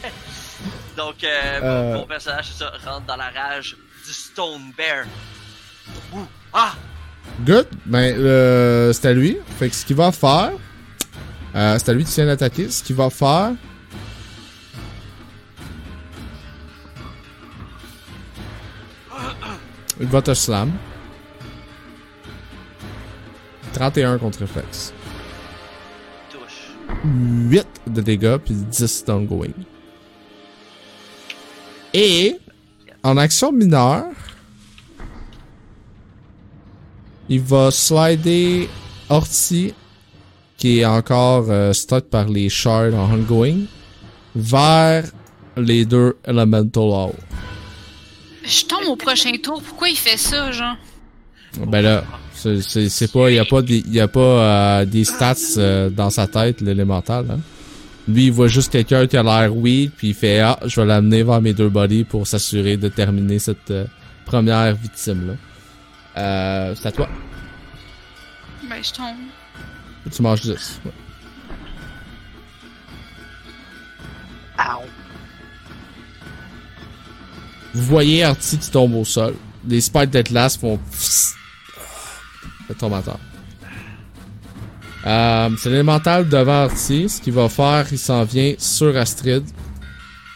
Donc, 0.98 1.24
euh, 1.24 1.60
mon- 1.62 1.68
Euh. 1.68 1.96
mon 1.98 2.08
personnage, 2.08 2.52
ça, 2.54 2.72
rentre 2.84 3.06
dans 3.06 3.16
la 3.18 3.30
rage 3.30 3.78
du 4.06 4.12
Stone 4.14 4.72
Bear. 4.76 5.06
Ouh. 6.14 6.26
Ah! 6.52 6.74
Good. 7.46 7.68
Ben, 7.86 8.16
euh, 8.18 8.94
c'est 8.94 9.08
à 9.08 9.14
lui. 9.14 9.38
Fait 9.60 9.70
que 9.70 9.76
ce 9.76 9.86
qu'il 9.86 9.96
va 9.96 10.12
faire. 10.12 10.52
Euh, 11.56 11.78
c'est 11.80 11.90
à 11.90 11.94
lui 11.94 12.04
qui 12.04 12.12
tient 12.12 12.26
d'attaquer. 12.26 12.70
Ce 12.70 12.84
qu'il 12.84 12.96
va 12.96 13.10
faire. 13.10 13.52
Il 20.00 20.08
va 20.08 20.22
te 20.22 20.34
slam. 20.34 20.72
31 23.74 24.18
contre 24.18 24.40
réflexe. 24.40 24.94
Touche. 26.32 26.72
8 27.04 27.68
de 27.88 28.02
dégâts, 28.02 28.38
puis 28.38 28.54
10 28.54 29.06
d'ongoing. 29.06 29.54
Et, 31.94 32.38
en 33.04 33.18
action 33.18 33.52
mineure, 33.52 34.06
il 37.30 37.42
va 37.42 37.72
slider 37.72 38.70
Orti, 39.10 39.74
qui 40.58 40.80
est 40.80 40.86
encore 40.86 41.46
euh, 41.50 41.72
par 42.12 42.28
les 42.28 42.50
shards 42.50 42.94
en 42.96 43.14
ongoing, 43.14 43.60
vers 44.36 45.06
les 45.56 45.86
deux 45.86 46.18
Elemental 46.26 46.84
Hall. 46.84 47.14
Je 48.44 48.64
tombe 48.66 48.88
au 48.88 48.96
prochain 48.96 49.32
tour. 49.42 49.62
Pourquoi 49.62 49.90
il 49.90 49.98
fait 49.98 50.18
ça, 50.18 50.52
genre? 50.52 50.76
Ben 51.68 51.82
là, 51.82 52.04
c'est- 52.34 53.12
pas, 53.12 53.32
y 53.32 53.40
a 53.40 53.46
pas 53.46 53.62
des, 53.62 53.84
y 53.88 54.00
a 54.00 54.08
pas 54.08 54.20
euh, 54.20 54.86
des 54.86 55.04
stats 55.04 55.36
euh, 55.58 55.90
dans 55.90 56.10
sa 56.10 56.28
tête, 56.28 56.62
l'élémental. 56.62 57.26
Hein. 57.30 57.40
Lui, 58.08 58.28
il 58.28 58.32
voit 58.32 58.48
juste 58.48 58.72
quelqu'un 58.72 59.06
qui 59.06 59.18
a 59.18 59.24
l'air 59.24 59.56
weak, 59.56 59.92
puis 59.98 60.10
il 60.10 60.14
fait 60.14 60.40
ah, 60.40 60.58
je 60.66 60.80
vais 60.80 60.88
l'amener 60.88 61.24
vers 61.24 61.42
mes 61.42 61.54
deux 61.54 61.68
bodies 61.70 62.06
pour 62.06 62.26
s'assurer 62.26 62.78
de 62.78 62.88
terminer 62.88 63.40
cette 63.40 63.72
euh, 63.72 63.86
première 64.26 64.76
victime 64.76 65.28
là. 65.28 65.34
Euh, 66.18 66.74
c'est 66.76 66.88
à 66.88 66.92
toi. 66.92 67.08
Ben, 68.70 68.84
je 68.84 68.92
tombe. 68.92 69.16
Tu 70.12 70.22
manges 70.22 70.42
10. 70.42 70.82
Ouais. 70.86 70.92
Ow. 74.60 74.84
Vous 77.74 77.84
voyez 77.84 78.24
Artie 78.24 78.58
qui 78.58 78.72
tombe 78.72 78.96
au 78.96 79.06
sol. 79.06 79.36
Les 79.68 79.82
spikes 79.82 80.10
glace 80.10 80.58
font. 80.58 80.80
Ça 80.92 82.74
tombe 82.80 82.96
à 82.96 83.02
terre. 83.02 83.20
Euh, 85.06 85.50
c'est 85.58 85.70
l'élémental 85.70 86.28
devant 86.28 86.64
Artie. 86.64 87.08
Ce 87.08 87.22
qu'il 87.22 87.34
va 87.34 87.48
faire, 87.48 87.86
il 87.92 88.00
s'en 88.00 88.24
vient 88.24 88.56
sur 88.58 88.98
Astrid. 88.98 89.44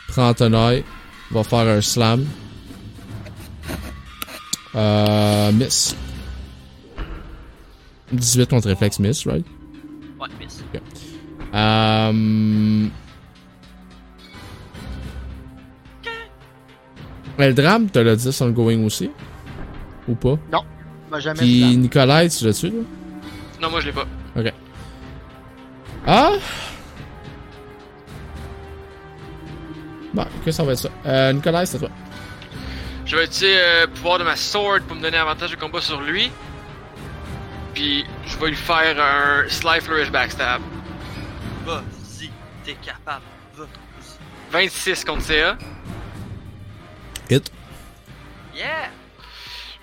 Prend 0.10 0.34
un 0.40 0.53
œil. 0.53 0.84
Va 1.32 1.43
faire 1.43 1.68
un 1.68 1.82
slam. 1.82 2.26
Euh, 4.75 5.51
miss. 5.51 5.95
18 8.11 8.50
contre 8.50 8.67
réflexe 8.69 9.00
miss, 9.00 9.25
right? 9.25 9.45
Ouais, 10.19 10.27
miss. 10.40 10.64
Euh... 11.53 12.88
Le 17.38 17.53
drame, 17.53 17.90
t'as 17.90 18.03
le 18.03 18.16
10 18.16 18.41
ongoing 18.41 18.83
aussi? 18.85 19.09
Ou 20.08 20.16
pas? 20.16 20.38
M'a 21.09 21.19
jamais 21.19 21.40
Puis 21.40 21.75
Nicolas, 21.77 22.30
tu 22.30 22.45
l'as-tu, 22.45 22.67
là? 22.67 22.74
Non, 23.61 23.69
moi 23.69 23.82
je 23.82 23.88
l'ai 23.88 23.91
pas. 23.91 24.06
Ah! 26.08 26.32
Bon, 30.14 30.25
que 30.43 30.51
ça 30.51 30.64
va 30.64 30.74
être 30.74 30.80
ça. 30.80 30.90
Euh, 31.06 31.33
Nicolas, 31.33 31.66
c'est 31.66 31.80
toi. 31.80 31.90
Je 33.05 33.15
vais 33.15 33.25
utiliser 33.25 33.55
le 33.55 33.88
pouvoir 33.88 34.19
de 34.19 34.23
ma 34.23 34.35
sword 34.35 34.81
pour 34.88 34.95
me 34.95 35.01
donner 35.01 35.17
avantage 35.17 35.51
de 35.51 35.55
combat 35.55 35.81
sur 35.81 36.01
lui. 36.01 36.31
Puis 37.73 38.05
je 38.25 38.38
vais 38.38 38.49
lui 38.49 38.55
faire 38.55 38.99
un 38.99 39.49
Sly 39.49 39.81
Flourish 39.81 40.11
Backstab. 40.11 40.61
Vas-y, 41.65 42.30
t'es 42.63 42.75
capable. 42.75 43.25
Vas-y. 43.55 43.67
26 44.51 45.05
contre 45.05 45.23
CA. 45.23 45.57
Hit. 47.30 47.51
Yeah! 48.53 48.89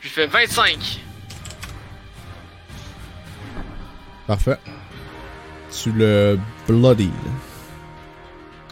Je 0.01 0.03
lui 0.03 0.11
fais 0.11 0.27
25. 0.27 1.01
Parfait. 4.27 4.59
Tu 5.71 5.91
le 5.93 6.39
bloody. 6.67 7.11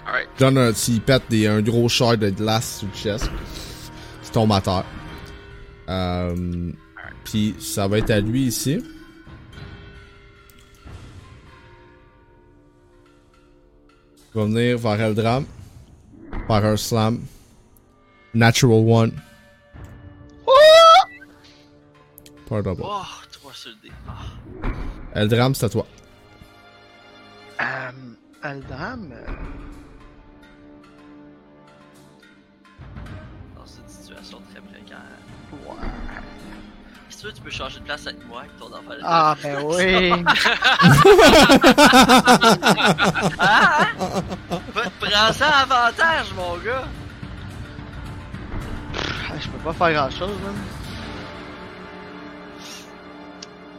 Alright. 0.07 0.29
Donne 0.39 0.59
un 0.59 0.73
petit 0.73 1.01
pète 1.01 1.25
des, 1.31 1.47
un 1.47 1.63
gros 1.63 1.89
shard 1.89 2.19
de 2.19 2.31
glace 2.31 2.79
sur 2.79 2.89
le 2.89 2.95
chest. 2.95 3.31
Tu 4.37 4.41
tombes 4.43 4.53
à 4.53 4.61
terre. 4.61 4.85
Euh, 5.89 6.71
Puis 7.25 7.55
ça 7.59 7.89
va 7.89 7.97
être 7.97 8.11
à 8.11 8.21
lui 8.21 8.43
ici. 8.43 8.85
Il 14.35 14.39
va 14.39 14.45
venir 14.45 14.77
vers 14.77 15.01
Eldram. 15.01 15.47
Faire 16.49 16.65
un 16.67 16.77
slam. 16.77 17.23
Natural 18.35 18.85
one. 18.87 19.13
Double. 22.51 22.83
Oh, 22.83 23.01
3 23.33 23.53
sur 23.55 23.71
le 23.71 23.89
dé. 23.89 23.95
Ah. 24.07 25.19
Eldram, 25.19 25.55
c'est 25.55 25.65
à 25.65 25.69
toi. 25.71 25.87
Euh, 27.63 27.91
Aldram, 28.43 29.13
euh, 29.13 29.33
Si 37.17 37.23
tu 37.23 37.29
veux, 37.29 37.33
tu 37.33 37.41
peux 37.41 37.51
changer 37.51 37.81
de 37.81 37.85
place 37.85 38.07
avec 38.07 38.23
moi, 38.27 38.41
avec 38.41 38.55
ton 38.59 38.67
enfant. 38.67 38.91
Ah, 39.03 39.35
ben 39.43 39.63
oui. 39.65 40.13
Ah! 43.39 43.87
hein? 44.51 44.61
Prends 45.01 45.33
ça 45.33 45.49
à 45.49 45.63
avantage, 45.63 46.27
mon 46.37 46.59
gars! 46.59 46.87
Ah, 49.31 49.35
Je 49.41 49.49
peux 49.49 49.59
pas 49.59 49.73
faire 49.73 49.93
grand 49.95 50.11
chose, 50.11 50.37
man. 50.45 50.55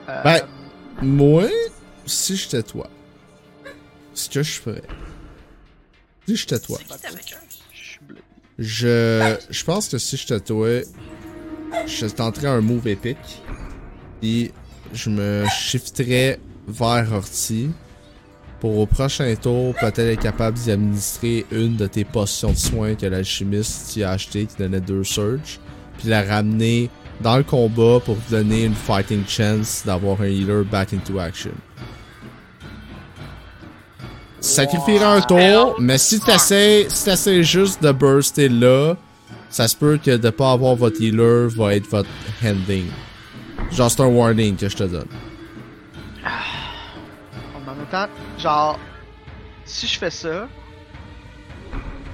Euh, 0.10 0.24
Ben, 0.24 0.42
Moi, 1.04 1.44
si 2.08 2.36
j'étais 2.38 2.64
toi, 2.64 2.90
ce 4.16 4.30
que 4.32 4.42
je 4.42 4.60
ferais, 4.60 4.82
si 6.28 6.36
j'étais 6.38 6.58
toi, 6.60 6.80
je, 8.58 9.38
je 9.48 9.64
pense 9.64 9.90
que 9.90 10.00
si 10.00 10.18
j'étais 10.18 10.40
toi, 10.40 10.70
je 11.86 12.06
tenterais 12.08 12.48
un 12.48 12.62
move 12.62 12.88
épique, 12.88 13.42
et 14.24 14.52
je 14.94 15.10
me 15.10 15.46
shifterais 15.48 16.40
vers 16.68 17.14
Orti 17.14 17.70
pour 18.60 18.78
au 18.80 18.86
prochain 18.86 19.36
tour 19.36 19.76
peut-être 19.76 20.00
être 20.00 20.22
capable 20.22 20.58
d'y 20.58 20.72
administrer 20.72 21.46
une 21.52 21.76
de 21.76 21.88
tes 21.88 22.04
potions 22.04 22.52
de 22.52 22.58
soins 22.58 22.96
que 22.96 23.06
l'alchimiste 23.06 23.90
t'y 23.90 24.04
a 24.04 24.12
acheté 24.12 24.46
qui 24.46 24.56
donnait 24.58 24.82
deux 24.82 25.04
surges, 25.04 25.60
puis 25.98 26.10
la 26.10 26.24
ramener 26.24 26.90
dans 27.22 27.38
le 27.38 27.44
combat 27.44 28.00
pour 28.04 28.18
te 28.26 28.32
donner 28.32 28.66
une 28.66 28.76
fighting 28.76 29.24
chance 29.28 29.84
d'avoir 29.86 30.22
un 30.22 30.26
healer 30.26 30.64
back 30.64 30.94
into 30.94 31.20
action. 31.20 31.52
Tu 34.42 34.48
sacrifierais 34.50 35.04
un 35.04 35.22
tour, 35.22 35.76
mais 35.80 35.98
si 35.98 36.20
t'essaies, 36.20 36.88
si 36.90 37.44
juste 37.44 37.82
de 37.82 37.92
burster 37.92 38.50
là, 38.50 38.96
ça 39.50 39.68
se 39.68 39.76
peut 39.76 39.98
que 40.04 40.18
de 40.18 40.30
pas 40.30 40.52
avoir 40.52 40.76
votre 40.76 41.02
healer 41.02 41.48
va 41.50 41.76
être 41.76 41.88
votre 41.88 42.10
ending. 42.44 42.86
Genre 43.72 43.90
c'est 43.92 44.02
un 44.02 44.08
warning 44.08 44.56
que 44.56 44.70
je 44.70 44.76
te 44.78 44.84
donne. 44.84 45.08
En 47.56 47.60
même 47.76 47.86
temps, 47.92 48.08
genre, 48.38 48.80
si 49.66 49.88
je 49.88 49.98
fais 49.98 50.10
ça, 50.10 50.48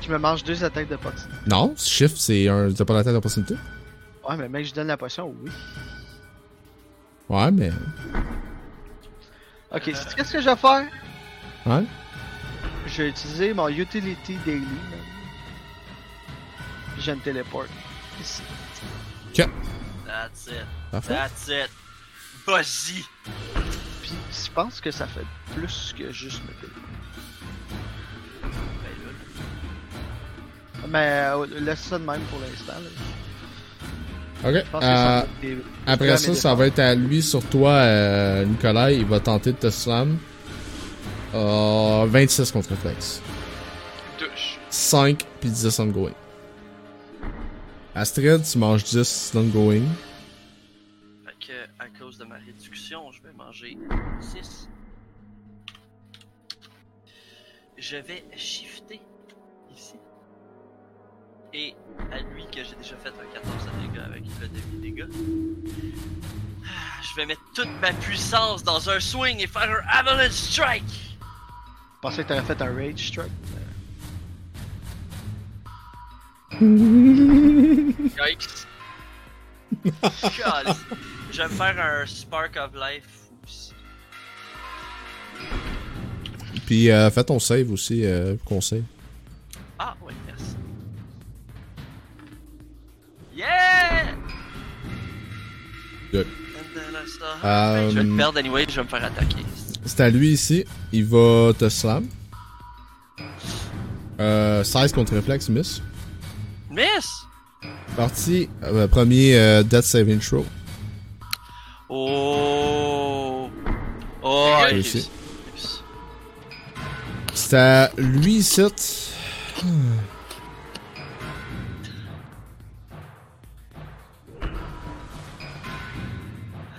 je 0.01 0.11
me 0.11 0.17
mange 0.17 0.43
deux 0.43 0.63
attaques 0.63 0.89
d'opportunité. 0.89 1.33
Non, 1.47 1.73
shift 1.77 2.17
c'est 2.17 2.47
un, 2.47 2.71
t'as 2.71 2.85
pas 2.85 2.93
la 2.93 3.03
tête 3.03 3.13
d'opportunité? 3.13 3.55
Ouais, 4.27 4.37
mais 4.37 4.49
mec, 4.49 4.65
je 4.65 4.73
donne 4.73 4.87
la 4.87 4.97
potion, 4.97 5.33
oui. 5.43 5.51
Ouais, 7.29 7.51
mais, 7.51 7.71
Ok, 9.75 9.81
qu'est-ce 9.85 10.31
que 10.33 10.39
je 10.39 10.49
vais 10.49 10.55
faire? 10.55 10.85
ouais. 11.65 11.83
Je 12.85 13.01
vais 13.01 13.09
utiliser 13.09 13.53
mon 13.53 13.69
utility 13.69 14.37
daily. 14.45 14.61
Je 16.99 17.11
me 17.11 17.19
téléporte. 17.19 17.69
Ici. 18.21 18.41
Ok, 19.29 19.49
That's 20.05 20.47
it. 20.47 20.65
parfait. 20.91 21.13
That's 21.13 21.47
it. 21.47 21.69
Vas-y! 22.45 23.03
Puis 24.01 24.11
je 24.31 24.51
pense 24.53 24.79
que 24.81 24.91
ça 24.91 25.07
fait 25.07 25.25
plus 25.55 25.93
que 25.97 26.11
juste 26.11 26.41
me 26.43 26.49
payer. 26.51 26.73
Ben 28.41 28.49
là, 30.81 30.87
Mais 30.89 31.09
euh, 31.31 31.45
laisse 31.61 31.79
ça 31.81 31.97
de 31.97 32.03
même 32.05 32.21
pour 32.29 32.39
l'instant. 32.39 32.73
là. 32.73 34.49
Ok. 34.49 34.55
Euh, 34.55 34.61
ça 34.81 35.27
des- 35.41 35.57
après 35.87 36.17
ça, 36.17 36.33
ça 36.35 36.53
va 36.53 36.67
être 36.67 36.79
à 36.79 36.93
lui 36.95 37.21
sur 37.23 37.41
toi, 37.45 37.71
euh, 37.71 38.43
Nicolas. 38.45 38.91
Il 38.91 39.05
va 39.05 39.19
tenter 39.21 39.53
de 39.53 39.57
te 39.57 39.69
slam. 39.69 40.17
Euh, 41.33 42.05
26 42.07 42.51
contre 42.51 42.69
réflexe. 42.71 43.21
Touche. 44.19 44.59
5 44.69 45.25
puis 45.39 45.49
10 45.49 45.79
ongoing. 45.79 46.11
Astrid, 47.95 48.41
tu 48.43 48.57
manges 48.57 48.83
10 48.83 49.35
ongoing. 49.35 49.83
Fait 51.25 51.47
que, 51.47 51.53
à 51.77 51.87
cause 51.99 52.17
de 52.17 52.25
ma 52.25 52.35
réduction, 52.35 53.11
je 53.11 53.21
vais 53.21 53.33
manger 53.33 53.77
6. 54.19 54.67
Je 57.77 57.97
vais 57.97 58.25
shifter 58.35 58.99
ici. 59.75 59.93
Et 61.53 61.75
à 62.11 62.19
lui 62.33 62.45
que 62.47 62.63
j'ai 62.63 62.75
déjà 62.75 62.95
fait 62.97 63.09
un 63.09 63.31
14 63.31 63.65
de 63.65 63.87
dégâts 63.87 64.03
avec 64.03 64.23
le 64.41 64.47
demi-dégâts. 64.47 65.09
Je 67.03 67.15
vais 67.15 67.27
mettre 67.27 67.43
toute 67.53 67.69
ma 67.79 67.93
puissance 67.93 68.63
dans 68.63 68.89
un 68.89 68.99
swing 68.99 69.39
et 69.39 69.45
faire 69.45 69.69
un 69.69 69.99
avalanche 69.99 70.31
strike! 70.31 70.83
Je 71.95 71.99
pensais 72.01 72.23
que 72.23 72.29
t'aurais 72.29 72.41
fait 72.41 72.59
un 72.59 72.73
rage 72.73 73.07
strike. 73.07 73.31
Yikes. 76.61 78.47
God. 79.83 80.75
Je 81.31 81.37
vais 81.37 81.43
me 81.47 81.49
faire 81.49 81.75
un 81.79 82.05
spark 82.05 82.57
of 82.57 82.71
life 82.75 83.07
aussi. 83.43 83.73
Puis 86.65 86.91
euh, 86.91 87.09
fais 87.09 87.23
ton 87.23 87.39
save 87.39 87.71
aussi, 87.71 88.05
euh, 88.05 88.35
conseil. 88.45 88.83
Ah, 89.79 89.95
ouais, 90.05 90.13
merci. 90.27 90.55
Yeah! 93.35 94.15
Good. 96.11 96.27
Euh, 97.43 97.89
Je 97.89 97.95
vais 97.95 98.03
le 98.03 98.15
perdre 98.15 98.37
anyway, 98.39 98.65
je 98.69 98.75
vais 98.75 98.83
me 98.83 98.87
faire 98.87 99.03
attaquer. 99.03 99.43
C'est 99.85 100.01
à 100.01 100.09
lui 100.09 100.29
ici. 100.29 100.65
Il 100.91 101.05
va 101.05 101.51
te 101.57 101.67
slam. 101.67 102.07
Euh, 104.19 104.63
16 104.63 104.93
contre 104.93 105.15
réflexe, 105.15 105.49
miss. 105.49 105.81
Miss! 106.73 107.27
Parti. 107.95 108.49
euh, 108.63 108.87
premier 108.87 109.35
euh, 109.37 109.61
Death 109.61 109.83
Saving 109.83 110.19
Throw. 110.19 110.45
Oh! 111.87 113.47
Oh, 114.23 114.55
réussi. 114.63 115.09
C'est 117.35 117.57
à 117.57 117.91
lui 117.97 118.37
ici. 118.37 119.13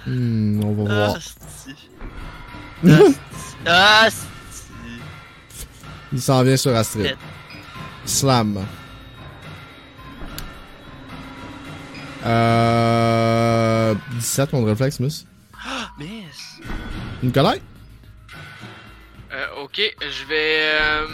Hmm, 0.07 0.63
on 0.65 0.73
va 0.73 0.95
voir. 0.95 1.17
Ah. 2.85 2.89
Ah. 2.89 2.99
Ah. 3.67 4.09
Il 6.13 6.21
s'en 6.21 6.43
vient 6.43 6.57
sur 6.57 6.75
Astrid. 6.75 7.17
Slam. 8.05 8.67
Euh... 12.25 13.95
17 14.13 14.51
contre 14.51 14.69
réflexe, 14.69 15.01
miss. 15.01 15.27
Ah, 15.67 15.89
Miss! 15.99 16.61
Nicolas? 17.23 17.57
Euh, 19.33 19.47
ok, 19.63 19.81
je 20.01 20.25
vais. 20.27 20.71
euh, 20.81 21.07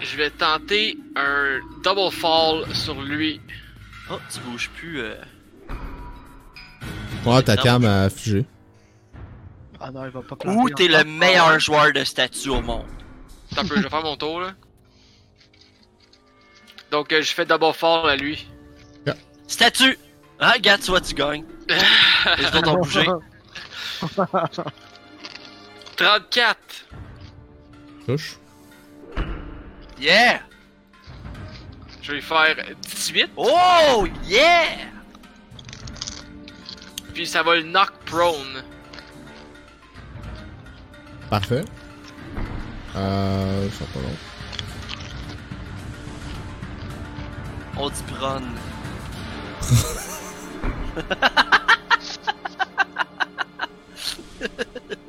je 0.00 0.16
vais 0.16 0.30
tenter 0.30 0.96
un 1.16 1.60
double 1.82 2.10
fall 2.12 2.64
sur 2.74 3.00
lui. 3.02 3.40
Oh, 4.10 4.18
tu 4.32 4.40
bouges 4.40 4.70
plus. 4.70 5.00
Euh... 5.00 5.14
Ouais, 7.26 7.42
ta 7.42 7.56
cam 7.56 7.84
a 7.84 8.08
figé. 8.08 8.44
Ah 9.80 9.90
non, 9.90 10.04
il 10.04 10.10
va 10.10 10.22
pas 10.22 10.36
planter. 10.36 10.58
Ou 10.58 10.70
t'es 10.70 10.88
le 10.88 11.04
meilleur 11.04 11.58
joueur 11.60 11.92
de 11.92 12.02
statue 12.04 12.48
au 12.50 12.60
monde. 12.62 12.86
Attends 13.52 13.62
un 13.62 13.68
peu, 13.68 13.76
je 13.76 13.82
vais 13.82 13.88
faire 13.88 14.02
mon 14.02 14.16
tour 14.16 14.40
là. 14.40 14.52
Donc, 16.90 17.12
euh, 17.12 17.20
je 17.22 17.32
fais 17.32 17.44
double 17.44 17.72
fall 17.74 18.08
à 18.08 18.16
lui. 18.16 18.48
Statue! 19.48 19.98
Ah, 20.38 20.52
regarde, 20.52 20.80
tu 20.80 20.90
vois, 20.90 21.00
tu 21.00 21.14
gagnes. 21.14 21.44
Les 22.38 22.46
autres 22.46 22.68
ont 22.70 22.76
bougé. 22.76 23.04
34! 25.96 26.56
Touche. 28.06 28.36
Yeah! 30.00 30.40
Je 32.02 32.08
vais 32.12 32.14
lui 32.18 32.22
faire 32.22 32.56
18, 32.82 33.30
Oh, 33.36 34.06
yeah! 34.24 34.78
puis 37.18 37.26
ça 37.26 37.42
va 37.42 37.56
le 37.56 37.64
knock 37.64 37.90
prone. 38.06 38.62
Parfait. 41.28 41.64
Euh... 42.94 43.68
Ça 43.70 43.84
pas 43.86 43.98
long. 43.98 44.16
On 47.76 47.90
dit 47.90 48.02
prone. 48.14 48.54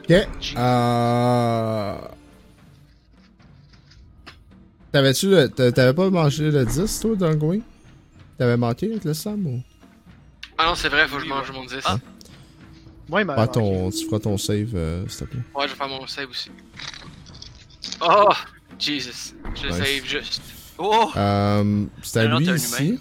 Ok. 0.10 0.28
Euh... 0.58 1.96
T'avais-tu 4.92 5.30
le... 5.30 5.48
t'a- 5.50 5.72
T'avais 5.72 5.94
pas 5.94 6.10
mangé 6.10 6.50
le 6.50 6.66
10, 6.66 7.00
toi, 7.00 7.16
d'ongoing? 7.16 7.60
T'avais 8.38 8.58
manqué 8.58 8.88
avec 8.92 9.04
le 9.04 9.14
Sam 9.14 9.46
ou? 9.46 9.62
Ah 10.58 10.66
non, 10.66 10.76
c'est 10.76 10.90
vrai, 10.90 11.08
faut 11.08 11.18
que 11.18 11.24
je 11.24 11.30
mange 11.30 11.52
mon 11.52 11.64
10. 11.66 11.76
Ah. 11.86 11.98
Moi, 13.08 13.22
il 13.22 13.26
m'a 13.26 13.48
ton... 13.48 13.90
Tu 13.92 14.06
feras 14.06 14.20
ton 14.20 14.38
save, 14.38 14.72
euh, 14.76 15.08
s'il 15.08 15.20
te 15.28 15.32
plaît. 15.32 15.42
Ouais, 15.56 15.68
je 15.68 15.74
vais 15.74 15.78
faire 15.78 15.88
mon 15.88 16.06
save 16.08 16.30
aussi. 16.30 16.50
Oh! 18.02 18.30
Jesus. 18.80 19.34
Je 19.56 19.64
le 19.68 19.70
Nice. 19.70 19.78
save 19.78 20.06
juste. 20.06 20.42
Oh! 20.78 21.10
Euh... 21.16 21.86
C'est 22.02 22.20
à 22.22 22.26
lui 22.38 22.50
ici. 22.50 23.00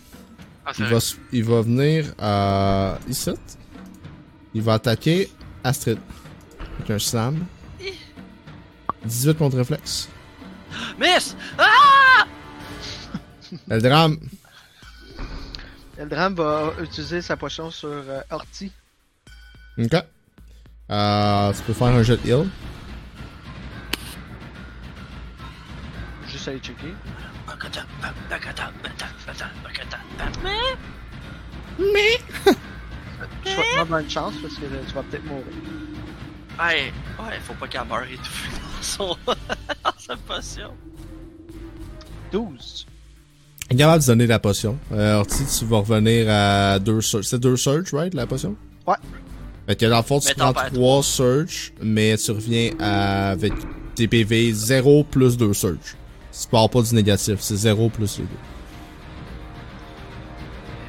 Ah, 0.68 0.72
Il 0.78 0.84
va, 0.84 0.96
s- 0.98 1.16
il 1.32 1.44
va 1.44 1.62
venir 1.62 2.12
à 2.18 2.98
ici. 3.08 3.30
Il 4.54 4.62
va 4.62 4.74
attaquer 4.74 5.30
Astrid. 5.64 5.98
Avec 6.76 6.90
un 6.90 6.98
slam. 6.98 7.44
18 9.04 9.34
contre 9.38 9.56
réflexe. 9.56 10.08
Miss! 11.00 11.34
Ah! 11.58 12.26
Le 13.68 13.80
drame. 13.80 14.18
Eldram 15.98 16.34
va 16.34 16.72
utiliser 16.82 17.22
sa 17.22 17.36
potion 17.36 17.70
sur 17.70 17.88
euh, 17.88 18.20
Horty. 18.30 18.70
Ok. 19.78 19.94
Euh, 20.90 21.52
tu 21.54 21.62
peux 21.62 21.72
faire 21.72 21.86
un 21.88 22.02
jet 22.02 22.16
de 22.22 22.28
heal. 22.28 22.48
Juste 26.30 26.48
aller 26.48 26.58
checker. 26.60 26.94
Je 33.44 33.50
vais 33.50 33.56
te 33.56 33.84
demander 33.84 34.04
une 34.04 34.10
chance 34.10 34.34
parce 34.42 34.54
que 34.54 34.60
tu 34.60 34.94
vas 34.94 35.02
peut-être 35.02 35.24
mourir. 35.24 35.44
Hey, 36.60 36.92
ouais, 37.18 37.38
faut 37.44 37.54
pas 37.54 37.68
qu'elle 37.68 37.86
meure 37.86 38.02
étouffée 38.04 38.50
dans 38.76 38.82
son. 38.82 39.16
dans 39.26 39.92
sa 39.98 40.16
potion. 40.16 40.70
12. 42.32 42.86
Capable 43.76 44.02
de 44.02 44.06
donner 44.06 44.26
la 44.26 44.38
potion. 44.38 44.78
Euh, 44.92 45.16
Orti, 45.18 45.44
tu 45.58 45.64
vas 45.66 45.78
revenir 45.78 46.26
à 46.28 46.78
deux 46.78 47.00
search. 47.00 47.24
C'est 47.26 47.38
deux 47.38 47.56
search, 47.56 47.92
right, 47.92 48.14
la 48.14 48.26
potion? 48.26 48.56
Ouais. 48.86 48.96
Fait 49.66 49.76
que 49.76 49.86
dans 49.86 49.98
le 49.98 50.02
fond, 50.02 50.18
tu 50.20 50.28
Mais 50.28 50.34
prends 50.34 50.52
t'en 50.52 50.60
perds 50.60 50.72
trois 50.72 51.02
search, 51.02 51.72
mais 51.82 52.16
tu 52.16 52.30
reviens 52.30 52.70
à- 52.80 53.30
avec 53.30 53.52
tes 53.94 54.08
PV 54.08 54.52
0 54.52 55.04
plus 55.04 55.36
2 55.36 55.52
search. 55.52 55.96
Tu 56.40 56.48
pars 56.48 56.70
pas 56.70 56.82
du 56.82 56.94
négatif, 56.94 57.40
c'est 57.40 57.56
0 57.56 57.88
plus 57.88 58.18
les 58.18 58.24
deux. 58.24 58.30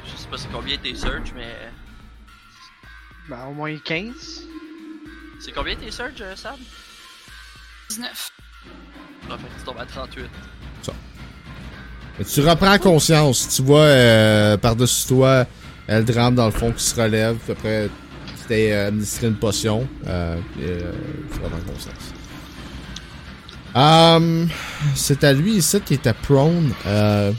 Je 0.06 0.16
sais 0.16 0.28
pas 0.28 0.36
c'est 0.38 0.52
combien 0.52 0.76
tes 0.76 0.94
search, 0.94 1.32
mais. 1.34 1.54
Ben, 3.28 3.46
au 3.48 3.54
moins 3.54 3.76
15. 3.76 4.44
C'est 5.40 5.52
combien 5.52 5.74
tes 5.76 5.90
search, 5.90 6.20
euh, 6.20 6.36
Sam? 6.36 6.56
19. 7.90 8.30
En 9.28 9.38
fait, 9.38 9.46
tu 9.58 9.64
tombes 9.64 9.78
à 9.78 9.86
38. 9.86 10.26
Mais 12.18 12.24
tu 12.26 12.40
reprends 12.42 12.78
conscience. 12.78 13.48
Tu 13.48 13.62
vois 13.62 13.80
euh, 13.80 14.56
par-dessus 14.58 15.08
toi 15.08 15.46
Eldram 15.88 16.34
dans 16.34 16.46
le 16.46 16.52
fond 16.52 16.70
qui 16.70 16.84
se 16.84 16.94
relève. 17.00 17.36
Puis 17.36 17.52
après, 17.52 17.88
tu 18.26 18.46
t'es 18.46 18.72
euh, 18.72 18.88
administré 18.88 19.28
une 19.28 19.36
potion. 19.36 19.88
Euh, 20.06 20.38
puis, 20.52 20.64
euh, 20.66 20.92
tu 21.32 21.40
reprends 21.40 21.72
conscience. 21.72 22.12
Um, 23.74 24.48
c'est 24.94 25.22
à 25.24 25.32
lui 25.32 25.54
ici 25.54 25.80
qui 25.80 25.94
était 25.94 26.12
prone. 26.12 26.74
Euh, 26.86 27.32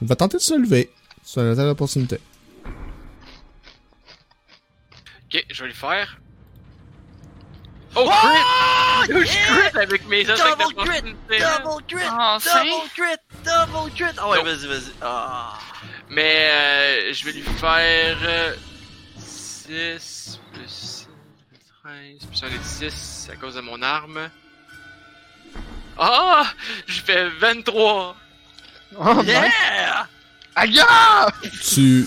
il 0.00 0.08
va 0.08 0.16
tenter 0.16 0.38
de 0.38 0.42
se 0.42 0.54
lever. 0.54 0.90
C'est 1.22 1.40
une 1.40 1.54
telle 1.54 1.68
opportunité. 1.68 2.18
Ok, 5.32 5.44
je 5.50 5.62
vais 5.62 5.68
le 5.68 5.74
faire. 5.74 6.18
Oh, 7.96 8.08
crit! 8.08 8.10
Oh! 8.10 9.04
Je 9.08 9.24
crit 9.24 9.78
avec 9.82 10.08
mes 10.08 10.28
attaques 10.28 10.58
Double 10.58 10.74
crit! 10.88 11.02
Double 11.02 11.84
crit! 11.88 12.08
Enfin. 12.08 12.64
Double 12.64 12.88
crit! 12.94 13.16
Double 13.44 13.90
crit! 13.94 14.16
Ah 14.16 14.28
ouais, 14.28 14.42
vas-y, 14.42 14.66
vas-y. 14.66 14.92
Ah. 15.02 15.58
Mais 16.08 16.50
euh, 16.50 17.12
je 17.12 17.24
vais 17.24 17.32
lui 17.32 17.42
faire 17.42 18.16
euh, 18.22 18.54
6 19.18 20.40
plus 20.52 20.66
6, 20.66 20.99
13, 21.82 22.26
plus 22.28 22.42
un 22.42 22.50
des 22.50 22.90
10 22.90 23.30
à 23.32 23.36
cause 23.36 23.54
de 23.54 23.62
mon 23.62 23.80
arme. 23.80 24.28
Ah! 25.98 26.44
Je 26.86 27.00
fais 27.00 27.26
23! 27.40 28.16
Oh. 28.98 29.22
Yeah! 29.24 30.06
Aïe! 30.56 30.80
Tu 31.66 32.06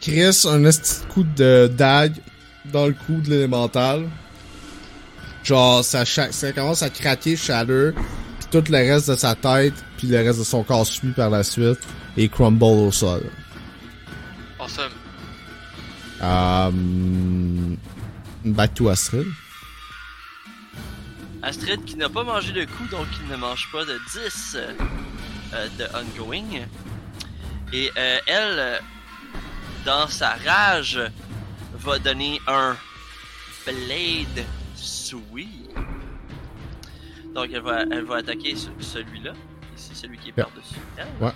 crisses 0.00 0.46
un 0.46 0.60
de 0.60 1.08
coup 1.12 1.24
de 1.24 1.70
dague 1.76 2.16
dans 2.72 2.86
le 2.86 2.94
cou 2.94 3.20
de 3.20 3.28
l'élémental. 3.28 4.08
Genre, 5.44 5.84
ça, 5.84 6.06
ça 6.06 6.52
commence 6.52 6.82
à 6.82 6.88
craquer 6.88 7.36
Shatter, 7.36 7.90
puis 7.92 8.48
tout 8.50 8.64
le 8.72 8.78
reste 8.78 9.10
de 9.10 9.16
sa 9.16 9.34
tête, 9.34 9.74
puis 9.98 10.08
le 10.08 10.16
reste 10.16 10.38
de 10.38 10.44
son 10.44 10.62
corps 10.62 10.86
suit 10.86 11.12
par 11.12 11.28
la 11.28 11.44
suite, 11.44 11.80
et 12.16 12.30
crumble 12.30 12.64
au 12.64 12.90
sol. 12.90 13.30
Awesome. 14.58 14.92
Um, 16.22 17.76
back 18.46 18.74
to 18.74 18.88
Astrid. 18.88 19.26
Astrid 21.42 21.84
qui 21.84 21.96
n'a 21.96 22.08
pas 22.08 22.24
mangé 22.24 22.52
de 22.52 22.64
coup, 22.64 22.86
donc 22.90 23.06
il 23.22 23.28
ne 23.28 23.36
mange 23.36 23.68
pas 23.70 23.84
de 23.84 23.98
10 24.12 24.56
euh, 24.56 25.68
de 25.78 25.84
ongoing. 25.96 26.66
Et 27.72 27.90
euh, 27.96 28.18
elle, 28.26 28.80
dans 29.84 30.06
sa 30.08 30.36
rage, 30.46 31.00
va 31.74 31.98
donner 31.98 32.40
un 32.46 32.76
Blade 33.66 34.44
Sweep. 34.74 35.76
Donc 37.34 37.48
elle 37.52 37.60
va, 37.62 37.82
elle 37.82 38.04
va 38.04 38.16
attaquer 38.16 38.54
ce- 38.56 38.68
celui-là. 38.80 39.32
Ici, 39.76 39.90
celui 39.94 40.16
qui 40.18 40.30
est 40.30 40.32
par-dessus 40.32 40.76
elle. 40.96 41.06
Ouais. 41.20 41.32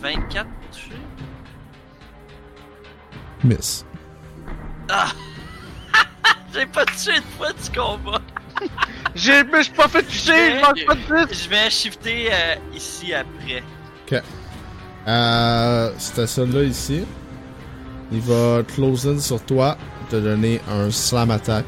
24 0.00 0.48
touché. 0.72 0.92
Miss. 3.44 3.84
Ah! 4.88 5.12
J'ai 6.54 6.66
pas 6.66 6.84
tué 6.86 7.16
une 7.16 7.22
fois 7.36 7.52
du 7.52 7.78
combat. 7.78 8.20
J'ai, 9.14 9.44
pas 9.44 9.88
fait 9.88 10.02
toucher, 10.02 10.56
je 10.56 10.60
mange 10.60 10.86
pas 10.86 10.94
de 10.94 11.28
10. 11.28 11.44
Je 11.44 11.48
vais 11.48 11.70
shifter 11.70 12.28
euh, 12.32 12.54
ici 12.74 13.12
après. 13.12 13.62
Euh, 15.06 15.92
c'était 15.98 16.26
celui-là 16.26 16.62
ici. 16.64 17.04
Il 18.12 18.20
va 18.20 18.62
close 18.62 19.06
in 19.06 19.18
sur 19.18 19.42
toi, 19.44 19.76
te 20.10 20.16
donner 20.16 20.60
un 20.70 20.90
slam 20.90 21.30
attack. 21.30 21.64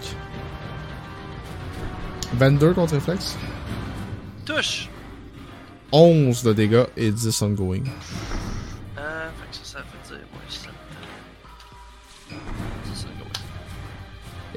22 2.34 2.74
contre 2.74 2.94
réflexe. 2.94 3.36
Touche! 4.44 4.88
11 5.92 6.42
de 6.44 6.52
dégâts 6.52 6.86
et 6.96 7.10
10 7.10 7.42
ongoing. 7.42 7.84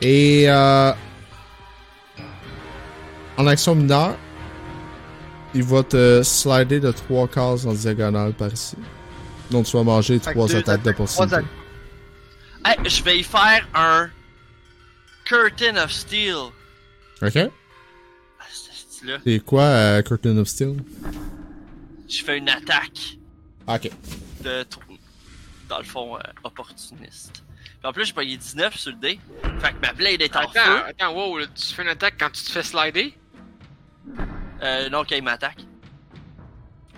Et 0.05 0.49
euh, 0.49 0.91
en 3.37 3.47
action 3.47 3.73
mineure, 3.73 4.17
il 5.53 5.63
va 5.63 5.81
te 5.83 6.21
slider 6.23 6.79
de 6.81 6.91
3 6.91 7.27
cases 7.29 7.65
en 7.65 7.73
diagonale 7.73 8.33
par 8.33 8.51
ici. 8.51 8.75
Donc 9.49 9.65
tu 9.65 9.77
vas 9.77 9.83
manger 9.83 10.19
Fait 10.19 10.31
que 10.31 10.35
3 10.35 10.47
deux 10.47 10.55
attaques 10.57 10.67
attaques, 10.81 10.83
d'opportunité. 10.97 11.37
trois 11.37 12.71
Hey, 12.71 12.89
je 12.89 13.03
vais 13.03 13.19
y 13.19 13.23
faire 13.23 13.67
un 13.73 14.09
Curtain 15.25 15.77
of 15.77 15.91
Steel. 15.91 16.35
Ok? 17.21 17.37
Ah, 17.37 18.43
ce 18.51 18.71
style-là. 18.73 19.17
C'est 19.25 19.39
quoi 19.39 19.63
euh, 19.63 20.01
Curtain 20.01 20.37
of 20.37 20.47
Steel? 20.47 20.75
Je 22.09 22.23
fais 22.23 22.37
une 22.39 22.49
attaque 22.49 23.17
Ok. 23.67 23.89
de, 24.43 24.65
dans 25.69 25.77
le 25.77 25.83
fond, 25.85 26.15
euh, 26.17 26.19
opportuniste. 26.43 27.43
Puis 27.83 27.89
en 27.89 27.91
plus, 27.91 28.05
j'ai 28.05 28.13
payé 28.13 28.37
19 28.37 28.77
sur 28.77 28.91
le 28.93 28.97
dé. 28.97 29.19
Fait 29.59 29.73
que 29.73 29.81
ma 29.85 29.91
blade 29.91 30.21
est 30.21 30.33
en 30.37 30.39
Attends, 30.39 30.51
feu. 30.53 30.83
attends, 30.87 31.13
wow, 31.13 31.37
là, 31.39 31.45
tu 31.53 31.73
fais 31.73 31.81
une 31.83 31.89
attaque 31.89 32.15
quand 32.17 32.29
tu 32.31 32.41
te 32.41 32.49
fais 32.49 32.63
slider? 32.63 33.13
Euh, 34.61 34.89
non, 34.89 35.03
quand 35.03 35.17
il 35.17 35.23
m'attaque. 35.23 35.57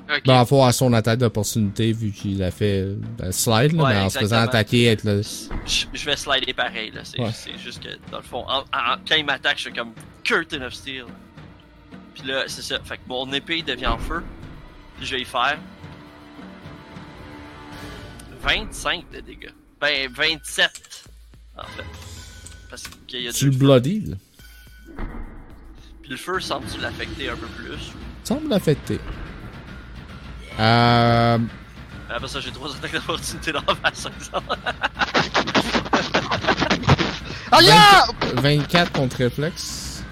Ok. 0.08 0.22
Ben, 0.28 0.40
en 0.42 0.46
fait, 0.46 0.62
à 0.62 0.72
son 0.72 0.94
attaque 0.94 1.18
d'opportunité, 1.18 1.92
vu 1.92 2.12
qu'il 2.12 2.44
a 2.44 2.52
fait 2.52 2.82
euh, 3.22 3.32
slide, 3.32 3.72
là, 3.74 3.84
Ouais, 3.84 3.94
mais 3.96 4.00
en 4.02 4.10
se 4.12 4.20
faisant 4.20 4.38
attaquer 4.42 4.90
avec 4.90 5.04
le. 5.06 5.24
Je 5.24 5.86
je 5.92 6.06
vais 6.06 6.16
slider 6.16 6.54
pareil, 6.54 6.92
là. 6.92 7.02
C'est 7.04 7.20
Ouais. 7.20 7.32
c'est 7.34 7.58
juste 7.58 7.82
que, 7.82 7.90
dans 8.12 8.18
le 8.18 8.24
fond, 8.24 8.46
en- 8.48 8.60
en- 8.60 8.98
quand 9.08 9.16
il 9.16 9.26
m'attaque, 9.26 9.58
je 9.58 9.64
suis 9.64 9.74
comme 9.74 9.94
Curtain 10.24 10.62
of 10.62 10.76
Steel. 10.76 11.06
Puis 12.14 12.28
là, 12.28 12.44
c'est 12.46 12.62
ça. 12.62 12.80
Fait 12.84 12.98
que 12.98 13.02
mon 13.08 13.34
épée 13.34 13.64
devient 13.64 13.88
en 13.88 13.98
feu. 13.98 14.24
Puis 14.98 15.08
je 15.08 15.16
vais 15.16 15.22
y 15.22 15.26
faire 15.26 15.58
25 18.44 19.06
de 19.12 19.20
dégâts. 19.22 19.50
Ben, 19.86 20.10
27, 20.12 20.72
en 21.60 21.62
fait. 21.62 21.84
Parce 22.72 22.84
qu'il 23.06 23.22
y 23.22 23.28
a 23.28 23.32
Tu 23.32 23.52
deux. 23.52 23.58
bloody, 23.58 24.00
là. 24.00 24.16
Puis 26.02 26.10
le 26.10 26.18
feu 26.18 26.40
semble-tu 26.40 26.80
l'affecter 26.82 27.30
un 27.30 27.36
peu 27.36 27.46
plus. 27.46 27.92
Semble 28.24 28.50
l'affecter. 28.50 29.00
Euh. 30.60 31.38
Après 32.10 32.28
ça, 32.28 32.40
j'ai 32.40 32.50
trois 32.50 32.76
attaques 32.76 32.94
d'opportunité 32.94 33.52
dans 33.52 33.62
ma 33.84 33.94
saison. 33.94 34.42
Aïe! 37.52 37.70
20 38.38 38.42
24 38.42 38.92
contre 38.92 39.18
réflexe. 39.18 40.04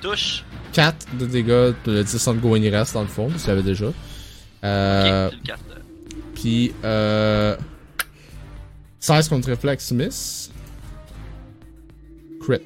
Touche. 0.00 0.42
4 0.72 1.16
de 1.18 1.26
dégâts, 1.26 1.72
le 1.86 2.02
10 2.02 2.26
ongoing 2.26 2.68
reste 2.68 2.94
dans 2.94 3.02
le 3.02 3.06
fond, 3.06 3.30
tu 3.40 3.46
l'avais 3.46 3.62
déjà. 3.62 3.86
Euh. 4.64 5.28
Ok, 5.28 5.32
j'ai 5.32 5.36
le 5.36 5.42
4. 5.44 5.60
Puis, 6.34 6.72
euh. 6.84 7.56
16 9.00 9.28
contre 9.28 9.48
réflexe, 9.48 9.90
miss. 9.92 10.50
Crit. 12.42 12.60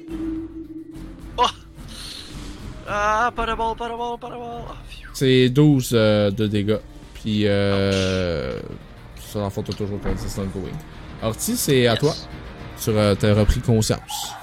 Ah, 2.87 3.31
pas 3.35 3.47
de 3.47 3.55
ball, 3.55 3.75
pas 3.75 3.89
de 3.89 3.95
ball, 3.97 4.19
pas 4.19 4.29
de 4.29 4.35
ball. 4.35 4.61
Ah. 4.69 4.75
C'est 5.13 5.49
12 5.49 5.89
euh, 5.93 6.29
de 6.29 6.45
dégâts. 6.45 6.77
Puis, 7.15 7.47
euh. 7.47 8.59
Ça, 9.19 9.43
le 9.43 9.49
fond, 9.49 9.63
t'as 9.63 9.73
toujours 9.73 9.99
ton 10.01 10.13
10 10.13 10.37
ongoing. 10.37 10.69
Orti, 11.23 11.57
c'est 11.57 11.87
à 11.87 11.93
Yes. 11.93 11.99
toi. 11.99 12.13
Tu 12.83 12.97
as 12.99 13.15
t'as 13.15 13.33
repris 13.33 13.59
conscience. 13.61 14.33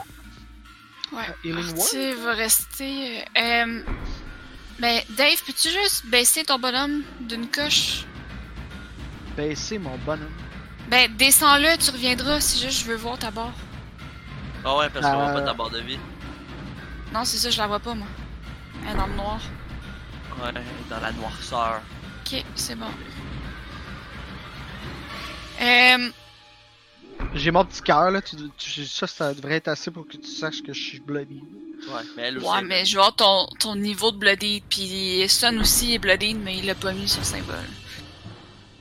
Ouais. 1.12 1.52
Word? 1.52 1.74
Tu 1.90 2.14
vas 2.14 2.32
rester. 2.34 3.18
euh, 3.18 3.22
euh, 3.38 3.82
ben, 4.80 5.00
Dave, 5.16 5.40
peux-tu 5.46 5.68
juste 5.68 6.06
baisser 6.10 6.42
ton 6.42 6.58
bonhomme 6.58 7.02
d'une 7.20 7.46
coche? 7.46 8.06
Baisser 9.36 9.78
mon 9.78 9.96
bonhomme. 10.04 10.26
Ben, 10.92 11.10
descends-le, 11.16 11.78
tu 11.78 11.90
reviendras 11.90 12.40
si 12.42 12.60
juste 12.60 12.80
je 12.80 12.84
veux 12.84 12.96
voir 12.96 13.18
ta 13.18 13.30
barre. 13.30 13.54
Ah 14.62 14.76
ouais, 14.76 14.90
parce 14.90 15.06
qu'on 15.06 15.16
va 15.16 15.30
Euh. 15.30 15.34
pas 15.34 15.40
ta 15.40 15.54
barre 15.54 15.70
de 15.70 15.80
vie. 15.80 15.98
Non, 17.14 17.24
c'est 17.24 17.38
ça, 17.38 17.48
je 17.48 17.56
la 17.56 17.66
vois 17.66 17.80
pas, 17.80 17.94
moi. 17.94 18.06
Elle 18.84 18.92
est 18.92 18.98
dans 18.98 19.06
le 19.06 19.14
noir. 19.14 19.40
Ouais, 20.42 20.52
dans 20.90 21.00
la 21.00 21.12
noirceur. 21.12 21.80
Ok, 22.26 22.44
c'est 22.54 22.74
bon. 22.74 22.90
Euh, 25.62 26.10
J'ai 27.34 27.50
mon 27.50 27.64
petit 27.64 27.80
cœur, 27.80 28.10
là. 28.10 28.20
Tu, 28.20 28.36
tu- 28.58 28.84
ça, 28.84 29.06
ça 29.06 29.32
devrait 29.32 29.54
être 29.56 29.68
assez 29.68 29.90
pour 29.90 30.06
que 30.06 30.18
tu 30.18 30.26
saches 30.28 30.62
que 30.62 30.74
je 30.74 30.82
suis 30.82 31.00
bloody. 31.00 31.42
Ouais, 31.88 32.02
mais 32.16 32.22
elle 32.24 32.38
aussi. 32.38 32.46
ouais, 32.46 32.62
mais 32.62 32.84
je 32.84 32.96
voir 32.96 33.14
ton, 33.16 33.46
ton 33.58 33.76
niveau 33.76 34.10
de 34.12 34.18
Bloodied. 34.18 34.62
Puis 34.68 35.24
Sun 35.28 35.58
aussi 35.58 35.94
est 35.94 35.98
Bloodied, 35.98 36.36
mais 36.42 36.58
il 36.58 36.66
l'a 36.66 36.74
pas 36.74 36.92
mis 36.92 37.08
sur 37.08 37.24
symbole. 37.24 37.56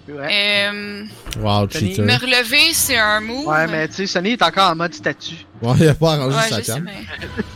Ouais. 0.07 0.67
Euh, 0.71 1.05
Wow, 1.38 1.69
cheater. 1.69 2.03
me 2.03 2.13
relever, 2.19 2.73
c'est 2.73 2.97
un 2.97 3.21
move. 3.21 3.45
Ouais, 3.47 3.67
mais 3.67 3.88
tu 3.88 3.93
sais, 3.95 4.07
Sonny 4.07 4.31
est 4.31 4.41
encore 4.41 4.71
en 4.71 4.75
mode 4.75 4.93
statut. 4.93 5.45
Ouais, 5.61 5.75
il 5.80 5.88
a 5.89 5.93
pas 5.95 6.13
arrangé 6.13 6.35
Ouais, 6.38 6.49
sa 6.49 6.61
cam. 6.61 6.83
mais. 6.83 7.05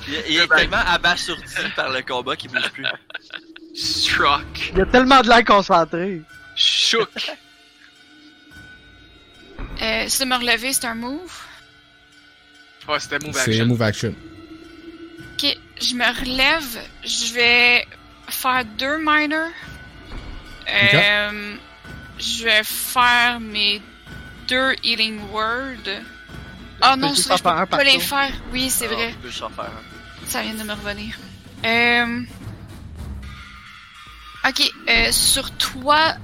Il, 0.07 0.14
il 0.30 0.38
est 0.40 0.48
tellement 0.48 0.77
abasourdi 0.85 1.43
par 1.75 1.90
le 1.91 2.01
combat 2.03 2.35
qu'il 2.35 2.51
bouge 2.51 2.69
plus. 2.72 2.85
Struck. 3.75 4.72
Il 4.74 4.77
y 4.77 4.82
a 4.82 4.85
tellement 4.85 5.22
de 5.22 5.27
l'air 5.27 5.43
concentré. 5.43 6.22
Shook. 6.56 7.09
Euh, 9.82 10.07
ça, 10.07 10.25
me 10.25 10.35
relever, 10.35 10.72
c'est 10.74 10.85
un 10.85 10.95
move? 10.95 11.19
Ouais, 12.88 12.99
c'était 12.99 13.19
move 13.25 13.33
C'est 13.33 13.51
action. 13.51 13.65
move 13.65 13.82
action. 13.82 14.15
Ok, 15.33 15.57
je 15.82 15.93
me 15.95 16.19
relève. 16.19 16.80
Je 17.03 17.33
vais 17.33 17.85
faire 18.30 18.64
deux 18.77 18.98
minors. 18.99 19.49
Euh, 20.69 21.56
je 22.19 22.44
vais 22.44 22.64
faire 22.64 23.40
mes 23.40 23.82
deux 24.48 24.76
healing 24.84 25.19
words. 25.32 26.02
Ah 26.82 26.95
peux 26.95 27.02
non, 27.02 27.14
je 27.14 27.24
peux 27.24 27.42
pas 27.68 27.84
les 27.84 28.00
faire. 28.00 28.32
Oui, 28.52 28.69
c'est 28.69 28.88
Ah, 28.92 28.94
vrai. 28.94 29.11
Tu 29.11 29.18
peux 29.19 29.30
juste 29.30 29.44
en 29.44 29.50
faire 29.50 29.66
un. 29.66 30.27
Ça 30.27 30.42
vient 30.42 30.53
de 30.53 30.64
me 30.64 30.74
revenir. 30.74 31.16
Euh... 31.66 32.22
Ok, 34.48 34.72
euh, 34.90 35.11
sur 35.11 35.50
toi, 35.58 36.16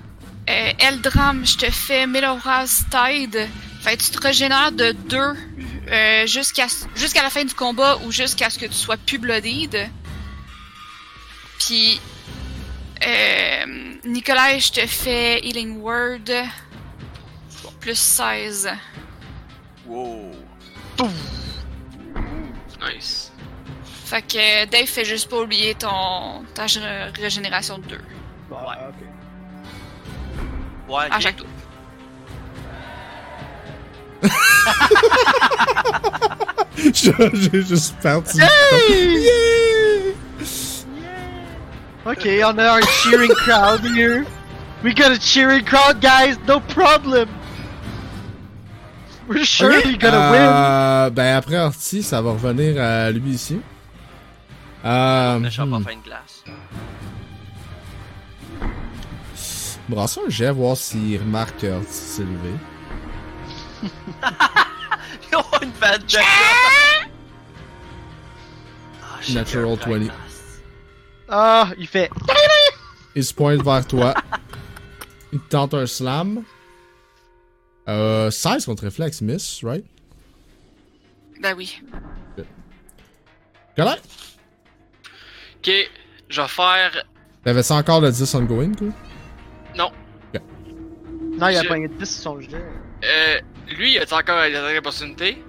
euh, 0.50 0.72
Eldram, 0.78 1.46
je 1.46 1.58
te 1.58 1.72
fais 1.72 2.06
Meloraz 2.06 2.84
Tide, 2.92 3.48
Fait 3.82 3.98
que 3.98 4.04
tu 4.04 4.12
te 4.12 4.22
régénères 4.22 4.72
de 4.72 4.92
2 4.92 6.28
jusqu'à 6.28 6.68
jusqu'à 6.96 7.24
la 7.24 7.30
fin 7.32 7.44
du 7.44 7.54
combat 7.56 7.98
ou 8.06 8.12
jusqu'à 8.12 8.50
ce 8.52 8.60
que 8.60 8.68
tu 8.68 8.74
sois 8.74 8.98
plus 8.98 9.18
bloodied. 9.18 9.90
Puis, 11.60 12.00
euh, 13.08 13.66
Nicolas, 14.06 14.58
je 14.58 14.72
te 14.72 14.86
fais 14.88 15.40
Healing 15.40 15.80
Word. 15.82 16.30
Plus 17.80 17.98
16. 17.98 18.70
Wow. 19.88 20.32
Nice. 22.82 23.32
Fait 24.06 24.22
que 24.22 24.66
Dave 24.66 24.86
fait 24.88 25.06
juste 25.06 25.30
pas 25.30 25.40
oublier 25.42 25.74
ton 25.76 26.44
ta 26.54 26.66
ré- 26.66 27.12
régénération 27.20 27.78
de 27.80 27.86
2 27.86 28.02
Bah, 28.50 28.90
ok. 28.90 28.96
Ouais, 30.90 31.06
à 31.10 31.16
ok. 31.16 31.22
chaque 31.22 31.38
tour. 31.38 31.48
J'ai 36.78 37.62
juste 37.64 37.96
parti. 38.02 38.40
Ok, 42.04 42.26
on 42.44 42.58
a 42.58 42.78
un 42.78 42.82
cheering 42.82 43.30
crowd 43.36 43.82
here. 43.82 44.26
We 44.84 44.92
got 44.94 45.12
a 45.12 45.20
cheering 45.20 45.64
crowd, 45.64 46.02
guys. 46.02 46.36
No 46.48 46.60
problem. 46.60 47.30
We're 49.28 49.46
surely 49.46 49.98
gonna 49.98 50.32
win. 50.32 50.42
Euh, 50.42 51.10
ben 51.12 51.36
après 51.36 51.60
Orti, 51.60 52.02
ça 52.02 52.20
va 52.22 52.32
revenir 52.32 52.82
à 52.82 53.12
lui 53.12 53.32
ici. 53.32 53.62
Euh, 54.84 55.40
Le 55.40 55.50
shop 55.52 55.68
hmm. 55.68 55.84
de 55.84 56.04
glace. 56.04 56.44
Brassons 59.88 60.22
un 60.26 60.30
jet, 60.30 60.50
voir 60.50 60.76
s'il 60.76 61.20
remarque 61.20 61.60
que 61.60 61.68
Orti 61.68 61.94
s'est 61.94 62.24
levé. 62.24 62.56
Ils 65.32 65.36
ont 65.36 65.44
une 65.62 65.72
bad 65.80 66.04
de 66.04 66.18
Ah, 69.04 69.20
Natural 69.34 69.78
il 69.86 69.92
y 69.92 69.94
a 69.94 69.96
un 69.96 70.00
20. 70.00 70.31
Ah, 71.32 71.70
il 71.80 71.88
fait. 71.88 72.10
Il 73.16 73.24
se 73.26 73.34
pointe 73.34 73.62
vers 73.64 73.86
toi. 73.88 74.14
Il 75.34 75.40
te 75.40 75.50
tente 75.50 75.74
un 75.74 75.86
slam. 75.86 76.44
Euh, 77.90 78.30
16 78.32 78.66
contre 78.66 78.84
réflexe, 78.84 79.22
miss, 79.22 79.62
right? 79.64 79.84
Ben 81.42 81.54
oui. 81.58 81.82
Correct? 83.76 84.04
Ok, 85.58 85.72
je 86.30 86.42
vais 86.42 86.48
faire. 86.48 87.04
T'avais 87.44 87.64
ça 87.64 87.76
encore 87.76 88.02
le 88.02 88.12
10 88.12 88.36
ongoing, 88.36 88.72
quoi? 88.76 88.88
Non. 89.76 89.92
Non, 91.38 91.48
il 91.48 91.58
a 91.58 91.64
Je- 91.64 91.68
pogné 91.68 91.88
10 91.88 92.06
sur 92.06 92.24
son 92.24 92.40
jet. 92.42 92.50
Euh, 93.04 93.40
lui, 93.78 93.94
il 93.96 94.00
a 94.00 94.04
encore 94.04 94.44
des 94.44 94.56
attaques 94.56 94.76
d'opportunité. 94.76 95.44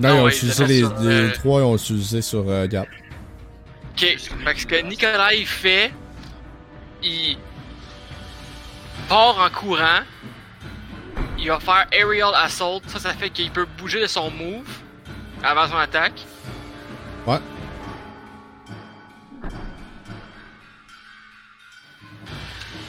Non, 0.00 0.08
ils 0.16 0.20
ont 0.20 0.24
ouais, 0.24 0.30
utilisé 0.34 0.64
il 0.64 0.68
les, 0.68 0.80
les 0.80 1.28
euh, 1.28 1.32
trois, 1.34 1.60
ils 1.60 1.64
ont 1.64 1.76
utilisé 1.76 2.20
sur 2.20 2.44
euh, 2.48 2.66
Gap. 2.66 2.88
Ok, 3.96 4.00
que 4.00 4.58
ce 4.58 4.66
que 4.66 4.80
Nicolas 4.82 5.34
il 5.34 5.46
fait, 5.46 5.92
il 7.02 7.38
part 9.08 9.38
en 9.38 9.50
courant. 9.50 10.00
Il 11.38 11.48
va 11.48 11.60
faire 11.60 11.86
Aerial 11.92 12.34
Assault. 12.34 12.82
Ça, 12.88 12.98
ça 12.98 13.12
fait 13.14 13.30
qu'il 13.30 13.50
peut 13.52 13.66
bouger 13.78 14.00
de 14.00 14.06
son 14.06 14.30
move 14.30 14.66
avant 15.42 15.68
son 15.68 15.76
attaque. 15.76 16.24
Ouais. 17.26 17.38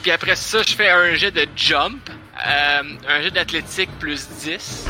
Puis 0.02 0.10
après 0.10 0.36
ça, 0.36 0.62
je 0.66 0.74
fais 0.74 0.90
un 0.90 1.14
jet 1.14 1.30
de 1.30 1.46
jump. 1.56 2.10
euh, 2.46 2.82
un 3.08 3.22
jet 3.22 3.30
d'athlétique 3.30 3.90
plus 3.98 4.28
10. 4.28 4.88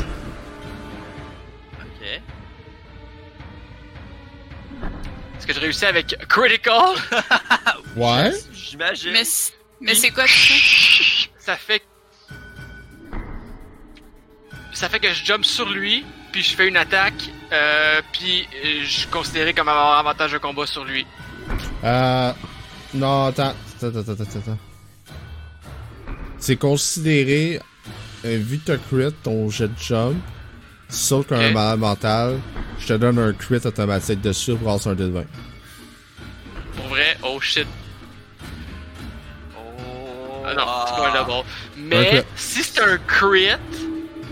Que 5.47 5.53
je 5.53 5.59
réussis 5.59 5.85
avec 5.85 6.15
Critical? 6.27 6.95
Ouais. 7.95 8.31
J'imagine. 8.53 9.11
Mais, 9.13 9.23
mais 9.81 9.95
c'est 9.95 10.11
quoi 10.11 10.25
ça? 10.27 10.53
ça 11.39 11.55
fait 11.55 11.81
ça 14.73 14.87
fait 14.89 14.99
que 14.99 15.11
je 15.11 15.25
jump 15.25 15.43
sur 15.45 15.67
lui 15.67 16.05
puis 16.31 16.43
je 16.43 16.55
fais 16.55 16.67
une 16.67 16.77
attaque 16.77 17.31
euh, 17.51 18.01
puis 18.11 18.47
je 18.83 18.85
suis 18.87 19.07
considéré 19.07 19.53
comme 19.55 19.67
avoir 19.69 19.97
avantage 19.97 20.33
de 20.33 20.37
combat 20.37 20.67
sur 20.67 20.83
lui 20.85 21.07
Euh. 21.83 22.31
Non, 22.93 23.25
attends. 23.27 23.53
Attends, 23.81 23.87
attends, 23.99 24.11
attends, 24.11 24.23
attends. 24.39 24.57
C'est 26.37 26.55
considéré. 26.57 27.59
euh, 28.25 28.37
vu 28.39 28.59
que 28.59 28.65
t'as 28.65 28.77
crit 28.77 29.11
ton 29.23 29.49
jet 29.49 29.67
de 29.67 29.79
jump, 29.79 30.17
sauf 30.89 31.27
qu'un 31.27 31.47
Ok. 31.47 31.53
malade 31.53 31.79
mental, 31.79 32.39
je 32.79 32.87
te 32.87 32.93
donne 32.93 33.19
un 33.19 33.33
crit 33.33 33.55
automatique 33.65 34.21
dessus 34.21 34.55
pour 34.55 34.71
avoir 34.71 34.87
un 34.87 34.95
dé 34.95 35.03
de 35.05 35.09
20. 35.09 35.23
pour 36.75 36.87
vrai? 36.87 37.17
Oh 37.23 37.39
shit 37.41 37.67
Oh. 39.55 40.43
ah 40.45 40.53
non 40.53 40.63
c'est 40.87 40.95
pas 40.95 41.09
un 41.19 41.23
double 41.23 41.47
mais 41.77 42.19
Ok. 42.19 42.25
si 42.35 42.63
c'est 42.63 42.81
un 42.81 42.97
crit 42.99 43.49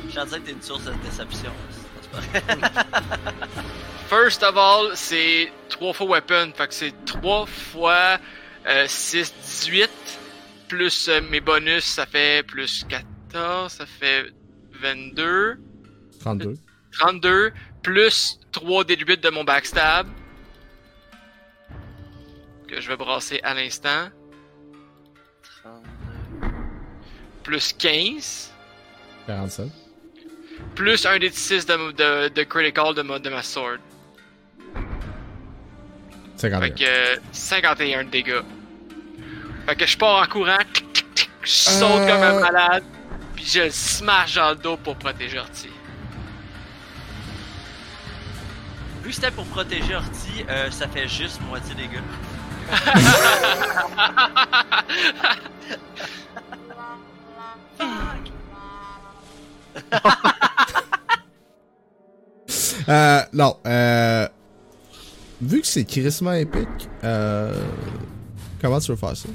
Je 0.10 0.14
sens 0.16 0.30
que 0.32 0.38
t'es 0.38 0.52
une 0.52 0.62
source 0.62 0.86
de 0.86 0.94
déception. 1.04 1.52
First 4.10 4.44
of 4.44 4.56
all 4.58 4.92
c'est 4.96 5.52
3 5.70 5.94
fois 5.94 6.08
weapon 6.08 6.52
fait 6.56 6.68
que 6.68 6.74
c'est 6.74 6.94
3 7.06 7.46
fois 7.46 8.18
euh, 8.68 8.86
6 8.88 9.34
18 9.66 9.90
plus 10.70 11.10
euh, 11.10 11.22
mes 11.30 11.42
bonus 11.42 11.84
ça 11.84 12.06
fait 12.06 12.44
plus 12.48 12.86
14 12.88 13.72
ça 13.74 13.86
fait 13.86 14.28
22 14.82 15.58
32. 16.26 16.56
32 17.00 17.54
plus 17.84 18.40
3 18.52 18.84
déduits 18.84 19.18
de 19.18 19.30
mon 19.30 19.44
backstab. 19.44 20.08
Que 22.68 22.82
je 22.82 22.88
vais 22.88 22.96
brasser 22.98 23.40
à 23.44 23.54
l'instant. 23.54 24.10
Plus 27.44 27.74
15. 27.74 28.52
47. 29.28 29.68
Plus 30.74 31.06
un 31.06 31.20
des 31.20 31.30
6 31.30 31.66
de, 31.68 31.92
de, 31.92 32.28
de 32.30 32.44
critical 32.44 32.96
de, 32.96 33.02
ma- 33.04 33.20
de 33.20 33.30
ma 33.30 33.44
sword. 33.44 33.78
51. 36.38 36.60
Fait 36.62 36.72
que 36.72 36.84
euh, 36.84 37.18
51 37.32 38.04
de 38.06 38.10
dégâts. 38.10 38.42
Fait 39.68 39.76
que 39.76 39.86
je 39.86 39.98
pars 39.98 40.24
en 40.24 40.28
courant. 40.28 40.58
tic, 40.74 40.92
tic, 40.94 41.14
tic, 41.14 41.30
Je 41.44 41.50
saute 41.52 41.82
Euh. 41.84 42.08
comme 42.08 42.24
un 42.24 42.40
malade. 42.40 42.84
Puis 43.36 43.46
je 43.46 43.60
le 43.62 43.70
smash 43.70 44.36
dans 44.36 44.50
le 44.52 44.56
dos 44.56 44.78
pour 44.78 44.96
protéger 44.96 45.38
Orti. 45.40 45.70
Vu 49.06 49.12
que 49.12 49.16
c'était 49.18 49.30
pour 49.30 49.46
protéger 49.46 49.94
Orti, 49.94 50.44
euh, 50.50 50.72
ça 50.72 50.88
fait 50.88 51.08
juste 51.08 51.40
moitié 51.42 51.76
des 51.76 51.88
gars. 51.88 52.02
Euh, 62.88 63.22
non, 63.34 63.58
euh. 63.66 64.28
Vu 65.42 65.62
que 65.62 65.68
c'est 65.68 65.86
crissement 65.86 66.34
épique, 66.34 66.88
euh. 67.04 67.52
Comment 68.62 68.80
tu 68.80 68.92
veux 68.92 68.98
faire 68.98 69.18
ça? 69.18 69.28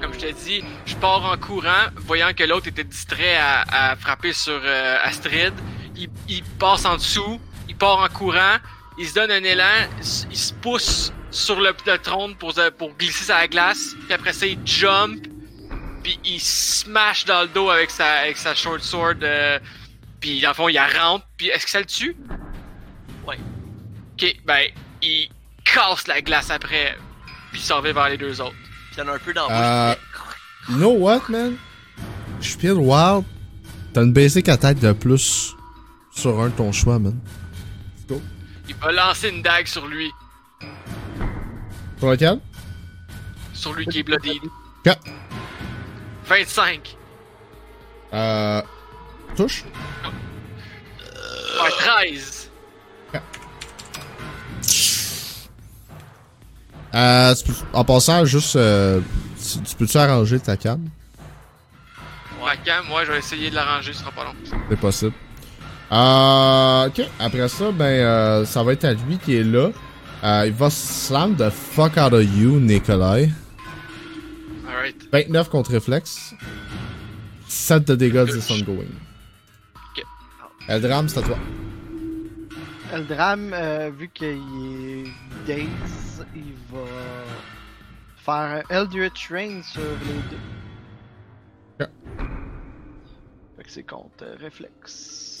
Comme 0.00 0.14
je 0.14 0.18
t'ai 0.20 0.32
dit, 0.32 0.62
je 0.86 0.94
pars 0.94 1.24
en 1.24 1.36
courant, 1.36 1.88
voyant 1.96 2.32
que 2.32 2.44
l'autre 2.44 2.68
était 2.68 2.84
distrait 2.84 3.36
à, 3.36 3.90
à 3.90 3.96
frapper 3.96 4.32
sur 4.32 4.60
euh, 4.64 4.98
Astrid. 5.02 5.52
Il, 5.96 6.08
il 6.28 6.44
passe 6.44 6.84
en 6.84 6.94
dessous, 6.96 7.40
part 7.84 7.98
en 7.98 8.08
courant, 8.08 8.56
il 8.98 9.06
se 9.06 9.14
donne 9.14 9.30
un 9.30 9.44
élan, 9.44 9.88
il, 10.00 10.32
il 10.32 10.36
se 10.38 10.52
pousse 10.54 11.12
sur 11.30 11.60
le, 11.60 11.74
le 11.86 11.98
trône 11.98 12.34
pour, 12.36 12.52
se- 12.54 12.70
pour 12.70 12.94
glisser 12.96 13.24
sa 13.24 13.46
glace, 13.46 13.94
puis 14.04 14.14
après 14.14 14.32
ça 14.32 14.46
il 14.46 14.58
jump, 14.64 15.26
puis 16.02 16.18
il 16.24 16.40
smash 16.40 17.24
dans 17.26 17.42
le 17.42 17.48
dos 17.48 17.68
avec 17.68 17.90
sa, 17.90 18.06
avec 18.22 18.36
sa 18.38 18.54
short 18.54 18.80
sword, 18.82 19.16
euh, 19.22 19.58
puis 20.20 20.40
dans 20.40 20.48
le 20.48 20.54
fond 20.54 20.68
il 20.68 20.74
la 20.74 20.86
rentre, 20.88 21.26
puis 21.36 21.48
est-ce 21.48 21.64
que 21.66 21.70
ça 21.70 21.80
le 21.80 21.84
tue? 21.86 22.16
Ouais. 23.26 23.38
Ok, 24.14 24.34
ben 24.46 24.62
il 25.02 25.28
casse 25.64 26.06
la 26.06 26.22
glace 26.22 26.50
après, 26.50 26.96
puis 27.50 27.60
il 27.60 27.64
s'en 27.64 27.80
va 27.82 27.92
vers 27.92 28.08
les 28.08 28.16
deux 28.16 28.40
autres. 28.40 28.54
Puis 28.92 29.00
y'en 29.02 29.08
a 29.08 29.14
un 29.16 29.18
peu 29.18 29.34
dans 29.34 29.48
Euh, 29.50 29.94
bouche. 29.94 29.98
You 30.70 30.76
know 30.78 30.92
what, 30.92 31.22
man? 31.28 31.56
Je 32.40 32.48
suis 32.48 32.70
wild. 32.70 33.24
T'as 33.92 34.02
une 34.02 34.12
basic 34.12 34.48
attaque 34.48 34.78
de 34.78 34.92
plus 34.92 35.54
sur 36.12 36.40
un 36.40 36.46
de 36.48 36.52
ton 36.54 36.72
choix, 36.72 36.98
man. 36.98 37.14
Il 38.68 38.74
va 38.76 38.92
lancer 38.92 39.28
une 39.28 39.42
dague 39.42 39.66
sur 39.66 39.86
lui. 39.86 40.10
Sur 41.98 42.10
lequel? 42.10 42.40
Sur 43.52 43.72
lui 43.74 43.86
qui 43.86 44.00
est 44.00 44.02
bloody. 44.02 44.40
Ok. 44.86 44.96
25. 46.26 46.96
Euh. 48.12 48.62
Touche. 49.36 49.64
Ouais, 51.62 51.70
13. 51.78 52.50
Euh, 56.94 57.34
tu 57.34 57.44
peux- 57.44 57.52
en 57.72 57.84
passant, 57.84 58.24
juste. 58.24 58.54
euh, 58.56 59.00
tu, 59.36 59.60
tu 59.62 59.74
peux-tu 59.76 59.96
arranger 59.98 60.38
ta 60.38 60.56
canne? 60.56 60.88
ma 62.44 62.56
cam, 62.58 62.84
moi 62.86 63.04
je 63.06 63.12
vais 63.12 63.18
essayer 63.18 63.48
de 63.50 63.54
l'arranger, 63.54 63.92
ce 63.94 64.00
sera 64.00 64.10
pas 64.12 64.22
long. 64.24 64.34
C'est 64.68 64.78
possible. 64.78 65.14
Euh, 65.94 66.88
ok, 66.88 67.02
après 67.20 67.48
ça, 67.48 67.70
ben, 67.70 67.84
euh, 67.84 68.44
ça 68.44 68.64
va 68.64 68.72
être 68.72 68.84
à 68.84 68.94
lui 68.94 69.16
qui 69.18 69.36
est 69.36 69.44
là. 69.44 69.70
Euh, 70.24 70.46
il 70.46 70.52
va 70.52 70.68
slam 70.68 71.36
the 71.36 71.50
fuck 71.50 71.96
out 71.96 72.12
of 72.12 72.24
you, 72.36 72.58
Nikolai. 72.58 73.30
Alright. 74.66 75.08
29 75.12 75.48
contre 75.48 75.70
réflexe. 75.70 76.34
7 77.46 77.86
de 77.86 77.94
dégâts 77.94 78.24
de 78.24 78.52
ongoing. 78.52 78.90
Ok. 79.76 80.04
Eldram, 80.66 81.08
c'est 81.08 81.18
à 81.20 81.22
toi. 81.22 81.38
Eldram, 82.92 83.52
euh, 83.52 83.90
vu 83.96 84.08
qu'il 84.08 84.26
est 84.26 85.46
Daze, 85.46 86.26
il 86.34 86.54
va 86.72 86.84
faire 88.16 88.34
un 88.34 88.62
Eldritch 88.68 89.30
Rain 89.30 89.62
sur 89.62 89.80
les 89.80 90.20
deux. 90.30 91.84
Ok. 91.84 91.88
Fait 93.56 93.62
que 93.62 93.70
c'est 93.70 93.82
contre 93.84 94.24
euh, 94.24 94.34
réflexe. 94.40 95.33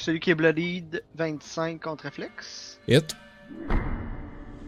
Celui 0.00 0.20
qui 0.20 0.30
est 0.30 0.34
Bloodied, 0.34 1.02
25 1.16 1.80
contre 1.80 2.04
réflexe. 2.04 2.78
Hit. 2.86 3.16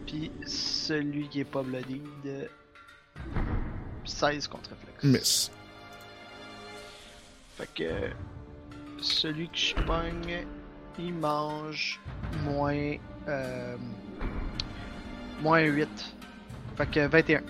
Puis 0.05 0.31
celui 0.45 1.27
qui 1.29 1.39
est 1.39 1.45
pas 1.45 1.63
Bloodied, 1.63 2.01
euh, 2.25 2.45
16 4.05 4.47
contre 4.47 4.71
réflexe. 4.71 5.03
Miss. 5.03 5.51
Fait 7.57 7.69
que 7.73 8.09
celui 9.01 9.47
que 9.47 9.57
je 9.57 9.75
pogne, 9.75 10.45
il 10.99 11.13
mange 11.13 11.99
moins 12.43 12.95
euh, 13.27 13.77
moins 15.41 15.61
8. 15.61 15.87
Fait 16.77 16.85
que 16.89 17.07
21. 17.07 17.41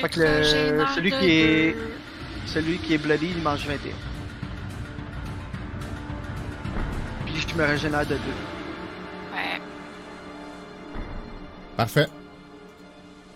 Fait 0.00 0.08
que 0.08 0.20
le- 0.20 0.86
celui 0.94 1.10
qui 1.10 1.30
est- 1.30 1.76
Celui 2.46 2.78
qui 2.78 2.94
est 2.94 2.98
bloody, 2.98 3.30
il 3.36 3.42
mange 3.42 3.66
21. 3.66 3.92
Puis 7.26 7.46
je 7.48 7.54
me 7.56 7.64
régénère 7.64 8.06
de 8.06 8.14
2. 8.14 8.20
Ouais. 9.34 9.60
Parfait. 11.76 12.06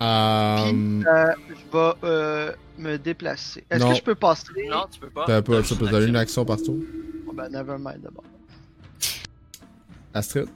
Euh, 0.00 0.72
Euh, 1.06 1.32
je 1.48 1.54
vais 1.76 1.92
euh, 2.04 2.52
me 2.78 2.96
déplacer. 2.98 3.64
Est-ce 3.68 3.80
Non. 3.82 3.90
que 3.90 3.96
je 3.96 4.02
peux 4.02 4.14
passer? 4.14 4.44
Non, 4.70 4.84
tu 4.92 5.00
peux 5.00 5.08
pas. 5.10 5.24
t'as 5.26 5.42
pas, 5.42 5.56
T'as 5.56 5.62
tu 5.68 5.74
peux 5.74 5.86
une 5.86 5.90
donner 5.90 6.06
une 6.06 6.16
action. 6.16 6.44
partout. 6.44 6.84
Oh, 7.26 7.32
ben, 7.32 7.48
nevermind 7.48 8.00
d'abord. 8.02 8.24
Astrid? 10.14 10.46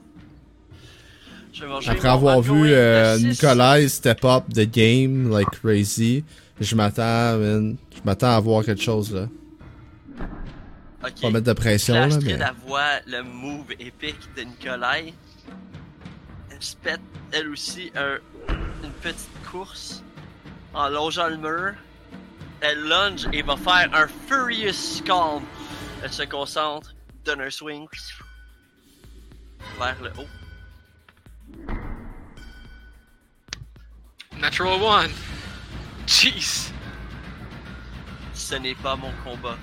Après 1.87 2.07
avoir 2.09 2.41
vu 2.41 2.71
euh. 2.71 3.17
Nikolai 3.19 3.87
step 3.87 4.23
up 4.25 4.45
the 4.53 4.65
game 4.69 5.29
like 5.29 5.49
crazy, 5.61 6.23
je 6.59 6.75
m'attends, 6.75 7.37
man. 7.37 7.77
Je 7.95 8.01
m'attends 8.05 8.35
à 8.35 8.39
voir 8.39 8.63
quelque 8.63 8.81
chose 8.81 9.13
là. 9.13 9.27
Ok. 11.05 11.21
Pas 11.21 11.29
mettre 11.31 11.45
de 11.47 11.53
pression 11.53 11.95
là, 11.95 12.07
mais. 12.23 12.37
le 13.07 13.21
move 13.23 13.71
épique 13.79 14.19
de 14.37 14.43
Nikolai. 14.43 15.13
Elle 16.49 16.61
se 16.61 16.75
pète, 16.77 17.01
elle 17.31 17.49
aussi, 17.49 17.91
un- 17.95 18.19
une 18.83 18.91
petite 19.01 19.29
course 19.51 20.03
en 20.73 20.87
longeant 20.89 21.27
le 21.27 21.37
mur. 21.37 21.73
Elle 22.61 22.83
lunge 22.83 23.27
et 23.33 23.41
va 23.41 23.57
faire 23.57 23.89
un 23.93 24.07
Furious 24.27 24.71
Scalm. 24.73 25.43
Elle 26.01 26.11
se 26.13 26.23
concentre, 26.23 26.93
donne 27.25 27.41
un 27.41 27.49
swing 27.49 27.85
vers 29.77 29.95
le 30.01 30.09
haut. 30.21 30.27
Natural 34.39 34.81
one. 34.81 35.11
Jeez. 36.13 36.71
Ce 38.33 38.55
n'est 38.55 38.75
pas 38.75 38.95
mon 38.95 39.11
combat. 39.23 39.57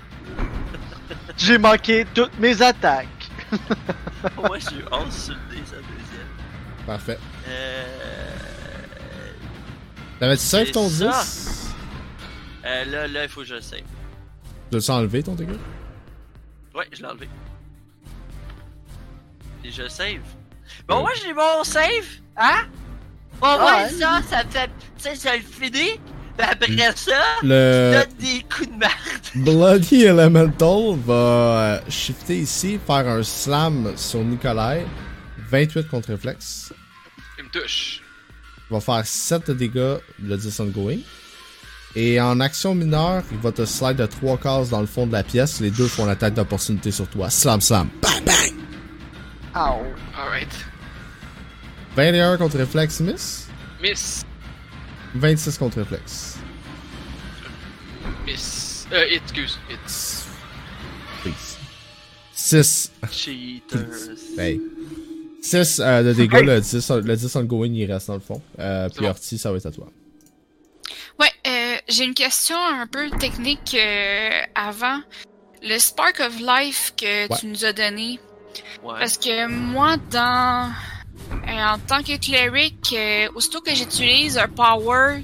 J'ai 1.37 1.59
manqué 1.59 2.05
toutes 2.15 2.37
mes 2.39 2.61
attaques. 2.61 3.31
Moi, 4.37 4.59
j'ai 4.59 4.77
eu 4.77 4.85
11 4.93 5.12
sur 5.12 5.35
le 5.35 5.57
dé, 5.57 5.62
sa 5.65 5.77
deuxième. 5.77 6.29
Parfait. 6.87 7.19
Euh... 7.49 7.85
T'avais-tu 10.20 10.43
save 10.43 10.70
ton 10.70 10.89
ça. 10.89 11.23
10 11.23 11.75
euh, 12.65 12.85
là, 12.85 13.09
là, 13.09 13.23
il 13.25 13.29
faut 13.29 13.41
que 13.41 13.47
je 13.47 13.55
le 13.55 13.61
save. 13.61 13.81
Tu 14.70 14.77
l'as 14.77 14.91
enlevé 14.91 15.23
ton 15.23 15.35
dégât? 15.35 15.53
Ouais, 16.75 16.87
je 16.93 16.99
l'ai 17.01 17.07
enlevé. 17.07 17.29
Et 19.65 19.70
je 19.70 19.89
save. 19.89 20.20
Bon, 20.87 21.01
moi 21.01 21.11
j'ai 21.23 21.33
mon 21.33 21.65
save, 21.65 22.20
hein? 22.37 22.67
Bon, 23.41 23.47
Ah, 23.49 23.59
ouais, 23.59 23.85
ouais. 23.85 23.99
ça, 23.99 24.20
ça 24.29 24.45
me 24.45 24.51
fait. 24.51 24.67
Tu 24.67 25.03
sais, 25.03 25.17
ça 25.17 25.37
le 25.37 25.43
finit. 25.43 25.99
Après 26.43 26.93
ça, 26.97 27.12
Le 27.43 27.93
donne 27.93 28.17
des 28.19 28.43
coups 28.43 28.69
de 28.69 28.77
merde. 28.77 28.93
Bloody 29.35 30.05
Elemental 30.05 30.97
va 31.07 31.15
euh, 31.15 31.81
shifter 31.89 32.39
ici, 32.39 32.78
faire 32.86 33.09
un 33.09 33.23
slam 33.23 33.93
sur 33.97 34.20
Nikolai. 34.20 34.85
28 35.51 35.89
contre 35.89 36.10
réflexe. 36.10 36.73
Il 37.39 37.44
me 37.44 37.51
touche. 37.51 38.02
Il 38.70 38.75
va 38.75 38.81
faire 38.81 39.05
7 39.05 39.49
de 39.49 39.55
dégâts, 39.55 39.97
le 40.23 40.36
10 40.36 40.60
ongoing. 40.60 40.99
Et 41.97 42.20
en 42.20 42.39
action 42.39 42.75
mineure, 42.75 43.25
il 43.33 43.39
va 43.39 43.51
te 43.51 43.65
slide 43.65 43.97
de 43.97 44.07
3 44.07 44.39
cases 44.39 44.70
dans 44.70 44.81
le 44.81 44.86
fond 44.86 45.07
de 45.07 45.12
la 45.12 45.25
pièce. 45.25 45.60
Les 45.60 45.70
deux 45.70 45.89
font 45.89 46.07
l'attaque 46.07 46.35
d'opportunité 46.35 46.93
sur 46.93 47.09
toi. 47.09 47.31
Slam, 47.31 47.60
slam. 47.60 47.89
Bang, 48.01 48.25
bang. 48.25 48.55
Ow. 49.57 49.83
Alright. 50.17 50.52
21 51.97 52.36
contre 52.36 52.59
réflexe, 52.59 53.01
miss. 53.01 53.49
Miss. 53.83 54.25
26 55.17 55.59
contre 55.59 55.78
réflexe. 55.78 56.30
Miss. 58.26 58.86
Euh, 58.92 59.05
hit, 59.08 59.23
excuse. 59.23 59.58
Hit. 59.68 59.78
Please. 61.23 61.57
6. 62.32 62.92
Cheaters. 63.10 64.39
Hey. 64.39 64.60
6 65.42 65.81
euh, 65.81 66.02
de 66.02 66.12
dégâts, 66.12 66.42
le 66.44 66.60
10, 66.60 66.90
le 66.90 67.16
10 67.16 67.36
ongoing, 67.36 67.73
il 67.73 67.90
reste 67.90 68.08
dans 68.08 68.15
le 68.15 68.20
fond. 68.20 68.42
Euh, 68.58 68.89
puis 68.90 69.00
bon. 69.05 69.08
Orti, 69.10 69.39
ça 69.39 69.50
va 69.50 69.57
être 69.58 69.66
à 69.66 69.70
toi. 69.70 69.86
Ouais, 71.18 71.31
euh, 71.47 71.76
j'ai 71.89 72.05
une 72.05 72.15
question 72.15 72.57
un 72.58 72.86
peu 72.86 73.10
technique 73.18 73.74
euh, 73.78 74.40
avant. 74.55 75.00
Le 75.62 75.78
Spark 75.78 76.20
of 76.20 76.39
Life 76.40 76.94
que 76.97 77.28
Ouais. 77.28 77.36
tu 77.39 77.47
nous 77.47 77.65
as 77.65 77.73
donné. 77.73 78.18
Ouais. 78.82 78.94
Parce 78.99 79.16
que 79.18 79.47
moi, 79.47 79.97
dans. 80.10 80.70
euh, 81.32 81.62
en 81.74 81.78
tant 81.78 82.02
que 82.02 82.16
cleric, 82.18 82.94
euh, 82.94 83.28
aussitôt 83.34 83.60
que 83.60 83.74
j'utilise 83.74 84.39
un 84.39 84.49
power 84.49 85.23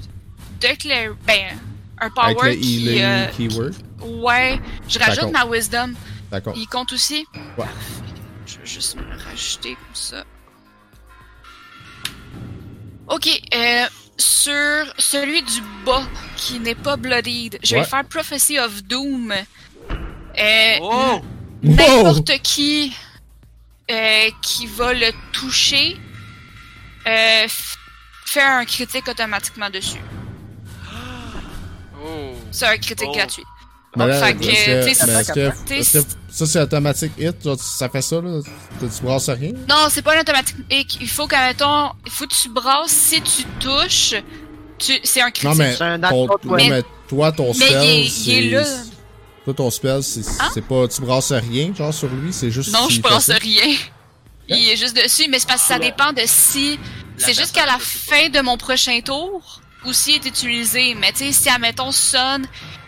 de 0.61 0.67
cleric. 0.79 1.17
Ben, 1.25 1.57
un 1.99 2.09
Avec 2.17 2.37
power 2.37 2.55
le 2.55 2.61
qui. 2.61 3.01
euh, 3.03 3.27
keyword. 3.35 3.73
ouais, 4.01 4.59
je 4.87 4.99
rajoute 4.99 5.31
ma 5.31 5.45
wisdom. 5.45 5.93
D'accord. 6.31 6.53
Il 6.57 6.67
compte 6.67 6.93
aussi? 6.93 7.25
Ouais. 7.57 7.65
Je 8.45 8.59
vais 8.59 8.65
juste 8.65 8.95
me 8.97 9.01
le 9.03 9.17
rajouter 9.17 9.75
comme 9.75 9.95
ça. 9.95 10.23
Ok, 13.09 13.27
euh, 13.55 13.85
sur 14.17 14.93
celui 14.97 15.41
du 15.41 15.61
bas 15.85 16.03
qui 16.35 16.59
n'est 16.59 16.75
pas 16.75 16.97
bloodied, 16.97 17.57
je 17.63 17.75
vais 17.75 17.81
Ouais. 17.81 17.87
faire 17.87 18.03
Prophecy 18.05 18.59
of 18.59 18.83
Doom. 18.83 19.31
Euh, 20.39 20.77
Oh! 20.81 21.21
N'importe 21.63 22.37
qui 22.43 22.95
euh, 23.89 24.29
qui 24.41 24.67
va 24.67 24.93
le 24.93 25.11
toucher 25.31 25.97
euh, 27.07 27.47
fait 28.25 28.41
un 28.43 28.65
critique 28.65 29.07
automatiquement 29.07 29.69
dessus. 29.69 29.97
C'est 32.57 32.65
un 32.65 32.77
critique 32.77 33.07
Oh. 33.11 33.15
gratuit. 33.15 33.43
Mais 33.95 34.07
là, 34.07 34.21
Fait 34.25 34.33
que, 34.35 34.45
mais 34.45 35.83
ça 35.83 36.45
c'est 36.45 36.59
automatique 36.61 37.11
hit, 37.17 37.35
genre, 37.43 37.57
ça 37.59 37.89
fait 37.89 38.01
ça 38.01 38.17
là, 38.21 38.41
tu 38.79 38.87
tu 38.87 39.03
brasses 39.03 39.29
rien? 39.29 39.53
Non, 39.67 39.87
c'est 39.89 40.01
pas 40.03 40.15
un 40.15 40.21
automatique. 40.21 40.97
Il 41.01 41.09
faut 41.09 41.25
qu'à 41.25 41.47
mettons, 41.47 41.89
il 42.05 42.11
faut 42.11 42.27
que 42.27 42.33
tu 42.35 42.49
brasses. 42.49 42.91
Si 42.91 43.21
tu 43.21 43.43
touches, 43.59 44.13
tu, 44.77 44.93
c'est 45.03 45.21
un 45.21 45.31
critique. 45.31 45.49
Non 45.49 45.55
mais, 45.55 45.81
un 45.81 45.99
ton- 45.99 46.27
non, 46.27 46.37
twenty. 46.37 46.69
mais 46.69 46.83
toi 47.09 47.31
ton 47.31 47.47
Mais 47.47 47.53
spell 47.53 47.83
il 47.83 47.89
est- 47.89 48.01
il 48.05 48.09
c'est 48.11 48.31
est 48.31 48.49
là. 48.51 48.65
toi 49.45 49.53
ton 49.55 49.71
spell 49.71 50.03
c'est 50.03 50.19
Hein? 50.39 50.61
pas 50.69 50.87
tu 50.87 51.01
brasses 51.01 51.31
rien 51.31 51.73
genre 51.73 51.93
sur 51.93 52.09
lui, 52.09 52.31
c'est 52.31 52.51
juste 52.51 52.71
non, 52.73 52.87
je 52.89 52.99
brasse 53.01 53.29
rien. 53.31 53.75
Il 54.49 54.69
est 54.69 54.77
juste 54.77 54.95
dessus, 54.95 55.27
mais 55.29 55.39
c'est 55.39 55.47
parce 55.47 55.61
que 55.63 55.67
ça 55.69 55.79
dépend 55.79 56.13
de 56.13 56.21
si 56.25 56.77
c'est 57.17 57.33
jusqu'à 57.33 57.65
la 57.65 57.77
fin 57.79 58.29
de 58.29 58.39
mon 58.41 58.57
prochain 58.57 58.99
tour 59.03 59.61
s'il 59.91 60.15
est 60.15 60.25
utilisé. 60.25 60.95
Mais 60.95 61.11
tu 61.11 61.19
sais, 61.19 61.31
si 61.31 61.49
admettons 61.49 61.91
Son 61.91 62.41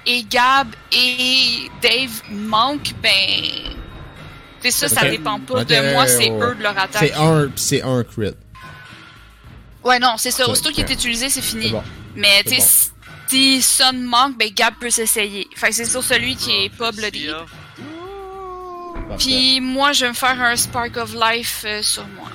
et 0.06 0.24
Gab 0.24 0.68
et 0.92 1.69
Dave 1.82 2.22
manquent, 2.32 2.93
ben. 3.01 3.76
C'est 4.61 4.72
ça, 4.72 4.90
ça 4.90 5.09
dépend 5.09 5.40
pas 5.40 5.64
de 5.64 5.93
moi, 5.93 6.06
c'est 6.06 6.30
eux 6.30 6.56
de 6.56 6.64
leur 6.64 6.77
attaque. 6.77 7.00
C'est 7.00 7.14
un 7.14 7.48
pis 7.48 7.61
c'est 7.61 7.82
un 7.82 8.03
crit. 8.03 8.34
Ouais, 9.84 10.00
non, 10.00 10.16
c'est 10.18 10.32
ça. 10.32 10.50
Aussitôt 10.50 10.69
qu'il 10.72 10.84
est 10.84 10.93
utilisé, 10.93 11.30
c'est 11.30 11.42
fini. 11.42 11.69
bon. 11.69 11.82
Mais 12.16 12.43
tu 12.43 12.56
sais, 12.59 12.92
si 13.30 13.61
Son 13.61 13.93
manque, 13.93 14.38
ben 14.38 14.50
Gab 14.53 14.74
peut 14.80 14.90
s'essayer. 14.90 15.48
Fait 15.56 15.69
que 15.69 15.76
c'est 15.76 15.85
sur 15.85 16.03
celui 16.03 16.35
qui 16.35 16.66
est 16.66 16.69
pas 16.76 16.92
bloody. 16.92 17.30
Puis 19.18 19.59
moi, 19.61 19.92
je 19.93 20.06
vais 20.06 20.09
me 20.09 20.16
faire 20.16 20.40
un 20.42 20.56
Spark 20.56 20.98
of 20.98 21.14
Life 21.14 21.64
euh, 21.66 21.82
sur 21.82 22.06
moi. 22.08 22.30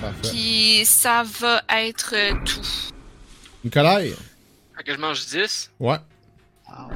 Parfait. 0.00 0.28
Puis 0.30 0.82
ça 0.84 1.22
va 1.24 1.62
être 1.70 2.14
tout. 2.44 2.66
Nikolai? 3.64 4.14
Fait 4.76 4.84
que 4.84 4.92
je 4.94 4.98
mange 4.98 5.26
10. 5.26 5.70
Ouais. 5.80 5.96
Ah, 6.68 6.88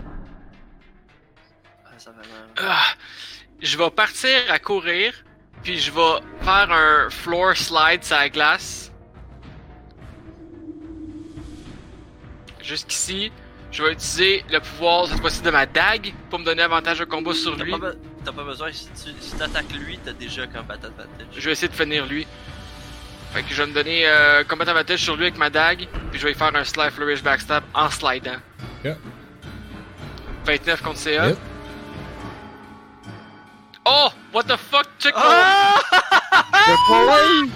ça 1.99 2.11
va. 2.11 2.23
Ah, 2.59 2.83
je 3.61 3.77
vais 3.77 3.91
partir 3.91 4.31
à 4.51 4.59
courir, 4.59 5.13
puis 5.63 5.79
je 5.79 5.91
vais 5.91 6.21
faire 6.43 6.71
un 6.71 7.11
floor 7.11 7.57
slide 7.57 8.05
sur 8.05 8.17
la 8.17 8.29
glace. 8.29 8.91
Jusqu'ici, 12.63 13.33
je 13.73 13.83
vais 13.83 13.93
utiliser 13.93 14.45
le 14.51 14.61
pouvoir 14.61 15.09
cette 15.09 15.21
fois-ci 15.21 15.43
de 15.43 15.51
ma 15.51 15.67
dague 15.67 16.15
pour 16.31 16.39
me 16.39 16.45
donner 16.45 16.63
avantage 16.63 17.01
de 17.01 17.05
combat 17.05 17.35
sur 17.35 17.57
T'as 17.57 17.65
lui. 17.65 17.73
pas, 17.73 17.79
be- 17.79 17.97
t'as 18.25 18.33
pas 18.33 18.45
besoin, 18.45 18.71
si 18.73 18.87
tu 18.91 19.11
si 19.21 19.33
t'attaques 19.37 19.73
lui, 19.73 19.99
t'as 20.05 20.13
déjà 20.13 20.47
combat 20.47 20.75
advantage. 20.75 21.09
Je 21.35 21.41
vais 21.41 21.53
essayer 21.53 21.69
de 21.69 21.75
finir 21.75 22.07
lui. 22.07 22.27
Fait 23.33 23.43
que 23.43 23.55
je 23.55 23.63
vais 23.63 23.69
me 23.69 23.73
donner 23.73 24.03
euh, 24.07 24.45
combat 24.45 24.69
avantage 24.69 25.01
sur 25.01 25.17
lui 25.17 25.25
avec 25.25 25.39
ma 25.39 25.49
dague, 25.49 25.87
puis 26.11 26.21
je 26.21 26.27
vais 26.27 26.35
faire 26.35 26.55
un 26.55 26.65
slide 26.65 26.91
flourish 26.91 27.23
backstab 27.23 27.63
en 27.75 27.89
slidant. 27.91 28.37
Ok. 28.85 28.93
29 30.45 30.83
contre 30.83 30.99
CA. 30.99 31.29
Hit. 31.31 31.37
Oh! 33.85 34.09
What 34.33 34.45
the 34.45 34.57
fuck? 34.57 34.87
Check 34.99 35.15
Ah! 35.17 35.81
Triple 36.65 37.11
H! 37.11 37.49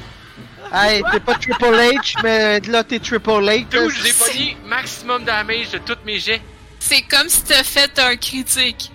Hey, 0.73 1.03
t'es 1.13 1.21
pas 1.21 1.35
Triple 1.35 1.65
H, 1.77 2.17
mais 2.25 2.61
là 2.61 2.83
t'es 2.83 2.99
Triple 2.99 3.31
H. 3.31 3.69
Dude, 3.69 3.91
j'ai 4.03 4.13
pogné 4.13 4.57
maximum 4.67 5.25
damage 5.25 5.71
de 5.71 5.79
tous 5.79 5.97
mes 6.05 6.19
jets. 6.19 6.41
C'est 6.81 7.03
comme 7.03 7.29
si 7.29 7.43
t'as 7.45 7.63
fait 7.63 7.97
un 7.99 8.17
critique. 8.17 8.91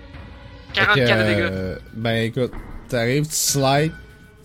44 0.74 0.95
Fait 0.95 1.06
que, 1.06 1.18
de 1.19 1.24
dégâts. 1.35 1.40
euh, 1.51 1.76
Ben 1.93 2.24
écoute, 2.26 2.51
t'arrives, 2.90 3.27
tu 3.27 3.35
slides, 3.35 3.93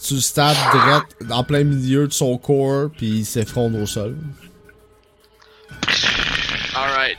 tu 0.06 0.14
le 0.14 0.20
stabs 0.20 0.56
direct 0.72 1.16
en 1.30 1.42
plein 1.44 1.64
milieu 1.64 2.06
de 2.06 2.12
son 2.12 2.36
corps, 2.38 2.90
puis 2.96 3.18
il 3.20 3.24
s'effondre 3.26 3.78
au 3.80 3.86
sol. 3.86 4.16
Alright. 6.74 7.18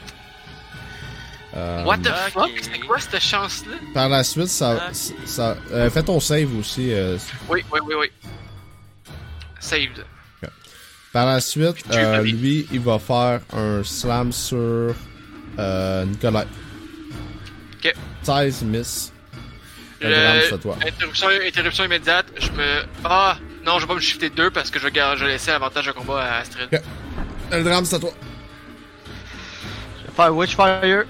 Euh, 1.55 1.83
What 1.85 1.97
the 1.99 2.13
fuck? 2.31 2.51
C'est 2.61 2.79
quoi 2.79 2.99
cette 2.99 3.19
chance-là? 3.21 3.77
Par 3.93 4.09
la 4.09 4.23
suite, 4.23 4.47
ça. 4.47 4.77
Ah. 4.89 4.93
ça 5.25 5.57
euh, 5.71 5.89
fais 5.89 6.03
ton 6.03 6.19
save 6.19 6.55
aussi. 6.57 6.93
euh, 6.93 7.17
Oui, 7.49 7.63
oui, 7.71 7.79
oui, 7.85 7.95
oui. 7.99 8.07
Saved. 9.59 10.05
par 11.11 11.25
la 11.25 11.41
suite, 11.41 11.77
euh, 11.91 12.21
lui, 12.21 12.67
il 12.71 12.79
va 12.79 12.99
faire 12.99 13.41
un 13.53 13.83
slam 13.83 14.31
sur 14.31 14.93
euh, 15.57 16.05
Nicolas. 16.05 16.45
Ok. 17.79 17.93
16 18.23 18.61
miss. 18.63 19.11
Le- 20.01 20.15
drame, 20.15 20.37
c'est 20.49 20.59
toi. 20.61 20.77
Interruption, 20.85 21.27
interruption 21.45 21.83
immédiate. 21.85 22.25
Je 22.39 22.51
me. 22.51 22.83
Ah! 23.03 23.37
Non, 23.65 23.77
je 23.79 23.83
vais 23.83 23.87
pas 23.87 23.95
me 23.95 23.99
shifter 23.99 24.29
2 24.29 24.51
parce 24.51 24.69
que 24.69 24.79
je 24.79 24.85
vais, 24.85 24.91
gar- 24.91 25.17
je 25.17 25.25
vais 25.25 25.31
laisser 25.31 25.51
avantage 25.51 25.87
de 25.87 25.91
combat 25.91 26.21
à 26.23 26.37
Astrid. 26.39 26.69
Ok. 26.71 26.81
Le 27.51 27.63
drame, 27.63 27.85
c'est 27.85 27.95
à 27.95 27.99
toi. 27.99 28.11
Je 30.01 30.07
vais 30.07 30.13
faire 30.15 30.35
Witchfire. 30.35 31.05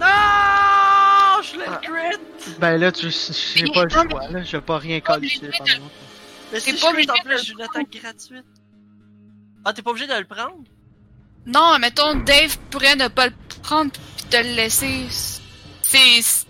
Non! 0.00 1.42
Je 1.42 1.58
l'ai 1.58 1.64
crit! 1.82 2.20
Ben 2.58 2.76
là, 2.80 2.92
tu 2.92 3.06
Mais 3.06 3.70
pas 3.72 3.84
le 3.84 3.90
choix, 3.90 4.28
là. 4.30 4.42
Je 4.42 4.52
vais 4.56 4.60
pas 4.62 4.78
rien 4.78 5.00
coller 5.00 5.16
obligé 5.18 5.40
par 5.48 5.58
contre. 5.58 5.80
Mais 6.52 6.60
si 6.60 6.72
pas 6.74 6.92
crit 6.92 7.06
en 7.08 7.12
obligé 7.14 7.22
plus, 7.24 7.44
j'ai 7.46 7.52
une 7.52 7.58
le 7.58 7.64
attaque 7.64 7.86
gratuite. 8.02 8.44
Ah, 9.64 9.72
t'es 9.72 9.82
pas 9.82 9.90
obligé 9.90 10.06
de 10.06 10.14
le 10.14 10.24
prendre? 10.24 10.58
Non, 11.46 11.78
mettons, 11.80 12.14
Dave 12.16 12.56
pourrait 12.70 12.96
ne 12.96 13.08
pas 13.08 13.26
le 13.26 13.32
prendre 13.62 13.90
pis 14.16 14.24
te 14.24 14.36
le 14.36 14.54
laisser. 14.54 15.06
C'est. 15.82 16.45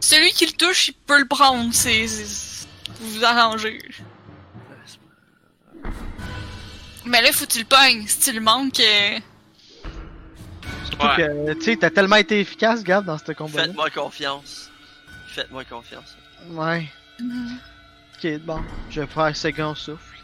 Celui 0.00 0.30
qui 0.32 0.46
le 0.46 0.52
touche, 0.52 0.88
il 0.88 0.94
peut 0.94 1.18
le 1.18 1.26
prendre. 1.26 1.72
C'est. 1.72 2.06
Vous 3.00 3.10
vous 3.18 3.24
arrangez. 3.24 3.78
Mais 7.04 7.22
là, 7.22 7.32
faut 7.32 7.46
que 7.46 7.52
tu 7.52 7.58
le 7.60 7.64
pognes. 7.64 8.06
Si 8.06 8.18
tu 8.20 8.32
le 8.32 8.40
manques. 8.40 8.80
euh, 8.80 9.18
Ouais. 11.00 11.54
tu 11.56 11.62
sais, 11.62 11.76
t'as 11.76 11.90
tellement 11.90 12.16
été 12.16 12.40
efficace, 12.40 12.82
Gab, 12.82 13.04
dans 13.04 13.18
ce 13.18 13.30
combat-là. 13.30 13.66
Faites-moi 13.66 13.88
confiance. 13.90 14.68
Faites-moi 15.28 15.64
confiance. 15.64 16.16
Ouais. 16.50 16.88
Ok, 17.20 18.38
bon. 18.40 18.60
Je 18.90 19.02
vais 19.02 19.06
faire 19.06 19.36
second 19.36 19.74
souffle. 19.76 20.18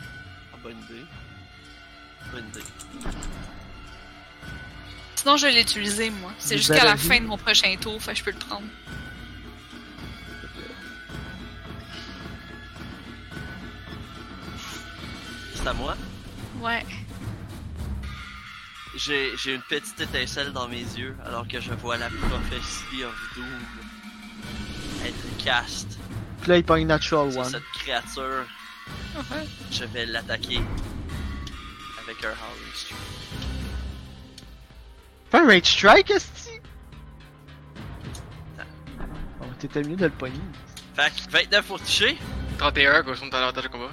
Ah, 0.00 0.56
bonne 0.60 0.76
idée. 0.90 1.04
Bonne 2.32 2.44
idée. 2.48 2.64
Sinon, 5.22 5.36
je 5.36 5.46
vais 5.46 5.52
l'utiliser, 5.52 6.10
moi. 6.10 6.32
C'est 6.36 6.56
jusqu'à 6.58 6.82
la 6.84 6.96
fin 6.96 7.20
de 7.20 7.26
mon 7.26 7.38
prochain 7.38 7.76
tour, 7.80 8.02
fait 8.02 8.12
que 8.12 8.18
je 8.18 8.24
peux 8.24 8.32
le 8.32 8.38
prendre. 8.38 8.66
C'est 15.54 15.68
à 15.68 15.72
moi? 15.74 15.96
Ouais. 16.60 16.84
J'ai 18.96 19.30
j'ai 19.36 19.54
une 19.54 19.62
petite 19.62 20.00
étincelle 20.00 20.52
dans 20.52 20.66
mes 20.66 20.80
yeux 20.80 21.16
alors 21.24 21.46
que 21.46 21.60
je 21.60 21.72
vois 21.72 21.96
la 21.96 22.08
prophétie 22.08 23.04
of 23.04 23.14
Doom 23.36 25.06
être 25.06 25.44
cast 25.44 25.98
Puis 26.40 26.50
là, 26.50 26.56
il 26.58 26.64
pogne 26.64 26.86
Natural 26.88 27.30
sur 27.30 27.42
One. 27.42 27.50
cette 27.50 27.62
créature. 27.74 28.44
Je 29.70 29.84
vais 29.84 30.04
l'attaquer 30.04 30.60
avec 32.02 32.24
un 32.24 32.28
Howling 32.30 32.74
Strike. 32.74 33.21
Fais 35.32 35.38
un 35.38 35.46
Rage 35.46 35.64
Strike, 35.64 36.10
esti! 36.10 36.60
Bon, 39.40 39.46
t'étais 39.58 39.82
mieux 39.82 39.96
de 39.96 40.04
le 40.04 40.10
pogner. 40.10 40.38
Fait 40.94 41.10
que 41.10 41.30
29 41.30 41.66
pour 41.66 41.80
toucher. 41.80 42.18
31, 42.58 43.02
quoi, 43.02 43.16
son 43.16 43.30
avantage 43.30 43.64
de 43.64 43.68
combat. 43.68 43.90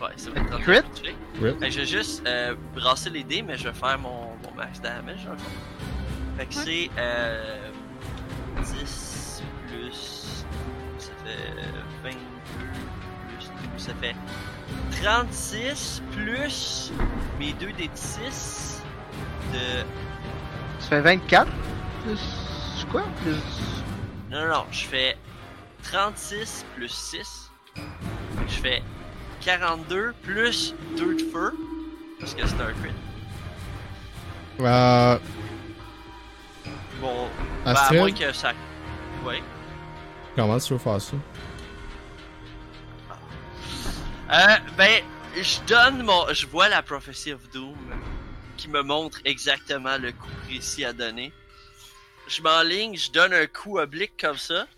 Ouais, 0.00 0.08
ça 0.16 0.30
va 0.30 0.40
être 0.40 0.50
30 0.50 0.62
Crit? 0.62 0.82
pour 0.82 0.90
toucher. 0.90 1.14
Crit? 1.34 1.54
Fait 1.60 1.66
que 1.66 1.70
je 1.70 1.78
vais 1.78 1.86
juste 1.86 2.26
euh, 2.26 2.56
brasser 2.74 3.10
les 3.10 3.22
dés, 3.22 3.42
mais 3.42 3.56
je 3.56 3.68
vais 3.68 3.72
faire 3.74 3.96
mon, 4.00 4.32
mon 4.42 4.50
max 4.56 4.80
damage 4.80 5.24
dans 5.24 5.32
le 5.34 5.38
fond. 5.38 5.50
Fait 6.36 6.46
que 6.46 6.54
c'est 6.54 6.90
euh, 6.98 7.70
10 8.60 9.42
plus. 9.68 10.44
Ça 10.98 11.12
fait 11.24 11.62
22 12.02 12.16
plus. 12.58 13.80
Ça 13.80 13.92
fait 14.00 14.16
36 15.00 16.02
plus 16.10 16.90
mes 17.38 17.52
2 17.52 17.70
des 17.74 17.88
6 17.94 18.71
de. 19.52 19.84
Ça 20.80 20.88
fait 20.88 21.00
24. 21.00 21.50
Plus. 22.04 22.86
Quoi? 22.90 23.02
Plus. 23.22 23.36
Non, 24.30 24.40
non, 24.46 24.48
non, 24.48 24.64
je 24.70 24.84
fais 24.86 25.16
36 25.84 26.64
plus 26.74 26.88
6. 26.88 27.50
Fait 27.74 27.80
que 28.44 28.50
je 28.50 28.60
fais 28.60 28.82
42 29.40 30.14
plus 30.22 30.74
2 30.96 31.14
de 31.16 31.22
feu. 31.30 31.54
Parce 32.20 32.34
que 32.34 32.46
c'est 32.46 32.60
un 32.60 32.72
crit. 32.72 32.92
Euh, 34.60 35.18
Bon, 37.00 37.26
ben, 37.64 37.74
à 37.74 37.92
moins 37.94 38.12
que 38.12 38.32
ça. 38.32 38.52
Ouais. 39.24 39.42
comment 40.36 40.58
tu 40.58 40.72
veux 40.72 40.78
faire 40.78 41.00
ça? 41.00 41.16
Euh, 44.30 44.56
ben, 44.76 45.02
je 45.36 45.58
donne 45.66 46.02
mon. 46.04 46.32
Je 46.32 46.46
vois 46.46 46.68
la 46.68 46.80
Prophecy 46.82 47.32
of 47.32 47.48
Doom 47.50 47.74
qui 48.62 48.68
me 48.68 48.82
montre 48.82 49.18
exactement 49.24 49.98
le 49.98 50.12
coup 50.12 50.30
précis 50.46 50.84
à 50.84 50.92
donner. 50.92 51.32
Je 52.28 52.40
m'enligne, 52.42 52.96
je 52.96 53.10
donne 53.10 53.34
un 53.34 53.48
coup 53.48 53.78
oblique 53.78 54.12
comme 54.20 54.38
ça. 54.38 54.68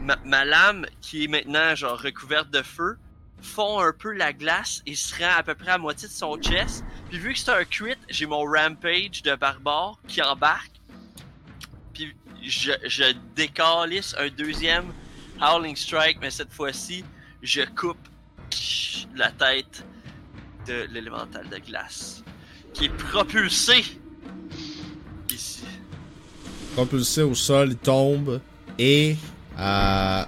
Ma, 0.00 0.44
lame, 0.46 0.86
qui 1.02 1.24
est 1.24 1.28
maintenant 1.28 1.74
genre 1.74 2.00
recouverte 2.00 2.50
de 2.50 2.62
feu, 2.62 2.96
fond 3.42 3.80
un 3.80 3.92
peu 3.92 4.12
la 4.12 4.32
glace 4.32 4.80
et 4.86 4.94
se 4.94 5.14
rend 5.22 5.36
à 5.36 5.42
peu 5.42 5.54
près 5.54 5.72
à 5.72 5.78
moitié 5.78 6.08
de 6.08 6.12
son 6.12 6.40
chest. 6.40 6.82
Puis 7.10 7.18
vu 7.18 7.34
que 7.34 7.38
c'est 7.38 7.50
un 7.50 7.64
crit, 7.66 7.96
j'ai 8.08 8.24
mon 8.24 8.44
rampage 8.44 9.22
de 9.22 9.34
barbare 9.34 9.98
qui 10.08 10.22
embarque. 10.22 10.80
Puis 11.92 12.16
je, 12.42 12.72
je 12.86 13.12
décalisse 13.36 14.14
un 14.16 14.30
deuxième 14.30 14.90
Howling 15.38 15.76
Strike, 15.76 16.16
mais 16.22 16.30
cette 16.30 16.52
fois-ci, 16.52 17.04
je 17.42 17.60
coupe 17.76 18.08
la 19.14 19.30
tête 19.32 19.84
de 20.66 20.86
l'élémental 20.90 21.46
de 21.50 21.58
glace 21.58 22.21
qui 22.74 22.86
est 22.86 22.96
propulsé 22.96 23.84
ici. 25.30 25.64
Propulsé 26.74 27.22
au 27.22 27.34
sol, 27.34 27.70
il 27.70 27.76
tombe 27.76 28.40
et 28.78 29.16
euh, 29.58 30.24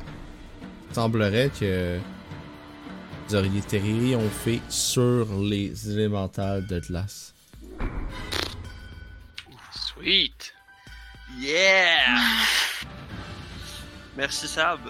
il 0.90 0.94
semblerait 0.94 1.50
que 1.58 1.98
vous 3.28 3.34
auriez 3.34 3.60
terrier 3.62 4.16
ont 4.16 4.30
fait 4.30 4.60
sur 4.68 5.26
les 5.40 5.90
élémentales 5.90 6.66
de 6.66 6.80
glace. 6.80 7.34
Sweet. 9.72 10.52
Yeah! 11.40 12.06
Merci 14.16 14.46
Sab. 14.46 14.80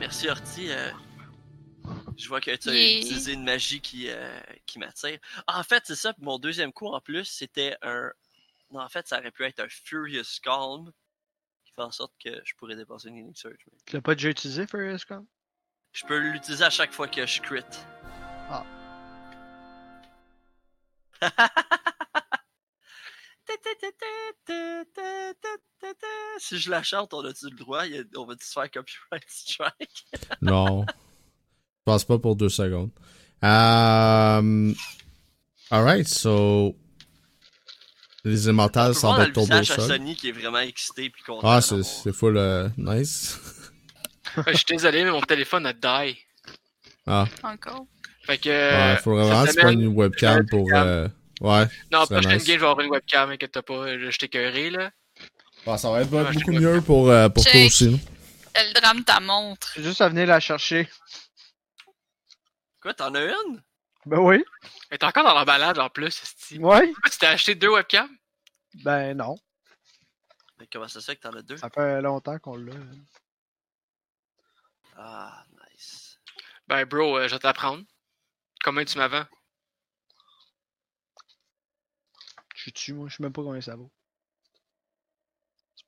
Merci 0.00 0.28
Horty. 0.28 0.70
euh, 0.70 0.90
je 2.18 2.28
vois 2.28 2.40
que 2.40 2.54
tu 2.54 2.68
as 2.68 2.72
Yeah. 2.74 2.98
utilisé 2.98 3.32
une 3.32 3.44
magie 3.44 3.80
qui, 3.80 4.10
euh, 4.10 4.38
qui 4.66 4.78
m'attire. 4.78 5.18
Ah, 5.46 5.60
en 5.60 5.62
fait, 5.62 5.84
c'est 5.86 5.96
ça. 5.96 6.14
Mon 6.18 6.38
deuxième 6.38 6.72
coup 6.72 6.86
en 6.88 7.00
plus, 7.00 7.24
c'était 7.24 7.76
un. 7.82 8.10
Non, 8.70 8.80
en 8.80 8.88
fait, 8.88 9.06
ça 9.08 9.18
aurait 9.18 9.30
pu 9.30 9.44
être 9.44 9.60
un 9.60 9.68
Furious 9.68 10.24
Calm. 10.42 10.92
fait 11.74 11.82
en 11.82 11.90
sorte 11.92 12.12
que 12.22 12.30
je 12.44 12.54
pourrais 12.56 12.74
dépenser 12.76 13.08
une 13.08 13.16
Healing 13.18 13.34
Surge. 13.34 13.56
mais 13.70 13.78
Tu 13.86 13.94
l'as 13.96 14.02
pas 14.02 14.14
déjà 14.14 14.28
utilisé, 14.30 14.66
Furious 14.66 14.98
Scum? 14.98 15.24
Je 15.92 16.04
peux 16.04 16.18
l'utiliser 16.18 16.64
à 16.64 16.70
chaque 16.70 16.92
fois 16.92 17.06
que 17.08 17.24
je 17.24 17.40
crit. 17.40 17.62
Ah. 18.50 18.64
Si 26.38 26.58
je 26.58 26.70
la 26.70 26.82
chante, 26.82 27.12
on 27.14 27.24
a-tu 27.24 27.46
le 27.50 27.56
droit? 27.56 27.84
On 28.16 28.24
va-tu 28.24 28.46
se 28.46 28.52
faire 28.52 28.70
copyright 28.70 29.24
strike? 29.28 30.06
Non. 30.40 30.84
Je 31.88 31.92
pense 31.94 32.04
pas 32.04 32.18
pour 32.18 32.36
deux 32.36 32.50
secondes. 32.50 32.90
Um, 33.40 34.74
alright, 35.70 36.06
so. 36.06 36.76
Les 38.26 38.46
voir 38.50 38.94
semblent 38.94 39.22
être 39.22 39.32
tombés 39.32 39.60
au 39.60 39.64
sol. 39.64 39.80
Sony 39.88 40.14
qui 40.14 40.28
est 40.28 40.32
vraiment 40.32 40.58
excité 40.58 41.08
puis 41.08 41.22
content. 41.22 41.48
Ah, 41.48 41.62
c'est 41.62 41.82
c'est 41.82 42.12
full 42.12 42.36
euh, 42.36 42.68
nice. 42.76 43.38
Je 44.48 44.52
suis 44.54 44.66
désolé, 44.68 45.02
mais 45.04 45.10
mon 45.10 45.22
téléphone 45.22 45.64
a 45.64 45.72
die. 45.72 46.18
Ah, 47.06 47.24
Encore? 47.42 47.86
Fait 48.26 48.36
que. 48.36 48.50
ouais, 48.50 48.96
faut 48.98 49.14
vraiment 49.14 49.44
que 49.44 49.46
tu 49.46 49.52
semaine- 49.52 49.64
prennes 49.64 49.80
une 49.80 49.96
webcam 49.96 50.46
pour. 50.46 50.68
euh, 50.74 51.08
Ouais. 51.40 51.64
Non, 51.90 52.04
prochaine 52.04 52.32
nice. 52.34 52.44
game, 52.44 52.56
je 52.56 52.60
vais 52.60 52.68
avoir 52.68 52.80
une 52.80 52.90
webcam, 52.90 53.30
inquiète 53.30 53.60
pas, 53.62 53.96
je 53.96 54.18
t'écœurerai 54.18 54.68
là. 54.70 54.90
Bon, 55.64 55.78
ça 55.78 55.90
va 55.90 56.02
être 56.02 56.12
Ouais, 56.12 56.32
beaucoup 56.34 56.52
mieux 56.52 56.82
pour, 56.82 57.08
euh, 57.08 57.30
pour 57.30 57.42
toi 57.46 57.64
aussi. 57.64 57.98
Elle 58.52 58.74
drame 58.74 59.04
ta 59.04 59.20
montre. 59.20 59.72
Juste 59.80 60.02
à 60.02 60.10
venir 60.10 60.26
la 60.26 60.40
chercher. 60.40 60.86
Quoi, 62.88 62.94
t'en 62.94 63.14
as 63.16 63.24
une? 63.26 63.62
Ben 64.06 64.18
oui. 64.18 64.42
Elle 64.88 64.94
est 64.94 65.04
encore 65.04 65.22
dans 65.22 65.34
l'emballage 65.34 65.78
en 65.78 65.90
plus, 65.90 66.06
esti. 66.06 66.58
Ouais. 66.58 66.86
Pourquoi 66.86 67.10
tu 67.10 67.18
t'es 67.18 67.26
acheté 67.26 67.54
deux 67.54 67.68
webcams? 67.68 68.16
Ben 68.82 69.14
non. 69.14 69.36
Mais 70.58 70.66
comment 70.72 70.88
ça 70.88 71.02
se 71.02 71.04
fait 71.04 71.16
que 71.16 71.20
t'en 71.20 71.34
as 71.34 71.42
deux? 71.42 71.58
Ça 71.58 71.68
fait 71.68 72.00
longtemps 72.00 72.38
qu'on 72.38 72.56
l'a. 72.56 72.72
Ah, 74.96 75.44
nice. 75.70 76.18
Ben, 76.66 76.86
bro, 76.86 77.18
euh, 77.18 77.28
je 77.28 77.34
vais 77.34 77.38
t'apprendre. 77.40 77.84
Combien 78.64 78.86
tu 78.86 78.96
m'as 78.96 79.08
vends? 79.08 79.26
Je 82.54 82.62
suis 82.62 82.72
dessus, 82.72 82.94
moi. 82.94 83.10
Je 83.10 83.16
sais 83.16 83.22
même 83.22 83.34
pas 83.34 83.42
combien 83.42 83.60
ça 83.60 83.76
vaut. 83.76 83.92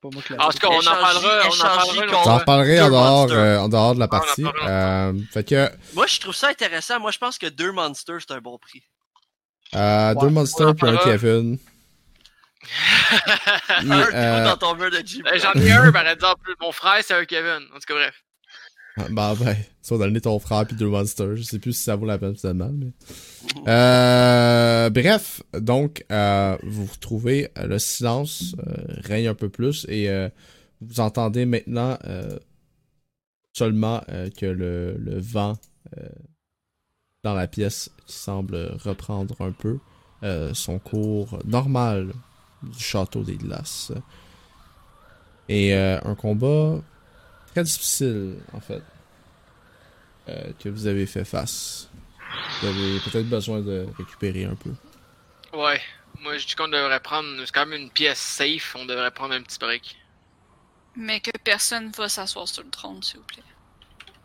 C'est 0.01 0.09
pas 0.09 0.13
moi 0.13 0.23
qui 0.23 0.33
l'ai 0.33 0.39
En 0.39 0.49
tout 0.49 0.57
cas, 0.57 0.67
on 0.69 0.79
en 0.79 0.83
parlera, 0.83 1.41
on 1.45 2.31
en 2.31 2.39
parlera. 2.39 2.85
en 2.85 2.89
dehors, 2.89 3.31
euh, 3.31 3.57
en 3.59 3.69
dehors 3.69 3.93
de 3.95 3.99
la 3.99 4.07
partie. 4.07 4.45
Euh, 4.63 5.13
fait 5.31 5.43
que 5.43 5.69
Moi, 5.93 6.07
je 6.07 6.19
trouve 6.19 6.33
ça 6.35 6.47
intéressant. 6.47 6.99
Moi, 6.99 7.11
je 7.11 7.19
pense 7.19 7.37
que 7.37 7.47
deux 7.47 7.71
monsters, 7.71 8.17
c'est 8.19 8.33
un 8.33 8.39
bon 8.39 8.57
prix. 8.57 8.81
euh, 9.75 10.15
deux 10.15 10.29
monsters 10.29 10.73
puis 10.75 10.89
un. 10.89 10.97
Kevin. 10.97 11.59
Un 13.69 13.91
euh, 13.91 14.43
dans 14.45 14.57
ton 14.57 14.75
mur 14.75 14.91
de 14.91 15.01
Jeep. 15.03 15.27
J'en 15.35 15.53
ai 15.53 15.71
un, 15.71 15.91
par 15.91 16.07
exemple. 16.07 16.51
Mon 16.61 16.71
frère, 16.71 17.03
c'est 17.03 17.15
un 17.15 17.25
Kevin. 17.25 17.67
En 17.73 17.79
tout 17.79 17.85
cas, 17.87 17.93
bref. 17.95 18.15
Bah 18.97 19.33
ben, 19.39 19.55
ça 19.81 19.95
va 19.95 20.05
donner 20.05 20.21
ton 20.21 20.37
frère 20.39 20.65
puis 20.65 20.75
deux 20.75 20.87
monsters. 20.87 21.35
Je 21.35 21.43
sais 21.43 21.59
plus 21.59 21.73
si 21.73 21.83
ça 21.83 21.95
vaut 21.95 22.05
la 22.05 22.17
peine 22.17 22.35
finalement, 22.35 22.71
mais. 22.71 22.91
Euh, 23.67 24.89
bref, 24.89 25.41
donc 25.53 26.05
euh, 26.11 26.57
vous 26.63 26.85
retrouvez 26.85 27.49
euh, 27.57 27.67
le 27.67 27.79
silence 27.79 28.55
euh, 28.59 28.83
règne 29.03 29.27
un 29.27 29.35
peu 29.35 29.49
plus 29.49 29.85
et 29.89 30.09
euh, 30.09 30.29
vous 30.81 30.99
entendez 30.99 31.45
maintenant 31.45 31.97
euh, 32.05 32.37
seulement 33.53 34.01
que 34.37 34.45
le, 34.45 34.95
le 34.97 35.19
vent 35.19 35.57
euh, 35.97 36.07
dans 37.23 37.33
la 37.33 37.47
pièce 37.47 37.89
qui 38.07 38.15
semble 38.17 38.55
reprendre 38.83 39.35
un 39.41 39.51
peu 39.51 39.79
euh, 40.23 40.53
son 40.53 40.79
cours 40.79 41.39
normal 41.45 42.13
du 42.63 42.79
château 42.79 43.23
des 43.23 43.35
glaces. 43.35 43.91
Et 45.49 45.75
euh, 45.75 45.99
un 46.03 46.15
combat 46.15 46.79
très 47.51 47.63
difficile, 47.63 48.37
en 48.53 48.59
fait, 48.59 48.83
euh, 50.29 50.51
que 50.59 50.69
vous 50.69 50.87
avez 50.87 51.05
fait 51.05 51.25
face. 51.25 51.89
Vous 52.61 52.67
avez 52.67 52.99
peut-être 52.99 53.29
besoin 53.29 53.59
de 53.59 53.85
récupérer 53.97 54.45
un 54.45 54.55
peu. 54.55 54.71
Ouais. 55.57 55.81
Moi, 56.21 56.37
je 56.37 56.45
dis 56.45 56.55
qu'on 56.55 56.67
devrait 56.67 56.99
prendre. 56.99 57.27
C'est 57.45 57.51
quand 57.51 57.65
même 57.65 57.81
une 57.81 57.89
pièce 57.89 58.19
safe. 58.19 58.75
On 58.77 58.85
devrait 58.85 59.11
prendre 59.11 59.33
un 59.33 59.41
petit 59.41 59.59
break. 59.59 59.97
Mais 60.95 61.19
que 61.19 61.31
personne 61.43 61.91
va 61.91 62.09
s'asseoir 62.09 62.47
sur 62.47 62.63
le 62.63 62.69
trône, 62.69 63.01
s'il 63.01 63.17
vous 63.17 63.25
plaît. 63.25 63.43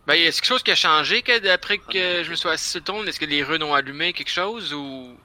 Ben, 0.07 0.15
y 0.15 0.27
a 0.27 0.31
quelque 0.31 0.45
chose 0.45 0.63
qui 0.63 0.71
a 0.71 0.77
changé 0.77 1.23
que 1.23 1.39
d'après 1.41 1.79
que 1.79 2.23
je 2.23 2.31
me 2.31 2.37
suis 2.37 2.49
assis 2.49 2.71
sur 2.71 2.81
le 2.81 2.85
trône? 2.85 3.09
Est-ce 3.09 3.19
que 3.19 3.25
les 3.25 3.43
runes 3.43 3.63
ont 3.63 3.75
allumé 3.75 4.13
quelque 4.13 4.31
chose 4.31 4.73
ou? 4.73 5.17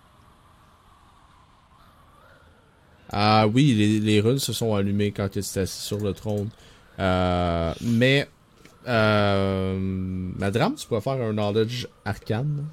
Ah 3.12 3.46
oui, 3.48 3.74
les, 3.74 4.00
les 4.00 4.22
runes 4.22 4.40
se 4.40 4.54
sont 4.54 4.74
allumées 4.74 5.12
quand 5.12 5.30
tu 5.30 5.40
étais 5.40 5.60
assis 5.60 5.82
sur 5.82 6.00
le 6.00 6.14
trône. 6.14 6.50
Euh, 7.00 7.74
mais, 7.82 8.30
euh, 8.88 9.78
Madame, 9.80 10.76
tu 10.76 10.88
pourrais 10.88 11.02
faire 11.02 11.14
un 11.14 11.34
knowledge 11.34 11.88
arcane? 12.06 12.68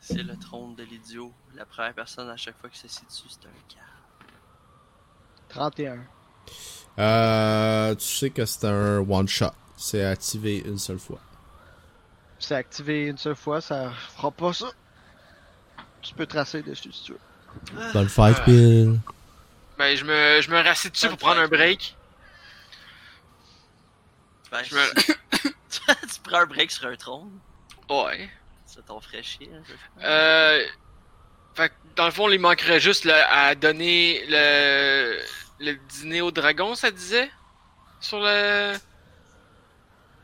C'est 0.00 0.22
le 0.22 0.36
trône 0.36 0.74
de 0.74 0.84
l'idiot. 0.84 1.32
La 1.54 1.66
première 1.66 1.92
personne 1.92 2.30
à 2.30 2.36
chaque 2.36 2.58
fois 2.58 2.70
qui 2.70 2.78
se 2.78 2.88
situe, 2.88 3.28
c'est 3.28 3.46
un 3.46 3.50
gars. 3.68 3.84
31. 5.48 5.98
Euh, 6.98 7.94
tu 7.94 8.06
sais 8.06 8.30
que 8.30 8.44
c'est 8.46 8.66
un 8.66 8.98
one 8.98 9.28
shot. 9.28 9.46
C'est 9.76 10.04
activé 10.04 10.58
une 10.66 10.78
seule 10.78 10.98
fois. 10.98 11.20
C'est 12.38 12.54
activé 12.54 13.06
une 13.06 13.18
seule 13.18 13.36
fois, 13.36 13.60
ça 13.60 13.90
fera 14.16 14.30
pas 14.30 14.52
ça. 14.52 14.68
Tu 16.00 16.14
peux 16.14 16.26
tracer 16.26 16.62
dessus 16.62 16.92
si 16.92 17.04
tu 17.04 17.12
veux. 17.12 17.92
Dans 17.92 18.02
le 18.02 18.08
fight, 18.08 18.36
Bill. 18.46 19.00
Ben, 19.78 19.96
je 19.96 20.04
me, 20.04 20.40
je 20.42 20.50
me 20.50 20.60
rassis 20.60 20.90
dessus 20.90 21.08
pour 21.08 21.18
prendre 21.18 21.40
un 21.40 21.48
break. 21.48 21.96
Ben, 24.50 24.62
Je 24.64 24.74
me- 24.74 24.94
tu 25.70 26.20
prends 26.24 26.40
un 26.40 26.46
break 26.46 26.70
sur 26.70 26.86
un 26.86 26.96
trône. 26.96 27.38
Ouais. 27.88 28.28
Ça 28.66 28.80
t'en 28.82 29.00
ferait 29.00 29.22
chier. 29.22 29.50
hein. 29.54 29.62
Euh. 30.04 30.66
Fait 31.54 31.68
que, 31.70 31.74
dans 31.96 32.04
le 32.06 32.10
fond, 32.12 32.28
il 32.30 32.38
manquerait 32.40 32.80
juste 32.80 33.04
le- 33.04 33.12
à 33.14 33.54
donner 33.54 34.24
le, 34.28 35.18
le 35.60 35.74
dîner 35.88 36.20
au 36.20 36.30
dragon, 36.30 36.74
ça 36.74 36.90
disait? 36.90 37.30
Sur 38.00 38.20
le. 38.20 38.74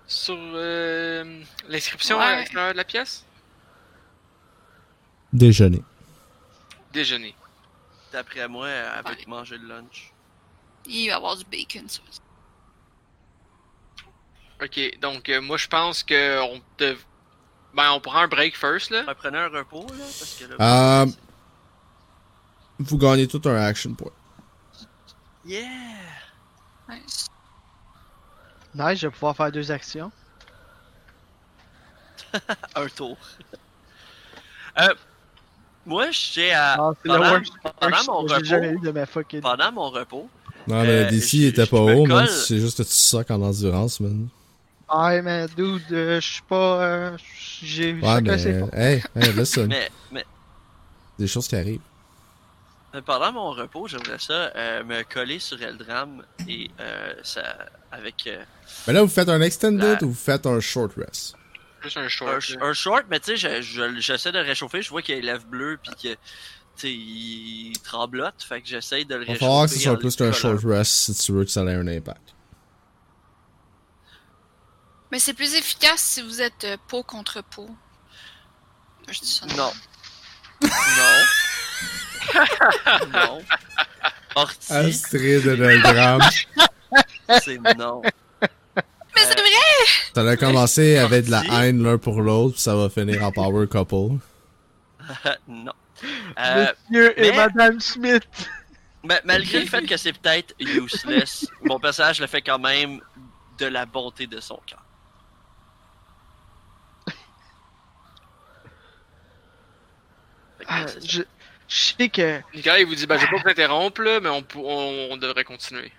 Sur 0.06 0.36
euh, 0.38 1.42
l'inscription 1.68 2.20
à 2.20 2.26
Ouais. 2.26 2.36
l'extérieur 2.38 2.72
de 2.72 2.76
la 2.76 2.84
pièce? 2.84 3.24
Déjeuner. 5.32 5.82
Déjeuner. 6.92 7.34
D'après 8.14 8.46
moi, 8.46 8.68
avec 8.68 9.18
Ouais. 9.18 9.24
manger 9.26 9.58
le 9.58 9.66
lunch. 9.66 10.12
Il 10.86 11.06
va 11.08 11.12
y 11.14 11.16
avoir 11.16 11.36
du 11.36 11.44
bacon, 11.46 11.88
ça. 11.88 12.00
Ok, 14.62 14.98
donc 15.00 15.28
euh, 15.28 15.40
moi 15.40 15.56
je 15.56 15.66
pense 15.66 16.04
que 16.04 16.40
on 16.42 16.62
dev... 16.78 17.00
Ben, 17.74 17.90
on 17.90 17.98
prend 18.00 18.18
un 18.20 18.28
break 18.28 18.56
first, 18.56 18.90
là. 18.90 19.04
Ouais, 19.04 19.14
prenez 19.16 19.38
un 19.38 19.48
repos, 19.48 19.84
là, 19.88 20.04
parce 20.04 20.36
que 20.38 20.44
là... 20.44 21.02
Euh, 21.02 21.06
Vous 22.78 22.98
gagnez 22.98 23.26
tout 23.26 23.42
un 23.46 23.56
action 23.56 23.92
point. 23.94 24.12
Yeah! 25.44 25.66
Nice. 26.88 27.26
Nice, 28.76 29.00
je 29.00 29.08
vais 29.08 29.12
pouvoir 29.12 29.34
faire 29.34 29.50
deux 29.50 29.72
actions. 29.72 30.12
Un 32.76 32.86
tour. 32.88 33.16
euh, 34.78 34.94
moi, 35.86 36.06
j'ai 36.10 36.52
à... 36.52 36.74
Ah, 36.74 36.92
pendant, 37.04 37.30
worst 37.30 37.52
pendant 37.80 37.96
first 37.96 38.08
mon 38.08 38.16
repos, 38.18 38.64
eu 38.64 38.78
de 38.80 38.90
ma 38.90 39.06
fucking. 39.06 39.40
pendant 39.40 39.72
mon 39.72 39.90
repos, 39.90 40.28
Non, 40.66 40.82
mais 40.82 40.88
Euh, 40.88 41.10
DC 41.10 41.38
je- 41.42 41.46
était 41.48 41.66
pas 41.66 41.80
haut, 41.80 42.06
man. 42.06 42.26
C'est 42.28 42.58
juste 42.58 42.78
que 42.78 42.82
tu 42.88 42.94
sacs 42.94 43.30
en 43.30 43.42
endurance, 43.42 44.00
man. 44.00 44.28
Ah, 44.88 45.20
mais 45.22 45.46
dude, 45.56 45.82
euh, 45.92 46.20
je 46.20 46.26
suis 46.34 46.42
pas. 46.42 46.82
euh, 46.82 47.16
j'ai 47.62 47.92
Ouais, 47.94 48.20
mais. 48.20 48.62
Hey, 48.72 49.02
hey, 49.16 49.32
listen. 49.32 49.66
mais, 49.68 49.90
mais 50.12 50.24
Des 51.18 51.26
choses 51.26 51.48
qui 51.48 51.56
arrivent. 51.56 51.80
mais 52.92 53.00
pendant 53.02 53.32
mon 53.32 53.50
repos, 53.52 53.88
j'aimerais 53.88 54.18
ça 54.18 54.52
euh, 54.54 54.84
me 54.84 55.02
coller 55.02 55.38
sur 55.38 55.60
Eldram 55.62 56.22
et 56.48 56.70
euh, 56.80 57.14
ça... 57.22 57.42
avec 57.90 58.26
euh, 58.26 58.42
Mais 58.86 58.92
là, 58.92 59.02
vous 59.02 59.08
faites 59.08 59.28
un 59.28 59.40
extended 59.40 59.80
La- 60.00 60.02
ou 60.06 60.10
vous 60.10 60.14
faites 60.14 60.46
un 60.46 60.60
short 60.60 60.92
rest? 60.96 61.34
Juste 61.84 61.96
un 61.98 62.08
short. 62.08 62.42
un, 62.60 62.66
un 62.66 62.72
short, 62.72 63.04
mais 63.10 63.20
tu 63.20 63.36
sais, 63.36 63.60
je- 63.60 63.62
je- 63.62 64.00
j'essaie 64.00 64.32
de 64.32 64.38
le 64.38 64.44
réchauffer, 64.44 64.82
je 64.82 64.90
vois 64.90 65.02
qu'il 65.02 65.14
a 65.14 65.18
les 65.18 65.22
lèvres 65.26 65.44
bleues 65.46 65.78
puis 65.82 65.92
que... 65.94 66.16
Tu 66.76 66.80
sais, 66.80 66.92
il 66.92 67.72
tremblote, 67.84 68.42
fait 68.42 68.60
que 68.60 68.66
j'essaie 68.66 69.04
de 69.04 69.14
le 69.14 69.22
Il 69.22 69.26
va 69.26 69.32
réchauffer. 69.34 69.38
falloir 69.38 69.64
que 69.66 69.70
ce 69.74 69.78
soit 69.80 69.96
plus 69.98 70.16
qu'un 70.16 70.32
short 70.32 70.60
rest 70.64 70.92
si 70.92 71.14
tu 71.14 71.30
veux 71.32 71.44
que 71.44 71.50
ça 71.50 71.62
ait 71.62 71.74
un 71.74 71.86
impact. 71.86 72.34
Mais 75.12 75.20
c'est 75.20 75.34
plus 75.34 75.54
efficace 75.54 76.00
si 76.00 76.22
vous 76.22 76.40
êtes 76.42 76.64
euh, 76.64 76.76
peau 76.88 77.04
contre 77.04 77.42
peau. 77.44 77.70
Je 79.08 79.20
dis 79.20 79.30
ça. 79.32 79.46
Non. 79.56 79.72
non. 80.62 80.70
non. 83.12 83.40
Astrid 84.70 85.44
de 85.44 85.54
c'est 87.42 87.58
non. 87.76 88.02
Mais 89.14 89.22
c'est 89.22 89.38
Euh, 89.38 89.42
vrai! 89.42 90.12
Ça 90.14 90.28
a 90.28 90.36
commencé 90.36 90.96
avec 90.96 91.26
de 91.26 91.30
la 91.30 91.42
haine 91.64 91.82
l'un 91.82 91.98
pour 91.98 92.20
l'autre, 92.22 92.54
puis 92.54 92.62
ça 92.62 92.74
va 92.76 92.88
finir 92.88 93.22
en 93.24 93.32
power 93.32 93.66
couple. 93.66 94.18
non. 95.48 95.72
Euh, 96.38 96.66
Monsieur 96.90 97.18
et 97.18 97.30
mais- 97.30 97.36
Madame 97.36 97.80
Smith. 97.80 98.24
Ma- 99.02 99.20
malgré 99.24 99.60
le 99.60 99.66
fait 99.70 99.82
que 99.86 99.96
c'est 99.96 100.12
peut-être 100.18 100.54
useless, 100.58 101.46
mon 101.62 101.78
personnage 101.78 102.20
le 102.20 102.26
fait 102.26 102.42
quand 102.42 102.58
même 102.58 103.00
de 103.58 103.66
la 103.66 103.84
bonté 103.86 104.26
de 104.26 104.40
son 104.40 104.58
cœur. 104.66 104.82
Ah, 110.66 110.86
ça. 110.86 110.98
je, 111.04 111.22
je 111.68 111.94
sais 111.98 112.08
que. 112.08 112.40
Nicolas, 112.54 112.80
il 112.80 112.86
vous 112.86 112.94
dit, 112.94 113.06
bah, 113.06 113.16
je 113.18 113.24
vais 113.26 113.30
pas 113.30 113.42
vous 113.42 113.48
interrompre, 113.48 114.02
là, 114.02 114.20
mais 114.20 114.28
on, 114.30 114.42
pou- 114.42 114.62
on, 114.64 115.08
on 115.10 115.16
devrait 115.16 115.44
continuer. 115.44 115.92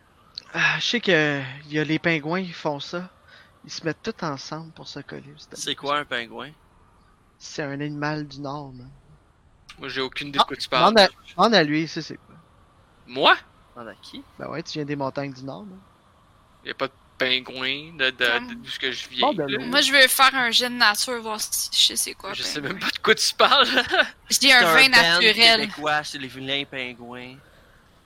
Ah, 0.55 0.79
je 0.79 0.85
sais 0.85 0.99
que. 1.01 1.41
Il 1.65 1.73
y 1.73 1.79
a 1.79 1.83
les 1.83 1.99
pingouins 1.99 2.43
qui 2.43 2.53
font 2.53 2.79
ça. 2.79 3.09
Ils 3.65 3.71
se 3.71 3.83
mettent 3.83 4.01
tous 4.03 4.25
ensemble 4.25 4.71
pour 4.71 4.87
se 4.87 4.99
coller. 4.99 5.33
C'est 5.51 5.75
quoi 5.75 5.99
un 5.99 6.05
pingouin? 6.05 6.51
C'est 7.37 7.63
un 7.63 7.81
animal 7.81 8.25
du 8.25 8.39
Nord, 8.39 8.71
man. 8.73 8.89
Moi, 9.77 9.89
j'ai 9.89 10.01
aucune 10.01 10.29
idée 10.29 10.39
de 10.39 10.43
quoi 10.43 10.55
tu 10.55 10.69
parles. 10.69 10.93
Demande 11.35 11.53
à 11.53 11.63
lui, 11.63 11.87
ça 11.87 12.01
c'est 12.01 12.15
quoi? 12.15 12.35
Moi? 13.05 13.35
Demande 13.75 13.89
à 13.89 13.95
qui? 13.95 14.23
Ben 14.39 14.47
ouais, 14.47 14.63
tu 14.63 14.73
viens 14.73 14.85
des 14.85 14.95
montagnes 14.95 15.33
du 15.33 15.43
Nord, 15.43 15.65
man. 15.65 15.79
Y 16.63 16.71
a 16.71 16.73
pas 16.73 16.87
de 16.87 16.93
pingouin 17.17 17.93
de, 17.97 18.09
de, 18.09 18.11
de, 18.11 18.53
d'où 18.55 18.69
ce 18.69 18.79
que 18.79 18.91
je 18.91 19.09
viens. 19.09 19.27
Bon, 19.27 19.33
ben. 19.33 19.69
Moi, 19.69 19.81
je 19.81 19.91
veux 19.91 20.07
faire 20.07 20.33
un 20.35 20.51
jet 20.51 20.69
de 20.69 20.75
nature, 20.75 21.21
voir 21.21 21.41
si 21.41 21.69
je 21.73 21.87
sais 21.87 21.95
c'est 21.97 22.13
quoi. 22.13 22.33
Je 22.33 22.43
sais 22.43 22.61
même 22.61 22.79
pas 22.79 22.91
de 22.91 22.99
quoi 22.99 23.13
tu 23.13 23.33
parles. 23.35 23.67
Je 24.29 24.39
dis 24.39 24.51
un 24.51 24.63
vin 24.73 24.87
naturel. 24.87 25.61
québécois, 25.61 26.03
c'est 26.03 26.17
les 26.17 26.27
vilains 26.27 26.63
pingouins. 26.65 27.35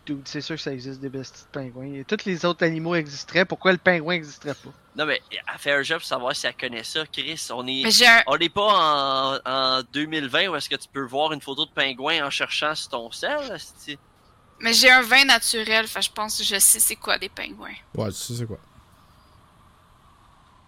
Dude, 0.10 0.28
c'est 0.28 0.42
sûr 0.42 0.56
que 0.56 0.62
ça 0.62 0.74
existe 0.74 1.00
des 1.00 1.10
petits 1.10 1.32
pingouins. 1.52 1.94
Et 1.94 2.04
tous 2.04 2.26
les 2.26 2.44
autres 2.44 2.66
animaux 2.66 2.96
existeraient. 2.96 3.46
Pourquoi 3.46 3.72
le 3.74 3.78
pingouin 3.78 4.16
existerait 4.16 4.56
pas? 4.56 4.72
Non 4.96 5.06
mais, 5.06 5.22
elle 5.32 5.60
fait 5.60 5.72
un 5.72 5.84
jeu 5.84 5.98
pour 5.98 6.06
savoir 6.06 6.36
si 6.36 6.48
elle 6.48 6.58
connaît 6.58 6.84
ça, 6.84 7.06
Chris. 7.06 7.48
On 7.52 7.68
est... 7.68 7.84
Mais 7.84 7.92
j'ai 7.92 8.08
un. 8.08 8.24
On 8.26 8.36
n'est 8.36 8.50
pas 8.50 9.40
en, 9.46 9.78
en 9.78 9.84
2020 9.94 10.48
où 10.48 10.56
est-ce 10.56 10.68
que 10.68 10.78
tu 10.78 10.88
peux 10.92 11.06
voir 11.06 11.32
une 11.32 11.42
photo 11.42 11.68
de 11.68 11.72
pingouin 11.72 12.26
en 12.26 12.32
cherchant 12.32 12.74
sur 12.74 12.90
ton 12.90 13.12
sel. 13.12 13.38
Mais 14.62 14.74
j'ai 14.74 14.90
un 14.90 15.04
vin 15.04 15.26
naturel, 15.26 15.88
fait 15.88 16.02
je 16.02 16.12
pense 16.12 16.40
que 16.40 16.44
je 16.44 16.58
sais 16.58 16.80
c'est 16.80 16.96
quoi 16.96 17.20
des 17.20 17.30
pingouins. 17.30 17.70
Ouais, 17.96 18.10
tu 18.10 18.16
sais 18.16 18.34
c'est 18.34 18.48
quoi. 18.48 18.60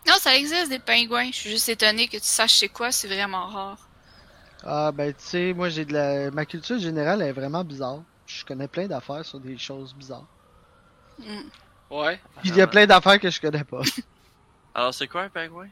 Non, 0.08 0.14
ça 0.20 0.36
existe 0.36 0.70
des 0.70 0.80
pingouins. 0.80 1.32
Je 1.32 1.36
suis 1.36 1.50
juste 1.50 1.68
étonné 1.68 2.08
que 2.08 2.18
tu 2.18 2.24
saches 2.24 2.60
c'est 2.60 2.70
quoi, 2.70 2.92
c'est 2.92 3.08
vraiment 3.08 3.48
rare. 3.48 3.80
Ah, 4.64 4.92
ben 4.92 5.12
tu 5.12 5.26
sais, 5.26 5.54
moi 5.54 5.70
j'ai 5.70 5.84
de 5.84 5.94
la. 5.94 6.30
Ma 6.30 6.46
culture 6.46 6.78
générale 6.78 7.24
est 7.24 7.32
vraiment 7.32 7.64
bizarre. 7.64 8.04
Je 8.40 8.46
connais 8.46 8.68
plein 8.68 8.88
d'affaires 8.88 9.26
sur 9.26 9.40
des 9.40 9.58
choses 9.58 9.94
bizarres. 9.94 10.28
Hmm. 11.20 11.50
ouais. 11.90 12.20
Puis 12.42 12.50
il 12.50 12.56
y 12.56 12.62
a 12.62 12.68
plein 12.68 12.86
d'affaires 12.86 13.20
que 13.20 13.30
je 13.30 13.40
connais 13.42 13.64
pas. 13.64 13.82
Alors 14.74 14.94
c'est 14.94 15.08
quoi 15.08 15.24
un 15.24 15.30
pingouin? 15.30 15.68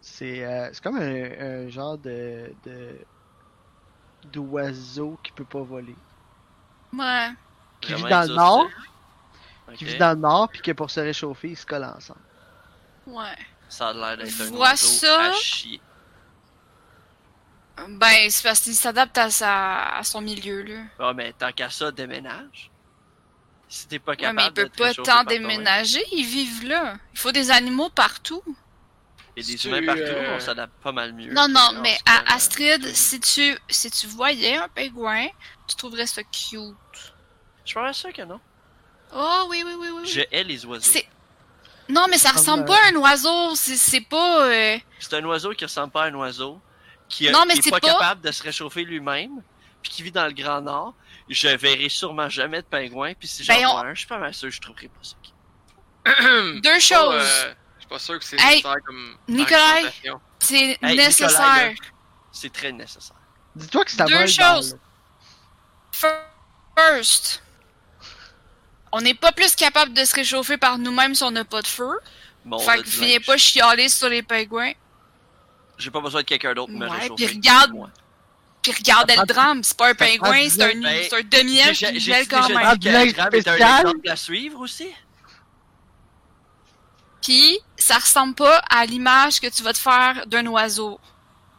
C'est 0.00 0.44
euh, 0.44 0.68
c'est 0.72 0.82
comme 0.82 0.96
un, 0.96 1.64
un 1.66 1.68
genre 1.68 1.98
de. 1.98 2.52
de 2.64 2.98
d'oiseau 4.32 5.18
qui 5.22 5.32
peut 5.32 5.44
pas 5.44 5.62
voler. 5.62 5.94
Ouais. 6.92 7.30
Qui 7.80 7.94
vit 7.94 8.02
dans 8.02 8.28
le 8.28 8.34
nord, 8.34 8.66
qui 9.74 9.84
vit 9.84 9.98
dans 9.98 10.10
le 10.14 10.20
nord, 10.20 10.48
puis 10.48 10.60
que 10.60 10.72
pour 10.72 10.90
se 10.90 11.00
réchauffer, 11.00 11.50
ils 11.50 11.56
se 11.56 11.66
collent 11.66 11.84
ensemble. 11.84 12.20
Ouais. 13.06 13.36
Ça 13.68 13.88
a 13.88 13.92
l'air 13.92 14.16
d'être 14.16 14.40
un 14.40 14.50
Vois 14.50 14.70
oiseau 14.70 14.86
ça? 14.86 15.20
à 15.20 15.32
chier. 15.32 15.80
Ben, 17.88 18.30
c'est 18.30 18.42
parce 18.42 18.60
qu'il 18.60 18.74
s'adapte 18.74 19.16
à, 19.18 19.30
sa... 19.30 19.96
à 19.96 20.02
son 20.02 20.20
milieu, 20.20 20.62
là. 20.62 20.82
Ouais, 20.98 21.14
mais 21.14 21.32
tant 21.32 21.52
qu'à 21.52 21.70
ça, 21.70 21.90
déménage. 21.90 22.70
Si 23.68 23.88
t'es 23.88 23.98
pas 23.98 24.12
Ouais, 24.12 24.16
capable 24.16 24.38
mais 24.38 24.46
il 24.46 24.52
peut 24.70 24.70
pas 24.76 24.94
tant 24.94 25.24
déménager, 25.24 26.02
ils 26.12 26.24
vivent 26.24 26.66
là. 26.68 26.96
Il 27.12 27.18
faut 27.18 27.32
des 27.32 27.50
animaux 27.50 27.90
partout. 27.90 28.40
toi-même. 28.44 28.56
Il 29.36 29.42
y 29.42 29.52
a 29.52 29.56
des 29.56 29.66
humains 29.66 29.84
partout, 29.84 30.00
euh, 30.02 30.36
on 30.36 30.40
s'adapte 30.40 30.72
pas 30.82 30.92
mal 30.92 31.12
mieux. 31.12 31.32
Non, 31.32 31.46
non, 31.48 31.80
mais 31.82 31.98
à. 32.06 32.34
Astrid, 32.34 32.86
si 32.94 33.20
tu, 33.20 33.58
si 33.68 33.90
tu 33.90 34.06
voyais 34.06 34.56
un 34.56 34.68
pingouin, 34.68 35.26
tu 35.68 35.76
trouverais 35.76 36.06
ça 36.06 36.22
cute. 36.22 36.74
Je 37.64 37.70
suis 37.70 37.74
pas 37.74 37.92
sûr 37.92 38.12
que 38.12 38.22
non. 38.22 38.40
Oh, 39.14 39.46
oui, 39.50 39.62
oui, 39.66 39.72
oui, 39.78 39.88
oui. 39.94 40.06
Je 40.06 40.20
hais 40.30 40.44
les 40.44 40.64
oiseaux. 40.64 41.00
Non, 41.88 42.06
mais 42.08 42.18
ça 42.18 42.30
ressemble 42.30 42.64
pas 42.64 42.76
à 42.84 42.88
un 42.92 42.96
oiseau. 42.96 43.54
C'est, 43.56 43.76
c'est 43.76 44.00
pas... 44.00 44.46
euh, 44.46 44.78
C'est 44.98 45.14
un 45.14 45.24
oiseau 45.24 45.50
qui 45.52 45.64
ressemble 45.64 45.92
pas 45.92 46.04
à 46.04 46.06
un 46.06 46.14
oiseau, 46.14 46.60
qui, 47.08 47.30
Non, 47.30 47.44
mais 47.46 47.54
qui 47.54 47.58
est 47.60 47.62
c'est 47.62 47.70
pas, 47.70 47.80
pas- 47.80 47.92
capable 47.92 48.20
de 48.20 48.30
se 48.32 48.42
réchauffer 48.42 48.82
lui-même, 48.84 49.42
puis 49.82 49.92
qui 49.92 50.02
vit 50.02 50.12
dans 50.12 50.26
le 50.26 50.32
Grand 50.32 50.60
Nord. 50.60 50.94
Je 51.28 51.48
verrai 51.48 51.88
sûrement 51.88 52.28
jamais 52.28 52.62
de 52.62 52.66
pingouin, 52.66 53.14
puis 53.14 53.28
si 53.28 53.42
j'en 53.44 53.54
Ben, 53.54 53.66
on- 53.66 53.72
vois 53.72 53.86
un, 53.86 53.94
je 53.94 53.98
suis 54.00 54.08
pas 54.08 54.18
mal 54.18 54.32
sûr 54.34 54.48
que 54.48 54.54
je 54.54 54.60
trouverai 54.60 54.88
pas 54.88 55.00
ça. 55.02 55.16
Deux 56.60 56.62
Pas, 56.62 56.78
choses. 56.80 57.14
euh, 57.14 57.54
je 57.76 57.80
suis 57.80 57.88
pas 57.88 57.98
sûr 57.98 58.18
que 58.18 58.24
c'est 58.24 58.36
Hey, 58.40 58.56
nécessaire 58.56 58.76
comme. 58.84 59.16
Nicolas. 59.28 59.90
C'est 60.38 60.78
Hey, 60.82 60.96
nécessaire. 60.96 61.74
C'est 62.32 62.52
très 62.52 62.70
nécessaire. 62.72 63.16
Dis-toi 63.56 63.84
que 63.84 63.90
ça 63.90 64.04
Deux 64.04 64.14
vole 64.14 64.26
dans 64.26 64.54
choses. 64.54 64.72
le- 64.74 66.08
First, 66.76 67.42
on 68.92 69.00
n'est 69.00 69.14
pas 69.14 69.32
plus 69.32 69.54
capable 69.56 69.94
de 69.94 70.04
se 70.04 70.14
réchauffer 70.14 70.58
par 70.58 70.78
nous-mêmes 70.78 71.14
si 71.14 71.22
on 71.22 71.30
n'a 71.30 71.44
pas 71.44 71.62
de 71.62 71.66
feu. 71.66 71.98
Bon, 72.44 72.56
on 72.56 72.60
fait 72.60 72.82
que 72.82 72.88
viens 72.88 73.18
pas 73.20 73.36
chialer 73.38 73.88
sur 73.88 74.08
les 74.08 74.22
pingouins. 74.22 74.72
J'ai 75.78 75.90
pas 75.90 76.00
besoin 76.00 76.22
de 76.22 76.26
quelqu'un 76.26 76.54
d'autre 76.54 76.70
pour 76.72 76.80
me 76.80 76.88
réchauffer. 76.88 77.26
puis 77.26 77.36
regarde-. 77.36 77.90
Puis 78.62 78.72
regarde 78.72 79.10
le 79.16 79.26
drame, 79.26 79.62
c'est 79.62 79.76
pas 79.76 79.90
un 79.90 79.94
pingouin, 79.94 80.48
c'est 80.48 80.62
un, 80.62 80.68
J'ai 80.70 81.22
demi-elfe 81.22 81.78
j'ai- 81.78 82.00
j'ai 82.00 82.26
quand 82.26 82.46
déjà 82.48 82.58
même. 82.58 82.76
dit 82.78 82.88
même. 82.88 83.12
qu'Agram 83.12 83.34
est 83.34 83.48
un 83.48 83.54
exemple 83.78 84.08
à 84.10 84.16
suivre 84.16 84.60
aussi. 84.60 84.88
Puis 87.22 87.58
ça 87.76 87.96
ressemble 87.96 88.34
pas 88.34 88.58
à 88.70 88.84
l'image 88.86 89.40
que 89.40 89.46
tu 89.48 89.62
vas 89.62 89.72
te 89.72 89.78
faire 89.78 90.26
d'un 90.26 90.46
oiseau. 90.46 90.98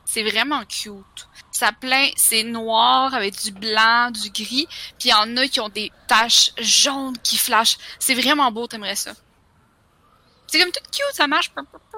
C'est 0.06 0.24
vraiment 0.24 0.64
cute. 0.66 1.28
Ça 1.52 1.72
plein, 1.72 2.10
c'est 2.16 2.44
noir 2.44 3.14
avec 3.14 3.42
du 3.42 3.52
blanc, 3.52 4.10
du 4.12 4.30
gris, 4.30 4.68
puis 5.00 5.06
il 5.06 5.10
y 5.10 5.14
en 5.14 5.36
a 5.38 5.48
qui 5.48 5.60
ont 5.60 5.70
des 5.70 5.92
taches 6.08 6.52
jaunes 6.60 7.18
qui 7.20 7.38
flashent. 7.38 7.78
C'est 8.00 8.14
vraiment 8.16 8.52
beau, 8.52 8.68
t'aimerais 8.68 8.96
ça. 8.96 9.12
C'est 10.48 10.60
comme 10.62 10.72
tout 10.72 10.80
cute, 10.92 11.14
ça 11.14 11.28
marche. 11.28 11.52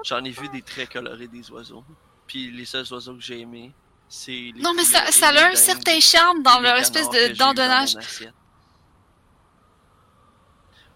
J'en 0.04 0.24
ai 0.24 0.30
vu 0.30 0.48
des 0.48 0.62
traits 0.62 0.92
colorés 0.92 1.28
des 1.28 1.48
oiseaux. 1.50 1.84
Puis 2.30 2.48
les 2.52 2.64
seuls 2.64 2.86
oiseaux 2.92 3.16
que 3.16 3.20
j'ai 3.20 3.40
aimés, 3.40 3.72
c'est 4.08 4.30
les 4.30 4.62
Non, 4.62 4.72
mais 4.72 4.84
ça, 4.84 5.00
a 5.00 5.50
un 5.50 5.56
certain 5.56 5.98
charme 5.98 6.44
dans 6.44 6.60
leur 6.60 6.76
espèce 6.76 7.10
de 7.10 7.98
assiette. 7.98 8.32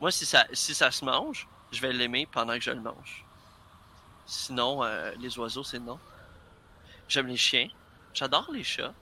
Moi, 0.00 0.12
si 0.12 0.24
ça, 0.24 0.46
si 0.52 0.76
ça 0.76 0.92
se 0.92 1.04
mange, 1.04 1.48
je 1.72 1.80
vais 1.80 1.92
l'aimer 1.92 2.28
pendant 2.30 2.54
que 2.54 2.60
je 2.60 2.70
le 2.70 2.80
mange. 2.80 3.24
Sinon, 4.26 4.84
euh, 4.84 5.10
les 5.18 5.36
oiseaux, 5.36 5.64
c'est 5.64 5.80
non. 5.80 5.98
J'aime 7.08 7.26
les 7.26 7.36
chiens. 7.36 7.66
J'adore 8.12 8.48
les 8.52 8.62
chats. 8.62 8.94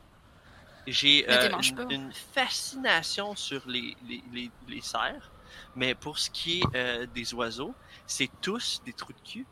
J'ai 0.87 1.29
euh, 1.29 1.51
une, 1.61 1.91
une 1.91 2.13
fascination 2.15 3.37
sur 3.37 3.61
les, 3.69 3.95
les, 4.09 4.25
les, 4.33 4.51
les 4.69 4.81
cerfs. 4.81 5.31
Mais 5.77 5.95
pour 5.95 6.19
ce 6.19 6.31
qui 6.31 6.61
est 6.61 6.77
euh, 6.77 7.07
des 7.15 7.35
oiseaux, 7.35 7.75
c'est 8.07 8.31
tous 8.41 8.81
des 8.87 8.95
trous 8.95 9.13
de 9.13 9.21
cul. 9.21 9.47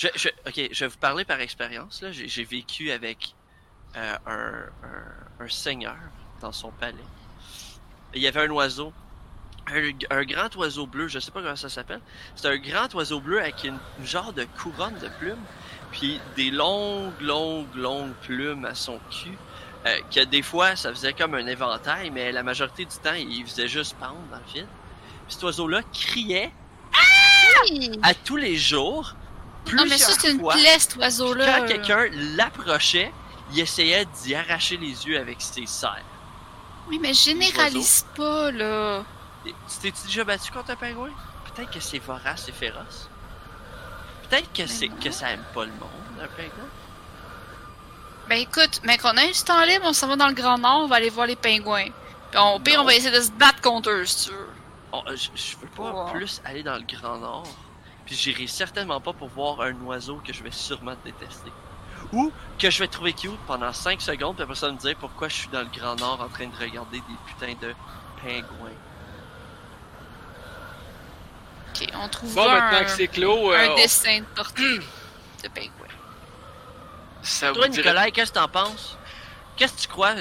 Je, 0.00 0.08
je, 0.16 0.28
ok, 0.46 0.68
je 0.72 0.84
vais 0.84 0.88
vous 0.88 0.96
parler 0.98 1.26
par 1.26 1.40
expérience. 1.40 2.00
là. 2.00 2.10
J'ai 2.10 2.26
j'ai 2.26 2.42
vécu 2.44 2.90
avec 2.90 3.34
euh, 3.96 4.16
un, 4.26 4.52
un, 4.82 5.44
un 5.44 5.48
seigneur 5.48 5.96
dans 6.40 6.52
son 6.52 6.70
palais. 6.70 7.04
Il 8.14 8.22
y 8.22 8.26
avait 8.26 8.40
un 8.40 8.50
oiseau, 8.50 8.94
un, 9.66 9.90
un 10.08 10.24
grand 10.24 10.56
oiseau 10.56 10.86
bleu, 10.86 11.06
je 11.08 11.18
sais 11.18 11.30
pas 11.30 11.42
comment 11.42 11.54
ça 11.54 11.68
s'appelle. 11.68 12.00
C'est 12.34 12.48
un 12.48 12.56
grand 12.56 12.94
oiseau 12.94 13.20
bleu 13.20 13.40
avec 13.42 13.62
une, 13.64 13.78
une 13.98 14.06
genre 14.06 14.32
de 14.32 14.44
couronne 14.62 14.98
de 15.00 15.08
plumes, 15.18 15.44
puis 15.92 16.18
des 16.34 16.50
longues, 16.50 17.20
longues, 17.20 17.74
longues 17.74 18.14
plumes 18.22 18.64
à 18.64 18.74
son 18.74 18.98
cul. 19.10 19.36
Euh, 19.84 19.98
que 20.14 20.24
des 20.24 20.42
fois, 20.42 20.76
ça 20.76 20.90
faisait 20.94 21.12
comme 21.12 21.34
un 21.34 21.46
éventail, 21.46 22.08
mais 22.08 22.32
la 22.32 22.42
majorité 22.42 22.86
du 22.86 22.96
temps, 22.96 23.12
il 23.12 23.44
faisait 23.44 23.68
juste 23.68 23.96
pendre 23.98 24.16
dans 24.30 24.38
le 24.38 24.52
vide. 24.54 24.66
Puis 25.26 25.34
cet 25.34 25.42
oiseau-là 25.42 25.82
criait 25.92 26.52
à 28.02 28.14
tous 28.14 28.36
les 28.36 28.56
jours. 28.56 29.14
Non, 29.76 29.84
mais 29.88 29.98
ça, 29.98 30.12
c'est 30.18 30.30
une 30.32 30.40
fois. 30.40 30.54
plaie, 30.54 30.78
cet 30.78 30.96
oiseau-là. 30.96 31.60
Quand 31.60 31.66
quelqu'un 31.66 32.06
l'approchait, 32.36 33.12
il 33.52 33.60
essayait 33.60 34.04
d'y 34.22 34.34
arracher 34.34 34.76
les 34.76 35.06
yeux 35.06 35.18
avec 35.18 35.40
ses 35.40 35.66
serres. 35.66 36.02
Oui, 36.88 36.98
mais 37.00 37.14
généralise 37.14 38.04
pas, 38.16 38.50
là. 38.50 39.04
Tu 39.44 39.52
t'es 39.80 39.92
déjà 40.06 40.24
battu 40.24 40.50
contre 40.52 40.70
un 40.70 40.76
pingouin? 40.76 41.10
Peut-être 41.54 41.70
que 41.70 41.80
c'est 41.80 41.98
vorace 41.98 42.48
et 42.48 42.52
féroce. 42.52 43.08
Peut-être 44.28 44.52
que 44.52 44.66
c'est 44.66 44.88
non. 44.88 44.96
que 45.02 45.10
ça 45.10 45.30
aime 45.30 45.44
pas 45.54 45.64
le 45.64 45.72
monde, 45.72 45.90
un 46.20 46.26
pingouin. 46.28 46.68
Ben 48.28 48.38
écoute, 48.38 48.80
mais 48.84 48.96
qu'on 48.98 49.16
a 49.16 49.22
un 49.22 49.32
temps 49.44 49.64
libre, 49.64 49.84
on 49.86 49.92
s'en 49.92 50.06
va 50.06 50.16
dans 50.16 50.28
le 50.28 50.34
Grand 50.34 50.58
Nord, 50.58 50.82
on 50.84 50.86
va 50.86 50.96
aller 50.96 51.10
voir 51.10 51.26
les 51.26 51.34
pingouins. 51.36 51.88
Puis 52.30 52.38
on- 52.40 52.60
pire, 52.60 52.80
on 52.80 52.84
va 52.84 52.94
essayer 52.94 53.16
de 53.16 53.20
se 53.22 53.32
battre 53.32 53.60
contre 53.60 53.90
eux, 53.90 54.04
si 54.04 54.26
tu 54.28 54.32
veux. 54.34 54.48
Oh, 54.92 55.02
je, 55.08 55.28
je 55.34 55.56
veux 55.56 55.66
pas 55.76 56.04
Ouais. 56.04 56.12
plus 56.12 56.40
aller 56.44 56.62
dans 56.62 56.76
le 56.76 56.82
Grand 56.82 57.16
Nord. 57.18 57.48
Puis 58.10 58.18
j'irai 58.18 58.48
certainement 58.48 59.00
pas 59.00 59.12
pour 59.12 59.28
voir 59.28 59.60
un 59.60 59.72
oiseau 59.82 60.20
que 60.26 60.32
je 60.32 60.42
vais 60.42 60.50
sûrement 60.50 60.96
détester. 61.04 61.52
Ou 62.12 62.32
que 62.58 62.68
je 62.68 62.80
vais 62.80 62.88
trouver 62.88 63.12
cute 63.12 63.38
pendant 63.46 63.72
5 63.72 64.00
secondes, 64.02 64.34
puis 64.34 64.42
après 64.42 64.56
ça 64.56 64.68
me 64.72 64.76
dire 64.76 64.96
pourquoi 64.96 65.28
je 65.28 65.34
suis 65.36 65.48
dans 65.48 65.60
le 65.60 65.68
Grand 65.72 65.94
Nord 65.94 66.20
en 66.20 66.28
train 66.28 66.48
de 66.48 66.56
regarder 66.56 66.98
des 66.98 67.14
putains 67.24 67.54
de 67.68 67.72
pingouins. 68.20 68.70
Ok, 71.68 71.88
on 72.02 72.08
trouve 72.08 72.34
Bon, 72.34 72.48
un, 72.48 72.54
maintenant 72.60 72.84
que 72.84 72.90
c'est 72.90 73.06
clos, 73.06 73.52
un 73.52 73.70
euh, 73.70 73.76
dessin 73.76 74.18
de 74.20 74.24
tortue 74.34 74.80
de 75.44 75.48
pingouin. 75.48 75.86
ça 77.22 77.50
vous 77.52 77.58
Toi, 77.58 77.68
dirait. 77.68 77.84
Nicolas, 77.90 78.10
qu'est-ce 78.10 78.32
que 78.32 78.38
t'en 78.40 78.48
penses? 78.48 78.98
Qu'est-ce 79.56 79.74
que 79.74 79.80
tu 79.82 79.88
crois? 79.88 80.14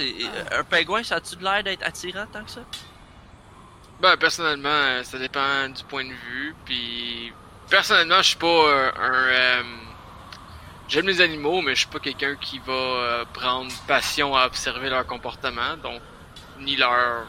Un 0.51 0.63
pingouin, 0.63 1.01
ça 1.01 1.15
a-tu 1.15 1.37
de 1.37 1.43
l'air 1.43 1.63
d'être 1.63 1.81
attirant 1.83 2.27
tant 2.31 2.43
que 2.43 2.51
ça? 2.51 2.61
Ben, 3.99 4.15
personnellement, 4.15 4.69
euh, 4.69 5.03
ça 5.03 5.17
dépend 5.17 5.67
du 5.69 5.83
point 5.85 6.03
de 6.05 6.13
vue. 6.13 6.55
Puis, 6.65 7.33
personnellement, 7.69 8.17
je 8.21 8.27
suis 8.29 8.37
pas 8.37 8.47
euh, 8.47 8.91
un. 8.99 9.13
euh, 9.13 9.63
J'aime 10.87 11.05
les 11.05 11.21
animaux, 11.21 11.61
mais 11.61 11.75
je 11.75 11.81
suis 11.81 11.87
pas 11.89 11.99
quelqu'un 11.99 12.35
qui 12.35 12.57
va 12.59 12.73
euh, 12.73 13.25
prendre 13.31 13.71
passion 13.87 14.35
à 14.35 14.47
observer 14.47 14.89
leur 14.89 15.05
comportement, 15.05 15.77
donc 15.77 16.01
ni 16.59 16.75
leurs 16.75 17.27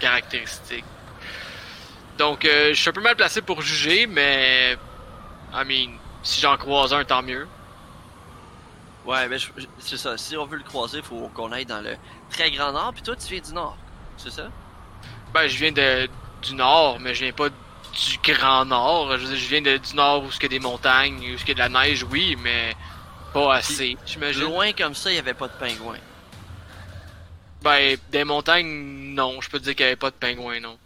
caractéristiques. 0.00 0.86
Donc, 2.16 2.46
euh, 2.46 2.70
je 2.72 2.80
suis 2.80 2.88
un 2.88 2.92
peu 2.94 3.02
mal 3.02 3.14
placé 3.14 3.42
pour 3.42 3.60
juger, 3.60 4.06
mais 4.06 4.78
I 5.52 5.64
mean, 5.66 5.98
si 6.22 6.40
j'en 6.40 6.56
croise 6.56 6.94
un, 6.94 7.04
tant 7.04 7.22
mieux. 7.22 7.46
Ouais, 9.04 9.28
mais 9.28 9.36
c'est 9.78 9.96
ça. 9.98 10.16
Si 10.16 10.36
on 10.36 10.46
veut 10.46 10.56
le 10.56 10.62
croiser, 10.64 11.02
faut 11.02 11.28
qu'on 11.34 11.52
aille 11.52 11.66
dans 11.66 11.80
le 11.80 11.96
très 12.30 12.50
grand 12.52 12.72
nord. 12.72 12.92
Puis 12.94 13.02
toi, 13.02 13.16
tu 13.16 13.28
viens 13.32 13.42
du 13.42 13.52
nord. 13.52 13.76
C'est 14.16 14.30
ça? 14.30 14.48
Ben, 15.34 15.46
je 15.46 15.56
viens 15.58 15.72
de, 15.72 16.08
du 16.42 16.54
nord, 16.54 17.00
mais 17.00 17.14
je 17.14 17.24
viens 17.24 17.32
pas 17.32 17.48
du 17.92 18.18
grand 18.22 18.64
nord. 18.64 19.12
Je, 19.18 19.24
veux 19.24 19.28
dire, 19.28 19.36
je 19.36 19.48
viens 19.48 19.62
de, 19.62 19.76
du 19.76 19.94
nord 19.94 20.24
où 20.24 20.28
il 20.28 20.42
y 20.42 20.46
a 20.46 20.48
des 20.48 20.60
montagnes, 20.60 21.18
où 21.18 21.22
il 21.22 21.48
y 21.48 21.50
a 21.50 21.54
de 21.54 21.58
la 21.58 21.68
neige, 21.68 22.04
oui, 22.10 22.36
mais 22.40 22.74
pas 23.32 23.54
assez, 23.54 23.96
j'imagine. 24.06 24.42
Loin 24.42 24.72
comme 24.72 24.94
ça, 24.94 25.10
il 25.10 25.16
y 25.16 25.18
avait 25.18 25.34
pas 25.34 25.48
de 25.48 25.54
pingouin. 25.54 25.98
Ben, 27.62 27.96
des 28.10 28.24
montagnes, 28.24 29.14
non. 29.14 29.40
Je 29.40 29.48
peux 29.48 29.58
te 29.58 29.64
dire 29.64 29.74
qu'il 29.74 29.84
y 29.84 29.88
avait 29.88 29.96
pas 29.96 30.10
de 30.10 30.16
pingouins, 30.16 30.60
non. 30.60 30.78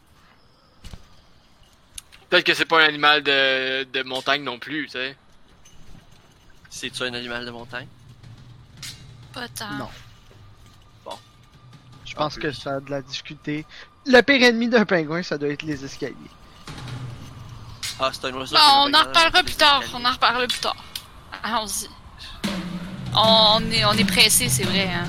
Peut-être 2.29 2.45
que 2.45 2.55
c'est 2.55 2.65
pas 2.67 2.83
un 2.83 2.89
animal 2.89 3.23
de, 3.23 3.85
de 3.85 4.03
montagne 4.03 4.43
non 4.43 4.59
plus, 4.59 4.87
tu 4.87 4.93
sais. 4.93 5.17
C'est-tu 6.69 7.05
un 7.05 7.15
animal 7.15 7.47
de 7.47 7.51
montagne? 7.51 7.89
Pas 9.33 9.49
tant. 9.49 9.71
Non. 9.79 9.89
Bon. 11.05 11.19
Je 12.05 12.15
En 12.15 12.19
pense 12.19 12.37
que 12.37 12.51
ça 12.53 12.77
a 12.77 12.81
de 12.81 12.91
la 12.91 13.01
discuter. 13.01 13.65
Le 14.05 14.21
pire 14.21 14.43
ennemi 14.43 14.69
d'un 14.69 14.85
pingouin, 14.85 15.23
ça 15.23 15.39
doit 15.39 15.49
être 15.49 15.63
les 15.63 15.85
escaliers. 15.85 16.15
Ah, 17.99 18.11
c'est 18.13 18.27
un 18.27 18.35
oiseau. 18.35 18.55
Bon, 18.57 18.61
qui 18.61 18.95
on 18.95 18.95
en 18.95 19.05
reparlera 19.05 19.43
plus 19.43 19.55
tard. 19.55 19.83
On 19.95 20.05
en 20.05 20.13
reparlera 20.13 20.47
plus 20.47 20.59
tard. 20.59 20.77
Allons-y. 21.43 21.89
On 23.15 23.71
est, 23.71 23.85
on 23.85 23.93
est 23.93 24.05
pressé, 24.05 24.49
c'est 24.49 24.65
vrai. 24.65 24.91
Hein. 24.93 25.09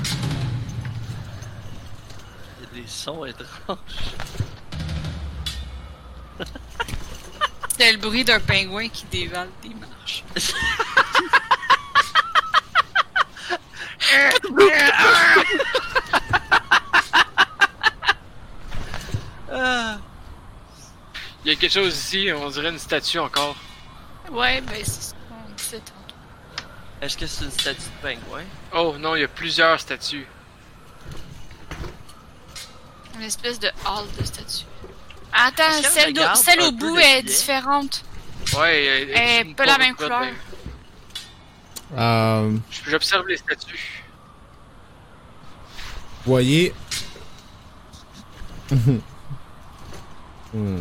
Il 2.58 2.78
y 2.78 2.80
a 2.80 2.82
des 2.82 2.88
sons 2.88 3.24
étranges. 3.26 3.78
C'est 7.78 7.92
le 7.92 7.98
bruit 7.98 8.24
d'un 8.24 8.40
pingouin 8.40 8.88
qui 8.88 9.04
dévale 9.06 9.50
des 9.62 9.74
marches. 9.74 10.24
Ah. 19.50 19.98
Il 21.44 21.52
y 21.52 21.54
a 21.54 21.56
quelque 21.58 21.72
chose 21.72 21.96
ici, 21.96 22.28
on 22.34 22.48
dirait 22.50 22.70
une 22.70 22.78
statue 22.78 23.18
encore. 23.18 23.56
Ouais, 24.30 24.60
ben 24.60 24.74
c'est 24.84 25.02
ça. 25.02 25.14
On 25.30 25.54
disait 25.54 25.78
tantôt. 25.78 26.14
Est-ce 27.00 27.16
que 27.16 27.26
c'est 27.26 27.44
une 27.44 27.50
statue 27.50 27.80
de 27.80 28.02
pingouin? 28.02 28.42
Oh 28.74 28.96
non, 28.98 29.14
il 29.16 29.20
y 29.20 29.24
a 29.24 29.28
plusieurs 29.28 29.78
statues. 29.80 30.26
Une 33.14 33.22
espèce 33.22 33.58
de 33.58 33.68
hall 33.86 34.06
de 34.18 34.24
statues. 34.24 34.64
Attends, 35.32 35.82
celle, 35.82 36.06
regarde 36.08 36.36
celle 36.36 36.60
au 36.62 36.72
bout 36.72 36.96
est 36.98 37.00
biais? 37.00 37.14
Ouais, 37.16 37.22
différente. 37.22 38.04
euh, 38.54 39.06
Eh, 39.14 39.44
tu- 39.46 39.54
pas 39.54 39.66
la 39.66 39.78
même 39.78 39.94
couleur. 39.94 40.22
Euh, 41.96 42.56
J'observe 42.86 43.26
les 43.28 43.36
statues. 43.36 44.04
vous 46.24 46.32
voyez. 46.32 46.74
Hmm. 50.54 50.80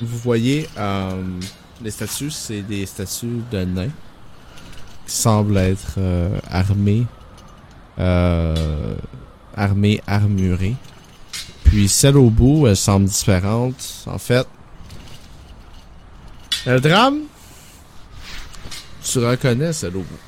Vous 0.00 0.18
voyez, 0.18 0.68
euh, 0.76 1.22
les 1.82 1.90
statues, 1.90 2.30
c'est 2.30 2.62
des 2.62 2.86
statues 2.86 3.42
de 3.50 3.64
nains 3.64 3.90
qui 5.06 5.14
semblent 5.14 5.56
être 5.56 5.94
euh, 5.98 6.38
armés, 6.50 7.06
euh, 7.98 8.94
armés, 9.56 10.02
armurés. 10.06 10.76
Puis 11.64 11.88
celle 11.88 12.16
au 12.16 12.30
bout, 12.30 12.66
elle 12.66 12.76
semble 12.76 13.06
différente. 13.06 14.04
En 14.06 14.18
fait, 14.18 14.46
le 16.66 16.80
drame, 16.80 17.20
tu 19.02 19.18
reconnais 19.18 19.72
celle 19.72 19.96
au 19.96 20.00
bout. 20.00 20.18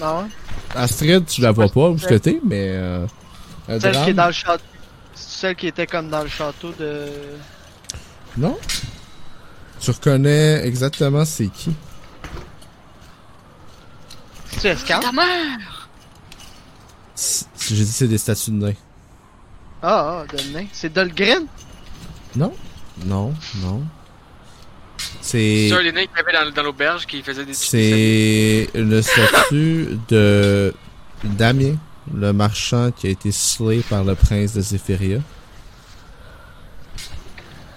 Non? 0.00 0.28
Astrid, 0.74 1.26
tu 1.26 1.40
la 1.40 1.52
vois 1.52 1.68
pas 1.68 1.88
où 1.88 1.98
ce 1.98 2.06
que 2.06 2.14
t'es, 2.14 2.40
mais 2.44 2.70
euh, 2.70 3.06
un 3.68 3.80
Celle 3.80 4.04
qui 4.04 4.10
est 4.10 4.14
dans 4.14 4.26
le 4.26 4.32
château. 4.32 4.64
Celle 5.14 5.56
qui 5.56 5.66
était 5.68 5.86
comme 5.86 6.08
dans 6.08 6.22
le 6.22 6.28
château 6.28 6.72
de. 6.78 7.08
Non? 8.36 8.58
Tu 9.80 9.90
reconnais 9.90 10.66
exactement 10.66 11.24
c'est 11.24 11.48
qui? 11.48 11.74
C'est 14.58 14.68
Escar? 14.68 15.00
Ta 15.00 15.12
mère! 15.12 15.88
J'ai 17.16 17.84
dit 17.84 17.92
c'est 17.92 18.08
des 18.08 18.18
statues 18.18 18.50
de 18.50 18.56
nains. 18.56 18.74
Ah, 19.82 20.24
ah, 20.24 20.36
de 20.36 20.52
nain. 20.52 20.66
C'est 20.72 20.92
Dolgren? 20.92 21.46
Non. 22.34 22.52
Non, 23.04 23.34
non. 23.56 23.82
C'est 25.20 25.68
C'est 25.68 25.74
un 25.74 25.82
des 25.82 25.92
nains 25.92 26.06
qu'il 26.06 26.16
y 26.16 26.20
avait 26.20 26.32
dans, 26.32 26.54
dans 26.54 26.62
l'auberge 26.62 27.06
qui 27.06 27.22
faisait 27.22 27.44
des 27.44 27.54
c'est 27.54 28.70
une 28.74 29.02
statue 29.02 29.98
de 30.08 30.74
Damien, 31.24 31.76
le 32.14 32.32
marchand 32.32 32.90
qui 32.92 33.08
a 33.08 33.10
été 33.10 33.32
slay 33.32 33.80
par 33.88 34.04
le 34.04 34.14
prince 34.14 34.52
de 34.54 34.60
Zéphyria 34.60 35.18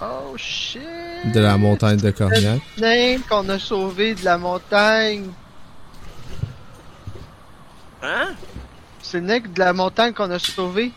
Oh 0.02 0.34
shit! 0.36 0.80
de 1.24 1.40
la 1.40 1.58
montagne 1.58 1.98
de 1.98 2.10
Corniac. 2.10 2.60
nain 2.78 3.18
qu'on 3.28 3.48
a 3.48 3.58
sauvé 3.58 4.14
de 4.14 4.24
la 4.24 4.38
montagne. 4.38 5.30
Hein? 8.02 8.34
C'est 9.02 9.20
le 9.20 9.40
de 9.40 9.58
la 9.58 9.72
montagne 9.72 10.12
qu'on 10.14 10.30
a 10.30 10.38
sauvé. 10.38 10.92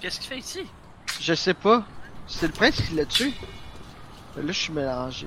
Qu'est-ce 0.00 0.20
qu'il 0.20 0.28
fait 0.30 0.38
ici? 0.38 0.60
Je 1.20 1.34
sais 1.34 1.54
pas. 1.54 1.84
C'est 2.26 2.46
le 2.46 2.52
prince 2.52 2.80
qui 2.80 2.94
l'a 2.94 3.04
tué. 3.04 3.34
Là, 4.36 4.42
je 4.46 4.52
suis 4.52 4.72
mélangé. 4.72 5.26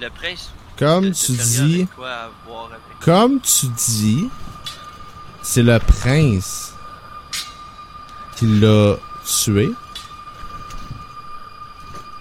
Le 0.00 0.08
prince. 0.08 0.50
Comme 0.76 1.12
tu 1.12 1.32
dis, 1.32 1.86
comme 3.02 3.40
tu 3.40 3.66
dis, 3.76 4.28
c'est 5.42 5.62
le 5.62 5.78
prince 5.78 6.72
qui 8.36 8.46
l'a 8.46 8.96
tué. 9.24 9.70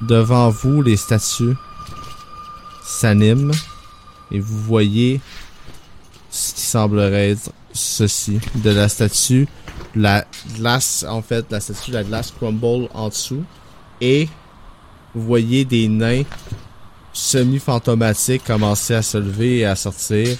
Devant 0.01 0.49
vous, 0.49 0.81
les 0.81 0.97
statues 0.97 1.55
s'animent 2.83 3.51
et 4.31 4.39
vous 4.39 4.57
voyez 4.61 5.19
ce 6.29 6.53
qui 6.53 6.61
semblerait 6.61 7.31
être 7.31 7.51
ceci. 7.73 8.39
De 8.55 8.69
la 8.69 8.89
statue, 8.89 9.47
la 9.95 10.25
glace, 10.55 11.05
en 11.07 11.21
fait, 11.21 11.45
la 11.51 11.59
statue, 11.59 11.91
la 11.91 12.03
glace 12.03 12.31
crumble 12.31 12.87
en 12.93 13.09
dessous 13.09 13.43
et 14.01 14.29
vous 15.13 15.25
voyez 15.25 15.65
des 15.65 15.87
nains 15.87 16.23
semi-fantomatiques 17.13 18.43
commencer 18.43 18.93
à 18.93 19.01
se 19.01 19.17
lever 19.17 19.59
et 19.59 19.65
à 19.65 19.75
sortir, 19.75 20.37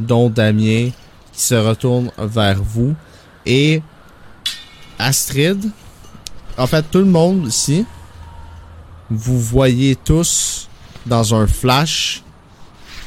dont 0.00 0.30
Damien 0.30 0.90
qui 1.32 1.40
se 1.40 1.54
retourne 1.54 2.10
vers 2.18 2.62
vous 2.62 2.94
et 3.44 3.82
Astrid. 4.98 5.70
En 6.56 6.66
fait, 6.66 6.84
tout 6.90 6.98
le 6.98 7.06
monde 7.06 7.46
ici, 7.46 7.84
vous 9.16 9.40
voyez 9.40 9.96
tous 9.96 10.68
dans 11.06 11.34
un 11.34 11.46
flash 11.46 12.22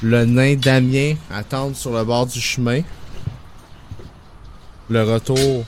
le 0.02 0.26
nain 0.26 0.56
Damien 0.56 1.16
attendre 1.32 1.76
sur 1.76 1.92
le 1.92 2.04
bord 2.04 2.26
du 2.26 2.40
chemin. 2.40 2.82
Le 4.90 5.04
retour 5.04 5.66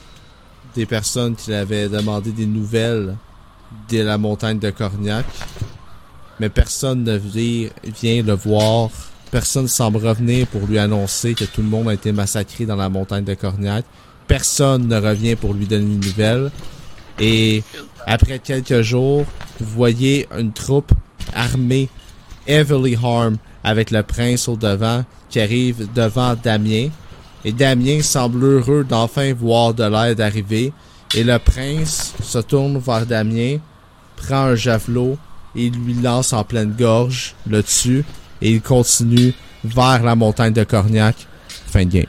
des 0.75 0.85
personnes 0.85 1.35
qui 1.35 1.51
l'avaient 1.51 1.90
demandé 1.90 2.32
des 2.32 2.45
nouvelles 2.45 3.16
de 3.90 4.01
la 4.01 4.17
montagne 4.17 4.59
de 4.59 4.69
Corniac 4.69 5.25
mais 6.40 6.49
personne 6.49 7.03
ne 7.03 7.17
vient, 7.17 8.24
le 8.24 8.33
voir. 8.33 8.90
Personne 9.32 9.67
semble 9.67 9.98
revenir 9.98 10.48
pour 10.48 10.66
lui 10.67 10.77
annoncer 10.77 11.33
que 11.33 11.45
tout 11.45 11.61
le 11.61 11.67
monde 11.67 11.90
a 11.90 11.93
été 11.93 12.11
massacré 12.11 12.66
dans 12.66 12.75
la 12.75 12.90
montagne 12.90 13.24
de 13.24 13.33
Corniac. 13.33 13.85
Personne 14.27 14.88
ne 14.88 14.99
revient 14.99 15.35
pour 15.35 15.53
lui 15.53 15.66
donner 15.66 15.85
une 15.85 15.99
nouvelle. 15.99 16.51
Et 17.19 17.64
après 18.08 18.40
quelques 18.40 18.82
jours, 18.82 19.26
vous 19.60 19.76
voyez 19.76 20.27
une 20.36 20.53
troupe 20.53 20.94
armée, 21.36 21.90
heavily 22.48 22.95
harmed, 22.95 23.38
avec 23.66 23.92
le 23.92 24.02
prince 24.02 24.48
au 24.48 24.56
devant, 24.56 25.03
qui 25.30 25.42
arrive 25.42 25.92
devant 25.94 26.36
Damien. 26.42 26.88
Et 27.44 27.52
Damien 27.52 28.02
semble 28.02 28.44
heureux 28.44 28.86
d'enfin 28.86 29.34
voir 29.34 29.74
de 29.74 29.84
l'aide 29.84 30.22
arriver. 30.22 30.72
Et 31.16 31.24
le 31.24 31.38
prince 31.38 32.14
se 32.24 32.40
tourne 32.40 32.77
vers 32.77 33.06
Damien, 33.06 33.58
prend 34.16 34.45
un 34.45 34.56
javelot 34.56 35.18
et 35.56 35.69
lui 35.69 35.94
lance 35.95 36.32
en 36.32 36.45
pleine 36.45 36.74
gorge, 36.77 37.36
le 37.45 37.61
tue, 37.61 38.06
et 38.42 38.52
il 38.52 38.61
continue 38.61 39.34
vers 39.66 40.03
la 40.03 40.16
montagne 40.16 40.53
de 40.53 40.64
Corniac. 40.64 41.16
Fin 41.50 41.84
de 41.86 41.92
game. 41.92 42.06